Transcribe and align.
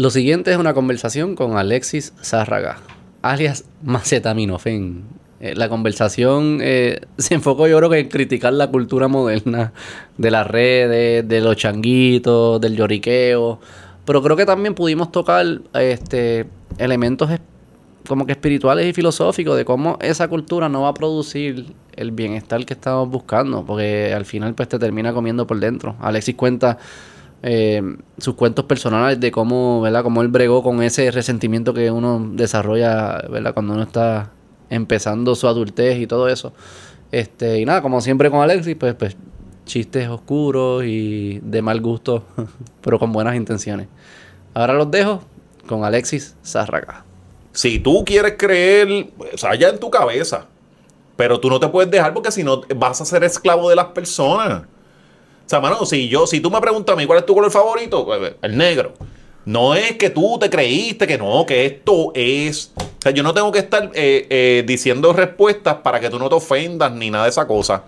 Lo 0.00 0.08
siguiente 0.08 0.50
es 0.50 0.56
una 0.56 0.72
conversación 0.72 1.34
con 1.34 1.58
Alexis 1.58 2.14
Zárraga, 2.22 2.78
alias 3.20 3.66
Macetaminofen. 3.82 5.04
Eh, 5.40 5.54
la 5.54 5.68
conversación 5.68 6.60
eh, 6.62 7.02
se 7.18 7.34
enfocó 7.34 7.68
yo 7.68 7.76
creo 7.76 7.90
que 7.90 7.98
en 7.98 8.08
criticar 8.08 8.54
la 8.54 8.70
cultura 8.70 9.08
moderna 9.08 9.74
de 10.16 10.30
las 10.30 10.46
redes, 10.46 11.28
de 11.28 11.40
los 11.42 11.54
changuitos, 11.56 12.62
del 12.62 12.76
lloriqueo. 12.76 13.60
Pero 14.06 14.22
creo 14.22 14.36
que 14.38 14.46
también 14.46 14.74
pudimos 14.74 15.12
tocar 15.12 15.44
este, 15.74 16.46
elementos 16.78 17.28
como 18.08 18.24
que 18.24 18.32
espirituales 18.32 18.86
y 18.86 18.94
filosóficos 18.94 19.54
de 19.54 19.66
cómo 19.66 19.98
esa 20.00 20.28
cultura 20.28 20.70
no 20.70 20.80
va 20.80 20.88
a 20.88 20.94
producir 20.94 21.74
el 21.94 22.10
bienestar 22.12 22.64
que 22.64 22.72
estamos 22.72 23.10
buscando, 23.10 23.66
porque 23.66 24.14
al 24.14 24.24
final 24.24 24.54
pues 24.54 24.66
te 24.70 24.78
termina 24.78 25.12
comiendo 25.12 25.46
por 25.46 25.60
dentro. 25.60 25.96
Alexis 26.00 26.36
cuenta 26.36 26.78
eh, 27.42 27.82
sus 28.18 28.34
cuentos 28.34 28.66
personales 28.66 29.18
de 29.18 29.30
cómo, 29.30 29.80
¿verdad? 29.80 30.04
Él 30.20 30.28
bregó 30.28 30.62
con 30.62 30.82
ese 30.82 31.10
resentimiento 31.10 31.72
que 31.72 31.90
uno 31.90 32.30
desarrolla. 32.32 33.22
Cuando 33.54 33.74
uno 33.74 33.82
está 33.82 34.32
empezando 34.68 35.34
su 35.34 35.48
adultez 35.48 35.98
y 35.98 36.06
todo 36.06 36.28
eso. 36.28 36.52
Este, 37.12 37.58
y 37.58 37.64
nada, 37.64 37.82
como 37.82 38.00
siempre 38.00 38.30
con 38.30 38.40
Alexis, 38.40 38.76
pues, 38.76 38.94
pues 38.94 39.16
chistes 39.64 40.08
oscuros 40.08 40.84
y 40.84 41.40
de 41.42 41.62
mal 41.62 41.80
gusto, 41.80 42.24
pero 42.80 42.98
con 42.98 43.12
buenas 43.12 43.36
intenciones. 43.36 43.88
Ahora 44.54 44.74
los 44.74 44.90
dejo 44.90 45.22
con 45.66 45.84
Alexis 45.84 46.36
Zárraga. 46.44 47.04
Si 47.52 47.78
tú 47.78 48.04
quieres 48.04 48.34
creer, 48.36 49.10
o 49.32 49.38
sea, 49.38 49.54
en 49.54 49.78
tu 49.78 49.90
cabeza. 49.90 50.46
Pero 51.16 51.38
tú 51.38 51.50
no 51.50 51.60
te 51.60 51.68
puedes 51.68 51.90
dejar 51.90 52.14
porque 52.14 52.32
si 52.32 52.42
no 52.42 52.62
vas 52.76 53.00
a 53.00 53.04
ser 53.04 53.22
esclavo 53.24 53.68
de 53.68 53.76
las 53.76 53.86
personas. 53.86 54.62
O 55.50 55.52
sea, 55.52 55.58
mano, 55.58 55.84
si 55.84 56.08
yo, 56.08 56.28
si 56.28 56.38
tú 56.38 56.48
me 56.48 56.60
preguntas 56.60 56.92
a 56.92 56.96
mí 56.96 57.06
cuál 57.06 57.18
es 57.18 57.26
tu 57.26 57.34
color 57.34 57.50
favorito, 57.50 58.06
pues, 58.06 58.34
el 58.40 58.56
negro. 58.56 58.92
No 59.44 59.74
es 59.74 59.96
que 59.96 60.08
tú 60.08 60.38
te 60.38 60.48
creíste 60.48 61.08
que 61.08 61.18
no, 61.18 61.44
que 61.44 61.66
esto 61.66 62.12
es. 62.14 62.70
O 62.76 63.02
sea, 63.02 63.10
yo 63.10 63.24
no 63.24 63.34
tengo 63.34 63.50
que 63.50 63.58
estar 63.58 63.90
eh, 63.94 64.28
eh, 64.30 64.62
diciendo 64.64 65.12
respuestas 65.12 65.78
para 65.82 65.98
que 65.98 66.08
tú 66.08 66.20
no 66.20 66.28
te 66.28 66.36
ofendas 66.36 66.92
ni 66.92 67.10
nada 67.10 67.24
de 67.24 67.30
esa 67.30 67.48
cosa. 67.48 67.82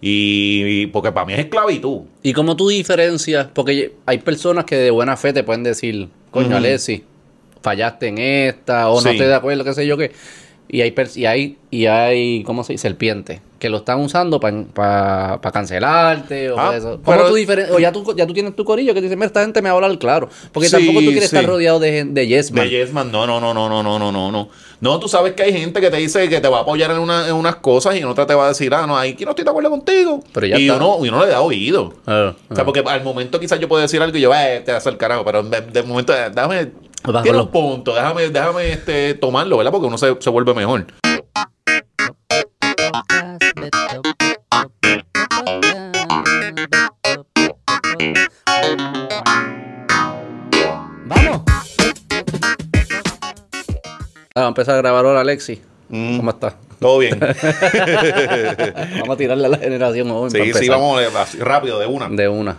Y, 0.00 0.62
y 0.64 0.86
porque 0.86 1.10
para 1.10 1.26
mí 1.26 1.32
es 1.32 1.40
esclavitud. 1.40 2.02
¿Y 2.22 2.32
cómo 2.32 2.54
tú 2.54 2.68
diferencias? 2.68 3.48
Porque 3.52 3.94
hay 4.06 4.18
personas 4.18 4.64
que 4.64 4.76
de 4.76 4.92
buena 4.92 5.16
fe 5.16 5.32
te 5.32 5.42
pueden 5.42 5.64
decir, 5.64 6.08
coño. 6.30 6.56
Alexis, 6.56 7.02
fallaste 7.62 8.06
en 8.06 8.18
esta, 8.18 8.88
o 8.90 9.00
no 9.00 9.10
estoy 9.10 9.26
de 9.26 9.34
acuerdo, 9.34 9.64
qué 9.64 9.74
sé 9.74 9.88
yo 9.88 9.96
qué. 9.96 10.12
Y 10.72 10.80
hay, 10.80 10.94
y 11.16 11.24
hay, 11.26 11.58
y 11.70 11.84
hay, 11.86 12.42
¿cómo 12.44 12.64
se 12.64 12.72
dice? 12.72 12.88
Serpientes, 12.88 13.40
que 13.58 13.68
lo 13.68 13.76
están 13.76 14.00
usando 14.00 14.40
para 14.40 15.38
cancelarte 15.52 16.50
o 16.50 16.58
Ah, 16.58 16.70
pa' 16.70 16.76
eso. 16.76 16.88
¿Cómo 17.04 17.16
pero- 17.18 17.28
tú 17.28 17.74
o 17.74 17.78
ya 17.78 17.92
tú, 17.92 18.14
ya 18.16 18.26
tú 18.26 18.32
tienes 18.32 18.56
tu 18.56 18.64
corillo 18.64 18.94
que 18.94 19.00
te 19.00 19.04
dice, 19.04 19.16
mira, 19.16 19.26
esta 19.26 19.42
gente 19.42 19.60
me 19.60 19.68
va 19.68 19.74
a 19.74 19.76
hablar 19.84 19.98
claro. 19.98 20.30
Porque 20.50 20.70
Sí, 20.70 20.76
tampoco 20.76 21.00
tú 21.00 21.10
quieres 21.10 21.28
sí. 21.28 21.36
estar 21.36 21.46
rodeado 21.48 21.78
de, 21.78 22.04
de 22.04 22.26
yes 22.26 22.52
man. 22.52 22.64
De 22.64 22.70
Yes 22.70 22.90
Man, 22.90 23.12
no, 23.12 23.26
no, 23.26 23.38
no, 23.38 23.52
no, 23.52 23.68
no, 23.68 23.82
no, 23.82 23.98
no, 23.98 24.10
no, 24.12 24.32
no. 24.32 24.48
No, 24.80 24.98
tú 24.98 25.08
sabes 25.08 25.34
que 25.34 25.42
hay 25.42 25.52
gente 25.52 25.78
que 25.80 25.90
te 25.90 25.98
dice 25.98 26.26
que 26.30 26.40
te 26.40 26.48
va 26.48 26.58
a 26.58 26.62
apoyar 26.62 26.90
en, 26.90 26.98
una- 27.00 27.28
en 27.28 27.34
unas 27.34 27.56
cosas 27.56 27.94
y 27.94 27.98
en 27.98 28.06
otras 28.06 28.26
te 28.26 28.34
va 28.34 28.46
a 28.46 28.48
decir, 28.48 28.72
ah, 28.74 28.86
no, 28.86 28.96
aquí 28.96 29.24
no 29.24 29.30
estoy 29.32 29.44
de 29.44 29.50
acuerdo 29.50 29.68
contigo. 29.68 30.24
Pero 30.32 30.46
ya 30.46 30.58
y 30.58 30.68
está. 30.70 30.76
uno, 30.82 31.04
y 31.04 31.08
uno 31.10 31.22
le 31.22 31.30
da 31.30 31.42
oído. 31.42 31.92
Ah, 32.06 32.34
O 32.48 32.54
sea, 32.54 32.62
ah. 32.62 32.64
porque 32.64 32.80
al 32.80 33.04
momento 33.04 33.38
quizás 33.38 33.60
yo 33.60 33.68
puedo 33.68 33.82
decir 33.82 34.00
algo 34.00 34.16
y 34.16 34.20
yo, 34.22 34.32
eh, 34.34 34.62
te 34.64 34.72
vas 34.72 34.86
al 34.86 34.96
carajo, 34.96 35.22
pero 35.24 35.42
de, 35.42 35.60
de 35.60 35.82
momento, 35.82 36.14
eh, 36.14 36.30
déjame, 36.34 36.68
Bajo 37.04 37.22
tiene 37.22 37.38
los- 37.38 37.46
un 37.46 37.52
punto, 37.52 37.94
déjame, 37.94 38.28
déjame 38.30 38.72
este, 38.72 39.14
tomarlo, 39.14 39.56
¿verdad? 39.56 39.72
Porque 39.72 39.86
uno 39.86 39.98
se, 39.98 40.16
se 40.20 40.30
vuelve 40.30 40.54
mejor. 40.54 40.86
Vamos. 51.06 51.42
Ah, 54.34 54.40
Vamos 54.40 54.46
a 54.46 54.48
empezar 54.48 54.74
a 54.74 54.78
grabar 54.78 55.04
ahora, 55.04 55.20
Alexis. 55.20 55.60
Mm, 55.88 56.16
¿Cómo 56.18 56.30
estás? 56.30 56.54
todo 56.80 56.98
bien. 56.98 57.20
Vamos 58.98 59.14
a 59.14 59.16
tirarle 59.16 59.46
a 59.46 59.50
la 59.50 59.58
generación 59.58 60.08
para 60.08 60.30
sí, 60.30 60.52
sí, 60.52 60.68
vamos 60.68 61.00
eh, 61.00 61.06
así, 61.16 61.38
rápido, 61.38 61.78
de 61.78 61.86
una. 61.86 62.08
De 62.08 62.28
una. 62.28 62.56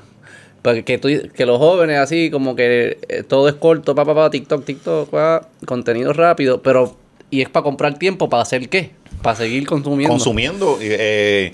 Porque 0.63 0.84
que, 0.84 0.97
tú- 0.97 1.29
que 1.35 1.46
los 1.46 1.59
jóvenes 1.59 2.00
así 2.00 2.31
como 2.31 2.56
que 2.56 2.97
eh, 3.09 3.22
todo 3.24 3.47
es 3.50 3.53
corto, 3.56 3.94
pa, 3.94 4.06
pa, 4.06 4.16
pa, 4.16 4.29
TikTok, 4.31 4.66
TikTok, 4.66 5.09
pa, 5.09 5.47
contenido 5.66 6.12
rápido, 6.13 6.62
pero 6.63 6.97
y 7.29 7.41
es 7.41 7.50
para 7.50 7.63
comprar 7.63 8.00
tiempo, 8.00 8.29
para 8.29 8.41
hacer 8.44 8.69
qué? 8.69 8.91
Para 9.22 9.35
seguir 9.35 9.68
consumiendo. 9.68 10.12
Consumiendo 10.13 10.78
eh, 10.81 11.53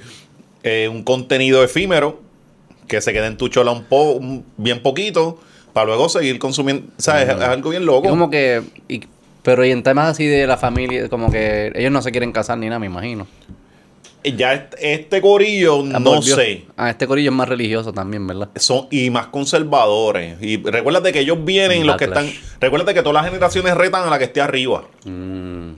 eh, 0.64 0.88
un 0.92 1.04
contenido 1.04 1.64
efímero 1.64 2.22
que 2.88 3.02
se 3.02 3.12
quede 3.14 3.28
en 3.28 3.38
tu 3.38 3.50
chola 3.50 3.72
un 3.72 3.84
po, 3.84 4.12
un- 4.14 4.46
bien 4.58 4.82
poquito, 4.82 5.40
para 5.74 5.88
luego 5.88 6.08
seguir 6.10 6.38
consumiendo. 6.40 6.88
O 6.98 7.02
sea, 7.02 7.22
es, 7.22 7.30
es 7.30 7.36
algo 7.42 7.70
bien 7.72 7.84
Y 7.84 7.86
loco. 7.88 8.10
como 8.10 8.30
que 8.30 8.62
y- 8.88 9.02
pero 9.42 9.66
y 9.66 9.72
en 9.72 9.82
temas 9.84 10.10
así 10.10 10.26
de 10.28 10.46
la 10.46 10.58
familia, 10.58 11.08
como 11.10 11.32
que 11.32 11.72
ellos 11.74 11.92
no 11.92 12.02
se 12.04 12.12
quieren 12.12 12.32
casar 12.32 12.58
ni 12.60 12.68
nada, 12.68 12.78
me 12.80 12.86
imagino. 12.88 13.26
Ya 14.24 14.70
este, 14.80 15.22
corillo, 15.22 15.82
no 15.84 16.00
Volvió. 16.02 16.36
sé. 16.36 16.66
Ah, 16.76 16.90
este 16.90 17.08
corillo 17.08 17.30
es 17.32 17.36
más 17.36 17.48
religioso 17.48 17.94
también, 17.94 18.28
¿verdad? 18.28 18.50
Son, 18.56 18.88
y 18.92 19.10
más 19.10 19.28
conservadores. 19.28 20.42
Y 20.42 20.58
recuérdate 20.58 21.14
que 21.14 21.22
ellos 21.22 21.38
vienen, 21.46 21.86
los 21.88 21.96
que 21.96 22.06
están. 22.06 22.30
Recuérdate 22.60 22.94
que 22.94 23.02
todas 23.02 23.14
las 23.16 23.26
generaciones 23.26 23.76
retan 23.76 24.06
a 24.08 24.10
la 24.10 24.18
que 24.18 24.26
esté 24.26 24.42
arriba. 24.42 24.84
Mm. 25.06 25.70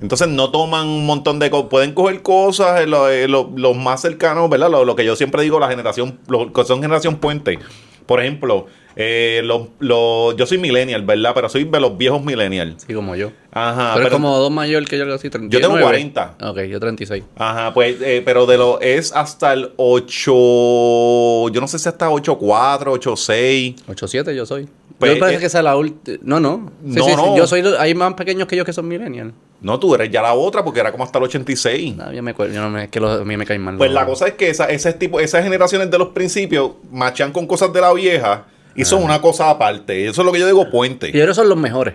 Entonces 0.00 0.26
no 0.26 0.50
toman 0.50 0.88
un 0.88 1.06
montón 1.06 1.38
de 1.38 1.50
cosas. 1.50 1.68
Pueden 1.70 1.92
coger 1.94 2.20
cosas, 2.22 2.80
eh, 2.80 2.84
eh, 2.84 3.28
lo- 3.28 3.52
los 3.56 3.76
más 3.76 4.00
cercanos, 4.00 4.50
¿verdad? 4.50 4.70
Lo, 4.70 4.84
lo 4.84 4.96
que 4.96 5.04
yo 5.04 5.14
siempre 5.14 5.42
digo, 5.42 5.60
la 5.60 5.68
generación, 5.68 6.18
lo 6.26 6.52
que 6.52 6.64
son 6.64 6.82
generación 6.82 7.16
puente. 7.16 7.60
Por 8.06 8.20
ejemplo, 8.20 8.66
eh, 8.96 9.40
los- 9.44 9.68
los- 9.80 10.36
yo 10.36 10.46
soy 10.46 10.58
millennial, 10.58 11.02
¿verdad? 11.02 11.32
Pero 11.34 11.48
soy 11.48 11.64
de 11.64 11.80
los 11.80 11.96
viejos 11.98 12.22
millennial. 12.22 12.76
Sí, 12.86 12.94
como 12.94 13.14
yo. 13.16 13.30
Ajá. 13.52 13.92
pero, 13.94 14.06
es 14.08 14.12
como 14.12 14.36
dos 14.38 14.50
mayor 14.50 14.84
que 14.84 14.96
yo, 14.96 15.04
algo 15.04 15.14
así, 15.14 15.30
39. 15.30 15.62
Yo 15.62 15.68
tengo 15.68 15.80
40. 15.80 16.34
Ok, 16.42 16.60
yo 16.62 16.80
36. 16.80 17.22
Ajá, 17.36 17.72
pues, 17.72 17.96
eh, 18.02 18.22
pero 18.24 18.46
de 18.46 18.56
lo 18.58 18.80
es 18.80 19.12
hasta 19.14 19.52
el 19.52 19.70
8. 19.76 21.50
Yo 21.52 21.60
no 21.60 21.68
sé 21.68 21.78
si 21.78 21.88
hasta 21.88 22.08
8.4, 22.10 22.92
8.6. 22.92 23.76
87 23.88 24.34
yo 24.34 24.46
soy. 24.46 24.68
Pues, 24.98 25.14
yo 25.14 25.18
parece 25.18 25.36
eh, 25.38 25.40
que 25.40 25.46
esa 25.46 25.58
es 25.58 25.64
la 25.64 25.76
última. 25.76 26.18
No, 26.22 26.40
no. 26.40 26.70
Sí, 26.84 26.94
No, 26.98 27.04
sí, 27.04 27.10
sí. 27.10 27.16
no. 27.16 27.36
Yo 27.36 27.46
soy. 27.46 27.62
Hay 27.78 27.94
más 27.94 28.14
pequeños 28.14 28.46
que 28.46 28.56
yo 28.56 28.64
que 28.64 28.72
son 28.72 28.86
millennials. 28.88 29.32
No, 29.60 29.78
tú 29.80 29.94
eres 29.94 30.10
ya 30.10 30.20
la 30.22 30.34
otra 30.34 30.62
porque 30.62 30.80
era 30.80 30.92
como 30.92 31.04
hasta 31.04 31.18
el 31.18 31.24
86. 31.24 31.96
No, 31.96 32.12
yo 32.12 32.22
me 32.22 32.32
acuerdo. 32.32 32.54
Yo 32.54 32.60
no 32.60 32.70
me, 32.70 32.84
es 32.84 32.90
que 32.90 33.00
los- 33.00 33.20
a 33.20 33.24
mí 33.24 33.36
me 33.36 33.46
caen 33.46 33.62
mal. 33.62 33.76
Pues 33.76 33.90
la 33.90 34.04
cosa 34.06 34.28
es 34.28 34.34
que 34.34 34.50
esa, 34.50 34.66
ese 34.66 34.92
tipo, 34.92 35.20
esas 35.20 35.42
generaciones 35.42 35.90
de 35.90 35.98
los 35.98 36.08
principios 36.08 36.72
machan 36.92 37.32
con 37.32 37.46
cosas 37.46 37.72
de 37.72 37.80
la 37.80 37.92
vieja 37.92 38.44
y 38.74 38.84
son 38.84 39.02
una 39.02 39.20
cosa 39.20 39.50
aparte. 39.50 40.06
Eso 40.08 40.22
es 40.22 40.26
lo 40.26 40.32
que 40.32 40.40
yo 40.40 40.46
digo 40.46 40.70
puente. 40.70 41.10
Y 41.12 41.20
ellos 41.20 41.36
son 41.36 41.48
los 41.48 41.58
mejores. 41.58 41.94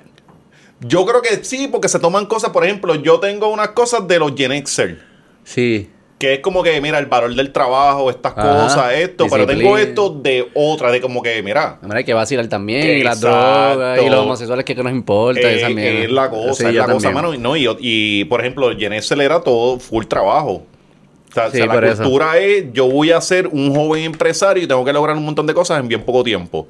Yo 0.82 1.06
creo 1.06 1.22
que 1.22 1.44
sí, 1.44 1.68
porque 1.68 1.90
se 1.90 2.00
toman 2.00 2.26
cosas, 2.26 2.52
por 2.52 2.64
ejemplo, 2.64 2.96
yo 2.96 3.20
tengo 3.20 3.50
unas 3.50 3.70
cosas 3.70 4.08
de 4.08 4.18
los 4.20 4.34
Gen 4.36 4.66
Xer, 4.66 5.00
Sí. 5.44 5.90
que 6.18 6.36
es 6.36 6.40
como 6.40 6.64
que, 6.64 6.80
mira, 6.80 7.00
el 7.00 7.06
valor 7.08 7.36
del 7.36 7.52
trabajo, 7.52 8.10
estas 8.10 8.32
Ajá, 8.38 8.64
cosas, 8.64 8.94
esto, 8.94 9.28
pero 9.30 9.46
tengo 9.46 9.78
esto 9.78 10.10
de 10.10 10.48
otra, 10.54 10.90
de 10.92 11.02
como 11.02 11.22
que, 11.22 11.44
mira, 11.44 11.80
Hombre, 11.82 11.98
hay 12.00 12.04
que 12.06 12.14
vacilar 12.14 12.48
también. 12.48 12.98
Y 12.98 13.04
las 13.04 13.20
drogas. 13.20 14.02
Y 14.02 14.10
los 14.10 14.20
homosexuales 14.20 14.64
que, 14.64 14.74
que 14.74 14.82
nos 14.84 14.94
importa. 14.94 15.42
eh, 15.42 15.58
esa 15.58 15.70
mierda. 15.70 16.00
es 16.00 16.12
la 16.12 16.30
cosa, 16.30 16.54
Sí, 16.54 16.66
es 16.68 16.74
la 16.76 16.86
cosa, 16.86 16.94
también. 17.10 17.14
mano. 17.14 17.34
Y, 17.34 17.38
no, 17.38 17.58
y, 17.58 17.68
y, 17.82 18.24
por 18.26 18.40
ejemplo, 18.40 18.70
Gen 18.78 18.94
Xer 19.02 19.20
era 19.20 19.42
todo 19.42 19.80
full 19.80 20.06
trabajo. 20.06 20.66
O 21.30 21.34
sea, 21.34 21.48
o 21.48 21.52
Sí, 21.52 21.58
sea, 21.58 21.68
por 21.68 21.84
la 21.84 21.92
eso. 21.92 22.04
cultura 22.04 22.38
es, 22.40 22.66
yo 22.74 22.88
voy 22.90 23.12
a 23.12 23.22
ser 23.22 23.48
un 23.48 23.74
joven 23.76 24.04
empresario 24.04 24.64
y 24.64 24.68
tengo 24.68 24.84
que 24.84 24.92
lograr 24.94 25.16
un 25.16 25.26
montón 25.26 25.46
de 25.46 25.54
cosas 25.54 25.80
en 25.80 25.88
bien 25.88 26.02
poco 26.04 26.24
tiempo. 26.24 26.68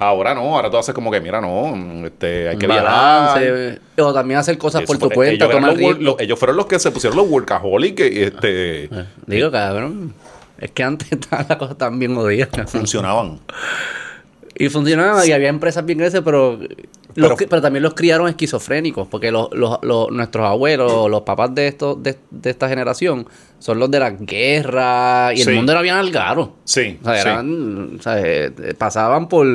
Ahora 0.00 0.32
no, 0.32 0.54
ahora 0.54 0.70
tú 0.70 0.76
haces 0.78 0.94
como 0.94 1.10
que, 1.10 1.20
mira, 1.20 1.40
no, 1.40 2.06
este, 2.06 2.48
hay 2.50 2.56
que 2.56 2.66
viajar. 2.68 2.84
balance, 2.84 3.80
O 3.98 4.12
también 4.14 4.38
hacer 4.38 4.56
cosas 4.56 4.82
por 4.82 4.96
tu 4.98 5.10
cuenta. 5.10 5.46
ellos, 5.46 5.50
Tomar 5.50 5.76
los 5.76 5.98
los- 5.98 6.20
ellos 6.20 6.38
fueron 6.38 6.56
los 6.56 6.66
que 6.66 6.78
se 6.78 6.92
pusieron 6.92 7.16
los 7.16 7.28
workaholics 7.28 8.00
y 8.12 8.22
este, 8.22 8.84
Eh, 8.84 8.90
Digo, 9.26 9.50
cabrón. 9.50 10.14
Es 10.60 10.70
que 10.70 10.84
antes 10.84 11.10
estaban 11.12 11.46
las 11.48 11.58
cosas 11.58 11.76
tan 11.78 11.98
bien 11.98 12.14
jodidas. 12.14 12.48
funcionaban. 12.70 13.40
Y 14.56 14.68
funcionaba, 14.68 15.26
y 15.26 15.32
había 15.32 15.48
empresas 15.48 15.84
bien 15.84 15.98
grandes, 15.98 16.20
pero, 16.24 16.58
los 17.18 17.34
Pero- 17.36 17.60
también 17.62 17.82
los 17.82 17.94
criaron 17.94 18.28
esquizofrénicos, 18.28 19.06
porque 19.08 19.30
los, 19.30 19.48
los, 19.52 19.78
los- 19.82 20.10
nuestros 20.10 20.46
abuelos, 20.46 21.10
los 21.10 21.22
papás 21.22 21.54
de 21.54 21.68
estos 21.68 22.02
de, 22.02 22.16
de 22.30 22.50
esta 22.50 22.68
generación, 22.68 23.26
son 23.58 23.78
los 23.78 23.90
de 23.90 23.98
la 24.00 24.10
guerra, 24.10 25.32
y 25.34 25.38
Sí. 25.38 25.50
el 25.50 25.56
mundo 25.56 25.72
era 25.72 25.82
bien 25.82 25.94
algaro. 25.96 26.54
Sí, 26.64 26.98
O 27.00 27.04
sea, 27.04 27.14
sí. 27.14 27.20
eran, 27.28 27.96
o 27.98 28.02
sea, 28.02 28.20
eh, 28.20 28.50
pasaban 28.78 29.28
por 29.28 29.46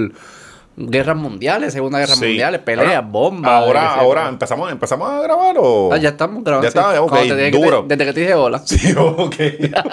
guerras 0.75 1.15
mundiales, 1.15 1.71
segunda 1.73 1.99
guerra 1.99 2.15
Sí. 2.15 2.25
mundiales, 2.25 2.61
peleas, 2.61 2.87
Ahora- 2.87 3.01
bombas. 3.01 3.51
Ahora, 3.51 3.93
ahora 3.95 4.29
empezamos, 4.29 4.71
empezamos 4.71 5.09
a 5.09 5.21
grabar 5.21 5.55
o. 5.59 5.91
Ah, 5.93 5.97
ya 5.97 6.09
estamos 6.09 6.43
grabando. 6.43 6.63
Ya 6.63 6.69
está, 6.69 7.01
ok, 7.01 7.13
te 7.27 7.51
duro. 7.51 7.85
desde 7.87 8.05
que 8.05 8.13
te 8.13 8.19
dije 8.21 8.33
hola. 8.33 8.59
Sí, 8.65 8.93
ok, 8.97 9.35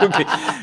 ok. 0.03 0.15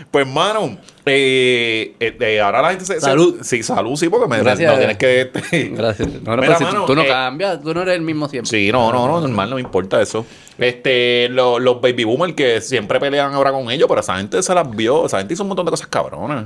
Pues, 0.09 0.25
mano, 0.27 0.77
eh, 1.05 1.95
eh, 1.99 2.17
eh, 2.19 2.41
ahora 2.41 2.61
la 2.61 2.69
gente 2.71 2.85
se. 2.85 2.95
se- 2.95 3.01
Salud. 3.01 3.37
sí, 3.41 3.61
salud, 3.63 3.95
sí, 3.95 4.09
porque 4.09 4.27
me 4.27 4.39
Gracias. 4.39 4.71
no 4.71 4.77
tienes 4.77 4.97
que. 4.97 5.21
este, 5.21 5.69
Gracias. 5.75 6.09
No, 6.23 6.35
no, 6.35 6.41
Mira, 6.41 6.57
si 6.57 6.63
mano, 6.63 6.85
tú 6.85 6.95
no 6.95 7.03
eh, 7.03 7.07
cambias, 7.07 7.61
tú 7.61 7.73
no 7.73 7.81
eres 7.83 7.95
el 7.95 8.01
mismo 8.01 8.27
siempre. 8.27 8.49
Sí, 8.49 8.71
no, 8.71 8.91
no, 8.91 9.07
no, 9.07 9.21
normal, 9.21 9.49
no 9.49 9.55
me 9.57 9.61
importa 9.61 10.01
eso. 10.01 10.25
Este, 10.57 11.29
lo- 11.29 11.59
los 11.59 11.79
baby 11.81 12.03
boomers 12.05 12.33
que 12.33 12.59
siempre 12.61 12.99
pelean 12.99 13.33
ahora 13.33 13.51
con 13.51 13.69
ellos, 13.69 13.87
pero 13.87 14.01
esa 14.01 14.17
gente 14.17 14.41
se 14.41 14.53
las 14.55 14.69
vio, 14.75 15.05
esa 15.05 15.19
gente 15.19 15.35
hizo 15.35 15.43
un 15.43 15.49
montón 15.49 15.65
de 15.65 15.71
cosas 15.71 15.87
cabronas. 15.87 16.45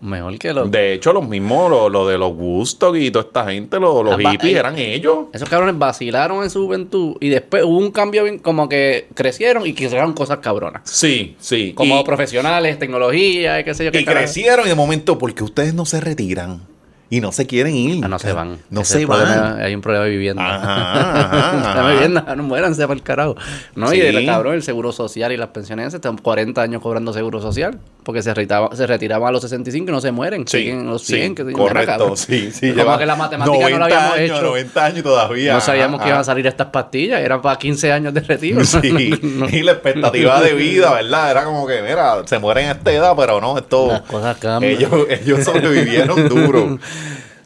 Mejor 0.00 0.38
que 0.38 0.52
los... 0.52 0.70
De 0.70 0.92
hecho, 0.92 1.12
los 1.12 1.26
mismos, 1.28 1.68
lo, 1.70 1.88
lo 1.88 2.06
de 2.06 2.16
los 2.18 2.32
Woodstock 2.36 2.94
y 2.96 3.10
toda 3.10 3.24
esta 3.24 3.50
gente, 3.50 3.80
lo- 3.80 4.02
los 4.04 4.16
hippies, 4.16 4.54
eh, 4.54 4.58
eran 4.58 4.78
ellos. 4.78 5.26
Esos 5.32 5.48
cabrones 5.48 5.76
vacilaron 5.76 6.44
en 6.44 6.50
su 6.50 6.64
juventud 6.66 7.16
y 7.20 7.28
después 7.30 7.64
hubo 7.64 7.76
un 7.78 7.90
cambio 7.90 8.22
bien- 8.24 8.38
como 8.38 8.68
que 8.68 9.08
crecieron 9.14 9.66
y 9.66 9.72
quisieron 9.72 10.12
cosas 10.12 10.38
cabronas. 10.38 10.82
Sí, 10.84 11.34
sí. 11.40 11.72
Como 11.74 12.00
y, 12.00 12.04
profesionales, 12.04 12.78
tecnología, 12.78 13.58
y 13.60 13.64
qué 13.64 13.74
sé 13.74 13.86
yo 13.86 13.90
qué 13.92 14.00
y 14.00 14.04
carajo. 14.04 14.24
crecieron 14.24 14.66
y 14.66 14.68
de 14.68 14.74
momento, 14.76 15.18
porque 15.18 15.42
ustedes 15.42 15.74
no 15.74 15.84
se 15.84 16.00
retiran 16.00 16.60
y 17.10 17.20
no 17.20 17.32
se 17.32 17.46
quieren 17.46 17.74
ir. 17.74 18.04
Ah, 18.04 18.08
no 18.08 18.18
se 18.18 18.32
van. 18.32 18.58
No 18.70 18.82
Ese 18.82 18.92
se 18.94 19.00
el 19.00 19.06
problema, 19.06 19.36
van. 19.40 19.60
hay 19.62 19.74
un 19.74 19.80
problema 19.80 20.04
de 20.04 20.10
vivienda. 20.10 20.42
Ajá, 20.56 21.20
ajá, 21.60 21.70
ajá. 21.80 21.90
vivienda, 21.92 22.34
no 22.36 22.42
muéranse 22.42 22.82
para 22.82 22.94
el 22.94 23.02
carajo. 23.02 23.36
No, 23.74 23.92
y 23.92 23.96
Sí. 24.00 24.06
el 24.06 24.26
cabrón, 24.26 24.54
el 24.54 24.62
seguro 24.62 24.92
social 24.92 25.32
y 25.32 25.36
las 25.36 25.48
pensiones, 25.48 25.92
están 25.94 26.18
40 26.18 26.60
años 26.62 26.82
cobrando 26.82 27.12
seguro 27.12 27.40
social. 27.40 27.78
Porque 28.04 28.22
se 28.22 28.32
retiraban, 28.32 28.74
se 28.74 28.86
retiraban 28.86 29.28
a 29.28 29.32
los 29.32 29.42
65 29.42 29.90
y 29.90 29.92
no 29.92 30.00
se 30.00 30.12
mueren. 30.12 30.46
Sí, 30.48 30.58
siguen 30.60 30.86
los 30.86 31.02
sí, 31.02 31.14
100. 31.14 31.34
que 31.34 31.44
se- 31.44 31.52
correcto, 31.52 32.16
sí, 32.16 32.50
sí. 32.52 32.68
Como 32.70 32.80
lleva 32.82 32.98
que 32.98 33.04
la 33.04 33.16
matemática 33.16 33.56
no 33.56 33.60
la 33.60 33.68
90 33.68 33.84
habíamos 33.84 34.14
años, 34.18 34.38
hecho. 34.38 34.46
90 34.46 34.84
años 34.86 35.02
todavía. 35.02 35.52
No 35.54 35.60
sabíamos 35.60 36.00
que 36.00 36.08
iban 36.08 36.20
a 36.20 36.24
salir 36.24 36.46
estas 36.46 36.68
pastillas, 36.68 37.20
eran 37.20 37.42
para 37.42 37.58
15 37.58 37.92
años 37.92 38.14
de 38.14 38.20
retiro. 38.20 38.64
Sí, 38.64 38.78
No, 39.22 39.46
no, 39.46 39.48
y 39.50 39.62
la 39.62 39.72
expectativa 39.72 40.40
de 40.40 40.54
vida, 40.54 40.94
¿verdad? 40.94 41.30
Era 41.32 41.44
como 41.44 41.66
que, 41.66 41.82
mira, 41.82 42.22
se 42.26 42.38
mueren 42.38 42.68
a 42.68 42.72
esta 42.72 42.92
edad, 42.92 43.12
pero 43.14 43.40
no, 43.42 43.58
esto... 43.58 43.88
Las 43.88 44.00
cosas 44.02 44.38
cambian. 44.38 44.72
Ellos, 44.72 44.90
ellos 45.10 45.44
sobrevivieron 45.44 46.28
duro. 46.30 46.78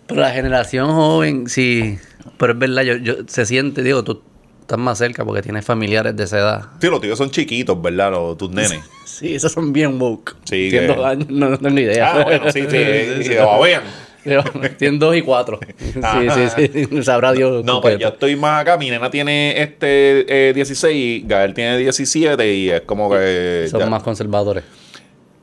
Pero 0.06 0.20
la 0.20 0.30
generación 0.30 0.88
joven, 0.90 1.48
sí. 1.48 1.98
Pero 2.38 2.52
es 2.52 2.58
verdad, 2.58 2.82
yo, 2.82 2.96
yo, 2.96 3.14
se 3.26 3.46
siente, 3.46 3.82
digo, 3.82 4.02
tú 4.04 4.22
estás 4.60 4.78
más 4.78 4.98
cerca 4.98 5.24
porque 5.24 5.42
tienes 5.42 5.64
familiares 5.64 6.16
de 6.16 6.24
esa 6.24 6.38
edad. 6.38 6.62
Sí, 6.80 6.88
los 6.88 7.00
tíos 7.00 7.18
son 7.18 7.30
chiquitos, 7.30 7.80
¿verdad? 7.80 8.10
Los, 8.12 8.36
tus 8.38 8.50
nenes. 8.50 8.80
Sí, 9.04 9.34
esos 9.34 9.52
son 9.52 9.72
bien 9.72 10.00
woke. 10.00 10.36
Sí, 10.44 10.68
Tienen 10.70 10.88
dos 10.96 11.04
años, 11.04 11.28
no, 11.30 11.50
no 11.50 11.58
tengo 11.58 11.70
ni 11.74 11.82
idea. 11.82 12.12
Ah, 12.12 12.24
bueno, 12.24 12.50
sí, 12.52 12.62
sí, 12.62 13.22
sí, 13.24 13.28
vean. 13.62 13.82
Pero 14.24 14.44
Tienen 14.78 14.98
dos 15.00 15.16
y 15.16 15.22
cuatro. 15.22 15.58
Sí, 15.78 15.98
Ajá. 16.00 16.50
sí, 16.56 16.66
sí. 16.72 17.02
Sabrá 17.02 17.32
Dios. 17.32 17.64
No, 17.64 17.80
pues 17.80 17.98
yo 17.98 18.08
estoy 18.08 18.36
más 18.36 18.62
acá. 18.62 18.76
Mi 18.76 18.88
nena 18.88 19.10
tiene 19.10 19.60
este 19.60 20.50
eh, 20.50 20.52
16, 20.52 21.26
Gael 21.26 21.54
tiene 21.54 21.76
17 21.78 22.54
y 22.54 22.70
es 22.70 22.82
como 22.82 23.10
que... 23.10 23.66
Son 23.70 23.80
ya- 23.80 23.86
más 23.86 24.02
conservadores. 24.04 24.62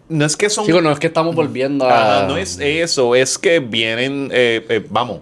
No 0.09 0.25
es 0.25 0.35
que 0.35 0.49
son... 0.49 0.65
Digo, 0.65 0.81
no 0.81 0.91
es 0.91 0.99
que 0.99 1.07
estamos 1.07 1.35
volviendo 1.35 1.87
a. 1.87 2.25
No 2.27 2.35
es 2.35 2.59
eso, 2.59 3.15
es 3.15 3.37
que 3.37 3.59
vienen, 3.59 4.29
eh, 4.33 4.65
eh, 4.67 4.85
vamos, 4.89 5.19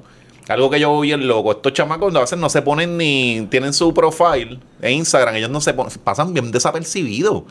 algo 0.48 0.70
que 0.70 0.80
yo 0.80 0.90
voy 0.90 1.08
bien 1.08 1.28
loco. 1.28 1.52
Estos 1.52 1.74
chamacos 1.74 2.16
a 2.16 2.22
veces 2.22 2.40
no 2.40 2.50
se 2.50 2.62
ponen 2.62 2.98
ni, 2.98 3.48
tienen 3.50 3.74
su 3.74 3.94
profile 3.94 4.60
en 4.82 4.94
Instagram, 4.94 5.36
ellos 5.36 5.50
no 5.50 5.60
se 5.60 5.74
ponen, 5.74 5.92
pasan 6.04 6.34
bien 6.34 6.52
desapercibidos. 6.52 7.44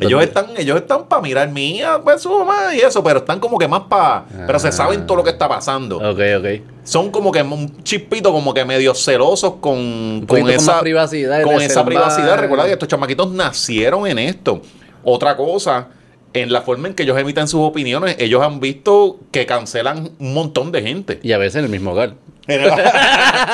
Ellos 0.00 0.22
están, 0.22 0.46
ellos 0.56 0.76
están 0.76 1.06
para 1.06 1.22
mirar 1.22 1.48
mía, 1.50 2.00
pues 2.02 2.22
su 2.22 2.28
mamá 2.28 2.74
y 2.74 2.80
eso, 2.80 3.04
pero 3.04 3.20
están 3.20 3.38
como 3.38 3.58
que 3.58 3.68
más 3.68 3.82
para. 3.82 4.24
Pero 4.46 4.58
se 4.58 4.72
saben 4.72 5.06
todo 5.06 5.18
lo 5.18 5.24
que 5.24 5.30
está 5.30 5.48
pasando. 5.48 5.98
Ok, 5.98 6.20
ok. 6.38 6.46
Son 6.82 7.10
como 7.10 7.30
que 7.30 7.42
un 7.42 7.82
chispito, 7.84 8.32
como 8.32 8.52
que 8.52 8.64
medio 8.64 8.92
celosos 8.94 9.54
con, 9.60 10.24
con 10.26 10.50
esa 10.50 10.80
privacidad, 10.80 11.42
Con 11.42 11.60
esa 11.60 11.84
privacidad. 11.84 12.38
Recuerda 12.38 12.66
que 12.66 12.72
estos 12.72 12.88
chamaquitos 12.88 13.30
nacieron 13.30 14.06
en 14.08 14.18
esto. 14.18 14.60
Otra 15.04 15.36
cosa, 15.36 15.86
en 16.34 16.52
la 16.52 16.60
forma 16.62 16.88
en 16.88 16.94
que 16.94 17.04
ellos 17.04 17.18
emiten 17.18 17.48
sus 17.48 17.60
opiniones, 17.62 18.16
ellos 18.18 18.42
han 18.42 18.60
visto 18.60 19.18
que 19.30 19.46
cancelan 19.46 20.10
un 20.18 20.34
montón 20.34 20.70
de 20.72 20.82
gente. 20.82 21.18
Y 21.22 21.32
a 21.32 21.38
veces 21.38 21.56
en 21.60 21.64
el 21.64 21.70
mismo 21.70 21.92
hogar. 21.92 22.14
Ajá, 22.46 22.74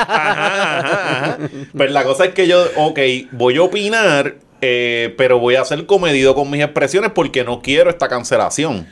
ajá, 0.02 0.80
ajá. 1.18 1.38
Pero 1.76 1.92
la 1.92 2.04
cosa 2.04 2.24
es 2.26 2.34
que 2.34 2.46
yo, 2.46 2.64
ok, 2.76 2.98
voy 3.32 3.56
a 3.56 3.62
opinar, 3.62 4.36
eh, 4.60 5.14
pero 5.16 5.38
voy 5.38 5.56
a 5.56 5.64
ser 5.64 5.86
comedido 5.86 6.34
con 6.34 6.50
mis 6.50 6.62
expresiones 6.62 7.12
porque 7.14 7.44
no 7.44 7.62
quiero 7.62 7.90
esta 7.90 8.08
cancelación. 8.08 8.86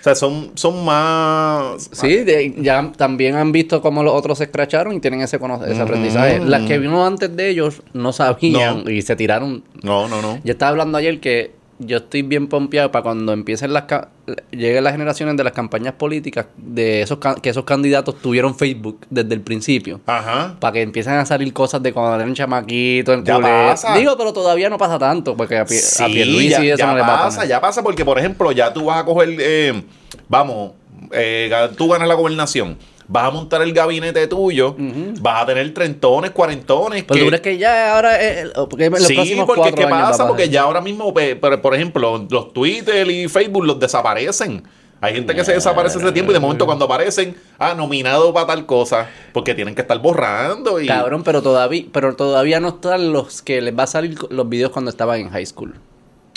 O 0.00 0.02
sea, 0.04 0.14
son, 0.16 0.50
son 0.56 0.84
más... 0.84 1.88
Sí, 1.92 2.24
de- 2.24 2.54
ya 2.58 2.90
también 2.96 3.36
han 3.36 3.52
visto 3.52 3.80
cómo 3.80 4.02
los 4.02 4.12
otros 4.14 4.38
se 4.38 4.44
escracharon 4.44 4.94
y 4.94 5.00
tienen 5.00 5.20
ese, 5.20 5.38
ese 5.68 5.80
aprendizaje. 5.80 6.40
Las 6.40 6.62
que 6.62 6.78
vino 6.78 7.06
antes 7.06 7.36
de 7.36 7.48
ellos 7.50 7.82
no 7.92 8.12
sabían 8.12 8.82
No. 8.84 8.90
y 8.90 9.02
se 9.02 9.14
tiraron. 9.14 9.62
No, 9.82 10.08
no, 10.08 10.20
no. 10.20 10.40
Yo 10.42 10.52
estaba 10.52 10.70
hablando 10.70 10.98
ayer 10.98 11.20
que 11.20 11.52
yo 11.86 11.98
estoy 11.98 12.22
bien 12.22 12.46
pompeado 12.48 12.90
para 12.90 13.02
cuando 13.02 13.32
empiecen 13.32 13.72
las 13.72 13.84
ca- 13.84 14.08
lleguen 14.50 14.84
las 14.84 14.92
generaciones 14.92 15.36
de 15.36 15.44
las 15.44 15.52
campañas 15.52 15.94
políticas 15.94 16.46
de 16.56 17.02
esos 17.02 17.18
que 17.42 17.50
esos 17.50 17.64
candidatos 17.64 18.16
tuvieron 18.20 18.54
Facebook 18.54 19.00
desde 19.10 19.34
el 19.34 19.40
principio. 19.40 20.00
Ajá. 20.06 20.56
Para 20.60 20.72
que 20.72 20.82
empiecen 20.82 21.14
a 21.14 21.26
salir 21.26 21.52
cosas 21.52 21.82
de 21.82 21.92
cuando 21.92 22.14
eran 22.16 22.34
chamaquitos 22.34 23.14
en 23.16 23.24
pasa. 23.24 23.96
Digo, 23.96 24.16
pero 24.16 24.32
todavía 24.32 24.68
no 24.70 24.78
pasa 24.78 24.98
tanto, 24.98 25.36
porque 25.36 25.58
a, 25.58 25.64
Pie- 25.64 25.78
a 25.78 26.06
Sí, 26.06 26.12
Pierluisi 26.12 26.50
ya, 26.50 26.64
y 26.64 26.68
eso 26.68 26.78
ya 26.78 26.86
no 26.86 26.94
le 26.94 27.00
pasa, 27.02 27.36
poner. 27.38 27.48
ya 27.48 27.60
pasa 27.60 27.82
porque, 27.82 28.04
por 28.04 28.18
ejemplo, 28.18 28.52
ya 28.52 28.72
tú 28.72 28.84
vas 28.86 28.98
a 28.98 29.04
coger, 29.04 29.30
eh, 29.38 29.82
vamos, 30.28 30.72
eh, 31.12 31.50
tú 31.76 31.88
ganas 31.88 32.08
la 32.08 32.14
gobernación, 32.14 32.76
vas 33.08 33.24
a 33.24 33.30
montar 33.30 33.62
el 33.62 33.72
gabinete 33.72 34.26
tuyo, 34.26 34.74
vas 35.20 35.42
a 35.42 35.46
tener 35.46 35.72
trentones, 35.74 36.30
cuarentones. 36.30 37.04
Pero 37.04 37.14
que- 37.14 37.20
tú 37.20 37.26
crees 37.28 37.40
que 37.42 37.58
ya 37.58 37.94
ahora, 37.94 38.22
eh, 38.22 38.50
porque 38.68 38.86
en 38.86 38.92
los 38.92 39.02
sí, 39.04 39.14
próximos 39.14 39.46
porque 39.46 39.60
cuatro 39.60 39.76
¿qué 39.76 39.84
años 39.94 40.08
pasa? 40.10 40.26
Porque 40.28 40.48
ya 40.48 40.62
ahora 40.62 40.80
mismo, 40.80 41.12
por 41.12 41.74
ejemplo, 41.74 42.26
los 42.30 42.52
Twitter 42.52 43.08
y 43.10 43.28
Facebook 43.28 43.64
los 43.64 43.78
desaparecen. 43.80 44.62
Hay 45.00 45.14
gente 45.14 45.34
que 45.34 45.44
se 45.44 45.52
desaparece 45.52 45.98
ese 45.98 46.12
tiempo 46.12 46.30
y 46.30 46.34
de 46.34 46.38
momento 46.38 46.64
cuando 46.64 46.84
aparecen, 46.84 47.36
ah, 47.58 47.74
nominado 47.74 48.32
para 48.32 48.46
tal 48.46 48.66
cosa, 48.66 49.08
porque 49.32 49.52
tienen 49.52 49.74
que 49.74 49.80
estar 49.82 49.98
borrando 49.98 50.80
y... 50.80 50.86
Cabrón, 50.86 51.24
pero 51.24 51.42
todavía, 51.42 51.86
pero 51.92 52.14
todavía 52.14 52.60
no 52.60 52.68
están 52.68 53.12
los 53.12 53.42
que 53.42 53.60
les 53.60 53.76
va 53.76 53.82
a 53.82 53.86
salir 53.88 54.16
los 54.30 54.48
videos 54.48 54.70
cuando 54.70 54.92
estaban 54.92 55.18
en 55.18 55.30
high 55.30 55.44
school. 55.44 55.74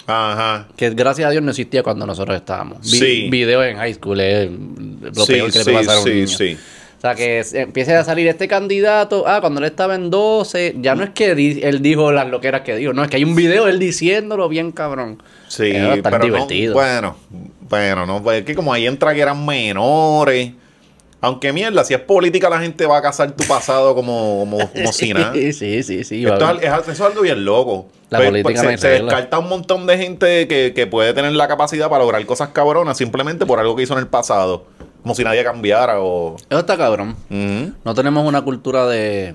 Ajá. 0.08 0.68
Que 0.76 0.90
gracias 0.92 1.28
a 1.28 1.32
Dios 1.32 1.44
no 1.44 1.50
existía 1.52 1.82
cuando 1.84 2.06
nosotros 2.06 2.36
estábamos. 2.38 2.80
Vi- 2.92 2.98
Sí. 3.00 3.28
Videos 3.30 3.66
en 3.66 3.78
high 3.78 3.94
school 3.94 4.20
es 4.20 4.50
lo 4.52 5.26
Sí, 5.26 5.34
peor 5.34 5.52
que 5.52 5.58
le 5.60 5.64
sí, 5.64 5.72
puede 5.72 5.86
pasar 5.86 5.96
a 5.96 6.00
un 6.00 6.06
sí, 6.06 6.14
niño. 6.14 6.28
sí. 6.28 6.58
O 6.98 7.02
sea, 7.02 7.14
que 7.14 7.44
empiece 7.54 7.94
a 7.96 8.04
salir 8.04 8.28
este 8.28 8.48
candidato. 8.48 9.26
Ah, 9.28 9.40
cuando 9.42 9.60
él 9.60 9.66
estaba 9.66 9.94
en 9.96 10.10
12, 10.10 10.76
ya 10.80 10.96
no 10.96 11.04
es 11.04 11.10
que 11.12 11.36
di- 11.36 11.60
él 11.62 11.82
dijo 11.82 12.12
las 12.12 12.28
loqueras 12.30 12.62
que 12.62 12.76
dijo, 12.76 12.94
no, 12.94 13.04
es 13.04 13.10
que 13.10 13.18
hay 13.18 13.24
un 13.24 13.36
video 13.36 13.66
de 13.66 13.72
él 13.72 13.80
diciéndolo 13.80 14.50
bien 14.50 14.72
cabrón. 14.72 15.22
Sí, 15.48 15.74
no, 15.74 15.96
divertido. 15.96 16.74
bueno, 16.74 17.16
bueno, 17.70 18.06
no, 18.08 18.24
pues 18.24 18.40
es 18.40 18.46
que 18.46 18.56
como 18.56 18.74
ahí 18.74 18.88
entra 18.88 19.14
que 19.14 19.22
eran 19.22 19.46
menores. 19.46 20.52
Aunque 21.26 21.52
mierda, 21.52 21.84
si 21.84 21.94
es 21.94 22.00
política 22.02 22.50
la 22.50 22.60
gente 22.60 22.86
va 22.86 22.98
a 22.98 23.02
casar 23.02 23.32
tu 23.36 23.44
pasado 23.46 23.96
como, 23.96 24.38
como, 24.40 24.72
como 24.72 24.94
si 24.94 25.14
nada. 25.14 25.34
Sí, 25.34 25.54
sí, 25.54 25.82
sí, 25.84 26.04
sí. 26.04 26.26
Esto 26.26 26.50
es, 26.52 26.64
es- 26.64 26.88
es 26.90 27.02
algo 27.02 27.22
bien 27.22 27.44
loco. 27.44 27.88
La 28.10 28.20
Pues, 28.20 28.30
política 28.30 28.62
pues, 28.64 28.80
se, 28.82 28.88
se 28.88 28.88
descarta 29.04 29.40
un 29.40 29.50
montón 29.50 29.88
de 29.88 29.98
gente 29.98 30.48
que, 30.48 30.74
que 30.76 30.86
puede 30.88 31.14
tener 31.14 31.32
la 31.34 31.48
capacidad 31.48 31.90
para 31.90 32.04
lograr 32.04 32.24
cosas 32.26 32.50
cabronas 32.50 32.98
simplemente 32.98 33.46
por 33.46 33.60
algo 33.60 33.76
que 33.76 33.84
hizo 33.84 33.94
en 33.94 34.00
el 34.00 34.08
pasado. 34.08 34.66
Como 35.02 35.16
si 35.16 35.24
nadie 35.24 35.44
cambiara 35.44 36.02
o... 36.02 36.36
Eso 36.50 36.60
está 36.60 36.78
cabrón. 36.78 37.16
No 37.84 37.94
tenemos 37.96 38.28
una 38.28 38.44
cultura 38.44 38.86
de... 38.88 39.34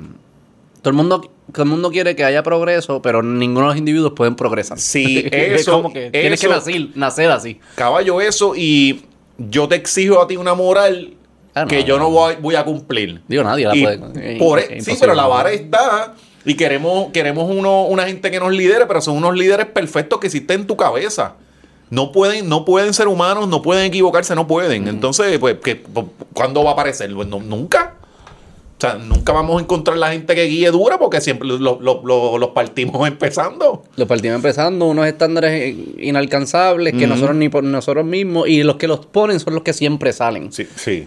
Todo 0.83 0.91
el 0.91 0.97
mundo, 0.97 1.31
todo 1.53 1.63
el 1.65 1.69
mundo 1.69 1.91
quiere 1.91 2.17
que 2.17 2.25
haya 2.25 2.43
progreso, 2.43 3.03
pero 3.03 3.23
ninguno 3.23 3.67
de 3.67 3.73
los 3.73 3.77
individuos 3.79 4.13
pueden 4.17 4.35
progresar. 4.35 4.79
Sí, 4.79 5.29
es 5.33 5.61
eso- 5.63 5.73
como 5.73 5.93
que 5.93 6.11
tienes 6.11 6.41
que 6.41 6.49
nacer, 6.49 6.87
nacer 6.95 7.31
así. 7.31 7.61
Caballo, 7.75 8.21
eso 8.21 8.55
y 8.57 9.03
yo 9.37 9.69
te 9.69 9.75
exijo 9.75 10.23
a 10.23 10.27
ti 10.27 10.37
una 10.37 10.55
moral 10.55 11.15
Ah, 11.61 11.65
no, 11.65 11.69
que 11.69 11.85
yo 11.85 11.99
no. 11.99 12.11
voy, 12.11 12.35
voy 12.41 12.55
a 12.55 12.65
cumplir. 12.65 13.21
Digo, 13.29 13.43
nadie 13.45 13.67
la 13.67 13.77
Y 13.77 13.83
puede. 13.83 14.39
por 14.39 14.59
es 14.59 14.65
e- 14.65 14.69
sí, 14.69 14.75
imposible. 14.75 14.99
pero 15.01 15.15
la 15.15 15.27
vara 15.27 15.51
está 15.53 16.15
y 16.45 16.55
queremos, 16.55 17.11
queremos 17.13 17.51
uno, 17.51 17.85
una 17.85 18.07
gente 18.07 18.31
que 18.31 18.41
nos 18.41 18.53
lidere, 18.53 18.87
pero 18.87 19.01
son 19.01 19.17
unos 19.17 19.37
líderes 19.37 19.67
perfectos 19.67 20.19
que 20.21 20.27
existen 20.29 20.61
en 20.61 20.67
tu 20.67 20.77
cabeza. 20.77 21.35
No 21.91 22.13
pueden, 22.13 22.49
no 22.49 22.65
pueden 22.65 22.95
ser 22.95 23.09
humanos, 23.09 23.49
no 23.49 23.63
pueden 23.63 23.85
equivocarse, 23.87 24.35
no 24.37 24.47
pueden. 24.47 24.87
Entonces, 24.89 25.39
pues, 25.39 25.57
¿qué- 25.63 25.77
pues, 25.77 26.07
¿cuándo 26.33 26.63
va 26.63 26.71
a 26.71 26.73
aparecer? 26.75 27.13
Pues, 27.13 27.27
no- 27.29 27.41
nunca. 27.41 27.95
O 28.79 28.81
sea, 28.81 28.95
nunca 28.95 29.33
vamos 29.33 29.59
a 29.59 29.63
encontrar 29.63 29.99
la 29.99 30.11
gente 30.13 30.35
que 30.35 30.45
guíe 30.45 30.71
dura 30.71 30.99
porque 30.99 31.21
siempre 31.21 31.47
lo- 31.47 31.59
lo- 31.59 32.01
lo- 32.03 32.39
los 32.39 32.49
partimos 32.51 33.07
empezando. 33.09 33.83
Los 33.97 34.09
partimos 34.09 34.37
empezando 34.37 34.87
unos 34.87 35.07
estándares 35.07 35.77
inalcanzables 35.99 36.95
que 36.95 37.07
nosotros 37.07 37.37
ni 37.37 37.49
por 37.51 37.63
nosotros 37.65 38.07
mismos 38.07 38.49
y 38.49 38.63
los 38.63 38.77
que 38.77 38.87
los 38.89 39.05
ponen 39.05 39.39
son 39.41 39.55
los 39.55 39.63
que 39.65 39.73
siempre 39.75 40.13
salen. 40.15 40.51
Sí, 40.53 40.67
sí. 40.77 41.07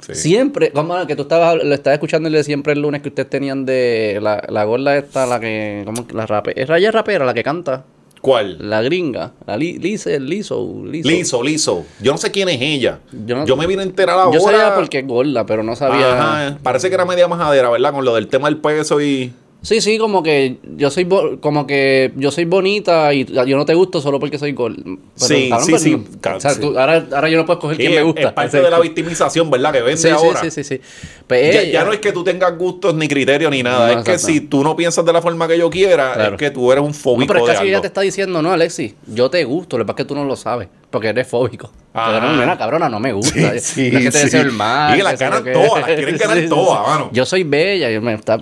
Sí. 0.00 0.14
Siempre, 0.14 0.70
como 0.72 1.06
que 1.06 1.16
tú 1.16 1.22
estabas, 1.22 1.62
lo 1.62 1.74
estabas 1.74 1.96
escuchando 1.96 2.28
el 2.28 2.44
siempre 2.44 2.72
el 2.72 2.80
lunes 2.82 3.02
que 3.02 3.08
ustedes 3.08 3.28
tenían 3.30 3.64
de 3.66 4.18
la, 4.22 4.42
la 4.48 4.64
gorda 4.64 4.96
esta, 4.96 5.26
la 5.26 5.40
que, 5.40 5.82
¿cómo 5.84 6.06
la 6.12 6.26
rape? 6.26 6.60
Es 6.60 6.68
Raya 6.68 6.90
Rapera, 6.90 7.24
la 7.24 7.34
que 7.34 7.42
canta, 7.42 7.84
¿Cuál? 8.20 8.56
la 8.68 8.82
gringa, 8.82 9.32
la 9.46 9.56
li, 9.56 9.78
Liso, 9.78 10.10
Liso. 10.18 10.82
Liso, 10.84 11.42
liso. 11.42 11.84
Yo 12.00 12.12
no 12.12 12.18
sé 12.18 12.30
quién 12.30 12.48
es 12.48 12.60
ella. 12.60 13.00
Yo 13.12 13.44
Yo, 13.44 13.54
no- 13.54 13.56
me 13.56 13.66
vine 13.66 13.82
a 13.82 13.84
enterar 13.84 14.18
ahora. 14.18 14.36
Yo 14.36 14.42
sabía 14.44 14.74
porque 14.74 14.98
es 15.00 15.06
gorda, 15.06 15.46
pero 15.46 15.62
no 15.62 15.76
sabía. 15.76 16.12
Ajá, 16.48 16.58
parece 16.62 16.88
que 16.88 16.94
era 16.94 17.04
media 17.04 17.28
majadera, 17.28 17.70
¿verdad? 17.70 17.92
Con 17.92 18.04
lo 18.04 18.14
del 18.14 18.26
tema 18.28 18.48
del 18.48 18.58
peso 18.58 19.00
y. 19.00 19.32
Sí, 19.66 19.80
sí, 19.80 19.98
como 19.98 20.22
que 20.22 20.58
yo 20.76 20.90
soy 20.92 21.02
bo- 21.02 21.40
como 21.40 21.66
que 21.66 22.12
yo 22.14 22.30
soy 22.30 22.44
bonita 22.44 23.12
y 23.12 23.24
yo 23.24 23.56
no 23.56 23.64
te 23.64 23.74
gusto 23.74 24.00
solo 24.00 24.20
porque 24.20 24.38
soy 24.38 24.52
gol. 24.52 24.76
Sí, 25.16 25.50
sí, 25.60 25.70
pues, 25.70 25.82
sí, 25.82 25.90
no- 25.96 26.36
o 26.36 26.40
sea, 26.40 26.52
sí. 26.52 26.60
tú- 26.60 26.78
ahora, 26.78 27.04
ahora 27.12 27.28
yo 27.28 27.36
no 27.36 27.44
puedo 27.46 27.58
escoger 27.58 27.76
Sí, 27.76 27.82
quién 27.82 27.94
me 27.96 28.02
gusta. 28.02 28.28
Es 28.28 28.32
parte 28.32 28.60
de 28.62 28.70
la 28.70 28.78
victimización, 28.78 29.50
¿verdad? 29.50 29.72
Que 29.72 29.82
vende 29.82 29.96
Sí, 30.00 30.08
ahora. 30.08 30.40
sí, 30.40 30.52
sí, 30.52 30.62
sí. 30.62 30.80
Pues 31.26 31.52
Ya, 31.52 31.62
ella- 31.62 31.72
ya 31.72 31.84
no 31.84 31.92
es 31.92 31.98
que 31.98 32.12
tú 32.12 32.22
tengas 32.22 32.56
gustos 32.56 32.94
ni 32.94 33.08
criterios 33.08 33.50
ni 33.50 33.64
nada. 33.64 33.92
No, 33.92 33.98
es 33.98 34.04
que 34.04 34.18
si 34.20 34.40
tú 34.40 34.62
no 34.62 34.76
piensas 34.76 35.04
de 35.04 35.12
la 35.12 35.20
forma 35.20 35.48
que 35.48 35.58
yo 35.58 35.68
quiera, 35.68 36.12
Claro. 36.14 36.34
es 36.34 36.38
que 36.38 36.50
tú 36.52 36.70
eres 36.70 36.82
un 36.82 36.90
No, 36.90 36.94
fóbico 36.94 37.32
pero 37.32 37.44
es 37.44 37.50
de 37.50 37.54
casi 37.56 37.68
ella 37.68 37.80
te 37.80 37.88
está 37.88 38.02
diciendo, 38.02 38.40
no, 38.42 38.52
Alexis, 38.52 38.94
yo 39.08 39.28
te 39.30 39.42
gusto, 39.42 39.78
lo 39.78 39.84
que 39.84 39.88
pasa 39.88 40.02
es 40.02 40.04
que 40.04 40.08
tú 40.10 40.14
no 40.14 40.24
lo 40.24 40.36
sabes, 40.36 40.68
porque 40.90 41.08
eres 41.08 41.26
fóbico. 41.26 41.72
Ajá. 41.92 42.20
Pero 42.20 42.46
no, 42.46 42.56
cabrona, 42.56 42.88
no 42.88 43.00
me 43.00 43.12
gusta. 43.12 43.58
Sí, 43.58 43.88
sí, 43.88 43.90
no 43.90 43.98
es 43.98 44.04
que 44.04 44.10
te 44.12 44.28
sí. 44.30 44.36
el 44.36 44.52
mal. 44.52 44.94
Y 44.94 44.98
que 44.98 45.02
las 45.02 45.14
que 45.14 45.24
ganan 45.24 45.42
que- 45.42 45.50
todas, 45.52 45.80
las 45.88 45.96
quieren 45.96 46.16
ganar 46.18 46.48
todas, 46.48 46.86
mano. 46.86 47.10
Yo 47.12 47.26
soy 47.26 47.42
bella, 47.42 47.90
yo 47.90 48.00
me 48.00 48.14
está... 48.14 48.40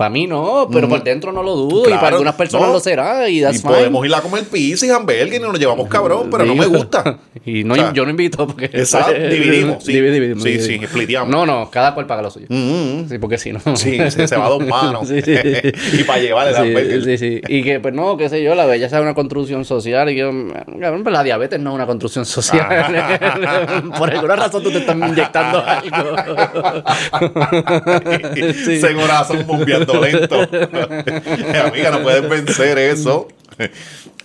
Para 0.00 0.08
mí 0.08 0.26
no, 0.26 0.66
pero 0.72 0.88
por 0.88 1.04
dentro 1.04 1.30
no 1.30 1.42
lo 1.42 1.54
dudo. 1.54 1.86
y 1.90 1.92
para 1.92 2.08
algunas 2.08 2.34
personas 2.34 2.68
no. 2.68 2.72
lo 2.72 2.80
será. 2.80 3.28
Y 3.28 3.40
Y 3.40 3.42
that's 3.42 3.60
podemos 3.60 4.06
ir 4.06 4.14
a 4.14 4.22
comer 4.22 4.44
pizza 4.44 4.86
y 4.86 4.88
hamburguer 4.88 5.34
y 5.34 5.38
nos 5.38 5.58
llevamos 5.58 5.88
cabrón, 5.88 6.28
pero 6.30 6.46
no 6.46 6.54
me 6.54 6.64
gusta. 6.64 7.18
Y 7.44 7.64
no, 7.64 7.74
O 7.74 7.76
sea, 7.76 7.92
yo 7.92 8.04
no 8.04 8.10
invito 8.10 8.46
porque... 8.46 8.66
Exacto, 8.66 9.12
dividimos, 9.30 9.82
sí. 9.84 9.92
Divi- 9.92 10.10
dividimos, 10.12 10.42
Sí, 10.42 10.50
dividimos. 10.52 10.84
sí, 10.84 10.86
spliteamos. 10.92 11.30
No, 11.30 11.46
no, 11.46 11.70
cada 11.70 11.94
cual 11.94 12.06
paga 12.06 12.22
lo 12.22 12.30
suyo. 12.30 12.46
Mm, 12.48 13.02
mm. 13.02 13.08
Sí, 13.08 13.18
porque 13.18 13.38
si 13.38 13.52
no... 13.52 13.60
Sí, 13.76 13.98
se, 14.10 14.26
se 14.28 14.36
va 14.36 14.46
a 14.46 14.48
dos 14.48 14.66
manos. 14.66 15.06
Sí, 15.08 15.20
sí. 15.22 15.34
y 16.00 16.04
para 16.04 16.18
llevar 16.20 16.48
el 16.48 16.54
Sí, 16.54 16.60
hamburger. 16.62 17.04
sí, 17.04 17.18
sí. 17.18 17.40
Y 17.48 17.62
que, 17.62 17.78
pues 17.80 17.92
no, 17.94 18.16
qué 18.16 18.28
sé 18.30 18.42
yo, 18.42 18.54
la 18.54 18.64
belleza 18.66 18.96
es 18.96 19.02
una 19.02 19.14
construcción 19.14 19.64
social. 19.64 20.08
Y 20.10 20.16
yo, 20.16 20.30
pero 20.78 21.10
la 21.10 21.22
diabetes 21.22 21.60
no 21.60 21.70
es 21.70 21.74
una 21.76 21.86
construcción 21.86 22.24
social. 22.26 22.66
Por 23.98 24.10
alguna 24.10 24.36
razón 24.36 24.62
tú 24.62 24.70
te 24.70 24.78
estás 24.78 24.96
inyectando 24.96 25.62
algo. 25.64 26.16
Sí. 28.64 28.72
Ese 28.74 28.94
corazón 28.94 29.44
bombeando 29.46 29.89
lento. 29.94 30.40
Amiga, 31.66 31.90
no 31.90 32.02
puedes 32.02 32.28
vencer 32.28 32.78
eso. 32.78 33.28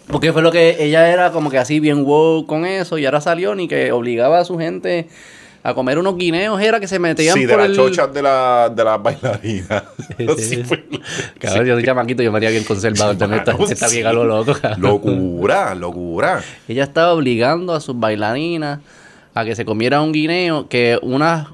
Porque 0.08 0.32
fue 0.34 0.42
lo 0.42 0.52
que 0.52 0.78
ella 0.84 1.10
era 1.12 1.32
como 1.32 1.50
que 1.50 1.58
así 1.58 1.80
bien 1.80 2.04
wow 2.06 2.46
con 2.46 2.66
eso. 2.66 2.98
Y 2.98 3.06
ahora 3.06 3.22
salió 3.22 3.56
ni 3.56 3.68
que 3.68 3.92
obligaba 3.92 4.40
a 4.40 4.46
su 4.46 4.58
gente 4.58 5.08
a 5.64 5.74
comer 5.74 5.98
unos 5.98 6.16
guineos. 6.16 6.62
Era 6.62 6.80
que 6.80 6.88
se 6.88 7.00
metían 7.00 7.34
Sí, 7.34 7.46
de 7.46 7.58
las 7.58 7.70
el... 7.70 7.76
chochas 7.76 8.14
de 8.14 8.22
la, 8.22 8.72
de 8.74 8.84
las 8.84 9.02
bailarinas. 9.02 9.84
Sí, 10.38 10.64
Cabrón, 11.40 11.66
yo 11.66 11.74
soy 11.74 11.84
chamaquito, 11.84 12.22
yo 12.22 12.32
me 12.32 12.38
haría 12.38 12.52
bien 12.52 12.64
conservador. 12.64 13.18
también 13.18 13.42
está, 13.46 13.58
está 13.64 13.88
sí. 13.88 13.96
bien 13.96 14.08
a 14.08 14.14
lo 14.14 14.26
loco, 14.26 14.54
cabrón. 14.54 14.82
Locura, 14.82 15.74
locura. 15.74 16.44
Ella 16.68 16.84
estaba 16.84 17.14
obligando 17.14 17.74
a 17.74 17.80
sus 17.82 18.00
bailarinas 18.00 18.80
a 19.34 19.44
que 19.44 19.56
se 19.56 19.66
comieran 19.66 20.02
un 20.02 20.14
guineo 20.14 20.70
que 20.70 21.00
unas 21.02 21.48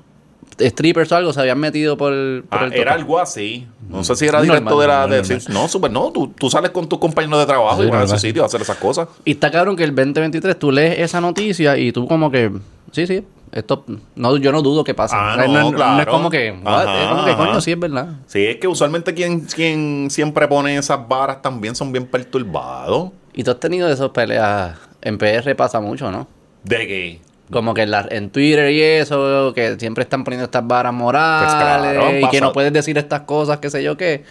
strippers 0.70 1.12
o 1.12 1.16
algo 1.16 1.34
se 1.34 1.42
habían 1.42 1.60
metido 1.60 1.98
por 1.98 2.14
el, 2.14 2.44
por 2.50 2.60
Ah, 2.60 2.66
el 2.66 2.74
era 2.74 2.94
algo 2.94 3.20
así. 3.20 3.68
No 3.90 4.04
sé 4.04 4.16
si 4.16 4.26
era 4.26 4.40
Normal, 4.40 4.58
directo 4.60 4.80
de 4.82 4.88
la. 4.88 5.08
de- 5.08 5.24
sí, 5.24 5.38
no, 5.52 5.68
súper 5.68 5.92
no. 5.92 6.12
Tú, 6.12 6.28
tú 6.30 6.50
sales 6.50 6.72
con 6.72 6.88
tus 6.88 7.00
compañeros 7.00 7.40
de 7.40 7.46
trabajo 7.46 7.82
Sí, 7.82 7.88
y 7.88 7.92
vas 7.92 8.02
a 8.02 8.06
esos 8.06 8.22
sitios 8.22 8.44
a 8.44 8.46
hacer 8.48 8.62
esas 8.62 8.78
cosas. 8.78 9.08
Y 9.26 9.32
está 9.32 9.52
cabrón 9.52 9.76
que 9.76 9.84
el 9.84 9.94
2023 9.96 10.58
tú 10.58 10.72
lees 10.72 11.00
esa 11.00 11.20
noticia 11.22 11.78
y 11.78 11.92
tú 11.92 12.08
como 12.08 12.32
que, 12.32 12.52
sí, 12.92 13.06
sí, 13.08 13.26
esto, 13.52 13.84
no, 14.16 14.38
yo 14.38 14.52
no 14.54 14.62
dudo 14.62 14.84
que 14.86 14.94
pase. 14.94 15.14
Ah, 15.18 15.36
no, 15.38 15.48
no, 15.52 15.72
no 15.72 15.78
claro. 15.78 16.00
es 16.02 16.08
como 16.08 16.30
que? 16.30 16.56
Ajá, 16.64 17.02
es 17.04 17.10
como 17.10 17.26
que, 17.26 17.36
coño, 17.36 17.60
sí 17.62 17.72
es 17.74 17.80
verdad. 17.80 18.08
Sí, 18.28 18.46
es 18.46 18.58
que 18.58 18.68
usualmente 18.68 19.14
quien, 19.14 19.42
quien 19.42 20.08
siempre 20.10 20.48
pone 20.48 20.78
esas 20.78 21.06
varas 21.08 21.42
también 21.42 21.76
son 21.76 21.92
bien 21.92 22.06
perturbados. 22.06 23.12
Y 23.34 23.44
tú 23.44 23.52
has 23.52 23.60
tenido 23.60 23.90
esas 23.90 24.10
peleas, 24.12 24.78
en 25.02 25.18
PR 25.18 25.54
pasa 25.56 25.80
mucho, 25.82 26.12
¿no? 26.12 26.28
De 26.64 26.88
que. 26.88 27.22
Como 27.52 27.74
que 27.74 27.82
en, 27.82 27.92
la- 27.92 28.08
en 28.10 28.30
Twitter 28.30 28.72
y 28.72 28.82
eso, 28.82 29.52
que 29.54 29.78
siempre 29.80 30.04
están 30.04 30.24
poniendo 30.24 30.46
estas 30.46 30.66
varas 30.66 30.94
morales 30.94 31.52
Pues 31.52 31.64
claro, 31.64 32.18
y 32.18 32.30
que 32.30 32.42
no 32.42 32.54
puedes 32.54 32.72
decir 32.74 32.98
estas 32.98 33.22
cosas, 33.22 33.60
qué 33.60 33.70
sé 33.70 33.84
yo 33.84 33.98
qué. 33.98 34.24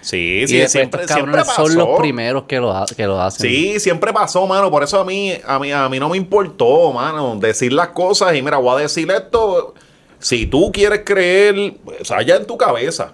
Sí, 0.00 0.40
y 0.44 0.46
sí, 0.48 0.56
después 0.58 0.72
siempre, 0.72 1.08
siempre 1.08 1.38
pasó. 1.44 1.66
son 1.66 1.76
los 1.76 1.98
primeros 1.98 2.44
que 2.44 2.58
lo, 2.60 2.70
ha- 2.76 2.86
que 2.86 3.06
lo 3.06 3.20
hacen. 3.20 3.48
Sí, 3.50 3.80
siempre 3.80 4.12
pasó, 4.12 4.46
mano. 4.46 4.70
Por 4.70 4.82
eso 4.84 5.00
a 5.00 5.04
mí, 5.04 5.32
a 5.46 5.58
mí, 5.58 5.72
a 5.72 5.88
mí 5.88 5.98
no 5.98 6.08
me 6.08 6.16
importó, 6.16 6.92
mano, 6.92 7.36
decir 7.36 7.72
las 7.72 7.88
cosas 7.88 8.34
y 8.36 8.42
mira, 8.42 8.58
voy 8.58 8.78
a 8.78 8.82
decir 8.82 9.10
esto. 9.10 9.74
Si 10.18 10.46
tú 10.46 10.70
quieres 10.72 11.02
creer, 11.04 11.74
o 12.00 12.04
sea, 12.04 12.22
ya 12.22 12.36
en 12.36 12.46
tu 12.46 12.56
cabeza. 12.56 13.12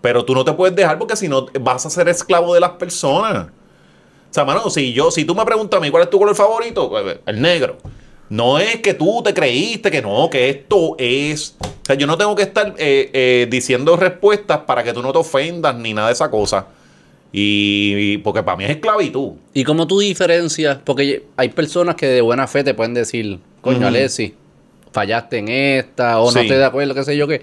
Pero 0.00 0.24
tú 0.24 0.34
no 0.34 0.44
te 0.44 0.52
puedes 0.52 0.74
dejar 0.76 0.98
porque 0.98 1.16
si 1.16 1.28
no 1.28 1.46
vas 1.60 1.84
a 1.86 1.90
ser 1.90 2.08
esclavo 2.08 2.52
de 2.54 2.60
las 2.60 2.70
personas. 2.72 3.46
O 3.46 4.34
sea, 4.34 4.44
mano, 4.44 4.68
si 4.68 4.92
yo, 4.92 5.10
si 5.10 5.24
tú 5.24 5.34
me 5.34 5.44
preguntas 5.44 5.78
a 5.78 5.80
mí 5.80 5.90
cuál 5.90 6.02
es 6.04 6.10
tu 6.10 6.18
color 6.18 6.34
favorito, 6.34 6.90
pues, 6.90 7.18
el 7.26 7.40
negro. 7.40 7.76
No 8.30 8.58
es 8.58 8.76
que 8.80 8.94
tú 8.94 9.22
te 9.22 9.34
creíste 9.34 9.90
que 9.90 10.00
no, 10.02 10.28
que 10.30 10.48
esto 10.48 10.96
es. 10.98 11.56
O 11.60 11.84
sea, 11.86 11.94
yo 11.96 12.06
no 12.06 12.16
tengo 12.16 12.34
que 12.34 12.42
estar 12.42 12.74
eh, 12.78 13.10
eh, 13.12 13.46
diciendo 13.50 13.96
respuestas 13.96 14.60
para 14.60 14.82
que 14.82 14.92
tú 14.92 15.02
no 15.02 15.12
te 15.12 15.18
ofendas 15.18 15.76
ni 15.76 15.92
nada 15.94 16.08
de 16.08 16.14
esa 16.14 16.30
cosa. 16.30 16.66
Y, 17.32 17.94
y- 18.14 18.18
porque 18.18 18.42
para 18.42 18.56
mí 18.56 18.64
es 18.64 18.70
esclavitud. 18.70 19.32
¿Y 19.52 19.64
cómo 19.64 19.86
tú 19.86 19.98
diferencias? 20.00 20.78
Porque 20.84 21.24
hay 21.36 21.48
personas 21.50 21.96
que 21.96 22.06
de 22.06 22.20
buena 22.20 22.46
fe 22.46 22.62
te 22.64 22.74
pueden 22.74 22.94
decir, 22.94 23.38
coño. 23.60 23.86
Alexis, 23.86 24.32
fallaste 24.92 25.38
en 25.38 25.48
esta, 25.48 26.20
o 26.20 26.26
no 26.26 26.32
estoy 26.42 26.56
de 26.58 26.64
acuerdo, 26.64 26.94
qué 26.94 27.02
sé 27.04 27.16
yo 27.16 27.26
qué. 27.26 27.42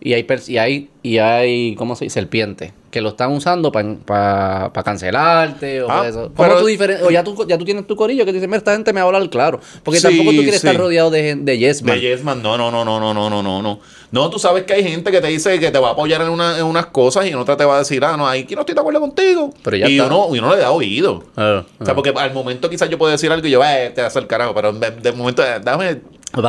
Y 0.00 0.14
hay, 0.14 0.26
y 0.48 0.56
hay, 0.58 0.88
y 1.02 1.18
hay, 1.18 1.74
¿cómo 1.76 1.96
se 1.96 2.04
dice? 2.06 2.14
Serpientes, 2.14 2.72
que 2.96 3.02
lo 3.02 3.10
están 3.10 3.30
usando 3.30 3.70
para 3.70 4.70
cancelarte 4.82 5.82
o 5.82 5.90
Ah, 5.90 6.00
pa 6.00 6.08
eso. 6.08 6.30
¿Cómo 6.34 6.48
pero- 6.48 6.60
tú 6.60 7.06
O 7.06 7.10
ya 7.10 7.22
tú, 7.22 7.46
ya 7.46 7.58
tú 7.58 7.64
tienes 7.66 7.86
tu 7.86 7.94
corillo 7.94 8.24
que 8.24 8.32
dice, 8.32 8.46
mira, 8.46 8.56
esta 8.56 8.72
gente 8.72 8.90
me 8.94 9.00
va 9.02 9.04
a 9.04 9.08
hablar 9.08 9.28
claro. 9.28 9.60
Porque 9.82 10.00
Sí, 10.00 10.06
tampoco 10.06 10.30
tú 10.30 10.36
quieres 10.42 10.62
sí. 10.62 10.66
estar 10.66 10.80
rodeado 10.80 11.10
de, 11.10 11.34
de 11.34 11.58
yes 11.58 11.82
man. 11.82 11.94
De 11.96 12.00
Yes 12.00 12.24
Man, 12.24 12.42
no, 12.42 12.56
no, 12.56 12.70
no, 12.70 12.86
no, 12.86 12.98
no, 12.98 13.12
no, 13.12 13.28
no, 13.28 13.42
no, 13.42 13.60
no. 13.62 13.80
No, 14.12 14.30
tú 14.30 14.38
sabes 14.38 14.64
que 14.64 14.72
hay 14.72 14.82
gente 14.82 15.10
que 15.10 15.20
te 15.20 15.26
dice 15.28 15.58
que 15.60 15.70
te 15.70 15.78
va 15.78 15.88
a 15.88 15.92
apoyar 15.92 16.22
en, 16.22 16.30
una- 16.30 16.56
en 16.58 16.64
unas 16.64 16.86
cosas 16.86 17.26
y 17.26 17.28
en 17.28 17.34
otras 17.36 17.58
te 17.58 17.66
va 17.66 17.76
a 17.76 17.78
decir, 17.80 18.02
ah, 18.02 18.16
no, 18.16 18.26
aquí 18.26 18.54
no 18.54 18.60
estoy 18.62 18.74
de 18.74 18.80
acuerdo 18.80 19.00
contigo. 19.00 19.52
Pero 19.62 19.76
ya 19.76 19.90
y, 19.90 19.98
está. 19.98 20.06
uno, 20.06 20.34
y 20.34 20.38
uno 20.38 20.54
le 20.54 20.60
da 20.62 20.70
oído. 20.70 21.22
Ah, 21.36 21.64
O 21.78 21.84
sea, 21.84 21.92
ah. 21.92 21.94
porque 21.94 22.14
al 22.16 22.32
momento 22.32 22.70
quizás 22.70 22.88
yo 22.88 22.96
puedo 22.96 23.12
decir 23.12 23.30
algo 23.30 23.46
y 23.46 23.50
yo, 23.50 23.62
eh, 23.62 23.92
te 23.94 24.00
vas 24.00 24.16
al 24.16 24.26
carajo, 24.26 24.54
pero 24.54 24.72
de, 24.72 24.90
de 24.90 25.12
momento, 25.12 25.42
eh, 25.44 25.60
déjame, 25.62 26.00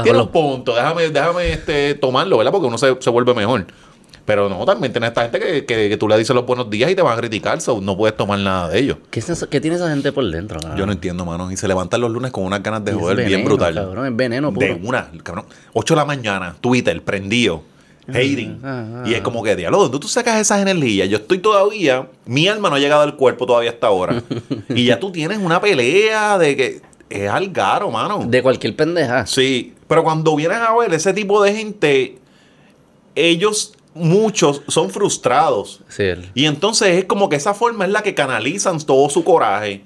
tiene 0.04 0.18
los- 0.18 0.28
un 0.28 0.32
punto, 0.32 0.76
déjame, 0.76 1.10
déjame 1.10 1.52
este, 1.52 1.96
tomarlo, 1.96 2.38
¿verdad? 2.38 2.54
Porque 2.54 2.68
uno 2.68 2.78
se, 2.78 2.96
se 3.02 3.10
vuelve 3.10 3.34
mejor. 3.34 3.66
Pero 4.28 4.50
no, 4.50 4.66
también 4.66 4.92
tienes 4.92 5.08
esta 5.08 5.22
gente 5.22 5.40
que, 5.40 5.66
que, 5.66 5.88
que 5.88 5.96
tú 5.96 6.06
le 6.10 6.18
dices 6.18 6.36
los 6.36 6.46
buenos 6.46 6.70
días 6.70 6.92
y 6.92 6.96
te 6.96 7.02
van 7.02 7.14
a 7.14 7.18
criticar, 7.18 7.62
so 7.62 7.80
no 7.80 7.96
puedes 7.96 8.18
tomar 8.18 8.38
nada 8.38 8.68
de 8.68 8.78
ellos. 8.80 8.98
¿Qué, 9.10 9.22
es 9.22 9.30
eso- 9.30 9.48
qué 9.50 9.62
tiene 9.62 9.78
esa 9.78 9.90
gente 9.90 10.12
por 10.12 10.30
dentro? 10.30 10.60
cabrón? 10.60 10.78
Yo 10.78 10.86
no 10.86 10.92
entiendo, 10.92 11.24
mano. 11.24 11.50
Y 11.50 11.56
se 11.56 11.66
levantan 11.66 12.02
los 12.02 12.12
lunes 12.12 12.32
con 12.32 12.44
unas 12.44 12.62
ganas 12.62 12.84
de 12.84 12.92
joder 12.92 13.26
bien 13.26 13.46
brutal. 13.46 13.74
Cabrón, 13.74 14.06
es 14.06 14.14
veneno 14.18 14.54
puro. 14.54 14.68
De 14.68 14.74
una, 14.84 15.10
cabrón. 15.24 15.46
8 15.72 15.94
de 15.94 15.98
la 15.98 16.04
mañana, 16.04 16.58
Twitter, 16.60 17.02
prendido, 17.04 17.64
hating. 18.10 18.60
ah, 18.66 19.04
y 19.06 19.14
es 19.14 19.22
como 19.22 19.42
que, 19.44 19.56
diablo, 19.56 19.78
¿dónde 19.80 19.98
tú 19.98 20.10
sacas 20.10 20.42
esas 20.42 20.62
energías? 20.62 21.08
Yo 21.08 21.20
estoy 21.20 21.38
todavía, 21.38 22.08
mi 22.26 22.50
alma 22.50 22.70
no 22.70 22.76
ha 22.76 22.80
llegado 22.80 23.04
al 23.04 23.16
cuerpo 23.16 23.46
todavía 23.46 23.70
hasta 23.70 23.88
ahora. 23.88 24.22
y 24.70 24.84
ya 24.84 25.00
tú 25.00 25.10
tienes 25.10 25.38
una 25.38 25.62
pelea 25.62 26.38
de 26.38 26.58
que 26.58 26.82
es 27.10 27.30
algaro, 27.30 27.90
mano. 27.92 28.26
De 28.28 28.44
cualquier 28.44 28.76
pendeja. 28.76 29.26
Sí, 29.26 29.74
pero 29.88 30.04
cuando 30.04 30.36
vienes 30.36 30.58
a 30.58 30.76
ver 30.76 30.94
ese 30.94 31.14
tipo 31.14 31.42
de 31.42 31.54
gente, 31.56 32.18
ellos, 33.16 33.74
muchos, 33.98 34.62
son 34.68 34.90
frustrados. 34.90 35.82
Sí, 35.90 36.04
Y 36.34 36.46
entonces 36.46 36.90
es 36.98 37.06
como 37.06 37.30
que 37.30 37.36
esa 37.36 37.54
forma 37.54 37.86
es 37.86 37.92
la 37.92 38.04
que 38.04 38.14
canalizan 38.14 38.80
todo 38.80 39.10
su 39.10 39.24
coraje. 39.24 39.82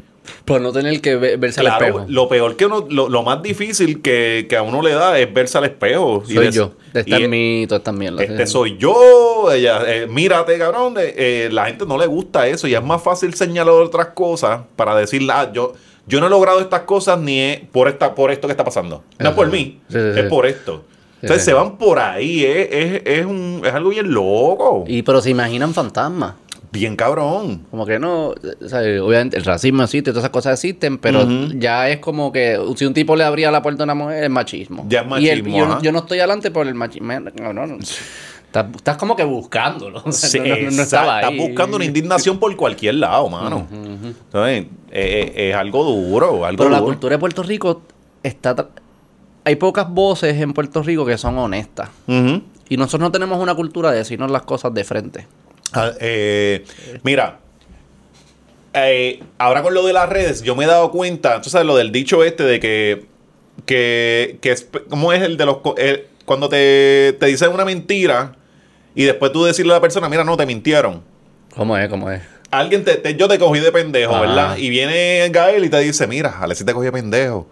Por 0.45 0.61
no 0.61 0.71
tener 0.71 1.01
que 1.01 1.15
ve- 1.15 1.35
verse 1.35 1.61
al 1.61 1.67
espejo. 1.67 2.05
lo 2.07 2.29
peor 2.29 2.55
que 2.55 2.67
uno, 2.67 2.85
lo, 2.89 3.09
lo 3.09 3.23
más 3.23 3.41
difícil 3.41 4.03
que, 4.03 4.45
que 4.47 4.55
a 4.55 4.61
uno 4.61 4.83
le 4.83 4.91
da 4.91 5.17
es 5.19 5.33
verse 5.33 5.57
al 5.57 5.63
espejo. 5.65 6.23
y 6.27 6.35
Soy 6.35 6.51
yo. 6.51 6.73
Esta 6.93 7.17
es 7.17 7.27
mi, 7.27 7.65
toda 7.67 7.79
esta 7.79 7.91
mierda. 7.91 8.23
Este 8.23 8.45
soy 8.45 8.77
yo, 8.77 9.51
ella, 9.51 9.81
eh, 9.87 10.05
mírate, 10.07 10.57
cabrón. 10.59 10.93
eh, 10.99 11.13
eh, 11.17 11.49
la 11.51 11.65
gente 11.65 11.85
no 11.87 11.97
le 11.97 12.05
gusta 12.05 12.47
eso 12.47 12.67
y 12.67 12.75
es 12.75 12.83
más 12.83 13.01
fácil 13.01 13.33
señalar 13.33 13.73
otras 13.73 14.07
cosas 14.09 14.61
para 14.75 14.95
decir, 14.95 15.27
ah, 15.31 15.49
yo, 15.51 15.73
yo 16.05 16.19
no 16.19 16.27
he 16.27 16.29
logrado 16.29 16.59
estas 16.59 16.81
cosas 16.81 17.19
ni 17.19 17.67
por, 17.71 17.87
esta, 17.87 18.13
por 18.13 18.29
esto 18.31 18.47
que 18.47 18.51
está 18.51 18.63
pasando. 18.63 19.03
No 19.17 19.29
es 19.29 19.35
por 19.35 19.47
mí, 19.51 19.79
Sí, 19.89 19.93
sí, 19.97 19.97
es 19.99 20.15
sí. 20.15 20.21
por 20.29 20.45
esto. 20.45 20.83
Entonces 21.21 21.45
se 21.45 21.53
van 21.53 21.77
por 21.77 21.99
ahí, 21.99 22.43
es, 22.43 22.67
es, 22.71 23.01
es, 23.05 23.25
un, 23.25 23.61
es 23.63 23.73
algo 23.73 23.89
bien 23.89 24.11
loco, 24.11 24.83
Y 24.87 25.03
pero 25.03 25.21
se 25.21 25.29
imaginan 25.29 25.73
fantasmas. 25.73 26.33
bien 26.71 26.95
cabrón. 26.95 27.65
Como 27.69 27.85
que 27.85 27.99
no, 27.99 28.29
o 28.29 28.67
sea, 28.67 28.79
obviamente 29.03 29.37
el 29.37 29.43
racismo 29.43 29.83
existe, 29.83 30.11
todas 30.11 30.23
esas 30.23 30.31
cosas 30.31 30.53
existen, 30.53 30.97
pero 30.97 31.27
ya 31.55 31.89
es 31.89 31.99
como 31.99 32.31
que 32.31 32.59
si 32.75 32.85
un 32.85 32.93
tipo 32.93 33.15
le 33.15 33.23
abría 33.23 33.51
la 33.51 33.61
puerta 33.61 33.83
a 33.83 33.85
una 33.85 33.93
mujer 33.95 34.23
es 34.23 34.29
machismo. 34.29 34.85
Ya 34.89 35.01
es 35.01 35.21
Y 35.21 35.29
el- 35.29 35.43
machismo, 35.43 35.81
yo, 35.81 35.91
no 35.91 35.99
estoy 35.99 36.19
adelante 36.19 36.49
por 36.49 36.65
el 36.67 36.73
machismo. 36.75 37.13
No, 37.19 37.53
no, 37.53 37.67
no. 37.67 37.77
Estás, 37.79 38.65
estás 38.75 38.97
como 38.97 39.15
que 39.15 39.23
buscándolo. 39.23 40.03
Sí, 40.11 40.39
no, 40.39 40.45
no- 40.45 40.49
no 40.49 40.55
exacto. 40.61 40.81
estaba 40.81 41.17
ahí. 41.19 41.25
Estás 41.33 41.47
buscando 41.47 41.75
una 41.77 41.85
indignación 41.85 42.37
por 42.39 42.53
cualquier 42.57 42.95
lado, 42.95 43.29
mano. 43.29 43.67
¿Sabes? 44.31 44.63
Eh, 44.63 44.67
eh, 44.91 45.49
es 45.51 45.55
algo 45.55 45.83
duro, 45.85 46.45
algo 46.45 46.57
Pero 46.63 46.69
la 46.69 46.81
cultura 46.81 47.15
de 47.15 47.19
Puerto 47.19 47.43
Rico 47.43 47.83
está... 48.23 48.67
Hay 49.43 49.55
pocas 49.55 49.89
voces 49.89 50.39
en 50.39 50.53
Puerto 50.53 50.83
Rico 50.83 51.05
que 51.05 51.17
son 51.17 51.37
honestas. 51.37 51.89
Y 52.69 52.77
nosotros 52.77 53.01
no 53.01 53.11
tenemos 53.11 53.39
una 53.41 53.55
cultura 53.55 53.91
de 53.91 53.97
decirnos 53.97 54.29
las 54.31 54.43
cosas 54.43 54.73
de 54.73 54.83
frente. 54.83 55.27
Ah, 55.73 55.91
eh, 55.99 56.63
mira, 57.03 57.39
eh, 58.73 59.21
ahora 59.37 59.61
con 59.63 59.73
lo 59.73 59.85
de 59.85 59.93
las 59.93 60.07
redes, 60.09 60.41
yo 60.43 60.55
me 60.55 60.63
he 60.63 60.67
dado 60.67 60.91
cuenta, 60.91 61.41
tú 61.41 61.49
sabes, 61.49 61.67
lo 61.67 61.75
del 61.75 61.91
dicho 61.91 62.23
este 62.23 62.43
de 62.43 62.59
que, 62.59 63.05
que, 63.65 64.37
que 64.41 64.51
es- 64.51 64.67
¿cómo 64.89 65.11
es 65.11 65.21
el 65.21 65.37
de 65.37 65.45
los, 65.45 65.57
cuando 66.25 66.47
te, 66.49 67.15
te 67.19 67.25
dicen 67.25 67.51
una 67.51 67.65
mentira 67.65 68.35
y 68.95 69.03
después 69.03 69.31
tú 69.31 69.43
decirle 69.43 69.73
a 69.73 69.75
la 69.75 69.81
persona, 69.81 70.07
mira, 70.09 70.23
no, 70.23 70.37
te 70.37 70.45
mintieron. 70.45 71.01
¿Cómo 71.55 71.77
es? 71.77 71.89
¿Cómo 71.89 72.09
es? 72.11 72.21
Alguien 72.49 72.83
te, 72.83 72.95
te- 72.95 73.15
yo 73.15 73.27
te 73.29 73.39
cogí 73.39 73.59
de 73.61 73.71
pendejo. 73.71 74.13
¿verdad? 74.21 74.57
Y 74.57 74.69
viene 74.69 75.29
Gael 75.31 75.63
y 75.65 75.69
te 75.69 75.79
dice, 75.79 76.07
mira, 76.07 76.37
Alexis 76.41 76.65
te 76.65 76.73
cogí 76.73 76.85
de 76.85 76.91
pendejo. 76.91 77.47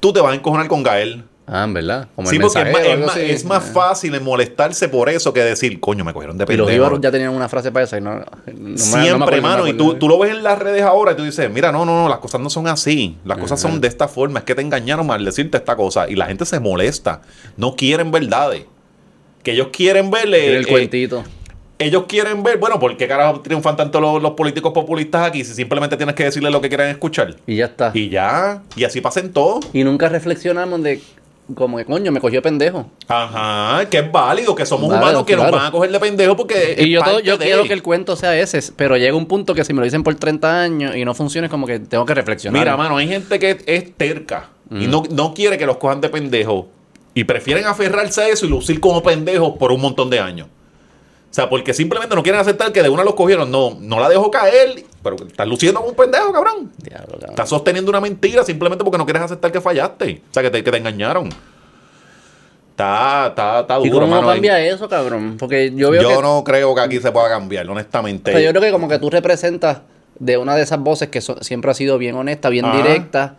Tú 0.00 0.12
te 0.12 0.20
vas 0.20 0.32
a 0.32 0.34
encojonar 0.34 0.68
con 0.68 0.82
Gael. 0.82 1.24
Ah, 1.44 1.64
en 1.64 1.74
verdad. 1.74 2.08
Como 2.14 2.28
Sí, 2.28 2.36
el 2.36 2.42
porque 2.42 2.60
es 2.60 2.72
más, 2.72 2.82
es 2.86 2.98
más- 3.00 3.16
es 3.16 3.44
más 3.44 3.64
fácil 3.64 4.18
molestarse 4.20 4.88
por 4.88 5.08
eso 5.08 5.32
que 5.32 5.40
decir, 5.42 5.80
coño, 5.80 6.04
me 6.04 6.12
cogieron 6.12 6.38
de 6.38 6.44
Y 6.44 6.46
pendejo. 6.46 6.66
los 6.68 6.74
íbaros 6.76 7.00
ya 7.00 7.10
tenían 7.10 7.30
una 7.34 7.48
frase 7.48 7.72
para 7.72 7.84
eso 7.84 7.96
y 7.96 8.00
no, 8.00 8.14
no 8.20 8.78
Siempre, 8.78 9.10
acuerdo, 9.10 9.26
no 9.26 9.36
hermano. 9.36 9.66
y 9.66 9.72
tú, 9.74 9.94
tú 9.94 10.08
lo 10.08 10.18
ves 10.20 10.30
en 10.30 10.44
las 10.44 10.58
redes 10.58 10.82
ahora 10.82 11.12
y 11.12 11.16
tú 11.16 11.24
dices, 11.24 11.50
mira, 11.50 11.72
no, 11.72 11.84
no, 11.84 12.04
no, 12.04 12.08
las 12.08 12.18
cosas 12.18 12.40
no 12.40 12.48
son 12.48 12.68
así. 12.68 13.18
Las 13.24 13.38
cosas 13.38 13.60
son 13.60 13.80
de 13.80 13.88
esta 13.88 14.06
forma. 14.06 14.38
Es 14.38 14.44
que 14.44 14.54
te 14.54 14.62
engañaron 14.62 15.10
al 15.10 15.24
decirte 15.24 15.56
esta 15.56 15.74
cosa. 15.74 16.08
Y 16.08 16.14
la 16.14 16.26
gente 16.26 16.44
se 16.46 16.60
molesta. 16.60 17.22
No 17.56 17.74
quieren 17.74 18.12
verdades. 18.12 18.64
Que 19.42 19.52
ellos 19.52 19.68
quieren 19.72 20.10
verle. 20.12 20.40
Tiene 20.42 20.56
el 20.58 20.64
eh, 20.68 20.70
cuentito. 20.70 21.24
ellos 21.80 22.04
quieren 22.06 22.44
ver, 22.44 22.58
bueno, 22.58 22.78
¿por 22.78 22.96
qué 22.96 23.08
carajo 23.08 23.40
triunfan 23.40 23.76
tanto 23.76 24.00
los, 24.00 24.22
los 24.22 24.32
políticos 24.34 24.72
populistas 24.72 25.26
aquí 25.26 25.44
si 25.44 25.52
simplemente 25.54 25.96
tienes 25.96 26.14
que 26.14 26.22
decirles 26.22 26.52
lo 26.52 26.60
que 26.60 26.68
quieren 26.68 26.86
escuchar? 26.86 27.34
Y 27.48 27.56
ya 27.56 27.64
está. 27.64 27.90
Y 27.92 28.08
ya, 28.08 28.62
y 28.76 28.84
así 28.84 29.00
pasen 29.00 29.32
todos. 29.32 29.68
Y 29.72 29.82
nunca 29.82 30.08
reflexionamos 30.08 30.80
de 30.84 31.00
como 31.54 31.76
que 31.76 31.84
coño, 31.84 32.12
me 32.12 32.20
cogió 32.20 32.40
pendejo. 32.40 32.86
Ajá, 33.08 33.84
que 33.90 33.98
es 33.98 34.12
válido, 34.12 34.54
que 34.54 34.64
somos 34.64 34.88
Válido, 34.88 35.04
humanos 35.06 35.24
que 35.26 35.34
claro. 35.34 35.50
nos 35.50 35.60
van 35.60 35.68
a 35.68 35.70
coger 35.72 35.90
de 35.92 36.00
pendejo 36.00 36.36
porque. 36.36 36.76
Y 36.78 36.90
yo, 36.90 37.02
todo, 37.02 37.20
yo 37.20 37.36
de- 37.36 37.44
quiero 37.44 37.64
que 37.64 37.72
el 37.72 37.82
cuento 37.82 38.16
sea 38.16 38.38
ese, 38.38 38.60
pero 38.76 38.96
llega 38.96 39.16
un 39.16 39.26
punto 39.26 39.54
que 39.54 39.64
si 39.64 39.72
me 39.72 39.80
lo 39.80 39.84
dicen 39.84 40.02
por 40.02 40.14
30 40.14 40.62
años 40.62 40.96
y 40.96 41.04
no 41.04 41.14
funciona, 41.14 41.46
es 41.46 41.50
como 41.50 41.66
que 41.66 41.78
tengo 41.80 42.06
que 42.06 42.14
reflexionar. 42.14 42.58
Mira, 42.60 42.76
mano, 42.76 42.96
hay 42.96 43.08
gente 43.08 43.38
que 43.38 43.58
es 43.66 43.96
terca 43.96 44.50
y 44.70 44.86
no, 44.86 45.02
no 45.10 45.34
quiere 45.34 45.58
que 45.58 45.66
los 45.66 45.76
cojan 45.76 46.00
de 46.00 46.08
pendejo 46.08 46.68
y 47.14 47.24
prefieren 47.24 47.66
aferrarse 47.66 48.22
a 48.22 48.28
eso 48.28 48.46
y 48.46 48.48
lucir 48.48 48.80
como 48.80 49.02
pendejos 49.02 49.56
por 49.58 49.70
un 49.72 49.80
montón 49.82 50.08
de 50.08 50.18
años. 50.20 50.48
O 51.32 51.34
sea, 51.34 51.48
porque 51.48 51.72
simplemente 51.72 52.14
no 52.14 52.22
quieren 52.22 52.40
aceptar 52.42 52.70
que 52.72 52.82
de 52.82 52.90
una 52.90 53.02
los 53.04 53.14
cogieron. 53.14 53.50
No, 53.50 53.74
no 53.80 53.98
la 53.98 54.10
dejo 54.10 54.30
caer, 54.30 54.84
pero 55.02 55.16
estás 55.16 55.48
luciendo 55.48 55.80
como 55.80 55.88
un 55.90 55.96
pendejo, 55.96 56.30
cabrón. 56.30 56.70
Diablo, 56.76 57.06
cabrón. 57.12 57.30
Estás 57.30 57.48
sosteniendo 57.48 57.90
una 57.90 58.02
mentira 58.02 58.44
simplemente 58.44 58.84
porque 58.84 58.98
no 58.98 59.06
quieres 59.06 59.22
aceptar 59.22 59.50
que 59.50 59.58
fallaste. 59.60 60.20
O 60.30 60.34
sea, 60.34 60.42
que 60.42 60.50
te, 60.50 60.62
que 60.62 60.70
te 60.70 60.76
engañaron. 60.76 61.30
Está, 62.70 63.28
está, 63.28 63.60
está 63.60 63.78
¿Y 63.80 63.88
duro, 63.90 64.06
cómo 64.06 64.16
mano. 64.16 64.28
cambia 64.28 64.58
eso, 64.60 64.88
cabrón? 64.88 65.36
Porque 65.38 65.72
yo 65.74 65.90
veo 65.90 66.02
Yo 66.02 66.16
que... 66.16 66.22
no 66.22 66.42
creo 66.44 66.74
que 66.74 66.80
aquí 66.80 67.00
se 67.00 67.10
pueda 67.12 67.28
cambiar, 67.28 67.68
honestamente. 67.68 68.30
o 68.30 68.34
sea, 68.34 68.42
yo 68.42 68.50
creo 68.50 68.62
que 68.62 68.70
como 68.72 68.88
que 68.88 68.98
tú 68.98 69.08
representas 69.10 69.78
de 70.18 70.36
una 70.38 70.54
de 70.56 70.62
esas 70.62 70.80
voces 70.80 71.08
que 71.08 71.20
so- 71.20 71.42
siempre 71.42 71.70
ha 71.70 71.74
sido 71.74 71.98
bien 71.98 72.14
honesta, 72.16 72.48
bien 72.48 72.64
Ajá. 72.64 72.76
directa, 72.76 73.36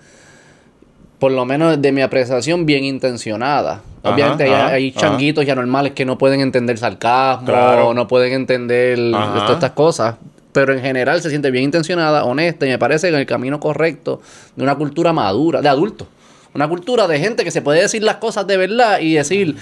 por 1.24 1.32
lo 1.32 1.46
menos 1.46 1.82
de 1.82 1.94
mi 1.94 2.01
apreciación, 2.01 2.65
bien 2.65 2.84
intencionada. 2.84 3.80
Ajá, 4.03 4.13
Obviamente 4.13 4.44
hay, 4.44 4.51
ajá, 4.51 4.68
hay 4.74 4.89
ajá. 4.89 5.00
changuitos 5.00 5.46
ya 5.46 5.56
normales 5.56 5.94
que 5.94 6.03
no 6.03 6.18
pueden 6.18 6.42
entender 6.42 6.77
sarcasmo, 6.77 7.46
Claro. 7.48 7.94
no 7.94 8.10
pueden 8.10 8.34
entender 8.34 8.98
todas 9.10 9.51
estas 9.51 9.72
cosas. 9.72 10.15
Pero 10.51 10.74
en 10.74 10.82
general 10.82 11.22
se 11.22 11.30
siente 11.30 11.50
bien 11.50 11.63
intencionada, 11.63 12.25
honesta, 12.25 12.65
y 12.65 12.70
me 12.72 12.77
parece 12.77 13.08
en 13.08 13.15
el 13.15 13.25
camino 13.25 13.62
correcto 13.62 14.22
de 14.58 14.63
una 14.63 14.75
cultura 14.75 15.13
madura, 15.13 15.62
de 15.62 15.70
adultos. 15.70 16.10
Una 16.53 16.68
cultura 16.68 17.08
de 17.08 17.18
gente 17.20 17.46
que 17.46 17.51
se 17.51 17.62
puede 17.62 17.80
decir 17.80 18.03
las 18.03 18.18
cosas 18.18 18.46
de 18.46 18.58
verdad 18.58 19.00
y 19.00 19.13
decir, 19.13 19.56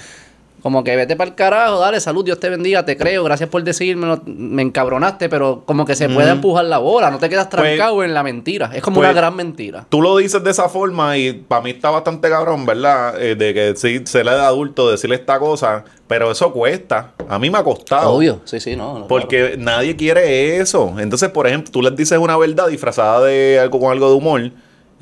como 0.62 0.84
que 0.84 0.94
vete 0.96 1.16
para 1.16 1.28
el 1.30 1.34
carajo, 1.34 1.78
dale 1.80 2.00
salud, 2.00 2.24
Dios 2.24 2.38
te 2.38 2.48
bendiga, 2.48 2.84
te 2.84 2.96
creo, 2.96 3.24
gracias 3.24 3.48
por 3.48 3.62
decírmelo, 3.64 4.22
me 4.26 4.62
encabronaste, 4.62 5.28
pero 5.28 5.62
como 5.66 5.84
que 5.84 5.96
se 5.96 6.08
puede 6.08 6.30
empujar 6.30 6.64
la 6.66 6.78
bola, 6.78 7.10
no 7.10 7.18
te 7.18 7.28
quedas 7.28 7.48
Pues- 7.48 7.62
trancado 7.62 8.04
en 8.04 8.14
la 8.14 8.22
mentira. 8.22 8.70
Es 8.72 8.82
como 8.82 8.96
pues- 8.96 9.06
una 9.10 9.12
gran 9.12 9.34
mentira. 9.34 9.86
Tú 9.88 10.00
lo 10.00 10.16
dices 10.16 10.42
de 10.44 10.50
esa 10.50 10.68
forma 10.68 11.18
y 11.18 11.32
para 11.32 11.62
mí 11.62 11.70
está 11.70 11.90
bastante 11.90 12.28
cabrón, 12.28 12.64
¿verdad? 12.64 13.20
Eh, 13.20 13.34
de 13.34 13.52
que 13.52 13.74
sí, 13.76 14.00
se 14.04 14.22
le 14.22 14.30
da 14.30 14.46
adulto 14.46 14.90
decirle 14.90 15.16
esta 15.16 15.38
cosa, 15.38 15.84
pero 16.06 16.30
eso 16.30 16.52
cuesta. 16.52 17.12
A 17.28 17.38
mí 17.38 17.50
me 17.50 17.58
ha 17.58 17.64
costado. 17.64 18.12
Obvio, 18.12 18.40
sí, 18.44 18.60
sí, 18.60 18.76
no. 18.76 19.00
no, 19.00 19.06
Porque 19.08 19.56
nadie 19.58 19.96
quiere 19.96 20.58
eso. 20.58 20.94
Entonces, 20.98 21.28
por 21.30 21.46
ejemplo, 21.46 21.72
tú 21.72 21.82
les 21.82 21.96
dices 21.96 22.18
una 22.18 22.36
verdad 22.36 22.68
disfrazada 22.68 23.22
de 23.24 23.58
algo 23.60 23.80
con 23.80 23.90
algo 23.90 24.08
de 24.10 24.14
humor 24.14 24.50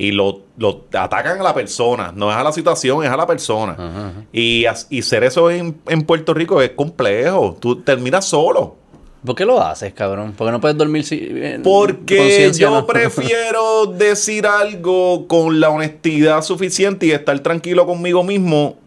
y 0.01 0.13
lo, 0.13 0.41
lo 0.57 0.87
atacan 0.95 1.39
a 1.39 1.43
la 1.43 1.53
persona. 1.53 2.11
No 2.17 2.31
es 2.31 2.37
a 2.37 2.43
la 2.43 2.53
situación, 2.53 3.05
es 3.05 3.11
a 3.11 3.17
la 3.19 3.27
persona. 3.27 3.77
claro. 3.77 3.91
Ajá, 3.91 4.09
ajá. 4.09 4.25
Y, 4.33 4.65
y 4.89 5.03
ser 5.03 5.25
eso 5.25 5.51
en, 5.51 5.79
en 5.87 6.03
Puerto 6.03 6.33
Rico 6.33 6.63
es 6.63 6.71
complejo. 6.71 7.55
Tú 7.61 7.83
terminas 7.83 8.25
solo. 8.25 8.77
¿Por 9.23 9.35
qué 9.35 9.45
lo 9.45 9.61
haces, 9.61 9.93
cabrón? 9.93 10.33
Porque 10.35 10.53
no 10.53 10.59
puedes 10.59 10.79
dormir 10.79 11.05
si, 11.05 11.29
en 11.31 11.63
Porque 11.63 12.51
yo 12.55 12.71
¿no? 12.71 12.87
prefiero 12.87 13.85
decir 13.85 14.47
algo 14.47 15.29
con 15.29 15.61
la 15.61 15.69
honestidad 15.69 16.41
suficiente 16.41 17.05
y 17.05 17.11
estar 17.11 17.39
tranquilo 17.41 17.85
conmigo 17.85 18.25
mismo 18.25 18.79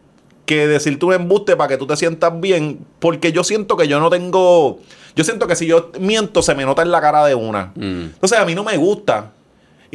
que 0.47 0.67
decirte 0.67 1.05
un 1.05 1.13
embuste 1.13 1.55
para 1.55 1.67
que 1.67 1.77
tú 1.77 1.85
te 1.85 1.95
sientas 1.95 2.33
bien. 2.41 2.79
Porque 2.97 3.31
yo 3.31 3.43
siento 3.43 3.77
que 3.77 3.87
yo 3.87 3.99
no 3.99 4.09
tengo. 4.09 4.79
Yo 5.15 5.23
siento 5.23 5.45
que 5.45 5.55
si 5.55 5.67
yo 5.67 5.91
miento, 5.99 6.41
se 6.41 6.55
me 6.55 6.65
nota 6.65 6.81
en 6.81 6.89
la 6.89 7.01
cara 7.01 7.23
de 7.27 7.35
una. 7.35 7.71
Mm. 7.75 8.13
Entonces 8.15 8.39
a 8.39 8.45
mí 8.45 8.55
no 8.55 8.63
me 8.63 8.75
gusta. 8.77 9.31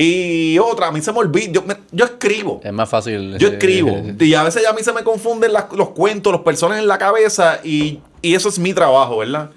Y 0.01 0.57
otra, 0.61 0.87
a 0.87 0.93
mí 0.93 1.01
se 1.03 1.13
me 1.13 1.19
olvida. 1.19 1.51
Yo, 1.51 1.63
me- 1.63 1.77
yo 1.91 2.05
escribo. 2.05 2.61
Es 2.63 2.73
más 2.73 2.89
fácil. 2.89 3.37
Yo 3.37 3.49
eh, 3.49 3.53
escribo. 3.55 3.91
eh, 3.91 4.15
Y 4.21 4.33
a 4.35 4.45
veces 4.45 4.65
a 4.65 4.73
mí 4.73 4.81
se 4.85 4.93
me 4.93 5.03
confunden 5.03 5.53
las- 5.53 5.73
los 5.73 5.89
cuentos, 5.89 6.33
los 6.33 6.43
personajes 6.43 6.83
en 6.83 6.89
la 6.89 6.99
cabeza. 6.99 7.59
Y, 7.65 7.99
y 8.23 8.35
eso 8.37 8.49
es 8.49 8.61
mi 8.61 8.73
trabajo, 8.73 9.19
¿verdad? 9.19 9.51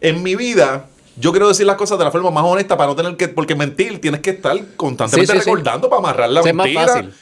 En 0.00 0.20
mi 0.24 0.34
vida, 0.34 0.86
yo 1.16 1.30
quiero 1.30 1.46
decir 1.46 1.64
las 1.64 1.76
cosas 1.76 1.96
de 1.96 2.04
la 2.04 2.10
forma 2.10 2.32
más 2.32 2.42
honesta 2.44 2.76
para 2.76 2.88
no 2.88 2.96
tener 2.96 3.16
que. 3.16 3.28
Porque 3.28 3.54
mentir, 3.54 4.00
tienes 4.00 4.20
que 4.20 4.30
estar 4.30 4.58
constantemente 4.76 5.32
Sí, 5.32 5.38
sí, 5.38 5.44
sí. 5.44 5.48
recordando 5.48 5.88
para 5.88 6.00
amarrar 6.00 6.28
la 6.30 6.42
más 6.42 6.52
mentira. 6.54 6.86
fácil. 6.88 7.12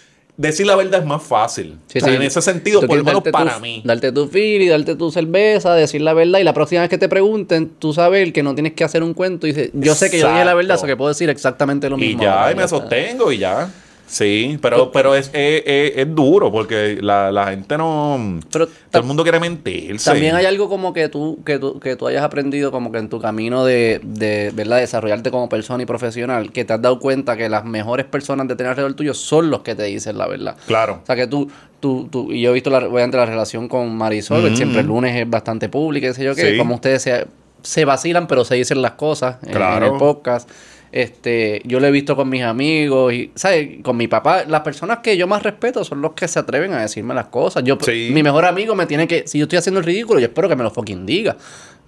Decir 0.42 0.66
la 0.66 0.74
verdad 0.74 1.00
es 1.00 1.07
más 1.07 1.22
fácil. 1.22 1.76
Sí, 1.87 1.98
O 1.98 2.00
sea, 2.00 2.09
sí. 2.11 2.16
En 2.16 2.22
ese 2.22 2.42
sentido, 2.42 2.81
Tú 2.81 2.88
por 2.88 2.96
lo 2.98 3.05
menos 3.05 3.22
para 3.31 3.55
tu- 3.55 3.61
mí. 3.61 3.81
Darte 3.85 4.11
tu 4.11 4.26
fili, 4.26 4.66
darte 4.66 4.96
tu 4.96 5.11
cerveza, 5.12 5.72
decir 5.74 6.00
la 6.00 6.14
verdad 6.14 6.40
y 6.40 6.42
la 6.44 6.52
próxima 6.52 6.81
vez 6.81 6.90
que 6.90 6.98
te 6.98 7.09
pregunten, 7.09 7.70
tú 7.78 7.92
sabes 7.92 8.33
que 8.33 8.42
no 8.42 8.52
tienes 8.55 8.72
que 8.72 8.83
hacer 8.83 9.02
un 9.05 9.14
cuento 9.14 9.46
y 9.46 9.52
dices, 9.52 9.70
yo 9.72 9.94
sé 9.94 10.11
que 10.11 10.18
yo 10.18 10.28
dije 10.28 10.44
la 10.44 10.55
verdad, 10.55 10.76
eso 10.76 10.87
que 10.87 10.96
puedo 10.96 11.09
decir 11.11 11.31
exactamente 11.31 11.88
lo 11.88 11.96
Y 11.96 12.00
mismo. 12.00 12.22
ya, 12.24 12.40
ahora, 12.40 12.52
y 12.52 12.55
me 12.57 12.66
sostengo 12.66 13.31
y 13.31 13.38
ya. 13.38 13.70
Sí, 14.07 14.59
pero, 14.61 14.93
pero 14.93 15.15
es, 15.15 15.29
es, 15.33 15.62
es- 15.65 15.93
es 15.97 16.15
duro 16.15 16.53
porque 16.53 16.99
la, 17.01 17.33
la 17.33 17.47
gente 17.47 17.79
no. 17.79 18.41
Pero 18.53 18.67
todo 18.67 19.01
el 19.01 19.05
mundo 19.05 19.23
quiere 19.23 19.41
mentirse. 19.41 20.11
También 20.11 20.35
hay 20.37 20.45
algo 20.45 20.69
como 20.69 20.93
que 20.93 21.09
tú, 21.09 21.38
que 21.47 21.59
tú, 21.59 21.81
que 21.81 21.97
tú 21.97 22.07
hayas 22.09 22.23
aprendido 22.23 22.71
como 22.71 22.93
que 22.93 22.99
en 22.99 23.09
tu 23.09 23.21
camino 23.21 23.65
de, 23.65 24.01
de 24.03 24.51
¿verdad? 24.55 24.79
desarrollarte 24.81 25.31
como 25.31 25.49
persona 25.49 25.83
y 25.83 25.87
profesional, 25.87 26.53
que 26.53 26.65
te 26.67 26.75
has 26.75 26.83
dado 26.83 26.99
cuenta 27.01 27.37
que 27.38 27.49
las 27.49 27.65
mejores 27.65 28.05
personas 28.05 28.49
de 28.49 28.57
tener 28.57 28.71
alrededor 28.71 28.95
tuyo 28.95 29.15
son 29.15 29.51
los 29.51 29.61
que 29.62 29.75
te 29.75 29.85
dicen 29.85 30.19
la 30.19 30.27
verdad. 30.29 30.57
Claro. 30.67 31.01
O 31.03 31.07
sea 31.07 31.17
que 31.17 31.27
tú, 31.27 31.51
tú, 31.81 32.09
tú, 32.11 32.31
y 32.33 32.43
yo 32.43 32.51
he 32.51 32.55
visto 32.55 32.69
la, 32.69 32.79
obviamente 32.79 33.17
la 33.17 33.25
relación 33.27 33.67
con 33.69 33.97
Marisol, 33.97 34.47
que 34.47 34.57
siempre 34.57 34.81
el 34.81 34.88
lunes 34.88 35.17
es 35.17 35.29
bastante 35.31 35.71
pública, 35.71 36.09
qué 36.09 36.15
sé 36.15 36.25
yo 36.25 36.35
Sí. 36.35 36.59
como 36.59 36.75
ustedes 36.75 37.01
se, 37.03 37.27
se 37.62 37.85
vacilan, 37.87 38.27
pero 38.27 38.45
se 38.45 38.57
dicen 38.57 38.83
las 38.83 38.93
cosas 38.93 39.37
en- 39.43 39.49
en, 39.51 39.55
Claro. 39.55 39.87
el 39.87 39.99
podcast. 39.99 40.51
Este, 40.92 41.62
yo 41.64 41.81
lo 41.81 41.87
he 41.87 41.90
visto 41.90 42.14
con 42.16 42.28
mis 42.28 42.42
amigos 42.42 43.14
y, 43.14 43.31
¿sabes? 43.35 43.83
Con 43.83 43.96
mi 43.96 44.09
papá. 44.09 44.44
Las 44.46 44.61
personas 44.61 44.98
que 44.98 45.16
yo 45.16 45.26
más 45.26 45.42
respeto 45.42 45.85
son 45.85 46.02
los 46.02 46.12
que 46.12 46.28
se 46.28 46.38
atreven 46.38 46.74
a 46.74 46.83
decirme 46.83 47.14
las 47.14 47.26
cosas. 47.26 47.64
Yo, 47.64 47.78
Sí. 47.81 48.11
mi 48.12 48.22
mejor 48.22 48.44
amigo 48.44 48.74
me 48.74 48.85
tiene 48.85 49.09
que, 49.09 49.26
si 49.26 49.38
yo 49.38 49.44
estoy 49.44 49.59
haciendo 49.59 49.81
el 49.81 49.87
ridículo, 49.87 50.20
yo 50.20 50.26
espero 50.26 50.50
que 50.50 50.57
me 50.57 50.62
lo 50.62 50.70
fucking 50.70 51.07
diga. 51.07 51.37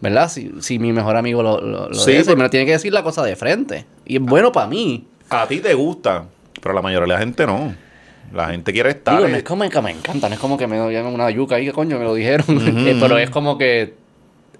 ¿Verdad? 0.00 0.28
Si, 0.30 0.50
si 0.60 0.78
mi 0.78 0.92
mejor 0.92 1.16
amigo 1.16 1.42
lo, 1.42 1.60
lo, 1.60 1.88
lo 1.90 1.94
Sí, 1.94 2.12
dice, 2.12 2.24
pero- 2.24 2.36
me 2.38 2.42
lo 2.44 2.50
tiene 2.50 2.64
que 2.66 2.72
decir 2.72 2.92
la 2.92 3.02
cosa 3.02 3.22
de 3.22 3.36
frente. 3.36 3.84
Y 4.06 4.16
es 4.16 4.22
bueno 4.22 4.50
para 4.52 4.66
mí. 4.68 5.06
A 5.28 5.46
ti 5.46 5.60
te 5.60 5.74
gusta, 5.74 6.24
pero 6.62 6.74
la 6.74 6.80
mayoría 6.82 7.06
de 7.06 7.12
la 7.12 7.18
gente 7.18 7.46
no. 7.46 7.74
La 8.32 8.48
gente 8.48 8.72
quiere 8.72 8.88
estar. 8.90 9.16
Digo, 9.18 9.28
no 9.28 9.34
eh, 9.34 9.38
es 9.38 9.44
como 9.44 9.68
que 9.68 9.80
me 9.82 9.90
encanta, 9.90 10.28
no 10.28 10.34
es 10.34 10.40
como 10.40 10.56
que 10.56 10.66
me 10.66 10.76
dieron 10.88 11.12
una 11.14 11.30
yuca 11.30 11.56
ahí, 11.56 11.66
que 11.66 11.72
coño, 11.72 11.98
me 11.98 12.04
lo 12.04 12.14
dijeron. 12.14 12.46
Eh, 12.88 12.96
pero 12.98 13.18
es 13.18 13.28
como 13.30 13.58
que 13.58 13.94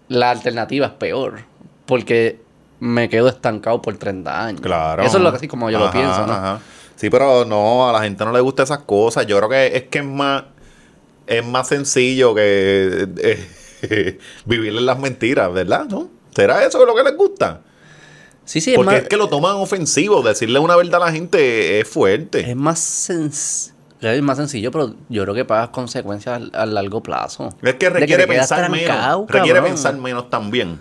la 0.09 0.31
alternativa 0.31 0.87
es 0.87 0.93
peor. 0.93 1.41
Porque 1.87 2.39
me 2.85 3.09
quedo 3.09 3.29
estancado 3.29 3.81
por 3.81 3.97
30 3.97 4.45
años. 4.45 4.61
Claro. 4.61 5.03
Eso 5.03 5.17
es 5.17 5.23
lo 5.23 5.31
que 5.31 5.39
así 5.39 5.49
como 5.49 5.71
yo 5.71 5.79
lo 5.79 5.91
pienso, 5.91 6.27
¿no? 6.27 6.33
ajá. 6.35 6.61
Sí, 6.97 7.09
pero 7.09 7.45
no, 7.47 7.89
a 7.89 7.93
la 7.93 8.03
gente 8.03 8.25
no 8.27 8.33
le 8.33 8.41
gusta 8.41 8.63
esas 8.63 8.81
cosas. 8.81 9.27
Yo 9.27 9.39
creo 9.39 9.49
que 9.49 9.77
es 9.77 9.83
que 9.85 9.99
es 10.01 10.05
más, 10.05 10.45
es 11.27 11.45
más 11.45 11.67
sencillo 11.67 12.35
que 12.35 13.09
eh, 13.19 14.19
vivir 14.45 14.77
en 14.77 14.85
las 14.85 14.99
mentiras, 14.99 15.51
¿verdad? 15.53 15.87
¿No? 15.87 16.11
¿Será 16.35 16.63
eso 16.65 16.85
lo 16.85 16.95
que 16.95 17.03
les 17.03 17.17
gusta? 17.17 17.63
Sí, 18.45 18.61
sí, 18.61 18.73
es 18.73 18.77
Porque 18.77 18.93
más, 18.93 19.03
es 19.03 19.09
que 19.09 19.17
lo 19.17 19.29
toman 19.29 19.57
ofensivo. 19.57 20.23
Decirle 20.23 20.59
una 20.59 20.77
verdad 20.77 21.03
a 21.03 21.07
la 21.07 21.13
gente 21.13 21.81
es 21.81 21.89
fuerte. 21.89 22.49
es 22.51 22.55
más, 22.55 23.09
sens- 23.09 23.73
es 24.03 24.23
más 24.23 24.37
sencillo, 24.37 24.71
pero 24.71 24.95
yo 25.09 25.23
creo 25.23 25.35
que 25.35 25.47
pagas 25.47 25.71
consecuencias 25.71 26.43
a, 26.53 26.67
largo 26.67 27.03
plazo. 27.03 27.49
Es 27.63 27.77
que 27.77 27.89
requiere 27.89 28.27
pensar 28.27 28.71
menos. 28.71 29.27
Requiere 29.27 29.59
cabrón. 29.61 29.65
pensar 29.73 29.97
menos 29.97 30.29
también. 30.29 30.79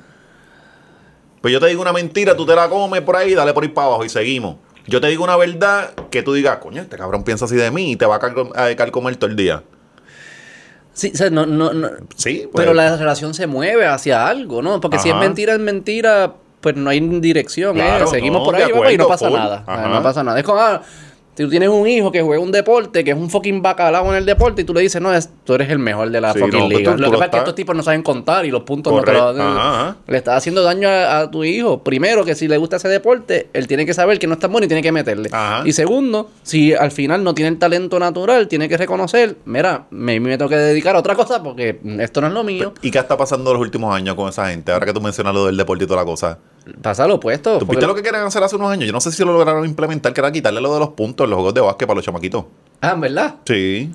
Pues 1.43 1.51
yo 1.51 1.59
te 1.59 1.67
digo 1.67 1.81
una 1.81 1.91
mentira, 1.91 2.37
tú 2.37 2.45
te 2.45 2.55
la 2.55 2.69
comes 2.69 3.01
por 3.01 3.17
ahí, 3.17 3.33
dale 3.35 3.53
por 3.53 3.63
ahí 3.63 3.69
para 3.69 3.87
abajo 3.87 4.05
y 4.05 4.09
seguimos. 4.09 4.55
Yo 4.87 5.01
te 5.01 5.07
digo 5.07 5.25
una 5.25 5.35
verdad 5.35 5.91
que 6.09 6.23
tú 6.23 6.33
digas, 6.33 6.59
coño, 6.59 6.81
este 6.81 6.95
cabrón 6.95 7.25
piensa 7.25 7.43
así 7.43 7.57
de 7.57 7.69
mí 7.69 7.91
y 7.91 7.95
te 7.97 8.05
va 8.05 8.15
a 8.15 8.19
cal- 8.19 8.49
a 8.55 8.67
dejar 8.67 8.91
comer 8.91 9.17
todo 9.17 9.29
el 9.29 9.35
día. 9.35 9.61
Sí, 10.93 11.11
o 11.13 11.17
sea, 11.17 11.29
no, 11.29 11.45
no, 11.45 11.73
no- 11.73 11.89
Sí, 12.15 12.47
pues. 12.49 12.63
pero 12.63 12.73
la 12.73 12.95
relación 12.95 13.33
se 13.33 13.45
mueve 13.45 13.85
hacia 13.85 14.25
algo, 14.25 14.61
¿no? 14.61 14.79
Porque 14.79 14.99
si 14.99 15.09
es 15.09 15.15
mentira, 15.15 15.51
es 15.51 15.59
mentira, 15.59 16.31
pues 16.61 16.77
no 16.77 16.89
hay 16.89 17.01
dirección, 17.19 17.77
¿eh? 17.77 17.99
Seguimos 18.09 18.39
no, 18.39 18.45
por 18.45 18.55
ahí, 18.55 18.93
y 18.93 18.97
no 18.97 19.07
pasa 19.09 19.27
full. 19.27 19.37
nada. 19.37 19.65
Ajá. 19.67 19.87
No 19.89 20.01
pasa 20.01 20.23
nada. 20.23 20.39
Es 20.39 20.45
como, 20.45 20.61
ah, 20.61 20.81
Si 21.35 21.43
tú 21.43 21.49
tienes 21.49 21.69
un 21.69 21.87
hijo 21.87 22.11
que 22.11 22.21
juega 22.21 22.41
un 22.43 22.51
deporte, 22.51 23.03
que 23.03 23.09
es 23.11 23.17
un 23.17 23.29
fucking 23.29 23.61
bacalao 23.63 24.07
en 24.11 24.15
el 24.17 24.25
deporte, 24.25 24.61
y 24.61 24.65
tú 24.65 24.73
le 24.73 24.81
dices, 24.81 25.01
no, 25.01 25.11
es, 25.13 25.29
tú 25.43 25.55
eres 25.55 25.69
el 25.71 25.79
mejor 25.79 26.11
de 26.11 26.21
la 26.21 26.31
Sí, 26.33 26.39
fucking 26.39 26.59
no, 26.59 26.65
pues 26.67 26.77
liga. 26.77 26.95
tú- 26.95 27.01
lo 27.01 27.07
que 27.07 27.13
lo 27.13 27.17
pasa 27.17 27.25
es 27.25 27.31
que 27.31 27.37
estos 27.39 27.55
tipos 27.55 27.75
no 27.75 27.81
saben 27.81 28.03
contar 28.03 28.45
y 28.45 28.51
los 28.51 28.61
puntos 28.63 28.93
no 28.93 29.01
te 29.01 29.11
dan. 29.13 29.41
Ajá, 29.41 29.81
ajá. 29.81 29.95
Le 30.05 30.17
estás 30.17 30.37
haciendo 30.37 30.61
daño 30.61 30.87
a, 30.89 31.19
a 31.21 31.31
tu 31.31 31.43
hijo. 31.43 31.83
Primero, 31.83 32.23
que 32.23 32.35
si 32.35 32.47
le 32.47 32.57
gusta 32.57 32.75
ese 32.75 32.87
deporte, 32.87 33.49
él 33.53 33.67
tiene 33.67 33.85
que 33.85 33.93
saber 33.95 34.19
que 34.19 34.27
no 34.27 34.33
es 34.33 34.39
tan 34.39 34.51
bueno 34.51 34.65
y 34.65 34.67
tiene 34.67 34.83
que 34.83 34.91
meterle. 34.91 35.29
Ajá. 35.31 35.63
Y 35.67 35.73
segundo, 35.73 36.29
si 36.43 36.73
al 36.73 36.91
final 36.91 37.23
no 37.23 37.33
tiene 37.33 37.49
el 37.49 37.57
talento 37.57 37.97
natural, 37.97 38.47
tiene 38.47 38.69
que 38.69 38.77
reconocer, 38.77 39.35
mira, 39.45 39.87
me, 39.89 40.19
me 40.19 40.37
tengo 40.37 40.49
que 40.49 40.57
dedicar 40.57 40.95
a 40.95 40.99
otra 40.99 41.15
cosa 41.15 41.41
porque 41.41 41.79
esto 41.99 42.21
no 42.21 42.27
es 42.27 42.33
lo 42.33 42.43
mío. 42.43 42.73
¿Y 42.83 42.91
qué 42.91 42.99
está 42.99 43.17
pasando 43.17 43.51
los 43.53 43.61
últimos 43.61 43.95
años 43.95 44.13
con 44.15 44.29
esa 44.29 44.49
gente? 44.49 44.71
Ahora 44.71 44.85
que 44.85 44.93
tú 44.93 45.01
mencionas 45.01 45.33
lo 45.33 45.47
del 45.47 45.57
deporte 45.57 45.85
y 45.85 45.87
toda 45.87 46.01
la 46.01 46.05
cosa. 46.05 46.37
Pasa 46.81 47.07
lo 47.07 47.15
opuesto. 47.15 47.59
¿Tú 47.59 47.65
viste 47.65 47.85
lo 47.85 47.93
que 47.95 48.01
quieren 48.01 48.21
hacer 48.21 48.41
hace 48.43 48.55
unos 48.55 48.71
años? 48.71 48.85
Yo 48.85 48.93
no 48.93 49.01
sé 49.01 49.11
si 49.11 49.23
lo 49.25 49.33
lograron 49.33 49.65
implementar, 49.65 50.13
que 50.13 50.21
era 50.21 50.31
quitarle 50.31 50.61
lo 50.61 50.73
de 50.73 50.79
los 50.79 50.89
puntos 50.89 51.25
en 51.25 51.31
los 51.31 51.37
juegos 51.37 51.53
de 51.53 51.61
básquet 51.61 51.87
para 51.87 51.95
los 51.97 52.05
chamaquitos. 52.05 52.45
Ah, 52.81 52.95
¿verdad? 52.95 53.35
Sí. 53.45 53.91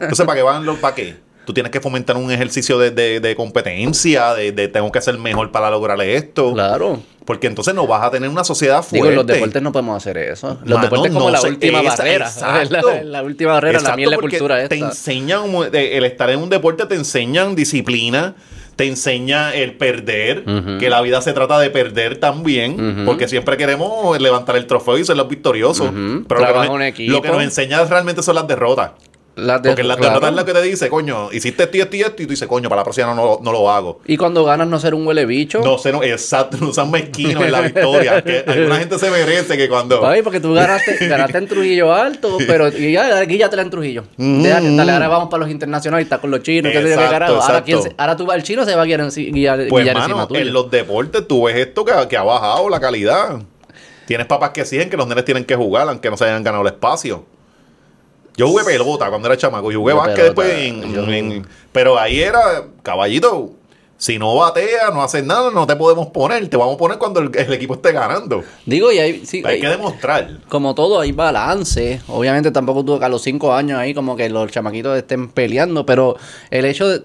Entonces, 0.00 0.26
¿para 0.26 0.36
qué 0.36 0.42
van 0.42 0.64
los 0.64 0.78
para 0.78 0.94
qué? 0.94 1.16
Tú 1.44 1.54
tienes 1.54 1.72
que 1.72 1.80
fomentar 1.80 2.16
un 2.16 2.30
ejercicio 2.30 2.78
de, 2.78 2.90
de- 2.90 3.20
de 3.20 3.34
competencia, 3.34 4.34
de, 4.34 4.52
de 4.52 4.68
tengo 4.68 4.92
que 4.92 5.00
ser 5.00 5.16
mejor 5.18 5.50
para 5.50 5.70
lograr 5.70 6.00
esto. 6.02 6.52
Claro. 6.52 7.00
Porque 7.24 7.46
entonces 7.46 7.74
no 7.74 7.86
vas 7.86 8.02
a 8.02 8.10
tener 8.10 8.28
una 8.28 8.44
sociedad 8.44 8.82
fuerte. 8.82 8.96
Digo, 8.96 9.08
en 9.08 9.14
los 9.16 9.26
deportes 9.26 9.62
no 9.62 9.72
podemos 9.72 9.96
hacer 9.96 10.18
eso. 10.18 10.58
Los 10.64 10.78
Mano, 10.78 10.82
deportes 10.82 11.12
como 11.12 11.26
no 11.26 11.30
la 11.30 11.40
última 11.40 11.80
esa- 11.80 11.88
barrera. 11.96 12.26
exacto. 12.26 12.90
La, 12.92 13.02
la 13.04 13.22
última 13.22 13.52
barrera, 13.52 13.72
la 13.74 13.78
Exacto, 13.78 13.96
miel 13.96 14.10
de 14.10 14.16
porque 14.16 14.38
cultura 14.38 14.56
Te 14.68 14.74
esta. 14.74 14.86
enseñan, 14.88 15.40
como- 15.42 15.64
de- 15.64 15.96
el 15.96 16.04
estar 16.04 16.28
en 16.30 16.40
un 16.40 16.50
deporte 16.50 16.84
te 16.86 16.94
enseñan 16.96 17.54
disciplina, 17.54 18.34
te 18.78 18.86
enseña 18.86 19.52
el 19.56 19.74
perder, 19.74 20.44
que 20.78 20.88
la 20.88 21.00
vida 21.00 21.20
se 21.20 21.32
trata 21.32 21.58
de 21.58 21.68
perder 21.68 22.18
también, 22.18 23.02
porque 23.04 23.26
siempre 23.26 23.56
queremos 23.56 24.20
levantar 24.20 24.54
el 24.54 24.68
trofeo 24.68 24.96
y 24.96 25.04
ser 25.04 25.16
los 25.16 25.28
victoriosos. 25.28 25.90
Pero 26.28 26.40
lo 26.40 26.46
que, 26.46 26.68
nos, 26.68 27.10
lo 27.10 27.22
que 27.22 27.28
nos 27.28 27.42
enseña 27.42 27.84
realmente 27.86 28.22
son 28.22 28.36
las 28.36 28.46
derrotas. 28.46 28.92
Las 29.38 29.62
de- 29.62 29.70
Porque 29.70 29.84
las 29.84 29.96
claro. 29.96 30.14
derrotas 30.14 30.30
es 30.30 30.36
lo 30.36 30.44
que 30.44 30.52
te 30.52 30.62
dice, 30.62 30.88
coño, 30.88 31.32
hiciste 31.32 31.62
esto 31.64 31.76
y 31.76 31.80
esto 31.80 31.96
y 31.96 32.00
esto, 32.02 32.22
y 32.22 32.26
tú 32.26 32.30
dices, 32.30 32.48
coño, 32.48 32.68
para 32.68 32.80
la 32.80 32.84
próxima 32.84 33.14
no, 33.14 33.38
no, 33.42 33.52
lo 33.52 33.70
hago. 33.70 34.00
Y 34.06 34.16
cuando 34.16 34.44
ganas 34.44 34.66
no 34.68 34.78
ser 34.78 34.94
un 34.94 35.06
huele 35.06 35.24
bicho. 35.26 35.60
No 35.62 35.78
sé, 35.78 35.92
no, 35.92 36.02
exacto, 36.02 36.56
no 36.60 36.72
sean 36.72 36.90
mezquinos 36.90 37.42
en 37.44 37.52
la 37.52 37.60
victoria. 37.60 38.22
que 38.22 38.44
alguna 38.46 38.76
gente 38.78 38.98
se 38.98 39.10
merece 39.10 39.56
que 39.56 39.68
cuando. 39.68 40.04
Ay, 40.06 40.22
porque 40.22 40.40
tú 40.40 40.52
ganaste, 40.52 40.96
ganaste 41.08 41.38
en 41.38 41.46
Trujillo 41.48 41.94
Alto, 41.94 42.36
pero 42.46 42.68
y 42.68 42.92
ya, 42.92 43.18
aquí 43.18 43.38
ya 43.38 43.48
te 43.48 43.56
la 43.56 43.62
en 43.62 43.70
Trujillo. 43.70 44.04
Mm. 44.16 44.42
Deja 44.42 44.60
que- 44.60 44.76
dale, 44.76 44.92
ahora 44.92 45.08
vamos 45.08 45.28
para 45.30 45.42
los 45.42 45.50
internacionales, 45.50 46.04
está 46.06 46.18
con 46.18 46.30
los 46.30 46.42
chinos, 46.42 46.72
yo, 46.72 46.80
qué 46.80 46.88
Exacto. 46.92 47.14
Ahora, 47.24 47.36
exacto. 47.36 47.64
quién 47.64 47.82
se- 47.82 47.94
ahora 47.96 48.16
tú, 48.16 48.30
el 48.32 48.42
chino 48.42 48.64
se 48.64 48.74
va 48.74 48.82
a 48.82 48.84
guiar, 48.86 49.00
enci- 49.00 49.32
guiar, 49.32 49.66
Pues, 49.68 49.84
guiar 49.84 49.96
mano, 49.96 50.22
encima 50.22 50.38
en 50.40 50.52
los 50.52 50.70
deportes 50.70 51.26
tú 51.28 51.44
ves 51.44 51.56
esto 51.56 51.84
que, 51.84 51.92
que 52.08 52.16
ha 52.16 52.22
bajado 52.22 52.68
la 52.68 52.80
calidad. 52.80 53.40
Tienes 54.06 54.26
papás 54.26 54.50
que 54.50 54.62
exigen 54.62 54.88
que 54.88 54.96
los 54.96 55.06
nenes 55.06 55.24
tienen 55.24 55.44
que 55.44 55.54
jugar, 55.54 55.88
aunque 55.88 56.08
no 56.10 56.16
se 56.16 56.24
hayan 56.24 56.42
ganado 56.42 56.62
el 56.62 56.68
espacio. 56.72 57.24
Yo 58.38 58.48
jugué 58.48 58.64
pelota 58.64 59.10
cuando 59.10 59.28
era 59.28 59.36
chamaco. 59.36 59.70
Yo 59.70 59.80
jugué 59.80 59.92
Yo 59.92 59.98
básquet 59.98 60.16
pelota, 60.34 60.42
después. 60.42 60.66
en- 60.66 60.94
yo- 60.94 61.12
en- 61.12 61.46
pero 61.72 61.98
ahí 61.98 62.20
era, 62.20 62.64
caballito, 62.82 63.50
si 63.98 64.16
no 64.18 64.34
bateas, 64.36 64.94
no 64.94 65.02
haces 65.02 65.24
nada, 65.24 65.50
no 65.50 65.66
te 65.66 65.74
podemos 65.74 66.06
poner. 66.06 66.46
Te 66.48 66.56
vamos 66.56 66.76
a 66.76 66.78
poner 66.78 66.98
cuando 66.98 67.18
el, 67.20 67.30
el 67.36 67.52
equipo 67.52 67.74
esté 67.74 67.90
ganando. 67.92 68.44
Digo, 68.64 68.92
y 68.92 68.98
hay, 69.00 69.26
sí, 69.26 69.42
Hay 69.44 69.56
hay- 69.56 69.60
que 69.60 69.68
demostrar. 69.68 70.38
como 70.48 70.74
todo, 70.74 71.00
hay 71.00 71.10
balance. 71.10 72.00
Obviamente 72.06 72.50
tampoco 72.52 72.84
tuvo 72.84 72.98
que 73.00 73.04
a 73.04 73.08
los 73.08 73.22
cinco 73.22 73.52
años 73.52 73.78
ahí 73.78 73.92
como 73.94 74.14
que 74.16 74.28
los 74.30 74.50
chamaquitos 74.52 74.96
estén 74.96 75.28
peleando, 75.28 75.84
pero 75.84 76.16
el 76.50 76.64
hecho 76.64 76.88
de... 76.88 77.02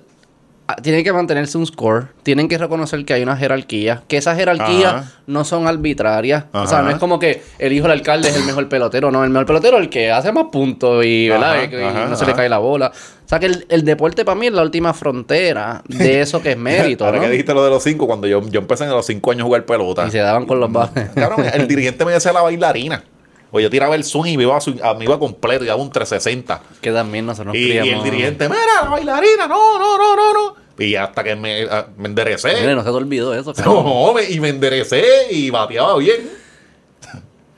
ah, 0.67 0.75
Tiene 0.81 1.03
que 1.03 1.13
mantenerse 1.13 1.57
un 1.57 1.65
score, 1.65 2.07
tienen 2.23 2.47
que 2.47 2.57
reconocer 2.57 3.03
que 3.05 3.13
hay 3.13 3.23
una 3.23 3.37
jerarquía, 3.37 4.03
que 4.07 4.17
esas 4.17 4.37
jerarquías 4.37 4.93
Ajá. 4.93 5.11
no 5.27 5.43
son 5.43 5.67
arbitrarias. 5.67 6.45
O 6.51 6.67
sea, 6.67 6.81
no 6.81 6.89
es 6.89 6.97
como 6.97 7.19
que 7.19 7.43
el 7.59 7.73
hijo 7.73 7.83
del 7.83 7.99
alcalde 7.99 8.29
es 8.29 8.35
el 8.35 8.43
mejor 8.43 8.67
pelotero, 8.69 9.11
no, 9.11 9.23
el 9.23 9.29
mejor 9.29 9.45
pelotero 9.45 9.77
es 9.77 9.83
el 9.83 9.89
que 9.89 10.11
hace 10.11 10.31
más 10.31 10.45
puntos 10.51 11.05
y, 11.05 11.29
no 11.29 12.15
se 12.15 12.25
le 12.25 12.33
cae 12.33 12.49
la 12.49 12.57
bola. 12.59 12.91
O 13.25 13.29
sea, 13.29 13.39
que 13.39 13.45
el, 13.45 13.65
el 13.69 13.85
deporte 13.85 14.25
para 14.25 14.35
mí 14.35 14.47
es 14.47 14.53
la 14.53 14.61
última 14.61 14.93
frontera 14.93 15.81
de 15.87 16.21
eso 16.21 16.41
que 16.41 16.51
es 16.51 16.57
mérito, 16.57 17.05
Ahora 17.05 17.17
¿no? 17.17 17.23
que 17.23 17.29
dijiste 17.29 17.53
lo 17.53 17.63
de 17.63 17.69
los 17.69 17.81
cinco, 17.81 18.05
cuando 18.05 18.27
yo, 18.27 18.41
yo 18.49 18.59
empecé 18.59 18.83
a 18.83 18.89
los 18.89 19.05
cinco 19.05 19.31
años 19.31 19.41
a 19.41 19.45
jugar 19.45 19.65
pelota. 19.65 20.05
Y 20.07 20.11
se 20.11 20.19
daban 20.19 20.45
con 20.45 20.59
los 20.59 20.71
bajes. 20.71 21.09
Cabrón, 21.15 21.45
el 21.53 21.67
dirigente 21.67 22.03
me 22.05 22.11
decía 22.11 22.33
la 22.33 22.41
bailarina. 22.41 23.03
O 23.55 23.59
yo 23.59 23.69
tiraba 23.69 23.93
el 23.95 24.03
swing 24.03 24.33
y 24.33 24.37
me 24.37 24.43
iba, 24.43 24.57
a 24.57 24.93
me 24.95 25.05
iba 25.05 25.17
completo 25.19 25.63
y 25.63 25.67
daba 25.67 25.79
un 25.81 25.91
360. 25.91 26.59
que 26.81 26.91
también 26.91 27.25
nosotros 27.27 27.53
nos 27.53 27.55
Y, 27.55 27.65
y 27.67 27.69
criamos. 27.79 28.03
el 28.05 28.11
dirigente, 28.11 28.49
mira, 28.49 28.61
la 28.83 28.89
bailarina, 28.89 29.47
no, 29.47 29.77
no, 29.79 29.97
no, 29.97 30.15
no, 30.15 30.33
no. 30.33 30.55
Y 30.79 30.95
hasta 30.95 31.23
que 31.23 31.35
me, 31.35 31.61
a- 31.63 31.85
me 31.95 32.07
enderecé. 32.09 32.51
Mire, 32.59 32.73
no 32.73 32.81
se 32.83 32.89
te 32.89 32.95
olvidó 32.95 33.33
eso, 33.35 33.53
cabrón. 33.55 33.83
No, 33.85 34.13
me- 34.13 34.23
y 34.29 34.39
me 34.39 34.49
enderecé 34.49 35.03
y 35.29 35.51
bateaba 35.51 35.95
bien. 35.99 36.29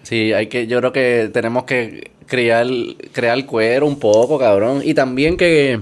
Sí, 0.03 0.33
hay 0.33 0.47
que, 0.47 0.67
yo 0.67 0.79
creo 0.79 0.91
que 0.91 1.29
tenemos 1.33 1.63
que 1.63 2.11
crear, 2.27 2.67
crear 3.11 3.45
cuero 3.45 3.87
un 3.87 3.97
poco, 3.99 4.37
cabrón. 4.37 4.81
Y 4.83 4.93
también 4.93 5.37
que, 5.37 5.79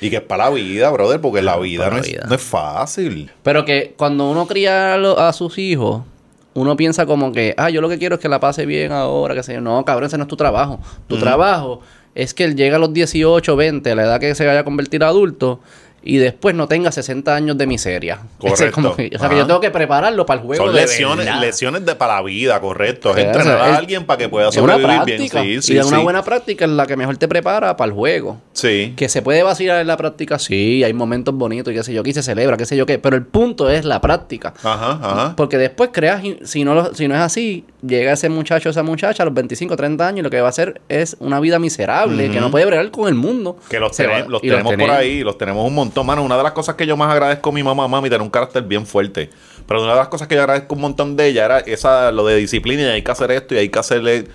Y 0.00 0.10
que 0.10 0.16
es 0.16 0.22
para 0.22 0.44
la 0.44 0.50
vida, 0.50 0.90
brother, 0.90 1.20
porque 1.20 1.42
la 1.42 1.56
vida, 1.58 1.90
no, 1.90 1.96
la 1.96 2.00
es, 2.00 2.26
no 2.28 2.34
es 2.34 2.42
fácil. 2.42 3.30
pero 3.42 3.64
que 3.64 3.94
cuando 3.96 4.30
uno 4.30 4.46
cría 4.46 4.94
a 4.94 5.32
sus 5.32 5.58
hijos, 5.58 6.02
uno 6.54 6.76
piensa 6.76 7.06
como 7.06 7.32
que, 7.32 7.54
ah, 7.56 7.70
yo 7.70 7.80
lo 7.80 7.88
que 7.88 7.98
quiero 7.98 8.14
es 8.16 8.20
que 8.20 8.28
la 8.28 8.40
pase 8.40 8.64
bien 8.64 8.92
ahora, 8.92 9.40
sé 9.42 9.54
yo. 9.54 9.60
No, 9.60 9.84
cabrón, 9.84 10.06
ese 10.06 10.16
no 10.16 10.24
es 10.24 10.28
tu 10.28 10.36
trabajo. 10.36 10.80
Tu 11.08 11.18
trabajo 11.18 11.80
es 12.14 12.32
que 12.32 12.44
él 12.44 12.54
llegue 12.54 12.74
a 12.74 12.78
los 12.78 12.92
18, 12.92 13.56
20, 13.56 13.90
a 13.90 13.94
la 13.94 14.04
edad 14.04 14.20
que 14.20 14.34
se 14.34 14.46
vaya 14.46 14.60
a 14.60 14.64
convertir 14.64 15.02
adulto, 15.02 15.60
y 16.04 16.18
después 16.18 16.54
no 16.54 16.68
tenga 16.68 16.92
60 16.92 17.34
años 17.34 17.56
de 17.58 17.66
miseria. 17.66 18.18
Ese 18.42 18.66
es 18.66 18.72
como 18.72 18.90
Correcto. 18.90 19.10
que- 19.10 19.16
o 19.16 19.18
sea, 19.20 19.28
que 19.28 19.36
yo 19.36 19.46
tengo 19.46 19.60
que 19.60 19.70
prepararlo 19.70 20.26
para 20.26 20.40
el 20.40 20.46
juego 20.46 20.64
Son 20.66 20.74
de 20.74 20.82
lesiones, 20.82 21.24
verdad. 21.26 21.40
lesiones 21.40 21.84
de 21.86 21.94
para 21.94 22.16
la 22.16 22.22
vida, 22.22 22.60
correcto. 22.60 23.10
Es 23.16 23.24
entrenar 23.24 23.58
a 23.60 23.76
alguien 23.76 24.04
para 24.04 24.18
que 24.18 24.28
pueda 24.28 24.48
Es 24.50 24.56
una 24.56 24.74
sobrevivir 24.74 25.04
bien. 25.06 25.18
práctica. 25.18 25.42
Sí, 25.42 25.62
sí, 25.62 25.74
y 25.74 25.78
es 25.78 25.86
una 25.86 25.98
buena 26.00 26.22
práctica 26.22 26.64
es 26.66 26.70
la 26.70 26.86
que 26.86 26.96
mejor 26.96 27.16
te 27.16 27.26
prepara 27.28 27.76
para 27.76 27.88
el 27.88 27.94
juego. 27.94 28.40
Sí. 28.52 28.92
Que 28.96 29.08
se 29.08 29.22
puede 29.22 29.42
vacilar 29.42 29.80
en 29.80 29.86
la 29.86 29.96
práctica, 29.96 30.38
sí, 30.38 30.84
hay 30.84 30.92
momentos 30.92 31.34
bonitos 31.34 31.72
y 31.72 31.76
qué 31.76 31.82
sé 31.82 31.92
yo, 31.94 32.02
que 32.02 32.12
se 32.12 32.22
celebra, 32.22 32.56
qué 32.56 32.66
sé 32.66 32.76
yo 32.76 32.84
qué, 32.86 32.98
pero 32.98 33.16
el 33.16 33.24
punto 33.24 33.70
es 33.70 33.84
la 33.84 34.00
práctica. 34.00 34.52
Ajá, 34.62 34.98
ajá. 35.02 35.36
Porque 35.36 35.56
después 35.58 35.90
creas, 35.92 36.22
si 36.44 36.64
no, 36.64 36.74
lo- 36.74 36.94
si 36.94 37.08
no 37.08 37.14
es 37.14 37.20
así, 37.20 37.64
llega 37.86 38.12
ese 38.12 38.28
muchacho 38.28 38.68
o 38.68 38.72
esa 38.72 38.82
muchacha 38.82 39.22
a 39.22 39.26
los 39.26 39.34
25, 39.34 39.76
30 39.76 40.06
años 40.06 40.20
y 40.20 40.22
lo 40.22 40.30
que 40.30 40.40
va 40.40 40.46
a 40.48 40.50
hacer 40.50 40.80
es 40.88 41.16
una 41.20 41.40
vida 41.40 41.58
miserable, 41.58 42.30
que 42.30 42.40
no 42.40 42.50
puede 42.50 42.66
bregar 42.66 42.90
con 42.90 43.08
el 43.08 43.14
mundo. 43.14 43.56
Que 43.68 43.80
los, 43.80 43.92
va- 43.98 44.26
los 44.28 44.42
tenemos 44.42 44.74
por 44.74 44.90
ahí, 44.90 45.22
los 45.22 45.38
tenemos 45.38 45.66
un 45.66 45.74
montón. 45.74 45.93
Mano, 46.02 46.22
una 46.24 46.36
de 46.36 46.42
las 46.42 46.52
cosas 46.52 46.74
que 46.74 46.86
yo 46.86 46.96
más 46.96 47.12
agradezco 47.12 47.50
a 47.50 47.52
mi 47.52 47.62
mamá, 47.62 47.86
mami, 47.86 48.08
tener 48.08 48.22
un 48.22 48.30
carácter 48.30 48.62
bien 48.64 48.86
fuerte. 48.86 49.30
Pero 49.68 49.82
una 49.82 49.92
de 49.92 49.98
las 49.98 50.08
cosas 50.08 50.26
que 50.26 50.34
yo 50.34 50.40
agradezco 50.40 50.74
un 50.74 50.80
montón 50.80 51.16
de 51.16 51.28
ella 51.28 51.44
era 51.44 51.58
esa, 51.60 52.10
lo 52.10 52.26
de 52.26 52.36
disciplina 52.36 52.82
y 52.82 52.86
hay 52.86 53.02
que 53.02 53.10
hacer 53.10 53.30
esto 53.30 53.54
y 53.54 53.58
hay 53.58 53.68
que 53.68 53.78
hacerle 53.78 54.26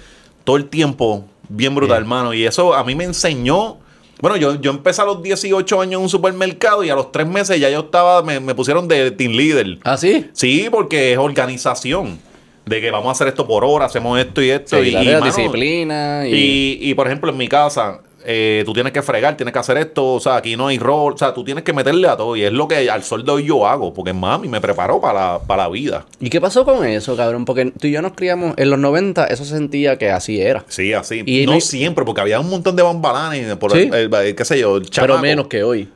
todo 0.44 0.56
el 0.56 0.70
tiempo 0.70 1.26
bien 1.50 1.76
brutal, 1.76 1.98
hermano. 1.98 2.34
Y 2.34 2.46
eso 2.46 2.74
a 2.74 2.84
mí 2.84 2.96
me 2.96 3.04
enseñó. 3.04 3.78
Bueno, 4.22 4.38
yo, 4.38 4.60
yo 4.60 4.72
empecé 4.72 5.02
a 5.02 5.06
los 5.06 5.24
18 5.24 5.82
años 5.82 5.94
en 5.94 6.04
un 6.04 6.10
supermercado 6.10 6.84
y 6.84 6.90
a 6.90 6.96
los 6.96 7.12
3 7.12 7.28
meses 7.28 7.60
ya 7.60 7.70
yo 7.70 7.80
estaba, 7.80 8.22
me, 8.22 8.40
me 8.40 8.54
pusieron 8.54 8.88
de 8.88 9.12
team 9.12 9.32
leader. 9.32 9.80
¿Ah, 9.84 9.98
sí? 9.98 10.30
Sí, 10.34 10.68
porque 10.70 11.14
es 11.14 11.18
organización. 11.18 12.20
De 12.66 12.82
que 12.82 12.92
vamos 12.92 13.08
a 13.08 13.12
hacer 13.14 13.28
esto 13.28 13.48
por 13.48 13.64
hora, 13.66 13.86
hacemos 13.86 14.20
esto 14.20 14.44
y 14.44 14.52
esto. 14.52 14.78
Sí, 14.78 14.90
y, 14.90 14.94
mano, 14.94 15.26
disciplina 15.26 16.28
y... 16.28 16.34
y, 16.36 16.90
y, 16.90 16.94
por 16.94 17.08
ejemplo, 17.08 17.32
en 17.32 17.38
mi 17.38 17.48
casa, 17.48 18.02
eh, 18.26 18.64
tú 18.66 18.74
tienes 18.74 18.92
que 18.92 19.02
fregar, 19.02 19.36
tienes 19.38 19.54
que 19.54 19.60
hacer 19.60 19.78
esto, 19.78 20.16
o 20.16 20.20
sea, 20.20 20.36
aquí 20.38 20.56
no 20.58 20.68
hay 20.68 20.78
rol, 20.78 21.14
o 21.14 21.18
sea, 21.18 21.34
tú 21.34 21.44
tienes 21.44 21.64
que 21.64 21.74
meterle 21.74 22.08
a 22.08 22.18
todo. 22.18 22.36
Y 22.36 22.44
es 22.44 22.52
lo 22.52 22.68
que 22.68 22.90
al 22.90 23.04
sol 23.04 23.24
de 23.24 23.32
hoy 23.32 23.46
yo 23.46 23.66
hago, 23.66 23.94
porque 23.94 24.14
mami 24.14 24.48
me 24.48 24.60
preparó 24.62 25.00
para 25.00 25.14
la, 25.34 25.40
para 25.40 25.64
la 25.64 25.70
vida. 25.70 26.06
¿Y 26.20 26.30
qué 26.30 26.40
pasó 26.42 26.66
con 26.66 26.86
eso, 26.86 27.16
cabrón? 27.16 27.46
Porque 27.46 27.72
tú 27.80 27.88
y 27.88 27.92
yo 27.92 28.02
nos 28.02 28.14
criamos 28.14 28.54
en 28.58 28.70
los 28.70 28.80
90, 28.80 29.26
eso 29.28 29.46
se 29.46 29.56
sentía 29.56 29.98
que 29.98 30.10
así 30.12 30.42
era. 30.42 30.64
Sí, 30.68 30.94
así. 30.94 31.24
Y 31.26 31.46
no 31.46 31.52
no 31.52 31.56
hay- 31.56 31.62
siempre, 31.62 32.04
porque 32.06 32.22
había 32.22 32.40
un 32.40 32.50
montón 32.50 32.76
de 32.76 32.84
bambalanes, 32.84 33.56
por 33.56 33.72
Sí. 33.72 33.90
el, 33.94 34.14
el- 34.14 34.36
qué 34.36 34.46
sé 34.46 34.60
yo, 34.60 34.78
el 34.78 34.90
Pero 34.94 35.18
menos 35.20 35.48
que 35.48 35.64
hoy. 35.64 35.88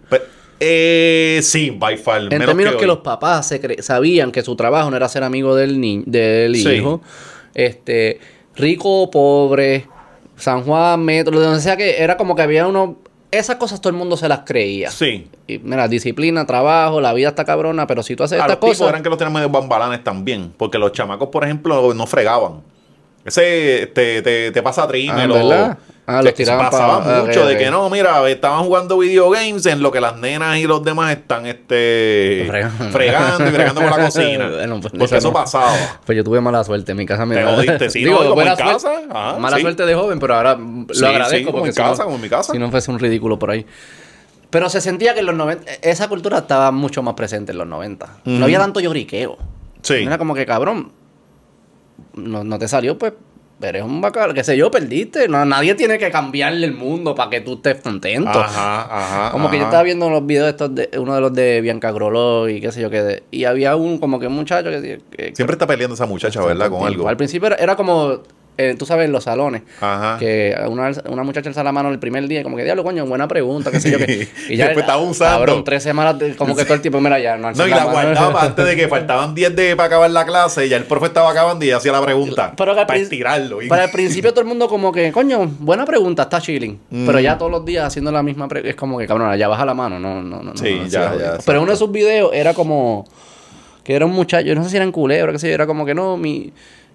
Eh, 0.59 1.39
sí, 1.43 1.71
by 1.77 1.97
far. 1.97 2.21
En 2.21 2.29
menos 2.29 2.47
términos 2.47 2.75
que, 2.75 2.85
los 2.87 2.99
papás 2.99 3.47
se 3.47 3.61
cre- 3.61 3.81
sabían 3.81 4.31
que 4.31 4.41
su 4.43 4.55
trabajo 4.55 4.89
no 4.89 4.95
era 4.95 5.09
ser 5.09 5.23
amigo 5.23 5.55
del, 5.55 5.81
ni 5.81 6.03
del 6.05 6.55
Sí. 6.55 6.69
hijo, 6.69 7.01
este, 7.53 8.19
rico 8.55 9.01
o 9.03 9.11
pobre, 9.11 9.87
San 10.43 10.63
Juan, 10.63 11.03
Metro, 11.03 11.39
de 11.39 11.45
donde 11.45 11.61
sea 11.61 11.77
que 11.77 12.01
era 12.03 12.17
como 12.17 12.35
que 12.35 12.41
había 12.41 12.67
uno, 12.67 12.97
esas 13.31 13.55
cosas 13.55 13.79
todo 13.79 13.89
el 13.91 13.95
mundo 13.95 14.17
se 14.17 14.27
las 14.27 14.41
creía. 14.45 14.91
Sí. 14.91 15.29
Y 15.47 15.59
mira, 15.59 15.87
disciplina, 15.87 16.45
trabajo, 16.45 16.99
la 16.99 17.13
vida 17.13 17.29
está 17.29 17.45
cabrona, 17.45 17.87
pero 17.87 18.03
si 18.03 18.15
tú 18.17 18.23
haces 18.23 18.39
A 18.39 18.41
estas 18.41 18.49
los 18.49 18.59
tipos 18.59 18.77
cosas, 18.77 18.89
eran 18.89 19.03
que 19.03 19.09
los 19.09 19.17
tenían 19.17 19.33
medio 19.33 19.49
bambalanes 19.49 20.03
también, 20.03 20.53
porque 20.57 20.77
los 20.77 20.91
chamacos, 20.91 21.29
por 21.29 21.45
ejemplo, 21.45 21.93
no 21.93 22.05
fregaban. 22.05 22.61
Ese 23.23 23.89
te, 23.95 24.21
te, 24.21 24.51
te 24.51 24.61
pasa 24.61 24.85
trímel 24.85 25.31
Ah. 25.31 25.77
Ah, 26.05 26.21
los 26.21 26.33
tiraban 26.33 26.69
pasaba 26.69 27.01
pa- 27.01 27.19
ah, 27.19 27.23
mucho 27.25 27.43
ok, 27.43 27.47
de 27.47 27.57
que 27.57 27.71
no, 27.71 27.89
mira, 27.89 28.27
estaban 28.29 28.65
jugando 28.65 28.97
video 28.97 29.29
games 29.29 29.65
en 29.67 29.81
lo 29.81 29.89
que 29.89 30.01
las 30.01 30.17
nenas 30.17 30.57
y 30.57 30.67
los 30.67 30.83
demás 30.83 31.11
están 31.13 31.45
este 31.45 32.43
Fregando. 32.45 32.89
fregando 32.91 33.47
y 33.47 33.51
fregando 33.51 33.81
con 33.81 33.89
la 33.89 33.97
cocina. 34.05 34.49
Bueno, 34.49 34.81
pues, 34.81 34.93
porque 34.99 35.17
eso 35.17 35.27
no. 35.29 35.33
pasaba. 35.33 35.71
pues 36.05 36.17
yo 36.17 36.23
tuve 36.25 36.41
mala 36.41 36.61
suerte 36.65 36.91
en 36.91 36.97
mi 36.97 37.05
casa. 37.05 37.25
Me 37.25 37.35
Te 37.35 37.43
jodiste, 37.45 37.89
sí, 37.89 38.03
¿no? 38.05 38.17
Como 38.17 38.41
en 38.41 38.47
casa, 38.49 38.79
suerte- 38.79 39.07
ajá, 39.09 39.39
mala 39.39 39.55
sí. 39.55 39.61
suerte 39.61 39.85
de 39.85 39.95
joven, 39.95 40.19
pero 40.19 40.35
ahora 40.35 40.55
lo 40.55 40.93
Sí, 40.93 41.05
agradezco. 41.05 41.37
sí, 41.37 41.43
como 41.45 41.57
porque 41.59 41.69
en 41.69 41.73
si 41.75 41.81
no- 41.81 41.89
casa, 41.91 42.03
como 42.03 42.15
en 42.17 42.21
mi 42.21 42.29
casa. 42.29 42.51
Si 42.51 42.59
no 42.59 42.69
fuese 42.69 42.91
un 42.91 42.99
ridículo 42.99 43.39
por 43.39 43.51
ahí. 43.51 43.65
Pero 44.49 44.67
se 44.69 44.81
sentía 44.81 45.13
que 45.13 45.21
en 45.21 45.25
los 45.27 45.35
90, 45.35 45.71
esa 45.83 46.09
cultura 46.09 46.39
estaba 46.39 46.69
mucho 46.71 47.01
más 47.01 47.13
presente 47.13 47.53
en 47.53 47.59
los 47.59 47.67
90. 47.67 48.05
Ujú. 48.05 48.29
No 48.29 48.43
había 48.43 48.59
tanto 48.59 48.81
lloriqueo. 48.81 49.37
Sí. 49.81 50.01
No 50.03 50.07
Era 50.09 50.17
como 50.17 50.35
que, 50.35 50.45
cabrón, 50.45 50.91
no, 52.13 52.43
no 52.43 52.59
te 52.59 52.67
salió, 52.67 52.97
pues 52.97 53.13
eres 53.63 53.83
un 53.83 54.01
bacalao, 54.01 54.33
qué 54.33 54.43
sé 54.43 54.55
yo, 54.57 54.69
perdiste. 54.71 55.27
No, 55.27 55.43
nadie 55.45 55.75
tiene 55.75 55.97
que 55.97 56.11
cambiarle 56.11 56.65
el 56.67 56.73
mundo 56.73 57.15
para 57.15 57.29
que 57.29 57.41
tú 57.41 57.53
estés 57.55 57.81
contento. 57.81 58.29
Ajá, 58.29 58.81
ajá. 58.89 59.31
Como 59.31 59.49
que 59.49 59.57
yo 59.57 59.63
estaba 59.63 59.83
viendo 59.83 60.09
los 60.09 60.25
videos 60.25 60.49
estos 60.49 60.73
de 60.75 60.89
uno 60.97 61.15
de 61.15 61.21
los 61.21 61.33
de 61.33 61.61
Bianca 61.61 61.91
Groló 61.91 62.49
y 62.49 62.59
qué 62.61 62.71
sé 62.71 62.81
yo 62.81 62.89
qué 62.89 63.01
de- 63.03 63.23
y 63.31 63.45
había 63.45 63.75
un 63.75 63.97
como 63.97 64.19
que 64.19 64.27
un 64.27 64.33
muchacho 64.35 64.69
que, 64.69 64.99
que- 65.11 65.35
Siempre 65.35 65.53
está 65.55 65.65
peleando 65.67 65.95
esa 65.95 66.05
muchacha, 66.05 66.43
¿verdad? 66.43 66.69
Con 66.69 66.85
algo. 66.85 67.07
al 67.07 67.17
principio 67.17 67.47
era, 67.47 67.55
era 67.57 67.75
como 67.75 68.19
eh, 68.57 68.75
tú 68.77 68.85
sabes, 68.85 69.05
en 69.05 69.11
los 69.11 69.23
salones. 69.23 69.63
Ajá. 69.81 70.17
Que 70.19 70.55
una, 70.67 70.91
una 71.09 71.23
muchacha 71.23 71.49
alza 71.49 71.63
la 71.63 71.71
mano 71.71 71.89
el 71.89 71.99
primer 71.99 72.27
día, 72.27 72.41
y 72.41 72.43
como 72.43 72.55
que, 72.57 72.63
diablo, 72.63 72.83
coño, 72.83 73.05
buena 73.05 73.27
pregunta, 73.27 73.71
qué 73.71 73.79
sé 73.79 73.91
yo. 73.91 73.97
Que, 73.97 74.27
y 74.49 74.55
ya, 74.57 74.65
Después 74.65 74.83
estaba 74.83 75.01
usando. 75.01 75.37
Cabrón, 75.39 75.63
tres 75.63 75.83
semanas, 75.83 76.19
de- 76.19 76.35
como 76.35 76.55
que 76.55 76.63
todo 76.63 76.75
el 76.75 76.81
tiempo, 76.81 76.99
mira, 77.01 77.19
ya, 77.19 77.37
no 77.37 77.51
No, 77.51 77.67
y 77.67 77.69
la 77.71 77.77
mano. 77.85 77.91
guardaba 77.91 78.41
antes 78.45 78.65
de 78.65 78.75
que 78.75 78.87
faltaban 78.87 79.33
10 79.33 79.55
de 79.55 79.75
para 79.75 79.87
acabar 79.87 80.11
la 80.11 80.25
clase. 80.25 80.69
Ya 80.69 80.77
el 80.77 80.83
profe 80.85 81.07
estaba 81.07 81.31
acabando 81.31 81.65
y 81.65 81.71
hacía 81.71 81.91
la 81.91 82.03
pregunta. 82.03 82.53
Pero 82.55 82.75
para 82.75 82.95
estirarlo. 82.97 83.61
Y- 83.61 83.67
Para 83.67 83.85
el 83.85 83.91
principio 83.91 84.31
todo 84.31 84.41
el 84.41 84.47
mundo 84.47 84.67
como 84.67 84.91
que, 84.91 85.11
coño, 85.11 85.45
buena 85.59 85.85
pregunta, 85.85 86.23
está 86.23 86.39
chilling. 86.41 86.79
Mm. 86.89 87.05
Pero 87.05 87.19
ya 87.19 87.37
todos 87.37 87.51
los 87.51 87.65
días 87.65 87.85
haciendo 87.85 88.11
la 88.11 88.21
misma 88.23 88.47
pregunta, 88.47 88.69
es 88.69 88.75
como 88.75 88.97
que, 88.97 89.07
cabrón, 89.07 89.35
ya 89.37 89.47
baja 89.47 89.65
la 89.65 89.73
mano, 89.73 89.99
no, 89.99 90.21
no, 90.21 90.41
no. 90.43 90.55
Sí, 90.57 90.75
no, 90.75 90.83
no, 90.83 90.87
ya, 90.87 91.15
ya. 91.17 91.37
Pero 91.45 91.61
uno 91.61 91.71
de 91.71 91.77
sus 91.77 91.91
videos 91.91 92.31
era 92.33 92.53
como, 92.53 93.05
que 93.83 93.95
era 93.95 94.05
un 94.05 94.11
muchacho, 94.11 94.45
yo 94.45 94.55
no 94.55 94.63
sé 94.63 94.69
si 94.69 94.75
era 94.75 94.85
en 94.85 94.91
culebra, 94.91 95.31
qué 95.31 95.39
sé 95.39 95.47
yo, 95.49 95.53
era 95.55 95.65
como 95.67 95.85
que 95.85 95.93
no, 95.93 96.15
mi, 96.17 96.51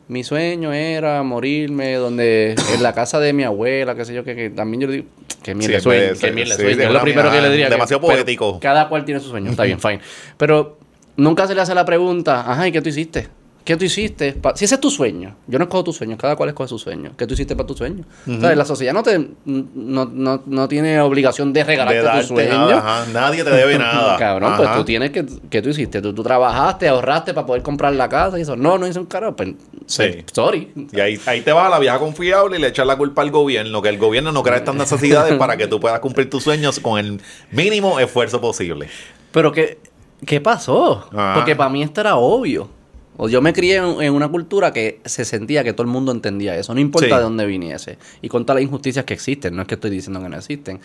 mi 0.08 0.24
sueño 0.24 0.72
era 0.72 1.22
morirme 1.22 1.94
donde, 1.96 2.54
en 2.74 2.82
la 2.82 2.92
casa 2.94 3.20
de 3.20 3.32
mi 3.32 3.44
abuela, 3.44 3.94
qué 3.94 4.04
sé 4.04 4.14
yo, 4.14 4.24
que, 4.24 4.34
que 4.34 4.50
también 4.50 4.80
yo 4.80 4.86
le 4.88 4.92
digo, 4.94 5.06
que 5.42 5.54
mil 5.54 5.66
Sí, 5.66 5.72
de 5.72 5.76
es 5.78 5.82
sueño, 5.82 6.12
que 6.20 6.32
mil 6.32 6.48
de 6.48 6.54
sí, 6.54 6.62
sueño, 6.62 6.76
sí, 6.76 6.82
es 6.82 6.90
lo 6.90 7.00
primero 7.02 7.30
que 7.30 7.40
le 7.42 7.50
diría. 7.50 7.68
demasiado 7.70 8.00
poético. 8.00 8.58
Cada 8.60 8.88
cual 8.88 9.04
tiene 9.04 9.20
su 9.20 9.28
sueño, 9.28 9.50
está 9.50 9.64
bien, 9.64 9.78
fine. 9.80 10.00
Pero 10.36 10.78
nunca 11.16 11.46
se 11.46 11.54
le 11.54 11.60
hace 11.60 11.74
la 11.74 11.84
pregunta, 11.84 12.40
ajá, 12.50 12.66
¿y 12.68 12.72
qué 12.72 12.80
tú 12.82 12.88
hiciste? 12.88 13.28
¿Qué 13.68 13.76
tú 13.76 13.84
hiciste? 13.84 14.34
Si 14.54 14.64
ese 14.64 14.76
es 14.76 14.80
tu 14.80 14.90
sueño, 14.90 15.36
yo 15.46 15.58
no 15.58 15.64
escojo 15.66 15.84
tu 15.84 15.92
sueño, 15.92 16.16
cada 16.16 16.36
cual 16.36 16.48
escoge 16.48 16.70
su 16.70 16.78
sueño. 16.78 17.12
¿Qué 17.18 17.26
tú 17.26 17.34
hiciste 17.34 17.54
para 17.54 17.66
tu 17.66 17.74
sueño? 17.74 18.02
¿Sabes? 18.24 18.56
La 18.56 18.64
sociedad 18.64 18.94
no, 18.94 19.02
te, 19.02 19.18
no, 19.44 20.06
no, 20.10 20.42
no 20.46 20.68
tiene 20.68 20.98
obligación 21.02 21.52
de 21.52 21.58
de 21.58 21.64
regalarte 21.64 22.20
tu 22.22 22.28
sueño. 22.28 22.50
nada, 22.50 22.78
ajá. 22.78 23.12
Nadie 23.12 23.44
te 23.44 23.50
debe 23.50 23.76
nada. 23.78 24.16
Cabrón, 24.18 24.54
pues 24.56 24.74
tú 24.74 24.84
tienes 24.84 25.10
que. 25.10 25.26
¿Qué 25.50 25.60
tú 25.60 25.68
hiciste? 25.68 26.00
Tú, 26.00 26.14
tú 26.14 26.22
trabajaste, 26.22 26.88
ahorraste 26.88 27.34
para 27.34 27.46
poder 27.46 27.62
comprar 27.62 27.92
la 27.92 28.08
casa 28.08 28.38
y 28.38 28.42
eso. 28.42 28.56
No, 28.56 28.78
no 28.78 28.86
hice 28.86 29.00
un 29.00 29.04
carajo. 29.04 29.36
Pues, 29.36 29.50
Sí. 29.84 30.04
pues, 30.12 30.24
sorry. 30.32 30.72
Y 30.90 31.00
ahí, 31.00 31.20
ahí 31.26 31.42
te 31.42 31.52
vas 31.52 31.66
a 31.66 31.68
la 31.68 31.78
vieja 31.78 31.98
confiable 31.98 32.56
y 32.56 32.60
le 32.62 32.68
echas 32.68 32.86
la 32.86 32.96
culpa 32.96 33.20
al 33.20 33.30
gobierno, 33.30 33.82
que 33.82 33.90
el 33.90 33.98
gobierno 33.98 34.32
no 34.32 34.42
crea 34.42 34.56
estas 34.56 34.74
necesidades 34.76 35.34
para 35.34 35.58
que 35.58 35.66
tú 35.66 35.78
puedas 35.78 36.00
cumplir 36.00 36.30
tus 36.30 36.42
sueños 36.42 36.80
con 36.80 36.98
el 36.98 37.20
mínimo 37.50 38.00
esfuerzo 38.00 38.40
posible. 38.40 38.88
Pero 39.30 39.52
¿qué, 39.52 39.78
qué 40.24 40.40
pasó? 40.40 41.06
Ah. 41.12 41.32
Porque 41.34 41.54
para 41.54 41.68
mí 41.68 41.82
esto 41.82 42.00
era 42.00 42.16
obvio. 42.16 42.77
O 43.18 43.28
yo 43.28 43.42
me 43.42 43.52
crié 43.52 43.76
en, 43.76 44.00
en 44.00 44.14
una 44.14 44.28
cultura 44.28 44.72
que 44.72 45.00
se 45.04 45.24
sentía 45.26 45.62
que 45.64 45.72
todo 45.74 45.82
el 45.82 45.88
mundo 45.92 46.12
entendía 46.12 46.56
eso, 46.56 46.72
no 46.72 46.80
importa 46.80 47.08
Sí. 47.08 47.14
de 47.14 47.20
dónde 47.20 47.44
viniese. 47.46 47.98
Y 48.22 48.28
con 48.28 48.46
todas 48.46 48.62
las 48.62 48.64
injusticias 48.64 49.04
que 49.04 49.12
existen, 49.12 49.54
no 49.56 49.62
es 49.62 49.68
que 49.68 49.74
estoy 49.74 49.90
diciendo 49.90 50.22
que 50.22 50.28
no 50.28 50.36
existen. 50.36 50.80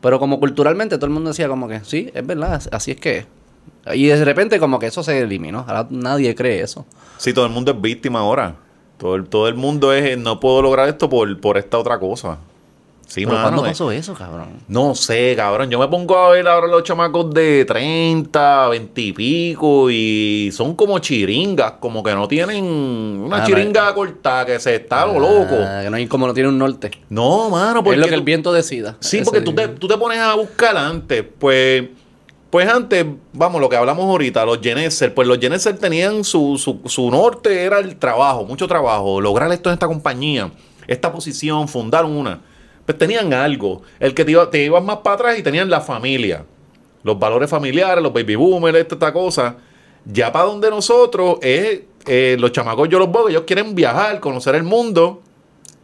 Pero 0.00 0.18
como 0.18 0.40
culturalmente 0.40 0.96
todo 0.96 1.06
el 1.06 1.12
mundo 1.12 1.30
decía 1.30 1.48
como 1.48 1.68
que, 1.68 1.80
sí, 1.84 2.10
es 2.14 2.26
verdad, 2.26 2.62
así 2.72 2.92
es 2.92 2.96
que 3.00 3.18
es. 3.18 3.26
Y 3.94 4.06
de 4.06 4.24
repente 4.24 4.58
como 4.58 4.78
que 4.78 4.86
eso 4.86 5.02
se 5.02 5.18
eliminó. 5.20 5.64
Ahora 5.68 5.86
nadie 5.90 6.34
cree 6.34 6.60
eso. 6.62 6.86
Sí, 7.18 7.32
todo 7.32 7.46
el 7.46 7.52
mundo 7.52 7.72
es 7.72 7.80
víctima 7.80 8.20
ahora. 8.20 8.56
Todo 8.98 9.16
el, 9.16 9.24
todo 9.26 9.48
el 9.48 9.54
mundo 9.56 9.92
es, 9.92 10.16
no 10.18 10.38
puedo 10.38 10.62
lograr 10.62 10.88
esto 10.88 11.08
por, 11.08 11.40
por 11.40 11.58
esta 11.58 11.78
otra 11.78 11.98
cosa. 11.98 12.38
Sí, 13.12 13.26
Pero 13.26 13.32
mano, 13.36 13.42
¿cuándo 13.48 13.66
eh. 13.66 13.68
pasó 13.72 13.92
eso, 13.92 14.14
cabrón? 14.14 14.48
No 14.68 14.94
sé, 14.94 15.34
cabrón. 15.36 15.68
Yo 15.68 15.78
me 15.78 15.86
pongo 15.86 16.16
a 16.16 16.30
ver 16.30 16.48
ahora 16.48 16.66
los 16.66 16.82
chamacos 16.82 17.28
de 17.34 17.66
30, 17.66 18.68
20 18.68 19.00
y 19.02 19.12
pico 19.12 19.90
y 19.90 20.48
son 20.50 20.74
como 20.74 20.98
chiringas, 20.98 21.72
como 21.72 22.02
que 22.02 22.14
no 22.14 22.26
tienen 22.26 22.64
una 22.64 23.42
Ah, 23.42 23.44
chiringa 23.46 23.92
cortada, 23.94 24.46
que 24.46 24.58
se 24.58 24.76
está 24.76 25.04
lo 25.04 25.18
loco. 25.20 25.56
Ah, 25.60 25.80
que 25.84 25.90
no 25.90 25.96
hay, 25.98 26.06
como 26.06 26.26
no 26.26 26.32
tiene 26.32 26.48
un 26.48 26.56
norte. 26.56 26.90
No, 27.10 27.50
mano, 27.50 27.84
porque 27.84 27.96
es 27.96 28.00
lo 28.00 28.06
que 28.06 28.12
tú- 28.12 28.18
el 28.18 28.24
viento 28.24 28.50
decida. 28.50 28.96
Sí, 29.00 29.18
Ese- 29.18 29.24
porque 29.26 29.42
tú 29.42 29.54
te, 29.54 29.68
tú 29.68 29.86
te 29.86 29.98
pones 29.98 30.16
a 30.18 30.34
buscar 30.34 30.74
antes, 30.74 31.22
pues, 31.38 31.84
pues 32.48 32.66
antes, 32.66 33.04
vamos, 33.34 33.60
lo 33.60 33.68
que 33.68 33.76
hablamos 33.76 34.06
ahorita, 34.06 34.46
los 34.46 34.58
Geneser, 34.62 35.12
pues 35.12 35.28
los 35.28 35.38
Geneser 35.38 35.76
tenían 35.76 36.24
su, 36.24 36.56
su, 36.56 36.80
su 36.86 37.10
norte, 37.10 37.62
era 37.62 37.78
el 37.78 37.96
trabajo, 37.96 38.46
mucho 38.46 38.66
trabajo, 38.66 39.20
lograr 39.20 39.52
esto 39.52 39.68
en 39.68 39.74
esta 39.74 39.86
compañía, 39.86 40.50
esta 40.86 41.12
posición, 41.12 41.68
fundar 41.68 42.06
una. 42.06 42.40
Pues 42.92 42.98
tenían 42.98 43.32
algo, 43.34 43.82
el 44.00 44.14
que 44.14 44.24
te, 44.24 44.32
iba, 44.32 44.50
te 44.50 44.64
ibas 44.64 44.82
más 44.82 44.98
para 44.98 45.14
atrás 45.14 45.38
y 45.38 45.42
tenían 45.42 45.68
la 45.70 45.80
familia, 45.80 46.44
los 47.02 47.18
valores 47.18 47.48
familiares, 47.50 48.02
los 48.02 48.12
baby 48.12 48.34
boomers, 48.36 48.78
esta, 48.78 48.94
esta 48.94 49.12
cosa. 49.12 49.56
Ya 50.04 50.32
para 50.32 50.46
donde 50.46 50.68
nosotros 50.70 51.36
es, 51.42 51.80
eh, 52.06 52.36
los 52.38 52.52
chamacos 52.52 52.88
yo 52.88 52.98
los 52.98 53.10
veo, 53.12 53.28
ellos 53.28 53.44
quieren 53.46 53.74
viajar, 53.74 54.20
conocer 54.20 54.54
el 54.56 54.62
mundo 54.64 55.22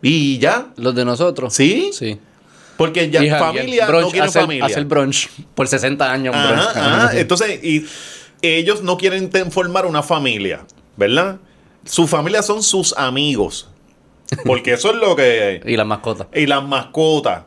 y 0.03 0.38
ya. 0.38 0.68
Los 0.77 0.94
de 0.94 1.05
nosotros. 1.05 1.55
¿Sí? 1.55 1.90
Sí. 1.92 2.18
Porque 2.77 3.11
ya 3.11 3.25
Y 3.25 3.29
ja- 3.31 3.38
familia 3.38 3.87
brunch, 3.87 4.05
no 4.05 4.11
quieren 4.11 4.29
hacer, 4.29 4.42
familia. 4.42 4.66
Hacer 4.66 4.85
brunch 4.85 5.29
por 5.55 5.66
60 5.66 6.12
años. 6.12 6.35
un 6.35 6.40
Ajá, 6.40 6.53
brunch. 6.53 6.77
ajá. 6.77 7.18
Entonces, 7.18 7.64
y 7.64 7.87
ellos 8.42 8.83
no 8.83 8.97
quieren 8.97 9.31
formar 9.51 9.87
una 9.87 10.03
familia, 10.03 10.61
¿verdad? 10.97 11.38
Su 11.85 12.07
familia 12.07 12.42
son 12.42 12.62
sus 12.62 12.92
amigos. 12.97 13.68
Porque 14.45 14.73
eso 14.75 14.91
es 14.91 14.97
lo 14.97 15.17
que... 15.17 15.61
Y 15.64 15.77
las 15.77 15.87
mascotas. 15.87 16.27
Y 16.35 16.47
las 16.47 16.62
mascotas. 16.64 17.45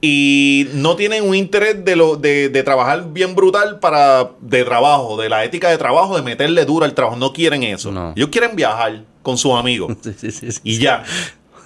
Y 0.00 0.68
no 0.74 0.96
tienen 0.96 1.28
un 1.28 1.34
interés 1.34 1.84
de, 1.84 1.94
lo, 1.94 2.16
de, 2.16 2.48
de 2.48 2.62
trabajar 2.62 3.12
bien 3.12 3.34
brutal 3.34 3.80
para 3.80 4.30
de 4.40 4.64
trabajo, 4.64 5.20
de 5.20 5.28
la 5.28 5.44
ética 5.44 5.68
de 5.68 5.76
trabajo, 5.76 6.16
de 6.16 6.22
meterle 6.22 6.64
duro 6.64 6.86
al 6.86 6.94
trabajo. 6.94 7.16
No 7.16 7.32
quieren 7.32 7.62
eso. 7.62 7.92
No. 7.92 8.14
Ellos 8.16 8.30
quieren 8.30 8.56
viajar 8.56 9.04
con 9.22 9.36
sus 9.36 9.52
amigos. 9.52 9.96
Sí, 10.02 10.14
sí, 10.16 10.30
sí. 10.30 10.52
sí. 10.52 10.60
y 10.64 10.78
ya. 10.78 11.04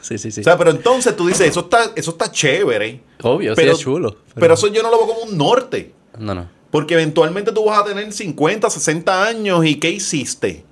Sí, 0.00 0.18
sí, 0.18 0.30
sí. 0.30 0.40
O 0.40 0.44
sea, 0.44 0.58
pero 0.58 0.70
entonces 0.70 1.16
tú 1.16 1.28
dices, 1.28 1.48
eso 1.48 1.60
está, 1.60 1.92
eso 1.94 2.10
está 2.10 2.30
chévere. 2.30 3.00
Obvio, 3.22 3.54
pero, 3.54 3.72
sí 3.72 3.78
es 3.78 3.84
chulo. 3.84 4.16
Pero 4.34 4.54
eso 4.54 4.66
yo 4.66 4.82
no 4.82 4.90
lo 4.90 4.98
veo 4.98 5.06
como 5.06 5.20
un 5.20 5.38
norte. 5.38 5.94
No, 6.18 6.34
no. 6.34 6.48
Porque 6.70 6.94
eventualmente 6.94 7.52
tú 7.52 7.64
vas 7.64 7.78
a 7.78 7.84
tener 7.84 8.12
50, 8.12 8.68
60 8.68 9.24
años 9.24 9.64
y 9.64 9.76
¿qué 9.76 9.90
hiciste? 9.90 10.64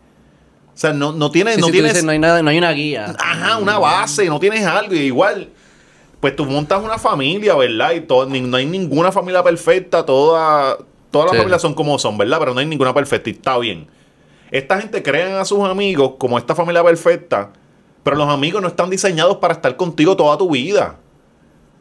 O 0.75 0.79
sea, 0.83 0.93
no, 0.93 1.13
no 1.13 1.31
tienes, 1.31 1.57
Sí, 1.57 1.61
no 1.61 1.67
tienes 1.69 1.93
dices, 1.93 2.05
no 2.05 2.13
hay 2.13 2.19
nada, 2.19 2.43
no 2.43 2.51
hay 2.51 2.59
una 2.59 2.73
guía. 2.73 3.15
ajá, 3.19 3.59
una 3.59 3.79
base, 3.79 4.27
no 4.27 4.41
tienes 4.41 4.65
algo. 4.65 4.95
Y 4.95 5.01
igual, 5.01 5.51
pues 6.21 6.35
tú 6.35 6.47
montas 6.47 6.83
una 6.83 6.99
familia, 6.99 7.55
¿verdad? 7.55 7.93
Y 7.93 8.01
todo, 8.01 8.27
ni- 8.27 8.41
no 8.41 8.57
hay 8.57 8.65
ninguna 8.67 9.13
familia 9.13 9.43
perfecta, 9.43 10.05
toda, 10.07 10.79
todas 11.11 11.27
las 11.27 11.33
Sí. 11.33 11.37
familias 11.39 11.61
son 11.63 11.75
como 11.75 11.99
son, 11.99 12.17
¿verdad? 12.17 12.39
Pero 12.39 12.55
no 12.55 12.61
hay 12.61 12.67
ninguna 12.67 12.95
perfecta 12.95 13.29
y 13.29 13.33
está 13.35 13.59
bien. 13.59 13.87
Esta 14.51 14.81
gente 14.81 15.03
crean 15.03 15.35
a 15.35 15.45
sus 15.45 15.61
amigos 15.61 16.13
como 16.19 16.39
esta 16.39 16.55
familia 16.55 16.83
perfecta, 16.83 17.51
pero 18.03 18.17
los 18.17 18.29
amigos 18.29 18.61
no 18.63 18.69
están 18.69 18.89
diseñados 18.91 19.37
para 19.39 19.55
estar 19.55 19.77
contigo 19.77 20.17
toda 20.17 20.37
tu 20.39 20.51
vida. 20.51 20.99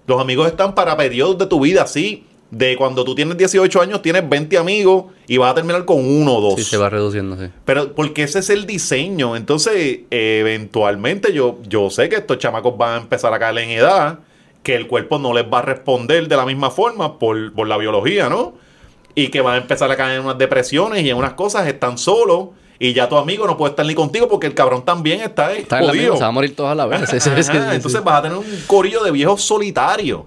Los 0.07 0.19
amigos 0.19 0.47
están 0.47 0.75
para 0.75 0.95
periodos 0.97 1.37
de 1.37 1.45
tu 1.45 1.59
vida, 1.61 1.87
sí. 1.87 2.25
De 2.51 2.75
cuando 2.75 3.05
tú 3.05 3.15
tienes 3.15 3.37
18 3.37 3.81
años, 3.81 4.01
tienes 4.01 4.27
20 4.27 4.57
amigos 4.57 5.05
y 5.25 5.37
vas 5.37 5.51
a 5.51 5.55
terminar 5.55 5.85
con 5.85 6.05
uno 6.05 6.35
o 6.35 6.41
dos. 6.41 6.55
Sí, 6.55 6.65
se 6.65 6.75
va 6.77 6.89
reduciendo, 6.89 7.37
sí. 7.37 7.49
Pero 7.63 7.93
porque 7.95 8.23
ese 8.23 8.39
es 8.39 8.49
el 8.49 8.67
diseño. 8.67 9.37
Entonces, 9.37 9.99
eventualmente 10.09 11.31
yo, 11.33 11.59
yo 11.67 11.89
sé 11.89 12.09
que 12.09 12.17
estos 12.17 12.37
chamacos 12.39 12.77
van 12.77 12.93
a 12.93 12.97
empezar 12.97 13.33
a 13.33 13.39
caer 13.39 13.57
en 13.59 13.69
edad, 13.69 14.19
que 14.63 14.75
el 14.75 14.87
cuerpo 14.87 15.17
no 15.17 15.33
les 15.33 15.45
va 15.45 15.59
a 15.59 15.61
responder 15.61 16.27
de 16.27 16.35
la 16.35 16.45
misma 16.45 16.69
forma 16.71 17.17
por, 17.17 17.53
por 17.53 17.67
la 17.69 17.77
biología, 17.77 18.27
¿no? 18.29 18.53
Y 19.15 19.29
que 19.29 19.39
van 19.39 19.55
a 19.55 19.57
empezar 19.57 19.89
a 19.89 19.95
caer 19.95 20.19
en 20.19 20.25
unas 20.25 20.37
depresiones 20.37 21.03
y 21.03 21.09
en 21.09 21.15
unas 21.15 21.33
cosas, 21.33 21.65
están 21.67 21.97
solos. 21.97 22.49
Y 22.79 22.93
ya 22.93 23.07
tu 23.07 23.15
amigo 23.15 23.45
no 23.47 23.57
puede 23.57 23.69
estar 23.71 23.85
ni 23.85 23.93
contigo 23.95 24.27
porque 24.27 24.47
el 24.47 24.55
cabrón 24.55 24.83
también 24.83 25.21
está, 25.21 25.53
Está 25.53 25.79
en 25.79 25.85
la 25.85 25.91
jodido. 25.91 26.03
misma, 26.05 26.17
se 26.17 26.23
va 26.23 26.27
a 26.27 26.31
morir 26.31 26.55
todos 26.55 26.71
a 26.71 26.75
la 26.75 26.85
vez. 26.85 27.01
Ajá, 27.03 27.15
entonces 27.75 28.03
vas 28.03 28.19
a 28.19 28.21
tener 28.23 28.37
un 28.37 28.45
corillo 28.67 29.03
de 29.03 29.11
viejos 29.11 29.41
solitarios. 29.41 30.23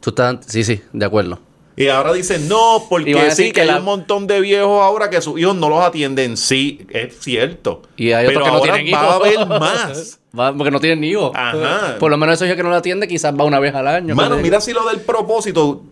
Tú 0.00 0.10
estás, 0.10 0.38
sí, 0.46 0.64
sí, 0.64 0.80
de 0.92 1.04
acuerdo. 1.04 1.38
Y 1.84 1.88
ahora 1.88 2.12
dicen, 2.12 2.46
no, 2.48 2.84
porque 2.88 3.30
sí, 3.30 3.44
que, 3.46 3.52
que 3.52 3.60
hay 3.62 3.66
la- 3.68 3.78
un 3.78 3.84
montón 3.84 4.26
de 4.26 4.40
viejos 4.40 4.82
ahora 4.82 5.08
que 5.08 5.20
sus 5.22 5.40
hijos 5.40 5.56
no 5.56 5.68
los 5.68 5.82
atienden. 5.82 6.36
Sí, 6.36 6.86
es 6.90 7.18
cierto. 7.20 7.82
Y 7.96 8.12
hay 8.12 8.26
otros 8.26 8.42
Pero 8.42 8.44
que 8.44 8.50
no 8.50 8.56
ahora 8.58 8.72
tienen 8.74 8.94
va 8.94 8.98
hijos. 9.00 9.12
a 9.12 9.16
haber 9.16 9.48
más. 9.60 10.20
Va- 10.38 10.52
porque 10.56 10.70
no 10.70 10.78
tienen 10.78 11.02
hijos. 11.04 11.32
Ajá. 11.34 11.96
Por 11.98 12.10
lo 12.10 12.16
menos 12.18 12.34
esos 12.34 12.46
hijos 12.46 12.56
que 12.56 12.62
no 12.62 12.68
lo 12.68 12.76
atiende, 12.76 13.08
quizás 13.08 13.34
va 13.34 13.44
una 13.44 13.58
vez 13.58 13.74
al 13.74 13.88
año. 13.88 14.14
Mano, 14.14 14.36
mira 14.36 14.60
si 14.60 14.72
lo 14.72 14.86
del 14.88 15.00
propósito, 15.00 15.82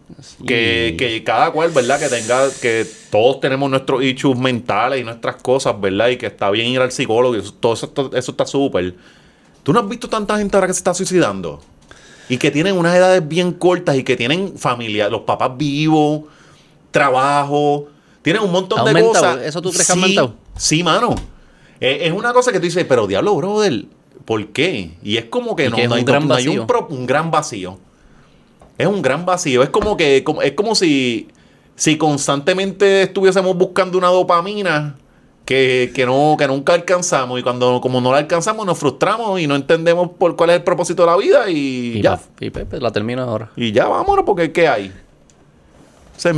que, 0.46 0.94
que 0.98 1.24
cada 1.24 1.50
cual, 1.50 1.70
¿verdad? 1.70 1.98
Que 1.98 2.08
tenga, 2.08 2.48
que 2.60 2.86
todos 3.10 3.40
tenemos 3.40 3.68
nuestros 3.70 4.02
issues 4.04 4.38
mentales 4.38 5.00
y 5.00 5.04
nuestras 5.04 5.36
cosas, 5.36 5.80
¿verdad? 5.80 6.08
Y 6.08 6.18
que 6.18 6.26
está 6.26 6.50
bien 6.50 6.68
ir 6.68 6.80
al 6.80 6.92
psicólogo 6.92 7.34
y 7.34 7.38
eso, 7.40 7.54
todo 7.54 7.72
eso, 7.72 7.92
eso 8.14 8.30
está 8.30 8.46
súper. 8.46 8.94
¿Tú 9.62 9.72
no 9.72 9.80
has 9.80 9.88
visto 9.88 10.08
tanta 10.08 10.36
gente 10.38 10.56
ahora 10.56 10.66
que 10.66 10.74
se 10.74 10.78
está 10.80 10.92
suicidando? 10.94 11.60
Y 12.28 12.36
que 12.36 12.50
tienen 12.50 12.76
unas 12.76 12.94
edades 12.94 13.26
bien 13.26 13.52
cortas 13.52 13.96
y 13.96 14.02
que 14.04 14.16
tienen 14.16 14.58
familia, 14.58 15.08
los 15.08 15.22
papás 15.22 15.56
vivos, 15.56 16.22
trabajo, 16.90 17.86
tienen 18.22 18.42
un 18.42 18.50
montón 18.52 18.80
¿Ha 18.80 18.84
de 18.84 19.00
cosas. 19.02 19.38
¿Eso 19.42 19.62
tú 19.62 19.70
crees 19.70 19.86
que 19.86 19.92
ha 19.92 19.94
Sí, 19.94 20.00
aumentado? 20.02 20.34
Sí, 20.56 20.82
mano. 20.82 21.14
Eh, 21.80 22.00
es 22.02 22.12
una 22.12 22.32
cosa 22.32 22.52
que 22.52 22.58
tú 22.58 22.64
dices, 22.64 22.84
pero 22.88 23.06
diablo, 23.06 23.34
brother, 23.36 23.84
¿por 24.24 24.46
qué? 24.48 24.92
Y 25.02 25.16
es 25.16 25.26
como 25.26 25.54
que 25.56 25.70
no, 25.70 25.76
que 25.76 25.82
hay, 25.82 25.88
no 25.88 25.94
un, 25.94 26.66
pro- 26.66 26.86
un 26.90 27.06
gran 27.06 27.30
vacío. 27.30 27.78
Es 28.76 28.86
un 28.86 29.00
gran 29.02 29.24
vacío. 29.24 29.62
Es 29.62 29.70
como 29.70 29.96
que 29.96 30.22
como- 30.24 30.42
es 30.42 30.52
como 30.52 30.74
si, 30.74 31.28
si 31.76 31.96
constantemente 31.96 33.02
estuviésemos 33.02 33.56
buscando 33.56 33.96
una 33.96 34.08
dopamina 34.08 34.96
que, 35.48 35.92
que 35.94 36.04
no, 36.04 36.36
que 36.38 36.46
nunca 36.46 36.74
alcanzamos. 36.74 37.40
Y 37.40 37.42
cuando 37.42 37.80
como 37.80 38.02
no 38.02 38.12
la 38.12 38.18
alcanzamos, 38.18 38.66
nos 38.66 38.78
frustramos 38.78 39.40
y 39.40 39.46
no 39.46 39.54
entendemos 39.56 40.10
por 40.18 40.36
cuál 40.36 40.50
es 40.50 40.56
el 40.56 40.62
propósito 40.62 41.04
de 41.04 41.06
la 41.06 41.16
vida 41.16 41.48
y, 41.48 41.94
Y, 41.96 42.02
ya. 42.02 42.16
pa- 42.18 42.22
y 42.44 42.50
Pepe, 42.50 42.78
la 42.80 42.90
termino 42.92 43.22
ahora. 43.22 43.50
Y 43.56 43.72
ya, 43.72 43.86
vámonos, 43.88 44.26
porque 44.26 44.52
¿qué 44.52 44.68
hay? 44.68 44.92
O 46.16 46.20
sea, 46.20 46.34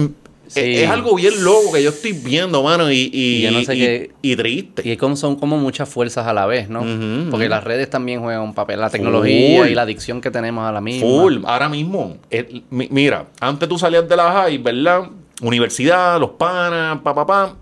Sí. 0.47 0.61
es, 0.61 0.79
es 0.83 0.91
algo 0.91 1.15
bien 1.17 1.43
loco 1.45 1.73
que 1.73 1.83
yo 1.83 1.91
estoy 1.91 2.13
viendo, 2.13 2.63
mano, 2.63 2.91
y, 2.91 3.11
y, 3.13 3.47
Y 3.47 3.51
no 3.51 3.63
sé 3.63 3.75
y- 3.75 3.79
qué- 3.81 4.11
y 4.23 4.37
triste. 4.37 4.89
Y 4.89 4.97
como 4.97 5.17
son 5.17 5.35
como 5.37 5.57
muchas 5.59 5.89
fuerzas 5.89 6.27
a 6.29 6.33
la 6.33 6.47
vez, 6.47 6.69
¿no? 6.69 6.85
Porque 7.33 7.49
las 7.49 7.65
redes 7.65 7.91
también 7.91 8.21
juegan 8.21 8.43
un 8.43 8.55
papel. 8.55 8.79
La 8.81 8.91
tecnología 8.91 9.61
Full. 9.63 9.71
y 9.71 9.75
la 9.75 9.83
adicción 9.83 10.21
que 10.21 10.31
tenemos 10.31 10.69
a 10.69 10.73
la 10.73 10.81
misma. 10.81 11.09
Full, 11.09 11.39
ahora 11.47 11.69
mismo. 11.69 12.17
el- 12.31 12.63
mira, 12.71 13.27
antes 13.41 13.69
tú 13.69 13.77
salías 13.79 14.09
de 14.09 14.17
la 14.17 14.31
high, 14.31 14.59
¿verdad? 14.59 15.03
Universidad, 15.43 16.21
los 16.21 16.31
panas, 16.31 16.99
pa, 17.03 17.13
pa, 17.15 17.27
pa. 17.27 17.57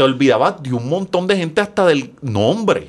Te 0.00 0.04
olvidabas 0.04 0.62
de 0.62 0.72
un 0.72 0.88
montón 0.88 1.26
de 1.26 1.36
gente 1.36 1.60
hasta 1.60 1.84
del 1.84 2.14
nombre. 2.22 2.88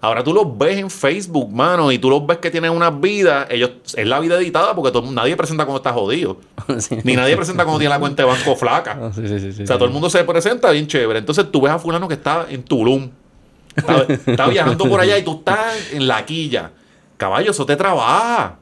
Ahora 0.00 0.24
tú 0.24 0.32
los 0.32 0.56
ves 0.56 0.78
en 0.78 0.88
Facebook, 0.88 1.52
mano, 1.52 1.92
y 1.92 1.98
tú 1.98 2.08
los 2.08 2.26
ves 2.26 2.38
que 2.38 2.50
tienen 2.50 2.70
unas 2.70 2.98
vidas. 2.98 3.46
Ellos, 3.50 3.72
es 3.94 4.06
la 4.06 4.18
vida 4.20 4.38
editada 4.38 4.74
porque 4.74 4.90
todo- 4.90 5.12
nadie 5.12 5.36
presenta 5.36 5.66
cuando 5.66 5.76
está 5.80 5.92
jodido. 5.92 6.38
Sí. 6.78 6.96
Ni 7.04 7.14
nadie 7.14 7.36
presenta 7.36 7.64
cuando 7.64 7.78
tiene 7.78 7.90
la 7.92 8.00
cuenta 8.00 8.22
de 8.22 8.28
banco 8.30 8.56
flaca. 8.56 8.98
Ah, 8.98 9.10
sí, 9.14 9.28
sí, 9.52 9.64
O 9.64 9.66
sea, 9.66 9.76
todo 9.76 9.84
el 9.84 9.90
mundo 9.90 10.08
se 10.08 10.24
presenta 10.24 10.70
bien 10.70 10.86
chévere. 10.86 11.18
Entonces 11.18 11.44
tú 11.52 11.60
ves 11.60 11.72
a 11.72 11.78
fulano 11.78 12.08
que 12.08 12.14
está 12.14 12.46
en 12.48 12.62
Tulum. 12.62 13.10
Está, 13.76 14.04
está 14.04 14.48
viajando 14.48 14.88
por 14.88 14.98
allá 14.98 15.18
y 15.18 15.24
tú 15.24 15.32
estás 15.32 15.92
en 15.92 16.08
la 16.08 16.24
quilla. 16.24 16.70
Caballo, 17.18 17.50
eso 17.50 17.66
te 17.66 17.76
trabaja. 17.76 18.56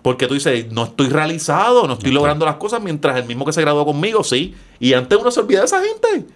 Porque 0.00 0.26
tú 0.26 0.32
dices, 0.32 0.72
no 0.72 0.84
estoy 0.84 1.10
realizado, 1.10 1.86
no 1.86 1.92
estoy 1.92 2.12
logrando 2.12 2.46
las 2.46 2.54
cosas 2.54 2.80
mientras 2.82 3.14
el 3.18 3.26
mismo 3.26 3.44
que 3.44 3.52
se 3.52 3.60
graduó 3.60 3.84
conmigo, 3.84 4.24
sí. 4.24 4.54
Y 4.80 4.94
antes 4.94 5.18
uno 5.20 5.30
se 5.30 5.40
olvida 5.40 5.58
de 5.58 5.66
esa 5.66 5.82
gente. 5.82 6.32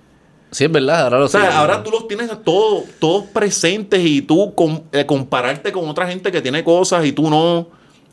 Sí, 0.51 0.65
es 0.65 0.73
verdad, 0.73 1.03
ahora 1.05 1.19
lo 1.21 1.25
O 1.27 1.29
sea, 1.29 1.43
sé. 1.51 1.57
ahora 1.57 1.83
tú 1.83 1.91
los 1.91 2.09
tienes 2.09 2.29
todos, 2.45 2.85
todos 2.99 3.25
presentes 3.27 4.01
y 4.05 4.21
tú 4.23 4.53
com- 4.55 4.83
eh, 4.93 5.07
compararte 5.07 5.71
con 5.73 5.89
otra 5.89 6.07
gente 6.09 6.33
que 6.33 6.43
tiene 6.43 6.65
cosas 6.65 7.05
y 7.05 7.13
tú 7.13 7.31
no. 7.31 7.69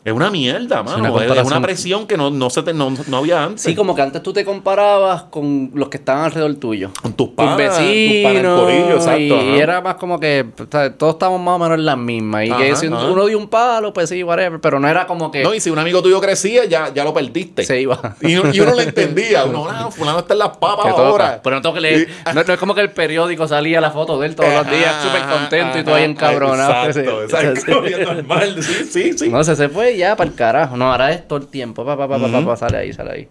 Es 0.08 0.13
una 0.13 0.32
mierda, 0.32 0.84
mano. 0.84 1.13
una 1.13 1.26
es, 1.36 1.46
una 1.46 1.62
presión 1.62 2.08
que 2.08 2.15
no, 2.15 2.30
no, 2.30 2.50
se 2.50 2.63
te- 2.63 2.74
no, 2.74 2.93
no 3.08 3.17
había 3.17 3.43
antes. 3.43 3.62
Sí, 3.63 3.76
como 3.76 3.93
que 3.93 4.02
antes 4.02 4.24
tú 4.24 4.32
te 4.32 4.46
comparabas 4.46 5.24
con 5.24 5.72
los 5.74 5.89
que 5.89 5.98
estaban 5.98 6.24
alrededor 6.24 6.56
tuyo. 6.56 6.91
con 7.02 7.12
tus 7.12 7.28
Tus 7.28 7.36
panas, 7.36 7.58
tus 7.58 7.86
vecinos. 7.86 8.62
corillo, 8.62 8.96
exacto, 8.96 9.20
y 9.22 9.32
ajá. 9.34 9.56
era 9.63 9.82
más 9.82 9.96
como 9.96 10.17
que 10.17 10.46
o 10.58 10.65
sea, 10.72 10.93
todos 10.93 11.15
estábamos 11.15 11.41
más 11.41 11.56
o 11.56 11.60
menos 11.60 11.78
en 11.80 11.86
las 11.86 11.98
mismas. 11.98 12.46
Y 12.46 12.52
que 12.52 12.76
si 12.78 12.88
ajá. 12.88 13.06
uno 13.06 13.26
dio 13.26 13.38
un 13.38 13.50
palo, 13.50 13.91
pues 13.91 14.08
sí, 14.08 14.24
whatever. 14.24 14.62
Pero 14.62 14.80
no 14.80 14.88
era 14.88 15.06
como 15.08 15.30
que 15.30 15.43
No, 15.43 15.54
y 15.54 15.60
si 15.60 15.70
un 15.72 15.78
amigo 15.80 16.02
tuyo 16.02 16.22
crecía, 16.22 16.63
ya, 16.63 16.93
ya 16.93 17.04
lo 17.04 17.13
perdiste. 17.13 17.65
se 17.65 17.82
iba. 17.82 18.15
Y, 18.22 18.32
y 18.32 18.60
uno 18.62 18.76
lo 18.76 18.80
entendía. 18.80 19.43
Uno, 19.43 19.70
no, 19.70 19.91
fulano 19.98 20.20
está 20.20 20.36
en 20.36 20.39
las 20.39 20.58
papas 20.58 20.86
Que 20.86 20.91
todo- 20.93 21.06
ahora. 21.08 21.41
Pero 21.43 21.58
no 21.58 21.62
tengo 21.62 21.76
que 21.76 21.82
leer. 21.82 22.08
No, 22.34 22.43
no 22.46 22.54
es 22.54 22.60
como 22.60 22.74
que 22.74 22.80
el 22.82 22.91
periódico 22.91 23.46
salía 23.46 23.82
la 23.82 23.91
foto 23.91 24.17
de 24.22 24.28
él 24.28 24.36
todos 24.36 24.54
los 24.54 24.70
días, 24.72 24.86
Ajá, 24.88 25.04
súper 25.04 25.22
contento 25.38 25.80
y 25.80 25.84
tú 25.84 25.89
ajá, 25.89 25.98
ahí 26.00 26.04
encabronado. 26.06 26.86
Exacto, 26.86 27.24
exacto. 27.24 27.82
bien 27.82 28.04
normal. 28.04 28.63
Sí, 28.63 28.74
sí, 28.89 29.17
sí. 29.17 29.30
No, 29.30 29.43
se, 29.43 29.58
se 29.58 29.67
fue 29.67 29.96
ya 29.97 30.15
para 30.15 30.29
el 30.29 30.36
carajo. 30.36 30.77
No, 30.77 30.91
ahora 30.91 31.12
es 31.12 31.27
todo 31.27 31.39
el 31.39 31.47
tiempo. 31.47 31.83
Pa, 31.86 31.97
pa, 31.97 32.07
pa, 32.07 32.17
pa, 32.45 32.57
sale 32.57 32.77
ahí, 32.77 32.93
sale 32.93 33.12
ahí. 33.12 33.27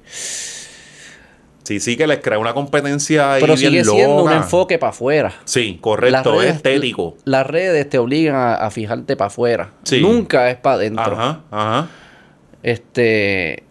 Sí, 1.62 1.80
sí, 1.80 1.96
que 1.96 2.06
les 2.06 2.20
crea 2.20 2.38
una 2.38 2.54
competencia 2.54 3.32
ahí 3.34 3.40
Pero 3.40 3.56
bien 3.56 3.70
sigue 3.70 3.84
siendo 3.84 4.14
un 4.22 4.30
loca. 4.30 4.36
enfoque 4.36 4.78
para 4.78 4.90
afuera. 4.90 5.32
Sí, 5.44 5.78
correcto, 5.80 6.40
es 6.40 6.54
estético. 6.56 7.16
Las 7.24 7.44
redes 7.44 7.88
te 7.90 7.98
obligan 7.98 8.36
a, 8.36 8.54
a 8.54 8.70
fijarte 8.70 9.16
para 9.16 9.26
afuera. 9.26 9.70
Sí. 9.82 10.00
Nunca 10.00 10.48
es 10.48 10.58
para 10.58 10.76
adentro. 10.76 11.12
Ajá, 11.14 11.40
ajá. 11.50 11.88
Este, 12.62 13.64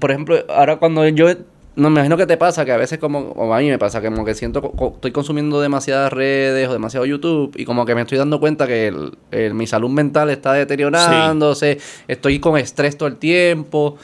por 0.00 0.10
ejemplo, 0.10 0.36
ahora 0.48 0.76
cuando 0.76 1.06
yo, 1.08 1.28
no 1.76 1.90
me 1.90 1.94
imagino 2.00 2.16
que 2.16 2.26
te 2.26 2.36
pasa 2.36 2.64
que 2.64 2.72
a 2.72 2.76
veces 2.76 2.98
como, 2.98 3.18
o 3.18 3.52
a 3.52 3.58
mí 3.58 3.68
me 3.68 3.78
pasa 3.78 4.00
que 4.00 4.08
como 4.08 4.24
que 4.24 4.34
siento, 4.34 4.62
co- 4.62 4.92
estoy 4.94 5.10
consumiendo 5.12 5.60
demasiadas 5.60 6.12
redes 6.12 6.68
o 6.68 6.72
demasiado 6.72 7.04
YouTube 7.06 7.52
y 7.56 7.64
como 7.64 7.84
que 7.84 7.94
me 7.94 8.02
estoy 8.02 8.18
dando 8.18 8.38
cuenta 8.40 8.66
que 8.66 8.88
el- 8.88 9.16
el- 9.32 9.54
mi 9.54 9.66
salud 9.66 9.90
mental 9.90 10.30
está 10.30 10.52
deteriorándose, 10.52 11.78
estoy 12.08 12.38
con 12.38 12.56
estrés 12.58 12.96
todo 12.96 13.08
el 13.08 13.16
tiempo, 13.16 13.96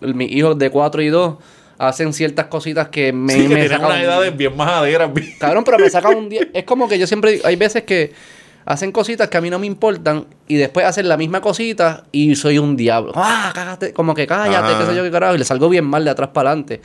el- 0.00 0.14
mis 0.14 0.32
hijos 0.32 0.58
de 0.58 0.70
4 0.70 1.00
y 1.02 1.08
2 1.08 1.36
hacen 1.78 2.12
ciertas 2.12 2.46
cositas 2.46 2.88
que 2.88 3.12
me, 3.12 3.32
sí, 3.32 3.48
que 3.48 3.54
me 3.54 3.68
sacan 3.68 3.86
unas 3.86 3.98
un- 3.98 4.04
edades 4.04 4.36
bien 4.36 4.56
majaderas. 4.56 5.10
Cabrón, 5.38 5.64
pero 5.64 5.78
me 5.78 5.90
sacan 5.90 6.16
un 6.16 6.28
día. 6.28 6.42
Es 6.54 6.64
como 6.64 6.88
que 6.88 6.98
yo 6.98 7.06
siempre. 7.06 7.40
Hay 7.44 7.56
veces 7.56 7.82
que 7.84 8.12
hacen 8.64 8.92
cositas 8.92 9.28
que 9.28 9.36
a 9.36 9.40
mí 9.40 9.50
no 9.50 9.58
me 9.58 9.66
importan 9.66 10.26
y 10.46 10.54
después 10.54 10.86
hacen 10.86 11.08
la 11.08 11.16
misma 11.16 11.40
cosita 11.40 12.04
y 12.12 12.36
soy 12.36 12.58
un 12.58 12.76
diablo. 12.76 13.12
¡Ah, 13.16 13.50
cágate! 13.54 13.92
Como 13.92 14.14
que 14.14 14.26
cállate, 14.28 14.72
Ajá. 14.74 14.78
qué 14.78 14.86
sé 14.90 14.96
yo, 14.96 15.02
qué 15.02 15.10
carajo. 15.10 15.34
Y 15.34 15.38
le 15.38 15.44
salgo 15.44 15.68
bien 15.68 15.84
mal 15.84 16.04
de 16.04 16.10
atrás 16.10 16.28
para 16.32 16.50
adelante. 16.50 16.80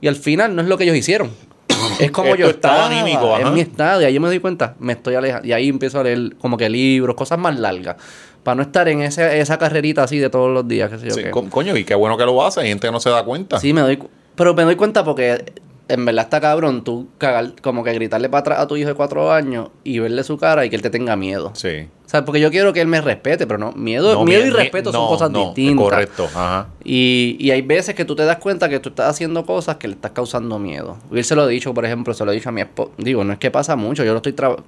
Y 0.00 0.08
al 0.08 0.16
final 0.16 0.54
no 0.54 0.62
es 0.62 0.68
lo 0.68 0.76
que 0.78 0.84
ellos 0.84 0.96
hicieron. 0.96 1.30
Es 2.00 2.10
como 2.12 2.32
Es 2.34 2.38
yo 2.38 2.46
tu 2.46 2.50
estado 2.50 2.74
estaba, 2.86 3.00
anímico, 3.00 3.36
es 3.36 3.44
ajá. 3.44 3.50
mi 3.52 3.60
estado. 3.60 4.02
Y 4.02 4.04
ahí 4.04 4.14
yo 4.14 4.20
me 4.20 4.28
doy 4.28 4.38
cuenta, 4.40 4.74
me 4.78 4.92
estoy 4.92 5.14
alejando. 5.16 5.46
Y 5.48 5.52
ahí 5.52 5.68
empiezo 5.68 5.98
a 6.00 6.04
leer 6.04 6.36
como 6.36 6.56
que 6.56 6.68
libros, 6.68 7.16
cosas 7.16 7.38
más 7.38 7.58
largas. 7.58 7.96
Para 8.44 8.54
no 8.56 8.62
estar 8.62 8.88
en 8.88 9.02
ese, 9.02 9.40
esa 9.40 9.58
carrerita 9.58 10.04
así 10.04 10.18
de 10.18 10.30
todos 10.30 10.50
los 10.52 10.66
días, 10.66 10.90
qué 10.90 10.98
sé 10.98 11.08
yo. 11.08 11.14
Sí, 11.14 11.22
qué. 11.24 11.30
co- 11.30 11.48
coño, 11.50 11.76
y 11.76 11.84
qué 11.84 11.94
bueno 11.94 12.16
que 12.16 12.24
lo 12.24 12.44
hace. 12.44 12.60
Hay 12.60 12.68
gente 12.68 12.86
que 12.86 12.92
no 12.92 13.00
se 13.00 13.10
da 13.10 13.24
cuenta. 13.24 13.58
Sí, 13.58 13.72
me 13.72 13.80
doy 13.80 13.96
cu- 13.96 14.08
Pero 14.36 14.54
me 14.54 14.62
doy 14.64 14.76
cuenta 14.76 15.04
porque 15.04 15.44
en 15.88 16.04
verdad 16.04 16.24
está 16.24 16.40
cabrón 16.40 16.84
tú 16.84 17.08
cagar, 17.18 17.54
como 17.62 17.82
que 17.82 17.92
gritarle 17.94 18.28
para 18.28 18.40
atrás 18.40 18.58
a 18.60 18.66
tu 18.66 18.76
hijo 18.76 18.88
de 18.88 18.94
cuatro 18.94 19.32
años 19.32 19.70
y 19.84 19.98
verle 19.98 20.22
su 20.24 20.36
cara 20.38 20.64
y 20.64 20.70
que 20.70 20.76
él 20.76 20.82
te 20.82 20.90
tenga 20.90 21.16
miedo. 21.16 21.50
Sí. 21.54 21.88
O 22.04 22.08
sea, 22.10 22.24
porque 22.24 22.40
yo 22.40 22.50
quiero 22.50 22.72
que 22.72 22.80
él 22.80 22.86
me 22.86 23.00
respete, 23.00 23.46
pero 23.46 23.58
no. 23.58 23.72
Miedo, 23.72 24.14
No, 24.14 24.24
miedo 24.24 24.42
mi- 24.42 24.48
y 24.48 24.50
mi- 24.52 24.56
respeto 24.56 24.92
son 24.92 25.02
no, 25.02 25.08
cosas 25.08 25.30
no, 25.30 25.46
distintas. 25.46 25.84
Correcto, 25.84 26.24
ajá. 26.24 26.68
Y, 26.84 27.36
y 27.38 27.50
hay 27.50 27.60
veces 27.62 27.94
que 27.94 28.04
tú 28.04 28.14
te 28.16 28.24
das 28.24 28.38
cuenta 28.38 28.68
que 28.68 28.80
tú 28.80 28.88
estás 28.90 29.10
haciendo 29.10 29.44
cosas 29.44 29.76
que 29.76 29.88
le 29.88 29.94
estás 29.94 30.12
causando 30.12 30.58
miedo. 30.58 30.96
Y 31.12 31.18
él 31.18 31.24
se 31.24 31.34
lo 31.34 31.42
ha 31.42 31.46
dicho, 31.46 31.74
por 31.74 31.84
ejemplo, 31.84 32.14
se 32.14 32.24
lo 32.24 32.30
ha 32.30 32.34
dicho 32.34 32.48
a 32.48 32.52
mi 32.52 32.60
esposo. 32.62 32.92
Digo, 32.96 33.24
no 33.24 33.32
es 33.34 33.38
que 33.38 33.50
pasa 33.50 33.76
mucho, 33.76 34.04
yo 34.04 34.12
lo 34.12 34.18
estoy 34.18 34.32
trabajando. 34.32 34.66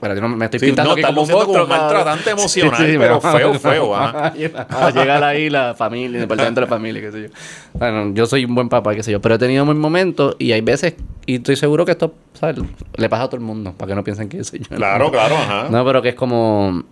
Espérate, 0.00 0.20
no, 0.22 0.28
me 0.30 0.46
estoy 0.46 0.60
Sí, 0.60 0.66
pintando 0.66 0.92
no, 0.92 0.96
estamos 0.96 1.28
como 1.28 1.40
un 1.40 1.44
como 1.44 1.58
cabrón. 1.68 1.78
maltratante 1.78 2.30
emocional, 2.30 2.88
me 2.88 2.98
pero 2.98 3.20
va- 3.20 3.32
feo, 3.32 3.54
feo, 3.54 3.94
ajá. 3.94 4.32
Va 4.74 4.86
a 4.86 4.90
llegar 4.90 5.22
ahí 5.22 5.50
la 5.50 5.74
familia, 5.74 6.16
el 6.16 6.22
departamento 6.22 6.62
de 6.62 6.66
la 6.66 6.70
familia, 6.70 7.02
qué 7.02 7.12
sé 7.12 7.22
yo. 7.24 7.28
Bueno, 7.74 8.14
yo 8.14 8.24
soy 8.24 8.46
un 8.46 8.54
buen 8.54 8.70
papá, 8.70 8.94
qué 8.94 9.02
sé 9.02 9.12
yo. 9.12 9.20
Pero 9.20 9.34
he 9.34 9.38
tenido 9.38 9.66
mis 9.66 9.76
momentos 9.76 10.36
y 10.38 10.52
hay 10.52 10.62
veces, 10.62 10.94
y 11.26 11.34
estoy 11.34 11.56
seguro 11.56 11.84
que 11.84 11.92
esto, 11.92 12.14
¿sabes? 12.32 12.56
Le 12.96 13.08
pasa 13.10 13.24
a 13.24 13.26
todo 13.26 13.36
el 13.36 13.42
mundo, 13.42 13.74
para 13.76 13.90
que 13.90 13.94
no 13.94 14.02
piensen 14.02 14.30
que 14.30 14.42
soy 14.42 14.60
yo. 14.60 14.74
Claro, 14.74 15.10
claro, 15.10 15.36
ajá. 15.36 15.68
No, 15.70 15.84
pero 15.84 16.00
que 16.00 16.08
es 16.08 16.14
como... 16.14 16.82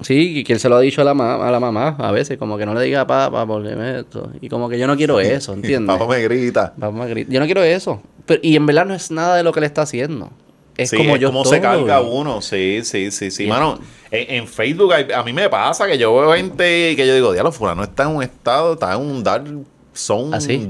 Sí, 0.00 0.42
que 0.44 0.52
él 0.52 0.58
se 0.60 0.68
lo 0.68 0.74
ha 0.76 0.80
dicho 0.80 1.00
a 1.00 1.04
la, 1.04 1.14
ma- 1.14 1.36
a 1.46 1.50
la 1.52 1.60
mamá 1.60 1.94
a 2.00 2.10
veces, 2.10 2.36
como 2.36 2.58
que 2.58 2.66
no 2.66 2.74
le 2.74 2.82
diga 2.82 3.06
papá 3.06 3.46
porque 3.46 3.76
me 3.76 4.00
esto. 4.00 4.30
Y 4.42 4.48
como 4.48 4.68
que 4.68 4.76
yo 4.78 4.88
no 4.88 4.94
quiero 4.96 5.20
eso, 5.20 5.54
¿entiendes? 5.54 5.96
Papá 5.96 6.12
me 6.12 6.20
grita. 6.22 6.74
Vamos 6.76 7.06
a 7.06 7.08
gritar. 7.08 7.32
Yo 7.32 7.38
no 7.40 7.46
quiero 7.46 7.62
eso. 7.62 8.02
Pero, 8.26 8.40
y 8.42 8.56
en 8.56 8.66
verdad 8.66 8.84
no 8.84 8.92
es 8.92 9.10
nada 9.12 9.36
de 9.36 9.44
lo 9.44 9.52
que 9.52 9.60
le 9.60 9.66
está 9.66 9.82
haciendo. 9.82 10.30
Es 10.76 10.90
sí, 10.90 10.96
como 10.98 11.14
es 11.14 11.20
yo 11.20 11.28
como 11.28 11.42
estoy. 11.42 11.56
se 11.58 11.62
carga 11.62 12.00
uno, 12.02 12.40
sí, 12.42 12.80
sí, 12.84 13.10
sí, 13.10 13.30
sí. 13.30 13.44
Y- 13.44 13.46
Mano, 13.46 13.78
en, 14.10 14.36
en 14.36 14.46
Facebook 14.48 14.92
hay- 14.92 15.10
a 15.12 15.22
mí 15.22 15.32
me 15.32 15.48
pasa 15.48 15.86
que 15.86 15.96
yo 15.98 16.14
veo 16.14 16.34
gente 16.34 16.94
que 16.96 17.06
yo 17.06 17.14
digo, 17.14 17.32
diablo, 17.32 17.50
fulano 17.52 17.82
está 17.82 18.02
en 18.04 18.10
un 18.10 18.22
estado, 18.22 18.74
está 18.74 18.94
en 18.94 19.00
un 19.00 19.22
dark 19.24 19.46
zone 19.94 20.36
¿Ah, 20.36 20.40
sí? 20.40 20.68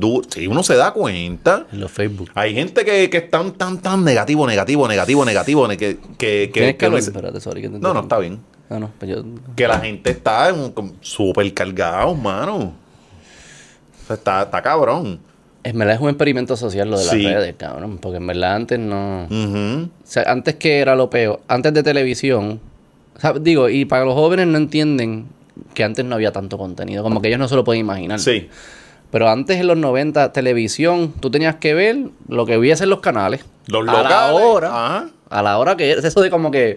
uno 0.49 0.63
se 0.63 0.77
da 0.77 0.93
cuenta. 0.93 1.67
En 1.73 1.81
los 1.81 1.91
Facebook. 1.91 2.31
Hay 2.35 2.55
gente 2.55 2.85
que, 2.85 3.11
que 3.11 3.17
están 3.17 3.53
tan, 3.53 3.83
tan 3.83 4.05
negativo, 4.05 4.47
negativo, 4.47 4.87
negativo, 4.87 5.25
negativo, 5.25 5.67
ne- 5.67 5.77
que, 5.77 5.99
que, 6.17 6.51
que, 6.55 6.69
Espérate, 6.69 7.41
sorry, 7.41 7.63
que 7.63 7.69
No, 7.69 7.93
no, 7.93 8.01
está 8.01 8.19
bien. 8.19 8.39
Ah, 8.71 8.79
no, 8.79 8.91
pues 8.99 9.11
yo... 9.11 9.25
Que 9.57 9.67
la 9.67 9.81
gente 9.81 10.11
está 10.11 10.55
súper 11.01 11.53
cargado, 11.55 12.15
mano. 12.15 12.57
O 12.57 14.07
sea, 14.07 14.15
está, 14.17 14.43
está 14.43 14.63
cabrón. 14.63 15.21
En 15.67 15.79
verdad 15.79 15.97
es 15.97 16.01
un 16.01 16.09
experimento 16.09 16.57
social 16.57 16.89
lo 16.91 16.99
de 16.99 17.05
las 17.05 17.13
Sí. 17.15 17.27
redes, 17.27 17.55
cabrón. 17.59 17.99
Porque 17.99 18.19
en 18.19 18.27
verdad 18.27 18.55
antes 18.55 18.79
no... 18.79 19.25
O 19.25 19.89
sea, 20.05 20.23
antes 20.27 20.55
que 20.55 20.79
era 20.79 20.95
lo 20.95 21.11
peor, 21.11 21.41
antes 21.49 21.75
de 21.75 21.83
televisión, 21.83 22.61
o 23.17 23.21
sea, 23.21 23.33
digo, 23.33 23.69
y 23.69 23.85
para 23.85 24.05
los 24.05 24.15
jóvenes 24.15 24.47
no 24.47 24.59
entienden 24.59 25.27
que 25.75 25.83
antes 25.85 26.05
no 26.05 26.15
había 26.15 26.33
tanto 26.33 26.57
contenido, 26.59 27.03
como 27.03 27.21
que 27.21 27.29
ellos 27.29 27.41
no 27.41 27.49
se 27.49 27.57
lo 27.57 27.65
pueden 27.65 27.81
imaginar. 27.81 28.21
Sí. 28.21 28.49
Pero 29.11 29.29
antes 29.29 29.59
en 29.59 29.67
los 29.67 29.77
90, 29.77 30.33
televisión, 30.33 31.13
tú 31.21 31.31
tenías 31.31 31.57
que 31.57 31.75
ver 31.75 31.97
lo 32.29 32.45
que 32.47 32.59
hubiese 32.59 32.85
en 32.85 32.91
los 32.91 33.01
canales. 33.01 33.45
Los 33.67 33.83
a 33.89 33.93
la 33.93 34.03
locales, 34.03 34.41
hora, 34.43 34.69
ajá. 34.69 35.09
a 35.31 35.43
la 35.43 35.59
hora 35.59 35.77
que 35.77 35.93
es 35.93 36.05
eso 36.05 36.21
de 36.21 36.31
como 36.31 36.51
que, 36.51 36.77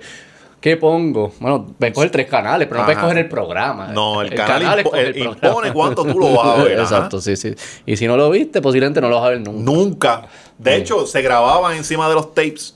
¿qué 0.59 0.77
pongo? 0.77 1.31
Bueno, 1.39 1.67
puedes 1.77 1.93
coger 1.95 2.09
tres 2.11 2.27
canales, 2.27 2.67
pero 2.67 2.81
no 2.81 2.85
puedes 2.85 3.01
coger 3.01 3.17
el 3.19 3.29
programa. 3.29 3.87
No, 3.87 4.21
el 4.21 4.33
canal 4.33 4.79
impo- 4.79 4.79
escoge 4.79 5.01
el- 5.07 5.17
impone 5.17 5.71
cuánto 5.73 6.03
tú 6.05 6.19
lo 6.19 6.33
vas 6.33 6.59
a 6.59 6.63
ver, 6.63 6.73
ajá. 6.79 6.83
Exacto, 6.95 7.21
sí, 7.21 7.35
sí. 7.35 7.53
Y 7.85 7.95
si 7.97 8.07
no 8.07 8.17
lo 8.17 8.29
viste, 8.29 8.61
posiblemente 8.61 8.99
no 9.01 9.09
lo 9.09 9.15
vas 9.17 9.25
a 9.25 9.29
ver 9.29 9.41
nunca. 9.41 9.71
Nunca. 9.71 10.21
De 10.57 10.75
hecho, 10.75 11.05
se 11.07 11.21
grababan 11.21 11.77
encima 11.77 12.07
de 12.09 12.15
los 12.15 12.33
tapes. 12.33 12.75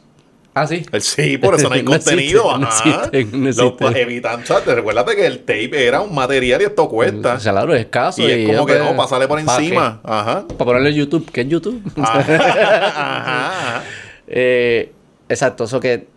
Ah, 0.56 0.68
sí. 0.68 0.86
El- 0.92 1.02
Sí, 1.02 1.38
por 1.40 1.56
eso 1.56 1.68
no 1.68 1.74
hay 1.74 1.82
No 1.84 1.96
existe, 1.96 2.12
contenido. 2.12 2.58
no 2.60 2.68
ajá. 2.68 3.10
existe, 3.12 3.38
no 3.38 3.46
Los 3.48 3.58
existe. 3.58 3.86
pa- 3.92 4.00
evitan, 4.00 4.44
recuérdate 4.68 5.16
que 5.16 5.26
el 5.26 5.40
tape 5.40 5.88
era 5.88 6.00
un 6.02 6.14
material 6.14 6.62
y 6.62 6.66
esto 6.66 6.88
cuesta. 6.88 7.34
O 7.34 7.40
sea, 7.40 7.52
claro, 7.54 7.74
es 7.74 7.82
escaso. 7.82 8.22
y 8.22 8.26
es 8.32 8.48
como 8.56 8.66
que 8.68 8.76
pues, 8.76 8.86
no, 8.92 8.96
pasarle 8.96 9.28
por 9.28 9.40
encima. 9.40 10.00
Ajá. 10.04 10.46
Para 10.48 10.66
ponerlo 10.66 10.90
en 10.90 10.96
YouTube. 10.96 11.30
¿Qué 11.32 11.42
es 11.42 11.48
YouTube? 11.50 11.82
Ajá. 12.02 12.20
ajá. 12.88 13.84
Eh, 14.28 14.92
exacto, 15.28 15.64
eso 15.66 15.80
que 15.80 16.08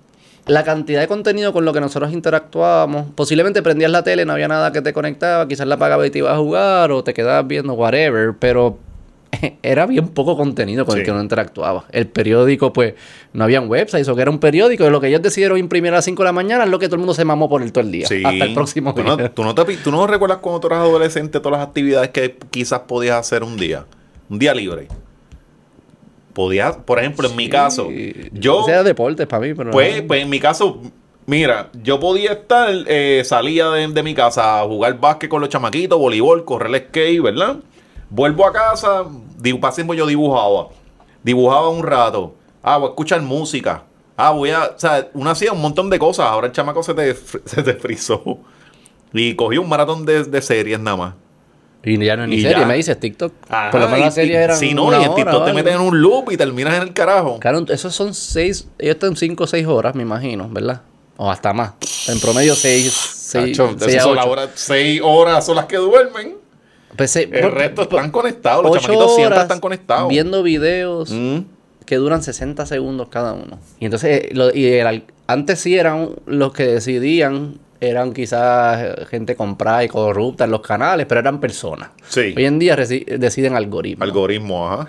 la 0.47 0.63
cantidad 0.63 1.01
de 1.01 1.09
contenido 1.09 1.53
con 1.53 1.65
lo 1.65 1.73
que 1.73 1.81
nosotros 1.81 2.13
interactuábamos, 2.13 3.07
posiblemente 3.15 3.63
prendías 3.63 3.91
la 3.91 4.03
tele, 4.03 4.25
no 4.25 4.33
había 4.33 4.49
nada 4.49 4.73
que 4.73 4.81
te 4.81 4.93
conectaba, 4.93 5.49
quizás 5.49 5.67
la 5.67 5.75
apagabas 5.75 6.07
y 6.07 6.11
te 6.11 6.19
ibas 6.19 6.35
a 6.35 6.39
jugar 6.39 6.93
o 6.93 7.03
te 7.03 7.13
quedabas 7.13 7.47
viendo 7.47 7.73
whatever, 7.75 8.35
pero 8.38 8.79
era 9.63 9.87
bien 9.87 10.09
poco 10.09 10.37
contenido 10.37 10.87
con 10.87 10.99
el 10.99 11.05
que 11.05 11.11
uno 11.11 11.21
interactuaba. 11.21 11.85
El 11.90 12.07
periódico, 12.07 12.73
pues, 12.73 12.94
no 13.33 13.44
habían 13.44 13.69
websites 13.69 14.09
o 14.09 14.15
que 14.15 14.23
era 14.23 14.31
un 14.31 14.38
periódico. 14.38 14.87
Y 14.87 14.90
lo 14.90 15.01
que 15.01 15.09
ellos 15.09 15.23
decidieron 15.23 15.59
imprimir 15.59 15.92
a 15.92 15.97
las 15.97 16.05
5 16.05 16.23
de 16.23 16.27
la 16.27 16.33
mañana 16.33 16.65
es 16.65 16.71
lo 16.71 16.79
que 16.79 16.87
todo 16.87 16.97
el 16.97 17.01
mundo 17.01 17.15
se 17.15 17.25
mamó 17.25 17.49
por 17.49 17.63
el 17.63 17.73
todo 17.73 17.85
el 17.85 17.90
día. 17.90 18.07
Sí. 18.07 18.23
Hasta 18.25 18.44
el 18.44 18.55
próximo 18.55 18.94
¿Tú 18.94 19.03
día. 19.03 19.17
no, 19.17 19.31
tú, 19.31 19.44
no 19.44 19.55
te 19.55 19.77
tú 19.77 19.90
no 19.90 20.07
recuerdas 20.07 20.38
cuando 20.38 20.61
tú 20.61 20.69
eras 20.69 20.81
adolescente 20.81 21.40
todas 21.40 21.59
las 21.59 21.69
actividades 21.69 22.11
que 22.11 22.37
quizás 22.51 22.81
podías 22.81 23.17
hacer 23.19 23.42
un 23.42 23.57
día? 23.57 23.85
Un 24.29 24.38
día 24.38 24.55
libre. 24.55 24.88
Podías, 26.37 26.77
por 26.77 26.99
ejemplo, 26.99 27.31
en 27.31 27.35
mi 27.35 27.49
caso, 27.49 27.89
yo, 28.31 28.59
O 28.59 28.65
sea, 28.65 28.83
deportes 28.83 29.27
para 29.27 29.47
mí, 29.47 29.55
pero. 29.55 29.71
pues, 29.71 30.03
no. 30.03 30.07
pues 30.07 30.23
en 30.23 30.29
mi 30.29 30.39
caso, 30.39 30.83
mira, 31.25 31.71
yo 31.83 31.99
podía 31.99 32.33
estar, 32.33 32.69
eh, 32.89 33.23
salía 33.25 33.71
de, 33.71 33.89
de 33.89 34.03
mi 34.03 34.15
casa 34.15 34.61
a 34.61 34.65
jugar 34.65 35.01
básquet 35.01 35.31
con 35.31 35.41
los 35.41 35.49
chamaquitos, 35.49 35.99
voleibol, 35.99 36.45
correr 36.45 36.75
el 36.75 36.89
skate, 36.89 37.23
¿verdad? 37.23 37.57
Vuelvo 38.11 38.47
a 38.47 38.53
casa, 38.53 39.07
tiempo 39.41 39.95
yo 39.95 40.05
dibujaba. 40.05 40.69
Dibujaba 41.23 41.71
un 41.71 41.83
rato. 41.83 42.35
Ah, 42.63 42.77
voy 42.77 42.89
a 42.89 42.91
escuchar 42.91 43.23
música. 43.23 43.85
Ah, 44.15 44.33
voy 44.33 44.51
a. 44.51 44.65
O 44.77 44.79
sea, 44.79 45.09
uno 45.15 45.31
hacía 45.31 45.53
un 45.53 45.63
montón 45.63 45.89
de 45.89 45.99
cosas. 45.99 46.27
Ahora 46.27 46.49
el 46.49 46.53
chamaco 46.53 46.83
se 46.83 46.93
te, 46.93 47.15
se 47.47 47.63
te 47.63 47.73
frizó. 47.77 48.41
Y 49.11 49.35
cogí 49.37 49.57
un 49.57 49.71
maratón 49.71 50.05
de, 50.05 50.25
de 50.25 50.43
series 50.43 50.79
nada 50.81 50.99
más. 50.99 51.15
Y 51.85 52.04
ya 52.04 52.16
no 52.16 52.24
es 52.24 52.29
ni 52.31 52.40
serie, 52.40 52.58
ya. 52.60 52.66
me 52.66 52.74
dices 52.74 52.98
TikTok. 52.98 53.33
Ajá, 53.48 53.70
por 53.70 53.81
lo 53.81 53.88
menos 53.88 54.08
y- 54.08 54.10
series 54.12 54.33
y- 54.33 54.37
eran. 54.42 54.56
Sí, 54.58 54.74
no, 54.74 54.90
y 55.00 55.04
en 55.04 55.14
TikTok 55.14 55.44
te 55.44 55.52
meten 55.52 55.74
en 55.74 55.81
un 55.81 56.00
loop 56.02 56.33
y 56.33 56.37
terminas 56.37 56.74
en 56.77 56.83
el 56.83 56.92
carajo. 56.92 57.38
Claro, 57.38 57.64
esos 57.68 57.94
son 57.94 58.12
seis. 58.14 58.66
Ellos 58.79 58.94
están 58.96 59.14
cinco 59.16 59.44
o 59.44 59.46
seis 59.46 59.66
horas, 59.66 59.94
me 59.94 60.02
imagino, 60.02 60.48
¿verdad? 60.48 60.83
O 61.16 61.31
hasta 61.31 61.52
más. 61.52 61.72
En 62.08 62.18
promedio, 62.20 62.54
seis. 62.56 62.92
seis, 62.92 63.56
seis 63.79 64.02
son 64.02 64.16
las 64.16 64.27
horas- 64.27 64.50
seis 64.54 65.00
horas 65.02 65.46
son 65.46 65.56
las 65.56 65.66
que 65.66 65.77
duermen. 65.77 66.35
Pues, 66.96 67.10
seis- 67.10 67.29
El 67.31 67.52
resto 67.52 67.83
están 67.83 68.10
conectados. 68.10 68.64
Los 68.64 68.81
chamaquitos 68.83 69.14
siempre 69.16 69.40
están 69.40 69.60
conectados. 69.60 70.08
Viendo 70.08 70.42
videos 70.42 71.10
Mm. 71.12 71.38
que 71.85 71.96
duran 71.96 72.22
60 72.22 72.66
segundos 72.66 73.08
cada 73.10 73.33
uno. 73.35 73.58
Y 73.79 73.85
entonces, 73.85 74.24
eh, 74.24 74.29
lo- 74.33 74.52
y 74.54 74.66
el 74.66 75.04
antes 75.29 75.60
sí 75.60 75.77
eran 75.77 76.10
los 76.27 76.52
que 76.52 76.66
decidían, 76.66 77.58
eran 77.81 78.12
quizás 78.12 78.81
eh, 78.83 79.06
gente 79.06 79.37
comprada 79.37 79.85
y 79.85 79.88
corrupta 79.88 80.44
en 80.44 80.50
los 80.50 80.60
canales, 80.60 81.06
pero 81.06 81.20
eran 81.20 81.40
personas. 81.40 81.90
Sí. 82.08 82.35
Hoy 82.37 82.44
en 82.44 82.58
día 82.58 82.77
deciden 82.77 83.54
algoritmos. 83.54 84.06
Algoritmo, 84.06 84.72
ajá. 84.72 84.87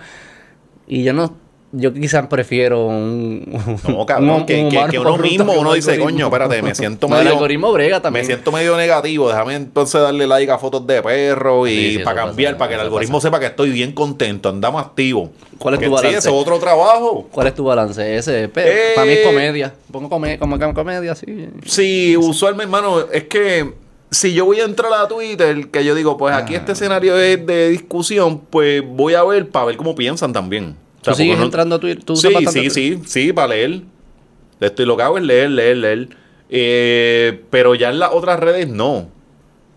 y 0.86 1.02
yo 1.02 1.12
no, 1.12 1.36
yo 1.72 1.92
quizás 1.92 2.26
prefiero 2.28 2.86
un. 2.86 3.44
No, 3.88 4.06
cabrón, 4.06 4.30
un- 4.30 4.46
que, 4.46 4.62
un 4.62 4.70
que- 4.70 4.76
humano 4.78 4.90
que 4.90 4.98
uno 4.98 5.18
mismo, 5.18 5.52
uno 5.52 5.72
dice, 5.74 5.92
algoritmo. 5.92 6.16
coño, 6.16 6.26
espérate, 6.26 6.62
me 6.62 6.74
siento 6.74 7.08
No, 7.08 7.16
el 7.16 7.24
medio... 7.24 7.34
algoritmo 7.34 7.72
brega 7.72 7.96
Me 7.96 8.00
también. 8.00 8.26
siento 8.26 8.50
medio 8.52 8.76
negativo, 8.76 9.28
déjame 9.28 9.54
entonces 9.56 10.00
darle 10.00 10.26
like 10.26 10.50
a 10.50 10.58
fotos 10.58 10.86
de 10.86 11.02
perros 11.02 11.68
y 11.68 11.72
Sí, 11.76 11.96
sí, 11.96 11.98
para 12.04 12.24
cambiar, 12.24 12.52
pasa, 12.54 12.58
para 12.58 12.68
que 12.70 12.74
el 12.76 12.80
algoritmo 12.80 13.20
sepa 13.20 13.38
que 13.38 13.46
estoy 13.46 13.70
bien 13.70 13.92
contento, 13.92 14.48
andamos 14.48 14.82
activos. 14.82 15.30
¿Cuál 15.58 15.74
es 15.74 15.80
tu 15.80 15.86
Sí, 15.86 15.90
balance? 15.92 16.18
eso 16.18 16.28
es 16.30 16.34
otro 16.34 16.58
trabajo. 16.58 17.28
¿Cuál 17.30 17.48
es 17.48 17.54
tu 17.54 17.64
balance? 17.64 18.16
Ese, 18.16 18.44
Eh. 18.44 18.92
para 18.94 19.06
mí 19.06 19.12
es 19.12 19.26
comedia. 19.26 19.74
Pongo 19.92 20.08
come- 20.08 20.38
como 20.38 20.58
como 20.58 20.72
comedia, 20.74 21.14
sí. 21.14 21.48
Sí, 21.66 22.16
usualmente, 22.16 22.64
hermano, 22.64 23.00
es 23.12 23.24
que 23.24 23.72
si 24.10 24.32
yo 24.32 24.46
voy 24.46 24.60
a 24.60 24.64
entrar 24.64 24.90
a 24.94 25.06
Twitter, 25.06 25.68
que 25.70 25.84
yo 25.84 25.94
digo, 25.94 26.16
pues 26.16 26.34
aquí 26.34 26.54
Ah. 26.54 26.58
este 26.58 26.72
escenario 26.72 27.18
es 27.18 27.44
de 27.44 27.68
discusión, 27.68 28.40
pues 28.48 28.82
voy 28.86 29.12
a 29.14 29.22
ver 29.24 29.50
para 29.50 29.66
ver 29.66 29.76
cómo 29.76 29.94
piensan 29.94 30.32
también. 30.32 30.76
O 31.00 31.04
sea, 31.04 31.12
¿Tú 31.14 31.18
sigues 31.18 31.38
no- 31.38 31.44
entrando 31.44 31.76
a 31.76 31.78
Twitter? 31.78 32.04
¿Tú 32.04 32.16
Sí, 32.16 32.28
sí, 32.50 32.70
sí, 32.70 33.00
sí, 33.06 33.32
para 33.32 33.48
leer. 33.48 33.80
Estoy 34.60 34.86
lo 34.86 34.96
que 34.96 35.02
hago 35.04 35.18
es 35.18 35.24
leer, 35.24 35.50
leer, 35.50 35.76
leer. 35.76 36.08
Eh, 36.50 37.42
pero 37.50 37.74
ya 37.74 37.90
en 37.90 37.98
las 37.98 38.10
otras 38.12 38.40
redes 38.40 38.68
no. 38.68 39.08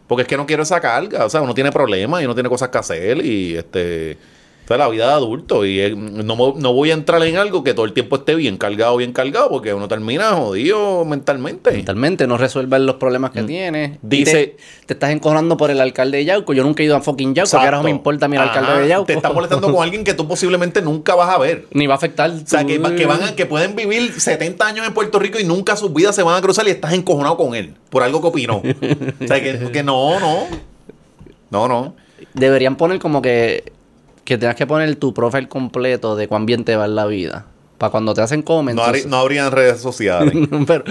Porque 0.07 0.23
es 0.23 0.27
que 0.27 0.37
no 0.37 0.45
quiero 0.45 0.63
esa 0.63 0.79
carga. 0.81 1.25
O 1.25 1.29
sea, 1.29 1.41
uno 1.41 1.53
tiene 1.53 1.71
problemas 1.71 2.21
y 2.21 2.25
uno 2.25 2.33
tiene 2.33 2.49
cosas 2.49 2.69
que 2.69 2.77
hacer. 2.77 3.23
Y 3.25 3.55
este. 3.55 4.17
Esta 4.61 4.75
es 4.75 4.79
la 4.79 4.87
vida 4.89 5.07
de 5.07 5.13
adulto. 5.13 5.65
Y 5.65 5.79
eh, 5.81 5.93
no, 5.95 6.53
no 6.55 6.73
voy 6.73 6.91
a 6.91 6.93
entrar 6.93 7.21
en 7.23 7.35
algo 7.37 7.63
que 7.63 7.73
todo 7.73 7.85
el 7.85 7.93
tiempo 7.93 8.15
esté 8.17 8.35
bien 8.35 8.57
cargado, 8.57 8.95
bien 8.97 9.11
cargado. 9.11 9.49
Porque 9.49 9.73
uno 9.73 9.87
termina 9.87 10.31
jodido 10.33 11.03
mentalmente. 11.03 11.71
Mentalmente 11.71 12.25
no 12.27 12.37
resuelves 12.37 12.79
los 12.81 12.95
problemas 12.95 13.31
que 13.31 13.43
tienes. 13.43 13.91
Mm. 14.01 14.07
Dice- 14.07 14.41
Y 14.41 14.45
te, 14.45 14.57
te 14.85 14.93
estás 14.93 15.09
encojonando 15.11 15.57
por 15.57 15.71
el 15.71 15.81
alcalde 15.81 16.19
de 16.19 16.25
Yauco. 16.25 16.53
Yo 16.53 16.63
nunca 16.63 16.83
he 16.83 16.85
ido 16.85 16.95
a 16.95 17.01
fucking 17.01 17.33
Yauco. 17.33 17.49
¿Qué 17.49 17.55
Exacto. 17.57 17.65
carajo 17.65 17.83
me 17.83 17.89
importa 17.89 18.27
Ajá, 18.27 18.41
alcalde 18.43 18.81
de 18.83 18.87
Yauco? 18.87 19.07
Te 19.07 19.13
está 19.13 19.33
molestando 19.33 19.73
con 19.73 19.83
alguien 19.83 20.03
que 20.05 20.13
tú 20.13 20.27
posiblemente 20.27 20.81
nunca 20.81 21.15
vas 21.15 21.29
a 21.35 21.37
ver. 21.37 21.67
Ni 21.73 21.87
va 21.87 21.95
a 21.95 21.97
afectar. 21.97 22.29
O 22.29 22.39
sea, 22.47 22.63
que, 22.63 22.77
va- 22.77 22.95
que 22.95 23.05
van 23.05 23.23
a- 23.23 23.35
que 23.35 23.45
pueden 23.45 23.75
vivir 23.75 24.13
70 24.21 24.65
años 24.67 24.87
en 24.87 24.93
Puerto 24.93 25.19
Rico 25.19 25.37
y 25.39 25.43
nunca 25.43 25.75
sus 25.75 25.93
vidas 25.93 26.15
se 26.15 26.23
van 26.23 26.35
a 26.37 26.41
cruzar 26.41 26.65
y 26.67 26.71
estás 26.71 26.93
encojonado 26.93 27.35
con 27.35 27.55
él 27.55 27.73
por 27.89 28.03
algo 28.03 28.21
que 28.21 28.27
opinó. 28.27 28.57
o 28.57 29.27
sea, 29.27 29.41
que, 29.41 29.69
que 29.73 29.83
no, 29.83 30.19
no. 30.19 30.43
No, 31.49 31.67
no. 31.67 31.95
Deberían 32.33 32.77
poner 32.77 32.99
como 32.99 33.21
que... 33.21 33.73
Que 34.23 34.37
tengas 34.37 34.55
que 34.55 34.67
poner 34.67 34.95
tu 34.95 35.13
profile 35.13 35.47
completo 35.47 36.15
de 36.15 36.27
cuán 36.27 36.45
bien 36.45 36.63
te 36.63 36.75
va 36.75 36.85
en 36.85 36.95
la 36.95 37.05
vida. 37.05 37.45
Para 37.77 37.89
cuando 37.89 38.13
te 38.13 38.21
hacen 38.21 38.43
comments. 38.43 38.75
No, 38.79 38.87
habrí- 38.87 39.05
no 39.07 39.17
habrían 39.17 39.51
redes 39.51 39.81
sociales. 39.81 40.31
Pero- 40.67 40.83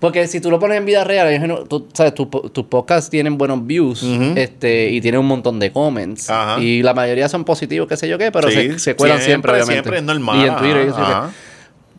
porque 0.00 0.26
si 0.26 0.40
tú 0.40 0.50
lo 0.50 0.58
pones 0.58 0.78
en 0.78 0.84
vida 0.84 1.04
real, 1.04 1.64
tú 1.68 1.86
sabes, 1.92 2.12
tu 2.14 2.28
po- 2.28 2.50
tus 2.50 2.64
podcasts 2.64 3.08
tienen 3.08 3.38
buenos 3.38 3.64
views 3.64 4.02
este, 4.34 4.90
y 4.90 5.00
tienen 5.00 5.20
un 5.20 5.26
montón 5.26 5.60
de 5.60 5.70
comments. 5.70 6.28
Ajá. 6.28 6.60
Y 6.60 6.82
la 6.82 6.92
mayoría 6.92 7.28
son 7.28 7.44
positivos, 7.44 7.86
qué 7.88 7.96
sé 7.96 8.08
yo 8.08 8.18
qué, 8.18 8.32
pero 8.32 8.50
Sí, 8.50 8.72
se, 8.72 8.78
se 8.80 8.96
cuelan 8.96 9.20
siempre, 9.20 9.52
obviamente. 9.52 9.74
Siempre 9.74 9.98
es 9.98 10.02
normal. 10.02 10.38
Y 10.38 10.48
en 10.48 10.56
Twitter. 10.56 10.86
y 10.86 10.90
ajá, 10.90 11.26
eso. 11.28 11.34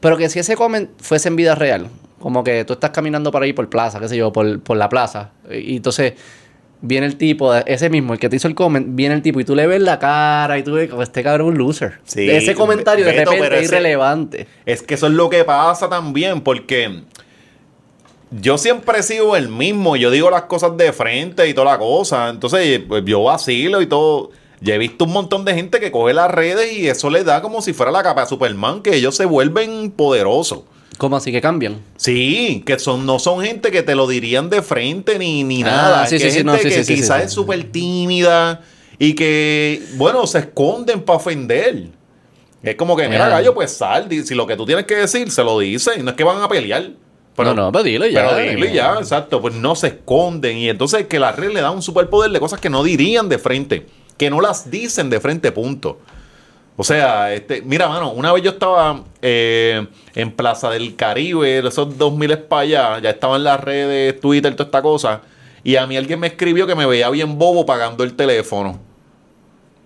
Pero 0.01 0.17
que 0.17 0.27
si 0.27 0.39
ese 0.39 0.57
comment 0.57 0.89
fuese 0.99 1.29
en 1.29 1.37
vida 1.37 1.55
real, 1.55 1.87
como 2.19 2.43
que 2.43 2.65
tú 2.65 2.73
estás 2.73 2.89
caminando 2.89 3.31
por 3.31 3.41
ahí 3.41 3.53
por 3.53 3.69
plaza, 3.69 4.01
qué 4.01 4.09
sé 4.09 4.17
yo, 4.17 4.33
por, 4.33 4.59
por 4.59 4.75
la 4.75 4.89
plaza, 4.89 5.29
y 5.49 5.77
entonces 5.77 6.13
viene 6.83 7.05
el 7.05 7.15
tipo, 7.15 7.55
ese 7.55 7.89
mismo, 7.89 8.13
el 8.13 8.19
que 8.19 8.27
te 8.27 8.35
hizo 8.35 8.47
el 8.47 8.55
comment, 8.55 8.87
viene 8.89 9.15
el 9.15 9.21
tipo 9.21 9.39
y 9.39 9.45
tú 9.45 9.55
le 9.55 9.65
ves 9.65 9.81
la 9.81 9.99
cara 9.99 10.57
y 10.57 10.63
tú 10.63 10.73
ves 10.73 10.89
este 11.01 11.23
cabrón 11.23 11.47
es 11.47 11.51
un 11.53 11.57
loser. 11.57 11.99
Sí, 12.03 12.29
ese 12.29 12.53
comentario 12.53 13.05
de 13.05 13.13
repente 13.13 13.59
es 13.59 13.63
irrelevante. 13.63 14.47
Es 14.65 14.81
que 14.81 14.95
eso 14.95 15.07
es 15.07 15.13
lo 15.13 15.29
que 15.29 15.45
pasa 15.45 15.87
también, 15.87 16.41
porque 16.41 17.03
yo 18.31 18.57
siempre 18.57 18.99
he 18.99 19.03
sido 19.03 19.37
el 19.37 19.47
mismo. 19.47 19.95
Yo 19.95 20.11
digo 20.11 20.29
las 20.29 20.43
cosas 20.43 20.75
de 20.75 20.91
frente 20.91 21.47
y 21.47 21.53
toda 21.53 21.71
la 21.71 21.77
cosa. 21.77 22.29
Entonces, 22.29 22.81
pues, 22.85 23.03
yo 23.05 23.23
vacilo 23.23 23.81
y 23.81 23.87
todo. 23.87 24.31
Ya 24.59 24.75
he 24.75 24.77
visto 24.77 25.05
un 25.05 25.13
montón 25.13 25.45
de 25.45 25.53
gente 25.53 25.79
que 25.79 25.91
coge 25.91 26.13
las 26.13 26.29
redes 26.29 26.73
y 26.73 26.87
eso 26.89 27.09
le 27.09 27.23
da 27.23 27.41
como 27.41 27.61
si 27.61 27.71
fuera 27.71 27.91
la 27.91 28.03
capa 28.03 28.21
de 28.21 28.27
Superman, 28.27 28.81
que 28.81 28.95
ellos 28.95 29.15
se 29.15 29.25
vuelven 29.25 29.91
poderosos. 29.91 30.63
¿Cómo 30.97 31.15
así 31.17 31.31
que 31.31 31.41
cambian? 31.41 31.79
Sí, 31.97 32.63
que 32.65 32.77
son, 32.79 33.05
no 33.05 33.19
son 33.19 33.43
gente 33.43 33.71
que 33.71 33.81
te 33.83 33.95
lo 33.95 34.07
dirían 34.07 34.49
de 34.49 34.61
frente 34.61 35.17
ni, 35.19 35.43
ni 35.43 35.63
Ah, 35.63 35.65
nada. 35.65 36.07
sí, 36.07 36.15
que 36.15 36.19
sí, 36.19 36.27
es 36.27 36.33
sí, 36.33 36.37
gente 36.39 36.51
no, 36.51 36.57
sí, 36.57 36.69
que 36.69 36.85
quizás 36.95 37.23
es 37.23 37.31
súper 37.33 37.63
tímida 37.71 38.61
y 38.99 39.13
que, 39.15 39.81
bueno, 39.95 40.25
se 40.27 40.39
esconden 40.39 41.01
para 41.01 41.17
ofender. 41.17 41.87
Es 42.61 42.75
como 42.75 42.95
que, 42.95 43.09
mira, 43.09 43.25
Ah. 43.25 43.29
gallo, 43.29 43.53
pues 43.53 43.71
sal. 43.71 44.07
Si 44.23 44.35
lo 44.35 44.47
que 44.47 44.55
tú 44.55 44.65
tienes 44.65 44.85
que 44.85 44.95
decir, 44.95 45.29
se 45.31 45.43
lo 45.43 45.59
dices. 45.59 46.01
No 46.03 46.11
es 46.11 46.15
que 46.15 46.23
van 46.23 46.41
a 46.41 46.47
pelear. 46.47 46.91
Pero, 47.35 47.53
no, 47.55 47.63
no, 47.63 47.71
pero 47.71 47.83
dilo 47.83 48.05
ya. 48.07 48.29
Pero 48.29 48.49
dilo 48.51 48.65
y 48.67 48.73
ya, 48.73 48.93
exacto. 48.99 49.41
Pues 49.41 49.55
no 49.55 49.75
se 49.75 49.87
esconden. 49.87 50.57
Y 50.57 50.69
entonces 50.69 51.07
que 51.07 51.19
la 51.19 51.31
red 51.31 51.51
le 51.51 51.59
da 51.61 51.71
un 51.71 51.81
superpoder 51.81 52.31
de 52.31 52.39
cosas 52.39 52.59
que 52.61 52.69
no 52.69 52.83
dirían 52.83 53.27
de 53.27 53.39
frente. 53.39 53.87
Que 54.17 54.29
no 54.29 54.39
las 54.39 54.69
dicen 54.71 55.09
de 55.09 55.19
frente, 55.19 55.51
punto. 55.51 55.99
O 56.75 56.83
sea, 56.83 57.33
este, 57.33 57.61
mira, 57.61 57.87
mano, 57.87 58.11
una 58.11 58.31
vez 58.33 58.43
yo 58.43 58.51
estaba 58.51 59.03
eh, 59.21 59.85
en 60.15 60.31
Plaza 60.31 60.71
del 60.71 60.95
Caribe, 60.95 61.59
esos 61.59 61.97
2000 61.97 62.39
para 62.39 62.61
allá, 62.61 62.99
ya 62.99 63.11
estaba 63.11 63.35
en 63.35 63.43
las 63.43 63.59
redes, 63.59 64.19
Twitter, 64.19 64.55
toda 64.55 64.65
esta 64.65 64.81
cosa, 64.81 65.21
y 65.63 65.75
a 65.75 65.85
mí 65.85 65.95
alguien 65.97 66.19
me 66.19 66.27
escribió 66.27 66.65
que 66.65 66.73
me 66.73 66.87
veía 66.87 67.09
bien 67.11 67.37
bobo 67.37 67.65
pagando 67.65 68.03
el 68.03 68.15
teléfono. 68.15 68.79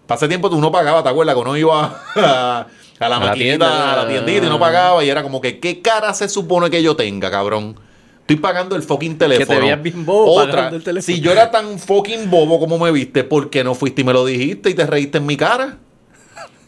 Hace 0.08 0.30
tiempo 0.30 0.50
tú 0.50 0.62
no 0.62 0.72
pagabas, 0.72 1.04
¿te 1.04 1.10
acuerdas? 1.10 1.36
Que 1.36 1.42
uno 1.42 1.58
iba 1.58 1.84
a, 2.16 2.16
a 2.16 2.68
la 3.00 3.06
A 3.06 3.10
la 3.10 3.20
maquinita, 3.20 3.36
tienda. 3.36 3.94
a 3.94 3.96
la 4.04 4.08
tiendita 4.08 4.46
y 4.46 4.50
no 4.50 4.58
pagaba, 4.58 5.04
y 5.04 5.10
era 5.10 5.22
como 5.24 5.42
que, 5.42 5.60
¿qué 5.60 5.82
cara 5.82 6.14
se 6.14 6.30
supone 6.30 6.70
que 6.70 6.82
yo 6.82 6.96
tenga, 6.96 7.30
cabrón? 7.30 7.76
Estoy 8.22 8.38
pagando 8.38 8.78
el 8.78 8.84
fucking 8.84 9.18
teléfono. 9.18 9.60
veías 9.60 9.82
bien 9.82 10.06
bobo 10.06 10.34
Otra, 10.36 10.54
pagando 10.56 10.78
el 10.78 10.84
teléfono. 10.84 11.16
si 11.16 11.22
yo 11.22 11.32
era 11.34 11.52
tan 11.52 11.80
fucking 11.80 12.30
bobo 12.30 12.60
como 12.60 12.78
me 12.80 12.92
viste, 12.92 13.26
¿por 13.26 13.50
qué 13.50 13.64
no 13.66 13.76
fuiste 13.76 14.02
y 14.02 14.04
me 14.06 14.14
lo 14.14 14.26
dijiste 14.26 14.70
y 14.70 14.74
te 14.74 14.86
reíste 14.86 15.18
en 15.18 15.26
mi 15.26 15.36
cara? 15.36 15.78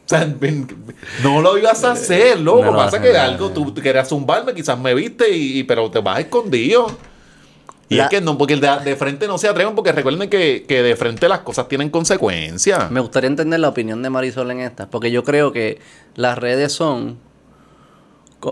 O 0.10 0.16
sea, 0.18 0.26
ven- 0.40 0.68
no 1.24 1.40
lo 1.40 1.56
ibas 1.60 1.84
a 1.84 1.92
hacer, 1.92 2.40
loco. 2.40 2.64
No 2.66 2.72
lo 2.72 2.78
Pasa 2.80 3.00
que 3.00 3.14
no. 3.14 3.20
algo, 3.20 3.50
tú 3.52 3.72
querías 3.76 4.10
zumbarme, 4.10 4.56
quizás 4.56 4.80
me 4.80 4.96
viste, 4.96 5.30
y, 5.30 5.64
pero 5.66 5.92
te 5.92 6.00
vas 6.00 6.20
escondido. 6.20 6.88
Y 7.90 7.96
La- 7.98 8.06
es 8.06 8.10
que 8.10 8.20
no, 8.20 8.36
porque 8.36 8.54
el 8.56 8.60
de, 8.60 8.70
de 8.84 8.96
frente 8.96 9.28
no 9.28 9.38
se 9.38 9.48
atreven, 9.48 9.76
porque 9.76 9.92
recuerden 9.92 10.28
que, 10.28 10.66
que 10.68 10.82
de 10.82 10.96
frente 10.96 11.30
las 11.30 11.42
cosas 11.42 11.68
tienen 11.68 11.92
consecuencias. 11.92 12.90
Me 12.90 13.02
gustaría 13.02 13.28
entender 13.28 13.60
la 13.60 13.70
opinión 13.70 14.02
de 14.02 14.10
Marisol 14.10 14.50
en 14.50 14.62
esta, 14.62 14.90
porque 14.90 15.12
yo 15.12 15.24
creo 15.24 15.52
que 15.52 15.80
las 16.16 16.38
redes 16.40 16.72
son 16.74 17.18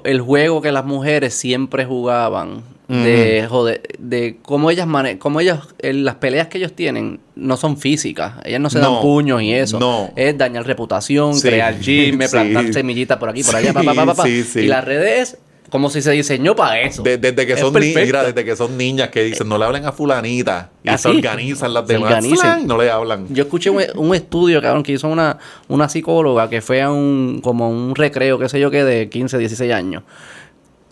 el 0.03 0.21
juego 0.21 0.61
que 0.61 0.71
las 0.71 0.85
mujeres 0.85 1.33
siempre 1.33 1.85
jugaban 1.85 2.63
de 2.87 3.45
joder, 3.49 3.81
de 3.99 4.37
cómo 4.41 4.71
ellas 4.71 4.87
mane 4.87 5.19
cómo 5.19 5.41
ellas 5.41 5.59
las 5.81 6.15
peleas 6.15 6.47
que 6.47 6.57
ellos 6.57 6.71
tienen 6.71 7.19
no 7.35 7.57
son 7.57 7.77
físicas, 7.77 8.35
ellas 8.45 8.61
no 8.61 8.69
se 8.69 8.79
dan 8.79 9.01
puños 9.01 9.41
y 9.41 9.53
eso, 9.53 9.77
no. 9.77 10.09
es 10.15 10.37
dañar 10.37 10.65
reputación, 10.65 11.35
Sí, 11.35 11.49
crear 11.49 11.77
chisme, 11.81 12.27
sí. 12.27 12.31
plantar 12.31 12.73
semillitas 12.73 13.17
por 13.17 13.29
aquí, 13.29 13.43
por 13.43 13.57
allá, 13.57 13.73
pa, 13.73 13.83
pa, 14.15 14.29
y 14.29 14.67
las 14.67 14.85
redes 14.85 15.33
es 15.33 15.37
como 15.69 15.89
si 15.89 16.01
se 16.01 16.11
diseñó 16.11 16.55
para 16.55 16.79
eso. 16.81 17.03
De- 17.03 17.17
desde 17.17 17.45
que 17.45 17.53
Es 17.53 17.59
son 17.59 17.73
ni- 17.73 17.93
mira, 17.93 18.23
desde 18.23 18.45
que 18.45 18.55
son 18.55 18.77
niñas 18.77 19.09
que 19.09 19.23
dicen 19.23 19.49
no 19.49 19.57
le 19.57 19.65
hablen 19.65 19.85
a 19.85 19.91
fulanita 19.91 20.69
y 20.83 20.89
Así. 20.89 21.03
se 21.03 21.09
organizan 21.09 21.73
las 21.73 21.87
Se 21.87 21.93
demás 21.93 22.11
organizan. 22.13 22.61
y 22.61 22.65
no 22.65 22.77
le 22.77 22.89
hablan. 22.89 23.27
Yo 23.33 23.43
escuché 23.43 23.69
un, 23.69 23.81
un 23.95 24.15
estudio, 24.15 24.61
cabrón, 24.61 24.83
que 24.83 24.93
hizo 24.93 25.07
una, 25.07 25.37
una 25.67 25.89
psicóloga 25.89 26.49
que 26.49 26.61
fue 26.61 26.81
a 26.81 26.91
un, 26.91 27.41
como 27.43 27.69
un 27.69 27.95
recreo, 27.95 28.39
qué 28.39 28.47
sé 28.49 28.59
yo 28.59 28.71
qué, 28.71 28.83
de 28.83 29.09
15, 29.09 29.37
16 29.37 29.73
años. 29.73 30.03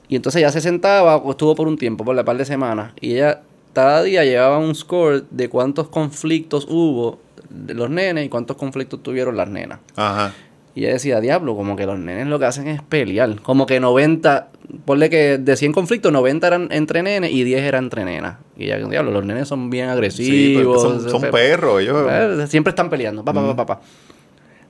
Y 0.07 0.15
entonces 0.15 0.39
ella 0.39 0.51
se 0.51 0.61
sentaba, 0.61 1.15
o 1.17 1.32
estuvo 1.32 1.55
por 1.55 1.67
un 1.67 1.78
tiempo, 1.78 2.05
por 2.05 2.15
la 2.15 2.23
par 2.23 2.38
de 2.38 2.45
semanas, 2.45 2.91
y 3.01 3.13
ella 3.15 3.41
cada 3.73 4.03
día 4.03 4.23
llevaba 4.23 4.57
un 4.59 4.73
score 4.76 5.23
de 5.32 5.49
cuántos 5.49 5.88
conflictos 5.89 6.65
hubo 6.69 7.19
de 7.49 7.73
los 7.73 7.89
nenes 7.89 8.26
y 8.26 8.30
cuántos 8.30 8.55
conflictos 8.57 9.01
tuvieron 9.01 9.36
las 9.38 9.47
nenas. 9.49 9.80
Ajá. 9.95 10.34
Y 10.76 10.82
ella 10.84 10.93
decía, 10.93 11.21
diablo, 11.21 11.55
como 11.55 11.76
que 11.78 11.86
los 11.86 11.97
nenes 11.97 12.28
lo 12.28 12.38
que 12.38 12.45
hacen 12.45 12.67
es 12.67 12.82
pelear. 12.82 13.39
Como 13.41 13.65
que 13.65 13.80
90, 13.80 14.49
ponle 14.84 15.09
que 15.09 15.38
de 15.38 15.55
100 15.55 15.71
conflictos, 15.71 16.11
90 16.11 16.45
eran 16.47 16.67
entre 16.71 17.01
nenes 17.01 17.32
y 17.32 17.43
10 17.45 17.61
eran 17.63 17.86
entre 17.86 18.03
nenas. 18.03 18.36
Y 18.57 18.65
ella, 18.65 18.78
diablo, 18.88 19.11
los 19.11 19.26
nenes 19.26 19.47
son 19.47 19.69
bien 19.69 19.88
agresivos. 19.88 20.82
Sí, 20.82 20.88
son, 20.88 21.09
son 21.09 21.32
perros, 21.32 21.82
ellos. 21.82 22.05
eh, 22.11 22.45
Siempre 22.47 22.71
están 22.71 22.89
peleando. 22.89 23.23
Pa, 23.23 23.32
pa, 23.34 23.41
pa, 23.41 23.55
pa, 23.55 23.65
pa. 23.65 23.82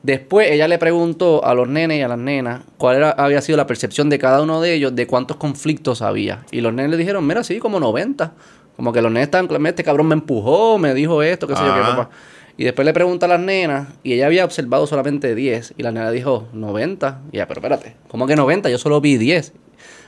Después 0.03 0.51
ella 0.51 0.67
le 0.67 0.77
preguntó 0.77 1.43
a 1.43 1.55
los 1.55 1.67
nenes 1.67 1.97
y 1.97 2.01
a 2.03 2.07
las 2.07 2.19
nenas 2.19 2.61
cuál 2.77 2.97
era, 2.97 3.09
había 3.09 3.41
sido 3.41 3.57
la 3.57 3.65
percepción 3.65 4.07
de 4.07 4.19
cada 4.19 4.43
uno 4.43 4.61
de 4.61 4.73
ellos 4.73 4.95
de 4.95 5.07
cuántos 5.07 5.37
conflictos 5.37 6.03
había. 6.03 6.45
Y 6.51 6.61
los 6.61 6.71
nenes 6.73 6.91
le 6.91 6.97
dijeron, 6.97 7.25
mira, 7.25 7.43
sí, 7.43 7.57
como 7.57 7.79
90. 7.79 8.33
Como 8.75 8.93
que 8.93 9.01
los 9.01 9.11
nenes 9.11 9.27
estaban, 9.29 9.47
"Mira, 9.57 9.69
este 9.69 9.83
cabrón 9.83 10.07
me 10.07 10.13
empujó, 10.13 10.77
me 10.77 10.93
dijo 10.93 11.23
esto, 11.23 11.47
qué 11.47 11.55
sé 11.55 11.61
yo 11.65 11.73
qué, 11.73 11.79
Ajá. 11.79 11.95
papá. 11.95 12.09
Y 12.57 12.63
después 12.63 12.85
le 12.85 12.93
pregunta 12.93 13.25
a 13.25 13.29
las 13.29 13.39
nenas, 13.39 13.89
y 14.03 14.13
ella 14.13 14.27
había 14.27 14.45
observado 14.45 14.87
solamente 14.87 15.35
10. 15.35 15.73
Y 15.77 15.83
la 15.83 15.91
nena 15.91 16.09
dijo, 16.11 16.47
90. 16.53 17.21
Y 17.31 17.35
ella, 17.37 17.47
pero 17.47 17.59
espérate, 17.59 17.95
¿cómo 18.07 18.27
que 18.27 18.35
90? 18.35 18.69
Yo 18.69 18.77
solo 18.77 19.01
vi 19.01 19.17
10. 19.17 19.51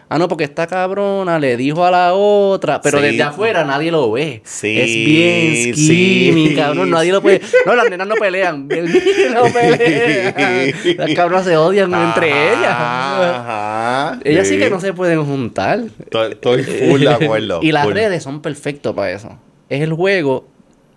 Ah, 0.09 0.17
no, 0.17 0.29
porque 0.29 0.45
esta 0.45 0.67
cabrona 0.67 1.37
le 1.37 1.57
dijo 1.57 1.83
a 1.83 1.91
la 1.91 2.13
otra, 2.13 2.79
pero 2.81 2.99
Sí. 2.99 3.07
desde 3.07 3.23
afuera 3.23 3.65
nadie 3.65 3.91
lo 3.91 4.09
ve. 4.09 4.41
Sí, 4.45 4.79
es 4.79 4.85
bien 4.85 5.75
sí. 5.75 6.29
skinny, 6.31 6.55
cabrón, 6.55 6.89
nadie 6.91 7.11
lo 7.11 7.21
puede. 7.21 7.41
No, 7.65 7.75
las 7.75 7.89
nenas 7.89 8.07
no 8.07 8.15
pelean, 8.15 8.67
el 8.71 8.85
no 9.33 9.43
pelea. 9.51 10.73
Las 10.97 11.13
cabras 11.13 11.43
se 11.43 11.57
odian 11.57 11.93
entre 11.93 12.29
ellas. 12.53 12.71
Ajá. 12.71 14.19
Ellas 14.23 14.47
sí 14.47 14.57
que 14.57 14.69
no 14.69 14.79
se 14.79 14.93
pueden 14.93 15.25
juntar. 15.25 15.81
Estoy, 15.99 16.31
estoy 16.31 16.63
full 16.63 17.01
de 17.01 17.09
acuerdo. 17.09 17.59
y 17.61 17.73
las 17.73 17.83
full. 17.83 17.93
redes 17.93 18.23
son 18.23 18.41
perfectos 18.41 18.95
para 18.95 19.11
eso. 19.11 19.37
Es 19.67 19.81
el 19.81 19.91
juego. 19.91 20.47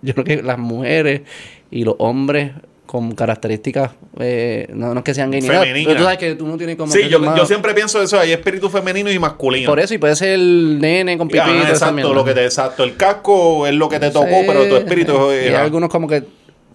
Yo 0.03 0.15
creo 0.15 0.25
que 0.25 0.43
las 0.43 0.59
mujeres 0.59 1.23
y 1.71 1.85
los 1.85 1.95
hombres 1.99 2.53
con 2.87 3.13
características, 3.15 3.93
eh, 4.19 4.67
no, 4.75 4.93
no 4.95 4.99
es 5.01 5.05
que 5.05 5.15
sean 5.15 5.31
gay 5.31 5.41
ni 5.41 5.47
nada, 5.47 5.63
pero 5.63 5.95
tú 5.97 6.03
sabes 6.03 6.19
que 6.19 6.35
tú 6.35 6.47
no 6.49 6.57
tienes 6.57 6.75
como 6.75 6.91
Sí, 6.93 7.03
yo, 7.09 7.21
yo 7.37 7.47
siempre 7.47 7.73
pienso 7.73 8.03
eso, 8.03 8.19
hay 8.19 8.33
espíritu 8.33 8.69
femenino 8.69 9.13
y 9.13 9.19
masculino. 9.21 9.71
Por 9.71 9.79
eso, 9.79 9.95
y 9.95 9.99
puede 9.99 10.17
ser 10.17 10.31
el 10.31 10.81
nene 10.81 11.17
con 11.17 11.29
pipí. 11.29 11.39
Ah, 11.41 11.67
exacto, 11.69 12.13
lo 12.13 12.25
que 12.25 12.35
te, 12.35 12.45
exacto. 12.45 12.83
El 12.83 12.97
casco 12.97 13.67
es 13.69 13.75
lo 13.75 13.89
que 13.89 14.01
te 14.01 14.11
tocó, 14.11 14.27
pero 14.45 14.67
tu 14.69 14.75
espíritu 14.77 15.31
es. 15.31 15.45
Y 15.47 15.49
hay 15.51 15.55
algunos 15.55 15.89
como 15.89 16.09
que 16.09 16.25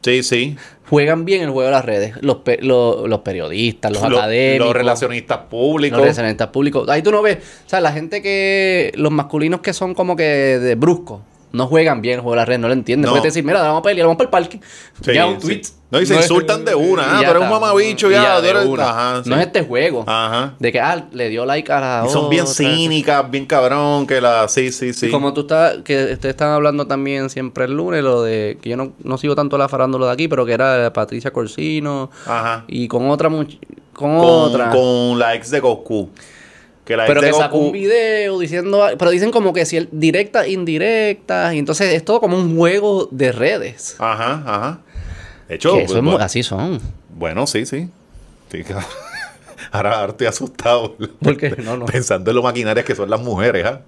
Sí, 0.03 0.23
sí. 0.23 0.55
juegan 0.87 1.25
bien 1.25 1.41
el 1.41 1.49
juego 1.49 1.65
de 1.67 1.71
las 1.71 1.83
redes. 1.83 2.13
Los, 2.21 2.37
pe- 2.37 2.59
lo- 2.61 3.07
los 3.07 3.19
periodistas, 3.19 3.91
los 3.91 4.07
Lo- 4.09 4.17
académicos. 4.19 4.67
Los 4.67 4.75
relacionistas 4.75 5.37
públicos. 5.49 5.97
Los 5.97 6.05
relacionistas 6.05 6.47
públicos. 6.47 6.87
Ahí 6.87 7.01
tú 7.01 7.11
no 7.11 7.21
ves. 7.23 7.39
O 7.65 7.69
sea, 7.69 7.81
la 7.81 7.91
gente 7.91 8.21
que. 8.21 8.93
Los 8.95 9.11
masculinos 9.11 9.59
que 9.59 9.73
son 9.73 9.93
como 9.95 10.15
que 10.15 10.23
de 10.23 10.75
brusco. 10.75 11.23
No 11.55 11.67
juegan 11.67 12.01
bien 12.01 12.15
el 12.15 12.19
juego 12.21 12.33
de 12.33 12.37
las 12.37 12.47
redes, 12.47 12.59
no 12.59 12.67
lo 12.67 12.73
entienden. 12.73 13.05
No. 13.07 13.11
Puedes 13.11 13.23
decir, 13.33 13.43
mira, 13.43 13.61
vamos 13.61 13.79
a 13.79 13.83
pelear, 13.83 14.07
vamos 14.07 14.17
para 14.17 14.25
el 14.25 14.31
parque. 14.45 14.59
Sí, 15.01 15.13
ya 15.13 15.25
un 15.25 15.39
sí. 15.41 15.47
tweet. 15.47 15.61
No, 15.91 16.01
y 16.01 16.05
se 16.05 16.15
es- 16.15 16.21
insultan 16.23 16.65
de 16.65 16.75
una. 16.75 17.03
Ah, 17.19 17.21
tú 17.23 17.29
eres 17.29 17.43
un 17.43 17.49
mamabicho, 17.49 18.09
ya, 18.09 18.37
tú 18.37 18.43
de 18.43 18.65
una. 18.65 18.89
ajá, 18.89 19.23
sí. 19.23 19.29
No 19.29 19.35
es 19.37 19.45
este 19.45 19.61
juego. 19.61 20.03
Ajá. 20.07 20.55
De 20.59 20.71
que, 20.71 20.79
ah, 20.81 21.05
le 21.13 21.29
dio 21.29 21.45
like 21.45 21.71
a 21.71 21.79
la 21.79 22.03
Y 22.05 22.09
son 22.11 22.29
bien 22.29 22.41
otra. 22.43 22.53
cínicas, 22.55 23.31
bien 23.31 23.45
cabrón, 23.45 24.05
que 24.07 24.19
la. 24.19 24.47
Sí, 24.47 24.71
sí, 24.71 24.93
sí. 24.93 25.07
Y 25.07 25.11
como 25.11 25.33
tú 25.33 25.41
estás, 25.41 25.77
que 25.85 26.13
ustedes 26.13 26.25
están 26.33 26.49
hablando 26.49 26.85
también 26.87 27.29
siempre 27.29 27.65
el 27.65 27.73
lunes, 27.77 28.03
lo 28.03 28.23
de 28.23 28.57
que 28.61 28.69
yo 28.71 28.77
no, 28.77 28.93
no 29.03 29.17
sigo 29.17 29.35
tanto 29.35 29.57
la 29.57 29.69
farándula 29.69 30.07
de 30.07 30.11
aquí, 30.13 30.27
pero 30.27 30.45
que 30.45 30.53
era 30.53 30.91
Patricia 30.91 31.31
Corsino 31.31 32.09
Ajá. 32.25 32.65
y 32.67 32.87
con 32.87 33.09
otra 33.09 33.29
con, 33.29 33.47
Con, 33.93 34.15
otra. 34.17 34.71
con 34.71 35.17
la 35.19 35.35
ex 35.35 35.51
de 35.51 35.59
Goku. 35.61 36.09
Que 36.85 36.95
la 36.95 37.05
pero 37.07 37.19
que 37.21 37.27
de 37.27 37.33
sacó 37.33 37.57
Goku. 37.57 37.65
un 37.67 37.71
video 37.71 38.39
diciendo, 38.39 38.85
pero 38.97 39.09
dicen 39.11 39.31
como 39.31 39.53
que 39.53 39.65
si 39.65 39.75
el 39.77 39.89
directas, 39.91 40.47
indirectas, 40.47 41.53
y 41.55 41.57
entonces 41.59 41.93
es 41.93 42.05
todo 42.05 42.19
como 42.21 42.37
un 42.37 42.55
juego 42.55 43.07
de 43.11 43.31
redes. 43.31 43.95
Ajá, 43.99 44.43
ajá. 44.45 44.79
De 45.49 45.55
hecho, 45.55 45.73
pues, 45.73 45.91
bueno, 45.91 46.17
así 46.17 46.43
son. 46.43 46.79
bueno, 47.09 47.47
sí, 47.47 47.65
sí. 47.65 47.89
Sí, 48.51 48.63
claro. 48.63 48.85
Ahora, 49.71 49.99
ahora 49.99 50.11
estoy 50.11 50.27
asustado. 50.27 50.95
¿Por 51.21 51.37
qué? 51.37 51.49
No, 51.63 51.75
no. 51.75 51.85
Pensando 51.87 52.29
en 52.31 52.35
lo 52.35 52.43
maquinarias 52.43 52.85
que 52.85 52.95
son 52.95 53.09
las 53.09 53.19
mujeres, 53.21 53.65
¿ah? 53.65 53.81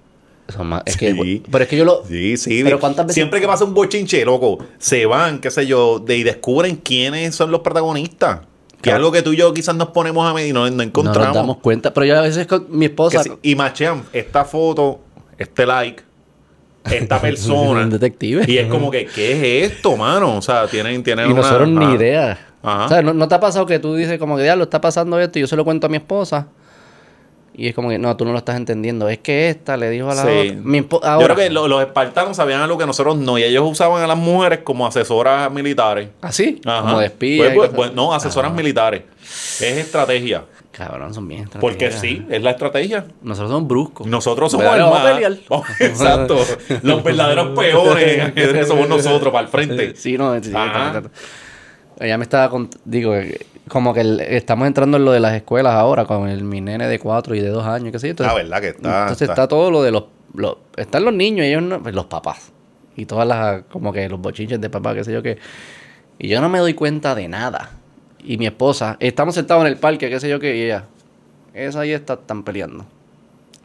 Es 0.86 0.94
Sí. 0.94 0.98
que, 0.98 1.42
pero 1.50 1.64
es 1.64 1.68
que 1.70 1.76
yo 1.76 1.84
lo... 1.84 2.04
Sí, 2.06 2.36
sí. 2.38 2.62
Pero 2.64 2.80
¿cuántas 2.80 3.04
veces- 3.06 3.14
Siempre 3.16 3.38
que 3.40 3.46
pasa 3.46 3.64
un 3.64 3.74
bochinche, 3.74 4.24
loco, 4.24 4.58
se 4.78 5.04
van, 5.04 5.40
qué 5.40 5.50
sé 5.50 5.66
yo, 5.66 5.98
de, 5.98 6.16
y 6.16 6.22
descubren 6.22 6.76
quiénes 6.76 7.34
son 7.34 7.50
los 7.50 7.60
protagonistas. 7.60 8.40
Que 8.78 8.90
Claro. 8.90 8.98
algo 8.98 9.12
que 9.12 9.22
tú 9.22 9.32
y 9.32 9.36
yo 9.36 9.52
quizás 9.52 9.74
nos 9.74 9.88
ponemos 9.88 10.24
a 10.28 10.32
medir 10.32 10.50
y 10.50 10.52
no, 10.52 10.64
no 10.70 10.76
No 10.76 10.82
encontramos. 10.82 11.26
nos 11.28 11.34
damos 11.34 11.56
cuenta. 11.58 11.92
Pero 11.92 12.06
yo 12.06 12.18
a 12.18 12.22
veces 12.22 12.46
con 12.46 12.66
mi 12.70 12.84
esposa... 12.86 13.22
y 13.42 13.54
machean 13.56 14.04
esta 14.12 14.44
foto, 14.44 15.00
este 15.36 15.66
like, 15.66 16.02
esta 16.84 17.20
persona. 17.20 17.82
Un 17.82 17.90
detective. 17.90 18.44
y 18.46 18.58
es 18.58 18.68
como 18.68 18.90
que, 18.90 19.06
¿qué 19.06 19.32
es 19.64 19.72
esto, 19.72 19.96
mano? 19.96 20.36
O 20.36 20.42
sea, 20.42 20.66
tienen, 20.68 21.02
tienen 21.02 21.28
Y 21.28 21.32
una- 21.32 21.42
nosotros 21.42 21.68
ni 21.68 21.94
idea. 21.94 22.38
Ajá. 22.62 22.84
O 22.84 22.88
sea, 22.88 23.02
¿no, 23.02 23.12
no 23.14 23.26
te 23.28 23.34
ha 23.34 23.40
pasado 23.40 23.66
que 23.66 23.78
tú 23.78 23.94
dices 23.96 24.18
como 24.18 24.36
que 24.36 24.44
ya 24.44 24.54
lo 24.56 24.64
está 24.64 24.80
pasando 24.80 25.18
esto 25.20 25.38
y 25.38 25.42
yo 25.42 25.46
se 25.48 25.56
lo 25.56 25.64
cuento 25.64 25.86
a 25.86 25.90
mi 25.90 25.96
esposa? 25.96 26.46
Y 27.60 27.66
es 27.66 27.74
como 27.74 27.88
que 27.88 27.98
no, 27.98 28.16
tú 28.16 28.24
no 28.24 28.30
lo 28.30 28.38
estás 28.38 28.54
entendiendo. 28.56 29.08
Es 29.08 29.18
que 29.18 29.48
esta 29.48 29.76
le 29.76 29.90
dijo 29.90 30.08
a 30.08 30.14
la 30.14 30.22
Sí. 30.22 30.28
otra. 30.28 30.60
Mi 30.62 30.78
espo- 30.80 31.00
Yo 31.18 31.24
creo 31.24 31.34
que 31.36 31.50
lo- 31.50 31.66
los 31.66 31.82
espartanos 31.82 32.36
sabían 32.36 32.60
algo 32.60 32.78
que 32.78 32.86
nosotros 32.86 33.16
no, 33.16 33.36
y 33.36 33.42
ellos 33.42 33.64
usaban 33.68 34.00
a 34.00 34.06
las 34.06 34.16
mujeres 34.16 34.60
como 34.62 34.86
asesoras 34.86 35.50
militares. 35.50 36.10
¿Así? 36.20 36.60
Ajá. 36.64 36.82
Como 36.82 37.00
de. 37.00 37.10
Pues, 37.10 37.52
pues, 37.54 37.70
pues, 37.74 37.92
no, 37.94 38.14
asesoras 38.14 38.52
Ah, 38.52 38.54
militares. 38.54 39.02
Es 39.20 39.62
estrategia. 39.62 40.44
Cabrón, 40.70 41.12
son 41.12 41.26
bien 41.26 41.50
Porque 41.60 41.90
sí, 41.90 42.24
es 42.30 42.40
la 42.40 42.50
estrategia. 42.52 43.06
Nosotros 43.22 43.50
somos 43.50 43.66
bruscos. 43.68 44.06
Nosotros 44.06 44.52
somos 44.52 44.64
Pero 44.64 44.76
el 44.76 44.82
vamos 44.82 44.98
a 45.00 45.02
más- 45.02 45.12
pelear. 45.14 45.32
Oh, 45.48 45.64
Exacto. 45.80 46.36
Los 46.82 47.02
verdaderos 47.02 47.58
peores 47.58 48.32
somos 48.68 48.88
nosotros 48.88 49.32
para 49.32 49.46
el 49.46 49.50
frente. 49.50 49.96
Sí, 49.96 50.16
no, 50.16 50.40
sí, 50.40 50.52
Ajá. 50.54 51.02
Ella 51.98 52.16
me 52.16 52.22
estaba 52.22 52.48
cont- 52.52 52.76
digo, 52.84 53.12
como 53.68 53.92
que 53.94 54.00
el- 54.00 54.20
estamos 54.20 54.66
entrando 54.66 54.96
en 54.96 55.04
lo 55.04 55.12
de 55.12 55.20
las 55.20 55.34
escuelas 55.34 55.74
ahora 55.74 56.04
con 56.04 56.28
el, 56.28 56.42
mi 56.44 56.60
nene 56.60 56.86
de 56.88 56.98
4 56.98 57.34
y 57.34 57.40
de 57.40 57.48
2 57.48 57.66
años, 57.66 57.92
qué 57.92 57.98
sé 57.98 58.08
yo. 58.08 58.10
Entonces, 58.12 58.32
Ah, 58.32 58.36
verdad 58.36 58.60
que 58.60 58.68
está. 58.68 59.02
entonces 59.02 59.28
está. 59.28 59.48
todo 59.48 59.70
lo 59.70 59.82
de 59.82 59.90
los, 59.92 60.04
los- 60.34 60.56
están 60.76 61.04
los 61.04 61.14
niños 61.14 61.46
y 61.46 61.50
ellos 61.50 61.62
no- 61.62 61.82
pues, 61.82 61.94
los 61.94 62.06
papás 62.06 62.52
y 62.96 63.06
todas 63.06 63.26
las 63.28 63.62
como 63.70 63.92
que 63.92 64.08
los 64.08 64.20
bochinches 64.20 64.60
de 64.60 64.70
papá, 64.70 64.94
qué 64.94 65.04
sé 65.04 65.12
yo 65.12 65.22
qué. 65.22 65.38
Y 66.18 66.28
yo 66.28 66.40
no 66.40 66.48
me 66.48 66.58
doy 66.58 66.74
cuenta 66.74 67.14
de 67.14 67.28
nada. 67.28 67.70
Y 68.24 68.36
mi 68.38 68.46
esposa, 68.46 68.96
estamos 69.00 69.34
sentados 69.36 69.62
en 69.64 69.68
el 69.68 69.76
parque, 69.78 70.10
qué 70.10 70.18
sé 70.18 70.28
yo 70.28 70.40
qué, 70.40 70.56
y 70.56 70.62
ella, 70.64 70.84
esa 71.54 71.80
ahí 71.80 71.92
está, 71.92 72.14
están 72.14 72.42
peleando. 72.42 72.84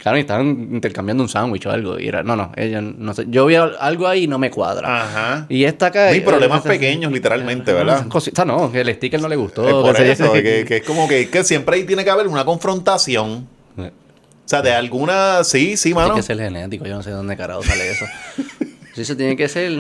Claro, 0.04 0.18
y 0.18 0.22
estaban 0.22 0.48
intercambiando 0.74 1.24
un 1.24 1.30
sándwich 1.30 1.66
o 1.66 1.72
algo. 1.72 1.98
Y 1.98 2.10
era, 2.10 2.24
no, 2.24 2.36
no, 2.36 2.52
ella 2.58 2.82
no 2.82 3.14
sé. 3.14 3.26
Yo 3.30 3.46
vi 3.46 3.56
al- 3.56 3.78
algo 3.80 4.06
ahí 4.06 4.26
y 4.26 4.28
no 4.28 4.38
me 4.38 4.52
cuadra. 4.52 5.04
Ajá. 5.06 5.46
Y 5.48 5.64
esta 5.64 5.86
acá. 5.88 6.08
Hay 6.08 6.20
problemas 6.20 6.62
pequeños, 6.62 7.10
literalmente, 7.12 7.72
¿verdad? 7.72 8.06
Cositas, 8.10 8.46
no, 8.46 8.70
que 8.70 8.82
el 8.82 8.94
sticker 8.96 9.22
no 9.22 9.30
le 9.30 9.38
gustó. 9.38 9.66
Es 9.66 9.74
por 9.74 9.96
sé 9.96 10.12
eso, 10.12 10.34
que, 10.34 10.66
que 10.68 10.78
es 10.78 10.84
como 10.84 11.08
que, 11.08 11.30
que 11.30 11.44
siempre 11.46 11.78
ahí 11.78 11.86
tiene 11.86 12.04
que 12.04 12.10
haber 12.10 12.28
una 12.28 12.44
confrontación. 12.44 13.48
O 13.78 14.46
sea, 14.46 14.62
de 14.62 14.74
alguna. 14.74 15.42
Sí, 15.46 15.78
sí, 15.78 15.90
Tiene 15.94 16.02
mano. 16.02 16.16
que 16.16 16.22
ser 16.22 16.38
genético, 16.38 16.84
yo 16.86 16.96
no 16.98 17.02
sé 17.02 17.12
de 17.12 17.16
dónde 17.16 17.38
carajo 17.38 17.64
sale 17.64 17.90
eso. 17.90 18.06
sí, 18.94 19.02
eso 19.04 19.16
tiene 19.16 19.38
que 19.38 19.48
ser. 19.48 19.72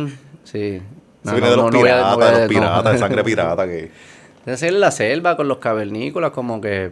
Sí. 0.46 0.82
Eso 1.22 1.34
viene 1.36 1.50
de 1.50 1.58
los 1.58 1.70
piratas, 1.70 2.18
no 2.18 2.24
a- 2.24 2.26
de 2.28 2.32
los 2.32 2.42
no. 2.44 2.48
piratas, 2.48 2.94
de 2.94 2.98
sangre 3.00 3.24
pirata. 3.26 3.66
Que... 3.66 3.92
Debe 4.46 4.58
ser 4.58 4.72
la 4.72 4.92
selva 4.92 5.36
con 5.36 5.50
los 5.50 5.58
cavernícolas, 5.58 6.32
como 6.32 6.62
que. 6.62 6.92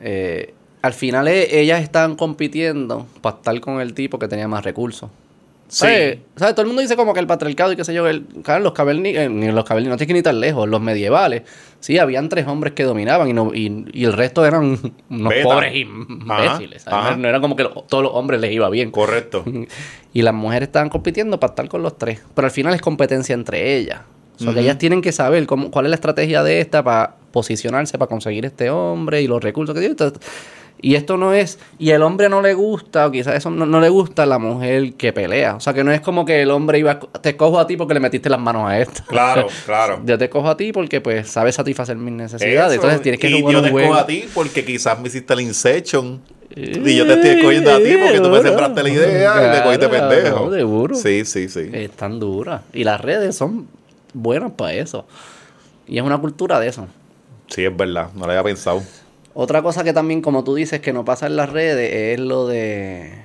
eh, 0.00 0.52
al 0.86 0.94
final 0.94 1.28
e- 1.28 1.60
ellas 1.60 1.82
estaban 1.82 2.16
compitiendo 2.16 3.06
para 3.20 3.36
estar 3.36 3.60
con 3.60 3.80
el 3.80 3.92
tipo 3.94 4.18
que 4.18 4.28
tenía 4.28 4.48
más 4.48 4.64
recursos. 4.64 5.10
¿Sabes? 5.68 6.18
¿Sabes? 6.36 6.54
Todo 6.54 6.62
el 6.62 6.68
mundo 6.68 6.80
dice 6.80 6.94
como 6.94 7.12
que 7.12 7.18
el 7.18 7.26
patriarcado 7.26 7.72
y 7.72 7.76
qué 7.76 7.82
sé 7.84 7.92
yo, 7.92 8.06
el, 8.06 8.22
claro, 8.44 8.62
los 8.62 8.72
cavernícolas, 8.72 9.28
ni 9.30 9.50
los 9.50 9.64
cavernícolas, 9.64 9.94
no 9.94 9.96
tienes 9.98 10.06
que 10.06 10.12
ni 10.14 10.22
tan 10.22 10.38
lejos, 10.38 10.68
los 10.68 10.80
medievales, 10.80 11.42
sí, 11.80 11.98
habían 11.98 12.28
tres 12.28 12.46
hombres 12.46 12.72
que 12.74 12.84
dominaban 12.84 13.28
y, 13.28 13.32
no, 13.32 13.52
y, 13.52 13.84
y 13.92 14.04
el 14.04 14.12
resto 14.12 14.46
eran 14.46 14.78
unos 15.10 15.28
Beta. 15.28 15.42
pobres 15.42 15.74
imbéciles. 15.74 16.82
¿sabes? 16.82 17.06
ajá. 17.06 17.16
No 17.16 17.26
era 17.28 17.40
como 17.40 17.56
que 17.56 17.64
lo- 17.64 17.70
todos 17.88 18.04
los 18.04 18.12
hombres 18.14 18.40
les 18.40 18.52
iba 18.52 18.70
bien. 18.70 18.90
Correcto. 18.92 19.44
Y 20.14 20.22
las 20.22 20.32
mujeres 20.32 20.68
estaban 20.68 20.88
compitiendo 20.88 21.38
para 21.38 21.50
estar 21.50 21.68
con 21.68 21.82
los 21.82 21.98
tres. 21.98 22.22
Pero 22.34 22.46
al 22.46 22.50
final 22.50 22.72
es 22.72 22.80
competencia 22.80 23.34
entre 23.34 23.76
ellas. 23.76 24.00
O 24.40 24.44
sea, 24.44 24.54
que 24.54 24.60
ellas 24.60 24.78
tienen 24.78 25.02
que 25.02 25.12
saber 25.12 25.46
cómo, 25.46 25.70
cuál 25.70 25.84
es 25.84 25.90
la 25.90 25.96
estrategia 25.96 26.42
de 26.42 26.60
esta 26.60 26.82
para 26.82 27.16
posicionarse, 27.32 27.98
para 27.98 28.08
conseguir 28.08 28.46
este 28.46 28.70
hombre 28.70 29.20
y 29.20 29.26
los 29.26 29.42
recursos 29.44 29.74
que 29.74 29.80
tiene. 29.80 29.92
Entonces, 29.92 30.18
Y 30.80 30.94
esto 30.94 31.16
no 31.16 31.32
es, 31.32 31.58
y 31.78 31.90
el 31.90 32.02
hombre 32.02 32.28
no 32.28 32.42
le 32.42 32.52
gusta, 32.52 33.06
o 33.06 33.10
quizás 33.10 33.34
eso 33.34 33.50
no, 33.50 33.64
no 33.64 33.80
le 33.80 33.88
gusta 33.88 34.24
a 34.24 34.26
la 34.26 34.38
mujer 34.38 34.92
que 34.94 35.12
pelea. 35.12 35.56
O 35.56 35.60
sea, 35.60 35.72
que 35.72 35.82
no 35.82 35.90
es 35.90 36.00
como 36.02 36.24
que 36.26 36.42
el 36.42 36.50
hombre 36.50 36.78
iba, 36.78 36.98
te 36.98 37.36
cojo 37.36 37.58
a 37.58 37.66
ti 37.66 37.76
porque 37.76 37.94
le 37.94 38.00
metiste 38.00 38.28
las 38.28 38.38
manos 38.40 38.68
a 38.68 38.78
esta. 38.78 39.02
Claro, 39.04 39.46
claro. 39.64 40.02
Yo 40.04 40.18
te 40.18 40.28
cojo 40.28 40.48
a 40.48 40.56
ti 40.56 40.72
porque 40.72 41.00
pues 41.00 41.28
sabes 41.28 41.54
satisfacer 41.54 41.96
mis 41.96 42.12
necesidades. 42.12 42.72
Eso, 42.72 42.74
Entonces 42.74 43.00
tienes 43.02 43.20
que 43.20 43.30
y 43.30 43.40
jugar 43.40 43.54
yo 43.54 43.62
te 43.62 43.70
juego. 43.70 43.94
a 43.94 44.06
ti 44.06 44.26
porque 44.34 44.64
quizás 44.64 45.00
me 45.00 45.08
hiciste 45.08 45.32
el 45.32 45.40
Inception. 45.40 46.20
Y 46.54 46.94
yo 46.96 47.06
te 47.06 47.14
estoy 47.14 47.30
escogiendo 47.30 47.74
a 47.74 47.78
ti 47.78 47.96
porque 48.00 48.20
tú 48.20 48.28
me 48.28 48.40
sembraste 48.40 48.82
la 48.82 48.88
idea 48.88 49.46
y 49.46 49.56
me 49.58 49.62
cogiste 49.62 49.88
pendejo. 49.88 50.52
seguro. 50.52 50.94
Sí, 50.94 51.24
sí, 51.24 51.48
sí. 51.48 51.68
Están 51.72 52.20
duras. 52.20 52.62
Y 52.72 52.84
las 52.84 53.00
redes 53.00 53.34
son 53.36 53.66
buenas 54.14 54.52
para 54.52 54.72
eso. 54.74 55.06
Y 55.88 55.98
es 55.98 56.04
una 56.04 56.18
cultura 56.18 56.60
de 56.60 56.68
eso. 56.68 56.86
Sí, 57.48 57.64
es 57.64 57.76
verdad. 57.76 58.08
No 58.14 58.24
lo 58.26 58.30
había 58.32 58.42
pensado. 58.42 58.82
Otra 59.38 59.60
cosa 59.62 59.84
que 59.84 59.92
también, 59.92 60.22
como 60.22 60.44
tú 60.44 60.54
dices, 60.54 60.80
que 60.80 60.92
no 60.94 61.04
pasa 61.04 61.26
en 61.26 61.36
las 61.36 61.50
redes 61.50 62.18
es 62.18 62.20
lo 62.20 62.46
de 62.46 63.24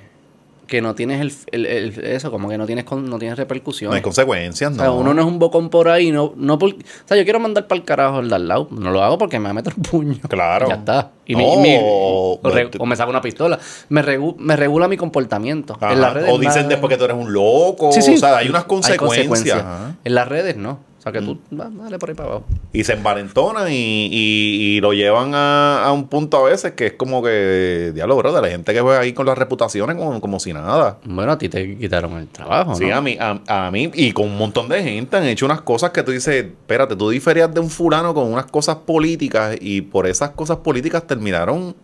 que 0.67 0.81
no 0.81 0.95
tienes 0.95 1.19
el, 1.19 1.33
el- 1.51 1.65
el- 1.65 2.05
eso, 2.05 2.31
como 2.31 2.47
que 2.47 2.57
no 2.57 2.65
tienes 2.65 2.85
con- 2.85 3.09
no 3.09 3.19
tienes 3.19 3.37
No 3.37 3.41
hay 3.41 3.45
repercusiones. 3.45 4.01
consecuencias, 4.01 4.71
o 4.71 4.75
no. 4.75 4.81
sea, 4.81 4.91
uno 4.91 5.13
no 5.13 5.21
es 5.21 5.27
un 5.27 5.37
bocón 5.37 5.69
por 5.69 5.89
ahí, 5.89 6.11
no, 6.11 6.33
no 6.37 6.57
por, 6.57 6.69
o 6.71 6.75
sea, 7.05 7.17
yo 7.17 7.25
quiero 7.25 7.41
mandar 7.41 7.67
para 7.67 7.79
el 7.79 7.85
carajo 7.85 8.19
el 8.21 8.29
de 8.29 8.35
al 8.35 8.47
lado, 8.47 8.67
no 8.71 8.89
lo 8.91 9.03
hago 9.03 9.17
porque 9.17 9.37
me 9.37 9.45
va 9.45 9.49
a 9.49 9.53
meter 9.53 9.73
un 9.75 9.83
puño. 9.83 10.15
Claro. 10.29 10.69
Ya 10.69 10.75
está. 10.75 11.11
Y 11.25 11.35
No, 11.35 11.57
mi- 11.57 11.77
o- 11.81 12.39
o, 12.41 12.49
re- 12.49 12.69
o 12.77 12.85
me 12.85 12.95
saco 12.95 13.09
una 13.09 13.19
pistola. 13.21 13.59
Me, 13.89 14.01
regu- 14.01 14.37
me 14.37 14.55
regula 14.55 14.87
mi 14.87 14.95
comportamiento. 14.95 15.75
Ajá. 15.79 15.91
En 15.91 15.99
las 15.99 16.13
redes 16.13 16.29
o 16.31 16.37
dicen 16.39 16.69
después 16.69 16.89
que 16.89 16.97
tú 16.97 17.03
eres 17.03 17.17
un 17.17 17.33
loco. 17.33 17.91
Sí, 17.91 18.01
sí. 18.01 18.15
O 18.15 18.17
sea, 18.17 18.37
hay 18.37 18.47
unas 18.47 18.63
consecuencias. 18.63 19.27
consecuencias. 19.27 19.59
Ajá. 19.59 19.95
En 20.05 20.15
las 20.15 20.27
redes 20.29 20.55
no. 20.55 20.79
O 21.01 21.03
sea, 21.03 21.11
que 21.11 21.19
tú, 21.19 21.39
va, 21.59 21.67
dale 21.67 21.97
por 21.97 22.09
ahí 22.09 22.15
para 22.15 22.29
abajo. 22.29 22.45
Y 22.73 22.83
se 22.83 22.93
envalentonan 22.93 23.71
y, 23.71 24.05
y- 24.05 24.77
y 24.77 24.81
lo 24.81 24.93
llevan 24.93 25.33
a, 25.33 25.83
a 25.83 25.91
un 25.91 26.07
punto 26.07 26.37
a 26.37 26.43
veces 26.47 26.73
que 26.73 26.85
es 26.85 26.93
como 26.93 27.23
que, 27.23 27.91
diablo, 27.95 28.17
bro, 28.17 28.31
de 28.31 28.39
la 28.39 28.47
gente 28.49 28.71
que 28.71 28.81
juega 28.81 28.99
ahí 28.99 29.11
con 29.11 29.25
las 29.25 29.35
reputaciones 29.35 29.95
como, 29.95 30.21
como 30.21 30.39
si 30.39 30.53
nada. 30.53 30.99
Bueno, 31.05 31.31
a 31.31 31.39
ti 31.39 31.49
te 31.49 31.75
quitaron 31.75 32.13
el 32.17 32.27
trabajo, 32.27 32.75
Sí, 32.75 32.85
¿no? 32.85 32.95
a 32.97 33.01
mí, 33.01 33.17
a, 33.19 33.39
a 33.47 33.71
mí 33.71 33.89
y 33.95 34.11
con 34.11 34.27
un 34.27 34.37
montón 34.37 34.69
de 34.69 34.83
gente 34.83 35.17
han 35.17 35.23
hecho 35.25 35.47
unas 35.47 35.61
cosas 35.61 35.89
que 35.89 36.03
tú 36.03 36.11
dices, 36.11 36.35
espérate, 36.35 36.95
tú 36.95 37.09
diferías 37.09 37.51
de 37.51 37.59
un 37.61 37.71
fulano 37.71 38.13
con 38.13 38.31
unas 38.31 38.45
cosas 38.45 38.75
políticas 38.75 39.57
y 39.59 39.81
por 39.81 40.05
esas 40.05 40.29
cosas 40.29 40.57
políticas 40.57 41.07
terminaron, 41.07 41.75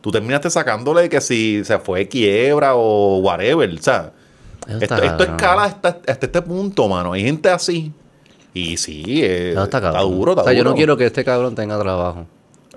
tú 0.00 0.10
terminaste 0.10 0.48
sacándole 0.48 1.10
que 1.10 1.20
si 1.20 1.62
se 1.62 1.78
fue 1.78 2.08
quiebra 2.08 2.74
o 2.74 3.18
whatever, 3.18 3.68
o 3.70 3.82
sea, 3.82 4.12
esto, 4.80 4.96
esto 4.96 5.24
escala 5.24 5.64
hasta, 5.64 5.88
hasta 6.08 6.24
este 6.26 6.40
punto, 6.40 6.88
mano. 6.88 7.12
Hay 7.12 7.22
gente 7.22 7.50
así 7.50 7.92
y 8.54 8.76
sí, 8.76 9.02
eh, 9.22 9.50
Eso 9.52 9.64
está, 9.64 9.78
está, 9.78 10.00
duro, 10.00 10.32
está 10.32 10.42
o 10.42 10.44
sea, 10.44 10.52
yo 10.52 10.62
no 10.64 10.70
duro. 10.70 10.76
quiero 10.76 10.96
que 10.96 11.06
este 11.06 11.24
cabrón 11.24 11.54
tenga 11.54 11.78
trabajo. 11.78 12.26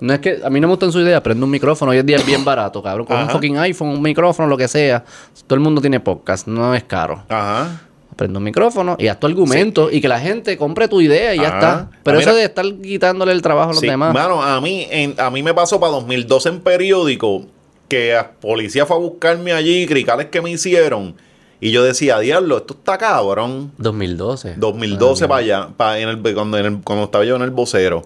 No 0.00 0.12
es 0.12 0.20
que 0.20 0.40
a 0.44 0.50
mí 0.50 0.60
no 0.60 0.66
me 0.68 0.72
gustan 0.72 0.92
su 0.92 1.00
idea, 1.00 1.22
prende 1.22 1.42
un 1.44 1.50
micrófono, 1.50 1.90
hoy 1.92 1.98
en 1.98 2.06
día 2.06 2.16
es 2.16 2.26
bien 2.26 2.44
barato, 2.44 2.82
cabrón. 2.82 3.06
Con 3.06 3.16
un 3.16 3.22
Ajá. 3.24 3.32
fucking 3.32 3.56
iPhone, 3.58 3.88
un 3.88 4.02
micrófono, 4.02 4.46
lo 4.48 4.56
que 4.56 4.68
sea. 4.68 5.04
Todo 5.46 5.54
el 5.54 5.60
mundo 5.60 5.80
tiene 5.80 6.00
podcast, 6.00 6.46
no 6.46 6.74
es 6.74 6.84
caro. 6.84 7.22
Ajá. 7.28 7.80
Prende 8.14 8.38
un 8.38 8.44
micrófono 8.44 8.96
y 8.98 9.08
haz 9.08 9.18
tu 9.20 9.26
argumento 9.26 9.90
y 9.90 10.00
que 10.00 10.08
la 10.08 10.18
gente 10.20 10.56
compre 10.56 10.88
tu 10.88 11.00
idea 11.02 11.34
y 11.34 11.38
ya 11.38 11.48
Ajá. 11.48 11.56
está. 11.58 11.90
Pero 12.02 12.18
Ah, 12.18 12.20
eso 12.20 12.30
mira. 12.30 12.40
de 12.40 12.44
estar 12.46 12.64
quitándole 12.82 13.32
el 13.32 13.42
trabajo 13.42 13.70
a 13.70 13.72
los 13.72 13.80
Sí, 13.80 13.86
demás. 13.86 14.12
Mano, 14.14 14.42
a 14.42 14.58
mí, 14.60 14.86
en- 14.90 15.14
a 15.18 15.30
mí 15.30 15.42
me 15.42 15.52
pasó 15.54 15.78
para 15.80 15.92
2012 15.92 16.48
en 16.50 16.60
periódico 16.60 17.44
que 17.88 18.12
la 18.14 18.30
policía 18.32 18.84
fue 18.86 18.96
a 18.96 19.00
buscarme 19.00 19.52
allí, 19.52 19.86
cricales 19.86 20.26
que 20.26 20.40
me 20.42 20.50
hicieron. 20.50 21.14
Y 21.60 21.70
yo 21.70 21.82
decía, 21.82 22.18
diablo, 22.18 22.58
esto 22.58 22.74
está 22.74 22.98
cabrón. 22.98 23.72
2012. 23.78 24.54
2012 24.58 25.24
Ah, 25.24 25.28
para 25.28 25.40
allá, 25.40 25.68
para 25.76 25.98
en 25.98 26.08
el, 26.08 26.34
cuando, 26.34 26.58
en 26.58 26.66
el- 26.66 26.80
cuando 26.82 27.04
estaba 27.06 27.24
yo 27.24 27.36
en 27.36 27.42
el 27.42 27.50
vocero. 27.50 28.02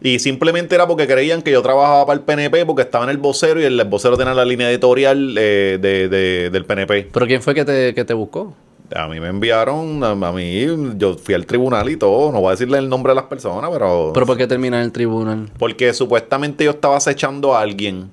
Y 0.00 0.18
simplemente 0.18 0.74
era 0.74 0.86
porque 0.86 1.06
creían 1.06 1.42
que 1.42 1.50
yo 1.50 1.62
trabajaba 1.62 2.06
para 2.06 2.18
el 2.18 2.24
PNP 2.24 2.66
porque 2.66 2.82
estaba 2.82 3.04
en 3.04 3.10
el 3.10 3.16
vocero 3.18 3.60
y 3.60 3.64
el, 3.64 3.82
vocero 3.84 4.16
tenía 4.16 4.34
la 4.34 4.44
línea 4.44 4.70
editorial 4.70 5.34
eh, 5.38 5.78
de, 5.80 6.08
de- 6.08 6.50
del 6.50 6.64
PNP. 6.64 7.08
¿Pero 7.12 7.26
quién 7.26 7.42
fue 7.42 7.54
que 7.54 7.64
te, 7.64 7.94
que 7.94 8.04
te 8.04 8.14
buscó? 8.14 8.54
A 8.94 9.08
mí 9.08 9.18
me 9.18 9.28
enviaron, 9.28 10.04
a, 10.04 10.10
a 10.10 10.32
mí, 10.32 10.64
yo 10.96 11.16
fui 11.16 11.34
al 11.34 11.44
tribunal 11.44 11.88
y 11.88 11.96
todo. 11.96 12.30
No 12.30 12.40
voy 12.40 12.48
a 12.48 12.50
decirle 12.52 12.78
el 12.78 12.88
nombre 12.88 13.10
de 13.12 13.16
las 13.16 13.24
personas, 13.24 13.68
pero... 13.72 14.12
¿Pero 14.14 14.26
por 14.26 14.36
qué 14.36 14.46
termina 14.46 14.76
en 14.78 14.84
el 14.84 14.92
tribunal? 14.92 15.50
Porque 15.58 15.92
supuestamente 15.92 16.64
yo 16.64 16.70
estaba 16.70 16.96
acechando 16.96 17.56
a 17.56 17.62
alguien 17.62 18.10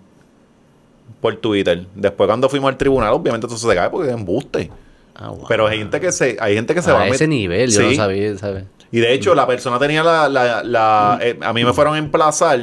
por 1.23 1.35
Twitter. 1.37 1.87
Después 1.95 2.27
cuando 2.27 2.47
fuimos 2.49 2.69
al 2.69 2.77
tribunal, 2.77 3.13
obviamente 3.13 3.47
eso 3.47 3.57
se 3.57 3.73
cae 3.75 3.89
porque 3.89 4.09
es 4.09 4.13
embuste. 4.13 4.69
Ah, 5.15 5.29
wow. 5.29 5.45
Pero 5.47 5.65
hay 5.67 5.77
gente 5.79 5.99
que 5.99 6.11
se, 6.11 6.37
hay 6.39 6.53
gente 6.53 6.75
que 6.75 6.81
se 6.83 6.91
va 6.91 6.99
a 6.99 7.03
a 7.03 7.07
ese 7.07 7.27
nivel, 7.27 7.71
yo 7.71 7.81
no 7.81 7.89
Sí. 7.89 7.95
sabía, 7.95 8.37
¿sabes? 8.37 8.65
Y 8.91 8.99
de 8.99 9.13
hecho, 9.13 9.33
la 9.33 9.47
persona 9.47 9.79
tenía 9.79 10.03
la, 10.03 10.27
la, 10.29 10.61
la- 10.63 11.17
eh, 11.21 11.39
a 11.41 11.53
mí 11.53 11.63
me 11.63 11.73
fueron 11.73 11.95
a 11.95 11.97
emplazar 11.97 12.59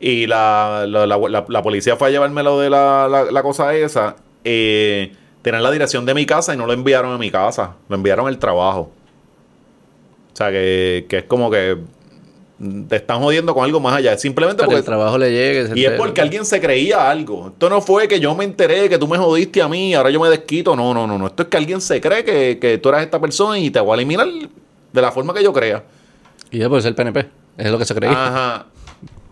y 0.00 0.26
la, 0.26 0.84
la, 0.86 1.06
la- 1.06 1.16
la- 1.16 1.44
la 1.48 1.62
policía 1.62 1.96
fue 1.96 2.08
a 2.08 2.10
llevarme 2.10 2.42
lo 2.42 2.60
de 2.60 2.68
la, 2.68 3.08
la- 3.08 3.30
la 3.30 3.42
cosa 3.42 3.74
esa. 3.74 4.16
Eh, 4.44 5.12
tenían 5.42 5.62
la 5.62 5.70
dirección 5.70 6.04
de 6.04 6.12
mi 6.14 6.26
casa 6.26 6.52
y 6.52 6.56
no 6.56 6.66
lo 6.66 6.72
enviaron 6.72 7.12
a 7.14 7.18
mi 7.18 7.30
casa, 7.30 7.76
lo 7.88 7.96
enviaron 7.96 8.26
al 8.26 8.38
trabajo. 8.38 8.90
O 10.32 10.36
sea, 10.36 10.50
que, 10.50 11.06
que 11.08 11.18
es 11.18 11.24
como 11.24 11.50
que 11.50 11.78
te 12.88 12.96
están 12.96 13.20
jodiendo 13.20 13.54
con 13.54 13.64
algo 13.64 13.80
más 13.80 13.94
allá. 13.94 14.16
Simplemente 14.16 14.58
Para 14.58 14.66
porque 14.68 14.78
el 14.78 14.84
trabajo 14.84 15.18
le 15.18 15.30
llegue. 15.30 15.78
y 15.78 15.84
es 15.84 15.92
porque 15.92 16.20
alguien 16.20 16.44
se 16.44 16.60
creía 16.60 17.10
algo. 17.10 17.48
Esto 17.48 17.68
no 17.68 17.80
fue 17.80 18.08
que 18.08 18.18
yo 18.18 18.34
me 18.34 18.44
enteré 18.44 18.88
que 18.88 18.98
tú 18.98 19.06
me 19.06 19.18
jodiste 19.18 19.60
a 19.60 19.68
mí, 19.68 19.94
ahora 19.94 20.10
yo 20.10 20.20
me 20.20 20.28
desquito. 20.28 20.74
No, 20.74 20.94
no, 20.94 21.06
no, 21.06 21.18
no. 21.18 21.26
Esto 21.26 21.42
es 21.42 21.48
que 21.48 21.56
alguien 21.56 21.80
se 21.80 22.00
cree 22.00 22.24
que, 22.24 22.58
que 22.58 22.78
tú 22.78 22.88
eras 22.88 23.02
esta 23.02 23.20
persona 23.20 23.58
y 23.58 23.70
te 23.70 23.80
voy 23.80 23.92
a 23.92 23.94
eliminar 23.96 24.26
de 24.92 25.02
la 25.02 25.12
forma 25.12 25.34
que 25.34 25.42
yo 25.42 25.52
crea. 25.52 25.84
Y 26.50 26.58
yo 26.58 26.70
por 26.70 26.80
ser 26.80 26.94
PNP. 26.94 27.26
Es 27.58 27.70
lo 27.70 27.78
que 27.78 27.84
se 27.84 27.94
creía. 27.94 28.12
Ajá. 28.12 28.66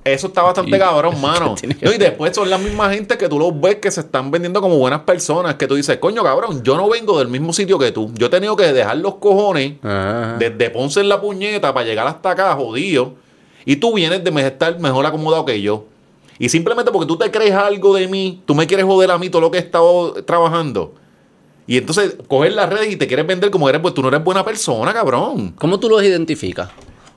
Eso 0.05 0.27
está 0.27 0.43
bastante 0.43 0.77
Y- 0.77 0.79
cabrón, 0.79 1.19
mano. 1.23 1.55
No, 1.81 1.93
y 1.93 1.97
después 1.99 2.35
son 2.35 2.51
las 2.51 2.61
mismas 2.61 2.93
gente 2.95 3.17
que 3.17 3.29
tú 3.29 3.39
los 3.39 3.59
ves 3.59 3.77
que 3.77 3.91
se 3.91 4.01
están 4.01 4.31
vendiendo 4.31 4.61
como 4.61 4.77
buenas 4.77 5.01
personas. 5.01 5.55
Que 5.55 5.67
tú 5.67 5.75
dices, 5.77 5.97
coño, 5.97 6.23
cabrón, 6.23 6.63
yo 6.63 6.77
no 6.77 6.89
vengo 6.91 7.19
del 7.19 7.29
mismo 7.29 7.53
sitio 7.55 7.79
que 7.79 7.91
tú. 7.91 8.11
Yo 8.15 8.27
he 8.27 8.31
tenido 8.31 8.55
que 8.55 8.71
dejar 8.73 8.99
los 8.99 9.15
cojones 9.15 9.75
Ajá. 9.83 10.37
desde 10.39 10.69
Ponce 10.71 11.01
en 11.01 11.09
la 11.09 11.21
puñeta 11.21 11.73
para 11.73 11.87
llegar 11.87 12.07
hasta 12.07 12.31
acá, 12.33 12.55
jodido. 12.55 13.15
Y 13.65 13.77
tú 13.77 13.95
vienes 13.95 14.23
de 14.23 14.47
estar 14.47 14.79
mejor 14.79 15.07
acomodado 15.07 15.47
que 15.47 15.63
yo. 15.63 15.85
Y 16.39 16.49
simplemente 16.51 16.91
porque 16.93 17.07
tú 17.07 17.17
te 17.17 17.31
crees 17.31 17.55
algo 17.55 17.95
de 17.95 18.07
mí, 18.09 18.43
tú 18.45 18.55
me 18.55 18.67
quieres 18.67 18.85
joder 18.85 19.11
a 19.11 19.17
mí 19.19 19.31
todo 19.31 19.41
lo 19.41 19.51
que 19.51 19.57
he 19.59 19.61
estado 19.63 20.13
trabajando. 20.25 20.95
Y 21.67 21.79
entonces 21.79 22.17
coger 22.29 22.53
las 22.53 22.69
redes 22.69 22.93
y 22.93 22.97
te 22.97 23.07
quieres 23.07 23.27
vender 23.27 23.51
como 23.51 23.69
eres, 23.71 23.81
pues 23.81 23.95
tú 23.95 24.03
no 24.03 24.09
eres 24.09 24.23
buena 24.23 24.45
persona, 24.45 24.93
cabrón. 24.93 25.55
¿Cómo 25.57 25.81
tú 25.81 25.89
los 25.89 26.03
identificas? 26.03 26.69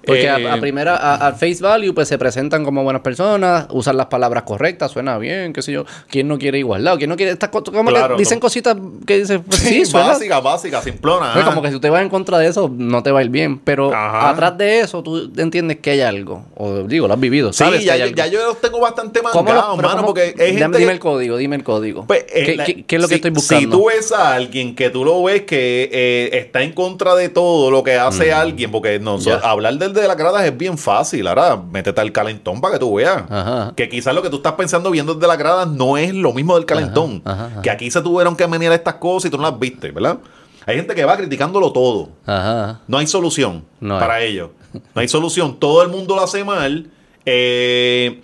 Porque 0.08 0.24
Eh, 0.24 0.30
a, 0.30 0.54
a 0.54 0.60
primera, 0.60 0.96
a, 0.96 1.16
al 1.28 1.34
face 1.34 1.58
value, 1.62 1.94
pues 1.94 2.08
se 2.08 2.18
presentan 2.18 2.64
como 2.64 2.84
buenas 2.84 3.02
personas, 3.02 3.68
usan 3.72 3.98
las 3.98 4.08
palabras 4.08 4.44
correctas, 4.44 4.92
suena 4.92 5.18
bien, 5.18 5.54
qué 5.54 5.62
sé 5.62 5.72
yo. 5.74 5.86
¿Quién 6.10 6.28
no 6.28 6.38
quiere 6.40 6.58
igualdad? 6.60 6.98
¿Quién 6.98 7.10
no 7.10 7.16
quiere 7.18 7.32
estas 7.34 7.50
cosas? 7.50 7.74
Como 7.74 7.90
Claro, 7.90 8.16
que 8.16 8.22
dicen 8.22 8.38
no. 8.38 8.42
cositas 8.42 8.76
que 9.06 9.20
dicen, 9.20 9.44
pues 9.44 9.60
sí, 9.60 9.86
suena. 9.86 10.08
básica, 10.08 10.40
básica, 10.40 10.82
simplona. 10.82 11.32
Pues 11.34 11.46
como 11.46 11.62
que 11.62 11.72
si 11.72 11.80
tú 11.80 11.88
vas 11.92 12.02
en 12.02 12.10
contra 12.10 12.40
de 12.40 12.48
eso, 12.48 12.72
no 12.76 13.04
te 13.04 13.12
va 13.12 13.20
a 13.20 13.24
ir 13.24 13.30
bien. 13.30 13.60
Pero 13.60 13.94
Ajá. 13.94 14.30
atrás 14.30 14.58
de 14.58 14.80
eso, 14.80 15.04
tú 15.04 15.30
entiendes 15.38 15.78
que 15.80 15.92
hay 15.92 16.02
algo. 16.02 16.46
O 16.56 16.84
digo, 16.84 17.08
lo 17.08 17.14
has 17.14 17.20
vivido, 17.20 17.52
Sí, 17.54 17.60
sabes 17.60 17.84
ya, 17.84 17.96
ya, 17.98 18.28
yo 18.28 18.46
los 18.46 18.62
tengo 18.62 18.80
bastante 18.80 19.20
¿Cómo 19.22 19.50
lo- 19.50 19.56
mangados, 19.56 19.76
pero 19.78 19.90
mano, 19.90 20.06
porque 20.06 20.22
hay 20.40 20.48
dime, 20.52 20.60
gente 20.60 20.78
dime 20.78 20.90
que- 20.90 20.94
el 20.94 21.00
código, 21.00 21.38
dime 21.38 21.56
el 21.58 21.64
código. 21.64 22.06
Pues, 22.08 22.26
eh, 22.34 22.46
¿Qué, 22.46 22.56
la- 22.56 22.66
qué- 22.66 22.84
qué 22.86 22.96
es 22.96 23.02
lo 23.02 23.08
que 23.08 23.16
estoy 23.16 23.32
buscando? 23.32 23.76
Si 23.76 23.82
tú 23.82 23.88
ves 23.88 24.12
a 24.12 24.34
alguien 24.36 24.76
que 24.76 24.90
tú 24.90 25.04
lo 25.04 25.22
ves 25.24 25.42
que 25.44 25.90
eh, 25.92 26.30
está 26.40 26.62
en 26.62 26.72
contra 26.74 27.16
de 27.16 27.30
todo 27.30 27.72
lo 27.72 27.84
que 27.84 27.96
hace 27.96 28.32
alguien, 28.32 28.72
porque 28.72 29.00
no, 29.00 29.18
Mm. 29.18 29.22
Hablar 29.44 29.76
del 29.78 29.94
de 30.02 30.08
las 30.08 30.18
gradas 30.18 30.44
es 30.46 30.58
bien 30.58 30.78
fácil, 30.78 31.28
ahora 31.28 31.56
métete 31.58 32.00
al 32.02 32.12
calentón 32.12 32.60
para 32.62 32.74
que 32.74 32.80
tú 32.80 32.96
veas. 32.96 33.24
Ajá. 33.30 33.74
Que 33.76 33.90
quizás 33.90 34.14
lo 34.16 34.22
que 34.22 34.30
tú 34.30 34.38
estás 34.38 34.54
pensando 34.54 34.92
viendo 34.92 35.14
desde 35.14 35.28
las 35.28 35.38
gradas 35.38 35.68
no 35.68 35.98
es 35.98 36.14
lo 36.14 36.34
mismo 36.34 36.56
del 36.56 36.66
calentón. 36.66 37.22
Ajá, 37.26 37.34
ajá, 37.46 37.52
ajá. 37.54 37.62
Que 37.62 37.70
aquí 37.72 37.90
se 37.92 38.02
tuvieron 38.02 38.36
que 38.36 38.46
venir 38.48 38.72
estas 38.72 38.96
cosas 38.96 39.28
y 39.28 39.32
tú 39.32 39.38
no 39.38 39.44
las 39.44 39.58
viste, 39.60 39.92
¿verdad? 39.92 40.18
Hay 40.66 40.76
gente 40.76 40.94
que 40.96 41.06
va 41.06 41.16
criticándolo 41.16 41.72
todo. 41.72 42.10
Ajá. 42.26 42.82
No 42.88 42.98
hay 42.98 43.08
solución 43.08 43.64
No 43.80 43.96
hay. 43.96 44.00
para 44.02 44.22
ello. 44.22 44.52
No 44.94 45.02
hay 45.02 45.08
solución. 45.08 45.58
Todo 45.60 45.82
el 45.82 45.90
mundo 45.90 46.16
lo 46.16 46.24
hace 46.24 46.44
mal. 46.44 46.90
Eh, 47.26 48.22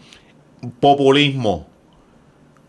populismo. 0.80 1.67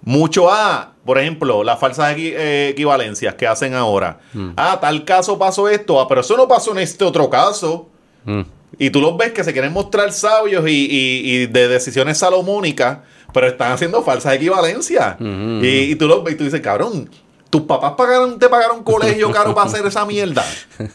Mucho 0.03 0.51
A, 0.51 0.93
por 1.05 1.19
ejemplo, 1.19 1.65
las 1.65 1.79
falsas 1.79 2.15
equi- 2.15 2.35
eh, 2.37 2.69
equivalencias 2.71 3.35
que 3.35 3.47
hacen 3.47 3.75
ahora. 3.75 4.21
Mm. 4.35 4.51
Ah, 4.57 4.79
tal 4.81 5.05
caso 5.05 5.39
pasó 5.39 5.69
esto, 5.69 5.99
ah, 6.01 6.07
pero 6.07 6.21
eso 6.21 6.37
no 6.37 6.47
pasó 6.47 6.73
en 6.73 6.79
este 6.79 7.05
otro 7.05 7.29
caso. 7.31 7.89
Mm. 8.25 8.43
Y 8.79 8.91
tú 8.91 9.01
los 9.01 9.17
ves 9.17 9.33
que 9.33 9.45
se 9.45 9.53
quieren 9.53 9.73
mostrar 9.73 10.13
sabios 10.13 10.67
y, 10.69 10.71
y- 10.73 11.31
y 11.33 11.47
de 11.47 11.69
decisiones 11.69 12.19
salomónicas, 12.19 12.99
pero 13.33 13.47
están 13.47 13.73
haciendo 13.73 14.03
falsas 14.03 14.35
equivalencias. 14.35 15.17
Y, 15.21 15.67
y 15.93 15.95
tú 15.97 16.07
los 16.07 16.23
ves 16.25 16.35
y 16.35 16.37
tú 16.39 16.45
dices, 16.45 16.61
cabrón, 16.61 17.09
tus 17.51 17.63
papás 17.63 17.93
pagaron, 17.97 18.39
te 18.39 18.49
pagaron 18.49 18.83
colegio 18.83 19.31
caro 19.31 19.55
para 19.55 19.67
hacer 19.69 19.87
esa 19.87 20.05
mierda. 20.05 20.45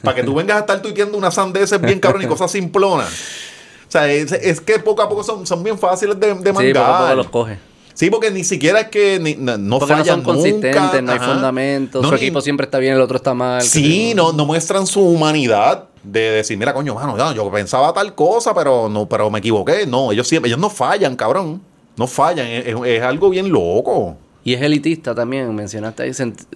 Para 0.03 0.15
que 0.15 0.23
tú 0.23 0.33
vengas 0.35 0.57
a 0.57 0.59
estar 0.61 0.81
tuiteando 0.81 1.17
unas 1.17 1.33
sandeces 1.33 1.79
bien 1.81 1.99
cabrón 1.99 2.21
y 2.23 2.25
cosas 2.27 2.51
simplonas. 2.51 3.07
O 3.87 3.91
sea, 3.91 4.11
es, 4.11 4.31
es 4.33 4.61
que 4.61 4.77
poco 4.79 5.01
a 5.01 5.09
poco 5.09 5.23
son, 5.23 5.47
son 5.47 5.63
bien 5.63 5.77
fáciles 5.79 6.19
de, 6.19 6.33
de 6.35 6.53
Sí, 6.53 6.73
poco 6.73 6.85
a 6.85 6.99
poco 7.01 7.15
los 7.15 7.29
coge. 7.29 7.57
Sí, 7.95 8.09
porque 8.09 8.31
ni 8.31 8.45
siquiera 8.45 8.79
es 8.79 8.87
que 8.87 9.19
ni- 9.19 9.35
no, 9.35 9.57
no 9.57 9.77
Porque 9.79 9.93
no 9.93 9.97
fallan 9.99 10.15
son 10.17 10.23
consistentes, 10.23 11.03
no 11.03 11.11
hay 11.11 11.19
fundamentos, 11.19 12.01
No, 12.01 12.07
su 12.07 12.15
ni- 12.15 12.21
equipo 12.21 12.39
siempre 12.39 12.63
está 12.63 12.77
bien, 12.79 12.93
el 12.93 13.01
otro 13.01 13.17
está 13.17 13.33
mal. 13.33 13.61
Sí, 13.61 14.13
no, 14.15 14.31
no 14.31 14.45
muestran 14.45 14.87
su 14.87 15.01
humanidad 15.01 15.88
de 16.03 16.31
decir, 16.31 16.57
mira, 16.57 16.73
coño, 16.73 16.95
mano, 16.95 17.17
ya, 17.17 17.33
yo 17.33 17.49
pensaba 17.51 17.93
tal 17.93 18.15
cosa, 18.15 18.53
pero 18.53 18.89
no, 18.89 19.07
pero 19.07 19.29
me 19.29 19.39
equivoqué. 19.39 19.85
No, 19.85 20.11
ellos 20.11 20.27
siempre, 20.27 20.49
ellos 20.49 20.59
no 20.59 20.69
fallan, 20.69 21.15
cabrón. 21.15 21.61
No 21.97 22.07
fallan. 22.07 22.47
Es, 22.47 23.01
algo 23.01 23.29
bien 23.29 23.51
loco. 23.51 24.15
Y 24.43 24.53
es 24.53 24.61
elitista 24.61 25.13
también, 25.13 25.53
mencionaste 25.53 26.03
ahí, 26.03 26.11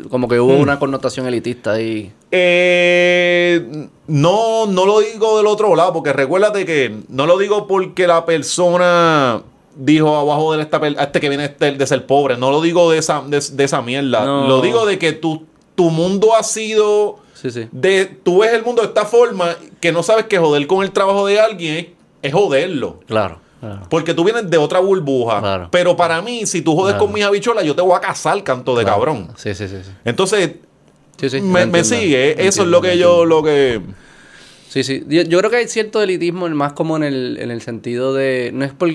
como 0.10 0.28
que 0.28 0.40
hubo 0.40 0.56
una 0.56 0.80
connotación 0.80 1.28
elitista 1.28 1.74
ahí. 1.74 2.12
Eh, 2.32 3.88
no, 4.08 4.66
no 4.68 4.86
lo 4.86 5.02
digo 5.02 5.38
del 5.38 5.48
otro 5.48 5.76
lado, 5.76 5.94
porque 5.94 6.14
recuérdate 6.14 6.66
que 6.66 6.96
no 7.10 7.26
lo 7.26 7.38
digo 7.38 7.68
porque 7.68 8.08
la 8.08 8.26
persona 8.26 9.44
dijo 9.76 10.16
abajo 10.16 10.56
de 10.56 10.62
esta 10.62 10.80
este 10.88 11.20
que 11.20 11.30
viene 11.30 11.46
este 11.46 11.74
de 11.74 11.88
ser 11.88 12.06
pobre. 12.06 12.38
No 12.38 12.52
lo 12.52 12.62
digo 12.62 12.90
de 12.90 13.00
esa, 13.00 13.22
de, 13.22 13.44
de 13.52 13.64
esa 13.64 13.82
mierda. 13.82 14.26
No. 14.26 14.48
Lo 14.48 14.62
digo 14.62 14.86
de 14.86 14.98
que 14.98 15.12
tu, 15.14 15.46
tu 15.76 15.90
mundo 15.90 16.36
ha 16.36 16.44
sido. 16.44 17.18
Sí, 17.34 17.52
sí. 17.52 17.68
De, 17.72 18.06
tú 18.06 18.40
ves 18.40 18.54
el 18.54 18.64
mundo 18.64 18.82
de 18.82 18.88
esta 18.90 19.06
forma 19.06 19.56
que 19.80 19.92
no 19.92 20.04
sabes 20.04 20.26
que 20.26 20.38
joder 20.38 20.66
con 20.68 20.84
el 20.84 20.92
trabajo 20.92 21.26
de 21.28 21.40
alguien 21.40 21.76
es, 21.76 21.88
es 22.22 22.34
joderlo. 22.34 23.00
Claro, 23.08 23.40
claro. 23.60 23.82
Porque 23.90 24.14
tú 24.14 24.24
vienes 24.24 24.50
de 24.50 24.58
otra 24.58 24.80
burbuja. 24.80 25.40
Claro. 25.40 25.68
Pero 25.72 25.96
para 25.98 26.22
mí, 26.22 26.46
si 26.46 26.62
tú 26.62 26.76
jodes 26.76 26.94
Claro. 26.94 27.06
con 27.06 27.14
mis 27.14 27.24
habichuelas, 27.24 27.66
yo 27.66 27.76
te 27.76 27.82
voy 27.82 27.96
a 27.96 28.00
casar, 28.00 28.42
canto 28.44 28.76
de 28.76 28.86
cabrón. 28.86 29.30
Sí, 29.36 29.54
sí, 29.56 29.68
sí. 29.68 29.78
sí. 29.84 29.92
Entonces, 30.06 30.52
Sí, 31.16 31.40
me, 31.42 31.66
me 31.68 31.84
sigue. 31.84 32.46
Eso 32.48 32.64
es 32.64 32.68
lo 32.68 32.82
que 32.82 32.98
yo, 32.98 33.24
lo 33.24 33.44
que. 33.44 33.80
Sí, 34.68 34.84
sí. 34.84 35.04
Yo, 35.08 35.22
yo 35.22 35.38
creo 35.38 35.50
que 35.52 35.58
hay 35.58 35.68
cierto 35.68 36.02
elitismo, 36.02 36.50
más 36.50 36.74
como 36.74 36.98
en 36.98 37.04
el, 37.04 37.38
en 37.40 37.52
el 37.52 37.62
sentido 37.62 38.14
de... 38.14 38.50
No 38.54 38.66
es 38.66 38.74
por... 38.74 38.90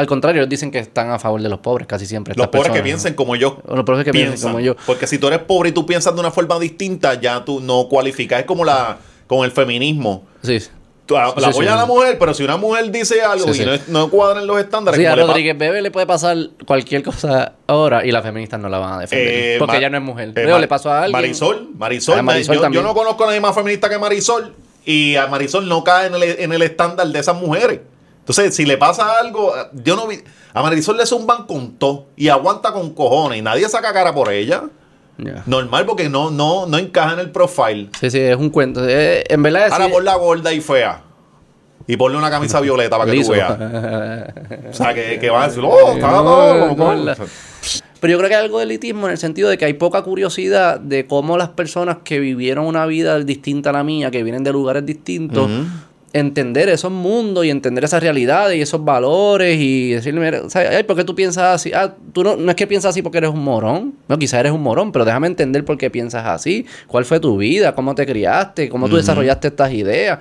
Al 0.00 0.06
contrario, 0.06 0.40
ellos 0.42 0.48
dicen 0.50 0.70
que 0.70 0.78
están 0.78 1.10
a 1.10 1.18
favor 1.18 1.40
de 1.42 1.48
los 1.48 1.58
pobres 1.60 1.86
casi 1.86 2.06
siempre. 2.06 2.34
Los 2.36 2.48
pobres 2.48 2.72
que 2.72 2.82
piensen 2.82 3.14
como 3.14 3.36
yo. 3.36 3.58
Los 3.68 3.84
pobres 3.84 4.04
que 4.04 4.12
piensan 4.12 4.50
como 4.52 4.60
yo. 4.60 4.74
Porque 4.86 5.06
si 5.06 5.18
tú 5.18 5.26
eres 5.28 5.40
pobre 5.40 5.68
y 5.70 5.72
tú 5.72 5.86
piensas 5.86 6.14
de 6.14 6.20
una 6.20 6.30
forma 6.30 6.58
distinta, 6.58 7.14
ya 7.20 7.44
tú 7.44 7.60
no 7.60 7.88
cualificas. 7.88 8.40
Es 8.40 8.46
como 8.46 8.64
la 8.64 8.98
con 9.26 9.44
el 9.44 9.52
feminismo. 9.52 10.24
Sí. 10.42 10.58
Tú 11.06 11.14
la, 11.14 11.30
sí, 11.52 11.52
sí. 11.58 11.66
a 11.66 11.74
la 11.74 11.86
mujer, 11.86 12.18
pero 12.20 12.32
si 12.34 12.44
una 12.44 12.56
mujer 12.56 12.88
dice 12.92 13.20
algo 13.22 13.52
y 13.52 13.66
no, 13.88 14.08
cuadran 14.10 14.46
los 14.46 14.60
estándares, 14.60 14.98
Sí, 15.00 15.04
a 15.06 15.16
Rodríguez 15.16 15.58
Bebe 15.58 15.82
le 15.82 15.90
puede 15.90 16.06
pasar 16.06 16.36
cualquier 16.66 17.02
cosa 17.02 17.54
ahora 17.66 18.06
y 18.06 18.12
las 18.12 18.22
feministas 18.22 18.60
no 18.60 18.68
la 18.68 18.78
van 18.78 18.92
a 18.92 18.98
defender. 19.00 19.28
Eh, 19.28 19.56
porque 19.58 19.78
ella 19.78 19.90
no 19.90 19.96
es 19.96 20.02
mujer. 20.04 20.28
eh, 20.28 20.32
Luego 20.36 20.50
Mar- 20.52 20.60
le 20.60 20.68
pasó 20.68 20.90
a 20.92 20.98
alguien. 21.02 21.12
Marisol, 21.20 21.68
Marisol, 21.76 22.18
Ah, 22.18 22.22
Marisol 22.22 22.54
yo, 22.54 22.60
también. 22.60 22.82
yo 22.84 22.88
no 22.88 22.94
conozco 22.94 23.24
a 23.24 23.26
nadie 23.26 23.40
más 23.40 23.54
feminista 23.56 23.88
que 23.88 23.98
Marisol 23.98 24.54
y 24.84 25.16
a 25.16 25.26
Marisol 25.26 25.68
no 25.68 25.82
cae 25.82 26.06
en 26.06 26.14
el, 26.14 26.22
en 26.22 26.52
el 26.52 26.62
estándar 26.62 27.08
de 27.08 27.18
esas 27.18 27.34
mujeres. 27.36 27.80
Entonces, 28.20 28.54
si 28.54 28.64
le 28.64 28.76
pasa 28.78 29.18
algo, 29.20 29.52
yo 29.72 29.96
no 29.96 30.06
vi. 30.06 30.18
A 30.54 30.62
Marisol 30.62 30.96
le 30.96 31.06
zumban 31.06 31.46
con 31.46 31.72
todo 31.76 32.06
y 32.16 32.28
aguanta 32.28 32.72
con 32.72 32.92
cojones 32.94 33.38
y 33.38 33.42
nadie 33.42 33.68
saca 33.68 33.92
cara 33.92 34.14
por 34.14 34.32
ella. 34.32 34.64
Normal 35.46 35.84
porque 35.84 36.08
no, 36.08 36.30
no, 36.30 36.66
no 36.66 36.78
encaja 36.78 37.12
en 37.14 37.18
el 37.20 37.30
profile. 37.30 37.90
Sí, 38.00 38.10
sí, 38.10 38.18
es 38.20 38.36
un 38.36 38.48
cuento. 38.50 38.86
Eh, 38.88 39.22
en 39.28 39.42
verdad 39.42 39.66
es... 39.66 39.72
Ahora 39.72 39.88
ponla 39.88 40.14
gorda 40.16 40.52
y 40.52 40.60
fea. 40.62 41.02
Y 41.86 41.96
ponle 41.96 42.16
una 42.16 42.30
camisa 42.30 42.58
violeta 42.62 42.96
para 42.96 43.10
que 43.10 43.16
liso. 43.18 43.32
tú 43.32 43.36
veas. 43.36 43.50
O 44.70 44.72
sea, 44.72 44.94
que, 44.94 45.18
que 45.20 45.28
van 45.30 45.42
a 45.42 45.48
decir, 45.48 45.62
oh, 45.64 45.92
está 45.92 46.10
No, 46.10 46.74
no, 46.74 46.94
la- 46.94 47.16
Pero 48.00 48.10
yo 48.12 48.16
creo 48.18 48.28
que 48.30 48.34
hay 48.36 48.44
algo 48.44 48.58
de 48.58 48.64
elitismo 48.64 49.06
en 49.06 49.12
el 49.12 49.18
sentido 49.18 49.50
de 49.50 49.58
que 49.58 49.66
hay 49.66 49.74
poca 49.74 50.02
curiosidad 50.02 50.80
de 50.80 51.06
cómo 51.06 51.36
las 51.36 51.50
personas 51.50 51.98
que 52.02 52.18
vivieron 52.18 52.64
una 52.66 52.86
vida 52.86 53.18
distinta 53.18 53.70
a 53.70 53.72
la 53.74 53.84
mía, 53.84 54.10
que 54.10 54.22
vienen 54.22 54.42
de 54.42 54.52
lugares 54.52 54.86
distintos. 54.86 55.50
Entender 56.12 56.68
esos 56.68 56.90
mundos 56.90 57.44
y 57.44 57.50
entender 57.50 57.84
esas 57.84 58.02
realidades 58.02 58.56
y 58.56 58.60
esos 58.60 58.84
valores 58.84 59.58
y 59.60 59.92
decirle, 59.92 60.20
mira, 60.20 60.42
ay, 60.54 60.82
¿por 60.84 60.96
qué 60.96 61.04
tú 61.04 61.14
piensas 61.14 61.54
así? 61.54 61.72
Ah, 61.72 61.94
tú 62.12 62.24
no, 62.24 62.36
no 62.36 62.50
es 62.50 62.56
que 62.56 62.66
piensas 62.66 62.90
así 62.90 63.02
porque 63.02 63.18
eres 63.18 63.30
un 63.30 63.44
morón. 63.44 63.94
No, 64.08 64.18
quizás 64.18 64.40
eres 64.40 64.52
un 64.52 64.62
morón, 64.62 64.92
pero 64.92 65.04
déjame 65.04 65.28
entender 65.28 65.64
por 65.64 65.78
qué 65.78 65.90
piensas 65.90 66.26
así. 66.26 66.66
¿Cuál 66.86 67.04
fue 67.04 67.20
tu 67.20 67.36
vida? 67.36 67.74
¿Cómo 67.74 67.94
te 67.94 68.06
criaste? 68.06 68.68
¿Cómo 68.68 68.88
tú 68.88 68.96
desarrollaste 68.96 69.48
estas 69.48 69.72
ideas? 69.72 70.18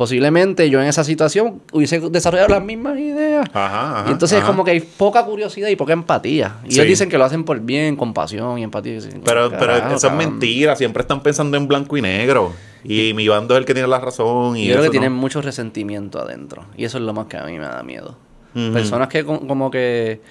Posiblemente 0.00 0.70
yo 0.70 0.80
en 0.80 0.86
esa 0.88 1.04
situación 1.04 1.60
hubiese 1.74 2.00
desarrollado 2.00 2.48
las 2.48 2.64
mismas 2.64 2.98
ideas. 2.98 3.44
Ajá, 3.52 3.98
ajá, 4.00 4.08
y 4.08 4.12
entonces 4.12 4.38
ajá. 4.38 4.46
es 4.46 4.50
como 4.50 4.64
que 4.64 4.70
hay 4.70 4.80
poca 4.80 5.26
curiosidad 5.26 5.68
y 5.68 5.76
poca 5.76 5.92
empatía. 5.92 6.56
Y 6.64 6.70
Sí. 6.72 6.78
ellos 6.80 6.88
dicen 6.88 7.10
que 7.10 7.18
lo 7.18 7.24
hacen 7.26 7.44
por 7.44 7.60
bien, 7.60 7.96
compasión 7.96 8.58
y 8.58 8.62
empatía. 8.62 8.92
Y 8.92 8.94
dicen, 8.94 9.20
Pero, 9.22 9.50
pero 9.50 9.58
"Carajo, 9.60 9.86
eso 9.88 9.96
es 9.96 10.02
cabrón". 10.04 10.16
mentira. 10.30 10.74
Siempre 10.74 11.02
están 11.02 11.22
pensando 11.22 11.58
en 11.58 11.68
blanco 11.68 11.98
y 11.98 12.00
negro. 12.00 12.54
Y 12.82 13.12
mi 13.12 13.28
bando 13.28 13.52
es 13.54 13.58
el 13.58 13.66
que 13.66 13.74
tiene 13.74 13.88
la 13.88 14.00
razón. 14.00 14.56
Y 14.56 14.68
Yo 14.68 14.72
creo 14.72 14.84
que 14.84 14.90
tienen 14.90 15.12
mucho 15.12 15.42
resentimiento 15.42 16.18
adentro. 16.18 16.64
Y 16.78 16.86
eso 16.86 16.96
es 16.96 17.04
lo 17.04 17.12
más 17.12 17.26
que 17.26 17.36
a 17.36 17.44
mí 17.44 17.58
me 17.58 17.66
da 17.66 17.82
miedo. 17.82 18.16
Personas 18.54 19.08
que 19.08 19.22
co- 19.22 19.46
como 19.46 19.70
que 19.70 20.22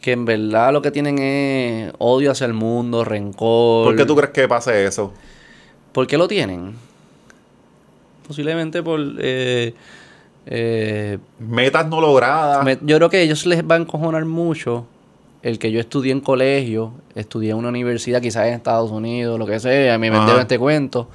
que 0.00 0.10
en 0.10 0.24
verdad 0.24 0.72
lo 0.72 0.82
que 0.82 0.90
tienen 0.90 1.20
es 1.20 1.92
odio 1.98 2.32
hacia 2.32 2.46
el 2.48 2.52
mundo, 2.54 3.04
rencor. 3.04 3.84
¿Por 3.86 3.94
qué 3.96 4.04
tú 4.04 4.16
crees 4.16 4.32
que 4.32 4.48
pase 4.48 4.84
eso? 4.86 5.12
¿Por 5.92 6.08
qué 6.08 6.18
lo 6.18 6.26
tienen? 6.26 6.74
Posiblemente 8.36 8.82
por... 8.82 8.98
eh, 9.18 9.74
eh, 10.46 11.18
Metas 11.38 11.86
no 11.86 12.00
logradas. 12.00 12.64
me- 12.64 12.78
yo 12.80 12.96
creo 12.96 13.10
que 13.10 13.18
a 13.18 13.20
ellos 13.20 13.44
les 13.44 13.62
va 13.62 13.74
a 13.74 13.78
encojonar 13.78 14.24
mucho 14.24 14.86
el 15.42 15.58
que 15.58 15.70
yo 15.70 15.78
estudié 15.80 16.12
en 16.12 16.20
colegio, 16.20 16.94
estudié 17.14 17.50
en 17.50 17.58
una 17.58 17.68
universidad, 17.68 18.22
quizás 18.22 18.46
en 18.46 18.54
Estados 18.54 18.90
Unidos, 18.90 19.38
lo 19.38 19.44
que 19.46 19.60
sea, 19.60 19.98
me 19.98 20.08
Ajá. 20.08 20.16
vendieron 20.16 20.40
este 20.40 20.58
cuento. 20.58 21.10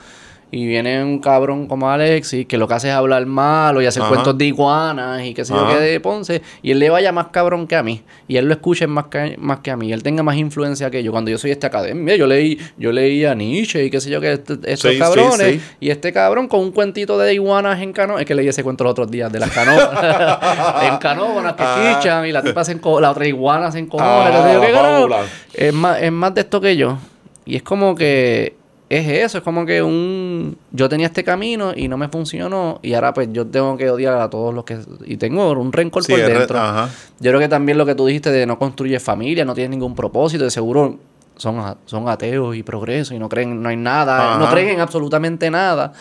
Y 0.49 0.65
viene 0.65 1.03
un 1.03 1.19
cabrón 1.19 1.67
como 1.67 1.89
Alexis, 1.91 2.45
que 2.45 2.57
lo 2.57 2.69
que 2.69 2.73
hace 2.75 2.87
es 2.87 2.93
hablar 2.93 3.25
malo 3.25 3.81
y 3.81 3.85
hacer 3.85 4.01
Ajá. 4.03 4.09
cuentos 4.11 4.37
de 4.37 4.45
iguanas 4.45 5.21
y 5.25 5.33
qué 5.33 5.43
sé 5.43 5.53
yo 5.53 5.67
qué 5.67 5.75
de 5.75 5.99
Ponce. 5.99 6.41
Y 6.61 6.71
él 6.71 6.79
le 6.79 6.89
vaya 6.89 7.11
más 7.11 7.27
cabrón 7.27 7.67
que 7.67 7.75
a 7.75 7.83
mí. 7.83 8.01
Y 8.29 8.37
él 8.37 8.45
lo 8.45 8.53
escuche 8.53 8.87
más 8.87 9.07
que, 9.07 9.35
más 9.37 9.59
que 9.59 9.71
a 9.71 9.75
mí. 9.77 9.89
Y 9.89 9.93
él 9.93 10.03
tenga 10.03 10.23
más 10.23 10.37
influencia 10.37 10.89
que 10.89 11.03
yo. 11.03 11.11
Cuando 11.11 11.29
yo 11.31 11.37
soy 11.37 11.51
este 11.51 11.67
academia, 11.67 12.15
yo 12.15 12.27
leí, 12.27 12.57
yo 12.77 12.93
leí 12.93 13.25
a 13.25 13.35
Nietzsche 13.35 13.83
y 13.83 13.89
qué 13.89 13.99
sé 13.99 14.09
yo 14.09 14.21
qué, 14.21 14.33
este- 14.33 14.53
estos 14.71 14.91
Sí, 14.93 14.97
cabrones. 14.99 15.37
sí. 15.37 15.61
Y 15.81 15.89
este 15.89 16.13
cabrón 16.13 16.47
con 16.47 16.61
un 16.61 16.71
cuentito 16.71 17.17
de 17.17 17.33
iguanas 17.33 17.81
en 17.81 17.91
cano. 17.91 18.17
Es 18.17 18.25
que 18.25 18.33
leí 18.33 18.47
ese 18.47 18.63
cuento 18.63 18.85
los 18.85 18.91
otros 18.91 19.11
días 19.11 19.29
de 19.29 19.39
las 19.39 19.51
canóbanas. 19.51 20.83
en 20.83 20.97
canóbanas 20.97 21.53
que 21.55 21.63
Ah. 21.63 22.23
y 22.25 22.31
la 22.31 22.41
tipa 22.41 22.63
se 22.63 22.79
la 23.01 23.11
otra 23.11 23.27
iguana 23.27 23.69
se 23.71 23.79
encojona. 23.79 24.27
Ah, 24.29 24.61
fábula. 24.73 25.17
Es 25.53 25.73
más, 25.73 26.01
es 26.01 26.11
más 26.11 26.33
de 26.33 26.41
esto 26.41 26.61
que 26.61 26.77
yo. 26.77 26.97
Y 27.45 27.57
es 27.57 27.63
como 27.63 27.95
que 27.95 28.55
es 28.89 29.05
eso, 29.07 29.39
es 29.39 29.43
como 29.43 29.65
que 29.65 29.81
un 29.83 30.57
yo 30.71 30.87
tenía 30.87 31.07
este 31.07 31.23
camino 31.23 31.73
y 31.75 31.87
no 31.89 31.97
me 31.97 32.07
funcionó 32.07 32.79
y 32.81 32.93
ahora 32.93 33.13
pues 33.13 33.27
yo 33.33 33.45
tengo 33.45 33.75
que 33.75 33.89
odiar 33.89 34.13
a 34.21 34.29
todos 34.29 34.53
los 34.53 34.63
que 34.63 34.77
y 35.05 35.17
tengo 35.17 35.51
un 35.51 35.73
rencor 35.73 36.03
Sí, 36.05 36.13
por 36.13 36.21
dentro. 36.21 36.57
ajá. 36.57 36.89
Yo 37.19 37.31
creo 37.31 37.39
que 37.41 37.49
también 37.49 37.77
lo 37.77 37.85
que 37.85 37.95
tú 37.95 38.05
dijiste 38.05 38.31
de 38.31 38.45
no 38.45 38.57
construye 38.57 38.99
familia, 39.01 39.43
no 39.43 39.53
tienes 39.53 39.71
ningún 39.71 39.93
propósito, 39.93 40.45
de 40.45 40.51
seguro 40.51 40.99
son, 41.35 41.59
a- 41.59 41.75
son 41.85 42.07
ateos 42.07 42.55
y 42.55 42.63
progreso 42.63 43.13
y 43.13 43.19
no 43.19 43.27
creen, 43.29 43.61
no 43.61 43.67
hay 43.69 43.75
nada, 43.77 44.37
no 44.37 44.49
creen 44.49 44.69
en 44.69 44.79
absolutamente 44.79 45.51
nada. 45.51 45.91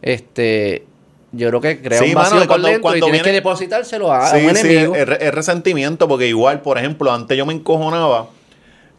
Este, 0.00 0.84
yo 1.32 1.48
creo 1.48 1.60
que 1.60 1.80
crea 1.82 1.98
Sí, 2.00 2.08
un 2.08 2.14
vacío 2.14 2.34
mano, 2.36 2.46
por 2.48 2.60
cuando- 2.60 2.76
y 2.76 2.80
cuando 2.80 3.06
tienes 3.06 3.22
viene- 3.22 3.24
que 3.24 3.32
depositárselo 3.32 4.12
a, 4.12 4.26
a 4.26 4.30
Sí, 4.38 4.44
un 4.46 4.54
sí, 4.56 4.66
enemigo. 4.68 4.94
es 4.96 5.34
resentimiento 5.34 6.08
porque 6.08 6.28
igual, 6.28 6.60
por 6.62 6.78
ejemplo, 6.78 7.12
antes 7.12 7.36
yo 7.36 7.46
me 7.46 7.52
encojonaba 7.54 8.28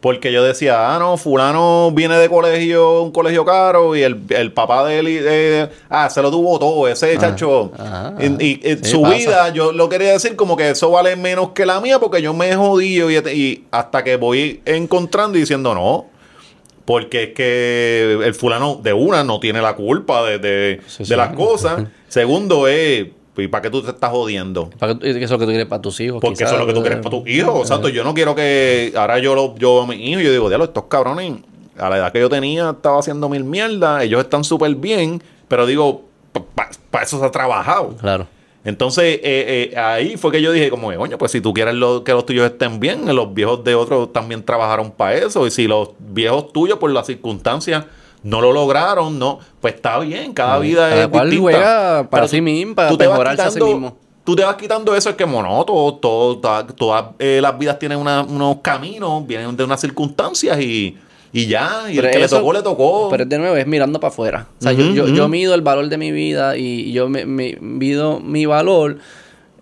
porque 0.04 0.30
yo 0.32 0.44
decía, 0.44 0.94
ah, 0.94 0.98
no, 0.98 1.16
fulano 1.16 1.90
viene 1.90 2.18
de 2.18 2.28
colegio, 2.28 3.00
un 3.00 3.10
colegio 3.10 3.42
caro 3.46 3.96
y 3.96 4.02
el, 4.02 4.20
el 4.28 4.52
papá 4.52 4.84
de 4.84 4.98
él, 4.98 5.06
eh, 5.08 5.70
ah, 5.88 6.10
se 6.10 6.20
lo 6.20 6.30
tuvo 6.30 6.58
todo, 6.58 6.86
ese 6.88 7.16
chacho. 7.16 7.72
ajá, 7.74 8.12
y, 8.20 8.26
y- 8.44 8.60
y 8.62 8.76
sí, 8.82 8.90
su 8.90 9.00
pasa. 9.00 9.16
vida, 9.16 9.48
yo 9.54 9.72
lo 9.72 9.88
quería 9.88 10.12
decir 10.12 10.36
como 10.36 10.58
que 10.58 10.68
eso 10.68 10.90
vale 10.90 11.16
menos 11.16 11.52
que 11.52 11.64
la 11.64 11.80
mía 11.80 11.98
porque 12.00 12.20
yo 12.20 12.34
me 12.34 12.50
he 12.50 12.54
jodido 12.54 13.10
y, 13.10 13.16
y 13.16 13.64
hasta 13.70 14.04
que 14.04 14.16
voy 14.16 14.60
encontrando 14.66 15.38
y 15.38 15.40
diciendo, 15.40 15.74
no, 15.74 16.04
porque 16.84 17.22
es 17.22 17.28
que 17.30 18.18
el 18.26 18.34
fulano 18.34 18.78
de 18.82 18.92
una 18.92 19.24
no 19.24 19.40
tiene 19.40 19.62
la 19.62 19.74
culpa 19.74 20.22
de, 20.24 20.38
de- 20.38 20.80
Sí, 20.86 20.98
de 21.04 21.06
sí. 21.06 21.16
las 21.16 21.34
cosas. 21.34 21.82
Segundo 22.08 22.68
es, 22.68 23.06
¿y 23.36 23.48
para 23.48 23.62
qué 23.62 23.70
tú 23.70 23.82
te 23.82 23.90
estás 23.90 24.10
jodiendo? 24.10 24.70
Para 24.78 24.98
tú- 24.98 25.06
eso 25.06 25.18
es 25.18 25.30
lo 25.30 25.38
que 25.38 25.44
tú 25.44 25.50
quieres 25.50 25.66
para 25.66 25.82
tus 25.82 25.98
hijos. 26.00 26.20
Porque 26.20 26.34
quizás, 26.38 26.52
eso 26.52 26.54
es 26.54 26.60
lo 26.60 26.66
que 26.66 26.74
tú 26.74 26.80
quieres 26.82 26.98
para 27.00 27.16
tus 27.18 27.28
hijos. 27.28 27.60
Exacto. 27.62 27.88
Yo 27.88 28.04
no 28.04 28.14
quiero 28.14 28.34
que. 28.34 28.92
Ahora 28.96 29.18
yo 29.18 29.34
lo, 29.34 29.54
yo 29.56 29.82
a 29.82 29.86
mis 29.86 29.98
hijos, 30.00 30.22
yo 30.22 30.30
digo, 30.32 30.48
diablo, 30.48 30.64
estos 30.66 30.84
cabrones, 30.84 31.34
a 31.78 31.88
la 31.90 31.96
edad 31.98 32.12
que 32.12 32.20
yo 32.20 32.28
tenía, 32.28 32.70
estaba 32.70 32.98
haciendo 33.00 33.28
mil 33.28 33.44
mierdas. 33.44 34.02
Ellos 34.04 34.20
están 34.22 34.44
súper 34.44 34.74
bien. 34.76 35.22
Pero 35.48 35.66
digo, 35.66 36.02
para 36.90 37.04
eso 37.04 37.18
se 37.18 37.24
ha 37.24 37.30
trabajado. 37.30 37.96
Claro. 38.00 38.26
Entonces, 38.64 39.16
eh, 39.22 39.70
eh, 39.72 39.76
ahí 39.76 40.16
fue 40.16 40.32
que 40.32 40.40
yo 40.40 40.50
dije, 40.50 40.70
como, 40.70 40.90
coño, 40.94 41.18
pues 41.18 41.32
si 41.32 41.40
tú 41.42 41.52
quieres 41.52 41.74
lo- 41.74 42.02
que 42.02 42.12
los 42.12 42.24
tuyos 42.24 42.46
estén 42.46 42.80
bien, 42.80 43.14
los 43.14 43.34
viejos 43.34 43.62
de 43.62 43.74
otros 43.74 44.10
también 44.12 44.42
trabajaron 44.42 44.90
para 44.90 45.14
eso. 45.16 45.46
Y 45.46 45.50
si 45.50 45.66
los 45.66 45.90
viejos 45.98 46.50
tuyos, 46.52 46.78
por 46.78 46.90
las 46.90 47.06
circunstancias, 47.06 47.84
no 48.24 48.40
lo 48.40 48.52
lograron, 48.52 49.18
no, 49.18 49.38
pues 49.60 49.74
está 49.74 50.00
bien, 50.00 50.32
cada 50.32 50.58
vida 50.58 50.88
Cada 50.90 51.02
es 51.02 51.08
cual 51.08 51.30
distinta. 51.30 51.52
juega 51.52 52.10
para 52.10 52.26
sí 52.26 52.40
mismo, 52.40 52.74
para 52.74 52.88
tú 52.88 52.96
te 52.98 53.06
vas 53.06 53.12
mejorarse 53.14 53.42
a 53.42 53.50
sí 53.50 53.60
mismo. 53.62 53.96
Tú 54.24 54.34
te 54.34 54.42
vas 54.42 54.56
quitando 54.56 54.96
eso, 54.96 55.10
es 55.10 55.16
que 55.16 55.26
no, 55.26 55.64
todo, 55.66 55.94
todo, 55.96 56.38
toda- 56.38 56.66
todas 56.66 57.04
eh, 57.18 57.38
las 57.42 57.56
vidas 57.58 57.78
tienen 57.78 57.98
una- 57.98 58.22
unos 58.22 58.56
caminos, 58.62 59.26
vienen 59.26 59.54
de 59.56 59.62
unas 59.64 59.80
circunstancias 59.80 60.58
y, 60.60 60.96
y 61.30 61.46
ya, 61.46 61.82
y 61.90 61.96
Pero 61.96 62.08
el 62.08 62.14
que 62.14 62.24
eso- 62.24 62.36
le 62.36 62.40
tocó, 62.40 62.52
le 62.54 62.62
tocó. 62.62 63.08
Pero 63.10 63.26
de 63.26 63.38
nuevo, 63.38 63.56
es 63.56 63.66
mirando 63.66 64.00
para 64.00 64.10
afuera. 64.12 64.46
O 64.58 64.62
sea, 64.62 64.72
yo, 64.72 64.84
yo, 64.94 65.08
yo 65.08 65.28
mido 65.28 65.54
el 65.54 65.60
valor 65.60 65.88
de 65.90 65.98
mi 65.98 66.10
vida 66.10 66.56
y 66.56 66.90
yo 66.92 67.08
me, 67.10 67.26
me- 67.26 67.58
mido 67.60 68.18
mi 68.20 68.46
valor 68.46 68.96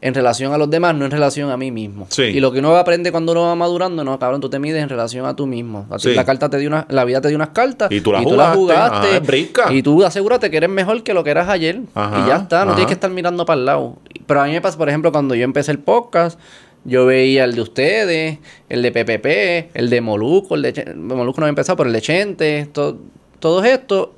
en 0.04 0.12
relación 0.14 0.52
a 0.52 0.58
los 0.58 0.68
demás, 0.68 0.94
no 0.96 1.04
en 1.04 1.10
relación 1.12 1.48
a 1.50 1.56
mí 1.56 1.70
mismo. 1.70 2.06
Sí. 2.10 2.22
Y 2.24 2.40
lo 2.40 2.50
que 2.52 2.58
uno 2.58 2.76
aprende 2.76 3.10
cuando 3.12 3.32
uno 3.32 3.42
va 3.42 3.54
madurando, 3.54 4.02
no, 4.04 4.18
cabrón, 4.18 4.40
tú 4.40 4.50
te 4.50 4.58
mides 4.58 4.82
en 4.82 4.88
relación 4.88 5.24
a 5.26 5.34
tú 5.36 5.46
mismo. 5.46 5.86
A 5.90 5.96
ti 5.96 6.08
Sí. 6.10 6.14
La 6.14 6.24
carta 6.24 6.50
te 6.50 6.58
dio 6.58 6.68
una, 6.68 6.86
la 6.90 7.04
vida 7.04 7.20
te 7.20 7.28
dio 7.28 7.36
unas 7.36 7.50
cartas 7.50 7.90
Y 7.90 8.00
tú 8.00 8.12
las 8.12 8.24
jugaste, 8.56 9.20
brisca. 9.20 9.72
y 9.72 9.80
tú 9.82 10.04
asegúrate 10.04 10.50
que 10.50 10.56
eres 10.58 10.68
mejor 10.70 11.02
que 11.04 11.14
lo 11.14 11.22
que 11.24 11.30
eras 11.30 11.48
ayer. 11.48 11.80
Ajá, 11.94 12.24
y 12.24 12.28
ya 12.28 12.36
está, 12.38 12.64
no 12.64 12.72
ajá. 12.72 12.74
tienes 12.76 12.86
que 12.88 12.94
estar 12.94 13.10
mirando 13.10 13.46
para 13.46 13.60
el 13.60 13.64
lado. 13.64 13.96
Pero 14.26 14.40
a 14.42 14.44
mí 14.46 14.50
me 14.52 14.60
pasa, 14.60 14.76
por 14.76 14.88
ejemplo, 14.88 15.12
cuando 15.12 15.34
yo 15.36 15.44
empecé 15.44 15.70
el 15.70 15.78
podcast, 15.78 16.38
yo 16.84 17.06
veía 17.06 17.44
el 17.44 17.54
de 17.54 17.60
ustedes, 17.60 18.38
el 18.68 18.82
de 18.82 18.90
PPP, 18.90 19.70
el 19.78 19.88
de 19.88 20.00
Moluco, 20.00 20.56
el 20.56 20.62
de 20.62 20.74
Ch- 20.74 20.94
Moluco 20.96 21.40
no 21.40 21.44
había 21.44 21.50
empezado, 21.50 21.76
pero 21.76 21.86
el 21.88 21.92
de 21.94 22.00
Chente, 22.02 22.68
to- 22.72 22.98
todos 23.38 23.64
estos. 23.64 24.08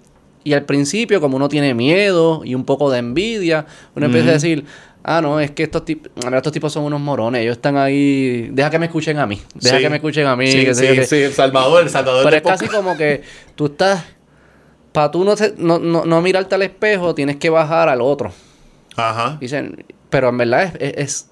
Y 0.45 0.53
al 0.55 0.65
principio, 0.65 1.21
como 1.21 1.37
uno 1.37 1.49
tiene 1.49 1.75
miedo 1.75 2.43
y 2.45 2.55
un 2.55 2.65
poco 2.65 2.91
de 2.91 2.99
envidia, 2.99 3.67
uno 3.95 4.07
empieza 4.07 4.29
a 4.31 4.33
decir, 4.33 4.65
ah, 5.05 5.21
no, 5.21 5.39
es 5.39 5.53
que 5.53 5.63
estos, 5.63 5.85
tipos 5.85 6.11
estos 6.35 6.53
tipos 6.53 6.73
son 6.73 6.83
unos 6.85 7.01
morones, 7.01 7.43
ellos 7.43 7.57
están 7.57 7.77
ahí, 7.77 8.49
deja 8.53 8.71
que 8.71 8.79
me 8.79 8.87
escuchen 8.87 9.19
a 9.19 9.27
mí, 9.27 9.41
deja 9.55 9.77
Sí. 9.77 9.83
que 9.83 9.91
me 9.91 9.97
escuchen 9.97 10.27
a 10.27 10.35
mí. 10.35 10.47
Sí, 10.49 10.65
que 10.65 10.75
sí, 10.75 10.87
yo 10.89 10.95
qué". 10.95 11.07
sí, 11.07 11.17
El 11.17 11.33
Salvador, 11.33 11.83
El 11.85 11.91
Salvador. 11.91 12.25
Pero 12.25 12.37
es 12.37 12.43
casi 12.43 12.67
como 12.67 12.97
que 12.97 13.23
tú 13.55 13.67
estás, 13.67 14.03
para 14.93 15.11
tú 15.11 15.25
no, 15.25 15.37
se- 15.37 15.55
no, 15.59 15.79
no, 15.79 16.05
no 16.05 16.21
mirarte 16.23 16.55
al 16.55 16.63
espejo, 16.63 17.15
tienes 17.15 17.37
que 17.37 17.51
bajar 17.51 17.89
al 17.89 18.01
otro. 18.01 18.33
Ajá. 18.97 19.39
Dicen, 19.41 19.85
pero 20.11 20.29
en 20.29 20.39
verdad 20.39 20.63
es, 20.65 20.75
es- 20.81 20.95
es- 20.97 21.31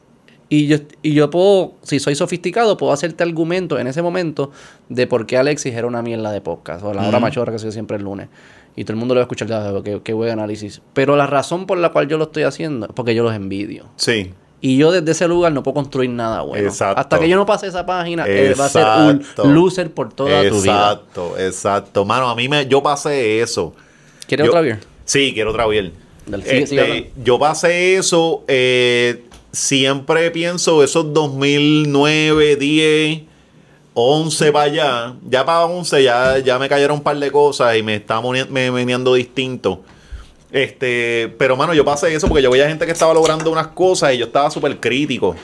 y 0.49 0.67
yo 0.67 0.77
y 1.01 1.15
yo 1.15 1.31
puedo, 1.31 1.77
si 1.83 1.99
soy 1.99 2.15
sofisticado, 2.15 2.77
puedo 2.77 2.93
hacerte 2.93 3.23
argumentos 3.25 3.81
en 3.81 3.87
ese 3.87 4.03
momento 4.03 4.51
de 4.91 5.07
por 5.07 5.25
qué 5.25 5.39
Alexis 5.39 5.73
era 5.75 5.87
una 5.87 6.03
mierda 6.03 6.31
de 6.31 6.43
podcast 6.43 6.85
o 6.85 6.93
la 6.93 7.01
hora 7.03 7.17
Ujú. 7.17 7.21
machorra 7.21 7.53
que 7.53 7.59
se 7.59 7.73
siempre 7.73 7.97
el 7.97 8.03
lunes. 8.03 8.29
Y 8.77 8.85
todo 8.85 8.95
el 8.95 8.99
mundo 8.99 9.15
lo 9.15 9.19
va 9.19 9.23
a 9.23 9.27
escuchar, 9.27 9.53
"Ah, 9.53 9.81
qué, 9.85 10.01
qué 10.03 10.13
buen 10.15 10.31
análisis. 10.31 10.81
Pero 10.95 11.17
la 11.17 11.27
razón 11.27 11.67
por 11.67 11.79
la 11.79 11.91
cual 11.91 12.09
yo 12.09 12.17
lo 12.19 12.25
estoy 12.25 12.45
haciendo 12.45 12.87
es 12.87 12.93
porque 12.95 13.15
yo 13.15 13.23
los 13.23 13.35
envidio. 13.35 13.85
Sí. 13.97 14.33
Y 14.65 14.77
yo 14.79 14.93
desde 14.93 15.11
ese 15.11 15.27
lugar 15.29 15.53
no 15.53 15.63
puedo 15.65 15.75
construir 15.75 16.09
nada 16.11 16.43
bueno. 16.43 16.67
Exacto. 16.69 17.01
Hasta 17.01 17.19
que 17.19 17.29
yo 17.29 17.37
no 17.37 17.45
pase 17.45 17.67
esa 17.67 17.85
página, 17.85 18.25
eh, 18.29 18.55
va 18.59 18.67
a 18.67 18.69
ser 18.69 18.83
Exacto. 18.83 19.43
un 19.43 19.55
loser 19.55 19.91
por 19.91 20.13
toda 20.13 20.49
tu 20.49 20.61
vida. 20.63 20.93
Exacto, 20.93 21.35
exacto. 21.39 22.05
Mano, 22.05 22.31
a 22.31 22.37
mí 22.37 22.49
me, 22.49 22.67
yo 22.67 22.83
pasé 22.83 23.41
eso. 23.41 23.75
¿Quieres 24.27 24.47
Yo- 24.47 24.53
otra 24.53 24.61
beer? 24.61 24.79
Sí, 25.05 25.33
quiero 25.35 25.51
otra 25.51 25.67
beer. 25.67 25.91
Sigue, 26.25 26.39
Este, 26.63 26.67
sigue 26.69 27.11
yo 27.25 27.39
pasé 27.41 27.97
eso, 27.97 28.45
eh, 28.47 29.25
siempre 29.51 30.31
pienso 30.31 30.85
esos 30.85 31.13
2009, 31.13 32.55
10, 32.57 33.23
11 33.95 34.53
para 34.53 34.65
allá. 34.65 35.15
Ya 35.29 35.45
para 35.45 35.65
11 35.67 36.03
ya, 36.03 36.39
ya 36.39 36.59
me 36.59 36.69
cayeron 36.69 36.99
un 36.99 37.03
par 37.03 37.17
de 37.17 37.31
cosas 37.31 37.77
y 37.77 37.83
me 37.83 38.03
me 38.51 38.71
meneando 38.71 39.15
distinto. 39.15 39.83
Este, 40.53 41.35
pero 41.39 41.57
mano, 41.57 41.73
yo 41.73 41.83
pasé 41.83 42.15
eso 42.15 42.29
porque 42.29 42.43
yo 42.43 42.51
veía 42.51 42.69
gente 42.69 42.85
que 42.85 42.93
estaba 42.93 43.15
logrando 43.15 43.51
unas 43.51 43.69
cosas 43.69 44.13
y 44.13 44.19
yo 44.19 44.27
estaba 44.27 44.51
súper 44.51 44.79
crítico. 44.79 45.35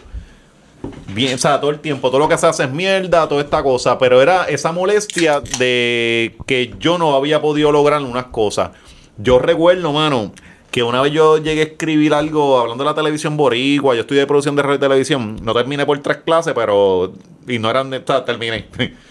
Bien, 1.08 1.34
o 1.34 1.38
sea, 1.38 1.58
todo 1.58 1.70
el 1.70 1.80
tiempo, 1.80 2.10
todo 2.10 2.20
lo 2.20 2.28
que 2.28 2.36
se 2.36 2.46
hace 2.46 2.64
es 2.64 2.70
mierda, 2.70 3.26
toda 3.26 3.40
esta 3.40 3.62
cosa, 3.62 3.98
pero 3.98 4.20
era 4.20 4.44
esa 4.44 4.70
molestia 4.70 5.40
de 5.58 6.36
que 6.46 6.74
yo 6.78 6.98
no 6.98 7.16
había 7.16 7.40
podido 7.40 7.72
lograr 7.72 8.02
unas 8.02 8.26
cosas. 8.26 8.70
Yo 9.16 9.38
recuerdo, 9.38 9.92
mano, 9.92 10.32
que 10.70 10.82
una 10.82 11.00
vez 11.00 11.12
yo 11.12 11.38
llegué 11.38 11.60
a 11.60 11.64
escribir 11.64 12.12
algo 12.14 12.58
hablando 12.58 12.84
de 12.84 12.90
la 12.90 12.94
televisión 12.94 13.36
boricua, 13.36 13.94
yo 13.94 14.02
estudié 14.02 14.26
producción 14.26 14.54
de 14.56 14.62
radio 14.62 14.76
y 14.76 14.80
televisión, 14.80 15.36
no 15.42 15.54
terminé 15.54 15.86
por 15.86 15.98
tres 16.00 16.18
clases, 16.18 16.52
pero, 16.54 17.12
y 17.46 17.58
no 17.58 17.70
eran, 17.70 17.90
de- 17.90 18.02
sea, 18.06 18.24
terminé. 18.24 18.66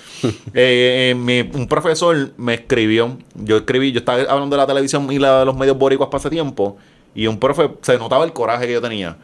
Eh, 0.54 1.12
eh, 1.12 1.16
mi- 1.16 1.42
un 1.54 1.68
profesor 1.68 2.32
me 2.38 2.56
escribió, 2.56 3.18
yo 3.36 3.58
escribí, 3.58 3.92
yo 3.92 4.00
estaba 4.00 4.22
hablando 4.24 4.56
de 4.56 4.62
la 4.64 4.66
televisión 4.66 5.08
y 5.12 5.20
la- 5.20 5.46
los 5.46 5.56
medios 5.56 5.78
boricuas 5.78 6.10
para 6.10 6.20
ese 6.20 6.32
tiempo, 6.32 6.78
y 7.14 7.28
un 7.28 7.38
profe, 7.40 7.70
se 7.84 8.00
notaba 8.00 8.26
el 8.26 8.34
coraje 8.34 8.66
que 8.66 8.74
yo 8.74 8.82
tenía. 8.82 9.16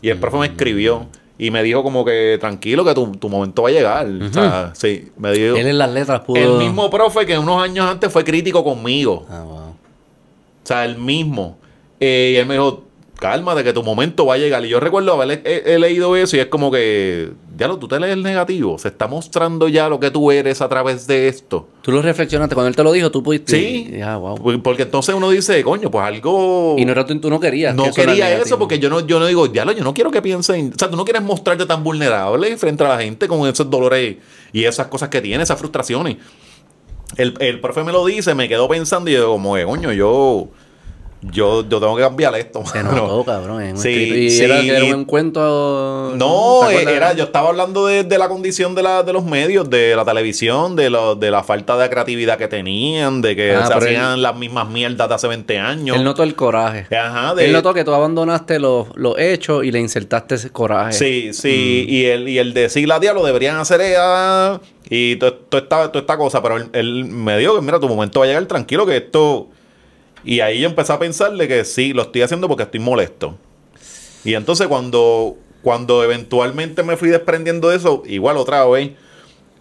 Y 0.00 0.08
el 0.08 0.18
profe 0.18 0.38
me 0.38 0.46
escribió 0.46 1.06
y 1.36 1.50
me 1.50 1.62
dijo 1.62 1.82
como 1.82 2.02
que 2.02 2.38
tranquilo 2.40 2.82
que 2.82 2.94
tu, 2.94 3.12
tu 3.12 3.28
momento 3.28 3.62
va 3.62 3.68
a 3.68 3.72
llegar. 3.72 4.06
O 4.06 4.32
sea, 4.32 4.70
sí, 4.74 5.10
me 5.18 5.32
dijo. 5.32 5.54
Él 5.56 5.66
en 5.66 5.76
las 5.76 5.90
letras 5.90 6.20
pudo... 6.20 6.38
El 6.38 6.52
mismo 6.64 6.88
profe 6.88 7.26
que 7.26 7.38
unos 7.38 7.62
años 7.62 7.86
antes 7.86 8.10
fue 8.10 8.24
crítico 8.24 8.64
conmigo. 8.64 9.26
Ah, 9.28 9.42
wow. 9.44 9.54
O 9.58 9.74
sea, 10.64 10.86
el 10.86 10.96
mismo. 10.96 11.58
Eh, 12.00 12.32
y 12.34 12.36
él 12.36 12.46
me 12.46 12.54
dijo, 12.54 12.84
cálmate 13.18 13.64
que 13.64 13.72
tu 13.72 13.82
momento 13.82 14.24
va 14.26 14.34
a 14.34 14.38
llegar. 14.38 14.64
Y 14.64 14.68
yo 14.68 14.78
recuerdo 14.78 15.12
haber 15.20 15.42
he- 15.44 15.74
he 15.74 15.78
leído 15.80 16.14
eso 16.16 16.36
y 16.36 16.40
es 16.40 16.46
como 16.46 16.70
que, 16.70 17.32
ya 17.56 17.66
lo, 17.66 17.76
tú 17.78 17.88
te 17.88 17.98
lees 17.98 18.12
el 18.12 18.22
negativo. 18.22 18.78
Se 18.78 18.86
está 18.88 19.08
mostrando 19.08 19.66
ya 19.66 19.88
lo 19.88 19.98
que 19.98 20.12
tú 20.12 20.30
eres 20.30 20.60
a 20.62 20.68
través 20.68 21.08
de 21.08 21.26
esto. 21.26 21.66
Tú 21.82 21.90
lo 21.90 22.00
reflexionaste. 22.00 22.54
Cuando 22.54 22.68
él 22.68 22.76
te 22.76 22.84
lo 22.84 22.92
dijo, 22.92 23.10
tú 23.10 23.20
pudiste... 23.24 23.52
Sí. 23.58 24.00
Ah, 24.00 24.16
wow. 24.16 24.60
Porque- 24.62 24.84
entonces 24.84 25.12
uno 25.14 25.28
dice, 25.30 25.60
coño, 25.64 25.90
pues 25.90 26.04
algo... 26.04 26.76
Y 26.78 26.84
no 26.84 26.92
era 26.92 27.04
tú, 27.04 27.18
tú 27.18 27.28
no 27.30 27.40
querías. 27.40 27.74
No 27.74 27.84
que 27.86 27.90
quería 27.90 28.26
eso 28.42 28.58
porque 28.60 28.78
yo 28.78 28.88
no, 28.88 29.04
yo 29.04 29.18
no 29.18 29.26
digo, 29.26 29.48
diablo, 29.48 29.72
yo 29.72 29.82
no 29.82 29.92
quiero 29.92 30.12
que 30.12 30.22
piensen. 30.22 30.72
O 30.74 30.78
sea, 30.78 30.88
tú 30.88 30.96
no 30.96 31.04
quieres 31.04 31.22
mostrarte 31.22 31.66
tan 31.66 31.82
vulnerable 31.82 32.56
frente 32.56 32.84
a 32.84 32.88
la 32.90 32.98
gente 33.02 33.26
con 33.26 33.48
esos 33.48 33.68
dolores 33.68 34.18
y 34.52 34.62
esas 34.64 34.86
cosas 34.86 35.08
que 35.08 35.20
tiene, 35.20 35.42
esas 35.42 35.58
frustraciones. 35.58 36.18
El, 37.16 37.34
el 37.40 37.58
profe 37.60 37.82
me 37.82 37.90
lo 37.90 38.04
dice, 38.06 38.34
me 38.34 38.48
quedo 38.48 38.68
pensando 38.68 39.10
y 39.10 39.14
yo, 39.14 39.32
como, 39.32 39.56
coño, 39.64 39.92
yo, 39.92 40.48
yo, 41.20 41.68
yo 41.68 41.80
tengo 41.80 41.96
que 41.96 42.02
cambiar 42.02 42.34
esto. 42.36 42.64
Se 42.66 42.82
mano". 42.82 42.96
notó, 43.02 43.24
cabrón. 43.24 43.62
un 43.62 43.76
Sí, 43.78 43.88
escrito. 43.88 44.14
y 44.16 44.30
sí. 44.30 44.44
era, 44.44 44.60
que 44.60 44.76
era 44.86 44.96
un 44.96 45.04
cuento... 45.04 46.12
No, 46.16 46.68
era, 46.70 47.12
yo 47.14 47.24
estaba 47.24 47.48
hablando 47.48 47.86
de, 47.86 48.04
de 48.04 48.18
la 48.18 48.28
condición 48.28 48.74
de, 48.74 48.82
la, 48.82 49.02
de 49.02 49.12
los 49.12 49.24
medios, 49.24 49.68
de 49.68 49.96
la 49.96 50.04
televisión, 50.04 50.76
de, 50.76 50.90
lo- 50.90 51.14
de 51.16 51.30
la 51.30 51.42
falta 51.42 51.76
de 51.76 51.88
creatividad 51.90 52.38
que 52.38 52.46
tenían, 52.48 53.20
de 53.20 53.34
que 53.36 53.54
Ah, 53.54 53.66
se 53.66 53.74
hacían 53.74 54.12
él- 54.14 54.22
las 54.22 54.36
mismas 54.36 54.68
mierdas 54.68 55.08
de 55.08 55.14
hace 55.14 55.26
20 55.28 55.58
años. 55.58 55.96
Él 55.96 56.04
notó 56.04 56.22
el 56.22 56.34
coraje. 56.34 56.86
Ajá, 56.96 57.34
de- 57.34 57.46
Él 57.46 57.52
notó 57.52 57.74
que 57.74 57.84
tú 57.84 57.92
abandonaste 57.94 58.58
los 58.58 58.88
los 58.96 59.18
hechos 59.18 59.64
y 59.64 59.70
le 59.72 59.80
insertaste 59.80 60.36
ese 60.36 60.50
coraje. 60.50 60.92
Sí, 60.92 61.32
sí, 61.32 61.84
Mm. 61.88 61.92
y, 61.92 62.04
el, 62.04 62.28
y 62.28 62.38
el 62.38 62.54
decir 62.54 62.90
a 62.92 62.98
diablo 63.00 63.24
deberían 63.24 63.56
hacer 63.58 63.80
ella 63.80 64.60
y 64.88 65.16
to- 65.16 65.34
toda 65.34 65.62
esta, 65.62 65.98
esta 65.98 66.16
cosa, 66.16 66.42
pero 66.42 66.56
él, 66.56 66.68
él 66.72 67.04
me 67.06 67.36
dijo 67.38 67.54
que 67.56 67.60
mira, 67.62 67.78
tu 67.80 67.88
momento 67.88 68.20
va 68.20 68.24
a 68.26 68.28
llegar 68.28 68.46
tranquilo, 68.46 68.86
que 68.86 68.96
esto... 68.98 69.48
Y 70.28 70.40
ahí 70.40 70.60
yo 70.60 70.68
empecé 70.68 70.92
a 70.92 70.98
pensarle 70.98 71.48
que 71.48 71.64
sí, 71.64 71.94
lo 71.94 72.02
estoy 72.02 72.20
haciendo 72.20 72.48
porque 72.48 72.64
estoy 72.64 72.80
molesto. 72.80 73.38
Y 74.24 74.34
entonces 74.34 74.66
cuando, 74.66 75.36
cuando 75.62 76.04
eventualmente 76.04 76.82
me 76.82 76.98
fui 76.98 77.08
desprendiendo 77.08 77.70
de 77.70 77.76
eso, 77.78 78.02
igual 78.04 78.36
otra 78.36 78.66
vez, 78.66 78.90